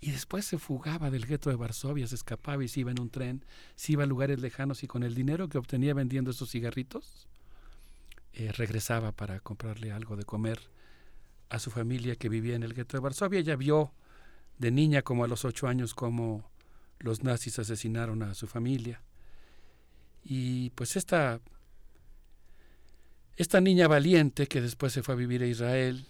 Y 0.00 0.12
después 0.12 0.44
se 0.44 0.58
fugaba 0.58 1.10
del 1.10 1.26
gueto 1.26 1.50
de 1.50 1.56
Varsovia, 1.56 2.06
se 2.06 2.14
escapaba 2.14 2.64
y 2.64 2.68
se 2.68 2.80
iba 2.80 2.90
en 2.90 3.00
un 3.00 3.10
tren, 3.10 3.44
se 3.76 3.92
iba 3.92 4.04
a 4.04 4.06
lugares 4.06 4.40
lejanos 4.40 4.82
y 4.82 4.86
con 4.86 5.02
el 5.02 5.14
dinero 5.14 5.48
que 5.48 5.58
obtenía 5.58 5.94
vendiendo 5.94 6.30
esos 6.30 6.50
cigarritos, 6.50 7.28
eh, 8.32 8.52
regresaba 8.52 9.12
para 9.12 9.40
comprarle 9.40 9.92
algo 9.92 10.16
de 10.16 10.24
comer 10.24 10.60
a 11.48 11.58
su 11.58 11.70
familia 11.70 12.16
que 12.16 12.28
vivía 12.28 12.54
en 12.56 12.62
el 12.62 12.74
gueto 12.74 12.96
de 12.96 13.02
Varsovia. 13.02 13.40
Ella 13.40 13.56
vio 13.56 13.92
de 14.58 14.70
niña 14.70 15.02
como 15.02 15.24
a 15.24 15.28
los 15.28 15.44
ocho 15.44 15.66
años 15.66 15.94
cómo 15.94 16.50
los 17.00 17.22
nazis 17.24 17.58
asesinaron 17.58 18.22
a 18.22 18.34
su 18.34 18.46
familia. 18.46 19.02
Y 20.22 20.70
pues 20.70 20.96
esta, 20.96 21.40
esta 23.36 23.60
niña 23.60 23.88
valiente 23.88 24.46
que 24.46 24.60
después 24.60 24.92
se 24.92 25.02
fue 25.02 25.14
a 25.14 25.16
vivir 25.16 25.42
a 25.42 25.46
Israel 25.46 26.06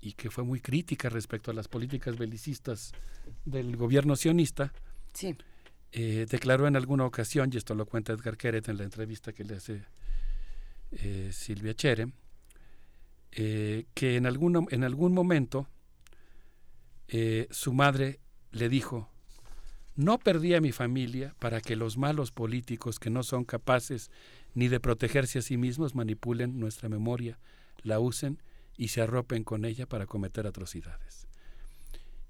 y 0.00 0.12
que 0.12 0.30
fue 0.30 0.44
muy 0.44 0.60
crítica 0.60 1.08
respecto 1.08 1.50
a 1.50 1.54
las 1.54 1.66
políticas 1.68 2.16
belicistas 2.16 2.92
del 3.44 3.76
gobierno 3.76 4.14
sionista, 4.16 4.72
Sí. 5.12 5.36
eh, 5.90 6.26
declaró 6.30 6.68
en 6.68 6.76
alguna 6.76 7.04
ocasión, 7.04 7.50
y 7.52 7.56
esto 7.56 7.74
lo 7.74 7.84
cuenta 7.86 8.12
Edgar 8.12 8.36
Keret 8.36 8.68
en 8.68 8.76
la 8.78 8.84
entrevista 8.84 9.32
que 9.32 9.42
le 9.44 9.56
hace 9.56 9.84
eh, 10.92 11.30
Silvia 11.32 11.74
Chere, 11.74 12.08
eh, 13.32 13.84
que 13.94 14.16
en, 14.16 14.26
en 14.26 14.84
algún 14.84 15.12
momento 15.12 15.68
eh, 17.08 17.46
su 17.50 17.72
madre 17.72 18.20
le 18.52 18.68
dijo, 18.68 19.10
no 19.96 20.18
perdí 20.18 20.54
a 20.54 20.60
mi 20.60 20.72
familia 20.72 21.34
para 21.38 21.60
que 21.60 21.76
los 21.76 21.98
malos 21.98 22.32
políticos 22.32 22.98
que 22.98 23.10
no 23.10 23.22
son 23.22 23.44
capaces 23.44 24.10
ni 24.54 24.68
de 24.68 24.80
protegerse 24.80 25.40
a 25.40 25.42
sí 25.42 25.56
mismos 25.56 25.94
manipulen 25.94 26.58
nuestra 26.58 26.88
memoria, 26.88 27.38
la 27.82 28.00
usen 28.00 28.40
y 28.76 28.88
se 28.88 29.02
arropen 29.02 29.44
con 29.44 29.64
ella 29.64 29.86
para 29.86 30.06
cometer 30.06 30.46
atrocidades. 30.46 31.26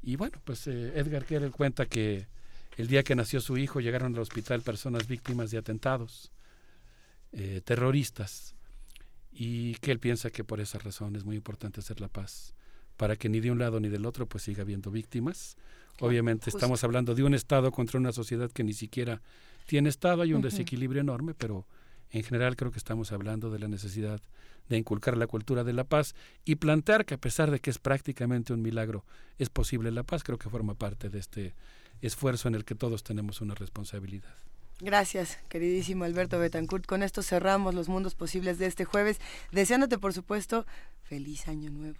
Y 0.03 0.17
bueno, 0.17 0.41
pues 0.45 0.67
Edgar 0.67 1.25
Keret 1.25 1.53
cuenta 1.53 1.87
que 1.87 2.27
el 2.77 2.89
día 2.89 3.03
que 3.03 3.15
nació 3.15 3.41
su 3.41 3.57
hijo 3.59 3.81
llegaron 3.81 4.15
al 4.15 4.21
hospital 4.21 4.63
personas 4.63 5.07
víctimas 5.07 5.51
de 5.51 5.59
atentados 5.59 6.33
eh, 7.33 7.61
terroristas 7.65 8.55
y 9.33 9.75
que 9.77 9.93
él 9.93 9.99
piensa 9.99 10.31
que 10.31 10.45
por 10.45 10.61
esa 10.61 10.79
razón 10.79 11.17
es 11.17 11.25
muy 11.25 11.37
importante 11.37 11.81
hacer 11.81 12.01
la 12.01 12.09
paz 12.09 12.55
para 12.97 13.17
que 13.17 13.29
ni 13.29 13.41
de 13.41 13.51
un 13.51 13.59
lado 13.59 13.81
ni 13.81 13.89
del 13.89 14.07
otro 14.07 14.27
pues 14.27 14.45
siga 14.45 14.63
habiendo 14.63 14.91
víctimas. 14.91 15.57
Obviamente 16.01 16.47
justo. 16.47 16.59
estamos 16.59 16.85
hablando 16.85 17.15
de 17.15 17.23
un 17.23 17.35
Estado 17.35 17.71
contra 17.73 17.99
una 17.99 18.13
sociedad 18.13 18.51
que 18.51 18.65
ni 18.65 18.73
siquiera 18.73 19.23
tiene 19.67 19.89
Estado, 19.89 20.23
hay 20.23 20.33
un 20.33 20.43
desequilibrio 20.43 21.01
enorme, 21.01 21.35
pero 21.35 21.67
en 22.11 22.23
general 22.23 22.57
creo 22.57 22.71
que 22.71 22.79
estamos 22.79 23.13
hablando 23.13 23.51
de 23.51 23.59
la 23.59 23.69
necesidad 23.69 24.21
de 24.69 24.77
inculcar 24.77 25.17
la 25.17 25.27
cultura 25.27 25.65
de 25.65 25.73
la 25.73 25.85
paz 25.85 26.15
y 26.45 26.57
plantear 26.57 27.05
que 27.05 27.15
a 27.15 27.19
pesar 27.19 27.51
de 27.51 27.61
que 27.61 27.71
es 27.71 27.79
prácticamente 27.79 28.53
un 28.53 28.63
milagro, 28.63 29.05
es 29.39 29.49
posible 29.49 29.91
la 29.91 30.03
paz, 30.03 30.25
creo 30.25 30.39
que 30.39 30.51
forma 30.51 30.75
parte 30.75 31.09
de 31.09 31.19
este 31.19 31.55
esfuerzo 32.01 32.49
en 32.49 32.55
el 32.55 32.65
que 32.65 32.75
todos 32.75 33.03
tenemos 33.03 33.41
una 33.41 33.55
responsabilidad. 33.55 34.35
Gracias, 34.81 35.39
queridísimo 35.49 36.05
Alberto 36.05 36.39
Betancourt. 36.39 36.87
Con 36.87 37.03
esto 37.03 37.23
cerramos 37.23 37.75
los 37.75 37.89
mundos 37.89 38.15
posibles 38.15 38.59
de 38.59 38.67
este 38.67 38.85
jueves, 38.85 39.19
deseándote, 39.51 39.99
por 39.99 40.13
supuesto, 40.13 40.67
feliz 41.03 41.49
año 41.49 41.71
nuevo. 41.71 41.99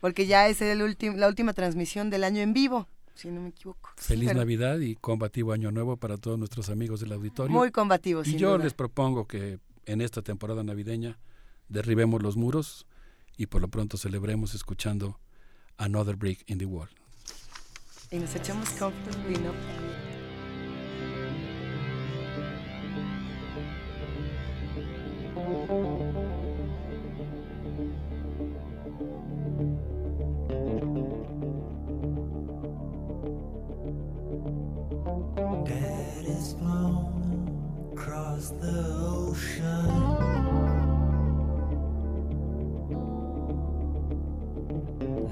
Porque 0.00 0.26
ya 0.26 0.46
es 0.48 0.60
el 0.60 0.78
la 1.16 1.28
última 1.28 1.54
transmisión 1.54 2.10
del 2.10 2.24
año 2.24 2.42
en 2.42 2.52
vivo, 2.52 2.86
si 3.14 3.28
no 3.30 3.40
me 3.40 3.48
equivoco. 3.48 3.90
Sí, 3.96 4.08
Feliz 4.08 4.28
pero 4.28 4.40
Navidad 4.40 4.78
y 4.78 4.94
combativo 4.96 5.52
Año 5.52 5.72
Nuevo 5.72 5.96
para 5.96 6.18
todos 6.18 6.38
nuestros 6.38 6.68
amigos 6.68 7.00
del 7.00 7.12
auditorio. 7.12 7.50
Muy 7.56 7.70
combativo, 7.70 8.20
Y 8.22 8.26
sin 8.26 8.38
yo 8.38 8.52
duda. 8.52 8.64
les 8.64 8.74
propongo 8.74 9.26
que 9.26 9.58
en 9.86 10.00
esta 10.02 10.20
temporada 10.22 10.62
navideña 10.62 11.18
derribemos 11.68 12.22
los 12.22 12.36
muros 12.36 12.86
y 13.36 13.46
por 13.46 13.62
lo 13.62 13.68
pronto 13.68 13.96
celebremos 13.96 14.54
escuchando 14.54 15.18
Another 15.78 16.14
Brick 16.16 16.44
in 16.48 16.58
the 16.58 16.66
Wall. 16.66 16.90
Y 18.10 18.18
nos 18.18 18.34
echamos 18.34 18.68
comfortably, 18.70 19.36
¿no? 19.38 19.52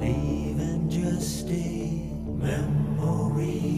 Leaving 0.01 0.89
just 0.89 1.49
a 1.49 2.11
memory. 2.36 3.77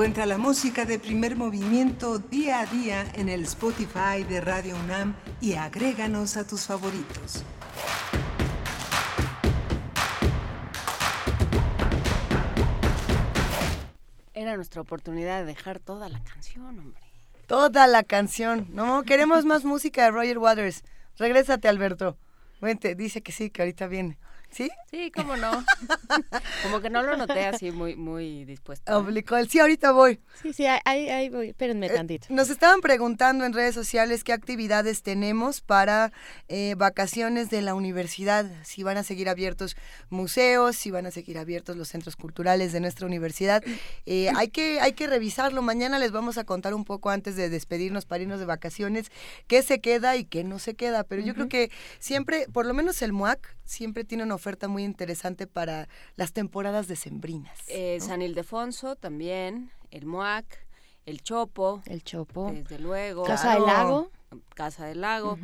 Encuentra 0.00 0.24
la 0.24 0.38
música 0.38 0.86
de 0.86 0.98
primer 0.98 1.36
movimiento 1.36 2.18
día 2.18 2.60
a 2.60 2.64
día 2.64 3.04
en 3.16 3.28
el 3.28 3.42
Spotify 3.42 4.24
de 4.26 4.40
Radio 4.40 4.74
UNAM 4.76 5.14
y 5.42 5.56
agréganos 5.56 6.38
a 6.38 6.46
tus 6.46 6.62
favoritos. 6.62 7.44
Era 14.32 14.56
nuestra 14.56 14.80
oportunidad 14.80 15.40
de 15.40 15.44
dejar 15.44 15.80
toda 15.80 16.08
la 16.08 16.24
canción, 16.24 16.78
hombre. 16.78 17.02
Toda 17.46 17.86
la 17.86 18.02
canción. 18.02 18.68
No, 18.70 19.02
queremos 19.02 19.44
más 19.44 19.64
música 19.66 20.04
de 20.04 20.12
Roger 20.12 20.38
Waters. 20.38 20.82
Regrésate, 21.18 21.68
Alberto. 21.68 22.16
Vente, 22.62 22.94
dice 22.94 23.20
que 23.20 23.32
sí, 23.32 23.50
que 23.50 23.60
ahorita 23.60 23.86
viene. 23.86 24.16
¿Sí? 24.50 24.68
Sí, 24.90 25.12
cómo 25.14 25.36
no. 25.36 25.50
Como 26.62 26.80
que 26.80 26.90
no 26.90 27.02
lo 27.02 27.16
noté 27.16 27.46
así 27.46 27.70
muy, 27.70 27.94
muy 27.94 28.44
dispuesto. 28.44 28.90
¿eh? 28.90 28.94
Obligó 28.96 29.36
el 29.36 29.48
sí, 29.48 29.60
ahorita 29.60 29.92
voy. 29.92 30.20
Sí, 30.42 30.52
sí, 30.52 30.66
ahí, 30.66 31.08
ahí 31.08 31.28
voy. 31.28 31.50
Espérenme 31.50 31.88
tantito. 31.88 32.26
Nos 32.30 32.50
estaban 32.50 32.80
preguntando 32.80 33.44
en 33.44 33.52
redes 33.52 33.74
sociales 33.74 34.24
qué 34.24 34.32
actividades 34.32 35.02
tenemos 35.02 35.60
para 35.60 36.12
eh, 36.48 36.74
vacaciones 36.76 37.48
de 37.50 37.62
la 37.62 37.74
universidad, 37.74 38.50
si 38.64 38.82
van 38.82 38.96
a 38.96 39.04
seguir 39.04 39.28
abiertos 39.28 39.76
museos, 40.08 40.74
si 40.74 40.90
van 40.90 41.06
a 41.06 41.12
seguir 41.12 41.38
abiertos 41.38 41.76
los 41.76 41.88
centros 41.88 42.16
culturales 42.16 42.72
de 42.72 42.80
nuestra 42.80 43.06
universidad. 43.06 43.62
Eh, 44.06 44.30
hay, 44.36 44.48
que, 44.48 44.80
hay 44.80 44.94
que 44.94 45.06
revisarlo. 45.06 45.62
Mañana 45.62 46.00
les 46.00 46.10
vamos 46.10 46.38
a 46.38 46.44
contar 46.44 46.74
un 46.74 46.84
poco 46.84 47.10
antes 47.10 47.36
de 47.36 47.48
despedirnos 47.48 48.04
para 48.04 48.22
irnos 48.22 48.40
de 48.40 48.46
vacaciones 48.46 49.12
qué 49.46 49.62
se 49.62 49.80
queda 49.80 50.16
y 50.16 50.24
qué 50.24 50.42
no 50.42 50.58
se 50.58 50.74
queda. 50.74 51.04
Pero 51.04 51.22
yo 51.22 51.34
creo 51.34 51.48
que 51.48 51.70
siempre, 52.00 52.46
por 52.52 52.66
lo 52.66 52.74
menos 52.74 53.00
el 53.02 53.12
MUAC, 53.12 53.59
siempre 53.70 54.04
tiene 54.04 54.24
una 54.24 54.34
oferta 54.34 54.68
muy 54.68 54.82
interesante 54.82 55.46
para 55.46 55.88
las 56.16 56.32
temporadas 56.32 56.88
decembrinas. 56.88 57.56
Eh, 57.68 57.98
¿no? 58.00 58.06
San 58.06 58.20
Ildefonso 58.20 58.96
también, 58.96 59.70
el 59.90 60.06
MOAC, 60.06 60.66
el 61.06 61.22
Chopo. 61.22 61.82
El 61.86 62.02
Chopo. 62.02 62.50
Desde 62.50 62.78
luego. 62.78 63.24
Casa 63.24 63.54
del 63.54 63.64
Lago. 63.64 64.10
Casa 64.54 64.86
del 64.86 65.00
Lago. 65.00 65.38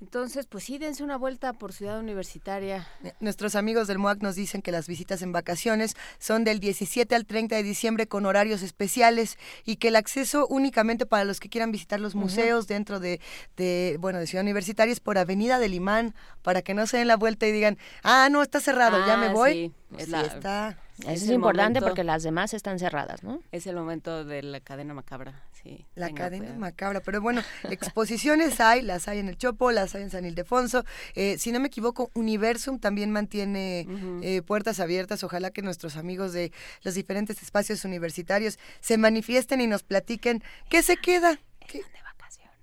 Entonces, 0.00 0.46
pues 0.46 0.64
sí, 0.64 0.76
dense 0.78 1.02
una 1.02 1.16
vuelta 1.16 1.52
por 1.54 1.72
Ciudad 1.72 1.98
Universitaria. 1.98 2.86
Nuestros 3.20 3.54
amigos 3.54 3.86
del 3.86 3.98
MUAC 3.98 4.20
nos 4.22 4.34
dicen 4.34 4.60
que 4.60 4.70
las 4.70 4.86
visitas 4.86 5.22
en 5.22 5.32
vacaciones 5.32 5.94
son 6.18 6.44
del 6.44 6.60
17 6.60 7.14
al 7.14 7.24
30 7.24 7.56
de 7.56 7.62
diciembre 7.62 8.06
con 8.06 8.26
horarios 8.26 8.62
especiales 8.62 9.38
y 9.64 9.76
que 9.76 9.88
el 9.88 9.96
acceso 9.96 10.46
únicamente 10.48 11.06
para 11.06 11.24
los 11.24 11.40
que 11.40 11.48
quieran 11.48 11.72
visitar 11.72 12.00
los 12.00 12.14
museos 12.14 12.66
dentro 12.66 13.00
de, 13.00 13.20
de, 13.56 13.96
bueno, 14.00 14.18
de 14.18 14.26
Ciudad 14.26 14.42
Universitaria 14.44 14.92
es 14.92 15.00
por 15.00 15.16
Avenida 15.16 15.58
del 15.58 15.72
Imán, 15.74 16.14
para 16.42 16.60
que 16.60 16.74
no 16.74 16.86
se 16.86 16.98
den 16.98 17.08
la 17.08 17.16
vuelta 17.16 17.46
y 17.46 17.52
digan, 17.52 17.78
ah, 18.02 18.28
no, 18.30 18.42
está 18.42 18.60
cerrado, 18.60 18.98
ya 19.06 19.16
me 19.16 19.26
Ah, 19.26 19.32
voy. 19.32 19.52
sí, 19.52 19.72
es 19.98 20.04
sí 20.06 20.10
la- 20.10 20.20
está. 20.22 20.78
Eso 20.98 21.10
Es 21.10 21.22
importante 21.28 21.80
momento. 21.80 21.86
porque 21.86 22.04
las 22.04 22.22
demás 22.22 22.54
están 22.54 22.78
cerradas, 22.78 23.24
¿no? 23.24 23.40
Es 23.50 23.66
el 23.66 23.74
momento 23.74 24.24
de 24.24 24.42
la 24.44 24.60
cadena 24.60 24.94
macabra, 24.94 25.42
sí. 25.64 25.84
La 25.96 26.12
cadena 26.12 26.44
cuidado. 26.44 26.60
macabra, 26.60 27.00
pero 27.00 27.20
bueno, 27.20 27.42
exposiciones 27.70 28.60
hay, 28.60 28.82
las 28.82 29.08
hay 29.08 29.18
en 29.18 29.28
el 29.28 29.36
Chopo, 29.36 29.72
las 29.72 29.94
hay 29.96 30.02
en 30.02 30.10
San 30.10 30.24
Ildefonso. 30.24 30.84
Eh, 31.16 31.36
si 31.38 31.50
no 31.50 31.58
me 31.58 31.66
equivoco, 31.68 32.10
Universum 32.14 32.78
también 32.78 33.10
mantiene 33.10 33.86
eh, 34.22 34.42
puertas 34.42 34.78
abiertas. 34.78 35.24
Ojalá 35.24 35.50
que 35.50 35.62
nuestros 35.62 35.96
amigos 35.96 36.32
de 36.32 36.52
los 36.82 36.94
diferentes 36.94 37.42
espacios 37.42 37.84
universitarios 37.84 38.58
se 38.80 38.98
manifiesten 38.98 39.60
y 39.60 39.66
nos 39.66 39.82
platiquen 39.82 40.42
qué 40.68 40.82
se 40.82 40.96
queda. 40.96 41.40
¿Qué? 41.66 41.82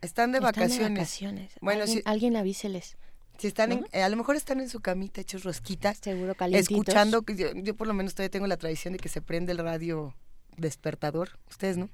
Están 0.01 0.31
de 0.31 0.39
Están 0.39 0.53
de 0.53 0.61
vacaciones. 0.61 0.97
vacaciones. 0.97 1.51
Bueno, 1.61 1.81
alguien, 1.81 1.97
si, 1.99 2.03
alguien 2.09 2.35
avíseles. 2.35 2.97
si 3.38 3.45
están 3.47 3.71
en- 3.71 3.85
eh, 3.91 4.01
a 4.01 4.09
lo 4.09 4.17
mejor 4.17 4.35
están 4.35 4.59
en 4.59 4.67
su 4.67 4.80
camita 4.80 5.21
hechos 5.21 5.43
rosquitas. 5.43 5.99
Seguro 6.01 6.33
calientitos. 6.33 6.71
Escuchando, 6.80 7.21
que 7.21 7.35
yo, 7.35 7.53
yo 7.53 7.75
por 7.75 7.85
lo 7.88 7.93
menos 7.93 8.15
todavía 8.15 8.31
tengo 8.31 8.47
la 8.47 8.57
tradición 8.57 8.93
de 8.93 8.99
que 8.99 9.09
se 9.09 9.21
prende 9.21 9.51
el 9.51 9.59
radio 9.59 10.15
despertador. 10.57 11.38
Ustedes, 11.49 11.77
¿no? 11.77 11.89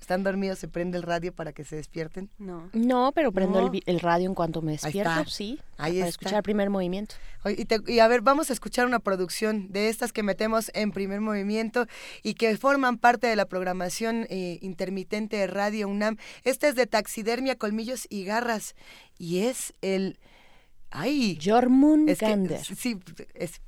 Están 0.00 0.22
dormidos, 0.22 0.58
se 0.58 0.68
prende 0.68 0.96
el 0.96 1.02
radio 1.02 1.34
para 1.34 1.52
que 1.52 1.64
se 1.64 1.76
despierten. 1.76 2.30
No. 2.38 2.70
No, 2.72 3.12
pero 3.14 3.32
prendo 3.32 3.60
No. 3.60 3.72
el 3.84 4.00
radio 4.00 4.26
en 4.26 4.34
cuanto 4.34 4.62
me 4.62 4.72
Ahí 4.72 4.78
despierto, 4.80 5.10
está. 5.10 5.24
sí. 5.26 5.58
Ahí 5.76 5.92
para 5.92 5.92
está. 5.94 6.06
escuchar 6.08 6.34
el 6.36 6.42
primer 6.42 6.70
movimiento. 6.70 7.16
Oye, 7.44 7.56
Y, 7.58 7.64
te- 7.64 7.80
y 7.92 7.98
a 7.98 8.08
ver, 8.08 8.20
vamos 8.22 8.50
a 8.50 8.52
escuchar 8.52 8.86
una 8.86 9.00
producción 9.00 9.70
de 9.72 9.88
estas 9.88 10.12
que 10.12 10.22
metemos 10.22 10.70
en 10.74 10.92
primer 10.92 11.20
movimiento 11.20 11.86
y 12.22 12.34
que 12.34 12.56
forman 12.56 12.96
parte 12.98 13.26
de 13.26 13.36
la 13.36 13.46
programación 13.46 14.26
eh, 14.30 14.58
intermitente 14.62 15.36
de 15.36 15.46
Radio 15.46 15.88
UNAM. 15.88 16.16
Esta 16.44 16.68
es 16.68 16.74
de 16.74 16.86
taxidermia, 16.86 17.56
colmillos 17.56 18.06
y 18.08 18.24
garras. 18.24 18.74
Y 19.18 19.40
es 19.40 19.74
el... 19.82 20.18
¡Ay! 20.90 21.38
Jormungander. 21.44 22.64
sí, 22.64 22.98
es... 23.34 23.60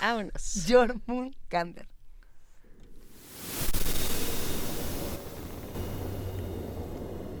Vámonos. 0.00 0.64
Jormungander. 0.68 1.88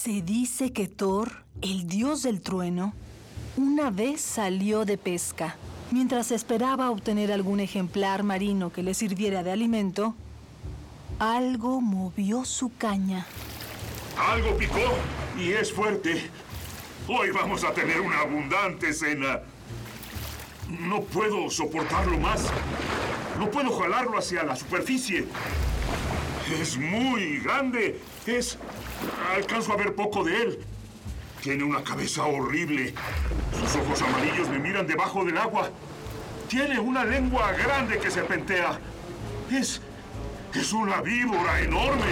Se 0.00 0.22
dice 0.22 0.72
que 0.72 0.86
Thor, 0.86 1.42
el 1.60 1.88
dios 1.88 2.22
del 2.22 2.40
trueno, 2.40 2.94
una 3.56 3.90
vez 3.90 4.20
salió 4.20 4.84
de 4.84 4.96
pesca. 4.96 5.56
Mientras 5.90 6.30
esperaba 6.30 6.92
obtener 6.92 7.32
algún 7.32 7.58
ejemplar 7.58 8.22
marino 8.22 8.72
que 8.72 8.84
le 8.84 8.94
sirviera 8.94 9.42
de 9.42 9.50
alimento, 9.50 10.14
algo 11.18 11.80
movió 11.80 12.44
su 12.44 12.72
caña. 12.76 13.26
Algo 14.16 14.56
picó 14.56 14.78
y 15.36 15.50
es 15.50 15.72
fuerte. 15.72 16.30
Hoy 17.08 17.30
vamos 17.32 17.64
a 17.64 17.72
tener 17.72 18.00
una 18.00 18.20
abundante 18.20 18.92
cena. 18.92 19.40
No 20.68 21.00
puedo 21.00 21.50
soportarlo 21.50 22.20
más. 22.20 22.46
No 23.36 23.50
puedo 23.50 23.76
jalarlo 23.76 24.16
hacia 24.16 24.44
la 24.44 24.54
superficie. 24.54 25.26
Es 26.60 26.76
muy 26.78 27.38
grande. 27.40 28.00
Es... 28.28 28.58
Alcanzo 29.34 29.72
a 29.72 29.76
ver 29.76 29.94
poco 29.94 30.22
de 30.22 30.36
él. 30.36 30.58
Tiene 31.42 31.64
una 31.64 31.82
cabeza 31.82 32.26
horrible. 32.26 32.92
Sus 33.58 33.76
ojos 33.76 34.02
amarillos 34.02 34.50
me 34.50 34.58
miran 34.58 34.86
debajo 34.86 35.24
del 35.24 35.38
agua. 35.38 35.70
Tiene 36.46 36.78
una 36.78 37.04
lengua 37.04 37.52
grande 37.52 37.98
que 37.98 38.10
serpentea. 38.10 38.78
Es... 39.50 39.80
Es 40.54 40.74
una 40.74 41.00
víbora 41.00 41.62
enorme. 41.62 42.04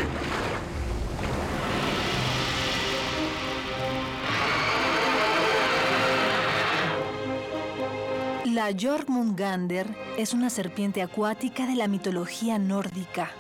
La 8.47 8.71
Jormungander 8.79 9.87
es 10.17 10.33
una 10.33 10.49
serpiente 10.49 11.03
acuática 11.03 11.67
de 11.67 11.75
la 11.75 11.89
mitología 11.89 12.59
nórdica. 12.59 13.33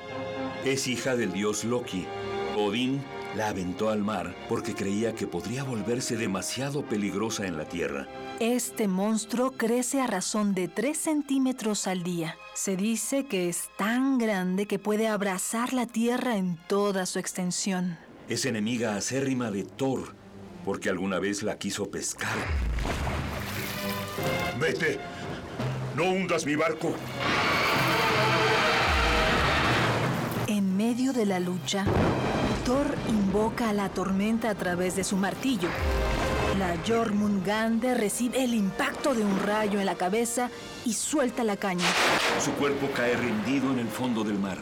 Es 0.62 0.86
hija 0.88 1.16
del 1.16 1.32
dios 1.32 1.64
Loki. 1.64 2.06
Odín 2.56 3.02
la 3.36 3.48
aventó 3.48 3.90
al 3.90 4.02
mar 4.02 4.34
porque 4.48 4.74
creía 4.74 5.14
que 5.14 5.26
podría 5.26 5.62
volverse 5.62 6.16
demasiado 6.16 6.82
peligrosa 6.84 7.46
en 7.46 7.56
la 7.56 7.66
tierra. 7.66 8.08
Este 8.40 8.88
monstruo 8.88 9.52
crece 9.52 10.00
a 10.00 10.06
razón 10.06 10.54
de 10.54 10.68
3 10.68 10.96
centímetros 10.96 11.86
al 11.86 12.02
día. 12.02 12.36
Se 12.54 12.76
dice 12.76 13.26
que 13.26 13.48
es 13.48 13.68
tan 13.76 14.18
grande 14.18 14.66
que 14.66 14.78
puede 14.78 15.08
abrazar 15.08 15.72
la 15.72 15.86
tierra 15.86 16.36
en 16.36 16.58
toda 16.66 17.06
su 17.06 17.18
extensión. 17.18 17.98
Es 18.28 18.44
enemiga 18.46 18.96
acérrima 18.96 19.50
de 19.50 19.64
Thor 19.64 20.14
porque 20.64 20.90
alguna 20.90 21.20
vez 21.20 21.42
la 21.42 21.58
quiso 21.58 21.90
pescar. 21.90 22.36
Vete. 24.58 24.98
No 25.96 26.04
hundas 26.10 26.44
mi 26.44 26.56
barco. 26.56 26.92
En 30.48 30.76
medio 30.76 31.12
de 31.12 31.24
la 31.24 31.40
lucha, 31.40 31.84
Thor 32.66 32.96
invoca 33.08 33.68
a 33.68 33.72
la 33.72 33.88
tormenta 33.90 34.50
a 34.50 34.56
través 34.56 34.96
de 34.96 35.04
su 35.04 35.16
martillo. 35.16 35.68
La 36.58 36.74
Jormungander 36.84 37.96
recibe 37.96 38.42
el 38.42 38.54
impacto 38.54 39.14
de 39.14 39.24
un 39.24 39.38
rayo 39.38 39.78
en 39.78 39.86
la 39.86 39.94
cabeza 39.94 40.50
y 40.84 40.92
suelta 40.92 41.44
la 41.44 41.56
caña. 41.56 41.84
Su 42.44 42.50
cuerpo 42.54 42.88
cae 42.92 43.16
rendido 43.16 43.70
en 43.70 43.78
el 43.78 43.86
fondo 43.86 44.24
del 44.24 44.40
mar. 44.40 44.58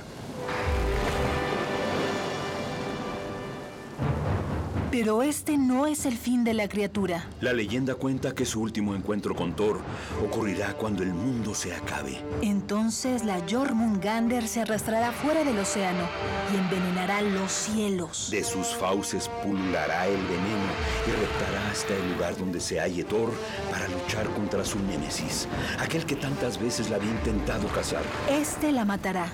Pero 4.95 5.25
este 5.25 5.59
no 5.59 5.89
es 5.89 6.07
el 6.07 6.17
fin 6.17 6.45
de 6.45 6.55
la 6.55 6.69
criatura. 6.69 7.27
La 7.41 7.53
leyenda 7.53 7.97
cuenta 7.97 8.33
que 8.33 8.47
su 8.47 8.61
último 8.61 8.95
encuentro 8.95 9.35
con 9.35 9.57
Thor 9.57 9.81
ocurrirá 10.25 10.75
cuando 10.75 11.03
el 11.03 11.13
mundo 11.13 11.53
se 11.53 11.75
acabe. 11.75 12.23
Entonces 12.43 13.25
la 13.25 13.41
Jormungandr 13.51 14.47
se 14.47 14.61
arrastrará 14.61 15.11
fuera 15.11 15.43
del 15.43 15.59
océano 15.59 16.05
y 16.53 16.59
envenenará 16.59 17.23
los 17.23 17.51
cielos. 17.51 18.29
De 18.31 18.45
sus 18.45 18.69
fauces 18.69 19.29
pululará 19.43 20.07
el 20.07 20.23
veneno 20.23 20.71
y 21.09 21.11
reptará 21.11 21.71
hasta 21.73 21.93
el 21.93 22.13
lugar 22.13 22.37
donde 22.37 22.61
se 22.61 22.79
halle 22.79 23.03
Thor 23.03 23.33
para 23.73 23.89
luchar 23.89 24.29
contra 24.29 24.65
su 24.65 24.79
némesis, 24.79 25.49
aquel 25.81 26.07
que 26.07 26.15
tantas 26.15 26.63
veces 26.63 26.89
la 26.89 26.99
había 26.99 27.11
intentado 27.11 27.67
cazar. 27.67 28.05
Este 28.31 28.71
la 28.71 28.85
matará. 28.85 29.27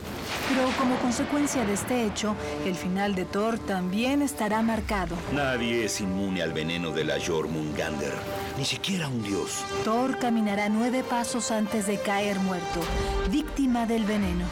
Pero 0.49 0.71
como 0.79 0.97
consecuencia 0.97 1.67
de 1.67 1.75
este 1.75 2.07
hecho, 2.07 2.35
el 2.65 2.75
final 2.75 3.15
de 3.15 3.27
Thor 3.27 3.59
también 3.59 4.23
estará 4.23 4.63
marcado. 4.63 5.17
Nadie 5.53 5.87
es 5.87 6.01
inmune 6.01 6.43
al 6.43 6.53
veneno 6.53 6.93
de 6.93 7.03
la 7.03 7.17
Jormungandr, 7.21 8.15
ni 8.57 8.65
siquiera 8.65 9.09
un 9.09 9.21
dios. 9.21 9.65
Thor 9.83 10.17
caminará 10.17 10.69
nueve 10.69 11.03
pasos 11.03 11.51
antes 11.51 11.89
de 11.89 11.99
caer 11.99 12.39
muerto, 12.39 12.79
víctima 13.33 13.85
del 13.85 14.05
veneno. 14.05 14.45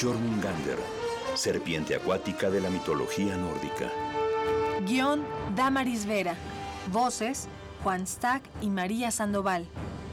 Jormungandr, 0.00 0.78
serpiente 1.36 1.94
acuática 1.94 2.50
de 2.50 2.60
la 2.60 2.70
mitología 2.70 3.36
nórdica. 3.36 3.88
Guión 4.84 5.24
Damaris 5.54 6.06
Vera. 6.06 6.34
Voces 6.90 7.46
Juan 7.84 8.04
Stack 8.04 8.42
y 8.60 8.68
María 8.68 9.12
Sandoval. 9.12 9.68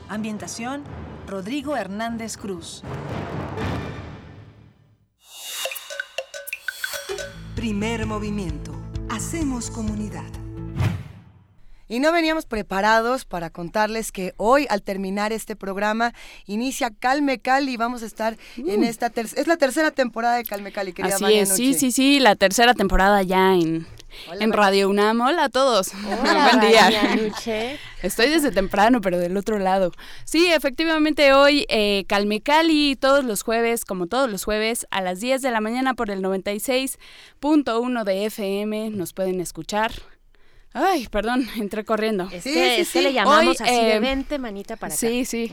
Ambientación 0.09 0.83
Rodrigo 1.25 1.75
Hernández 1.75 2.37
Cruz. 2.37 2.83
Primer 7.55 8.05
movimiento. 8.05 8.88
Hacemos 9.09 9.71
comunidad. 9.71 10.23
Y 11.87 11.99
no 11.99 12.11
veníamos 12.11 12.45
preparados 12.45 13.25
para 13.25 13.49
contarles 13.49 14.11
que 14.11 14.33
hoy, 14.37 14.67
al 14.69 14.83
terminar 14.83 15.33
este 15.33 15.55
programa, 15.55 16.13
inicia 16.45 16.91
Calme 16.91 17.39
Cali. 17.39 17.75
Vamos 17.77 18.03
a 18.03 18.05
estar 18.05 18.37
en 18.57 18.83
esta 18.83 19.09
tercera... 19.09 19.41
Es 19.41 19.47
la 19.47 19.57
tercera 19.57 19.89
temporada 19.89 20.35
de 20.35 20.43
Calme 20.43 20.71
Cali, 20.71 20.93
querida 20.93 21.15
Así 21.15 21.33
es, 21.33 21.49
sí, 21.49 21.73
sí, 21.73 21.91
sí, 21.91 22.19
la 22.19 22.35
tercera 22.35 22.75
temporada 22.75 23.23
ya 23.23 23.55
en, 23.55 23.87
en 24.39 24.53
Radio 24.53 24.89
UNAM. 24.89 25.21
Hola 25.21 25.45
a 25.45 25.49
todos. 25.49 25.91
Hola, 25.93 26.49
Buen 26.53 26.69
día. 26.69 26.89
Estoy 28.01 28.29
desde 28.29 28.51
temprano, 28.51 29.01
pero 29.01 29.19
del 29.19 29.35
otro 29.37 29.59
lado. 29.59 29.91
Sí, 30.25 30.47
efectivamente 30.47 31.33
hoy 31.33 31.65
eh, 31.69 32.05
Calme 32.07 32.41
Cali, 32.41 32.95
todos 32.95 33.23
los 33.25 33.43
jueves, 33.43 33.85
como 33.85 34.07
todos 34.07 34.29
los 34.29 34.43
jueves, 34.43 34.87
a 34.91 35.01
las 35.01 35.19
10 35.19 35.41
de 35.41 35.51
la 35.51 35.61
mañana 35.61 35.93
por 35.93 36.09
el 36.09 36.21
96.1 36.21 38.03
de 38.03 38.25
FM 38.25 38.89
nos 38.91 39.13
pueden 39.13 39.41
escuchar. 39.41 39.91
Ay, 40.73 41.07
perdón, 41.07 41.47
entré 41.57 41.83
corriendo. 41.83 42.29
Es 42.31 42.43
que, 42.43 42.81
es 42.81 42.91
que 42.91 43.01
le 43.01 43.11
llamamos 43.11 43.59
Hoy, 43.59 43.67
así 43.67 43.85
de 43.85 43.99
vente, 43.99 44.37
manita 44.37 44.75
para 44.75 44.93
acá. 44.93 44.99
Sí, 44.99 45.25
sí. 45.25 45.51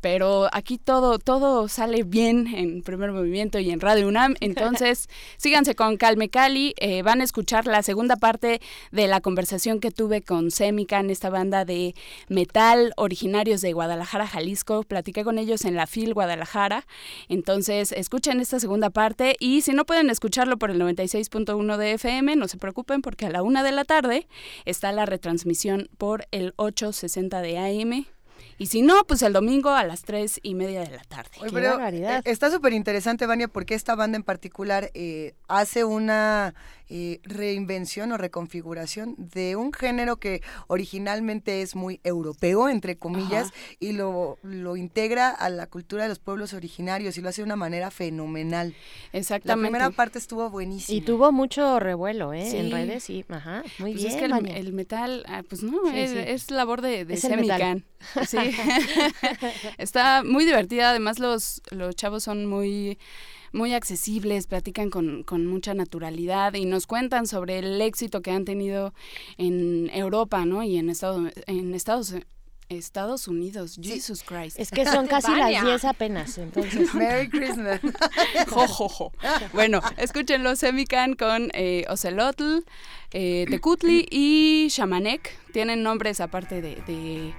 Pero 0.00 0.48
aquí 0.52 0.76
todo, 0.76 1.18
todo 1.18 1.68
sale 1.68 2.02
bien 2.02 2.48
en 2.54 2.82
primer 2.82 3.12
movimiento 3.12 3.58
y 3.58 3.70
en 3.70 3.80
Radio 3.80 4.08
UNAM. 4.08 4.34
Entonces, 4.40 5.08
síganse 5.38 5.74
con 5.74 5.96
Calme 5.96 6.28
Cali. 6.28 6.74
eh, 6.78 7.02
van 7.02 7.22
a 7.22 7.24
escuchar 7.24 7.66
la 7.66 7.82
segunda 7.82 8.16
parte 8.16 8.60
de 8.90 9.06
la 9.06 9.20
conversación 9.22 9.80
que 9.80 9.90
tuve 9.90 10.20
con 10.20 10.50
Semican, 10.50 11.08
esta 11.08 11.30
banda 11.30 11.64
de 11.64 11.94
metal 12.28 12.92
originarios 12.96 13.62
de 13.62 13.72
Guadalajara, 13.72 14.26
Jalisco. 14.26 14.82
Platiqué 14.82 15.24
con 15.24 15.38
ellos 15.38 15.64
en 15.64 15.76
la 15.76 15.86
FIL 15.86 16.12
Guadalajara. 16.12 16.86
Entonces, 17.28 17.92
escuchen 17.92 18.38
esta 18.40 18.60
segunda 18.60 18.90
parte. 18.90 19.36
Y 19.40 19.62
si 19.62 19.72
no 19.72 19.86
pueden 19.86 20.10
escucharlo 20.10 20.58
por 20.58 20.70
el 20.70 20.78
96.1 20.78 21.76
de 21.78 21.92
FM, 21.92 22.36
no 22.36 22.48
se 22.48 22.58
preocupen 22.58 23.00
porque 23.00 23.26
a 23.26 23.30
la 23.30 23.42
una 23.42 23.62
de 23.62 23.72
la 23.72 23.84
tarde 23.84 24.26
está 24.64 24.92
la 24.92 25.06
retransmisión 25.06 25.88
por 25.98 26.26
el 26.30 26.54
860 26.56 27.40
de 27.40 27.58
AM. 27.58 28.06
Y 28.58 28.66
si 28.66 28.82
no, 28.82 29.04
pues 29.06 29.22
el 29.22 29.32
domingo 29.32 29.70
a 29.70 29.84
las 29.84 30.02
tres 30.02 30.38
y 30.42 30.54
media 30.54 30.82
de 30.82 30.90
la 30.96 31.02
tarde. 31.04 31.30
Oye, 31.40 31.50
pero, 31.52 31.84
eh, 31.84 32.20
está 32.24 32.50
súper 32.50 32.72
interesante, 32.72 33.26
Vania, 33.26 33.48
porque 33.48 33.74
esta 33.74 33.94
banda 33.94 34.16
en 34.16 34.22
particular 34.22 34.90
eh, 34.94 35.34
hace 35.48 35.84
una 35.84 36.54
eh, 36.94 37.20
reinvención 37.24 38.12
o 38.12 38.18
reconfiguración 38.18 39.14
de 39.16 39.56
un 39.56 39.72
género 39.72 40.16
que 40.18 40.42
originalmente 40.66 41.62
es 41.62 41.74
muy 41.74 42.00
europeo, 42.04 42.68
entre 42.68 42.98
comillas, 42.98 43.46
Ajá. 43.48 43.54
y 43.80 43.92
lo, 43.92 44.36
lo 44.42 44.76
integra 44.76 45.30
a 45.30 45.48
la 45.48 45.66
cultura 45.68 46.02
de 46.02 46.10
los 46.10 46.18
pueblos 46.18 46.52
originarios 46.52 47.16
y 47.16 47.22
lo 47.22 47.30
hace 47.30 47.40
de 47.40 47.46
una 47.46 47.56
manera 47.56 47.90
fenomenal. 47.90 48.74
Exactamente. 49.14 49.62
La 49.62 49.68
primera 49.78 49.90
parte 49.96 50.18
estuvo 50.18 50.50
buenísima. 50.50 50.98
Y 50.98 51.00
tuvo 51.00 51.32
mucho 51.32 51.80
revuelo, 51.80 52.34
¿eh? 52.34 52.44
En 52.58 52.66
Sí. 52.66 52.70
redes, 52.72 53.04
sí. 53.04 53.24
Ajá, 53.30 53.62
muy 53.78 53.92
Pues 53.92 54.02
bien. 54.04 54.12
es 54.14 54.18
que 54.18 54.24
el, 54.26 54.48
el 54.48 54.72
metal, 54.74 55.24
ah, 55.28 55.42
pues 55.48 55.62
no, 55.62 55.78
Sí, 55.90 55.98
es, 55.98 56.10
sí. 56.10 56.18
es 56.18 56.50
labor 56.50 56.82
de, 56.82 57.06
de 57.06 57.14
Es. 57.14 57.20
Semican. 57.22 57.84
Sí. 58.28 58.36
Está 59.78 60.22
muy 60.24 60.44
divertida, 60.44 60.90
además 60.90 61.18
los, 61.18 61.62
los 61.70 61.94
chavos 61.96 62.22
son 62.24 62.46
muy 62.46 62.98
muy 63.52 63.74
accesibles, 63.74 64.46
platican 64.46 64.90
con, 64.90 65.22
con 65.22 65.46
mucha 65.46 65.74
naturalidad 65.74 66.54
y 66.54 66.64
nos 66.64 66.86
cuentan 66.86 67.26
sobre 67.26 67.58
el 67.58 67.80
éxito 67.80 68.22
que 68.22 68.30
han 68.30 68.44
tenido 68.44 68.92
en 69.38 69.90
Europa, 69.92 70.44
¿no? 70.44 70.62
Y 70.62 70.76
en 70.78 70.88
Estados 70.90 71.32
en 71.46 71.74
Estados 71.74 72.14
Estados 72.68 73.28
Unidos, 73.28 73.78
Jesus 73.82 74.22
Christ. 74.22 74.58
Es 74.58 74.70
que 74.70 74.86
son 74.86 75.06
casi 75.08 75.30
las 75.34 75.62
10 75.62 75.84
apenas, 75.84 76.38
entonces. 76.38 76.94
Merry 76.94 77.28
Christmas. 77.28 77.80
Jo, 78.48 78.66
jo, 78.66 78.88
jo. 78.88 79.12
Bueno, 79.52 79.80
escúchenlo, 79.98 80.56
Semican 80.56 81.14
con 81.14 81.50
eh, 81.52 81.84
Ocelotl, 81.90 82.64
eh, 83.12 83.46
Tecutli 83.50 84.06
y 84.10 84.68
Shamanek. 84.70 85.38
Tienen 85.52 85.82
nombres 85.82 86.20
aparte 86.20 86.62
de, 86.62 86.76
de- 86.86 87.34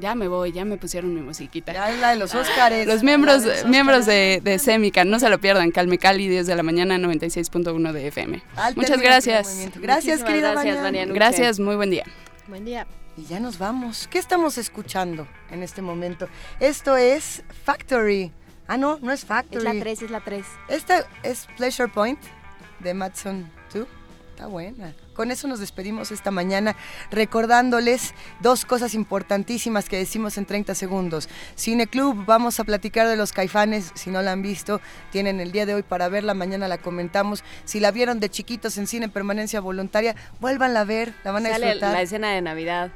Ya 0.00 0.14
me 0.14 0.28
voy, 0.28 0.52
ya 0.52 0.64
me 0.64 0.76
pusieron 0.76 1.14
mi 1.14 1.20
musiquita. 1.20 1.72
Ya 1.72 1.90
es 1.90 2.00
la 2.00 2.10
de 2.10 2.16
los 2.16 2.34
Óscares. 2.34 2.86
Los 2.86 3.02
miembros, 3.02 3.42
de 3.42 3.56
los 3.56 3.66
miembros 3.66 4.06
de, 4.06 4.40
de 4.42 4.58
Semican, 4.58 5.10
no 5.10 5.18
se 5.18 5.28
lo 5.28 5.38
pierdan. 5.40 5.70
Calme 5.70 5.98
Cali, 5.98 6.28
10 6.28 6.46
de 6.46 6.56
la 6.56 6.62
mañana, 6.62 6.96
96.1 6.98 7.92
de 7.92 8.06
FM. 8.08 8.42
Al 8.56 8.76
Muchas 8.76 9.00
gracias. 9.00 9.68
Gracias, 9.76 10.24
querida 10.24 10.52
gracias, 10.52 10.92
Nuche. 10.92 11.06
Gracias, 11.12 11.60
muy 11.60 11.76
buen 11.76 11.90
día. 11.90 12.04
Buen 12.48 12.64
día. 12.64 12.86
Y 13.16 13.26
ya 13.26 13.40
nos 13.40 13.58
vamos. 13.58 14.08
¿Qué 14.08 14.18
estamos 14.18 14.56
escuchando 14.58 15.26
en 15.50 15.62
este 15.62 15.82
momento? 15.82 16.28
Esto 16.58 16.96
es 16.96 17.42
Factory. 17.64 18.32
Ah, 18.66 18.76
no, 18.76 18.98
no 19.02 19.12
es 19.12 19.24
Factory. 19.24 19.66
Es 19.66 19.74
la 19.74 19.80
3, 19.80 20.02
es 20.02 20.10
la 20.10 20.20
3. 20.20 20.46
Esta 20.68 21.06
es 21.22 21.46
Pleasure 21.56 21.88
Point 21.88 22.20
de 22.78 22.94
Matson 22.94 23.42
2. 23.42 23.59
Está 24.40 24.48
buena. 24.48 24.94
Con 25.12 25.30
eso 25.30 25.48
nos 25.48 25.60
despedimos 25.60 26.10
esta 26.10 26.30
mañana 26.30 26.74
recordándoles 27.10 28.14
dos 28.40 28.64
cosas 28.64 28.94
importantísimas 28.94 29.86
que 29.86 29.98
decimos 29.98 30.38
en 30.38 30.46
30 30.46 30.74
segundos. 30.74 31.28
Cine 31.56 31.86
Club, 31.86 32.24
vamos 32.24 32.58
a 32.58 32.64
platicar 32.64 33.06
de 33.06 33.16
los 33.16 33.34
caifanes. 33.34 33.92
Si 33.92 34.08
no 34.08 34.22
la 34.22 34.32
han 34.32 34.40
visto, 34.40 34.80
tienen 35.12 35.40
el 35.40 35.52
día 35.52 35.66
de 35.66 35.74
hoy 35.74 35.82
para 35.82 36.08
verla. 36.08 36.32
Mañana 36.32 36.68
la 36.68 36.78
comentamos. 36.78 37.44
Si 37.66 37.80
la 37.80 37.90
vieron 37.90 38.18
de 38.18 38.30
chiquitos 38.30 38.78
en 38.78 38.86
cine 38.86 39.04
en 39.04 39.10
permanencia 39.10 39.60
voluntaria, 39.60 40.16
vuélvanla 40.40 40.80
a 40.80 40.84
ver. 40.84 41.12
La 41.22 41.32
van 41.32 41.44
a 41.44 41.50
Sale 41.50 41.66
disfrutar. 41.66 41.92
la 41.92 42.00
escena 42.00 42.30
de 42.32 42.40
Navidad. 42.40 42.90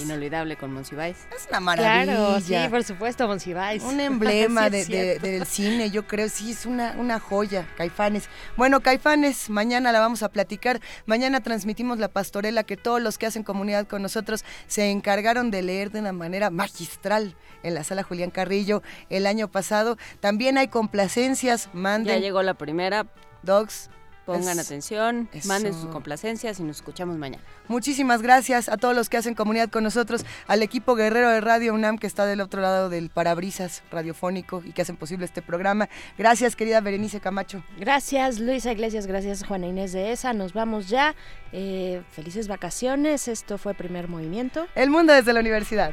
Inolvidable 0.00 0.56
con 0.56 0.72
Monsiváis. 0.72 1.16
Es 1.36 1.46
una 1.48 1.60
maravilla. 1.60 2.04
Claro, 2.16 2.40
sí, 2.40 2.54
por 2.70 2.82
supuesto, 2.84 3.28
Monsiváis. 3.28 3.82
Un 3.82 4.00
emblema 4.00 4.64
Sí, 4.64 4.70
de- 4.70 4.80
es 4.80 4.88
de- 4.88 4.94
cierto. 4.96 5.26
del 5.26 5.46
cine, 5.46 5.90
yo 5.90 6.06
creo, 6.06 6.28
sí, 6.28 6.50
es 6.52 6.66
una, 6.66 6.94
una 6.98 7.20
joya, 7.20 7.66
Caifanes. 7.76 8.28
Bueno, 8.56 8.80
Caifanes, 8.80 9.50
mañana 9.50 9.92
la 9.92 10.00
vamos 10.00 10.22
a 10.22 10.28
platicar. 10.30 10.80
Mañana 11.06 11.40
transmitimos 11.40 11.98
la 11.98 12.08
pastorela 12.08 12.64
que 12.64 12.76
todos 12.76 13.00
los 13.00 13.18
que 13.18 13.26
hacen 13.26 13.42
comunidad 13.44 13.86
con 13.86 14.02
nosotros 14.02 14.44
se 14.66 14.90
encargaron 14.90 15.50
de 15.50 15.62
leer 15.62 15.90
de 15.90 16.00
una 16.00 16.12
manera 16.12 16.50
magistral 16.50 17.36
en 17.62 17.74
la 17.74 17.84
sala 17.84 18.02
Julián 18.02 18.30
Carrillo 18.30 18.82
el 19.10 19.26
año 19.26 19.48
pasado. 19.48 19.96
También 20.20 20.58
hay 20.58 20.68
complacencias, 20.68 21.68
manden. 21.72 22.14
Ya 22.16 22.20
llegó 22.20 22.42
la 22.42 22.54
primera. 22.54 23.06
Dogs. 23.42 23.90
Pongan 24.26 24.58
Es- 24.58 24.66
atención, 24.66 25.28
manden 25.44 25.74
sus 25.74 25.86
complacencias 25.86 26.58
y 26.58 26.62
nos 26.62 26.76
escuchamos 26.76 27.18
mañana. 27.18 27.42
Muchísimas 27.68 28.22
gracias 28.22 28.68
a 28.70 28.76
todos 28.78 28.94
los 28.96 29.08
que 29.10 29.18
hacen 29.18 29.34
comunidad 29.34 29.68
con 29.68 29.84
nosotros, 29.84 30.24
al 30.46 30.62
equipo 30.62 30.94
guerrero 30.94 31.28
de 31.28 31.40
Radio 31.42 31.74
UNAM 31.74 31.98
que 31.98 32.06
está 32.06 32.24
del 32.24 32.40
otro 32.40 32.60
lado 32.62 32.88
del 32.88 33.10
parabrisas 33.10 33.82
radiofónico 33.90 34.62
y 34.64 34.72
que 34.72 34.82
hacen 34.82 34.96
posible 34.96 35.26
este 35.26 35.42
programa. 35.42 35.88
Gracias, 36.16 36.56
querida 36.56 36.80
Berenice 36.80 37.20
Camacho. 37.20 37.62
Gracias, 37.78 38.40
Luisa 38.40 38.72
Iglesias. 38.72 39.06
Gracias, 39.06 39.44
Juana 39.44 39.66
Inés 39.66 39.92
de 39.92 40.12
ESA. 40.12 40.32
Nos 40.32 40.52
vamos 40.54 40.88
ya. 40.88 41.14
Eh, 41.52 42.02
felices 42.10 42.48
vacaciones. 42.48 43.28
Esto 43.28 43.58
fue 43.58 43.74
Primer 43.74 44.08
Movimiento. 44.08 44.66
El 44.74 44.90
mundo 44.90 45.12
desde 45.12 45.32
la 45.32 45.40
universidad. 45.40 45.92